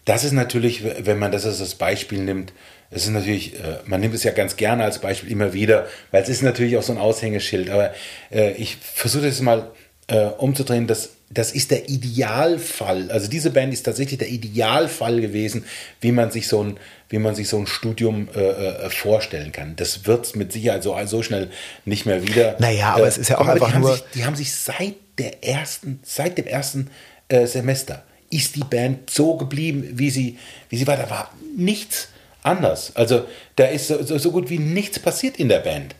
das 0.04 0.24
ist 0.24 0.32
natürlich, 0.32 0.82
wenn 0.84 1.18
man 1.18 1.32
das 1.32 1.44
als 1.46 1.74
Beispiel 1.74 2.20
nimmt, 2.20 2.52
es 2.90 3.04
ist 3.04 3.10
natürlich, 3.10 3.54
äh, 3.54 3.78
man 3.84 4.00
nimmt 4.00 4.14
es 4.14 4.24
ja 4.24 4.32
ganz 4.32 4.56
gerne 4.56 4.82
als 4.84 4.98
Beispiel 4.98 5.30
immer 5.30 5.52
wieder, 5.52 5.86
weil 6.10 6.22
es 6.22 6.28
ist 6.28 6.42
natürlich 6.42 6.76
auch 6.76 6.82
so 6.82 6.92
ein 6.92 6.98
Aushängeschild. 6.98 7.70
Aber 7.70 7.94
äh, 8.32 8.52
ich 8.52 8.76
versuche 8.76 9.26
das 9.26 9.40
mal 9.40 9.70
äh, 10.08 10.24
umzudrehen, 10.24 10.86
dass 10.86 11.10
das 11.32 11.52
ist 11.52 11.70
der 11.70 11.88
Idealfall. 11.88 13.08
Also 13.12 13.28
diese 13.28 13.50
Band 13.50 13.72
ist 13.72 13.84
tatsächlich 13.84 14.18
der 14.18 14.30
Idealfall 14.30 15.20
gewesen, 15.20 15.64
wie 16.00 16.10
man 16.10 16.32
sich 16.32 16.48
so 16.48 16.64
ein, 16.64 16.80
wie 17.08 17.18
man 17.18 17.36
sich 17.36 17.48
so 17.48 17.56
ein 17.56 17.68
Studium 17.68 18.28
äh, 18.30 18.90
vorstellen 18.90 19.52
kann. 19.52 19.76
Das 19.76 20.06
wird 20.06 20.26
es 20.26 20.34
mit 20.34 20.50
Sicherheit 20.50 20.82
so, 20.82 20.98
so 21.04 21.22
schnell 21.22 21.48
nicht 21.84 22.04
mehr 22.04 22.26
wieder. 22.26 22.56
Naja, 22.58 22.94
aber 22.94 23.04
äh, 23.04 23.08
es 23.08 23.18
ist 23.18 23.28
ja 23.28 23.38
auch 23.38 23.46
einfach 23.46 23.70
die 23.70 23.78
nur. 23.78 23.90
Haben 23.90 23.96
sich, 23.96 24.04
die 24.14 24.24
haben 24.24 24.34
sich 24.34 24.52
seit 24.52 24.96
der 25.18 25.44
ersten, 25.44 26.00
seit 26.02 26.36
dem 26.36 26.48
ersten 26.48 26.90
äh, 27.28 27.46
Semester 27.46 28.02
ist 28.30 28.56
die 28.56 28.64
Band 28.64 29.10
so 29.10 29.36
geblieben, 29.36 29.90
wie 29.92 30.10
sie, 30.10 30.38
wie 30.68 30.76
sie 30.76 30.86
war. 30.86 30.96
Da 30.96 31.10
war 31.10 31.30
nichts 31.56 32.08
anders. 32.42 32.94
Also 32.96 33.26
da 33.56 33.66
ist 33.66 33.88
so, 33.88 34.02
so, 34.02 34.16
so 34.18 34.30
gut 34.30 34.48
wie 34.48 34.58
nichts 34.58 34.98
passiert 34.98 35.38
in 35.38 35.48
der 35.48 35.60
Band 35.60 35.94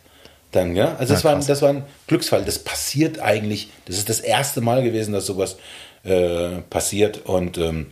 dann, 0.51 0.75
ja. 0.75 0.95
Also 0.95 1.13
das, 1.13 1.23
war, 1.23 1.35
das 1.39 1.61
war 1.61 1.69
ein 1.69 1.85
Glücksfall. 2.07 2.43
Das 2.43 2.59
passiert 2.59 3.19
eigentlich, 3.19 3.69
das 3.85 3.97
ist 3.97 4.09
das 4.09 4.19
erste 4.19 4.61
Mal 4.61 4.83
gewesen, 4.83 5.13
dass 5.13 5.25
sowas 5.25 5.57
äh, 6.03 6.61
passiert. 6.69 7.25
Und, 7.25 7.57
ähm, 7.57 7.91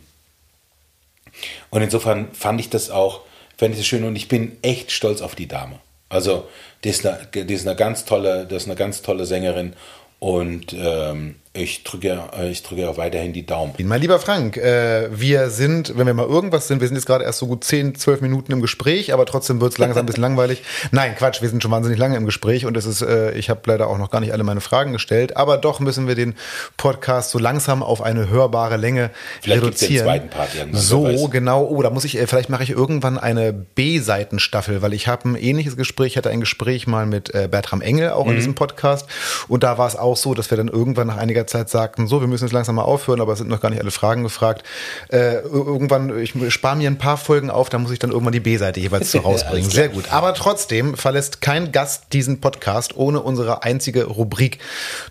und 1.69 1.81
insofern 1.81 2.33
fand 2.33 2.59
ich 2.59 2.69
das 2.69 2.89
auch, 2.89 3.21
fand 3.57 3.71
ich 3.71 3.77
das 3.77 3.87
schön 3.87 4.03
und 4.03 4.15
ich 4.15 4.27
bin 4.27 4.57
echt 4.61 4.91
stolz 4.91 5.21
auf 5.21 5.35
die 5.35 5.47
Dame. 5.47 5.79
Also, 6.09 6.47
die 6.83 6.89
ist 6.89 7.05
eine, 7.05 7.27
die 7.27 7.53
ist 7.53 7.67
eine 7.67 7.75
ganz 7.75 8.05
tolle, 8.05 8.45
das 8.45 8.63
ist 8.63 8.67
eine 8.67 8.75
ganz 8.75 9.01
tolle 9.01 9.25
Sängerin 9.25 9.73
und 10.17 10.73
ähm, 10.73 11.35
ich 11.51 11.83
drücke, 11.83 12.29
äh, 12.37 12.51
ich 12.51 12.61
drücke 12.61 12.87
auch 12.87 12.97
weiterhin 12.97 13.33
die 13.33 13.43
Daumen. 13.43 13.73
Mein 13.83 14.01
lieber 14.01 14.19
Frank, 14.19 14.55
äh, 14.55 15.09
wir 15.11 15.49
sind, 15.49 15.97
wenn 15.97 16.05
wir 16.05 16.13
mal 16.13 16.27
irgendwas 16.27 16.67
sind, 16.67 16.79
wir 16.79 16.87
sind 16.87 16.95
jetzt 16.95 17.07
gerade 17.07 17.23
erst 17.23 17.39
so 17.39 17.47
gut 17.47 17.63
10, 17.63 17.95
12 17.95 18.21
Minuten 18.21 18.51
im 18.51 18.61
Gespräch, 18.61 19.13
aber 19.13 19.25
trotzdem 19.25 19.59
wird 19.59 19.71
es 19.71 19.79
langsam 19.79 20.03
ein 20.03 20.05
bisschen 20.05 20.21
langweilig. 20.29 20.61
Nein, 20.91 21.15
Quatsch, 21.15 21.41
wir 21.41 21.49
sind 21.49 21.63
schon 21.63 21.71
wahnsinnig 21.71 21.97
lange 21.97 22.17
im 22.17 22.27
Gespräch 22.27 22.67
und 22.67 22.77
es 22.77 22.85
ist, 22.85 23.01
äh, 23.01 23.31
ich 23.31 23.49
habe 23.49 23.61
leider 23.65 23.87
auch 23.87 23.97
noch 23.97 24.11
gar 24.11 24.19
nicht 24.19 24.31
alle 24.31 24.43
meine 24.43 24.61
Fragen 24.61 24.93
gestellt, 24.93 25.37
aber 25.37 25.57
doch 25.57 25.79
müssen 25.79 26.07
wir 26.07 26.13
den 26.13 26.35
Podcast 26.77 27.31
so 27.31 27.39
langsam 27.39 27.81
auf 27.81 28.03
eine 28.03 28.29
hörbare 28.29 28.77
Länge 28.77 29.09
vielleicht 29.41 29.63
reduzieren. 29.63 29.93
Den 29.93 30.03
zweiten 30.03 30.29
Part 30.29 30.53
irgendwann, 30.53 30.79
so, 30.81 31.29
genau. 31.29 31.65
Oh, 31.65 31.81
da 31.81 31.89
muss 31.89 32.05
ich, 32.05 32.19
äh, 32.19 32.27
vielleicht 32.27 32.51
mache 32.51 32.61
ich 32.61 32.69
irgendwann 32.69 33.17
eine 33.17 33.53
B-Seitenstaffel, 33.53 34.83
weil 34.83 34.93
ich 34.93 35.07
habe 35.07 35.27
ein 35.27 35.35
ähnliches 35.35 35.75
Gespräch, 35.75 36.15
hatte 36.15 36.29
ein 36.29 36.41
Gespräch 36.41 36.85
mal 36.85 37.07
mit 37.07 37.31
Bertram 37.31 37.81
Engel 37.81 38.11
auch 38.11 38.25
mhm. 38.25 38.31
in 38.31 38.37
diesem 38.37 38.55
Podcast 38.55 39.07
und 39.47 39.63
da 39.63 39.79
war 39.79 39.87
es 39.87 39.95
auch 39.95 40.15
so, 40.15 40.35
dass 40.35 40.51
wir 40.51 40.57
dann 40.57 40.67
irgendwann 40.67 41.07
nach 41.07 41.17
einiger 41.17 41.38
Zeit 41.47 41.69
sagten, 41.69 42.07
so, 42.07 42.21
wir 42.21 42.27
müssen 42.27 42.45
jetzt 42.45 42.53
langsam 42.53 42.75
mal 42.75 42.83
aufhören, 42.83 43.21
aber 43.21 43.33
es 43.33 43.39
sind 43.39 43.49
noch 43.49 43.61
gar 43.61 43.69
nicht 43.69 43.81
alle 43.81 43.91
Fragen 43.91 44.23
gefragt. 44.23 44.63
Äh, 45.09 45.39
irgendwann, 45.39 46.17
ich 46.19 46.33
spare 46.53 46.75
mir 46.75 46.89
ein 46.89 46.97
paar 46.97 47.17
Folgen 47.17 47.49
auf, 47.49 47.69
da 47.69 47.77
muss 47.77 47.91
ich 47.91 47.99
dann 47.99 48.11
irgendwann 48.11 48.33
die 48.33 48.39
B-Seite 48.39 48.79
jeweils 48.79 49.11
so 49.11 49.19
rausbringen. 49.19 49.69
Sehr 49.69 49.89
gut. 49.89 50.11
Aber 50.11 50.33
trotzdem 50.33 50.95
verlässt 50.95 51.41
kein 51.41 51.71
Gast 51.71 52.13
diesen 52.13 52.41
Podcast, 52.41 52.95
ohne 52.95 53.21
unsere 53.21 53.63
einzige 53.63 54.05
Rubrik 54.05 54.59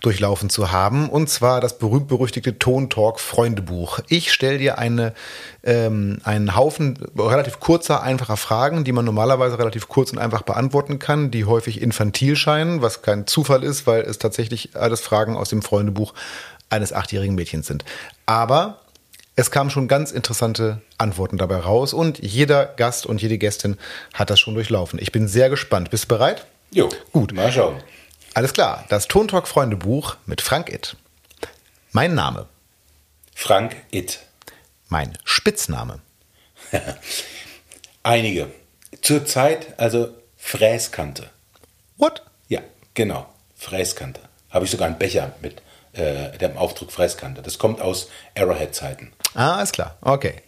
durchlaufen 0.01 0.51
zu 0.51 0.73
haben. 0.73 1.09
Und 1.09 1.29
zwar 1.29 1.61
das 1.61 1.79
berühmt-berüchtigte 1.79 2.59
Ton-Talk 2.59 3.21
Freundebuch. 3.21 4.01
Ich 4.09 4.33
stelle 4.33 4.59
dir 4.59 4.79
eine 4.79 5.15
ähm, 5.69 6.19
einen 6.25 6.57
Haufen 6.57 6.97
relativ 7.17 7.61
kurzer, 7.61 8.03
einfacher 8.03 8.39
Fragen, 8.39 8.85
die 8.85 8.93
man 8.93 9.05
normalerweise 9.05 9.59
relativ 9.59 9.87
kurz 9.87 10.11
und 10.13 10.19
einfach 10.19 10.41
beantworten 10.41 10.99
kann, 10.99 11.31
die 11.31 11.45
häufig 11.45 11.83
infantil 11.83 12.37
scheinen, 12.37 12.81
was 12.81 13.03
kein 13.03 13.27
Zufall 13.27 13.63
ist, 13.63 13.87
weil 13.87 14.01
es 14.01 14.19
tatsächlich 14.19 14.75
alles 14.75 15.03
Fragen 15.03 15.37
aus 15.37 15.51
dem 15.51 15.61
Freundebuch 15.61 16.15
eines 16.71 16.95
achtjährigen 16.95 17.35
Mädchens 17.35 17.67
sind. 17.67 17.85
Aber 18.25 18.81
Es 19.39 19.53
kamen 19.53 19.71
schon 19.71 19.87
ganz 19.87 20.11
interessante 20.11 20.83
Antworten 20.99 21.39
dabei 21.39 21.59
raus 21.59 21.95
und 21.95 22.19
jeder 22.19 22.67
Gast 22.67 23.07
und 23.07 23.23
jede 23.23 23.39
Gästin 23.39 23.79
hat 24.13 24.31
das 24.31 24.41
schon 24.41 24.55
durchlaufen. 24.55 24.99
Ich 25.01 25.13
bin 25.13 25.29
sehr 25.29 25.49
gespannt. 25.49 25.91
Bist 25.91 26.07
du 26.07 26.09
bereit? 26.09 26.45
Jo, 26.73 26.89
gut. 27.13 27.33
Mal 27.35 27.53
schauen. 27.53 27.77
Alles 28.35 28.53
klar. 28.53 28.85
Das 28.89 29.07
Tontalk 29.07 29.47
Freunde 29.47 29.77
Buch 29.77 30.17
mit 30.27 30.41
Frank 30.41 30.73
Itt. 30.73 30.97
Mein 31.93 32.17
Name. 32.17 32.47
Frank 33.33 33.77
Itt. 33.93 34.19
Mein 34.89 35.19
Spitzname. 35.25 36.01
Einige. 38.03 38.51
Zurzeit 39.03 39.79
also 39.79 40.15
Fräskante. 40.37 41.31
What? 41.97 42.23
Ja, 42.49 42.61
genau. 42.95 43.27
Fräskante. 43.57 44.21
Habe 44.51 44.65
ich 44.65 44.71
sogar 44.71 44.87
einen 44.87 44.99
Becher 44.99 45.35
mit 45.43 45.61
äh, 45.93 46.37
dem 46.39 46.57
Aufdruck 46.57 46.91
Fräskante. 46.93 47.43
Das 47.43 47.59
kommt 47.59 47.81
aus 47.81 48.09
Arrowhead-Zeiten. 48.37 49.13
Ah, 49.35 49.61
ist 49.63 49.73
klar. 49.73 49.99
Okay. 50.01 50.43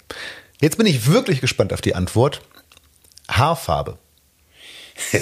Jetzt 0.60 0.78
bin 0.78 0.86
ich 0.86 1.06
wirklich 1.06 1.40
gespannt 1.40 1.72
auf 1.72 1.80
die 1.80 1.94
Antwort. 1.94 2.40
Haarfarbe. 3.30 3.98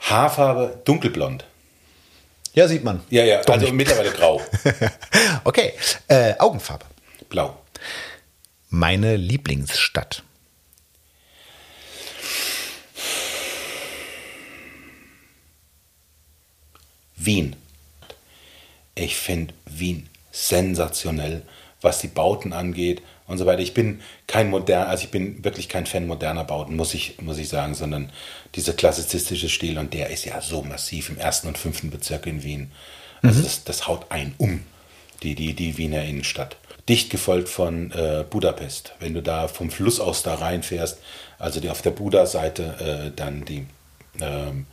Haarfarbe 0.00 0.80
dunkelblond. 0.84 1.44
Ja, 2.54 2.66
sieht 2.66 2.82
man. 2.82 3.02
Ja, 3.10 3.24
ja, 3.24 3.42
Doch 3.42 3.54
also 3.54 3.66
nicht. 3.66 3.74
mittlerweile 3.74 4.10
grau. 4.10 4.40
okay. 5.44 5.74
Äh, 6.08 6.34
Augenfarbe. 6.38 6.86
Blau. 7.28 7.56
Meine 8.70 9.16
Lieblingsstadt. 9.16 10.22
Wien. 17.16 17.56
Ich 18.94 19.16
finde 19.16 19.54
Wien 19.64 20.08
sensationell, 20.32 21.42
was 21.80 22.00
die 22.00 22.08
Bauten 22.08 22.52
angeht 22.52 23.00
und 23.26 23.38
so 23.38 23.46
weiter. 23.46 23.62
Ich 23.62 23.72
bin 23.72 24.02
kein 24.26 24.50
modern, 24.50 24.88
also 24.88 25.04
ich 25.04 25.10
bin 25.10 25.42
wirklich 25.42 25.70
kein 25.70 25.86
Fan 25.86 26.06
moderner 26.06 26.44
Bauten, 26.44 26.76
muss 26.76 26.92
ich, 26.92 27.20
muss 27.22 27.38
ich 27.38 27.48
sagen, 27.48 27.74
sondern 27.74 28.12
dieser 28.54 28.74
klassizistische 28.74 29.48
Stil 29.48 29.78
und 29.78 29.94
der 29.94 30.10
ist 30.10 30.26
ja 30.26 30.42
so 30.42 30.62
massiv 30.62 31.08
im 31.08 31.16
ersten 31.16 31.48
und 31.48 31.56
fünften 31.56 31.90
Bezirk 31.90 32.26
in 32.26 32.42
Wien. 32.42 32.70
Also 33.22 33.40
mhm. 33.40 33.44
das, 33.44 33.64
das 33.64 33.88
haut 33.88 34.10
einen 34.10 34.34
um, 34.36 34.62
die, 35.22 35.34
die, 35.34 35.54
die 35.54 35.78
Wiener 35.78 36.04
Innenstadt. 36.04 36.56
Dicht 36.88 37.10
gefolgt 37.10 37.48
von 37.48 37.92
äh, 37.92 38.24
Budapest. 38.28 38.92
Wenn 39.00 39.14
du 39.14 39.22
da 39.22 39.48
vom 39.48 39.70
Fluss 39.70 40.00
aus 40.00 40.22
da 40.22 40.34
reinfährst, 40.34 40.98
also 41.38 41.60
die 41.60 41.70
auf 41.70 41.82
der 41.82 41.90
Buda-Seite, 41.90 43.10
äh, 43.10 43.16
dann 43.16 43.44
die 43.44 43.66
ähm, 44.20 44.66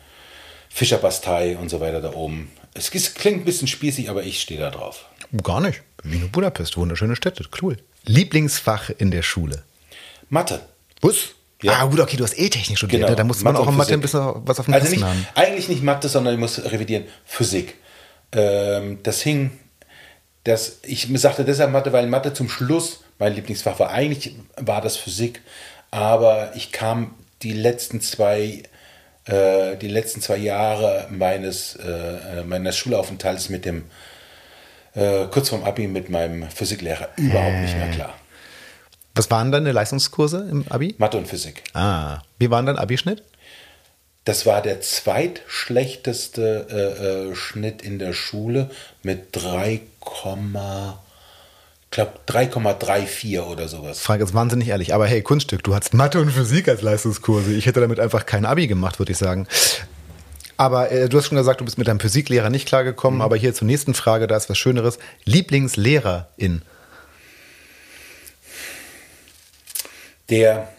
Fischerbastei 0.69 1.57
und 1.57 1.69
so 1.69 1.79
weiter 1.79 2.01
da 2.01 2.13
oben. 2.13 2.51
Es 2.73 2.91
klingt 2.91 3.41
ein 3.41 3.45
bisschen 3.45 3.67
spießig, 3.67 4.09
aber 4.09 4.23
ich 4.23 4.41
stehe 4.41 4.59
da 4.59 4.69
drauf. 4.69 5.05
Gar 5.43 5.61
nicht. 5.61 5.81
Wien 6.03 6.23
und 6.23 6.31
Budapest, 6.31 6.77
wunderschöne 6.77 7.15
Städte, 7.15 7.43
cool. 7.61 7.77
Lieblingsfach 8.05 8.89
in 8.89 9.11
der 9.11 9.23
Schule? 9.23 9.63
Mathe. 10.29 10.61
Was? 11.01 11.29
Ja. 11.61 11.79
Ah, 11.79 11.85
gut, 11.85 11.99
okay, 11.99 12.17
du 12.17 12.23
hast 12.23 12.37
E-Technik 12.37 12.77
studiert. 12.77 13.01
Genau. 13.01 13.11
Ne? 13.11 13.15
Da 13.15 13.23
muss 13.23 13.41
man 13.41 13.55
auch 13.55 13.67
in 13.67 13.75
Mathe 13.75 13.93
ein 13.93 14.01
bisschen 14.01 14.33
was 14.45 14.59
auf 14.59 14.65
dem 14.65 14.73
also 14.73 14.89
nicht, 14.89 15.03
haben. 15.03 15.25
Eigentlich 15.33 15.67
nicht 15.67 15.81
Mathe, 15.81 16.09
sondern 16.09 16.33
ich 16.33 16.39
muss 16.39 16.63
revidieren. 16.63 17.05
Physik. 17.25 17.75
Ähm, 18.31 18.99
das 19.03 19.21
hing, 19.21 19.51
das, 20.45 20.79
ich 20.83 21.07
sagte 21.19 21.43
deshalb 21.43 21.71
Mathe, 21.71 21.91
weil 21.91 22.07
Mathe 22.07 22.33
zum 22.33 22.49
Schluss 22.49 23.03
mein 23.19 23.33
Lieblingsfach 23.33 23.79
war. 23.79 23.91
Eigentlich 23.91 24.35
war 24.57 24.81
das 24.81 24.95
Physik, 24.95 25.41
aber 25.91 26.55
ich 26.55 26.71
kam 26.71 27.15
die 27.41 27.53
letzten 27.53 28.01
zwei 28.01 28.63
äh, 29.25 29.75
die 29.77 29.87
letzten 29.87 30.21
zwei 30.21 30.37
Jahre 30.37 31.07
meines, 31.09 31.75
äh, 31.77 32.43
meines 32.45 32.77
Schulaufenthalts 32.77 33.49
mit 33.49 33.65
dem, 33.65 33.85
äh, 34.93 35.25
kurz 35.31 35.49
vorm 35.49 35.63
Abi 35.63 35.87
mit 35.87 36.09
meinem 36.09 36.47
Physiklehrer 36.49 37.09
überhaupt 37.17 37.57
nicht 37.61 37.75
mehr 37.75 37.89
klar. 37.89 38.13
Was 39.15 39.31
waren 39.31 39.51
deine 39.51 39.71
Leistungskurse 39.71 40.47
im 40.49 40.65
Abi? 40.69 40.93
Mathe 40.97 41.17
und 41.17 41.27
Physik. 41.27 41.63
Ah, 41.73 42.19
wie 42.37 42.51
war 42.51 42.61
dein 42.61 42.77
Abischnitt? 42.77 43.23
Das 44.25 44.45
war 44.47 44.61
der 44.63 44.81
zweitschlechteste 44.81 46.67
äh, 46.69 47.29
äh, 47.29 47.35
Schnitt 47.35 47.83
in 47.83 47.99
der 47.99 48.13
Schule 48.13 48.71
mit 49.03 49.27
3, 49.33 49.81
glaube 51.91 52.11
3,34 52.27 53.41
oder 53.43 53.67
sowas. 53.67 53.99
Frage 53.99 54.23
ist 54.23 54.33
wahnsinnig 54.33 54.69
ehrlich, 54.69 54.95
aber 54.95 55.05
hey, 55.05 55.21
Kunststück, 55.21 55.63
du 55.63 55.75
hast 55.75 55.93
Mathe 55.93 56.19
und 56.19 56.31
Physik 56.31 56.67
als 56.67 56.81
Leistungskurse. 56.81 57.53
Ich 57.53 57.67
hätte 57.67 57.81
damit 57.81 57.99
einfach 57.99 58.25
kein 58.25 58.45
Abi 58.45 58.65
gemacht, 58.65 58.97
würde 58.97 59.11
ich 59.11 59.17
sagen. 59.19 59.47
Aber 60.57 60.91
äh, 60.91 61.07
du 61.07 61.19
hast 61.19 61.27
schon 61.27 61.37
gesagt, 61.37 61.61
du 61.61 61.65
bist 61.65 61.77
mit 61.77 61.87
deinem 61.87 61.99
Physiklehrer 61.99 62.49
nicht 62.49 62.67
klargekommen, 62.67 63.19
mhm. 63.19 63.25
aber 63.25 63.35
hier 63.35 63.53
zur 63.53 63.67
nächsten 63.67 63.93
Frage, 63.93 64.25
da 64.25 64.37
ist 64.37 64.49
was 64.49 64.57
Schöneres. 64.57 64.97
Lieblingslehrerin? 65.25 66.63
Der, 70.29 70.69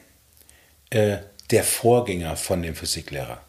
äh, 0.90 1.18
der 1.50 1.64
Vorgänger 1.64 2.36
von 2.36 2.62
dem 2.62 2.74
Physiklehrer, 2.74 3.40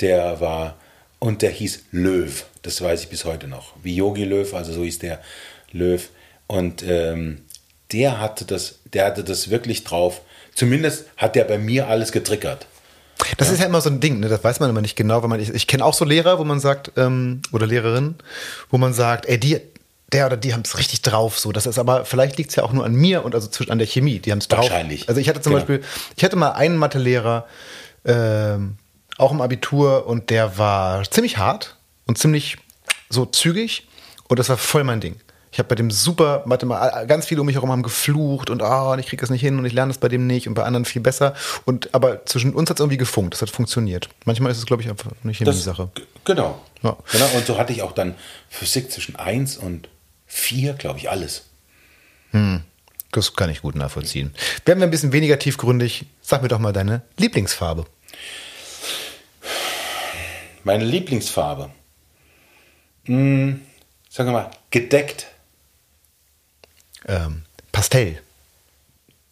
der 0.00 0.40
war, 0.40 0.76
und 1.18 1.42
der 1.42 1.50
hieß 1.50 1.84
Löw, 1.92 2.44
das 2.62 2.80
weiß 2.80 3.02
ich 3.02 3.08
bis 3.08 3.24
heute 3.24 3.48
noch. 3.48 3.74
Wie 3.82 3.94
Yogi 3.94 4.24
Löw, 4.24 4.52
also 4.54 4.72
so 4.72 4.82
hieß 4.82 4.98
der 4.98 5.20
Löw. 5.72 6.08
Und 6.46 6.82
ähm, 6.82 7.42
der 7.92 8.20
hatte 8.20 8.44
das, 8.44 8.80
der 8.92 9.06
hatte 9.06 9.24
das 9.24 9.50
wirklich 9.50 9.84
drauf. 9.84 10.20
Zumindest 10.54 11.06
hat 11.16 11.36
der 11.36 11.44
bei 11.44 11.58
mir 11.58 11.88
alles 11.88 12.12
getriggert. 12.12 12.66
Das 13.38 13.48
ja. 13.48 13.54
ist 13.54 13.60
ja 13.60 13.66
immer 13.66 13.80
so 13.80 13.90
ein 13.90 14.00
Ding, 14.00 14.20
ne? 14.20 14.28
das 14.28 14.44
weiß 14.44 14.60
man 14.60 14.70
immer 14.70 14.82
nicht 14.82 14.96
genau, 14.96 15.22
weil 15.22 15.28
man, 15.28 15.40
ich, 15.40 15.50
ich 15.50 15.66
kenne 15.66 15.84
auch 15.84 15.94
so 15.94 16.04
Lehrer, 16.04 16.38
wo 16.38 16.44
man 16.44 16.60
sagt, 16.60 16.92
ähm, 16.96 17.40
oder 17.50 17.66
Lehrerinnen, 17.66 18.16
wo 18.70 18.78
man 18.78 18.92
sagt, 18.92 19.26
ey, 19.26 19.38
die, 19.38 19.60
der 20.12 20.26
oder 20.26 20.36
die 20.36 20.52
haben 20.52 20.62
es 20.64 20.78
richtig 20.78 21.02
drauf, 21.02 21.38
so. 21.38 21.52
Das 21.52 21.66
ist 21.66 21.78
aber, 21.78 22.04
vielleicht 22.04 22.36
liegt 22.36 22.50
es 22.50 22.56
ja 22.56 22.62
auch 22.62 22.72
nur 22.72 22.84
an 22.84 22.94
mir 22.94 23.24
und 23.24 23.34
also 23.34 23.48
an 23.68 23.78
der 23.78 23.86
Chemie, 23.86 24.20
die 24.20 24.30
haben 24.30 24.38
es 24.38 24.48
drauf. 24.48 24.70
Wahrscheinlich. 24.70 25.08
Also 25.08 25.20
ich 25.20 25.28
hatte 25.28 25.40
zum 25.40 25.52
genau. 25.52 25.64
Beispiel, 25.64 25.84
ich 26.16 26.24
hatte 26.24 26.36
mal 26.36 26.52
einen 26.52 26.76
Mathelehrer, 26.76 27.46
ähm, 28.04 28.76
auch 29.18 29.32
im 29.32 29.40
Abitur 29.40 30.06
und 30.06 30.30
der 30.30 30.58
war 30.58 31.02
ziemlich 31.10 31.38
hart 31.38 31.76
und 32.06 32.18
ziemlich 32.18 32.58
so 33.08 33.26
zügig 33.26 33.88
und 34.28 34.38
das 34.38 34.48
war 34.48 34.56
voll 34.56 34.84
mein 34.84 35.00
Ding. 35.00 35.16
Ich 35.56 35.58
habe 35.58 35.68
bei 35.68 35.74
dem 35.74 35.90
super, 35.90 36.42
mal, 36.44 37.06
ganz 37.06 37.24
viele 37.24 37.40
um 37.40 37.46
mich 37.46 37.56
herum 37.56 37.72
haben 37.72 37.82
geflucht 37.82 38.50
und 38.50 38.62
ah, 38.62 38.92
oh, 38.92 38.96
ich 38.98 39.06
kriege 39.06 39.20
das 39.20 39.30
nicht 39.30 39.40
hin 39.40 39.58
und 39.58 39.64
ich 39.64 39.72
lerne 39.72 39.90
das 39.90 39.98
bei 39.98 40.08
dem 40.08 40.26
nicht 40.26 40.48
und 40.48 40.54
bei 40.54 40.64
anderen 40.64 40.84
viel 40.84 41.00
besser. 41.00 41.34
Und 41.64 41.94
aber 41.94 42.26
zwischen 42.26 42.52
uns 42.52 42.68
hat 42.68 42.76
es 42.76 42.80
irgendwie 42.80 42.98
gefunkt, 42.98 43.32
das 43.32 43.40
hat 43.40 43.48
funktioniert. 43.48 44.10
Manchmal 44.26 44.52
ist 44.52 44.58
es, 44.58 44.66
glaube 44.66 44.82
ich, 44.82 44.90
einfach 44.90 45.12
nicht 45.22 45.40
die 45.40 45.50
Sache. 45.52 45.88
Genau. 46.26 46.60
Ja. 46.82 46.96
genau. 47.10 47.26
Und 47.34 47.46
so 47.46 47.56
hatte 47.56 47.72
ich 47.72 47.80
auch 47.80 47.92
dann 47.92 48.16
Physik 48.50 48.92
zwischen 48.92 49.16
1 49.16 49.56
und 49.56 49.88
4, 50.26 50.74
glaube 50.74 50.98
ich, 50.98 51.10
alles. 51.10 51.44
Hm. 52.32 52.62
Das 53.12 53.34
kann 53.34 53.48
ich 53.48 53.62
gut 53.62 53.76
nachvollziehen. 53.76 54.34
Werden 54.64 54.80
wir 54.80 54.86
ein 54.86 54.90
bisschen 54.90 55.12
weniger 55.12 55.38
tiefgründig, 55.38 56.04
sag 56.20 56.42
mir 56.42 56.48
doch 56.48 56.58
mal 56.58 56.72
deine 56.72 57.02
Lieblingsfarbe. 57.16 57.86
Meine 60.64 60.84
Lieblingsfarbe. 60.84 61.70
Hm, 63.04 63.62
sagen 64.10 64.28
wir 64.28 64.32
mal, 64.32 64.50
gedeckt 64.70 65.28
ähm, 67.08 67.42
Pastell. 67.72 68.20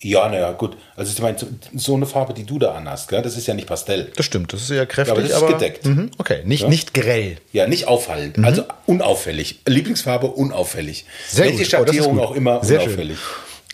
Ja, 0.04 0.28
naja, 0.28 0.52
gut. 0.52 0.76
Also 0.96 1.10
ich 1.12 1.22
meine, 1.22 1.38
so 1.74 1.94
eine 1.94 2.04
Farbe, 2.04 2.34
die 2.34 2.44
du 2.44 2.58
da 2.58 2.74
anhast, 2.74 3.08
gell? 3.08 3.22
das 3.22 3.38
ist 3.38 3.46
ja 3.46 3.54
nicht 3.54 3.66
Pastell. 3.66 4.12
Das 4.14 4.26
stimmt, 4.26 4.52
das 4.52 4.60
ist 4.60 4.70
ja 4.70 4.84
kräftig, 4.84 5.06
ja, 5.06 5.12
aber 5.12 5.22
das 5.22 5.30
ist 5.30 5.36
aber, 5.36 5.52
gedeckt. 5.54 5.86
Mh, 5.86 6.08
okay, 6.18 6.42
nicht, 6.44 6.64
ja? 6.64 6.68
nicht 6.68 6.92
grell. 6.92 7.38
Ja, 7.52 7.66
nicht 7.66 7.88
auffallend, 7.88 8.36
mhm. 8.36 8.44
also 8.44 8.64
unauffällig. 8.84 9.60
Lieblingsfarbe 9.66 10.26
unauffällig. 10.26 11.06
Sehr 11.26 11.46
Welche 11.46 11.58
gut. 11.58 11.66
Oh, 11.66 11.70
Schattierung 11.70 12.18
oh, 12.18 12.22
auch 12.22 12.32
immer 12.32 12.62
sehr 12.62 12.82
unauffällig. 12.82 13.16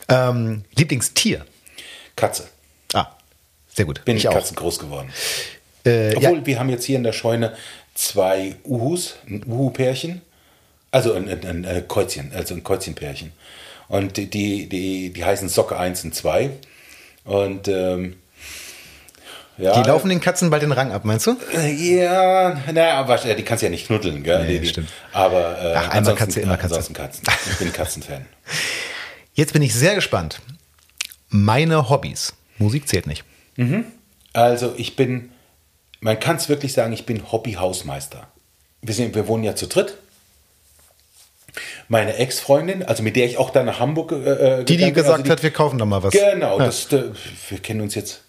Ähm, 0.09 0.63
Lieblingstier? 0.77 1.45
Katze. 2.15 2.45
Ah, 2.95 3.09
sehr 3.75 3.85
gut. 3.85 4.05
Bin 4.05 4.17
ich 4.17 4.23
Katzen 4.23 4.55
groß 4.55 4.79
geworden. 4.79 5.11
Äh, 5.85 6.15
Obwohl, 6.15 6.39
ja. 6.39 6.47
wir 6.47 6.59
haben 6.61 6.71
jetzt 6.71 6.85
hier 6.85 6.97
in 6.97 7.03
der 7.03 7.13
Scheune 7.13 7.55
zwei 7.95 8.55
Uhus, 8.65 9.17
ein 9.27 9.43
Uhu-Pärchen. 9.45 10.23
Also 10.93 11.13
ein, 11.13 11.29
ein, 11.29 11.45
ein, 11.45 11.65
ein 11.65 11.89
Kreuzchen, 11.89 12.33
also 12.35 12.55
ein 12.55 12.63
Kreuzchenpärchen. 12.63 13.33
Und 13.91 14.17
die, 14.17 14.31
die, 14.31 15.13
die, 15.13 15.25
heißen 15.25 15.49
Socke 15.49 15.77
1 15.77 16.05
und 16.05 16.15
2. 16.15 16.51
Und 17.25 17.67
ähm, 17.67 18.15
ja, 19.59 19.83
die 19.83 19.87
laufen 19.87 20.09
den 20.09 20.21
Katzen 20.21 20.49
bald 20.49 20.63
den 20.63 20.71
Rang 20.71 20.93
ab, 20.93 21.05
meinst 21.05 21.27
du? 21.27 21.37
Ja, 21.53 22.57
naja, 22.73 22.95
aber 22.95 23.17
die 23.17 23.43
kannst 23.43 23.63
du 23.63 23.67
ja 23.67 23.71
nicht 23.71 23.89
knuddeln, 23.89 24.23
gell? 24.23 24.47
Nee, 24.47 24.61
die, 24.61 24.69
stimmt. 24.69 24.91
Aber 25.13 25.61
äh, 25.61 25.75
Ach, 25.75 25.89
einmal 25.91 26.15
Katze, 26.15 26.41
immer 26.41 26.57
Katze. 26.57 26.77
Ansonsten 26.77 26.95
Katzen. 26.95 27.25
Ich 27.51 27.59
bin 27.59 27.73
Katzenfan. 27.73 28.27
Jetzt 29.35 29.53
bin 29.53 29.63
ich 29.63 29.75
sehr 29.75 29.97
gespannt. 29.97 30.41
Meine 31.29 31.91
Hobbys. 31.91 32.35
Musik 32.59 32.87
zählt 32.87 33.09
nicht. 33.09 33.25
Mhm. 33.57 33.87
Also 34.33 34.73
ich 34.77 34.95
bin, 34.95 35.33
man 35.99 36.21
kann 36.21 36.37
es 36.37 36.49
wirklich 36.49 36.75
sagen, 36.75 36.93
ich 36.93 37.07
bin 37.07 37.33
Hobby-Hausmeister. 37.33 38.29
Wir, 38.83 39.15
wir 39.15 39.27
wohnen 39.27 39.43
ja 39.43 39.57
zu 39.57 39.67
dritt 39.67 39.97
meine 41.91 42.15
Ex-Freundin, 42.15 42.85
also 42.85 43.03
mit 43.03 43.17
der 43.17 43.27
ich 43.27 43.37
auch 43.37 43.51
dann 43.51 43.67
nach 43.67 43.81
Hamburg 43.81 44.13
äh, 44.13 44.61
äh 44.61 44.65
Die, 44.65 44.77
die 44.77 44.93
gesagt 44.93 45.11
also 45.11 45.23
die, 45.25 45.31
hat, 45.31 45.43
wir 45.43 45.51
kaufen 45.51 45.77
da 45.77 45.85
mal 45.85 46.03
was. 46.05 46.13
Genau, 46.13 46.59
ja. 46.59 46.67
das, 46.67 46.91
äh, 46.93 47.11
wir 47.49 47.59
kennen 47.59 47.81
uns 47.81 47.97
jetzt. 47.97 48.23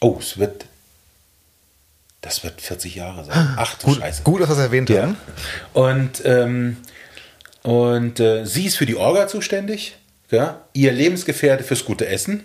Oh, 0.00 0.16
es 0.18 0.36
wird. 0.36 0.66
Das 2.20 2.42
wird 2.42 2.60
40 2.60 2.96
Jahre 2.96 3.24
sein. 3.24 3.54
Ach 3.56 3.78
du 3.78 3.86
gut, 3.86 3.98
Scheiße. 3.98 4.22
Gut, 4.24 4.40
dass 4.40 4.48
wir 4.48 4.54
es 4.54 4.58
erwähnt 4.58 4.90
ja. 4.90 5.14
Und, 5.72 6.22
ähm, 6.24 6.78
und 7.62 8.18
äh, 8.18 8.44
sie 8.44 8.66
ist 8.66 8.76
für 8.76 8.86
die 8.86 8.96
Orga 8.96 9.28
zuständig. 9.28 9.96
ja, 10.28 10.62
ihr 10.72 10.90
Lebensgefährte 10.90 11.62
fürs 11.62 11.84
gute 11.84 12.08
Essen 12.08 12.42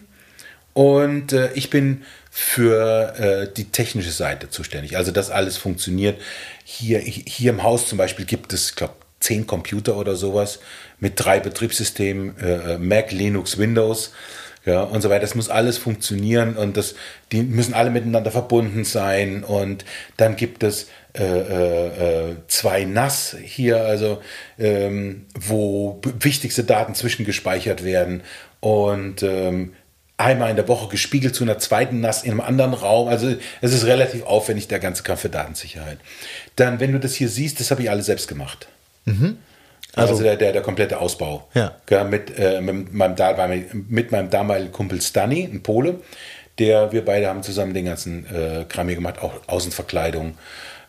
und 0.74 1.34
äh, 1.34 1.52
ich 1.54 1.72
bin 1.72 2.04
für 2.30 3.16
äh, 3.18 3.52
die 3.52 3.72
technische 3.72 4.12
Seite 4.12 4.52
zuständig. 4.52 4.98
Also, 4.98 5.12
dass 5.12 5.32
alles 5.32 5.58
funktioniert. 5.58 6.22
Hier, 6.64 7.00
hier 7.00 7.52
im 7.52 7.64
Haus 7.64 7.88
zum 7.88 7.98
Beispiel 7.98 8.26
gibt 8.26 8.54
es, 8.54 8.70
ich 8.70 8.76
glaube, 8.76 8.94
zehn 9.24 9.48
Computer 9.48 9.98
oder 9.98 10.16
sowas 10.16 10.60
mit 11.00 11.14
drei 11.16 11.40
Betriebssystemen, 11.40 12.38
äh, 12.40 12.78
Mac, 12.78 13.12
Linux, 13.12 13.58
Windows 13.58 14.12
ja, 14.66 14.82
und 14.82 15.02
so 15.02 15.10
weiter. 15.10 15.22
Das 15.22 15.36
muss 15.36 15.50
alles 15.50 15.78
funktionieren 15.78 16.56
und 16.56 16.78
das, 16.78 16.96
die 17.32 17.42
müssen 17.42 17.74
alle 17.74 17.90
miteinander 17.90 18.32
verbunden 18.32 18.84
sein. 18.86 19.44
Und 19.44 19.86
dann 20.18 20.36
gibt 20.36 20.64
es 20.64 20.90
äh, 21.18 21.24
äh, 21.24 22.30
äh 22.30 22.36
zwei 22.48 22.86
NAS 22.86 23.36
hier, 23.42 23.84
also 23.84 24.22
ähm, 24.58 25.26
wo 25.38 26.02
wichtigste 26.20 26.64
Daten 26.64 26.96
zwischengespeichert 26.96 27.84
werden. 27.84 28.24
Und 28.60 29.24
ähm, 29.24 29.74
einmal 30.16 30.50
in 30.50 30.56
der 30.56 30.68
Woche 30.68 30.88
gespiegelt 30.90 31.36
zu 31.36 31.44
einer 31.44 31.58
zweiten 31.58 32.00
NAS 32.00 32.24
in 32.24 32.32
einem 32.32 32.42
anderen 32.42 32.74
Raum. 32.74 33.10
Also 33.10 33.36
es 33.62 33.74
ist 33.74 33.86
relativ 33.86 34.24
aufwendig, 34.24 34.68
der 34.68 34.80
ganze 34.80 35.04
Kampf 35.04 35.22
für 35.22 35.30
Datensicherheit. 35.30 35.98
Dann, 36.56 36.80
wenn 36.80 36.94
du 36.94 37.00
das 37.00 37.16
hier 37.16 37.30
siehst, 37.30 37.60
das 37.60 37.72
habe 37.72 37.82
ich 37.82 37.90
alles 37.90 38.06
selbst 38.06 38.28
gemacht. 38.28 38.68
Mhm. 39.06 39.38
Also, 39.96 40.14
also 40.14 40.24
der, 40.24 40.38
der, 40.38 40.54
der, 40.54 40.62
komplette 40.62 41.00
Ausbau. 41.00 41.48
Ja. 41.54 41.76
ja 41.90 42.04
mit, 42.04 42.38
äh, 42.38 42.62
mit, 42.62 42.94
meinem, 42.94 43.86
mit 43.90 44.12
meinem 44.12 44.30
damaligen 44.30 44.72
Kumpel 44.72 45.02
Stani, 45.02 45.44
ein 45.44 45.62
Pole, 45.62 46.00
der 46.58 46.92
wir 46.92 47.06
beide 47.06 47.28
haben 47.28 47.44
zusammen 47.44 47.74
den 47.74 47.86
ganzen 47.86 48.26
äh, 48.26 48.66
Kram 48.68 48.88
hier 48.88 48.96
gemacht, 48.96 49.22
auch 49.22 49.34
Außenverkleidung 49.48 50.36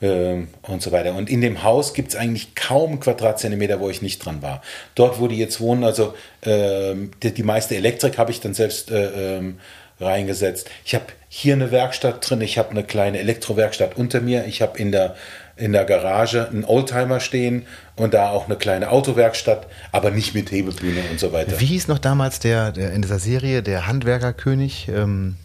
äh, 0.01 0.37
und 0.63 0.83
so 0.83 0.93
weiter. 0.93 1.15
Und 1.15 1.29
in 1.29 1.43
dem 1.43 1.63
Haus 1.63 1.93
gibt 1.93 2.11
es 2.11 2.17
eigentlich 2.17 2.55
kaum 2.55 3.01
Quadratzentimeter, 3.01 3.79
wo 3.81 3.91
ich 3.91 4.01
nicht 4.01 4.25
dran 4.25 4.41
war. 4.43 4.63
Dort, 4.95 5.21
wo 5.21 5.29
die 5.29 5.39
jetzt 5.39 5.61
wohnen, 5.61 5.85
also 5.85 6.15
ähm, 6.43 7.11
die, 7.23 7.33
die, 7.33 7.43
meiste 7.43 7.77
Elektrik 7.77 8.17
habe 8.17 8.31
ich 8.31 8.41
dann 8.41 8.55
selbst 8.55 8.91
äh, 8.91 9.37
ähm, 9.37 9.59
reingesetzt. 10.01 10.71
Ich 10.85 10.95
habe 10.95 11.05
hier 11.29 11.55
eine 11.55 11.71
Werkstatt 11.71 12.29
drin, 12.29 12.41
ich 12.41 12.59
habe 12.59 12.71
eine 12.71 12.85
kleine 12.85 13.19
Elektrowerkstatt 13.19 13.97
unter 13.97 14.21
mir, 14.21 14.47
ich 14.47 14.63
habe 14.63 14.79
in 14.79 14.93
der 14.93 15.15
in 15.57 15.73
der 15.73 15.85
Garage 15.85 16.49
einen 16.49 16.65
Oldtimer 16.65 17.21
stehen 17.21 17.67
und 17.97 18.15
da 18.15 18.31
auch 18.31 18.47
eine 18.47 18.57
kleine 18.57 18.91
Autowerkstatt, 18.91 19.67
aber 19.93 20.11
nicht 20.11 20.35
mit 20.35 20.51
Hebebühne 20.51 21.03
und 21.11 21.21
so 21.21 21.33
weiter. 21.33 21.61
Wie 21.61 21.67
hieß 21.67 21.89
noch 21.89 21.99
damals 21.99 22.41
der, 22.41 22.73
der 22.73 22.93
in 22.93 23.03
dieser 23.03 23.19
Serie 23.19 23.63
der 23.63 23.87
Handwerkerkönig? 23.87 24.89
Ähm 24.89 25.37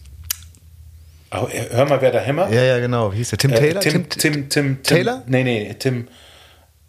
hör 1.31 1.85
mal, 1.85 2.01
wer 2.01 2.11
da 2.11 2.19
hämmert? 2.19 2.51
Ja, 2.51 2.63
ja, 2.63 2.79
genau. 2.79 3.13
Wie 3.13 3.17
hieß 3.17 3.29
der? 3.29 3.37
Tim 3.37 3.51
äh, 3.51 3.55
Taylor? 3.55 3.81
Tim, 3.81 4.09
Tim, 4.09 4.19
Tim, 4.19 4.49
Tim, 4.49 4.83
Taylor? 4.83 5.23
Nee, 5.27 5.43
nee, 5.43 5.75
Tim. 5.77 6.07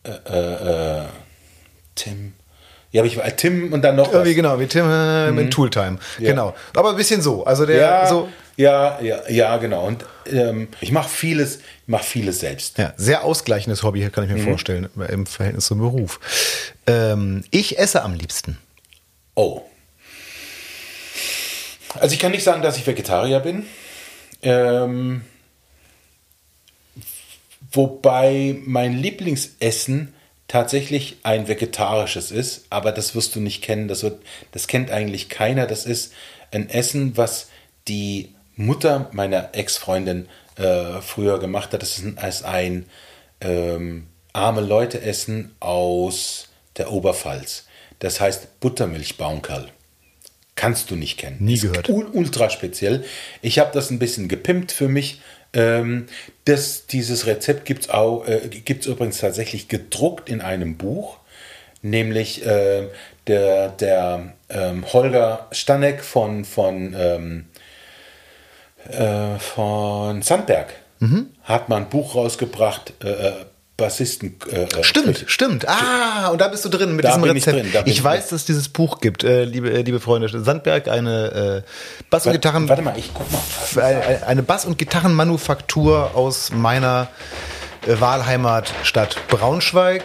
Äh, 0.02 0.10
äh, 0.10 1.00
äh 1.00 1.04
Tim. 1.94 2.32
Ja, 2.92 3.02
aber 3.02 3.06
ich 3.06 3.16
war 3.16 3.24
Tim 3.36 3.72
und 3.72 3.82
dann 3.82 3.96
noch. 3.96 4.12
Irgendwie 4.12 4.34
genau, 4.34 4.58
wie 4.58 4.66
Tim 4.66 4.86
äh, 4.90 5.30
mhm. 5.30 5.36
mit 5.36 5.52
Tooltime. 5.52 5.98
Ja. 6.18 6.30
Genau. 6.30 6.54
Aber 6.74 6.90
ein 6.90 6.96
bisschen 6.96 7.20
so. 7.20 7.44
Also 7.44 7.66
der 7.66 7.76
ja, 7.76 8.06
so. 8.06 8.28
Ja, 8.60 9.00
ja, 9.00 9.26
ja, 9.30 9.56
genau. 9.56 9.86
Und 9.86 10.04
ähm, 10.26 10.68
ich 10.82 10.92
mache 10.92 11.08
vieles, 11.08 11.60
ich 11.60 11.88
mache 11.88 12.04
vieles 12.04 12.40
selbst. 12.40 12.76
Ja, 12.76 12.92
sehr 12.98 13.24
ausgleichendes 13.24 13.82
Hobby, 13.82 14.06
kann 14.10 14.24
ich 14.24 14.30
mir 14.30 14.36
mhm. 14.36 14.44
vorstellen, 14.44 14.90
im 15.08 15.24
Verhältnis 15.24 15.64
zum 15.64 15.78
Beruf. 15.78 16.20
Ähm, 16.86 17.42
ich 17.50 17.78
esse 17.78 18.02
am 18.02 18.12
liebsten. 18.12 18.58
Oh. 19.34 19.62
Also 21.94 22.12
ich 22.12 22.20
kann 22.20 22.32
nicht 22.32 22.44
sagen, 22.44 22.60
dass 22.60 22.76
ich 22.76 22.86
Vegetarier 22.86 23.40
bin. 23.40 23.64
Ähm, 24.42 25.22
wobei 27.72 28.56
mein 28.66 28.92
Lieblingsessen 28.92 30.12
tatsächlich 30.48 31.16
ein 31.22 31.48
vegetarisches 31.48 32.30
ist, 32.30 32.66
aber 32.68 32.92
das 32.92 33.14
wirst 33.14 33.34
du 33.34 33.40
nicht 33.40 33.62
kennen. 33.62 33.88
Das, 33.88 34.02
wird, 34.02 34.20
das 34.52 34.66
kennt 34.66 34.90
eigentlich 34.90 35.30
keiner. 35.30 35.66
Das 35.66 35.86
ist 35.86 36.12
ein 36.50 36.68
Essen, 36.68 37.16
was 37.16 37.48
die 37.88 38.34
Mutter 38.60 39.10
meiner 39.12 39.50
Ex-Freundin 39.54 40.28
äh, 40.56 41.00
früher 41.00 41.38
gemacht 41.38 41.72
hat. 41.72 41.82
Das 41.82 41.98
ist 41.98 42.44
ein, 42.44 42.86
ähm, 43.40 44.06
arme 44.32 44.60
Leute 44.60 45.00
Essen 45.00 45.54
aus 45.60 46.48
der 46.76 46.92
Oberpfalz. 46.92 47.66
Das 47.98 48.20
heißt 48.20 48.60
Buttermilchbaumkerl. 48.60 49.68
Kannst 50.54 50.90
du 50.90 50.96
nicht 50.96 51.18
kennen. 51.18 51.38
Nie 51.40 51.58
gehört. 51.58 51.88
ultra 51.88 52.50
speziell. 52.50 53.04
Ich 53.40 53.58
habe 53.58 53.70
das 53.72 53.90
ein 53.90 53.98
bisschen 53.98 54.28
gepimpt 54.28 54.72
für 54.72 54.88
mich. 54.88 55.20
Ähm, 55.52 56.06
das, 56.44 56.86
dieses 56.86 57.26
Rezept 57.26 57.64
gibt 57.64 57.86
es 57.86 57.88
äh, 57.88 58.90
übrigens 58.90 59.18
tatsächlich 59.18 59.68
gedruckt 59.68 60.28
in 60.28 60.40
einem 60.40 60.76
Buch, 60.76 61.18
nämlich 61.82 62.46
äh, 62.46 62.88
der, 63.26 63.70
der 63.70 64.34
ähm, 64.48 64.84
Holger 64.92 65.48
Stanek 65.50 66.04
von, 66.04 66.44
von, 66.44 66.94
ähm, 66.96 67.46
äh, 68.88 69.38
von 69.38 70.22
Sandberg 70.22 70.68
mhm. 71.00 71.30
hat 71.44 71.68
mal 71.68 71.76
ein 71.76 71.88
Buch 71.88 72.14
rausgebracht, 72.14 72.94
äh, 73.02 73.08
äh 73.08 73.32
Bassisten. 73.80 74.36
Äh, 74.52 74.64
äh, 74.64 74.84
stimmt, 74.84 75.24
stimmt. 75.26 75.66
Ah, 75.66 76.28
und 76.28 76.40
da 76.40 76.48
bist 76.48 76.64
du 76.64 76.68
drin 76.68 76.94
mit 76.94 77.06
diesem 77.06 77.24
Rezept. 77.24 77.64
Ich, 77.64 77.72
drin, 77.72 77.82
ich 77.86 78.04
weiß, 78.04 78.28
dass 78.28 78.40
es 78.40 78.44
dieses 78.44 78.68
Buch 78.68 79.00
gibt, 79.00 79.24
äh, 79.24 79.44
liebe, 79.44 79.70
liebe 79.70 80.00
Freunde. 80.00 80.28
Sandberg, 80.28 80.86
eine 80.88 81.64
äh, 81.64 82.04
Bass- 82.10 82.26
und 82.26 82.32
Gitarren. 82.32 82.68
Warte 82.68 82.82
mal, 82.82 82.96
ich 82.98 83.10
guck 83.14 83.26
mal. 83.32 83.82
Eine, 83.82 84.26
eine 84.26 84.42
Bass- 84.42 84.66
und 84.66 84.76
Gitarrenmanufaktur 84.76 86.10
aus 86.14 86.52
meiner 86.52 87.08
äh, 87.86 87.98
Wahlheimatstadt 87.98 89.16
Braunschweig. 89.28 90.04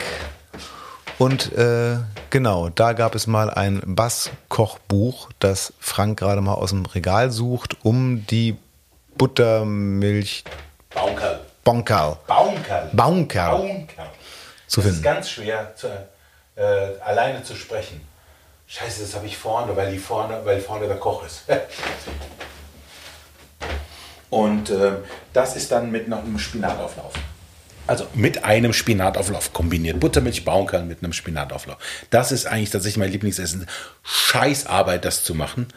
Und 1.18 1.52
genau, 2.30 2.68
da 2.68 2.92
gab 2.92 3.16
es 3.16 3.26
mal 3.26 3.50
ein 3.50 3.82
Basskochbuch, 3.86 5.30
das 5.40 5.72
Frank 5.80 6.20
gerade 6.20 6.42
mal 6.42 6.56
aus 6.56 6.72
dem 6.72 6.86
Regal 6.86 7.32
sucht, 7.32 7.78
um 7.84 8.28
die 8.28 8.58
Buttermilch. 9.18 10.44
Baumkerl. 10.94 11.40
Bonkerl. 11.64 12.18
Baumkerl. 12.28 12.90
Baumkerl. 12.94 13.52
Baumkerl. 13.52 14.10
Zu 14.68 14.82
das 14.82 14.86
finden. 14.86 14.98
ist 14.98 15.04
ganz 15.04 15.30
schwer 15.30 15.76
zu, 15.76 15.88
äh, 16.56 16.62
alleine 17.04 17.44
zu 17.44 17.56
sprechen. 17.56 18.02
Scheiße, 18.68 19.02
das 19.02 19.16
habe 19.16 19.28
ich 19.28 19.38
vorne, 19.38 19.76
weil 19.76 19.92
die 19.92 20.00
vorne, 20.00 20.42
weil 20.44 20.60
vorne 20.60 20.88
der 20.88 20.98
Koch 20.98 21.26
ist. 21.26 21.44
Und 24.30 24.70
äh, 24.70 24.94
das 25.34 25.56
ist 25.56 25.72
dann 25.72 25.92
mit 25.92 26.08
noch 26.08 26.20
einem 26.20 26.40
Spinatauflauf. 26.40 27.14
Also 27.88 28.08
mit 28.16 28.44
einem 28.44 28.74
Spinatauflauf 28.74 29.54
kombiniert. 29.54 30.00
Buttermilch, 30.00 30.44
Baumkerl 30.44 30.84
mit 30.84 31.04
einem 31.04 31.14
Spinatauflauf. 31.14 31.78
Das 32.10 32.32
ist 32.32 32.48
eigentlich 32.48 32.72
tatsächlich 32.72 32.98
mein 32.98 33.12
Lieblingsessen. 33.12 33.68
Scheißarbeit, 34.04 35.06
das 35.06 35.24
zu 35.24 35.36
machen, 35.36 35.68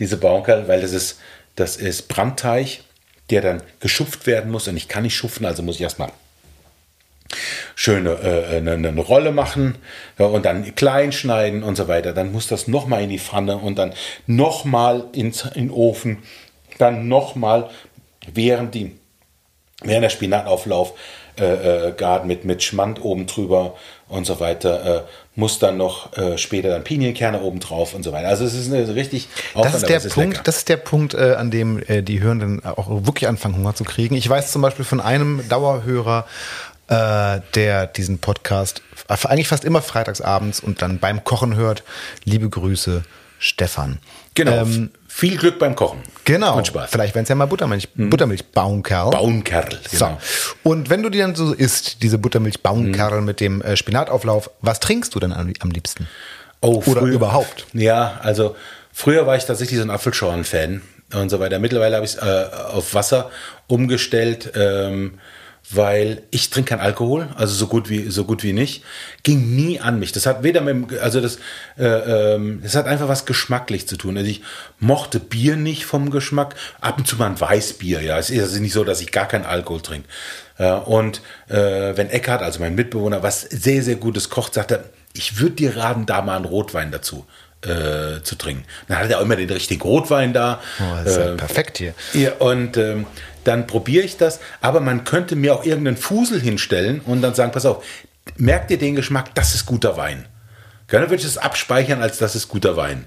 diese 0.00 0.16
Baumkerl, 0.16 0.66
weil 0.66 0.80
das 0.80 0.92
ist, 0.92 1.20
das 1.56 1.76
ist 1.76 2.08
Brandteig 2.08 2.80
der 3.30 3.40
dann 3.40 3.62
geschupft 3.80 4.26
werden 4.26 4.50
muss. 4.50 4.68
Und 4.68 4.76
ich 4.76 4.88
kann 4.88 5.02
nicht 5.02 5.16
schupfen, 5.16 5.46
also 5.46 5.62
muss 5.62 5.76
ich 5.76 5.82
erstmal 5.82 6.10
schöne 7.74 8.10
äh, 8.10 8.56
eine, 8.58 8.72
eine, 8.72 9.00
Rolle 9.00 9.32
machen 9.32 9.76
ja, 10.18 10.26
und 10.26 10.44
dann 10.44 10.74
klein 10.74 11.10
schneiden 11.10 11.62
und 11.62 11.76
so 11.76 11.88
weiter. 11.88 12.12
Dann 12.12 12.32
muss 12.32 12.48
das 12.48 12.68
nochmal 12.68 13.02
in 13.02 13.10
die 13.10 13.18
Pfanne 13.18 13.56
und 13.56 13.78
dann 13.78 13.94
nochmal 14.26 15.04
in 15.12 15.32
den 15.56 15.70
Ofen. 15.70 16.22
Dann 16.78 17.08
nochmal 17.08 17.70
während, 18.32 18.76
während 19.82 20.04
der 20.04 20.10
Spinatauflauf 20.10 20.94
äh, 21.38 21.88
äh, 21.88 21.92
Garten 21.92 22.28
mit, 22.28 22.44
mit 22.44 22.62
Schmand 22.62 23.02
oben 23.02 23.26
drüber 23.26 23.74
und 24.08 24.26
so 24.26 24.40
weiter. 24.40 24.96
Äh, 24.96 25.02
muss 25.36 25.58
dann 25.58 25.76
noch 25.76 26.16
äh, 26.16 26.38
später 26.38 26.68
dann 26.68 26.84
Pinienkerne 26.84 27.40
oben 27.40 27.58
drauf 27.58 27.94
und 27.94 28.02
so 28.02 28.12
weiter. 28.12 28.28
Also 28.28 28.44
es 28.44 28.54
ist 28.54 28.72
eine 28.72 28.94
richtig 28.94 29.28
das 29.54 29.74
ist 29.74 29.88
der 29.88 29.96
ist 29.96 30.10
Punkt, 30.10 30.46
Das 30.46 30.58
ist 30.58 30.68
der 30.68 30.76
Punkt, 30.76 31.14
äh, 31.14 31.34
an 31.34 31.50
dem 31.50 31.82
äh, 31.86 32.02
die 32.02 32.20
Hörenden 32.20 32.64
auch 32.64 32.88
wirklich 32.88 33.28
anfangen, 33.28 33.56
Hunger 33.56 33.74
zu 33.74 33.84
kriegen. 33.84 34.14
Ich 34.14 34.28
weiß 34.28 34.52
zum 34.52 34.62
Beispiel 34.62 34.84
von 34.84 35.00
einem 35.00 35.48
Dauerhörer, 35.48 36.26
äh, 36.88 37.40
der 37.54 37.86
diesen 37.86 38.18
Podcast 38.18 38.82
eigentlich 39.08 39.48
fast 39.48 39.64
immer 39.64 39.82
freitagsabends 39.82 40.60
und 40.60 40.82
dann 40.82 40.98
beim 40.98 41.24
Kochen 41.24 41.56
hört. 41.56 41.82
Liebe 42.24 42.48
Grüße, 42.48 43.02
Stefan. 43.38 43.98
Genau. 44.34 44.52
Ähm, 44.52 44.90
viel 45.14 45.36
Glück 45.36 45.60
beim 45.60 45.76
Kochen. 45.76 46.00
Genau. 46.24 46.56
Und 46.56 46.66
Spaß. 46.66 46.90
Vielleicht, 46.90 47.14
wenn 47.14 47.22
es 47.22 47.28
ja 47.28 47.36
mal 47.36 47.46
Buttermilch, 47.46 47.88
mhm. 47.94 48.10
Buttermilch 48.10 48.46
Baumkerl. 48.46 49.10
Baumkerl, 49.10 49.78
genau. 49.88 50.18
So. 50.20 50.54
Und 50.64 50.90
wenn 50.90 51.04
du 51.04 51.08
die 51.08 51.18
dann 51.18 51.36
so 51.36 51.52
isst, 51.52 52.02
diese 52.02 52.18
Buttermilch 52.18 52.62
Baumkerl 52.62 53.20
mhm. 53.20 53.24
mit 53.24 53.38
dem 53.38 53.62
äh, 53.62 53.76
Spinatauflauf, 53.76 54.50
was 54.60 54.80
trinkst 54.80 55.14
du 55.14 55.20
dann 55.20 55.32
am, 55.32 55.52
am 55.60 55.70
liebsten? 55.70 56.08
Oh, 56.60 56.82
Oder 56.86 57.02
früher, 57.02 57.12
überhaupt? 57.12 57.66
Ja, 57.74 58.18
also 58.24 58.56
früher 58.92 59.24
war 59.24 59.36
ich 59.36 59.44
tatsächlich 59.44 59.78
so 59.78 59.84
ein 59.84 59.90
Apfelschorlen-Fan 59.90 60.82
und 61.14 61.28
so 61.28 61.38
weiter. 61.38 61.60
Mittlerweile 61.60 61.94
habe 61.94 62.04
ich 62.04 62.14
es 62.14 62.18
äh, 62.18 62.46
auf 62.72 62.94
Wasser 62.94 63.30
umgestellt. 63.68 64.50
Ähm, 64.56 65.20
weil 65.70 66.22
ich 66.30 66.50
trinke 66.50 66.70
keinen 66.70 66.80
Alkohol, 66.80 67.28
also 67.36 67.54
so 67.54 67.66
gut 67.66 67.88
wie 67.88 68.10
so 68.10 68.24
gut 68.24 68.42
wie 68.42 68.52
nicht, 68.52 68.84
ging 69.22 69.56
nie 69.56 69.80
an 69.80 69.98
mich. 69.98 70.12
Das 70.12 70.26
hat 70.26 70.42
weder 70.42 70.60
mit 70.60 70.90
dem, 70.90 70.98
also 71.00 71.20
das, 71.20 71.38
äh, 71.78 71.84
ähm, 71.84 72.60
das 72.62 72.74
hat 72.74 72.86
einfach 72.86 73.08
was 73.08 73.24
geschmacklich 73.24 73.88
zu 73.88 73.96
tun. 73.96 74.16
Also 74.18 74.28
ich 74.28 74.42
mochte 74.78 75.20
Bier 75.20 75.56
nicht 75.56 75.86
vom 75.86 76.10
Geschmack, 76.10 76.54
ab 76.80 76.98
und 76.98 77.06
zu 77.06 77.16
mal 77.16 77.26
ein 77.26 77.40
Weißbier. 77.40 78.02
Ja, 78.02 78.18
es 78.18 78.30
ist 78.30 78.42
also 78.42 78.60
nicht 78.60 78.74
so, 78.74 78.84
dass 78.84 79.00
ich 79.00 79.10
gar 79.10 79.26
keinen 79.26 79.46
Alkohol 79.46 79.80
trinke. 79.80 80.08
Äh, 80.58 80.72
und 80.72 81.22
äh, 81.48 81.96
wenn 81.96 82.10
Eckhard, 82.10 82.42
also 82.42 82.60
mein 82.60 82.74
Mitbewohner, 82.74 83.22
was 83.22 83.40
sehr 83.42 83.82
sehr 83.82 83.96
Gutes 83.96 84.28
kocht, 84.28 84.54
sagt 84.54 84.70
er, 84.70 84.84
ich 85.14 85.38
würde 85.38 85.56
dir 85.56 85.76
raten, 85.76 86.06
da 86.06 86.20
mal 86.22 86.36
einen 86.36 86.44
Rotwein 86.44 86.90
dazu 86.90 87.24
äh, 87.62 88.22
zu 88.22 88.36
trinken. 88.36 88.64
Dann 88.88 88.98
hat 88.98 89.10
er 89.10 89.18
auch 89.18 89.22
immer 89.22 89.36
den 89.36 89.48
richtigen 89.48 89.80
Rotwein 89.82 90.32
da. 90.32 90.60
Oh, 90.78 91.04
das 91.04 91.12
ist 91.12 91.18
äh, 91.18 91.36
perfekt 91.36 91.78
hier. 91.78 91.94
Ja, 92.12 92.32
und 92.34 92.76
ähm, 92.76 93.06
dann 93.44 93.66
probiere 93.66 94.04
ich 94.04 94.16
das, 94.16 94.40
aber 94.60 94.80
man 94.80 95.04
könnte 95.04 95.36
mir 95.36 95.54
auch 95.54 95.64
irgendeinen 95.64 95.96
Fusel 95.96 96.40
hinstellen 96.40 97.00
und 97.00 97.22
dann 97.22 97.34
sagen, 97.34 97.52
pass 97.52 97.66
auf, 97.66 97.84
merkt 98.36 98.70
ihr 98.70 98.78
den 98.78 98.96
Geschmack, 98.96 99.34
das 99.34 99.54
ist 99.54 99.66
guter 99.66 99.96
Wein. 99.96 100.26
Dann 100.88 101.02
würde 101.02 101.16
ich 101.16 101.24
es 101.24 101.38
abspeichern, 101.38 102.02
als 102.02 102.18
das 102.18 102.36
ist 102.36 102.48
guter 102.48 102.76
Wein. 102.76 103.06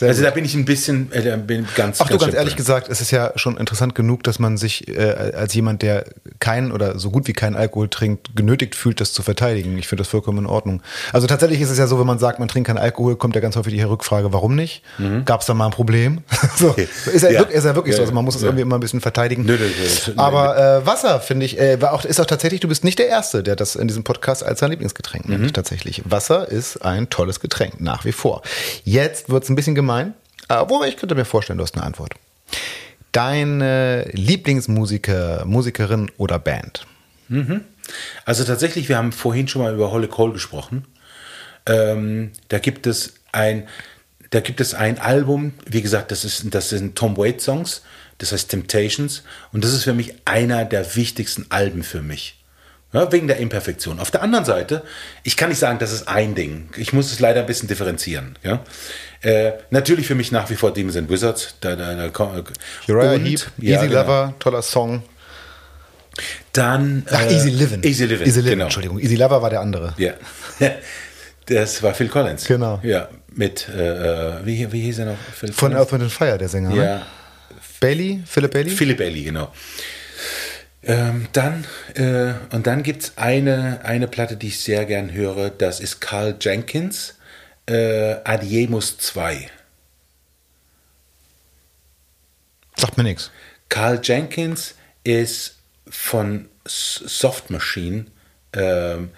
Sehr 0.00 0.08
also 0.08 0.22
gut. 0.22 0.30
da 0.30 0.34
bin 0.34 0.46
ich 0.46 0.54
ein 0.54 0.64
bisschen 0.64 1.12
äh, 1.12 1.36
bin 1.36 1.66
ganz. 1.76 2.00
Ach 2.00 2.08
ganz 2.08 2.18
du, 2.18 2.26
ganz 2.26 2.34
ehrlich 2.34 2.56
gesagt, 2.56 2.88
es 2.88 3.02
ist 3.02 3.10
ja 3.10 3.32
schon 3.36 3.58
interessant 3.58 3.94
genug, 3.94 4.22
dass 4.22 4.38
man 4.38 4.56
sich 4.56 4.88
äh, 4.88 5.02
als 5.34 5.52
jemand, 5.52 5.82
der 5.82 6.06
keinen 6.38 6.72
oder 6.72 6.98
so 6.98 7.10
gut 7.10 7.28
wie 7.28 7.34
keinen 7.34 7.54
Alkohol 7.54 7.88
trinkt, 7.88 8.34
genötigt 8.34 8.74
fühlt, 8.74 9.02
das 9.02 9.12
zu 9.12 9.22
verteidigen. 9.22 9.76
Ich 9.76 9.88
finde 9.88 10.00
das 10.00 10.08
vollkommen 10.08 10.38
in 10.38 10.46
Ordnung. 10.46 10.82
Also 11.12 11.26
tatsächlich 11.26 11.60
ist 11.60 11.68
es 11.68 11.76
ja 11.76 11.86
so, 11.86 12.00
wenn 12.00 12.06
man 12.06 12.18
sagt, 12.18 12.38
man 12.38 12.48
trinkt 12.48 12.68
keinen 12.68 12.78
Alkohol, 12.78 13.16
kommt 13.16 13.34
ja 13.34 13.42
ganz 13.42 13.56
häufig 13.56 13.74
die 13.74 13.82
Rückfrage, 13.82 14.32
warum 14.32 14.54
nicht? 14.54 14.82
Mhm. 14.96 15.26
Gab 15.26 15.42
es 15.42 15.46
da 15.46 15.52
mal 15.52 15.66
ein 15.66 15.72
Problem? 15.72 16.22
so, 16.56 16.70
okay. 16.70 16.88
ist, 17.12 17.20
ja, 17.20 17.30
ja. 17.30 17.42
ist 17.42 17.64
ja 17.64 17.74
wirklich 17.74 17.92
ja, 17.92 17.96
so. 17.98 18.02
Also 18.04 18.14
man 18.14 18.24
muss 18.24 18.36
es 18.36 18.42
irgendwie 18.42 18.62
immer 18.62 18.78
ein 18.78 18.80
bisschen 18.80 19.02
verteidigen. 19.02 19.44
Nö, 19.44 19.58
nö, 19.58 19.66
nö, 19.66 20.12
Aber 20.16 20.56
äh, 20.56 20.86
Wasser, 20.86 21.20
finde 21.20 21.44
ich, 21.44 21.60
äh, 21.60 21.76
auch, 21.82 22.06
ist 22.06 22.18
auch 22.22 22.26
tatsächlich, 22.26 22.60
du 22.60 22.68
bist 22.68 22.84
nicht 22.84 22.98
der 22.98 23.08
Erste, 23.08 23.42
der 23.42 23.54
das 23.54 23.76
in 23.76 23.86
diesem 23.86 24.02
Podcast 24.02 24.42
als 24.42 24.60
sein 24.60 24.70
Lieblingsgetränk 24.70 25.28
mhm. 25.28 25.42
nennt. 25.42 25.54
Tatsächlich. 25.54 26.02
Wasser 26.06 26.48
ist 26.48 26.78
ein 26.78 27.10
tolles 27.10 27.40
Getränk, 27.40 27.82
nach 27.82 28.06
wie 28.06 28.12
vor. 28.12 28.40
Jetzt 28.84 29.28
wird 29.28 29.44
es 29.44 29.50
ein 29.50 29.56
bisschen 29.56 29.74
gemein. 29.74 29.89
Wobei 30.48 30.88
ich 30.88 30.96
könnte 30.96 31.14
mir 31.14 31.24
vorstellen, 31.24 31.58
du 31.58 31.64
hast 31.64 31.74
eine 31.76 31.84
Antwort. 31.84 32.14
Deine 33.12 34.08
Lieblingsmusiker, 34.12 35.44
Musikerin 35.44 36.10
oder 36.16 36.38
Band? 36.38 36.86
Mhm. 37.28 37.62
Also 38.24 38.44
tatsächlich, 38.44 38.88
wir 38.88 38.96
haben 38.96 39.12
vorhin 39.12 39.48
schon 39.48 39.62
mal 39.62 39.74
über 39.74 39.90
Holly 39.90 40.08
Cole 40.08 40.32
gesprochen. 40.32 40.86
Ähm, 41.66 42.32
da 42.48 42.58
gibt 42.58 42.86
es 42.86 43.14
ein, 43.32 43.68
da 44.30 44.40
gibt 44.40 44.60
es 44.60 44.74
ein 44.74 44.98
Album, 44.98 45.52
wie 45.66 45.82
gesagt, 45.82 46.10
das 46.10 46.24
ist, 46.24 46.54
das 46.54 46.68
sind 46.70 46.96
Tom 46.96 47.16
Waits 47.16 47.44
Songs, 47.44 47.82
das 48.18 48.32
heißt 48.32 48.50
Temptations, 48.50 49.22
und 49.52 49.64
das 49.64 49.72
ist 49.72 49.84
für 49.84 49.94
mich 49.94 50.14
einer 50.24 50.64
der 50.64 50.96
wichtigsten 50.96 51.46
Alben 51.50 51.82
für 51.82 52.02
mich. 52.02 52.39
Ja, 52.92 53.12
wegen 53.12 53.28
der 53.28 53.36
Imperfektion. 53.36 54.00
Auf 54.00 54.10
der 54.10 54.22
anderen 54.22 54.44
Seite, 54.44 54.82
ich 55.22 55.36
kann 55.36 55.48
nicht 55.48 55.58
sagen, 55.58 55.78
das 55.78 55.92
ist 55.92 56.08
ein 56.08 56.34
Ding. 56.34 56.68
Ich 56.76 56.92
muss 56.92 57.12
es 57.12 57.20
leider 57.20 57.40
ein 57.40 57.46
bisschen 57.46 57.68
differenzieren. 57.68 58.36
Ja? 58.42 58.64
Äh, 59.22 59.52
natürlich 59.70 60.06
für 60.06 60.16
mich 60.16 60.32
nach 60.32 60.50
wie 60.50 60.56
vor 60.56 60.72
Demons 60.72 60.96
and 60.96 61.08
Wizards. 61.08 61.54
Da, 61.60 61.76
da, 61.76 61.94
da, 61.94 62.42
Uriah 62.88 63.12
und, 63.12 63.24
Heep, 63.24 63.46
ja, 63.58 63.76
Easy 63.76 63.88
genau. 63.88 64.00
Lover, 64.00 64.34
toller 64.40 64.62
Song. 64.62 65.04
Dann. 66.52 67.06
Ach, 67.10 67.22
äh, 67.22 67.32
Easy 67.32 67.50
Living. 67.50 67.82
Easy 67.84 68.06
Living. 68.06 68.26
Easy 68.26 68.40
Living, 68.40 68.52
genau. 68.52 68.64
Entschuldigung. 68.64 68.98
Easy 68.98 69.14
Lover 69.14 69.40
war 69.40 69.50
der 69.50 69.60
andere. 69.60 69.94
Ja. 69.96 70.14
Das 71.46 71.82
war 71.82 71.94
Phil 71.94 72.08
Collins. 72.08 72.44
Genau. 72.44 72.78
Ja, 72.84 73.08
mit, 73.34 73.68
äh, 73.68 74.44
wie, 74.46 74.70
wie 74.70 74.82
hieß 74.82 75.00
er 75.00 75.06
noch? 75.06 75.18
Phil 75.34 75.52
Von 75.52 75.74
Earth, 75.74 75.90
Wind 75.90 76.12
Fire, 76.12 76.38
der 76.38 76.48
Sänger. 76.48 76.72
Ja. 76.74 76.82
Ne? 76.84 77.02
Bailey? 77.80 78.20
Philip 78.24 78.52
Bailey? 78.52 78.70
Philip 78.70 78.98
Bailey, 78.98 79.24
genau. 79.24 79.52
Ähm, 80.82 81.28
dann, 81.32 81.66
äh, 81.94 82.32
und 82.54 82.66
dann 82.66 82.82
gibt 82.82 83.02
es 83.02 83.18
eine, 83.18 83.84
eine 83.84 84.08
Platte, 84.08 84.36
die 84.36 84.48
ich 84.48 84.60
sehr 84.60 84.86
gern 84.86 85.12
höre, 85.12 85.50
das 85.50 85.78
ist 85.80 86.00
Carl 86.00 86.36
Jenkins, 86.40 87.16
äh, 87.66 88.16
Adiemus 88.24 88.96
2. 88.98 89.50
Sagt 92.76 92.96
mir 92.96 93.04
nichts. 93.04 93.30
Carl 93.68 94.00
Jenkins 94.02 94.74
ist 95.04 95.56
von 95.88 96.48
Soft 96.64 97.50
Machine. 97.50 98.06
Ähm, 98.54 99.10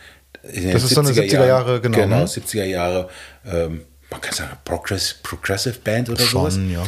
das 0.43 0.83
ist 0.83 0.91
so 0.91 1.01
eine 1.01 1.11
70er 1.11 1.47
Jahre, 1.47 1.81
genau. 1.81 1.99
Genau, 1.99 2.25
70er 2.25 2.57
ne? 2.57 2.67
Jahre. 2.67 3.09
Ähm, 3.47 3.83
man 4.11 4.21
kann 4.21 4.35
sagen, 4.35 4.59
Progress, 4.65 5.15
Progressive 5.15 5.79
Band 5.79 6.11
oder 6.11 6.23
Schon, 6.23 6.51
sowas. 6.51 6.71
Ja. 6.71 6.85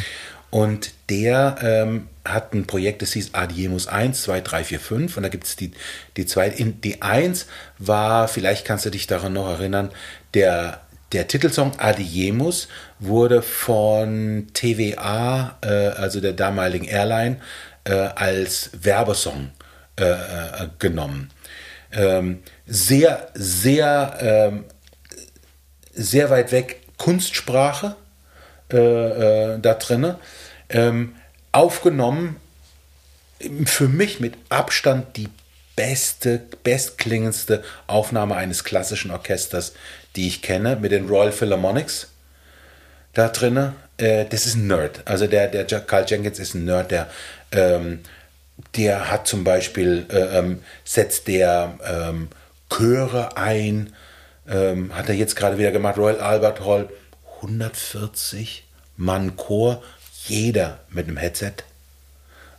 Und 0.49 0.93
der 1.09 1.57
ähm, 1.61 2.07
hat 2.23 2.53
ein 2.53 2.65
Projekt, 2.65 3.01
das 3.01 3.13
hieß 3.13 3.33
Adiemus 3.33 3.87
1, 3.87 4.23
2, 4.23 4.41
3, 4.41 4.63
4, 4.63 4.79
5. 4.79 5.17
Und 5.17 5.23
da 5.23 5.29
gibt 5.29 5.45
es 5.45 5.55
die, 5.55 5.71
die 6.17 6.25
zwei. 6.25 6.49
Die 6.49 7.01
1 7.01 7.47
war, 7.77 8.27
vielleicht 8.27 8.65
kannst 8.65 8.85
du 8.85 8.89
dich 8.89 9.07
daran 9.07 9.33
noch 9.33 9.47
erinnern, 9.47 9.91
der, 10.33 10.81
der 11.11 11.27
Titelsong 11.27 11.79
Adiemus 11.79 12.67
wurde 12.99 13.41
von 13.41 14.47
TVA, 14.53 15.57
äh, 15.61 15.67
also 15.67 16.21
der 16.21 16.33
damaligen 16.33 16.85
Airline, 16.85 17.37
äh, 17.83 17.93
als 17.93 18.71
Werbesong 18.81 19.51
äh, 19.99 20.05
äh 20.05 20.69
genommen. 20.79 21.31
Ähm, 21.91 22.39
sehr, 22.65 23.29
sehr, 23.35 24.17
ähm, 24.19 24.65
sehr 25.93 26.29
weit 26.29 26.51
weg 26.51 26.81
Kunstsprache 26.97 27.95
äh, 28.71 28.77
äh, 29.53 29.59
da 29.59 29.73
drinne. 29.75 30.19
Ähm, 30.69 31.15
aufgenommen, 31.51 32.37
für 33.65 33.87
mich 33.87 34.19
mit 34.19 34.35
Abstand 34.49 35.17
die 35.17 35.29
beste, 35.75 36.41
bestklingendste 36.63 37.63
Aufnahme 37.87 38.35
eines 38.35 38.63
klassischen 38.63 39.11
Orchesters, 39.11 39.73
die 40.15 40.27
ich 40.27 40.41
kenne, 40.41 40.77
mit 40.77 40.91
den 40.91 41.07
Royal 41.07 41.31
Philharmonics 41.31 42.09
da 43.13 43.29
drinne. 43.29 43.73
Äh, 43.97 44.25
das 44.25 44.45
ist 44.45 44.55
ein 44.55 44.67
Nerd. 44.67 45.01
Also 45.05 45.27
der, 45.27 45.47
der 45.47 45.65
Carl 45.81 46.05
Jenkins 46.07 46.39
ist 46.39 46.53
ein 46.53 46.65
Nerd, 46.65 46.91
der, 46.91 47.09
ähm, 47.51 48.01
der 48.75 49.11
hat 49.11 49.27
zum 49.27 49.43
Beispiel, 49.43 50.05
äh, 50.09 50.39
ähm, 50.39 50.63
setzt 50.83 51.27
der 51.27 51.77
ähm, 51.85 52.29
Chöre 52.69 53.37
ein, 53.37 53.93
ähm, 54.47 54.95
hat 54.95 55.09
er 55.09 55.15
jetzt 55.15 55.35
gerade 55.35 55.57
wieder 55.57 55.71
gemacht, 55.71 55.97
Royal 55.97 56.19
Albert 56.19 56.63
Hall, 56.65 56.89
140 57.41 58.63
Mann 58.97 59.35
Chor, 59.35 59.81
jeder 60.25 60.79
mit 60.89 61.07
einem 61.07 61.17
Headset 61.17 61.53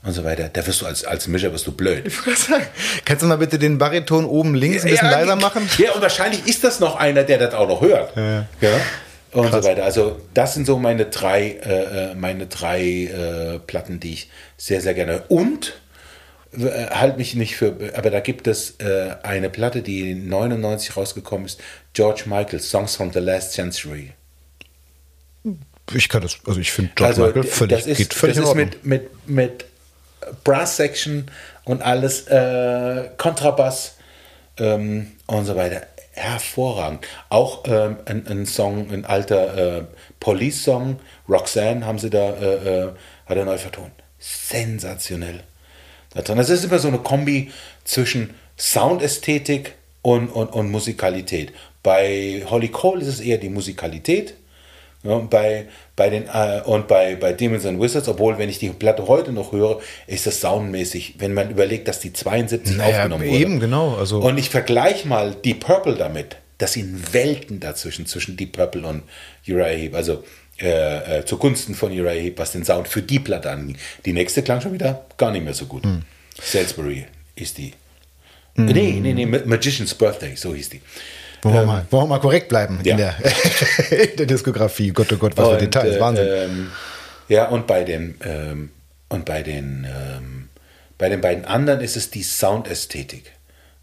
und 0.03 0.13
so 0.13 0.25
weiter. 0.25 0.49
Da 0.53 0.67
wirst 0.67 0.81
du 0.81 0.87
als, 0.87 1.05
als 1.05 1.27
Mischer 1.27 1.53
wirst 1.53 1.67
du 1.67 1.73
blöd. 1.73 2.11
Kannst 3.05 3.23
du 3.23 3.27
mal 3.27 3.39
bitte 3.39 3.59
den 3.59 3.79
Bariton 3.79 4.25
oben 4.25 4.55
links 4.55 4.85
ein 4.85 4.91
bisschen 4.91 5.11
ja, 5.11 5.19
leiser 5.19 5.37
machen? 5.37 5.69
Ja, 5.79 5.93
und 5.93 6.01
wahrscheinlich 6.01 6.47
ist 6.47 6.63
das 6.65 6.81
noch 6.81 6.97
einer, 6.97 7.25
der 7.25 7.39
das 7.39 7.55
auch 7.55 7.69
noch 7.69 7.81
hört. 7.81 8.17
Ja. 8.17 8.47
ja? 8.61 8.81
Und 9.33 9.51
Krass. 9.51 9.65
so 9.65 9.71
weiter. 9.71 9.85
Also 9.85 10.21
das 10.33 10.55
sind 10.55 10.67
so 10.67 10.79
meine 10.79 11.07
drei, 11.07 11.59
äh, 11.65 12.11
äh 12.11 12.15
meine 12.15 12.47
drei 12.47 12.83
äh, 12.83 13.59
Platten, 13.59 14.01
die 14.01 14.13
ich 14.13 14.31
sehr, 14.57 14.81
sehr 14.81 14.95
gerne. 14.95 15.25
Und 15.29 15.75
äh, 16.57 16.87
halt 16.91 17.19
mich 17.19 17.35
nicht 17.35 17.57
für, 17.57 17.77
aber 17.95 18.11
da 18.11 18.21
gibt 18.21 18.47
es 18.47 18.77
äh, 18.79 19.17
eine 19.23 19.51
Platte, 19.51 19.83
die 19.83 20.15
99 20.15 20.97
rausgekommen 20.97 21.47
ist, 21.47 21.61
George 21.93 22.23
Michael, 22.27 22.61
Songs 22.61 22.97
from 22.97 23.13
the 23.13 23.19
Last 23.19 23.53
Century. 23.53 24.13
Ich 25.95 26.09
kann 26.09 26.23
das, 26.23 26.39
also 26.47 26.61
ich 26.61 26.73
finde 26.73 26.93
George 26.95 27.23
also, 27.23 27.27
Michael 27.27 27.45
völlig, 27.45 27.79
das 27.79 27.87
ist, 27.87 27.99
geht 27.99 28.15
völlig 28.15 28.37
das 28.37 28.49
ist 28.49 28.55
mit, 28.55 28.85
mit, 28.85 29.29
mit 29.29 29.65
Brass 30.43 30.77
Section 30.77 31.31
und 31.65 31.83
alles, 31.83 32.27
äh, 32.27 33.11
Kontrabass 33.17 33.97
ähm, 34.59 35.13
und 35.27 35.45
so 35.45 35.57
weiter. 35.57 35.83
Hervorragend. 36.13 37.07
Auch 37.29 37.65
ähm, 37.67 37.97
ein, 38.07 38.27
ein, 38.27 38.47
Song, 38.47 38.91
ein 38.91 39.05
alter 39.05 39.79
äh, 39.79 39.85
Police-Song, 40.19 40.99
Roxanne 41.29 41.85
haben 41.85 41.99
sie 41.99 42.11
da, 42.11 42.31
äh, 42.31 42.85
äh 42.85 42.93
hat 43.27 43.37
er 43.37 43.45
neu 43.45 43.59
vertont. 43.59 43.93
Sensationell. 44.19 45.43
Das 46.15 46.49
ist 46.49 46.65
immer 46.65 46.79
so 46.79 46.89
eine 46.89 46.99
Kombi 46.99 47.53
zwischen 47.85 48.35
Soundästhetik 48.57 49.75
und, 50.01 50.29
und, 50.29 50.49
und 50.49 50.71
Musikalität. 50.71 51.53
Bei 51.83 52.43
Holly 52.47 52.69
Cole 52.69 53.03
ist 53.03 53.09
es 53.09 53.21
eher 53.21 53.39
die 53.39 53.51
Musikalität 53.51 54.35
ja, 55.09 55.19
bei, 55.19 55.67
bei 55.95 56.11
den, 56.11 56.25
äh, 56.25 56.63
und 56.65 56.89
bei, 56.89 57.17
bei 57.17 57.33
Demons 57.33 57.67
and 57.67 57.81
Wizards, 57.81 58.09
obwohl, 58.09 58.39
wenn 58.39 58.49
ich 58.49 58.59
die 58.59 58.71
Platte 58.71 59.07
heute 59.07 59.33
noch 59.33 59.53
höre, 59.53 59.81
ist 60.07 60.27
das 60.27 60.41
soundmäßig, 60.41 61.15
wenn 61.19 61.35
man 61.35 61.51
überlegt, 61.51 61.89
dass 61.89 62.01
die 62.01 62.13
72 62.13 62.77
naja, 62.77 62.97
aufgenommen 62.97 63.27
wurde. 63.27 63.39
Eben, 63.39 63.61
genau. 63.61 63.97
Also 63.97 64.21
und 64.21 64.39
ich 64.39 64.51
vergleiche 64.51 65.09
mal 65.09 65.35
Deep 65.35 65.61
Purple 65.61 65.95
damit. 65.95 66.37
Das 66.59 66.73
sind 66.73 67.13
Welten 67.13 67.61
dazwischen, 67.61 68.07
zwischen 68.07 68.37
Deep 68.37 68.53
Purple 68.53 68.87
und 68.87 69.03
Uriah 69.47 69.67
Heep. 69.67 69.95
Also 69.95 70.25
äh, 70.59 71.19
äh, 71.19 71.25
zugunsten 71.27 71.75
von 71.75 71.93
Uriah 71.93 72.19
Heep, 72.19 72.39
was 72.39 72.53
den 72.53 72.65
Sound 72.65 72.89
für 72.89 73.03
die 73.03 73.19
Platte 73.19 73.51
anging. 73.51 73.77
Die 74.07 74.15
nächste 74.15 74.43
klang 74.43 74.61
schon 74.63 74.73
wieder 74.73 75.05
gar 75.19 75.31
nicht 75.31 75.45
mehr 75.45 75.53
so 75.53 75.67
gut. 75.67 75.85
Hm. 75.85 76.03
Salisbury 76.41 77.05
ist 77.35 77.59
die. 77.59 77.73
Hm. 78.55 78.67
Nee, 78.67 78.99
nee, 79.03 79.13
nee, 79.13 79.27
Magician's 79.27 79.95
Birthday, 79.95 80.35
so 80.35 80.55
hieß 80.55 80.71
die. 80.71 80.81
Wollen 81.47 81.55
wir, 81.55 81.63
ähm, 81.63 81.67
mal, 81.67 81.87
wollen 81.91 82.05
wir 82.05 82.09
mal 82.09 82.21
korrekt 82.21 82.49
bleiben 82.49 82.81
ja. 82.83 82.93
in, 82.93 82.99
der, 82.99 83.15
in 84.11 84.17
der 84.17 84.27
Diskografie. 84.27 84.91
Gott, 84.91 85.13
oh 85.13 85.17
Gott, 85.17 85.37
was 85.37 85.49
für 85.49 85.57
Details, 85.59 85.97
äh, 85.97 86.01
Wahnsinn. 86.01 86.29
Ähm, 86.29 86.71
ja, 87.29 87.49
und 87.49 87.67
bei 87.67 87.85
den, 87.85 88.19
ähm, 88.25 88.71
und 89.09 89.25
bei 89.25 89.43
den, 89.43 89.87
ähm, 89.89 90.49
bei 90.99 91.09
den 91.09 91.21
beiden 91.21 91.45
anderen 91.45 91.81
ist 91.81 91.97
es 91.97 92.11
die 92.11 92.23
Soundästhetik. 92.23 93.33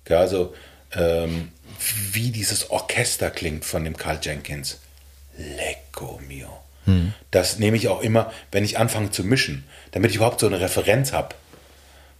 Ja, 0.07 0.19
also, 0.19 0.53
ähm, 0.95 1.49
wie 2.11 2.31
dieses 2.31 2.69
Orchester 2.69 3.29
klingt 3.29 3.65
von 3.65 3.83
dem 3.83 3.97
Carl 3.97 4.19
Jenkins. 4.21 4.79
Lecco 5.37 6.19
mio. 6.27 6.47
Hm. 6.85 7.13
Das 7.31 7.59
nehme 7.59 7.77
ich 7.77 7.87
auch 7.87 8.01
immer, 8.01 8.31
wenn 8.51 8.63
ich 8.63 8.77
anfange 8.77 9.11
zu 9.11 9.23
mischen, 9.23 9.63
damit 9.91 10.11
ich 10.11 10.17
überhaupt 10.17 10.39
so 10.39 10.47
eine 10.47 10.59
Referenz 10.59 11.13
habe, 11.13 11.35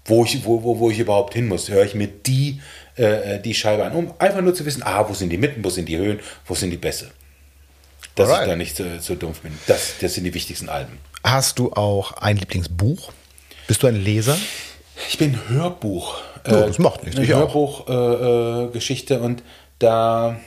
wo 0.06 0.24
ich, 0.26 0.46
wo, 0.46 0.64
wo, 0.64 0.80
wo 0.80 0.90
ich 0.90 1.00
überhaupt 1.00 1.34
hin 1.34 1.48
muss. 1.48 1.70
Höre 1.70 1.86
ich 1.86 1.96
mir 1.96 2.08
die 2.08 2.62
äh, 2.96 3.40
die 3.40 3.54
Scheibe 3.54 3.86
an, 3.86 3.94
um 3.94 4.14
einfach 4.20 4.42
nur 4.42 4.54
zu 4.54 4.66
wissen, 4.66 4.84
ah, 4.84 5.08
wo 5.08 5.14
sind 5.14 5.30
die 5.30 5.38
Mitten, 5.38 5.64
wo 5.64 5.70
sind 5.70 5.88
die 5.88 5.98
Höhen, 5.98 6.20
wo 6.46 6.56
sind 6.56 6.72
die 6.72 6.78
Bässe. 6.78 7.12
dass 8.16 8.30
Alright. 8.30 8.44
ich 8.44 8.50
da 8.50 8.56
nicht 8.56 8.76
so, 8.76 8.84
so 9.00 9.16
dumpf 9.16 9.42
bin. 9.42 9.58
Das, 9.68 9.96
das 10.00 10.14
sind 10.14 10.24
die 10.26 10.34
wichtigsten 10.34 10.70
Alben. 10.70 11.00
Hast 11.24 11.60
du 11.60 11.72
auch 11.74 12.14
ein 12.14 12.38
Lieblingsbuch? 12.38 13.12
Bist 13.68 13.82
du 13.82 13.88
ein 13.88 13.96
Leser? 13.96 14.38
Ich 15.10 15.18
bin 15.18 15.40
Hörbuch. 15.50 16.18
Oh, 16.46 16.52
das 16.52 16.78
macht 16.78 17.04
nichts. 17.06 17.20
Hörbuchgeschichte 17.20 19.14
äh, 19.14 19.18
äh, 19.18 19.22
und 19.22 19.44
da 19.80 20.38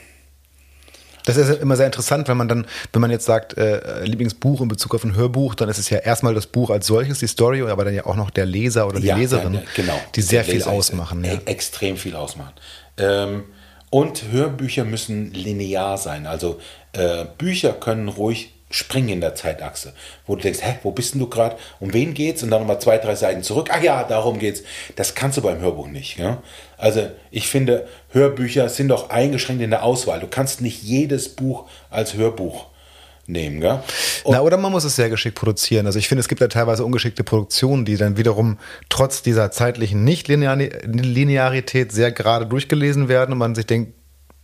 das 1.27 1.35
ist 1.35 1.61
immer 1.61 1.75
sehr 1.75 1.85
interessant, 1.85 2.29
wenn 2.29 2.37
man 2.37 2.47
dann, 2.47 2.65
wenn 2.93 3.01
man 3.01 3.11
jetzt 3.11 3.25
sagt, 3.25 3.57
äh, 3.57 4.05
Lieblingsbuch 4.05 4.61
in 4.61 4.69
Bezug 4.69 4.95
auf 4.95 5.03
ein 5.03 5.15
Hörbuch, 5.15 5.55
dann 5.55 5.67
ist 5.67 5.77
es 5.77 5.89
ja 5.89 5.97
erstmal 5.97 6.33
das 6.33 6.47
Buch 6.47 6.69
als 6.69 6.87
solches, 6.87 7.19
die 7.19 7.27
Story, 7.27 7.61
aber 7.61 7.83
dann 7.83 7.93
ja 7.93 8.05
auch 8.05 8.15
noch 8.15 8.29
der 8.29 8.45
Leser 8.45 8.87
oder 8.87 9.01
die 9.01 9.07
ja, 9.07 9.17
Leserin, 9.17 9.55
ja, 9.55 9.61
genau. 9.75 9.99
die 10.15 10.21
sehr 10.21 10.45
viel 10.45 10.63
ausmachen. 10.63 11.23
Ja. 11.25 11.33
Extrem 11.45 11.97
viel 11.97 12.15
ausmachen. 12.15 12.53
Ähm, 12.97 13.43
und 13.89 14.31
Hörbücher 14.31 14.85
müssen 14.85 15.33
linear 15.33 15.97
sein. 15.97 16.27
Also 16.27 16.59
äh, 16.93 17.25
Bücher 17.37 17.73
können 17.73 18.07
ruhig 18.07 18.53
springen 18.69 19.09
in 19.09 19.21
der 19.21 19.35
Zeitachse, 19.35 19.93
wo 20.25 20.35
du 20.35 20.41
denkst, 20.41 20.59
hä, 20.61 20.79
wo 20.83 20.91
bist 20.91 21.13
denn 21.13 21.21
du 21.21 21.27
gerade? 21.27 21.55
Um 21.79 21.93
wen 21.93 22.13
geht's? 22.13 22.43
Und 22.43 22.51
dann 22.51 22.61
nochmal 22.61 22.81
zwei, 22.81 22.97
drei 22.97 23.15
Seiten 23.15 23.43
zurück. 23.43 23.69
Ach 23.71 23.81
ja, 23.81 24.03
darum 24.03 24.39
geht's. 24.39 24.63
Das 24.95 25.15
kannst 25.15 25.37
du 25.37 25.41
beim 25.41 25.59
Hörbuch 25.59 25.87
nicht. 25.87 26.17
Ja? 26.17 26.41
Also 26.77 27.09
ich 27.31 27.47
finde, 27.47 27.87
Hörbücher 28.09 28.67
sind 28.69 28.89
doch 28.89 29.09
eingeschränkt 29.09 29.63
in 29.63 29.69
der 29.69 29.83
Auswahl. 29.83 30.19
Du 30.19 30.27
kannst 30.27 30.61
nicht 30.61 30.83
jedes 30.83 31.29
Buch 31.29 31.69
als 31.89 32.15
Hörbuch 32.15 32.65
nehmen. 33.25 33.61
Gell? 33.61 33.79
Na, 34.25 34.41
oder 34.41 34.57
man 34.57 34.71
muss 34.71 34.83
es 34.83 34.95
sehr 34.95 35.09
geschickt 35.09 35.35
produzieren. 35.35 35.85
Also 35.85 35.99
ich 35.99 36.07
finde, 36.07 36.21
es 36.21 36.27
gibt 36.27 36.41
ja 36.41 36.47
teilweise 36.47 36.83
ungeschickte 36.83 37.23
Produktionen, 37.23 37.85
die 37.85 37.95
dann 37.97 38.17
wiederum 38.17 38.57
trotz 38.89 39.21
dieser 39.21 39.51
zeitlichen 39.51 40.03
Nicht-Linearität 40.03 41.91
sehr 41.91 42.11
gerade 42.11 42.45
durchgelesen 42.45 43.07
werden 43.07 43.31
und 43.33 43.37
man 43.37 43.55
sich 43.55 43.65
denkt, 43.65 43.93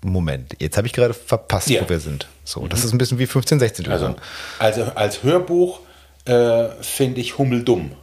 Moment, 0.04 0.54
jetzt 0.60 0.78
habe 0.78 0.88
ich 0.88 0.94
gerade 0.94 1.14
verpasst, 1.14 1.70
ja. 1.70 1.82
wo 1.82 1.90
wir 1.90 2.00
sind. 2.00 2.28
So, 2.44 2.62
mhm. 2.62 2.70
das 2.70 2.84
ist 2.84 2.92
ein 2.92 2.98
bisschen 2.98 3.20
wie 3.20 3.28
15, 3.28 3.60
16 3.60 3.88
also, 3.90 4.16
also 4.60 4.84
als 4.96 5.24
Hörbuch 5.24 5.80
äh, 6.26 6.70
finde 6.82 7.22
ich 7.22 7.38
Hummel 7.38 7.64
dumm. 7.64 7.94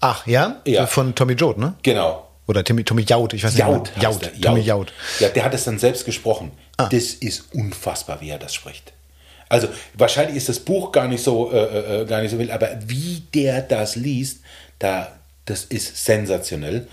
Ach 0.00 0.26
ja? 0.26 0.60
ja? 0.66 0.86
Von 0.86 1.14
Tommy 1.14 1.34
Joad, 1.34 1.58
ne? 1.58 1.74
Genau. 1.82 2.26
Oder 2.46 2.64
Tommy, 2.64 2.82
Tommy 2.82 3.02
Jaud, 3.02 3.32
ich 3.34 3.44
weiß 3.44 3.52
nicht. 3.52 3.60
Jaud, 3.60 3.92
Jaud, 4.00 4.22
Jaud. 4.22 4.42
Tommy 4.42 4.60
Jaud. 4.60 4.92
Ja, 5.20 5.28
der 5.28 5.44
hat 5.44 5.54
es 5.54 5.64
dann 5.64 5.78
selbst 5.78 6.04
gesprochen. 6.04 6.50
Ah. 6.78 6.88
Das 6.90 7.14
ist 7.14 7.54
unfassbar, 7.54 8.20
wie 8.20 8.30
er 8.30 8.38
das 8.38 8.54
spricht. 8.54 8.92
Also 9.48 9.68
wahrscheinlich 9.94 10.36
ist 10.36 10.48
das 10.48 10.60
Buch 10.60 10.90
gar 10.92 11.06
nicht 11.06 11.22
so, 11.22 11.52
äh, 11.52 11.58
äh, 11.58 12.02
äh 12.02 12.06
gar 12.06 12.22
nicht 12.22 12.30
so 12.30 12.38
wild, 12.38 12.50
aber 12.50 12.70
wie 12.86 13.22
der 13.34 13.62
das 13.62 13.96
liest, 13.96 14.40
da, 14.78 15.12
das 15.44 15.64
ist 15.64 16.04
sensationell. 16.04 16.88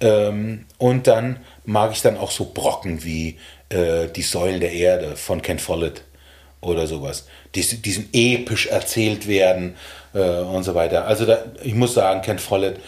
Ähm, 0.00 0.66
und 0.78 1.06
dann 1.06 1.40
mag 1.64 1.92
ich 1.92 2.02
dann 2.02 2.16
auch 2.16 2.30
so 2.30 2.46
Brocken 2.52 3.04
wie 3.04 3.38
äh, 3.68 4.08
Die 4.08 4.22
Säulen 4.22 4.60
der 4.60 4.72
Erde 4.72 5.16
von 5.16 5.42
Ken 5.42 5.58
Follett 5.58 6.02
oder 6.60 6.86
sowas. 6.86 7.26
Die, 7.54 7.62
diesen 7.62 8.08
episch 8.12 8.66
erzählt 8.66 9.26
werden 9.26 9.76
äh, 10.14 10.20
und 10.20 10.62
so 10.62 10.74
weiter. 10.74 11.06
Also 11.06 11.26
da, 11.26 11.44
ich 11.62 11.74
muss 11.74 11.94
sagen, 11.94 12.22
Ken 12.22 12.38
Follett 12.38 12.80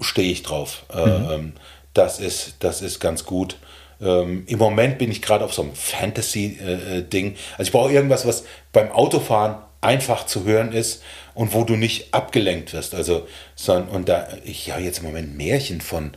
stehe 0.00 0.32
ich 0.32 0.42
drauf. 0.42 0.84
Äh, 0.92 1.06
mhm. 1.06 1.30
Ähm, 1.30 1.52
das, 1.92 2.18
ist, 2.20 2.56
das 2.60 2.82
ist 2.82 3.00
ganz 3.00 3.24
gut. 3.24 3.56
Ähm, 4.00 4.44
Im 4.46 4.58
Moment 4.58 4.98
bin 4.98 5.10
ich 5.10 5.22
gerade 5.22 5.44
auf 5.44 5.54
so 5.54 5.62
einem 5.62 5.74
Fantasy-Ding. 5.74 7.26
Äh, 7.26 7.36
also 7.52 7.62
ich 7.62 7.72
brauche 7.72 7.92
irgendwas, 7.92 8.26
was 8.26 8.44
beim 8.72 8.90
Autofahren 8.90 9.56
einfach 9.80 10.26
zu 10.26 10.44
hören 10.44 10.72
ist 10.72 11.02
und 11.34 11.52
wo 11.52 11.64
du 11.64 11.76
nicht 11.76 12.12
abgelenkt 12.14 12.72
wirst. 12.72 12.94
Also, 12.94 13.28
sondern, 13.54 13.88
und 13.88 14.08
da, 14.08 14.28
ich 14.44 14.66
ja 14.66 14.78
jetzt 14.78 14.98
im 14.98 15.04
Moment 15.04 15.36
Märchen 15.36 15.80
von, 15.80 16.16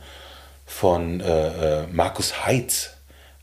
von 0.68 1.20
äh, 1.20 1.82
äh 1.82 1.86
Markus 1.90 2.46
Heitz 2.46 2.90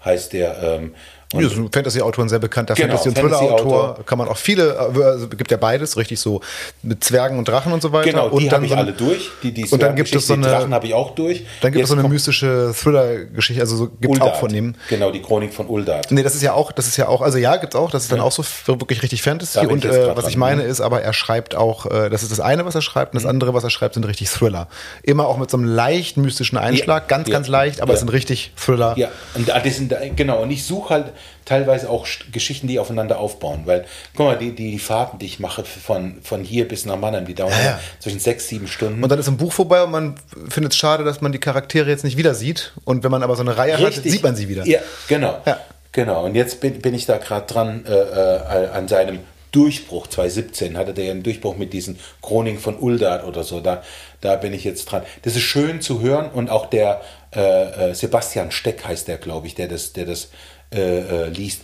heißt 0.06 0.32
der. 0.32 0.64
Ähm, 0.64 0.95
und 1.34 1.42
ja, 1.42 1.50
so 1.50 1.62
ein 1.62 1.72
Fantasy-Autor, 1.72 2.26
ein 2.26 2.30
sehr 2.30 2.40
bekannter 2.40 2.76
genau, 2.76 2.98
Fantasy- 2.98 3.10
und 3.10 3.18
Thriller-Autor. 3.18 4.00
Kann 4.06 4.18
man 4.18 4.28
auch 4.28 4.38
viele, 4.38 4.78
also 4.78 5.28
gibt 5.28 5.52
ja 5.52 5.58
beides, 5.58 5.98
richtig 5.98 6.20
so 6.20 6.42
mit 6.84 7.04
Zwergen 7.04 7.38
und 7.38 7.48
Drachen 7.48 7.74
und 7.74 7.82
so 7.82 7.92
weiter. 7.92 8.12
Genau, 8.12 8.40
die 8.40 8.50
habe 8.52 8.66
ich 8.66 8.72
so 8.72 8.78
alle 8.78 8.94
durch. 8.94 9.32
Die, 9.42 9.52
die 9.52 9.66
und 9.66 9.82
dann 9.82 9.95
gibt 9.95 10.14
es 10.14 10.28
so 10.28 10.34
eine, 10.34 10.48
Drachen 10.48 10.74
habe 10.74 10.86
ich 10.86 10.94
auch 10.94 11.16
durch. 11.16 11.45
Dann 11.62 11.72
gibt 11.72 11.80
Jetzt 11.80 11.86
es 11.86 11.90
so 11.90 12.00
eine 12.00 12.08
mystische 12.08 12.74
Thriller-Geschichte, 12.80 13.62
also 13.62 13.76
so 13.76 13.88
gibt 13.88 14.16
es 14.16 14.22
auch 14.22 14.36
von 14.36 14.54
ihm. 14.54 14.76
Genau, 14.90 15.12
die 15.12 15.22
Chronik 15.22 15.54
von 15.54 15.68
Uldart. 15.68 16.12
Nee, 16.12 16.24
das 16.24 16.36
ist 16.36 16.44
ja 16.44 16.54
auch, 16.54 16.72
das 16.72 16.88
ist 16.88 16.98
ja 16.98 17.08
auch, 17.08 17.22
also 17.22 17.38
ja, 17.38 17.56
gibt 17.58 17.74
es 17.74 17.80
auch, 17.80 17.92
das 17.92 18.04
ist 18.04 18.12
dann 18.12 18.20
ja. 18.20 18.24
auch 18.24 18.32
so 18.32 18.44
wirklich 18.68 19.02
richtig 19.02 19.22
Fantasy. 19.22 19.66
Und 19.66 19.84
äh, 19.84 20.16
was 20.16 20.28
ich 20.28 20.38
meine 20.38 20.64
ist, 20.64 20.82
aber 20.82 21.02
er 21.02 21.14
schreibt 21.14 21.56
auch, 21.56 21.86
äh, 21.88 22.10
das 22.10 22.24
ist 22.24 22.32
das 22.32 22.40
eine, 22.40 22.66
was 22.66 22.76
er 22.76 22.82
schreibt, 22.82 23.14
und 23.14 23.16
das 23.16 23.24
mhm. 23.24 23.32
andere, 23.32 23.54
was 23.54 23.64
er 23.64 23.70
schreibt, 23.70 23.95
sind 23.95 24.06
richtig 24.06 24.30
Thriller. 24.30 24.68
Immer 25.04 25.28
auch 25.28 25.38
mit 25.38 25.50
so 25.50 25.58
einem 25.58 25.66
leicht 25.66 26.18
mystischen 26.18 26.58
Einschlag, 26.58 27.04
ja. 27.04 27.08
ganz, 27.08 27.30
ganz 27.30 27.48
leicht, 27.48 27.82
aber 27.82 27.94
es 27.94 28.00
sind 28.00 28.10
richtig 28.10 28.54
Thriller. 28.56 28.94
Ja, 28.98 29.10
und 29.34 29.48
das 29.48 29.76
sind, 29.76 29.94
genau, 30.16 30.42
und 30.42 30.52
ich 30.52 30.64
suche 30.66 30.94
halt 30.94 31.14
teilweise 31.45 31.90
auch 31.90 32.08
Geschichten, 32.32 32.68
die 32.68 32.80
aufeinander 32.80 33.19
aufbauen. 33.19 33.61
Weil, 33.66 33.85
guck 34.16 34.26
mal, 34.26 34.38
die, 34.38 34.53
die 34.53 34.80
Fahrten, 34.80 35.19
die 35.19 35.26
ich 35.26 35.40
mache 35.40 35.64
von, 35.64 36.22
von 36.22 36.44
hier 36.44 36.68
bis 36.68 36.85
nach 36.85 36.98
Mannheim, 36.98 37.26
die 37.26 37.35
dauern 37.35 37.52
ja, 37.52 37.72
ja. 37.72 37.80
zwischen 38.00 38.19
sechs, 38.19 38.48
sieben 38.48 38.68
Stunden. 38.68 39.03
Und 39.03 39.10
dann 39.10 39.19
ist 39.19 39.27
ein 39.27 39.38
Buch 39.38 39.53
vorbei 39.53 39.84
und 39.84 39.92
man 39.92 40.16
findet 40.50 40.74
es 40.74 40.77
schade, 40.77 41.03
dass 41.03 41.22
man 41.22 41.32
die 41.32 41.40
Charaktere 41.40 41.90
jetzt 41.90 42.03
nicht 42.03 42.18
wieder 42.18 42.35
sieht. 42.35 42.74
Und 42.84 43.03
wenn 43.03 43.11
man 43.11 43.24
aber 43.24 43.35
so 43.35 43.42
eine 43.42 43.58
Reihe 43.58 43.77
Richtig. 43.80 44.06
hat, 44.06 44.11
sieht 44.11 44.24
man 44.24 44.35
sie 44.35 44.50
wieder. 44.50 44.66
Ja, 44.66 44.80
genau. 45.08 45.42
Ja. 45.45 45.60
Genau. 45.92 46.26
Und 46.26 46.35
jetzt 46.35 46.60
bin, 46.60 46.80
bin 46.80 46.94
ich 46.94 47.06
da 47.06 47.18
gerade 47.18 47.48
dran 47.48 47.85
äh, 47.85 47.94
äh, 47.94 48.68
an 48.68 48.88
seinem 48.90 49.19
Durchbruch 49.56 50.08
2017 50.08 50.76
hatte 50.76 50.94
der 50.94 51.06
ja 51.06 51.11
einen 51.11 51.24
Durchbruch 51.24 51.56
mit 51.56 51.72
diesen 51.72 51.98
Chroniken 52.22 52.60
von 52.60 52.77
Uldart 52.77 53.24
oder 53.24 53.45
so. 53.45 53.61
Da, 53.61 53.84
da 54.19 54.35
bin 54.35 54.52
ich 54.52 54.66
jetzt 54.66 54.84
dran. 54.85 55.03
Das 55.22 55.38
ist 55.38 55.44
schön 55.44 55.80
zu 55.80 56.02
hören 56.02 56.30
und 56.30 56.50
auch 56.50 56.66
der 56.66 57.02
äh, 57.34 57.92
äh 57.92 57.94
Sebastian 57.95 58.52
Steck 58.52 58.84
heißt 58.84 59.08
der, 59.08 59.18
glaube 59.18 59.48
ich, 59.48 59.56
der 59.56 59.69
das, 59.69 59.94
der 59.94 60.06
das 60.06 60.30
äh, 60.76 61.26
äh, 61.26 61.30
liest, 61.30 61.62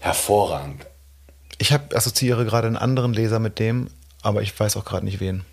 hervorragend. 0.00 0.86
Ich 1.58 1.72
hab, 1.72 1.94
assoziiere 1.94 2.44
gerade 2.44 2.66
einen 2.66 2.76
anderen 2.76 3.12
Leser 3.12 3.38
mit 3.38 3.58
dem, 3.58 3.88
aber 4.22 4.42
ich 4.42 4.58
weiß 4.58 4.76
auch 4.76 4.84
gerade 4.84 5.04
nicht 5.04 5.20
wen. 5.20 5.44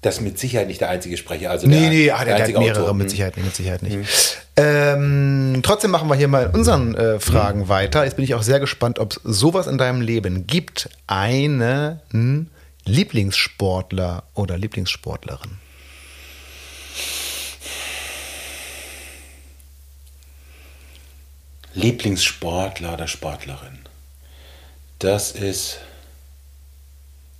Das 0.00 0.16
ist 0.16 0.20
mit 0.20 0.38
Sicherheit 0.38 0.66
nicht 0.66 0.80
der 0.80 0.90
einzige 0.90 1.16
Sprecher. 1.16 1.50
Also 1.50 1.68
nee, 1.68 1.80
der, 1.80 1.90
nee, 1.90 2.10
ah, 2.10 2.24
der, 2.24 2.36
der, 2.36 2.46
der 2.46 2.56
hat 2.56 2.62
mehrere, 2.62 2.82
Autor. 2.82 2.94
mit 2.94 3.10
Sicherheit 3.10 3.36
nicht. 3.36 3.46
Mit 3.46 3.54
Sicherheit 3.54 3.82
nicht. 3.82 3.96
Mhm. 3.96 4.04
Ähm, 4.56 5.60
trotzdem 5.62 5.92
machen 5.92 6.08
wir 6.08 6.16
hier 6.16 6.26
mal 6.26 6.46
in 6.46 6.50
unseren 6.50 6.94
äh, 6.96 7.20
Fragen 7.20 7.60
mhm. 7.60 7.68
weiter. 7.68 8.04
Jetzt 8.04 8.16
bin 8.16 8.24
ich 8.24 8.34
auch 8.34 8.42
sehr 8.42 8.58
gespannt, 8.58 8.98
ob 8.98 9.12
es 9.12 9.20
sowas 9.22 9.68
in 9.68 9.78
deinem 9.78 10.00
Leben 10.00 10.46
gibt. 10.48 10.90
Einen 11.06 12.50
Lieblingssportler 12.84 14.24
oder 14.34 14.58
Lieblingssportlerin? 14.58 15.61
Lieblingssportler 21.74 22.94
oder 22.94 23.08
Sportlerin. 23.08 23.78
Das 24.98 25.32
ist. 25.32 25.78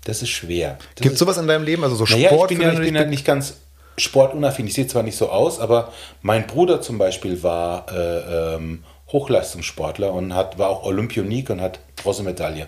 Das 0.05 0.21
ist 0.21 0.31
schwer. 0.31 0.79
Gibt 0.97 1.13
es 1.13 1.19
sowas 1.19 1.39
in 1.39 1.47
deinem 1.47 1.65
Leben? 1.65 1.85
Also 1.85 1.95
so 1.95 2.05
naja, 2.05 2.31
Sport? 2.31 2.51
Ich 2.51 2.59
bin, 2.59 2.67
ja, 2.67 2.73
ich 2.73 2.81
bin 2.81 2.95
ja 2.95 3.05
nicht 3.05 3.25
ganz 3.25 3.55
sportunaffin. 3.97 4.67
Ich 4.67 4.75
sehe 4.75 4.89
zwar 4.89 5.05
nicht 5.05 5.17
so 5.17 5.29
aus, 5.29 5.61
aber 5.61 5.93
mein 6.23 6.49
Bruder 6.49 6.81
zum 6.81 6.99
Beispiel 6.99 7.43
war 7.45 7.87
äh, 7.93 8.55
ähm, 8.57 8.85
Hochleistungssportler 9.13 10.13
und 10.13 10.35
hat, 10.35 10.59
war 10.59 10.71
auch 10.71 10.85
Olympionik 10.85 11.51
und 11.51 11.61
hat 11.61 11.79
Bronzemedaille 11.97 12.67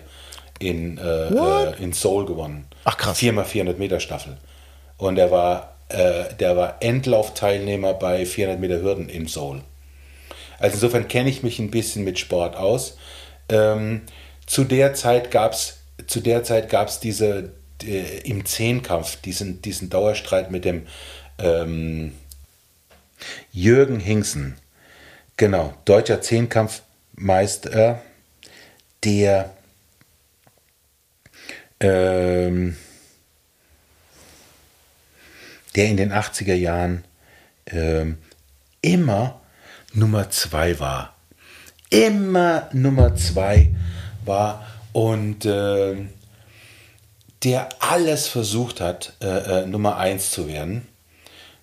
in, 0.59 0.97
äh, 0.97 1.27
äh, 1.27 1.83
in 1.83 1.91
Seoul 1.91 2.25
gewonnen. 2.25 2.67
Ach 2.85 2.97
krass. 2.97 3.19
4x400 3.19 3.77
Meter 3.77 3.99
Staffel. 3.99 4.37
Und 4.97 5.17
er 5.17 5.31
war, 5.31 5.75
äh, 5.89 6.33
der 6.39 6.55
war 6.55 6.77
Endlaufteilnehmer 6.79 7.93
bei 7.95 8.25
400 8.25 8.59
Meter 8.59 8.81
Hürden 8.81 9.09
in 9.09 9.27
Seoul. 9.27 9.61
Also 10.59 10.75
insofern 10.75 11.07
kenne 11.07 11.29
ich 11.29 11.43
mich 11.43 11.59
ein 11.59 11.71
bisschen 11.71 12.03
mit 12.03 12.19
Sport 12.19 12.55
aus. 12.55 12.97
Ähm, 13.49 14.01
zu 14.45 14.63
der 14.63 14.93
Zeit 14.93 15.31
gab 15.31 15.53
es 15.53 15.79
zu 16.07 16.19
der 16.19 16.43
Zeit 16.43 16.69
gab 16.69 16.89
es 16.89 16.99
diese 16.99 17.53
äh, 17.83 18.19
im 18.23 18.45
Zehnkampf 18.45 19.17
diesen, 19.21 19.61
diesen 19.61 19.89
Dauerstreit 19.89 20.51
mit 20.51 20.65
dem 20.65 20.87
ähm, 21.39 22.13
Jürgen 23.51 23.99
Hingsen, 23.99 24.57
genau, 25.37 25.73
deutscher 25.85 26.21
Zehnkampfmeister, 26.21 28.01
der 29.03 29.53
ähm, 31.79 32.77
der 35.75 35.85
in 35.87 35.97
den 35.97 36.13
80er 36.13 36.53
Jahren 36.53 37.03
ähm, 37.67 38.17
immer 38.81 39.41
Nummer 39.95 40.29
zwei 40.29 40.79
war. 40.79 41.15
Immer 41.89 42.69
Nummer 42.73 43.15
zwei 43.15 43.73
war 44.25 44.65
und 44.91 45.45
äh, 45.45 45.95
der 47.43 47.69
alles 47.79 48.27
versucht 48.27 48.81
hat, 48.81 49.13
äh, 49.21 49.63
äh, 49.63 49.65
Nummer 49.65 49.97
eins 49.97 50.31
zu 50.31 50.47
werden 50.47 50.87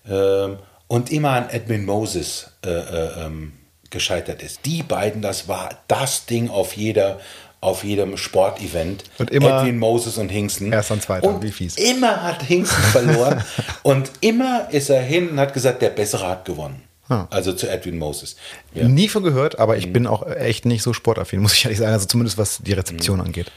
ähm, 0.09 0.57
und 0.87 1.11
immer 1.11 1.31
an 1.31 1.49
Edwin 1.49 1.85
Moses 1.85 2.51
äh, 2.65 2.69
äh, 2.69 3.25
ähm, 3.25 3.53
gescheitert 3.89 4.41
ist. 4.41 4.65
Die 4.65 4.81
beiden, 4.81 5.21
das 5.21 5.47
war 5.47 5.69
das 5.87 6.25
Ding 6.25 6.49
auf 6.49 6.75
jeder 6.75 7.19
auf 7.61 7.85
jedem 7.85 8.17
Sportevent. 8.17 9.05
Und 9.19 9.31
immer 9.31 9.61
Edwin 9.61 9.79
Moses 9.79 10.17
und 10.17 10.27
Hingsten. 10.27 10.73
Erst 10.73 10.91
und 10.91 11.01
zweiter, 11.01 11.29
und 11.29 11.41
wie 11.43 11.51
fies. 11.51 11.77
Immer 11.77 12.21
hat 12.21 12.43
Hingsten 12.43 12.83
verloren 12.83 13.41
und 13.83 14.11
immer 14.19 14.67
ist 14.71 14.89
er 14.89 15.01
hin 15.01 15.29
und 15.29 15.39
hat 15.39 15.53
gesagt, 15.53 15.81
der 15.81 15.91
Bessere 15.91 16.27
hat 16.27 16.43
gewonnen. 16.43 16.83
Ah. 17.09 17.27
Also 17.31 17.51
zu 17.53 17.69
Edwin 17.69 17.97
Moses. 17.97 18.37
Ja. 18.73 18.87
Nie 18.87 19.09
von 19.09 19.23
gehört, 19.23 19.59
aber 19.59 19.77
ich 19.77 19.87
mhm. 19.87 19.93
bin 19.93 20.07
auch 20.07 20.25
echt 20.25 20.65
nicht 20.65 20.83
so 20.83 20.93
sportaffin, 20.93 21.39
muss 21.41 21.53
ich 21.53 21.65
ehrlich 21.65 21.79
sagen. 21.79 21.93
Also 21.93 22.07
zumindest 22.07 22.37
was 22.37 22.59
die 22.59 22.73
Rezeption 22.73 23.19
mhm. 23.19 23.25
angeht. 23.25 23.51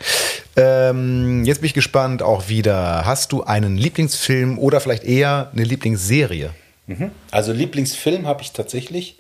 Ähm, 0.57 1.44
jetzt 1.44 1.60
bin 1.60 1.66
ich 1.66 1.75
gespannt 1.75 2.23
auch 2.23 2.49
wieder. 2.49 3.05
Hast 3.05 3.33
du 3.33 3.44
einen 3.44 3.76
Lieblingsfilm 3.76 4.58
oder 4.58 4.81
vielleicht 4.81 5.05
eher 5.05 5.50
eine 5.52 5.65
Lieblingsserie? 5.65 6.50
Mhm. 6.86 7.10
Also 7.31 7.52
Lieblingsfilm 7.52 8.26
habe 8.26 8.42
ich 8.42 8.52
tatsächlich. 8.52 9.18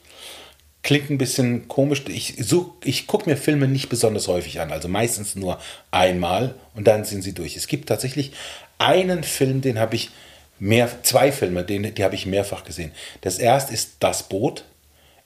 Klingt 0.82 1.10
ein 1.10 1.18
bisschen 1.18 1.66
komisch. 1.66 2.04
Ich, 2.06 2.38
ich 2.84 3.06
gucke 3.08 3.28
mir 3.28 3.36
Filme 3.36 3.66
nicht 3.66 3.88
besonders 3.88 4.28
häufig 4.28 4.60
an, 4.60 4.70
also 4.70 4.86
meistens 4.86 5.34
nur 5.34 5.58
einmal 5.90 6.54
und 6.74 6.86
dann 6.86 7.04
sind 7.04 7.22
sie 7.22 7.32
durch. 7.32 7.56
Es 7.56 7.66
gibt 7.66 7.88
tatsächlich 7.88 8.32
einen 8.78 9.24
Film, 9.24 9.62
den 9.62 9.80
habe 9.80 9.96
ich 9.96 10.10
mehr, 10.58 10.88
zwei 11.02 11.32
Filme, 11.32 11.64
den, 11.64 11.94
die 11.94 12.04
habe 12.04 12.14
ich 12.14 12.26
mehrfach 12.26 12.64
gesehen. 12.64 12.92
Das 13.20 13.38
erste 13.38 13.74
ist 13.74 13.96
Das 14.00 14.24
Boot, 14.24 14.64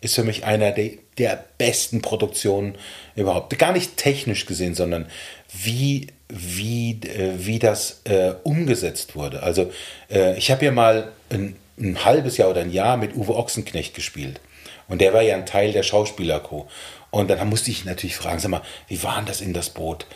ist 0.00 0.14
für 0.14 0.24
mich 0.24 0.44
einer 0.44 0.72
der, 0.72 0.92
der 1.18 1.44
besten 1.58 2.00
Produktionen 2.00 2.76
überhaupt. 3.16 3.56
Gar 3.58 3.72
nicht 3.72 3.96
technisch 3.96 4.46
gesehen, 4.46 4.74
sondern 4.74 5.06
wie, 5.52 6.08
wie, 6.28 6.92
äh, 7.02 7.32
wie 7.36 7.58
das 7.58 8.00
äh, 8.04 8.34
umgesetzt 8.42 9.14
wurde. 9.14 9.42
Also 9.42 9.70
äh, 10.10 10.36
ich 10.38 10.50
habe 10.50 10.64
ja 10.64 10.72
mal 10.72 11.12
ein, 11.28 11.56
ein 11.78 12.04
halbes 12.04 12.36
Jahr 12.36 12.50
oder 12.50 12.62
ein 12.62 12.72
Jahr 12.72 12.96
mit 12.96 13.14
Uwe 13.14 13.34
Ochsenknecht 13.36 13.94
gespielt. 13.94 14.40
Und 14.88 15.00
der 15.00 15.12
war 15.12 15.22
ja 15.22 15.36
ein 15.36 15.46
Teil 15.46 15.72
der 15.72 15.82
Schauspielerco. 15.82 16.68
Und 17.10 17.28
dann 17.28 17.48
musste 17.48 17.70
ich 17.70 17.84
natürlich 17.84 18.16
fragen, 18.16 18.38
sag 18.38 18.50
mal, 18.50 18.62
wie 18.88 19.02
war 19.02 19.16
denn 19.16 19.26
das 19.26 19.40
in 19.40 19.52
das 19.52 19.70
Boot? 19.70 20.06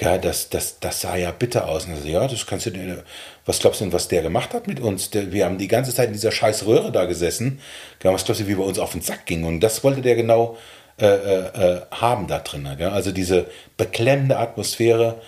Ja, 0.00 0.18
das, 0.18 0.48
das, 0.48 0.80
das 0.80 1.00
sah 1.00 1.16
ja 1.16 1.30
bitter 1.30 1.68
aus. 1.68 1.86
Und 1.86 1.96
so, 1.96 2.08
ja, 2.08 2.26
das 2.26 2.46
kannst 2.46 2.66
du 2.66 2.70
dir, 2.70 3.04
was 3.46 3.60
glaubst 3.60 3.80
du 3.80 3.84
denn, 3.84 3.92
was 3.92 4.08
der 4.08 4.22
gemacht 4.22 4.52
hat 4.52 4.66
mit 4.66 4.80
uns? 4.80 5.10
Der, 5.10 5.32
wir 5.32 5.44
haben 5.44 5.58
die 5.58 5.68
ganze 5.68 5.94
Zeit 5.94 6.08
in 6.08 6.14
dieser 6.14 6.32
scheiß 6.32 6.66
Röhre 6.66 6.90
da 6.90 7.04
gesessen. 7.04 7.60
Ja, 8.02 8.12
was 8.12 8.24
glaubst 8.24 8.42
du, 8.42 8.48
wie 8.48 8.54
bei 8.56 8.64
uns 8.64 8.78
auf 8.78 8.92
den 8.92 9.02
Sack 9.02 9.26
ging? 9.26 9.44
Und 9.44 9.60
das 9.60 9.84
wollte 9.84 10.02
der 10.02 10.16
genau 10.16 10.56
äh, 11.00 11.06
äh, 11.06 11.76
äh 11.76 11.80
haben 11.92 12.26
da 12.26 12.40
drin. 12.40 12.68
Ja? 12.78 12.90
Also 12.90 13.12
diese 13.12 13.46
beklemmende 13.76 14.38
Atmosphäre 14.38 15.20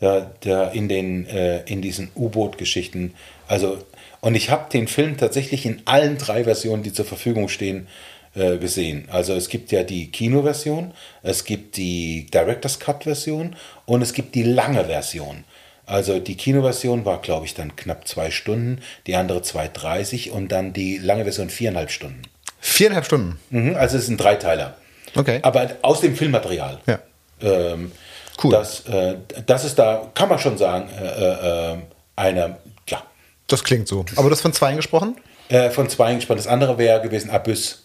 ja, 0.00 0.20
der 0.44 0.72
in, 0.72 0.88
den, 0.88 1.26
äh, 1.26 1.62
in 1.64 1.80
diesen 1.80 2.10
U-Boot-Geschichten. 2.14 3.14
Also, 3.48 3.78
und 4.20 4.34
ich 4.34 4.50
habe 4.50 4.70
den 4.70 4.88
Film 4.88 5.16
tatsächlich 5.16 5.66
in 5.66 5.82
allen 5.86 6.18
drei 6.18 6.44
Versionen, 6.44 6.82
die 6.82 6.92
zur 6.92 7.04
Verfügung 7.04 7.48
stehen, 7.48 7.86
äh, 7.86 7.88
gesehen. 8.34 9.08
Also 9.12 9.34
es 9.34 9.48
gibt 9.48 9.70
ja 9.70 9.84
die 9.84 10.10
Kinoversion, 10.10 10.92
es 11.22 11.44
gibt 11.44 11.76
die 11.76 12.26
Director's 12.32 12.80
Cut 12.80 13.04
Version 13.04 13.54
und 13.86 14.02
es 14.02 14.12
gibt 14.12 14.34
die 14.34 14.42
lange 14.42 14.86
Version. 14.86 15.44
Also 15.86 16.18
die 16.18 16.36
Kinoversion 16.36 17.04
war, 17.04 17.20
glaube 17.20 17.46
ich, 17.46 17.54
dann 17.54 17.76
knapp 17.76 18.08
zwei 18.08 18.30
Stunden, 18.30 18.80
die 19.06 19.16
andere 19.16 19.40
2,30 19.40 20.30
und 20.30 20.50
dann 20.50 20.72
die 20.72 20.98
lange 20.98 21.24
Version 21.24 21.50
viereinhalb 21.50 21.90
Stunden. 21.90 22.22
Viereinhalb 22.60 23.04
Stunden? 23.04 23.38
Mhm, 23.50 23.76
also 23.76 23.96
es 23.96 24.04
ist 24.04 24.08
ein 24.08 24.16
Dreiteiler. 24.16 24.76
Okay. 25.14 25.40
Aber 25.42 25.68
aus 25.82 26.00
dem 26.00 26.16
Filmmaterial. 26.16 26.80
Ja. 26.86 26.98
Ähm, 27.42 27.92
cool. 28.42 28.52
Das, 28.52 28.80
äh, 28.86 29.16
das 29.44 29.64
ist 29.64 29.78
da, 29.78 30.10
kann 30.14 30.28
man 30.28 30.38
schon 30.38 30.56
sagen, 30.56 30.88
äh, 30.98 31.72
äh, 31.72 31.76
eine, 32.16 32.56
ja. 32.88 33.02
Das 33.46 33.62
klingt 33.62 33.86
so. 33.86 34.06
Aber 34.16 34.28
du 34.28 34.34
hast 34.34 34.40
von 34.40 34.54
zwei 34.54 34.74
gesprochen? 34.74 35.16
Äh, 35.50 35.68
von 35.68 35.90
zwei 35.90 36.14
gesprochen. 36.14 36.38
Das 36.38 36.46
andere 36.46 36.78
wäre 36.78 37.02
gewesen 37.02 37.30
Abyss. 37.30 37.83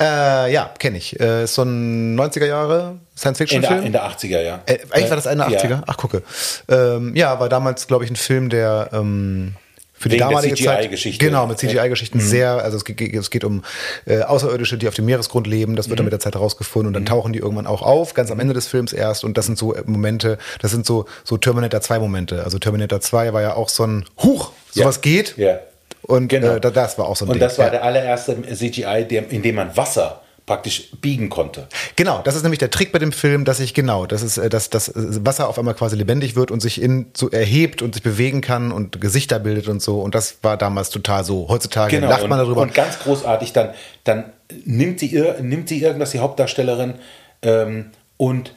Äh, 0.00 0.52
ja, 0.52 0.70
kenne 0.78 0.98
ich. 0.98 1.18
Äh, 1.20 1.44
ist 1.44 1.54
so 1.54 1.62
ein 1.62 2.18
90er 2.18 2.46
Jahre 2.46 2.96
Science-Fiction-Film. 3.16 3.80
In, 3.80 3.86
in, 3.86 3.92
der 3.92 4.04
80er, 4.04 4.40
ja. 4.42 4.60
Äh, 4.66 4.78
eigentlich 4.90 5.10
war 5.10 5.16
das 5.16 5.26
eine 5.26 5.46
80er? 5.46 5.70
Ja. 5.70 5.82
Ach, 5.86 5.96
gucke. 5.96 6.22
Ähm, 6.68 7.14
ja, 7.16 7.38
war 7.40 7.48
damals, 7.48 7.86
glaube 7.86 8.04
ich, 8.04 8.10
ein 8.10 8.16
Film, 8.16 8.50
der 8.50 8.90
ähm, 8.92 9.54
für 9.98 10.10
Wegen 10.10 10.14
die 10.14 10.18
damalige 10.18 10.54
Zeit. 10.56 11.18
Genau, 11.18 11.46
mit 11.46 11.58
CGI-Geschichten 11.58 12.18
mhm. 12.18 12.22
sehr, 12.22 12.50
also 12.62 12.76
es 12.76 12.84
geht, 12.84 13.00
es 13.00 13.30
geht 13.30 13.44
um 13.44 13.62
äh, 14.04 14.20
Außerirdische, 14.20 14.76
die 14.76 14.88
auf 14.88 14.94
dem 14.94 15.06
Meeresgrund 15.06 15.46
leben. 15.46 15.74
Das 15.74 15.88
wird 15.88 15.94
mhm. 15.94 16.00
dann 16.00 16.04
mit 16.06 16.12
der 16.12 16.20
Zeit 16.20 16.34
herausgefunden 16.34 16.88
und 16.88 16.92
dann 16.92 17.04
mhm. 17.04 17.06
tauchen 17.06 17.32
die 17.32 17.38
irgendwann 17.38 17.66
auch 17.66 17.80
auf, 17.80 18.12
ganz 18.12 18.30
am 18.30 18.38
Ende 18.38 18.52
des 18.52 18.66
Films 18.66 18.92
erst. 18.92 19.24
Und 19.24 19.38
das 19.38 19.46
sind 19.46 19.56
so 19.56 19.74
Momente, 19.86 20.36
das 20.60 20.70
sind 20.70 20.84
so, 20.84 21.06
so 21.24 21.38
Terminator 21.38 21.80
2 21.80 21.98
Momente. 21.98 22.44
Also 22.44 22.58
Terminator 22.58 23.00
2 23.00 23.32
war 23.32 23.40
ja 23.40 23.54
auch 23.54 23.70
so 23.70 23.86
ein 23.86 24.04
Huch, 24.22 24.52
sowas 24.70 24.96
ja. 24.96 25.00
geht. 25.00 25.38
Ja. 25.38 25.60
Und 26.06 26.28
genau. 26.28 26.56
äh, 26.56 26.60
das 26.60 26.98
war 26.98 27.06
auch 27.06 27.16
so 27.16 27.24
ein 27.24 27.28
Und 27.28 27.34
Ding. 27.34 27.40
das 27.40 27.58
war 27.58 27.66
ja. 27.66 27.72
der 27.72 27.84
allererste 27.84 28.36
CGI, 28.42 29.06
in 29.30 29.42
dem 29.42 29.54
man 29.54 29.76
Wasser 29.76 30.22
praktisch 30.46 30.92
biegen 31.00 31.28
konnte. 31.28 31.66
Genau, 31.96 32.20
das 32.22 32.36
ist 32.36 32.42
nämlich 32.44 32.60
der 32.60 32.70
Trick 32.70 32.92
bei 32.92 33.00
dem 33.00 33.10
Film, 33.10 33.44
dass 33.44 33.58
ich 33.58 33.74
genau, 33.74 34.06
dass 34.06 34.22
es, 34.22 34.38
äh, 34.38 34.48
dass 34.48 34.70
das 34.70 34.92
Wasser 34.94 35.48
auf 35.48 35.58
einmal 35.58 35.74
quasi 35.74 35.96
lebendig 35.96 36.36
wird 36.36 36.52
und 36.52 36.60
sich 36.60 36.80
in 36.80 37.06
so 37.16 37.28
erhebt 37.30 37.82
und 37.82 37.94
sich 37.94 38.02
bewegen 38.02 38.40
kann 38.40 38.70
und 38.70 39.00
Gesichter 39.00 39.40
bildet 39.40 39.66
und 39.66 39.82
so. 39.82 40.00
Und 40.00 40.14
das 40.14 40.38
war 40.42 40.56
damals 40.56 40.90
total 40.90 41.24
so. 41.24 41.48
Heutzutage 41.48 41.96
genau. 41.96 42.08
lacht 42.08 42.28
man 42.28 42.38
darüber. 42.38 42.62
Und 42.62 42.74
ganz 42.74 43.00
großartig, 43.00 43.52
dann, 43.52 43.70
dann 44.04 44.32
nimmt 44.64 45.00
sie 45.00 45.20
nimmt 45.40 45.68
sie 45.68 45.82
irgendwas 45.82 46.12
die 46.12 46.20
Hauptdarstellerin 46.20 46.94
ähm, 47.42 47.90
und 48.16 48.54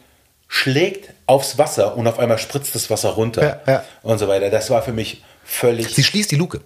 schlägt 0.48 1.12
aufs 1.26 1.58
Wasser 1.58 1.98
und 1.98 2.08
auf 2.08 2.20
einmal 2.20 2.38
spritzt 2.38 2.76
das 2.76 2.90
Wasser 2.92 3.10
runter 3.10 3.62
ja, 3.68 3.74
ja. 3.74 3.84
und 4.04 4.20
so 4.20 4.28
weiter. 4.28 4.52
Das 4.52 4.70
war 4.70 4.84
für 4.84 4.94
mich 4.94 5.24
völlig. 5.44 5.90
Sie 5.90 6.04
schließt 6.04 6.30
die 6.32 6.36
Luke. 6.36 6.62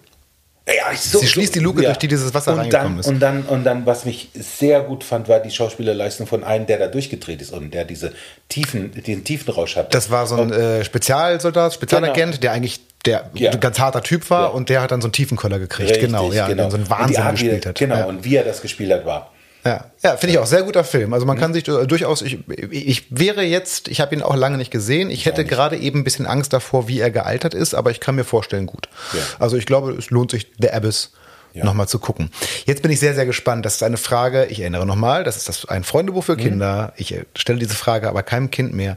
Ja, 0.66 0.96
so, 0.96 1.18
Sie 1.18 1.26
schließt 1.26 1.54
die 1.54 1.60
Luke, 1.60 1.82
ja. 1.82 1.90
durch 1.90 1.98
die 1.98 2.08
dieses 2.08 2.32
Wasser 2.32 2.52
und 2.52 2.60
reingekommen 2.60 2.92
dann, 2.92 3.00
ist. 3.00 3.06
Und 3.08 3.20
dann, 3.20 3.42
und 3.42 3.64
dann, 3.64 3.84
was 3.84 4.06
mich 4.06 4.30
sehr 4.32 4.80
gut 4.80 5.04
fand, 5.04 5.28
war 5.28 5.40
die 5.40 5.50
Schauspielerleistung 5.50 6.26
von 6.26 6.42
einem, 6.42 6.66
der 6.66 6.78
da 6.78 6.86
durchgedreht 6.86 7.42
ist 7.42 7.52
und 7.52 7.74
der 7.74 7.84
diese 7.84 8.14
tiefen, 8.48 8.90
diesen 8.92 9.24
Tiefenrausch 9.24 9.76
hat. 9.76 9.94
Das 9.94 10.10
war 10.10 10.26
so 10.26 10.36
ein 10.36 10.50
äh, 10.52 10.82
Spezialsoldat, 10.82 11.74
Spezialagent, 11.74 12.32
genau. 12.32 12.40
der 12.40 12.52
eigentlich 12.52 12.80
der 13.04 13.30
ja. 13.34 13.50
ein 13.50 13.60
ganz 13.60 13.78
harter 13.78 14.02
Typ 14.02 14.30
war 14.30 14.54
und 14.54 14.70
der 14.70 14.80
hat 14.80 14.90
dann 14.90 15.02
so 15.02 15.08
einen 15.08 15.12
Tiefenkoller 15.12 15.58
gekriegt. 15.58 15.90
Richtig, 15.90 16.06
genau, 16.06 16.32
ja, 16.32 16.46
genau. 16.48 16.70
so 16.70 16.76
einen 16.76 16.88
Wahnsinn 16.88 17.22
Art, 17.22 17.32
gespielt 17.32 17.66
hat. 17.66 17.78
Genau, 17.78 18.08
und 18.08 18.24
wie 18.24 18.36
er 18.36 18.44
das 18.44 18.62
gespielt 18.62 18.90
hat, 18.90 19.04
war 19.04 19.33
ja, 19.64 19.90
ja 20.02 20.16
finde 20.16 20.34
ich 20.34 20.38
auch 20.38 20.46
sehr 20.46 20.62
guter 20.62 20.84
Film. 20.84 21.12
Also 21.14 21.26
man 21.26 21.36
mhm. 21.36 21.40
kann 21.40 21.54
sich 21.54 21.64
durchaus, 21.64 22.22
ich, 22.22 22.38
ich 22.70 23.06
wäre 23.10 23.42
jetzt, 23.42 23.88
ich 23.88 24.00
habe 24.00 24.14
ihn 24.14 24.22
auch 24.22 24.36
lange 24.36 24.58
nicht 24.58 24.70
gesehen. 24.70 25.10
Ich 25.10 25.26
hätte 25.26 25.44
gerade 25.44 25.76
eben 25.76 26.00
ein 26.00 26.04
bisschen 26.04 26.26
Angst 26.26 26.52
davor, 26.52 26.88
wie 26.88 27.00
er 27.00 27.10
gealtert 27.10 27.54
ist, 27.54 27.74
aber 27.74 27.90
ich 27.90 28.00
kann 28.00 28.14
mir 28.14 28.24
vorstellen, 28.24 28.66
gut. 28.66 28.88
Ja. 29.12 29.20
Also 29.38 29.56
ich 29.56 29.66
glaube, 29.66 29.92
es 29.92 30.10
lohnt 30.10 30.30
sich, 30.30 30.48
The 30.60 30.70
Abyss 30.70 31.12
ja. 31.54 31.64
nochmal 31.64 31.88
zu 31.88 31.98
gucken. 31.98 32.30
Jetzt 32.66 32.82
bin 32.82 32.90
ich 32.90 33.00
sehr, 33.00 33.14
sehr 33.14 33.26
gespannt. 33.26 33.64
Das 33.64 33.76
ist 33.76 33.82
eine 33.82 33.96
Frage, 33.96 34.46
ich 34.46 34.60
erinnere 34.60 34.84
nochmal, 34.84 35.24
das 35.24 35.36
ist 35.36 35.48
das 35.48 35.66
ein 35.66 35.84
Freundebuch 35.84 36.24
für 36.24 36.36
mhm. 36.36 36.40
Kinder. 36.40 36.86
Mhm. 36.86 36.92
Ich 36.96 37.14
stelle 37.36 37.58
diese 37.58 37.74
Frage 37.74 38.08
aber 38.08 38.22
keinem 38.22 38.50
Kind 38.50 38.74
mehr. 38.74 38.96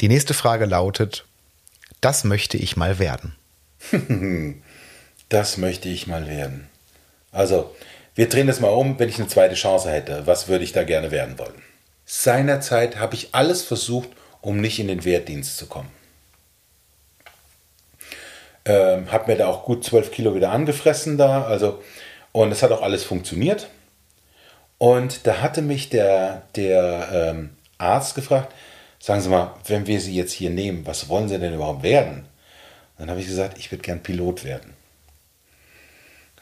Die 0.00 0.08
nächste 0.08 0.34
Frage 0.34 0.66
lautet, 0.66 1.24
das 2.00 2.24
möchte 2.24 2.56
ich 2.58 2.76
mal 2.76 2.98
werden. 2.98 3.34
das 5.28 5.56
möchte 5.56 5.88
ich 5.88 6.06
mal 6.06 6.28
werden. 6.28 6.68
Also, 7.30 7.74
wir 8.14 8.28
drehen 8.28 8.46
das 8.46 8.60
mal 8.60 8.68
um, 8.68 8.98
wenn 8.98 9.08
ich 9.08 9.18
eine 9.18 9.28
zweite 9.28 9.54
Chance 9.54 9.90
hätte. 9.90 10.26
Was 10.26 10.48
würde 10.48 10.64
ich 10.64 10.72
da 10.72 10.84
gerne 10.84 11.10
werden 11.10 11.38
wollen? 11.38 11.62
Seinerzeit 12.04 12.98
habe 12.98 13.14
ich 13.14 13.34
alles 13.34 13.62
versucht, 13.62 14.10
um 14.40 14.60
nicht 14.60 14.78
in 14.78 14.88
den 14.88 15.04
Wehrdienst 15.04 15.56
zu 15.56 15.66
kommen. 15.66 15.90
Ähm, 18.64 19.10
habe 19.10 19.30
mir 19.30 19.38
da 19.38 19.46
auch 19.46 19.64
gut 19.64 19.84
zwölf 19.84 20.10
Kilo 20.10 20.34
wieder 20.34 20.50
angefressen 20.50 21.16
da. 21.16 21.44
Also, 21.44 21.82
und 22.32 22.52
es 22.52 22.62
hat 22.62 22.70
auch 22.70 22.82
alles 22.82 23.02
funktioniert. 23.02 23.68
Und 24.78 25.26
da 25.26 25.40
hatte 25.40 25.62
mich 25.62 25.88
der, 25.88 26.42
der 26.56 27.08
ähm, 27.12 27.50
Arzt 27.78 28.14
gefragt, 28.14 28.52
sagen 28.98 29.20
Sie 29.20 29.28
mal, 29.28 29.54
wenn 29.66 29.86
wir 29.86 30.00
Sie 30.00 30.14
jetzt 30.14 30.32
hier 30.32 30.50
nehmen, 30.50 30.86
was 30.86 31.08
wollen 31.08 31.28
Sie 31.28 31.38
denn 31.38 31.54
überhaupt 31.54 31.82
werden? 31.82 32.26
Dann 32.98 33.08
habe 33.08 33.20
ich 33.20 33.26
gesagt, 33.26 33.58
ich 33.58 33.70
würde 33.72 33.82
gern 33.82 34.02
Pilot 34.02 34.44
werden. 34.44 34.74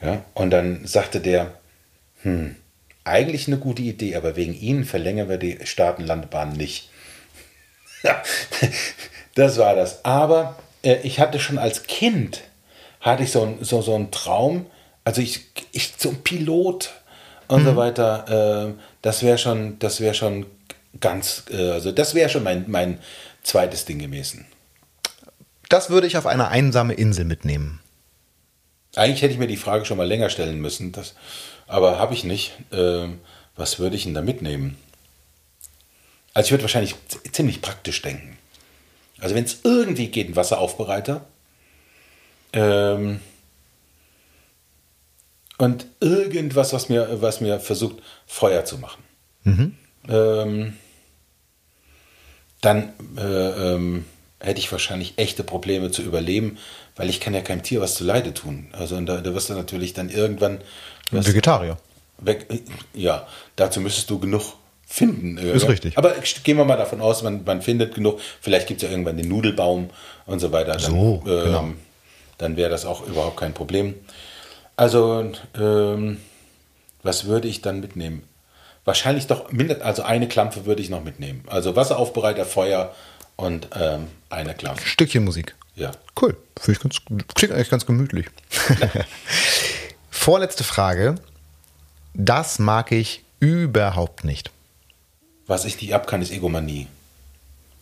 Ja, 0.02 0.24
und 0.34 0.50
dann 0.50 0.86
sagte 0.86 1.20
der, 1.20 1.52
hm, 2.23 2.57
eigentlich 3.05 3.47
eine 3.47 3.58
gute 3.58 3.82
Idee, 3.82 4.16
aber 4.16 4.36
wegen 4.36 4.55
Ihnen 4.55 4.84
verlängern 4.84 5.28
wir 5.28 5.39
die 5.39 5.58
Staatenlandebahn 5.65 6.52
nicht. 6.52 6.90
das 9.34 9.58
war 9.58 9.74
das. 9.74 10.05
Aber 10.05 10.57
äh, 10.82 10.97
ich 11.02 11.20
hatte 11.20 11.40
schon 11.40 11.58
als 11.58 11.84
Kind, 11.84 12.42
hatte 13.00 13.23
ich 13.23 13.32
so, 13.32 13.44
ein, 13.44 13.58
so, 13.65 13.82
so 13.82 13.94
einen 13.94 14.10
Traum, 14.10 14.66
also 15.05 15.20
ich, 15.20 15.47
ich 15.73 15.94
so 15.97 16.10
ein 16.10 16.23
Pilot 16.23 16.90
und 17.49 17.62
mhm. 17.62 17.66
so 17.66 17.76
weiter, 17.76 18.68
äh, 18.68 18.81
das 19.02 19.23
wäre 19.23 19.39
schon, 19.39 19.78
das 19.78 20.00
wäre 20.00 20.15
schon 20.15 20.47
ganz, 21.00 21.44
äh, 21.50 21.70
also 21.70 21.92
das 21.92 22.15
wäre 22.15 22.28
schon 22.28 22.42
mein, 22.42 22.65
mein 22.68 22.99
zweites 23.42 23.84
Ding 23.84 23.99
gewesen. 23.99 24.47
Das 25.68 25.89
würde 25.89 26.07
ich 26.07 26.16
auf 26.16 26.26
eine 26.26 26.49
einsame 26.49 26.94
Insel 26.94 27.24
mitnehmen. 27.24 27.81
Eigentlich 28.97 29.23
hätte 29.23 29.32
ich 29.32 29.39
mir 29.39 29.47
die 29.47 29.57
Frage 29.57 29.84
schon 29.84 29.97
mal 29.97 30.07
länger 30.07 30.31
stellen 30.31 30.60
müssen. 30.60 30.90
Das, 30.90 31.15
aber 31.70 31.99
habe 31.99 32.15
ich 32.15 32.24
nicht. 32.24 32.52
Ähm, 32.73 33.20
was 33.57 33.78
würde 33.78 33.97
ich 33.97 34.05
denn 34.05 34.15
da 34.15 34.23
mitnehmen? 34.23 34.76
Also 36.34 36.47
ich 36.47 36.52
würde 36.52 36.65
wahrscheinlich 36.65 36.94
ziemlich 37.32 37.60
praktisch 37.60 38.00
denken. 38.02 38.39
Also 39.18 39.34
wenn 39.34 39.44
es 39.44 39.60
irgendwie 39.65 40.08
geht, 40.08 40.28
ein 40.28 40.36
Wasseraufbereiter. 40.36 41.24
Ähm, 42.52 43.20
und 45.58 45.86
irgendwas, 46.00 46.73
was 46.73 46.89
mir, 46.89 47.20
was 47.20 47.40
mir 47.40 47.60
versucht, 47.60 47.97
Feuer 48.26 48.65
zu 48.65 48.78
machen. 48.78 49.02
Mhm. 49.44 49.74
Ähm, 50.08 50.76
dann 52.62 52.92
äh, 53.18 53.74
ähm, 53.74 54.07
hätte 54.39 54.58
ich 54.58 54.73
wahrscheinlich 54.73 55.18
echte 55.18 55.44
Probleme 55.44 55.90
zu 55.90 56.02
überleben, 56.02 56.57
weil 56.97 57.10
ich 57.10 57.20
kann 57.20 57.34
ja 57.34 57.42
keinem 57.42 57.62
Tier 57.62 57.81
was 57.81 57.94
zu 57.94 58.05
Leide 58.05 58.32
tun. 58.32 58.68
Also 58.73 58.99
da, 59.02 59.20
da 59.20 59.34
wirst 59.34 59.50
du 59.50 59.55
natürlich 59.55 59.92
dann 59.92 60.08
irgendwann 60.08 60.60
ein 61.12 61.26
Vegetarier. 61.26 61.76
weg, 62.18 62.47
ja, 62.94 63.26
dazu 63.56 63.80
müsstest 63.80 64.10
du 64.10 64.18
genug 64.18 64.55
finden. 64.86 65.39
Ist 65.39 65.68
richtig. 65.68 65.97
Aber 65.97 66.14
gehen 66.42 66.56
wir 66.56 66.64
mal 66.64 66.76
davon 66.76 67.00
aus, 67.00 67.22
man, 67.22 67.44
man 67.44 67.62
findet 67.62 67.94
genug. 67.94 68.20
Vielleicht 68.40 68.66
gibt 68.66 68.82
es 68.82 68.89
ja 68.89 68.90
irgendwann 68.90 69.16
den 69.16 69.28
Nudelbaum 69.28 69.90
und 70.26 70.40
so 70.40 70.50
weiter. 70.50 70.72
Dann, 70.72 70.80
so, 70.80 71.22
ähm, 71.26 71.44
genau. 71.44 71.68
Dann 72.39 72.56
wäre 72.56 72.70
das 72.70 72.84
auch 72.84 73.06
überhaupt 73.06 73.36
kein 73.36 73.55
Problem. 73.55 73.94
Also, 74.76 75.30
ähm, 75.58 76.18
was 77.02 77.26
würde 77.26 77.48
ich 77.48 77.62
dann 77.62 77.80
mitnehmen? 77.80 78.22
Wahrscheinlich 78.84 79.26
doch, 79.26 79.50
also 79.80 80.02
eine 80.02 80.26
Klampe 80.26 80.66
würde 80.66 80.82
ich 80.82 80.90
noch 80.90 81.05
mitnehmen. 81.05 81.44
Also 81.47 81.76
Wasseraufbereiter, 81.76 82.44
Feuer 82.44 82.94
und 83.36 83.68
ähm, 83.78 84.08
eine 84.30 84.55
Klampe. 84.55 84.82
Stückchen 84.82 85.24
Musik. 85.24 85.55
Ja. 85.76 85.92
Cool. 86.20 86.36
Finde 86.58 86.72
ich 86.72 86.82
ganz, 86.82 86.97
klingt 87.34 87.55
eigentlich 87.55 87.70
ganz 87.70 87.86
gemütlich. 87.86 88.26
Vorletzte 90.23 90.65
Frage. 90.65 91.15
Das 92.12 92.58
mag 92.58 92.92
ich 92.92 93.24
überhaupt 93.39 94.23
nicht. 94.23 94.50
Was 95.47 95.65
ich 95.65 95.81
nicht 95.81 95.94
ab 95.94 96.07
kann, 96.07 96.20
ist 96.20 96.31
Egomanie. 96.31 96.89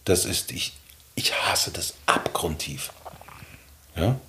Das 0.04 0.24
ist, 0.24 0.52
ich, 0.52 0.72
ich 1.16 1.34
hasse 1.34 1.72
das 1.72 1.94
abgrundtief. 2.06 2.92
Ja? 3.96 4.20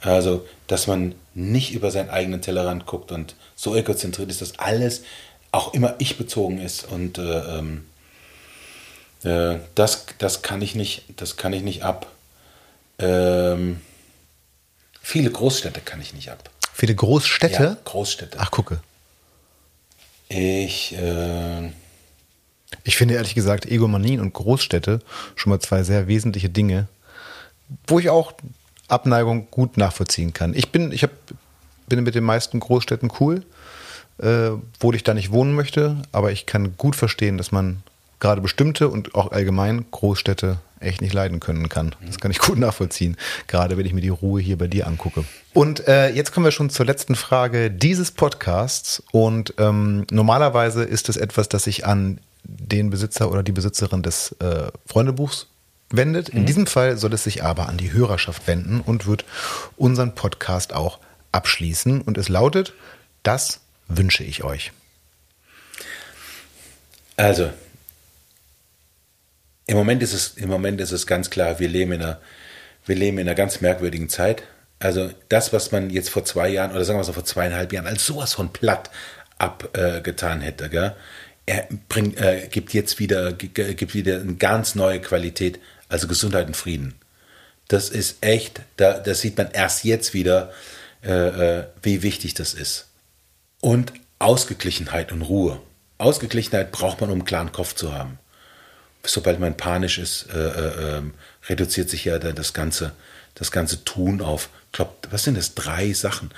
Also, 0.00 0.44
dass 0.66 0.88
man 0.88 1.14
nicht 1.34 1.72
über 1.72 1.92
seinen 1.92 2.10
eigenen 2.10 2.42
Tellerrand 2.42 2.86
guckt 2.86 3.12
und 3.12 3.36
so 3.54 3.76
egozentriert 3.76 4.30
ist, 4.30 4.40
dass 4.40 4.58
alles 4.58 5.02
auch 5.52 5.74
immer 5.74 5.94
ich 5.98 6.18
bezogen 6.18 6.58
ist. 6.58 6.82
Und 6.82 7.18
äh, 7.18 7.58
ähm, 7.58 7.86
äh, 9.22 9.60
das, 9.76 10.06
das, 10.18 10.42
kann 10.42 10.60
ich 10.60 10.74
nicht, 10.74 11.04
das 11.20 11.36
kann 11.36 11.52
ich 11.52 11.62
nicht 11.62 11.84
ab. 11.84 12.08
Ähm, 12.98 13.80
viele 15.00 15.30
Großstädte 15.30 15.80
kann 15.80 16.00
ich 16.00 16.14
nicht 16.14 16.32
ab. 16.32 16.50
Viele 16.74 16.96
Großstädte? 16.96 17.62
Ja, 17.62 17.76
Großstädte. 17.84 18.36
Ach, 18.40 18.50
gucke. 18.50 18.80
Ich. 20.28 20.92
Äh, 20.96 21.70
ich 22.82 22.96
finde 22.96 23.14
ehrlich 23.14 23.36
gesagt 23.36 23.64
Egomanien 23.66 24.20
und 24.20 24.34
Großstädte 24.34 25.00
schon 25.36 25.50
mal 25.50 25.60
zwei 25.60 25.84
sehr 25.84 26.08
wesentliche 26.08 26.48
Dinge, 26.50 26.88
wo 27.86 28.00
ich 28.00 28.10
auch 28.10 28.32
Abneigung 28.88 29.46
gut 29.52 29.76
nachvollziehen 29.76 30.32
kann. 30.32 30.52
Ich 30.54 30.72
bin, 30.72 30.90
ich 30.90 31.04
hab, 31.04 31.12
bin 31.86 32.02
mit 32.02 32.16
den 32.16 32.24
meisten 32.24 32.58
Großstädten 32.58 33.12
cool, 33.20 33.44
äh, 34.18 34.48
obwohl 34.48 34.96
ich 34.96 35.04
da 35.04 35.14
nicht 35.14 35.30
wohnen 35.30 35.54
möchte, 35.54 36.02
aber 36.10 36.32
ich 36.32 36.44
kann 36.44 36.76
gut 36.76 36.96
verstehen, 36.96 37.38
dass 37.38 37.52
man 37.52 37.84
gerade 38.18 38.40
bestimmte 38.40 38.88
und 38.88 39.14
auch 39.14 39.30
allgemein 39.30 39.86
Großstädte 39.92 40.58
echt 40.84 41.00
nicht 41.00 41.12
leiden 41.12 41.40
können 41.40 41.68
kann. 41.68 41.94
Das 42.06 42.18
kann 42.18 42.30
ich 42.30 42.38
gut 42.38 42.58
nachvollziehen, 42.58 43.16
gerade 43.46 43.76
wenn 43.76 43.86
ich 43.86 43.92
mir 43.92 44.00
die 44.00 44.08
Ruhe 44.08 44.40
hier 44.40 44.58
bei 44.58 44.68
dir 44.68 44.86
angucke. 44.86 45.24
Und 45.52 45.86
äh, 45.86 46.10
jetzt 46.10 46.32
kommen 46.32 46.44
wir 46.44 46.50
schon 46.50 46.70
zur 46.70 46.86
letzten 46.86 47.14
Frage 47.14 47.70
dieses 47.70 48.10
Podcasts. 48.10 49.02
Und 49.12 49.54
ähm, 49.58 50.06
normalerweise 50.10 50.84
ist 50.84 51.08
es 51.08 51.16
etwas, 51.16 51.48
das 51.48 51.66
ich 51.66 51.86
an 51.86 52.20
den 52.44 52.90
Besitzer 52.90 53.30
oder 53.30 53.42
die 53.42 53.52
Besitzerin 53.52 54.02
des 54.02 54.32
äh, 54.40 54.68
Freundebuchs 54.86 55.46
wendet. 55.90 56.28
In 56.28 56.42
mhm. 56.42 56.46
diesem 56.46 56.66
Fall 56.66 56.96
soll 56.96 57.12
es 57.14 57.24
sich 57.24 57.42
aber 57.42 57.68
an 57.68 57.76
die 57.76 57.92
Hörerschaft 57.92 58.46
wenden 58.46 58.80
und 58.80 59.06
wird 59.06 59.24
unseren 59.76 60.14
Podcast 60.14 60.74
auch 60.74 60.98
abschließen. 61.32 62.00
Und 62.02 62.18
es 62.18 62.28
lautet, 62.28 62.74
das 63.22 63.60
wünsche 63.88 64.24
ich 64.24 64.44
euch. 64.44 64.72
Also, 67.16 67.50
im 69.66 69.76
Moment 69.76 70.02
ist 70.02 70.12
es, 70.12 70.34
im 70.36 70.48
Moment 70.48 70.80
ist 70.80 70.92
es 70.92 71.06
ganz 71.06 71.30
klar, 71.30 71.58
wir 71.58 71.68
leben 71.68 71.92
in 71.92 72.02
einer, 72.02 72.20
wir 72.84 72.96
leben 72.96 73.18
in 73.18 73.26
einer 73.26 73.34
ganz 73.34 73.60
merkwürdigen 73.60 74.08
Zeit. 74.08 74.42
Also 74.78 75.10
das, 75.28 75.52
was 75.52 75.72
man 75.72 75.90
jetzt 75.90 76.10
vor 76.10 76.24
zwei 76.24 76.48
Jahren 76.48 76.72
oder 76.72 76.84
sagen 76.84 76.98
wir 76.98 77.04
so 77.04 77.12
vor 77.12 77.24
zweieinhalb 77.24 77.72
Jahren 77.72 77.86
als 77.86 78.04
sowas 78.04 78.34
von 78.34 78.52
platt 78.52 78.90
abgetan 79.38 80.42
äh, 80.42 80.44
hätte, 80.44 80.68
gell? 80.68 80.94
er 81.46 81.68
bringt, 81.88 82.18
äh, 82.18 82.48
gibt 82.50 82.72
jetzt 82.72 82.98
wieder, 82.98 83.32
gibt 83.32 83.94
wieder 83.94 84.20
eine 84.20 84.34
ganz 84.34 84.74
neue 84.74 85.00
Qualität, 85.00 85.58
also 85.88 86.08
Gesundheit 86.08 86.46
und 86.46 86.56
Frieden. 86.56 86.94
Das 87.68 87.90
ist 87.90 88.18
echt, 88.22 88.60
da, 88.76 88.98
das 88.98 89.20
sieht 89.20 89.36
man 89.36 89.50
erst 89.50 89.84
jetzt 89.84 90.14
wieder, 90.14 90.52
äh, 91.02 91.58
äh 91.58 91.64
wie 91.82 92.02
wichtig 92.02 92.34
das 92.34 92.54
ist. 92.54 92.88
Und 93.60 93.92
Ausgeglichenheit 94.18 95.12
und 95.12 95.22
Ruhe. 95.22 95.60
Ausgeglichenheit 95.98 96.72
braucht 96.72 97.00
man, 97.00 97.10
um 97.10 97.16
einen 97.16 97.24
klaren 97.24 97.52
Kopf 97.52 97.74
zu 97.74 97.94
haben 97.94 98.18
sobald 99.06 99.40
man 99.40 99.56
panisch 99.56 99.98
ist, 99.98 100.26
äh, 100.32 100.38
äh, 100.38 100.96
ähm, 100.96 101.14
reduziert 101.48 101.90
sich 101.90 102.04
ja 102.04 102.18
das 102.18 102.52
ganze, 102.52 102.92
das 103.34 103.50
ganze 103.50 103.84
Tun 103.84 104.20
auf, 104.20 104.48
glaub, 104.72 105.06
was 105.10 105.24
sind 105.24 105.36
das? 105.36 105.54
Drei 105.54 105.92
Sachen. 105.92 106.30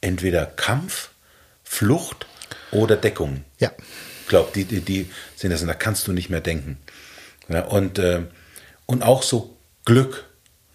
Entweder 0.00 0.46
Kampf, 0.46 1.10
Flucht 1.64 2.26
oder 2.70 2.96
Deckung. 2.96 3.44
Ja. 3.58 3.72
Ich 4.22 4.28
glaube, 4.28 4.50
die, 4.54 4.64
die, 4.64 4.80
die 4.80 5.10
sind 5.36 5.50
das, 5.50 5.62
und 5.62 5.68
da 5.68 5.74
kannst 5.74 6.06
du 6.06 6.12
nicht 6.12 6.30
mehr 6.30 6.40
denken. 6.40 6.78
Ja, 7.48 7.62
und, 7.64 7.98
äh, 7.98 8.22
und 8.86 9.02
auch 9.02 9.22
so 9.22 9.56
Glück. 9.84 10.24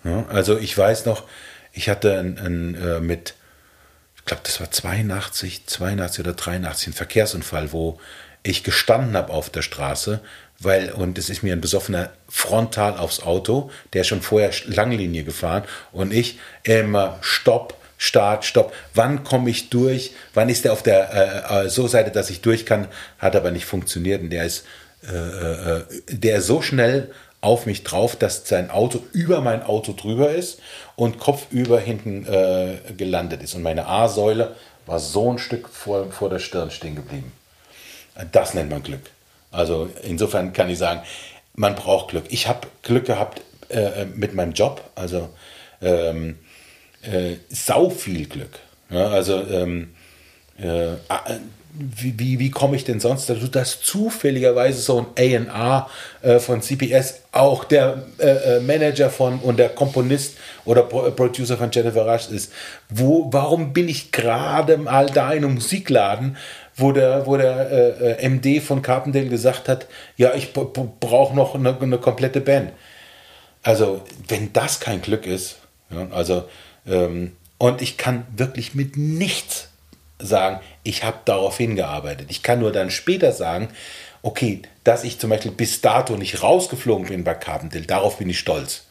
Ja, 0.03 0.25
also 0.27 0.57
ich 0.57 0.77
weiß 0.77 1.05
noch, 1.05 1.23
ich 1.71 1.89
hatte 1.89 2.17
ein, 2.17 2.37
ein, 2.37 2.75
äh, 2.75 2.99
mit, 2.99 3.35
ich 4.15 4.25
glaube, 4.25 4.43
das 4.43 4.59
war 4.59 4.71
82, 4.71 5.65
82 5.65 6.19
oder 6.25 6.33
83, 6.33 6.87
ein 6.87 6.93
Verkehrsunfall, 6.93 7.71
wo 7.71 7.99
ich 8.43 8.63
gestanden 8.63 9.15
habe 9.15 9.33
auf 9.33 9.49
der 9.49 9.61
Straße, 9.61 10.21
weil, 10.59 10.91
und 10.91 11.17
es 11.17 11.29
ist 11.29 11.43
mir 11.43 11.53
ein 11.53 11.61
besoffener 11.61 12.11
frontal 12.27 12.97
aufs 12.97 13.21
Auto, 13.21 13.69
der 13.93 14.01
ist 14.01 14.07
schon 14.07 14.21
vorher 14.21 14.51
Langlinie 14.65 15.23
gefahren 15.23 15.63
und 15.91 16.13
ich 16.13 16.39
immer 16.63 17.17
Stopp, 17.21 17.75
Start, 17.97 18.45
Stopp. 18.45 18.73
Wann 18.93 19.23
komme 19.23 19.49
ich 19.49 19.69
durch? 19.69 20.13
Wann 20.33 20.49
ist 20.49 20.65
der 20.65 20.73
auf 20.73 20.83
der 20.83 21.49
äh, 21.51 21.65
äh, 21.65 21.69
so 21.69 21.87
Seite, 21.87 22.11
dass 22.11 22.29
ich 22.29 22.41
durch 22.41 22.65
kann? 22.65 22.87
Hat 23.17 23.35
aber 23.35 23.51
nicht 23.51 23.65
funktioniert 23.65 24.21
und 24.21 24.29
der 24.29 24.45
ist, 24.45 24.65
äh, 25.07 25.15
äh, 25.15 25.83
der 26.09 26.37
ist 26.37 26.47
so 26.47 26.61
schnell 26.61 27.11
auf 27.41 27.65
mich 27.65 27.83
drauf, 27.83 28.15
dass 28.15 28.47
sein 28.47 28.71
Auto 28.71 28.99
über 29.13 29.41
mein 29.41 29.63
Auto 29.63 29.93
drüber 29.93 30.31
ist 30.31 30.59
und 30.95 31.19
kopfüber 31.19 31.79
hinten 31.79 32.25
äh, 32.25 32.77
gelandet 32.95 33.43
ist. 33.43 33.53
Und 33.53 33.61
meine 33.61 33.87
A-Säule 33.87 34.55
war 34.85 34.99
so 34.99 35.31
ein 35.31 35.37
Stück 35.37 35.69
vor, 35.69 36.11
vor 36.11 36.29
der 36.29 36.39
Stirn 36.39 36.71
stehen 36.71 36.95
geblieben. 36.95 37.31
Das 38.31 38.53
nennt 38.53 38.71
man 38.71 38.81
Glück. 38.81 39.01
Also 39.51 39.89
insofern 40.03 40.53
kann 40.53 40.69
ich 40.69 40.77
sagen, 40.77 41.01
man 41.55 41.75
braucht 41.75 42.09
Glück. 42.09 42.25
Ich 42.29 42.47
habe 42.47 42.67
Glück 42.83 43.05
gehabt 43.05 43.41
äh, 43.69 44.05
mit 44.05 44.33
meinem 44.33 44.53
Job, 44.53 44.81
also 44.95 45.29
ähm, 45.81 46.37
äh, 47.01 47.35
sau 47.49 47.89
viel 47.89 48.27
Glück. 48.27 48.59
Ja, 48.89 49.07
also 49.09 49.41
ähm, 49.49 49.93
äh, 50.57 50.95
wie, 51.79 52.17
wie, 52.17 52.39
wie 52.39 52.49
komme 52.49 52.75
ich 52.75 52.85
denn 52.85 52.99
sonst 52.99 53.29
dazu, 53.29 53.47
dass 53.47 53.81
zufälligerweise 53.81 54.81
so 54.81 55.05
ein 55.15 55.49
A&R 55.49 55.89
äh, 56.21 56.39
von 56.39 56.61
CPS 56.61 57.21
auch 57.31 57.65
der 57.65 58.03
äh, 58.17 58.57
äh, 58.57 58.59
Manager 58.61 59.09
von 59.09 59.39
und 59.39 59.57
der 59.57 59.69
Komponist 59.69 60.37
oder 60.65 60.83
Pro 60.83 61.11
Producer 61.11 61.57
von 61.57 61.69
Jennifer 61.71 62.11
Rush 62.11 62.29
ist? 62.29 62.51
Wo, 62.89 63.27
warum 63.31 63.73
bin 63.73 63.89
ich 63.89 64.11
gerade 64.11 64.77
mal 64.77 65.07
da 65.07 65.31
in 65.31 65.43
einem 65.43 65.55
Musikladen, 65.55 66.37
wo 66.77 66.91
der, 66.91 67.25
wo 67.25 67.35
der 67.37 67.71
äh, 67.71 68.23
äh 68.23 68.29
MD 68.29 68.61
von 68.61 68.81
Carpendale 68.81 69.27
gesagt 69.27 69.67
hat, 69.67 69.87
ja, 70.15 70.33
ich 70.35 70.53
brauche 70.53 71.35
noch 71.35 71.55
eine, 71.55 71.77
eine, 71.79 71.97
komplette 71.97 72.39
Band. 72.39 72.71
Also, 73.63 74.01
wenn 74.27 74.53
das 74.53 74.79
kein 74.79 75.01
Glück 75.01 75.25
ist, 75.25 75.57
ja, 75.89 76.07
also, 76.11 76.47
ähm, 76.87 77.35
und 77.57 77.81
ich 77.81 77.97
kann 77.97 78.25
wirklich 78.35 78.75
mit 78.75 78.95
nichts 78.95 79.69
sagen, 80.19 80.59
ich 80.83 81.03
habe 81.03 81.17
darauf 81.25 81.57
hingearbeitet. 81.57 82.27
Ich 82.29 82.43
kann 82.43 82.59
nur 82.59 82.71
dann 82.71 82.91
später 82.91 83.31
sagen, 83.31 83.69
okay, 84.21 84.61
dass 84.83 85.03
ich 85.03 85.19
zum 85.19 85.31
Beispiel 85.31 85.51
bis 85.51 85.81
dato 85.81 86.15
nicht 86.15 86.43
rausgeflogen 86.43 87.07
bin 87.07 87.23
bei 87.23 87.33
Carpendale, 87.33 87.85
darauf 87.85 88.17
bin 88.17 88.29
ich 88.29 88.39
stolz. 88.39 88.85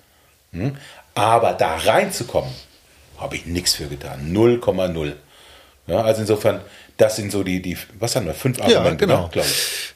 Hm? 0.52 0.76
Aber 1.14 1.52
da 1.52 1.76
reinzukommen, 1.76 2.50
habe 3.18 3.36
ich 3.36 3.46
nichts 3.46 3.74
für 3.74 3.86
getan. 3.86 4.32
0,0. 4.34 5.12
Ja, 5.86 6.02
also 6.02 6.20
insofern, 6.22 6.60
das 6.96 7.16
sind 7.16 7.32
so 7.32 7.42
die, 7.42 7.60
die 7.60 7.76
was 7.98 8.16
haben 8.16 8.26
wir, 8.26 8.34
fünf 8.34 8.60
Argumente, 8.60 9.06
ja, 9.06 9.16
genau. 9.16 9.28
glaube 9.28 9.48
ich. 9.48 9.94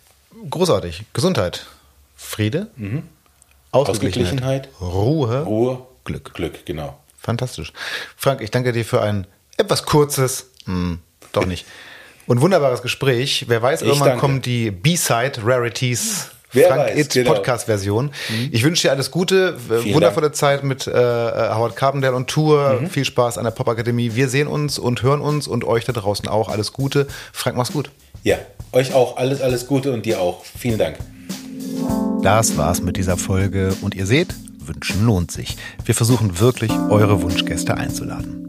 Großartig. 0.49 1.05
Gesundheit, 1.13 1.67
Friede, 2.17 2.69
mhm. 2.77 3.03
Ausgeglichenheit, 3.73 4.69
Ruhe, 4.81 5.43
Ruhe, 5.43 5.87
Glück. 6.05 6.35
Glück, 6.35 6.67
genau. 6.67 6.99
Fantastisch. 7.19 7.73
Frank, 8.17 8.41
ich 8.41 8.51
danke 8.51 8.73
dir 8.73 8.85
für 8.85 9.03
ein 9.03 9.27
etwas 9.57 9.85
kurzes, 9.85 10.47
mh, 10.67 10.75
hm, 10.75 10.99
doch 11.33 11.47
nicht, 11.47 11.67
und 12.27 12.41
wunderbares 12.41 12.83
Gespräch. 12.83 13.47
Wer 13.49 13.61
weiß, 13.61 13.83
irgendwann 13.83 14.19
kommen 14.19 14.41
die 14.41 14.71
B-Side 14.71 15.41
Rarities 15.45 16.31
Wer 16.53 16.69
Frank 16.69 16.97
Itz 16.97 17.15
genau. 17.15 17.35
Podcast-Version. 17.35 18.07
Mhm. 18.07 18.49
Ich 18.51 18.65
wünsche 18.65 18.83
dir 18.83 18.91
alles 18.93 19.11
Gute, 19.11 19.57
Vielen 19.59 19.95
wundervolle 19.95 20.29
Dank. 20.29 20.37
Zeit 20.37 20.65
mit 20.65 20.87
äh, 20.87 20.93
Howard 20.93 21.77
Carbondale 21.77 22.17
und 22.17 22.29
Tour. 22.29 22.81
Mhm. 22.81 22.91
Viel 22.91 23.05
Spaß 23.05 23.39
an 23.39 23.45
der 23.45 23.53
Popakademie. 23.53 24.13
Wir 24.15 24.29
sehen 24.29 24.49
uns 24.49 24.79
und 24.79 25.03
hören 25.03 25.21
uns 25.21 25.47
und 25.47 25.65
euch 25.65 25.85
da 25.85 25.93
draußen 25.93 26.29
auch. 26.29 26.49
Alles 26.49 26.73
Gute. 26.73 27.07
Frank, 27.33 27.57
mach's 27.57 27.73
gut. 27.73 27.91
Ja, 28.23 28.37
euch 28.73 28.93
auch 28.95 29.17
alles, 29.17 29.41
alles 29.41 29.67
Gute 29.67 29.93
und 29.93 30.05
dir 30.07 30.21
auch. 30.21 30.45
Vielen 30.59 30.79
Dank. 30.79 30.97
Das 32.23 32.57
war's 32.57 32.83
mit 32.83 32.97
dieser 32.97 33.17
Folge 33.17 33.75
und 33.81 33.95
ihr 33.95 34.07
seht, 34.07 34.35
Wünschen 34.59 35.07
lohnt 35.07 35.31
sich. 35.31 35.57
Wir 35.85 35.95
versuchen 35.95 36.39
wirklich, 36.39 36.71
eure 36.91 37.23
Wunschgäste 37.23 37.77
einzuladen. 37.77 38.47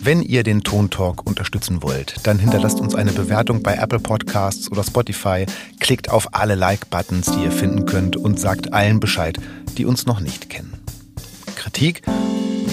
Wenn 0.00 0.22
ihr 0.22 0.42
den 0.42 0.62
Tontalk 0.62 1.26
unterstützen 1.26 1.82
wollt, 1.82 2.16
dann 2.22 2.38
hinterlasst 2.38 2.80
uns 2.80 2.94
eine 2.94 3.12
Bewertung 3.12 3.62
bei 3.62 3.74
Apple 3.74 3.98
Podcasts 3.98 4.70
oder 4.70 4.84
Spotify, 4.84 5.44
klickt 5.80 6.10
auf 6.10 6.34
alle 6.34 6.54
Like-Buttons, 6.54 7.32
die 7.32 7.44
ihr 7.44 7.52
finden 7.52 7.84
könnt 7.84 8.16
und 8.16 8.38
sagt 8.38 8.72
allen 8.72 9.00
Bescheid, 9.00 9.38
die 9.76 9.84
uns 9.84 10.06
noch 10.06 10.20
nicht 10.20 10.48
kennen. 10.48 10.74
Kritik, 11.56 12.02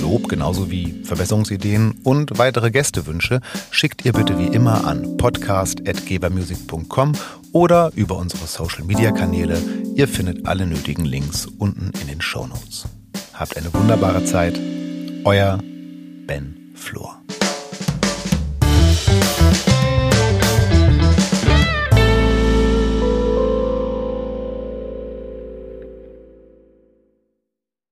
Lob 0.01 0.29
genauso 0.29 0.69
wie 0.69 1.03
Verbesserungsideen 1.03 1.95
und 2.03 2.37
weitere 2.37 2.69
Gästewünsche 2.69 3.41
schickt 3.71 4.05
ihr 4.05 4.13
bitte 4.13 4.37
wie 4.37 4.47
immer 4.47 4.85
an 4.85 5.17
podcast.gebermusic.com 5.17 7.13
oder 7.53 7.91
über 7.95 8.17
unsere 8.17 8.45
Social-Media-Kanäle. 8.45 9.57
Ihr 9.95 10.07
findet 10.07 10.45
alle 10.45 10.67
nötigen 10.67 11.05
Links 11.05 11.47
unten 11.57 11.91
in 11.99 12.07
den 12.07 12.21
Show 12.21 12.45
Notes. 12.45 12.85
Habt 13.33 13.57
eine 13.57 13.73
wunderbare 13.73 14.23
Zeit. 14.25 14.59
Euer 15.23 15.57
Ben 16.27 16.64
Flor. 16.85 17.25